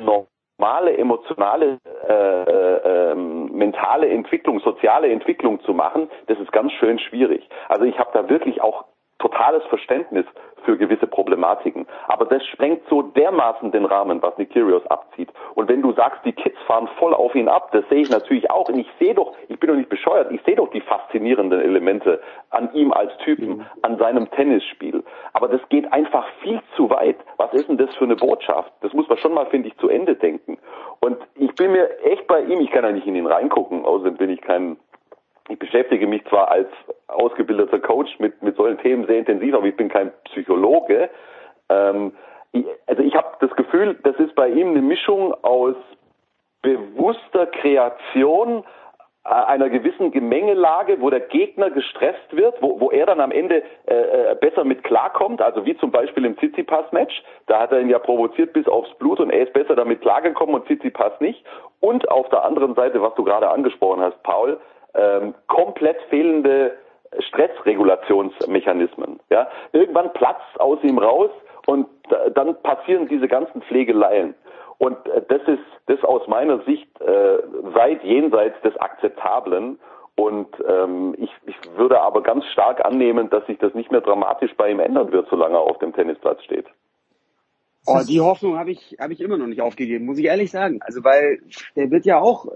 normale, 0.58 0.96
emotionale, 0.96 1.78
äh, 2.08 2.12
äh, 2.12 3.12
ähm, 3.12 3.50
mentale 3.52 4.08
Entwicklung, 4.08 4.60
soziale 4.60 5.08
Entwicklung 5.08 5.60
zu 5.62 5.74
machen, 5.74 6.08
das 6.26 6.38
ist 6.38 6.52
ganz 6.52 6.72
schön 6.72 6.98
schwierig. 6.98 7.48
Also 7.68 7.84
ich 7.84 7.98
habe 7.98 8.10
da 8.12 8.28
wirklich 8.28 8.60
auch 8.60 8.84
totales 9.22 9.64
Verständnis 9.66 10.26
für 10.64 10.76
gewisse 10.76 11.06
Problematiken. 11.06 11.86
Aber 12.08 12.24
das 12.24 12.44
sprengt 12.46 12.82
so 12.88 13.02
dermaßen 13.02 13.72
den 13.72 13.84
Rahmen, 13.84 14.22
was 14.22 14.36
Nick 14.38 14.50
Kyrgios 14.50 14.86
abzieht. 14.86 15.28
Und 15.54 15.68
wenn 15.68 15.82
du 15.82 15.92
sagst, 15.92 16.24
die 16.24 16.32
Kids 16.32 16.58
fahren 16.66 16.88
voll 16.98 17.14
auf 17.14 17.34
ihn 17.34 17.48
ab, 17.48 17.70
das 17.72 17.88
sehe 17.88 18.02
ich 18.02 18.10
natürlich 18.10 18.50
auch. 18.50 18.68
Und 18.68 18.78
ich 18.78 18.88
sehe 18.98 19.14
doch, 19.14 19.32
ich 19.48 19.58
bin 19.58 19.68
doch 19.68 19.76
nicht 19.76 19.88
bescheuert, 19.88 20.30
ich 20.30 20.42
sehe 20.42 20.56
doch 20.56 20.70
die 20.70 20.80
faszinierenden 20.80 21.60
Elemente 21.60 22.20
an 22.50 22.72
ihm 22.74 22.92
als 22.92 23.16
Typen, 23.18 23.66
an 23.82 23.98
seinem 23.98 24.30
Tennisspiel. 24.30 25.02
Aber 25.32 25.48
das 25.48 25.60
geht 25.68 25.92
einfach 25.92 26.26
viel 26.42 26.60
zu 26.76 26.90
weit. 26.90 27.16
Was 27.36 27.52
ist 27.54 27.68
denn 27.68 27.78
das 27.78 27.94
für 27.94 28.04
eine 28.04 28.16
Botschaft? 28.16 28.72
Das 28.82 28.92
muss 28.92 29.08
man 29.08 29.18
schon 29.18 29.34
mal, 29.34 29.46
finde 29.46 29.68
ich, 29.68 29.76
zu 29.78 29.88
Ende 29.88 30.14
denken. 30.14 30.58
Und 31.00 31.16
ich 31.34 31.54
bin 31.54 31.72
mir 31.72 31.88
echt 32.04 32.26
bei 32.26 32.40
ihm, 32.42 32.60
ich 32.60 32.70
kann 32.70 32.84
ja 32.84 32.92
nicht 32.92 33.06
in 33.06 33.16
ihn 33.16 33.26
reingucken, 33.26 33.84
außerdem 33.84 34.16
bin 34.16 34.30
ich 34.30 34.40
kein 34.40 34.76
ich 35.52 35.58
beschäftige 35.58 36.06
mich 36.06 36.24
zwar 36.26 36.50
als 36.50 36.68
ausgebildeter 37.08 37.78
Coach 37.78 38.18
mit, 38.18 38.42
mit 38.42 38.56
solchen 38.56 38.78
Themen 38.78 39.06
sehr 39.06 39.18
intensiv, 39.18 39.54
aber 39.54 39.66
ich 39.66 39.76
bin 39.76 39.90
kein 39.90 40.10
Psychologe. 40.24 41.10
Ähm, 41.68 42.12
ich, 42.52 42.64
also 42.86 43.02
ich 43.02 43.14
habe 43.14 43.36
das 43.40 43.54
Gefühl, 43.54 43.98
das 44.02 44.16
ist 44.16 44.34
bei 44.34 44.48
ihm 44.48 44.68
eine 44.68 44.80
Mischung 44.80 45.34
aus 45.42 45.76
bewusster 46.62 47.46
Kreation 47.46 48.64
äh, 49.24 49.28
einer 49.28 49.68
gewissen 49.68 50.10
Gemengelage, 50.10 51.02
wo 51.02 51.10
der 51.10 51.20
Gegner 51.20 51.68
gestresst 51.70 52.34
wird, 52.34 52.54
wo, 52.62 52.80
wo 52.80 52.90
er 52.90 53.04
dann 53.04 53.20
am 53.20 53.30
Ende 53.30 53.62
äh, 53.86 53.94
äh, 53.94 54.34
besser 54.40 54.64
mit 54.64 54.82
klarkommt, 54.84 55.42
also 55.42 55.66
wie 55.66 55.76
zum 55.76 55.90
Beispiel 55.90 56.24
im 56.24 56.38
Tsitsipas-Match, 56.38 57.22
da 57.46 57.60
hat 57.60 57.72
er 57.72 57.80
ihn 57.80 57.90
ja 57.90 57.98
provoziert 57.98 58.54
bis 58.54 58.66
aufs 58.68 58.94
Blut 58.94 59.20
und 59.20 59.28
er 59.28 59.42
ist 59.42 59.52
besser 59.52 59.76
damit 59.76 60.00
klargekommen 60.00 60.54
und 60.54 60.64
Tsitsipas 60.64 61.20
nicht. 61.20 61.44
Und 61.80 62.10
auf 62.10 62.30
der 62.30 62.42
anderen 62.42 62.74
Seite, 62.74 63.02
was 63.02 63.14
du 63.16 63.24
gerade 63.24 63.50
angesprochen 63.50 64.00
hast, 64.00 64.22
Paul, 64.22 64.58
ähm, 64.94 65.34
komplett 65.48 66.00
fehlende 66.10 66.76
Stressregulationsmechanismen. 67.18 69.20
Ja? 69.30 69.48
Irgendwann 69.72 70.12
platzt 70.12 70.60
aus 70.60 70.78
ihm 70.82 70.98
raus 70.98 71.30
und 71.66 71.86
dann 72.34 72.60
passieren 72.62 73.08
diese 73.08 73.28
ganzen 73.28 73.62
Pflegeleien. 73.62 74.34
Und 74.78 74.96
äh, 75.08 75.22
das 75.28 75.42
ist 75.46 75.62
das 75.86 76.02
aus 76.04 76.26
meiner 76.26 76.60
Sicht 76.64 76.88
äh, 77.00 77.38
weit 77.74 78.02
jenseits 78.02 78.60
des 78.62 78.76
Akzeptablen. 78.78 79.78
Und 80.16 80.48
ähm, 80.68 81.14
ich, 81.18 81.30
ich 81.46 81.56
würde 81.76 82.00
aber 82.00 82.22
ganz 82.22 82.44
stark 82.46 82.84
annehmen, 82.84 83.30
dass 83.30 83.46
sich 83.46 83.58
das 83.58 83.74
nicht 83.74 83.90
mehr 83.90 84.02
dramatisch 84.02 84.54
bei 84.56 84.70
ihm 84.70 84.80
ändern 84.80 85.12
wird, 85.12 85.28
solange 85.30 85.56
er 85.56 85.62
auf 85.62 85.78
dem 85.78 85.94
Tennisplatz 85.94 86.42
steht. 86.42 86.66
Oh, 87.84 88.00
die 88.06 88.20
Hoffnung 88.20 88.58
habe 88.58 88.70
ich, 88.70 88.96
habe 89.00 89.12
ich 89.12 89.20
immer 89.20 89.36
noch 89.36 89.48
nicht 89.48 89.60
aufgegeben, 89.60 90.06
muss 90.06 90.18
ich 90.18 90.26
ehrlich 90.26 90.52
sagen. 90.52 90.80
Also 90.82 91.02
weil 91.02 91.40
der 91.74 91.90
wird 91.90 92.04
ja 92.04 92.20
auch 92.20 92.46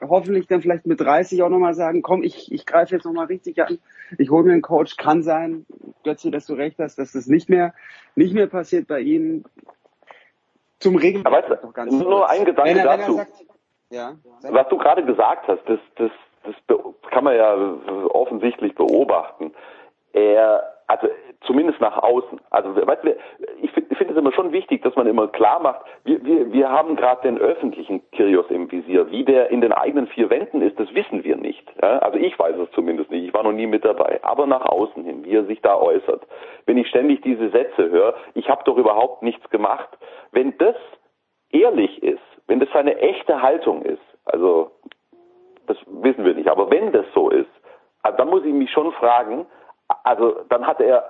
hoffentlich 0.00 0.46
dann 0.46 0.62
vielleicht 0.62 0.86
mit 0.86 1.00
30 1.00 1.42
auch 1.42 1.48
nochmal 1.48 1.74
sagen, 1.74 2.02
komm, 2.02 2.22
ich, 2.22 2.52
ich 2.52 2.66
greife 2.66 2.94
jetzt 2.94 3.04
nochmal 3.04 3.26
richtig 3.26 3.60
an, 3.60 3.78
ich 4.16 4.30
hole 4.30 4.44
mir 4.44 4.52
einen 4.52 4.62
Coach, 4.62 4.96
kann 4.96 5.24
sein, 5.24 5.66
Götze, 6.04 6.30
dass 6.30 6.46
du 6.46 6.54
recht 6.54 6.78
hast, 6.78 7.00
dass 7.00 7.12
das 7.12 7.26
nicht 7.26 7.48
mehr, 7.48 7.74
nicht 8.14 8.32
mehr 8.32 8.46
passiert 8.46 8.86
bei 8.86 9.00
ihm. 9.00 9.44
Zum 10.78 10.94
Regeln. 10.96 11.26
Aber 11.26 11.38
weißt 11.38 11.62
du, 11.62 11.72
ganz 11.72 11.92
nur 11.92 12.20
kurz. 12.20 12.30
ein 12.30 12.44
Gedanke 12.44 12.70
wenn 12.70 12.78
er, 12.78 12.96
dazu. 12.96 13.12
sagt, 13.14 13.44
ja, 13.90 14.14
Was 14.42 14.68
du 14.68 14.78
gerade 14.78 15.04
gesagt 15.04 15.48
hast, 15.48 15.62
das, 15.66 15.80
das, 15.96 16.10
das 16.44 16.78
kann 17.10 17.24
man 17.24 17.34
ja 17.34 17.54
offensichtlich 18.10 18.74
beobachten. 18.74 19.52
Er, 20.12 20.75
also 20.88 21.08
zumindest 21.42 21.80
nach 21.80 22.02
außen. 22.02 22.40
Also 22.50 22.74
weißt 22.74 23.04
du, 23.04 23.16
ich 23.60 23.70
finde 23.72 24.12
es 24.12 24.16
immer 24.16 24.32
schon 24.32 24.52
wichtig, 24.52 24.82
dass 24.82 24.94
man 24.94 25.06
immer 25.06 25.28
klar 25.28 25.60
macht, 25.60 25.84
wir, 26.04 26.24
wir, 26.24 26.52
wir 26.52 26.70
haben 26.70 26.96
gerade 26.96 27.22
den 27.22 27.38
öffentlichen 27.38 28.08
Kyrgios 28.12 28.46
im 28.50 28.70
Visier. 28.70 29.10
Wie 29.10 29.24
der 29.24 29.50
in 29.50 29.60
den 29.60 29.72
eigenen 29.72 30.06
vier 30.06 30.30
Wänden 30.30 30.62
ist, 30.62 30.78
das 30.78 30.92
wissen 30.94 31.24
wir 31.24 31.36
nicht. 31.36 31.68
Ja? 31.82 31.98
Also 31.98 32.18
ich 32.18 32.38
weiß 32.38 32.56
es 32.56 32.70
zumindest 32.72 33.10
nicht. 33.10 33.26
Ich 33.26 33.34
war 33.34 33.42
noch 33.42 33.52
nie 33.52 33.66
mit 33.66 33.84
dabei. 33.84 34.20
Aber 34.22 34.46
nach 34.46 34.64
außen 34.64 35.04
hin, 35.04 35.24
wie 35.24 35.34
er 35.34 35.44
sich 35.44 35.60
da 35.60 35.76
äußert. 35.76 36.22
Wenn 36.66 36.78
ich 36.78 36.88
ständig 36.88 37.22
diese 37.22 37.50
Sätze 37.50 37.90
höre, 37.90 38.14
ich 38.34 38.48
habe 38.48 38.62
doch 38.64 38.76
überhaupt 38.76 39.22
nichts 39.22 39.48
gemacht. 39.50 39.88
Wenn 40.32 40.56
das 40.58 40.76
ehrlich 41.50 42.02
ist, 42.02 42.22
wenn 42.46 42.60
das 42.60 42.68
seine 42.72 42.98
echte 42.98 43.42
Haltung 43.42 43.82
ist, 43.82 44.02
also 44.24 44.70
das 45.66 45.76
wissen 45.86 46.24
wir 46.24 46.34
nicht, 46.34 46.48
aber 46.48 46.70
wenn 46.70 46.92
das 46.92 47.06
so 47.14 47.28
ist, 47.30 47.50
also 48.02 48.18
dann 48.18 48.30
muss 48.30 48.44
ich 48.44 48.52
mich 48.52 48.70
schon 48.70 48.92
fragen, 48.92 49.46
also 50.04 50.40
dann 50.48 50.66
hat 50.66 50.80
er 50.80 51.04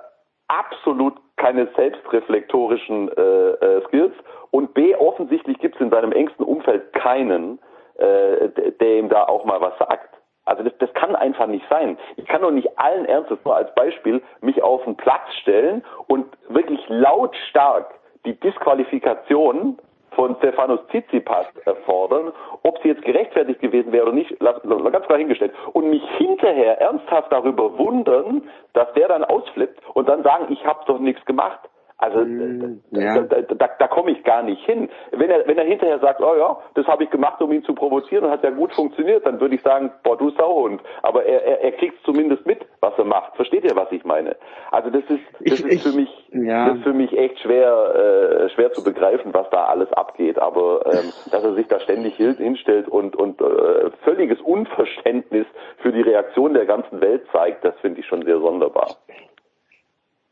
absolut 0.47 1.15
keine 1.35 1.67
selbstreflektorischen 1.75 3.09
äh, 3.09 3.21
äh, 3.21 3.85
Skills 3.87 4.13
und 4.51 4.73
B, 4.73 4.95
offensichtlich 4.95 5.59
gibt 5.59 5.75
es 5.75 5.81
in 5.81 5.89
seinem 5.89 6.11
engsten 6.11 6.45
Umfeld 6.45 6.93
keinen, 6.93 7.59
äh, 7.95 8.49
der, 8.49 8.71
der 8.71 8.99
ihm 8.99 9.09
da 9.09 9.23
auch 9.23 9.45
mal 9.45 9.61
was 9.61 9.77
sagt. 9.77 10.15
Also 10.45 10.63
das, 10.63 10.73
das 10.79 10.93
kann 10.93 11.15
einfach 11.15 11.47
nicht 11.47 11.65
sein. 11.69 11.97
Ich 12.15 12.25
kann 12.25 12.41
doch 12.41 12.51
nicht 12.51 12.79
allen 12.79 13.05
Ernstes 13.05 13.37
nur 13.43 13.55
als 13.55 13.73
Beispiel 13.75 14.21
mich 14.39 14.63
auf 14.63 14.83
den 14.85 14.95
Platz 14.95 15.33
stellen 15.41 15.83
und 16.07 16.25
wirklich 16.47 16.79
lautstark 16.87 17.93
die 18.25 18.39
Disqualifikation 18.39 19.77
von 20.17 20.35
Stefanos 20.37 20.79
Tsitsipas 20.87 21.45
fordern, 21.85 22.33
ob 22.63 22.79
sie 22.81 22.89
jetzt 22.89 23.03
gerechtfertigt 23.03 23.61
gewesen 23.61 23.91
wäre 23.91 24.07
oder 24.07 24.15
nicht, 24.15 24.35
lass, 24.39 24.55
lass, 24.63 24.91
ganz 24.91 25.05
klar 25.05 25.19
hingestellt. 25.19 25.53
Und 25.73 25.91
mich 25.91 26.03
hinterher 26.17 26.81
ernsthaft 26.81 27.31
darüber 27.31 27.77
wundern, 27.77 28.41
dass 28.73 28.91
der 28.93 29.07
dann 29.07 29.23
ausflippt 29.23 29.79
und 29.93 30.09
dann 30.09 30.23
sagen, 30.23 30.47
ich 30.49 30.65
habe 30.65 30.79
doch 30.87 30.99
nichts 30.99 31.23
gemacht. 31.25 31.59
Also 31.99 32.19
Mm, 32.19 32.81
da, 32.91 33.21
da, 33.21 33.41
da, 33.41 33.69
da 33.79 33.87
komme 33.87 34.11
ich 34.11 34.23
gar 34.23 34.43
nicht 34.43 34.63
hin. 34.65 34.87
Wenn 35.11 35.29
er, 35.31 35.47
wenn 35.47 35.57
er 35.57 35.65
hinterher 35.65 35.97
sagt, 35.99 36.21
oh 36.21 36.35
ja, 36.37 36.57
das 36.75 36.85
habe 36.85 37.03
ich 37.03 37.09
gemacht, 37.09 37.41
um 37.41 37.51
ihn 37.51 37.63
zu 37.63 37.73
provozieren 37.73 38.25
und 38.25 38.31
hat 38.31 38.43
ja 38.43 38.51
gut 38.51 38.71
funktioniert, 38.73 39.25
dann 39.25 39.39
würde 39.41 39.55
ich 39.55 39.61
sagen, 39.63 39.91
boah, 40.03 40.15
du 40.15 40.29
Sauhund. 40.31 40.81
Aber 41.01 41.25
er, 41.25 41.43
er, 41.43 41.61
er 41.61 41.71
kriegt 41.71 42.03
zumindest 42.05 42.45
mit, 42.45 42.59
was 42.81 42.93
er 42.99 43.05
macht. 43.05 43.35
Versteht 43.35 43.63
ihr, 43.63 43.75
was 43.75 43.91
ich 43.91 44.05
meine? 44.05 44.35
Also 44.71 44.91
das 44.91 45.03
ist, 45.09 45.23
das 45.39 45.59
ist 45.61 45.81
für 45.89 45.95
mich, 45.95 46.09
ja. 46.33 46.67
das 46.67 46.77
ist 46.77 46.83
für 46.83 46.93
mich 46.93 47.17
echt 47.17 47.39
schwer, 47.39 48.43
äh, 48.45 48.49
schwer 48.49 48.71
zu 48.73 48.83
begreifen, 48.83 49.33
was 49.33 49.49
da 49.49 49.65
alles 49.65 49.91
abgeht. 49.93 50.37
Aber 50.37 50.85
ähm, 50.85 51.11
dass 51.31 51.43
er 51.43 51.53
sich 51.55 51.67
da 51.67 51.79
ständig 51.79 52.15
hin- 52.15 52.35
hinstellt 52.37 52.87
und 52.87 53.15
und 53.15 53.41
äh, 53.41 53.89
völliges 54.03 54.39
Unverständnis 54.41 55.47
für 55.77 55.91
die 55.91 56.01
Reaktion 56.01 56.53
der 56.53 56.65
ganzen 56.65 57.01
Welt 57.01 57.23
zeigt, 57.31 57.65
das 57.65 57.73
finde 57.79 58.01
ich 58.01 58.05
schon 58.05 58.21
sehr 58.23 58.37
sonderbar. 58.39 58.97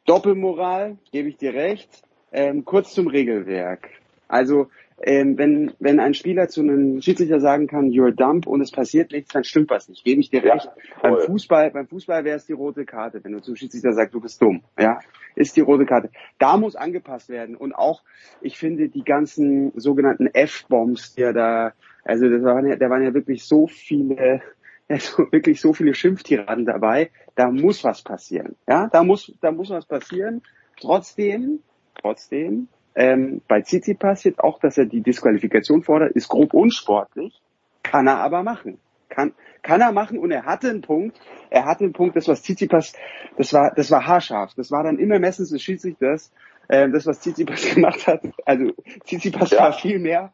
Doppelmoral, 0.05 0.97
gebe 1.11 1.29
ich 1.29 1.37
dir 1.37 1.53
recht. 1.53 1.89
Ähm, 2.31 2.65
kurz 2.65 2.93
zum 2.93 3.07
Regelwerk. 3.07 3.89
Also 4.27 4.67
ähm, 5.01 5.37
wenn, 5.37 5.73
wenn 5.79 5.99
ein 5.99 6.13
Spieler 6.13 6.47
zu 6.47 6.61
einem 6.61 7.01
Schiedsrichter 7.01 7.39
sagen 7.41 7.67
kann, 7.67 7.89
you're 7.89 8.11
dump 8.11 8.47
und 8.47 8.61
es 8.61 8.71
passiert 8.71 9.11
nichts, 9.11 9.33
dann 9.33 9.43
stimmt 9.43 9.69
was 9.69 9.89
nicht. 9.89 10.03
Gebe 10.05 10.21
ich 10.21 10.29
dir 10.29 10.43
Ja, 10.43 10.53
recht. 10.53 10.69
beim 11.01 11.15
voll. 11.15 11.25
Fußball, 11.25 11.71
beim 11.71 11.87
Fußball 11.87 12.23
wäre 12.23 12.37
es 12.37 12.45
die 12.45 12.53
rote 12.53 12.85
Karte, 12.85 13.21
wenn 13.23 13.33
du 13.33 13.41
zum 13.41 13.55
Schiedsrichter 13.55 13.93
sagst, 13.93 14.13
du 14.13 14.21
bist 14.21 14.41
dumm. 14.41 14.61
Ja, 14.79 14.99
ist 15.35 15.57
die 15.57 15.61
rote 15.61 15.85
Karte. 15.85 16.09
Da 16.39 16.55
muss 16.57 16.75
angepasst 16.75 17.29
werden. 17.29 17.55
Und 17.55 17.73
auch, 17.73 18.03
ich 18.41 18.57
finde, 18.57 18.87
die 18.87 19.03
ganzen 19.03 19.71
sogenannten 19.75 20.27
F-Bombs, 20.27 21.15
die 21.15 21.23
er 21.23 21.33
da, 21.33 21.73
also 22.05 22.29
das 22.29 22.43
waren 22.43 22.67
ja, 22.67 22.75
da 22.77 22.89
waren 22.89 23.03
ja 23.03 23.13
wirklich 23.13 23.43
so 23.43 23.67
viele, 23.67 24.41
also 24.89 25.31
wirklich 25.31 25.61
so 25.61 25.73
viele 25.73 25.93
Schimpftiraden 25.93 26.65
dabei. 26.65 27.11
Da 27.35 27.49
muss 27.49 27.83
was 27.83 28.01
passieren. 28.01 28.55
Ja, 28.67 28.87
da 28.87 29.03
muss, 29.03 29.33
da 29.41 29.51
muss 29.51 29.69
was 29.69 29.85
passieren. 29.85 30.41
Trotzdem, 30.79 31.59
trotzdem, 31.95 32.67
ähm, 32.95 33.41
bei 33.47 33.61
Tsitsipas 33.61 34.23
jetzt 34.23 34.39
auch, 34.39 34.59
dass 34.59 34.77
er 34.77 34.85
die 34.85 35.01
Disqualifikation 35.01 35.83
fordert, 35.83 36.13
ist 36.13 36.29
grob 36.29 36.53
unsportlich, 36.53 37.41
kann 37.83 38.07
er 38.07 38.17
aber 38.17 38.43
machen. 38.43 38.79
Kann, 39.09 39.33
kann 39.61 39.81
er 39.81 39.91
machen 39.91 40.19
und 40.19 40.31
er 40.31 40.45
hatte 40.45 40.69
einen 40.69 40.81
Punkt, 40.81 41.19
er 41.49 41.65
hatte 41.65 41.83
einen 41.83 41.93
Punkt, 41.93 42.15
das 42.15 42.27
was 42.27 42.41
Tsitsipas, 42.41 42.93
das 43.37 43.53
war, 43.53 43.73
das 43.73 43.91
war 43.91 44.05
haarscharf, 44.05 44.53
das 44.55 44.71
war 44.71 44.83
dann 44.83 44.99
immer 44.99 45.19
Messens 45.19 45.49
des 45.49 45.61
Schiedsrichters, 45.61 46.33
ähm, 46.69 46.91
das 46.91 47.05
was 47.05 47.19
Tsitsipas 47.19 47.63
gemacht 47.75 48.07
hat, 48.07 48.21
also 48.45 48.71
Tsitsipas 49.05 49.51
war 49.53 49.73
viel 49.73 49.99
mehr, 49.99 50.33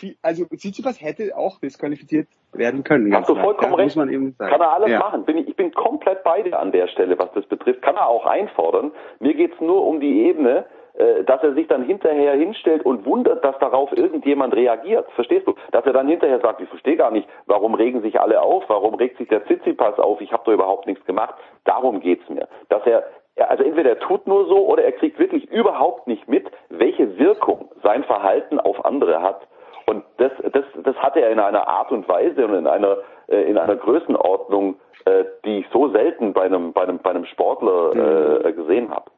viel, 0.00 0.16
also 0.22 0.44
Tsitsipas 0.44 1.00
hätte 1.00 1.36
auch 1.36 1.60
disqualifiziert 1.60 2.26
werden 2.52 2.82
können. 2.82 3.14
Hast 3.14 3.28
du 3.28 3.34
klar, 3.34 3.44
vollkommen 3.44 3.74
recht. 3.74 3.96
Muss 3.96 3.96
man 3.96 4.12
eben 4.12 4.32
sagen. 4.32 4.50
Kann 4.50 4.60
er 4.60 4.72
alles 4.72 4.90
ja. 4.90 4.98
machen. 4.98 5.24
Bin 5.24 5.38
ich, 5.38 5.48
ich 5.48 5.56
bin 5.56 5.72
komplett 5.72 6.24
bei 6.24 6.42
dir 6.42 6.58
an 6.58 6.72
der 6.72 6.88
Stelle, 6.88 7.18
was 7.18 7.30
das 7.32 7.46
betrifft. 7.46 7.82
Kann 7.82 7.96
er 7.96 8.08
auch 8.08 8.26
einfordern. 8.26 8.90
Mir 9.20 9.34
geht's 9.34 9.60
nur 9.60 9.86
um 9.86 10.00
die 10.00 10.22
Ebene, 10.26 10.64
äh, 10.94 11.22
dass 11.24 11.42
er 11.42 11.54
sich 11.54 11.68
dann 11.68 11.84
hinterher 11.84 12.34
hinstellt 12.34 12.84
und 12.84 13.04
wundert, 13.06 13.44
dass 13.44 13.58
darauf 13.58 13.96
irgendjemand 13.96 14.54
reagiert. 14.54 15.10
Verstehst 15.12 15.46
du? 15.46 15.54
Dass 15.70 15.84
er 15.86 15.92
dann 15.92 16.08
hinterher 16.08 16.40
sagt, 16.40 16.60
ich 16.60 16.68
verstehe 16.68 16.96
gar 16.96 17.10
nicht, 17.10 17.28
warum 17.46 17.74
regen 17.74 18.02
sich 18.02 18.20
alle 18.20 18.40
auf, 18.40 18.64
warum 18.68 18.94
regt 18.94 19.18
sich 19.18 19.28
der 19.28 19.44
Tsitsipas 19.44 19.98
auf, 19.98 20.20
ich 20.20 20.32
habe 20.32 20.42
doch 20.44 20.52
überhaupt 20.52 20.86
nichts 20.86 21.04
gemacht. 21.04 21.34
Darum 21.64 22.00
geht's 22.00 22.28
mir. 22.28 22.48
Dass 22.68 22.84
er 22.86 23.04
also 23.48 23.62
entweder 23.62 23.90
er 23.90 23.98
tut 24.00 24.26
nur 24.26 24.46
so 24.46 24.66
oder 24.66 24.84
er 24.84 24.92
kriegt 24.92 25.18
wirklich 25.18 25.50
überhaupt 25.50 26.06
nicht 26.06 26.28
mit, 26.28 26.50
welche 26.68 27.18
Wirkung 27.18 27.70
sein 27.82 28.04
Verhalten 28.04 28.60
auf 28.60 28.84
andere 28.84 29.22
hat. 29.22 29.46
Und 29.90 30.04
das, 30.18 30.30
das, 30.52 30.64
das 30.84 30.96
hatte 30.98 31.20
er 31.20 31.30
in 31.30 31.40
einer 31.40 31.66
Art 31.66 31.90
und 31.90 32.08
Weise 32.08 32.46
und 32.46 32.54
in 32.54 32.68
einer, 32.68 32.98
äh, 33.26 33.42
in 33.50 33.58
einer 33.58 33.74
Größenordnung, 33.74 34.76
äh, 35.04 35.24
die 35.44 35.58
ich 35.58 35.66
so 35.72 35.88
selten 35.88 36.32
bei 36.32 36.42
einem, 36.42 36.72
bei 36.72 36.82
einem, 36.82 37.00
bei 37.00 37.10
einem 37.10 37.24
Sportler 37.24 38.44
äh, 38.44 38.52
gesehen 38.52 38.90
habe. 38.90 39.10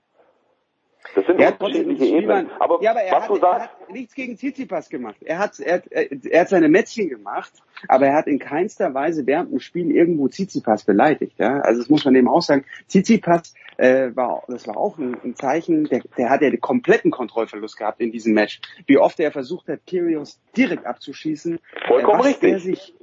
Das 1.15 1.27
sind 1.27 1.41
Er 1.41 1.49
hat 1.49 1.59
trotzdem 1.59 1.89
unterschiedliche 1.89 2.23
Ebenen. 2.23 2.51
Aber 2.59 2.83
ja, 2.83 2.93
aber 2.93 3.03
er 3.03 3.13
was 3.17 3.23
hat, 3.23 3.31
du 3.31 3.35
er 3.35 3.41
sagst, 3.41 3.69
hat 3.69 3.91
nichts 3.91 4.15
gegen 4.15 4.37
Tsitsipas 4.37 4.89
gemacht. 4.89 5.17
Er 5.21 5.39
hat, 5.39 5.61
er, 5.61 5.83
er, 5.91 6.07
er 6.11 6.41
hat 6.41 6.49
seine 6.49 6.69
Mätzchen 6.69 7.09
gemacht, 7.09 7.53
aber 7.89 8.07
er 8.07 8.15
hat 8.15 8.27
in 8.27 8.39
keinster 8.39 8.95
Weise 8.95 9.27
während 9.27 9.53
dem 9.53 9.61
Spiel 9.61 9.91
irgendwo 9.91 10.29
Tsitsipas 10.29 10.85
beleidigt. 10.85 11.39
Ja? 11.39 11.61
Also 11.61 11.81
das 11.81 11.91
muss 11.91 12.05
man 12.05 12.15
eben 12.15 12.29
auch 12.29 12.43
sagen. 12.43 12.65
Tsitsipas 12.89 13.55
äh, 13.77 14.15
war, 14.15 14.45
das 14.49 14.67
war 14.67 14.77
auch 14.77 14.99
ein, 14.99 15.17
ein 15.23 15.35
Zeichen. 15.35 15.85
Der, 15.85 16.03
der 16.17 16.31
hat 16.31 16.43
ja 16.43 16.51
den 16.51 16.61
kompletten 16.61 17.11
Kontrollverlust 17.11 17.77
gehabt 17.77 18.01
in 18.01 18.13
diesem 18.13 18.33
Match. 18.35 18.61
Wie 18.87 18.99
oft 18.99 19.19
er 19.21 19.33
versucht 19.33 19.69
hat, 19.69 19.81
Kyrgios 19.87 20.41
direkt 20.57 20.87
abzuschießen. 20.87 21.59
Vollkommen 21.89 22.21
was 22.21 22.27
richtig. 22.27 22.51
Der 22.51 22.61
sich, 22.61 22.95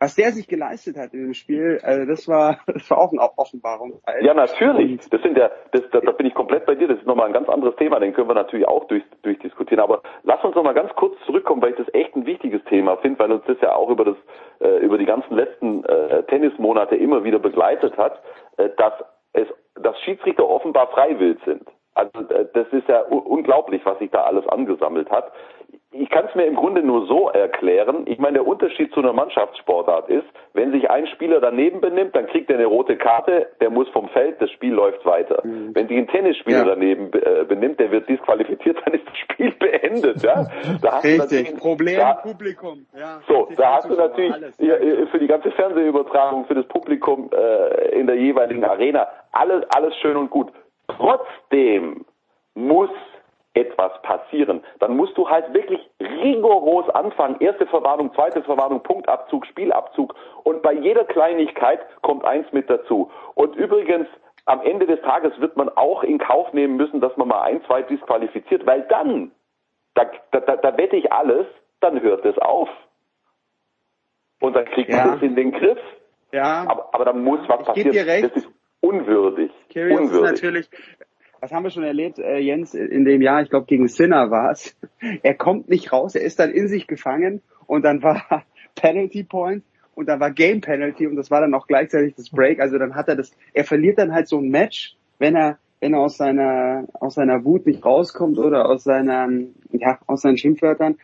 was 0.00 0.14
der 0.14 0.32
sich 0.32 0.48
geleistet 0.48 0.96
hat 0.96 1.12
in 1.12 1.24
dem 1.24 1.34
Spiel, 1.34 1.78
also 1.82 2.06
das 2.06 2.26
war, 2.26 2.58
das 2.66 2.90
war 2.90 2.98
auch 2.98 3.12
eine 3.12 3.20
Offenbarung. 3.36 4.00
Ja, 4.22 4.32
natürlich. 4.32 4.98
Das 5.10 5.20
sind 5.22 5.36
ja, 5.36 5.50
das, 5.72 5.82
da, 5.92 6.00
da 6.00 6.12
bin 6.12 6.26
ich 6.26 6.34
komplett 6.34 6.64
bei 6.64 6.74
dir. 6.74 6.88
Das 6.88 6.98
ist 6.98 7.06
nochmal 7.06 7.26
ein 7.26 7.34
ganz 7.34 7.48
anderes 7.50 7.76
Thema. 7.76 8.00
Den 8.00 8.14
können 8.14 8.28
wir 8.28 8.34
natürlich 8.34 8.66
auch 8.66 8.84
durch, 8.84 9.04
durchdiskutieren. 9.22 9.82
Aber 9.82 10.02
lass 10.22 10.42
uns 10.42 10.54
nochmal 10.54 10.74
ganz 10.74 10.90
kurz 10.94 11.14
zurückkommen, 11.26 11.60
weil 11.60 11.72
ich 11.72 11.76
das 11.76 11.92
echt 11.92 12.16
ein 12.16 12.24
wichtiges 12.24 12.64
Thema 12.64 12.96
finde, 12.96 13.18
weil 13.18 13.32
uns 13.32 13.44
das 13.46 13.60
ja 13.60 13.74
auch 13.74 13.90
über 13.90 14.06
das, 14.06 14.16
äh, 14.60 14.78
über 14.78 14.96
die 14.96 15.04
ganzen 15.04 15.34
letzten 15.34 15.84
äh, 15.84 16.22
Tennismonate 16.24 16.96
immer 16.96 17.22
wieder 17.22 17.38
begleitet 17.38 17.96
hat, 17.98 18.22
äh, 18.56 18.70
dass 18.78 18.94
es, 19.34 19.48
dass 19.74 20.00
Schiedsrichter 20.00 20.48
offenbar 20.48 20.88
freiwillig 20.88 21.38
sind. 21.44 21.68
Also 21.94 22.20
äh, 22.30 22.46
das 22.54 22.66
ist 22.72 22.88
ja 22.88 23.02
unglaublich, 23.02 23.84
was 23.84 23.98
sich 23.98 24.10
da 24.10 24.22
alles 24.22 24.46
angesammelt 24.48 25.10
hat. 25.10 25.30
Ich 25.92 26.08
kann 26.08 26.26
es 26.26 26.34
mir 26.36 26.44
im 26.44 26.54
Grunde 26.54 26.84
nur 26.84 27.06
so 27.06 27.30
erklären. 27.30 28.04
Ich 28.06 28.18
meine, 28.20 28.34
der 28.34 28.46
Unterschied 28.46 28.92
zu 28.92 29.00
einer 29.00 29.12
Mannschaftssportart 29.12 30.08
ist, 30.08 30.26
wenn 30.54 30.70
sich 30.70 30.88
ein 30.88 31.08
Spieler 31.08 31.40
daneben 31.40 31.80
benimmt, 31.80 32.14
dann 32.14 32.28
kriegt 32.28 32.48
er 32.48 32.56
eine 32.58 32.66
rote 32.66 32.96
Karte, 32.96 33.48
der 33.60 33.70
muss 33.70 33.88
vom 33.88 34.08
Feld, 34.10 34.40
das 34.40 34.52
Spiel 34.52 34.72
läuft 34.72 35.04
weiter. 35.04 35.42
Wenn 35.42 35.88
sich 35.88 35.96
ein 35.98 36.06
Tennisspieler 36.06 36.58
Ja. 36.58 36.64
daneben 36.64 37.10
äh, 37.12 37.44
benimmt, 37.44 37.80
der 37.80 37.90
wird 37.90 38.08
disqualifiziert, 38.08 38.76
dann 38.84 38.94
ist 38.94 39.04
das 39.08 39.16
Spiel 39.18 39.50
beendet. 39.58 40.22
Ja? 40.22 40.46
Da 40.80 40.92
hast 40.92 41.04
du 41.04 41.08
Richtig. 41.08 41.18
natürlich- 41.18 41.56
Problem 41.60 41.96
da, 41.98 42.12
Publikum. 42.14 42.86
Ja, 42.96 43.20
so, 43.26 43.48
da 43.56 43.74
hast 43.76 43.90
du 43.90 43.94
natürlich 43.94 44.34
ja, 44.58 44.74
äh, 44.76 45.06
für 45.06 45.18
die 45.18 45.26
ganze 45.26 45.50
Fernsehübertragung, 45.50 46.44
für 46.46 46.54
das 46.54 46.66
Publikum 46.66 47.30
äh, 47.36 47.98
in 47.98 48.06
der 48.06 48.14
jeweiligen 48.16 48.62
Arena, 48.64 49.08
alles, 49.32 49.64
alles 49.74 49.96
schön 49.96 50.16
und 50.16 50.30
gut. 50.30 50.52
Trotzdem 50.86 52.04
etwas 53.90 54.02
passieren. 54.02 54.62
Dann 54.78 54.96
musst 54.96 55.16
du 55.16 55.28
halt 55.28 55.52
wirklich 55.52 55.80
rigoros 56.00 56.88
anfangen. 56.90 57.36
Erste 57.40 57.66
Verwarnung, 57.66 58.12
zweite 58.14 58.42
Verwarnung, 58.42 58.82
Punktabzug, 58.82 59.46
Spielabzug. 59.46 60.14
Und 60.44 60.62
bei 60.62 60.72
jeder 60.72 61.04
Kleinigkeit 61.04 61.80
kommt 62.02 62.24
eins 62.24 62.46
mit 62.52 62.68
dazu. 62.70 63.10
Und 63.34 63.56
übrigens, 63.56 64.06
am 64.46 64.62
Ende 64.62 64.86
des 64.86 65.00
Tages 65.02 65.38
wird 65.40 65.56
man 65.56 65.68
auch 65.68 66.02
in 66.02 66.18
Kauf 66.18 66.52
nehmen 66.52 66.76
müssen, 66.76 67.00
dass 67.00 67.16
man 67.16 67.28
mal 67.28 67.42
ein, 67.42 67.62
zwei 67.64 67.82
disqualifiziert, 67.82 68.66
weil 68.66 68.82
dann, 68.82 69.32
da, 69.94 70.10
da, 70.32 70.40
da, 70.56 70.76
wette 70.78 70.96
ich 70.96 71.12
alles, 71.12 71.46
dann 71.80 72.00
hört 72.00 72.24
es 72.24 72.38
auf. 72.38 72.68
Und 74.40 74.56
dann 74.56 74.64
kriegt 74.64 74.90
man 74.90 74.98
Ja. 75.08 75.14
es 75.16 75.22
in 75.22 75.36
den 75.36 75.52
Griff. 75.52 75.78
Ja. 76.32 76.64
Aber, 76.68 76.88
aber 76.92 77.04
da 77.04 77.12
muss 77.12 77.40
was 77.48 77.60
Ich 77.60 77.66
passieren. 77.84 78.22
Das 78.22 78.32
ist 78.42 78.48
unwürdig. 78.80 79.50
Kyrgios 79.70 80.00
ist 80.00 80.06
unwürdig. 80.16 80.42
natürlich, 80.42 80.70
was 81.40 81.52
haben 81.52 81.64
wir 81.64 81.70
schon 81.70 81.84
erlebt, 81.84 82.18
äh, 82.18 82.38
Jens, 82.38 82.74
in 82.74 83.04
dem 83.04 83.22
Jahr, 83.22 83.42
ich 83.42 83.50
glaube 83.50 83.66
gegen 83.66 83.88
Sinner 83.88 84.30
war 84.30 84.50
es. 84.52 84.76
Er 85.22 85.34
kommt 85.34 85.68
nicht 85.68 85.92
raus, 85.92 86.14
er 86.14 86.22
ist 86.22 86.38
dann 86.38 86.50
in 86.50 86.68
sich 86.68 86.86
gefangen 86.86 87.40
und 87.66 87.84
dann 87.84 88.02
war 88.02 88.44
Penalty 88.74 89.24
Point 89.24 89.64
und 89.94 90.08
dann 90.08 90.20
war 90.20 90.30
Game 90.30 90.60
Penalty 90.60 91.06
und 91.06 91.16
das 91.16 91.30
war 91.30 91.40
dann 91.40 91.54
auch 91.54 91.66
gleichzeitig 91.66 92.14
das 92.14 92.30
Break. 92.30 92.60
Also 92.60 92.78
dann 92.78 92.94
hat 92.94 93.08
er 93.08 93.16
das, 93.16 93.32
er 93.54 93.64
verliert 93.64 93.98
dann 93.98 94.12
halt 94.12 94.28
so 94.28 94.38
ein 94.38 94.48
Match, 94.48 94.96
wenn 95.18 95.34
er 95.34 95.58
wenn 95.80 95.94
er 95.94 96.00
aus 96.00 96.18
seiner 96.18 96.86
aus 96.92 97.14
seiner 97.14 97.44
Wut 97.44 97.66
nicht 97.66 97.84
rauskommt 97.84 98.38
oder 98.38 98.68
aus 98.68 98.84
seiner 98.84 99.28
ja 99.72 99.98
aus 100.06 100.22
seinen 100.22 100.36
Schimpfwörtern, 100.36 100.98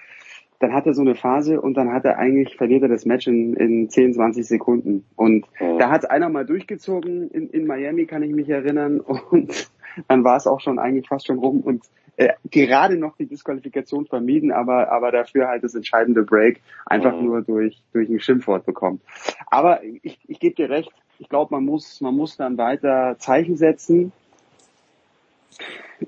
dann 0.59 0.73
hat 0.73 0.87
er 0.87 0.95
so 0.95 1.03
eine 1.03 1.15
Phase 1.15 1.61
und 1.61 1.75
dann 1.75 1.93
hat 1.93 2.05
er 2.05 2.19
eigentlich 2.19 2.57
verliert 2.57 2.83
er 2.83 2.89
das 2.89 3.05
Match 3.05 3.27
in, 3.27 3.55
in 3.55 3.91
10, 3.91 4.15
20 4.15 4.47
Sekunden. 4.47 5.05
Und 5.15 5.47
da 5.79 5.91
hat 5.91 6.11
einer 6.11 6.29
mal 6.29 6.47
durchgezogen 6.47 7.31
in, 7.31 7.51
in 7.51 7.67
Miami, 7.67 8.07
kann 8.07 8.23
ich 8.23 8.33
mich 8.33 8.49
erinnern. 8.49 9.01
Und 9.31 9.71
dann 10.09 10.25
war 10.25 10.37
es 10.37 10.47
auch 10.47 10.61
schon 10.61 10.79
eigentlich 10.79 11.09
fast 11.09 11.27
schon 11.27 11.39
rum 11.39 11.61
und 11.61 11.85
äh, 12.17 12.35
gerade 12.51 12.97
noch 12.97 13.17
die 13.17 13.27
Disqualifikation 13.27 14.07
vermieden, 14.07 14.53
aber 14.53 14.93
aber 14.93 15.11
dafür 15.11 15.49
halt 15.49 15.65
das 15.65 15.75
entscheidende 15.75 16.23
Break 16.23 16.61
einfach 16.85 17.19
nur 17.21 17.43
durch 17.43 17.83
durch 17.93 18.09
ein 18.09 18.21
Schimpfwort 18.21 18.67
bekommen. 18.67 19.01
Aber 19.47 19.83
ich, 19.85 20.19
ich 20.27 20.41
gebe 20.41 20.55
dir 20.55 20.71
recht. 20.71 20.91
Ich 21.19 21.29
glaube, 21.29 21.55
man 21.55 21.65
muss 21.65 22.01
man 22.01 22.15
muss 22.15 22.37
dann 22.37 22.59
weiter 22.59 23.17
Zeichen 23.19 23.57
setzen. 23.57 24.13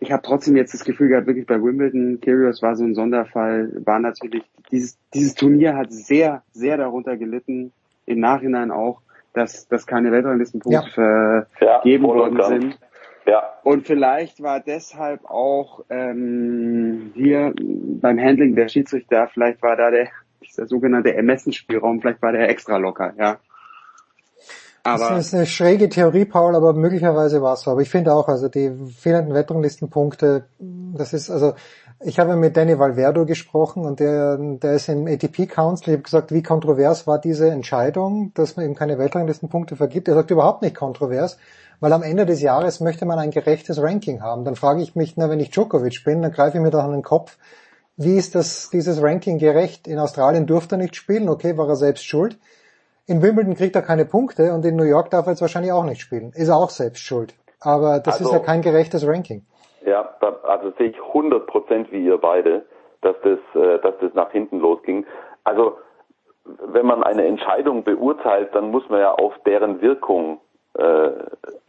Ich 0.01 0.13
habe 0.13 0.23
trotzdem 0.23 0.57
jetzt 0.57 0.75
das 0.75 0.85
Gefühl 0.85 1.09
gehabt, 1.09 1.27
wirklich 1.27 1.47
bei 1.47 1.63
Wimbledon, 1.63 2.21
Kyrgios 2.21 2.63
war 2.63 2.77
so 2.77 2.85
ein 2.85 2.95
Sonderfall, 2.95 3.73
war 3.85 3.99
natürlich, 3.99 4.43
dieses, 4.71 4.99
dieses 5.15 5.35
Turnier 5.35 5.77
hat 5.77 5.93
sehr, 5.93 6.43
sehr 6.53 6.77
darunter 6.77 7.17
gelitten, 7.17 7.73
im 8.05 8.21
Nachhinein 8.21 8.71
auch, 8.71 9.01
dass, 9.33 9.69
dass 9.69 9.87
keine 9.87 10.13
Weltranglistenpunkte 10.13 11.47
vergeben 11.53 12.05
voll 12.05 12.21
und 12.21 12.39
worden 12.39 12.61
sind. 12.61 12.79
Ja. 13.27 13.43
Und 13.63 13.87
vielleicht 13.87 14.43
war 14.43 14.61
deshalb 14.61 15.25
auch 15.27 15.85
ähm, 15.91 17.13
hier 17.15 17.55
beim 17.57 18.19
Handling 18.19 18.57
der 18.57 18.69
Schiedsrichter, 18.69 19.29
vielleicht 19.29 19.63
war 19.63 19.77
da 19.77 19.91
der 19.91 20.09
dieser 20.43 20.67
sogenannte 20.67 21.15
Ermessensspielraum, 21.15 22.01
vielleicht 22.01 22.23
war 22.23 22.33
der 22.33 22.49
extra 22.49 22.77
locker, 22.77 23.13
ja. 23.19 23.39
Aber 24.83 25.09
das 25.11 25.27
ist 25.27 25.35
eine 25.35 25.47
schräge 25.47 25.89
Theorie, 25.89 26.25
Paul, 26.25 26.57
aber 26.57 26.73
möglicherweise 26.73 27.43
war 27.43 27.55
es 27.55 27.61
so. 27.61 27.71
Aber 27.71 27.83
ich 27.83 27.91
finde 27.91 28.15
auch, 28.15 28.29
also 28.29 28.49
die 28.49 28.73
fehlenden 28.97 29.35
Wetterlistenpunkte 29.35 30.45
Das 30.59 31.13
ist 31.13 31.31
also, 31.31 31.55
ich 32.01 32.19
habe 32.19 32.37
mit 32.37 32.57
Danny 32.57 32.79
Valverdo 32.79 33.27
gesprochen 33.27 33.85
und 33.85 33.99
der, 33.99 34.37
der 34.39 34.75
ist 34.75 34.89
im 34.89 35.07
ATP 35.07 35.47
Council. 35.47 35.89
Ich 35.89 35.95
habe 35.95 36.03
gesagt, 36.03 36.33
wie 36.33 36.43
kontrovers 36.43 37.07
war 37.07 37.19
diese 37.19 37.51
Entscheidung, 37.51 38.33
dass 38.35 38.57
man 38.57 38.67
eben 38.67 38.75
keine 38.77 38.99
Weltranglistenpunkte 38.99 39.77
vergibt. 39.77 40.07
Er 40.07 40.15
sagt 40.15 40.31
überhaupt 40.31 40.63
nicht 40.63 40.77
kontrovers, 40.77 41.39
weil 41.81 41.93
am 41.93 42.03
Ende 42.03 42.25
des 42.25 42.41
Jahres 42.41 42.81
möchte 42.81 43.05
man 43.05 43.19
ein 43.19 43.33
gerechtes 43.33 43.83
Ranking 43.83 44.23
haben. 44.23 44.45
Dann 44.45 44.55
frage 44.55 44.81
ich 44.81 44.95
mich, 44.95 45.17
na, 45.17 45.29
wenn 45.29 45.41
ich 45.41 45.51
Djokovic 45.51 46.05
bin, 46.05 46.23
dann 46.23 46.33
greife 46.33 46.59
ich 46.59 46.63
mir 46.63 46.71
doch 46.71 46.85
an 46.85 46.93
den 46.93 47.03
Kopf, 47.03 47.37
wie 47.97 48.17
ist 48.17 48.37
das, 48.37 48.71
dieses 48.71 49.03
Ranking 49.03 49.39
gerecht? 49.39 49.89
In 49.89 49.99
Australien 49.99 50.47
durfte 50.47 50.77
er 50.77 50.79
nicht 50.79 50.95
spielen, 50.95 51.29
okay, 51.29 51.57
war 51.57 51.69
er 51.69 51.75
selbst 51.75 52.07
schuld. 52.07 52.39
In 53.09 53.23
Wimbledon 53.23 53.55
kriegt 53.55 53.75
er 53.75 53.81
keine 53.81 54.05
Punkte 54.05 54.53
und 54.53 54.65
in 54.67 54.77
New 54.77 54.85
York 54.85 55.09
darf 55.09 55.27
er 55.27 55.33
jetzt 55.33 55.41
wahrscheinlich 55.41 55.73
auch 55.73 55.85
nicht 55.85 56.03
spielen. 56.03 56.33
Ist 56.35 56.51
er 56.51 56.57
auch 56.57 56.69
selbst 56.69 57.03
schuld. 57.03 57.35
Aber 57.59 58.01
das 58.01 58.19
also, 58.19 58.25
ist 58.25 58.33
ja 58.33 58.39
kein 58.39 58.61
gerechtes 58.61 59.09
Ranking. 59.09 59.47
Ja, 59.85 60.11
also 60.43 60.73
sehe 60.77 60.89
ich 60.89 61.01
100 61.01 61.47
Prozent 61.47 61.91
wie 61.91 62.05
ihr 62.05 62.19
beide, 62.19 62.67
dass 63.01 63.17
das, 63.23 63.39
äh, 63.55 63.79
dass 63.79 63.95
das 64.03 64.13
nach 64.13 64.31
hinten 64.31 64.61
losging. 64.61 65.07
Also 65.45 65.79
wenn 66.45 66.85
man 66.85 67.03
eine 67.03 67.25
Entscheidung 67.25 67.83
beurteilt, 67.83 68.55
dann 68.55 68.71
muss 68.71 68.87
man 68.91 69.01
ja 69.01 69.13
auf 69.13 69.33
deren 69.47 69.81
Wirkung 69.81 70.41
äh, 70.75 71.11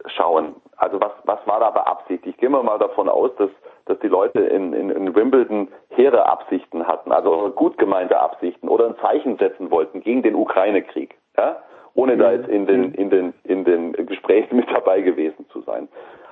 schauen. 0.06 0.56
Also 0.76 1.00
was, 1.00 1.12
was 1.24 1.38
war 1.46 1.60
da 1.60 1.70
beabsichtigt? 1.70 2.38
Gehen 2.38 2.52
wir 2.52 2.62
mal 2.62 2.78
davon 2.78 3.08
aus, 3.08 3.30
dass, 3.38 3.50
dass 3.86 3.98
die 4.00 4.08
Leute 4.08 4.40
in, 4.40 4.74
in, 4.74 4.90
in 4.90 5.14
Wimbledon 5.14 5.68
hehre 5.88 6.26
Absichten 6.26 6.86
hatten, 6.86 7.12
also 7.12 7.50
gut 7.50 7.78
gemeinte 7.78 8.20
Absichten 8.20 8.68
oder 8.68 8.86
ein 8.86 8.96
Zeichen 9.00 9.38
setzen 9.38 9.70
wollten 9.70 10.00
gegen 10.00 10.22
den 10.22 10.34
Ukraine-Krieg, 10.34 11.16
ja? 11.40 11.56
ohne 11.94 12.16
da 12.16 12.32
jetzt 12.32 12.48
in 12.48 12.66
den, 12.66 12.94
in, 12.94 13.10
den, 13.10 13.34
in 13.44 13.64
den 13.64 13.92
Gesprächen 14.06 14.56
mit 14.60 14.70
dabei 14.70 15.00
gewesen 15.00 15.46
zu 15.52 15.60
sein. 15.62 15.88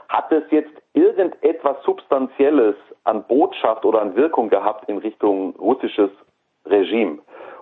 Hat 0.09 0.33
es 0.33 0.45
jetzt 0.51 0.73
irgendetwas 0.95 1.77
Substanzielles 1.85 2.77
an 3.05 3.25
Botschaft 3.25 3.85
oder 3.85 4.01
an 4.01 4.17
Wirkung 4.17 4.49
gehabt 4.49 4.89
in 4.89 4.99
Richtung 4.99 5.55
russisches 5.57 6.11
Regime? 6.65 7.19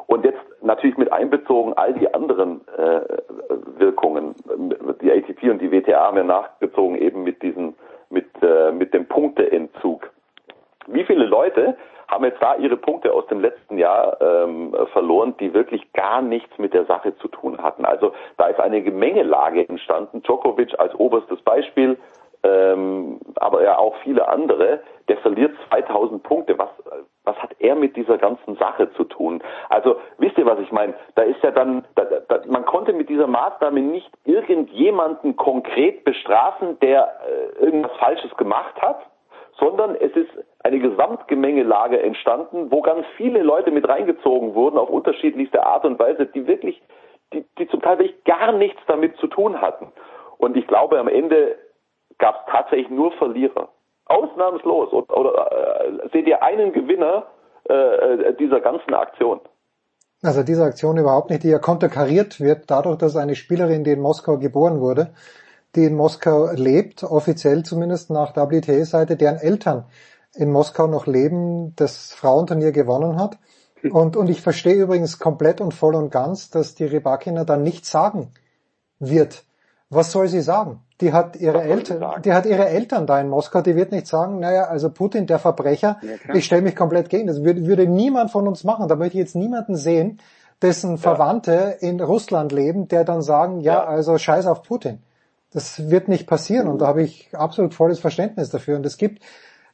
Und 0.07 0.25
jetzt 0.25 0.39
natürlich 0.63 0.97
mit 0.97 1.13
einbezogen 1.13 1.73
all 1.75 1.93
die 1.95 2.13
anderen 2.15 2.61
äh, 2.79 3.01
Wirkungen. 3.79 4.37
Die 5.01 5.11
ATP 5.11 5.51
und 5.51 5.61
die 5.61 5.73
WTA 5.73 6.07
haben 6.07 6.17
ja 6.17 6.23
nachgezogen 6.23 6.97
eben 6.97 7.25
mit 7.25 7.43
diesen, 7.43 7.75
mit, 8.11 8.27
äh, 8.41 8.71
mit 8.71 8.95
dem 8.95 9.07
Punkteentzug. 9.07 10.09
Wie 10.87 11.03
viele 11.03 11.27
Leute 11.27 11.77
haben 12.09 12.25
jetzt 12.25 12.41
da 12.41 12.57
ihre 12.57 12.77
Punkte 12.77 13.13
aus 13.13 13.27
dem 13.27 13.41
letzten 13.41 13.79
Jahr 13.79 14.21
ähm, 14.21 14.75
verloren, 14.93 15.35
die 15.39 15.53
wirklich 15.55 15.93
gar 15.93 16.23
nichts 16.23 16.57
mit 16.59 16.75
der 16.75 16.85
Sache 16.87 17.17
zu 17.19 17.29
tun 17.29 17.63
hatten? 17.63 17.85
Also 17.85 18.13
da 18.37 18.47
ist 18.47 18.61
eine 18.61 18.83
Gemengelage 18.83 19.69
entstanden. 19.69 20.23
Djokovic 20.23 20.79
als 20.79 20.95
oberstes 20.95 21.41
Beispiel, 21.43 21.97
ähm, 22.43 23.19
aber 23.37 23.63
ja 23.63 23.79
auch 23.79 23.95
viele 24.03 24.29
andere, 24.29 24.81
der 25.09 25.19
verliert 25.19 25.55
2000 25.69 26.23
Punkte. 26.23 26.59
Was, 26.59 26.69
was 27.25 27.37
hat 27.37 27.51
er 27.59 27.75
mit 27.75 27.97
dieser 27.97 28.19
ganzen 28.19 28.57
Sache 28.57 28.93
zu 28.93 29.05
tun? 29.05 29.43
Also 29.69 29.97
wisst 30.19 30.39
ihr, 30.39 30.47
was 30.47 30.59
ich 30.61 30.71
meine? 30.73 30.95
Da 31.15 31.23
ist 31.23 31.43
ja 31.43 31.51
dann, 31.51 31.85
da, 31.95 32.05
da, 32.05 32.41
man 32.47 32.65
konnte 32.65 32.93
mit 32.93 33.09
dieser 33.09 33.27
Maßnahme 33.27 33.81
nicht 33.81 34.11
irgendjemanden 34.25 35.37
konkret 35.37 36.05
bestrafen, 36.05 36.79
der 36.81 37.21
äh, 37.27 37.65
irgendwas 37.65 37.97
Falsches 37.99 38.35
gemacht 38.37 38.81
hat, 38.81 39.01
sondern 39.59 39.95
es 39.97 40.13
ist 40.13 40.31
eine 40.63 40.79
Gesamtgemengelage 40.79 42.01
entstanden, 42.03 42.71
wo 42.71 42.83
ganz 42.83 43.07
viele 43.17 43.43
Leute 43.43 43.71
mit 43.71 43.89
reingezogen 43.89 44.55
wurden 44.55 44.79
auf 44.79 44.91
unterschiedlichste 44.91 45.65
Art 45.65 45.85
und 45.85 45.99
Weise, 45.99 46.27
die 46.27 46.47
wirklich, 46.47 46.83
die, 47.33 47.45
die 47.59 47.69
zum 47.69 47.81
Teil 47.81 47.99
wirklich 47.99 48.25
gar 48.25 48.53
nichts 48.53 48.81
damit 48.87 49.17
zu 49.17 49.27
tun 49.27 49.61
hatten. 49.61 49.93
Und 50.39 50.57
ich 50.57 50.67
glaube, 50.67 50.99
am 50.99 51.09
Ende 51.09 51.57
gab 52.19 52.47
es 52.47 52.53
tatsächlich 52.53 52.91
nur 52.91 53.13
Verlierer. 53.13 53.69
Ausnahmslos. 54.07 54.93
Oder, 54.93 55.17
oder 55.17 55.51
äh, 55.53 56.09
seht 56.13 56.27
ihr 56.27 56.43
einen 56.43 56.73
Gewinner 56.73 57.27
äh, 57.69 57.75
äh, 57.75 58.35
dieser 58.37 58.61
ganzen 58.61 58.95
Aktion? 58.95 59.41
Also 60.23 60.43
diese 60.43 60.65
Aktion 60.65 60.97
überhaupt 60.97 61.31
nicht, 61.31 61.43
die 61.43 61.51
ja 61.51 61.59
konterkariert 61.59 62.41
wird 62.41 62.71
dadurch, 62.71 62.99
dass 62.99 63.17
eine 63.17 63.35
Spielerin, 63.35 63.85
die 63.85 63.93
in 63.93 64.01
Moskau 64.01 64.39
geboren 64.39 64.81
wurde, 64.81 65.13
die 65.77 65.85
in 65.85 65.95
Moskau 65.95 66.51
lebt, 66.53 67.05
offiziell 67.05 67.63
zumindest 67.63 68.11
nach 68.11 68.37
WTA-Seite, 68.37 69.17
deren 69.17 69.37
Eltern 69.37 69.85
in 70.35 70.51
Moskau 70.51 70.87
noch 70.87 71.07
leben, 71.07 71.75
das 71.77 72.13
Frauenturnier 72.13 72.73
gewonnen 72.73 73.19
hat. 73.21 73.39
Und, 73.91 74.17
und 74.17 74.29
ich 74.29 74.41
verstehe 74.41 74.75
übrigens 74.75 75.19
komplett 75.19 75.61
und 75.61 75.73
voll 75.73 75.95
und 75.95 76.11
ganz, 76.11 76.51
dass 76.51 76.75
die 76.75 76.85
Rybakina 76.85 77.45
dann 77.45 77.63
nichts 77.63 77.91
sagen 77.91 78.33
wird. 78.99 79.45
Was 79.89 80.11
soll 80.11 80.29
sie 80.29 80.41
sagen? 80.41 80.81
Die 81.01 81.13
hat 81.13 81.37
ihre 81.37 81.63
Eltern, 81.63 82.23
die 82.23 82.33
hat 82.33 82.47
ihre 82.47 82.67
Eltern 82.67 83.07
da 83.07 83.21
in 83.21 83.29
Moskau, 83.29 83.61
die 83.61 83.77
wird 83.77 83.93
nicht 83.93 84.07
sagen, 84.07 84.41
naja, 84.41 84.65
also 84.65 84.91
Putin, 84.91 85.27
der 85.27 85.39
Verbrecher, 85.39 86.01
ja, 86.03 86.35
ich 86.35 86.47
stelle 86.47 86.63
mich 86.63 86.75
komplett 86.75 87.11
gegen. 87.11 87.27
Das 87.27 87.45
würde, 87.45 87.67
würde 87.67 87.87
niemand 87.87 88.31
von 88.31 88.49
uns 88.49 88.65
machen. 88.65 88.89
Da 88.89 88.97
möchte 88.97 89.19
ich 89.19 89.21
jetzt 89.21 89.37
niemanden 89.37 89.77
sehen, 89.77 90.19
dessen 90.63 90.97
Verwandte 90.97 91.77
in 91.81 92.01
Russland 92.01 92.51
leben, 92.51 92.89
der 92.89 93.05
dann 93.05 93.23
sagen, 93.23 93.61
ja, 93.61 93.75
ja, 93.75 93.85
also 93.85 94.17
scheiß 94.17 94.47
auf 94.47 94.63
Putin. 94.63 95.03
Das 95.57 95.89
wird 95.89 96.09
nicht 96.09 96.27
passieren 96.27 96.69
und 96.69 96.83
da 96.83 96.87
habe 96.87 97.03
ich 97.03 97.31
absolut 97.33 97.73
volles 97.73 97.99
Verständnis 97.99 98.51
dafür. 98.51 98.77
Und 98.77 98.85
es 98.85 98.99
gibt, 98.99 99.23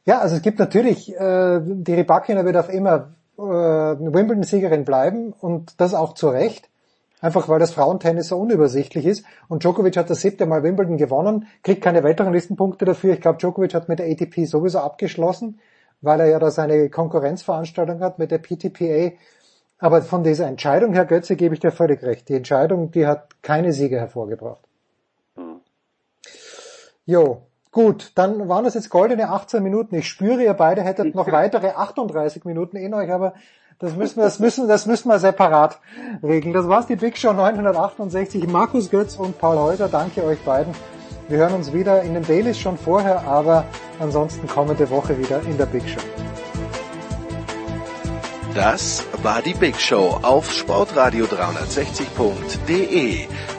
ja, 0.04 0.20
also 0.20 0.36
es 0.36 0.42
gibt 0.42 0.60
natürlich, 0.60 1.12
äh, 1.12 1.60
die 1.60 1.94
Rybakina 1.94 2.44
wird 2.44 2.56
auf 2.56 2.72
immer 2.72 3.14
äh, 3.36 3.42
Wimbledon-Siegerin 3.42 4.84
bleiben 4.84 5.32
und 5.32 5.80
das 5.80 5.92
auch 5.94 6.14
zu 6.14 6.28
Recht. 6.28 6.68
Einfach 7.20 7.48
weil 7.48 7.58
das 7.58 7.72
Frauentennis 7.72 8.28
so 8.28 8.38
unübersichtlich 8.38 9.04
ist. 9.04 9.24
Und 9.48 9.64
Djokovic 9.64 9.96
hat 9.96 10.08
das 10.08 10.20
siebte 10.20 10.46
Mal 10.46 10.62
Wimbledon 10.62 10.98
gewonnen, 10.98 11.48
kriegt 11.64 11.82
keine 11.82 12.04
weiteren 12.04 12.32
Listenpunkte 12.32 12.84
dafür. 12.84 13.14
Ich 13.14 13.20
glaube, 13.20 13.38
Djokovic 13.38 13.74
hat 13.74 13.88
mit 13.88 13.98
der 13.98 14.06
ATP 14.06 14.44
sowieso 14.44 14.78
abgeschlossen, 14.78 15.58
weil 16.00 16.20
er 16.20 16.26
ja 16.26 16.38
da 16.38 16.52
seine 16.52 16.90
Konkurrenzveranstaltung 16.90 17.98
hat 17.98 18.20
mit 18.20 18.30
der 18.30 18.38
PTPA. 18.38 19.16
Aber 19.78 20.02
von 20.02 20.22
dieser 20.22 20.46
Entscheidung, 20.46 20.94
Herr 20.94 21.06
Götze, 21.06 21.34
gebe 21.34 21.54
ich 21.56 21.60
dir 21.60 21.72
völlig 21.72 22.04
recht. 22.04 22.28
Die 22.28 22.36
Entscheidung, 22.36 22.92
die 22.92 23.04
hat 23.04 23.42
keine 23.42 23.72
Siege 23.72 23.98
hervorgebracht. 23.98 24.68
Jo, 27.12 27.42
gut, 27.72 28.12
dann 28.14 28.48
waren 28.48 28.64
das 28.64 28.72
jetzt 28.72 28.88
goldene 28.88 29.28
18 29.28 29.62
Minuten. 29.62 29.94
Ich 29.96 30.08
spüre, 30.08 30.42
ihr 30.42 30.54
beide 30.54 30.80
hättet 30.80 31.14
noch 31.14 31.30
weitere 31.32 31.72
38 31.72 32.46
Minuten 32.46 32.78
in 32.78 32.94
euch, 32.94 33.12
aber 33.12 33.34
das 33.78 33.94
müssen 33.96 34.16
wir, 34.16 34.24
das 34.24 34.38
müssen, 34.38 34.66
das 34.66 34.86
müssen 34.86 35.10
wir 35.10 35.18
separat 35.18 35.78
regeln. 36.22 36.54
Das 36.54 36.68
war's, 36.68 36.86
die 36.86 36.96
Big 36.96 37.18
Show 37.18 37.34
968. 37.34 38.48
Markus 38.48 38.88
Götz 38.88 39.16
und 39.16 39.38
Paul 39.38 39.58
Häuser, 39.58 39.88
danke 39.88 40.24
euch 40.24 40.42
beiden. 40.42 40.74
Wir 41.28 41.36
hören 41.36 41.52
uns 41.52 41.74
wieder 41.74 42.00
in 42.00 42.14
den 42.14 42.22
Dailies 42.22 42.58
schon 42.58 42.78
vorher, 42.78 43.26
aber 43.26 43.66
ansonsten 44.00 44.46
kommende 44.46 44.88
Woche 44.88 45.18
wieder 45.18 45.42
in 45.42 45.58
der 45.58 45.66
Big 45.66 45.86
Show. 45.86 46.00
Das 48.54 49.04
war 49.22 49.42
die 49.42 49.52
Big 49.52 49.78
Show 49.78 50.18
auf 50.22 50.50
sportradio360.de. 50.50 53.28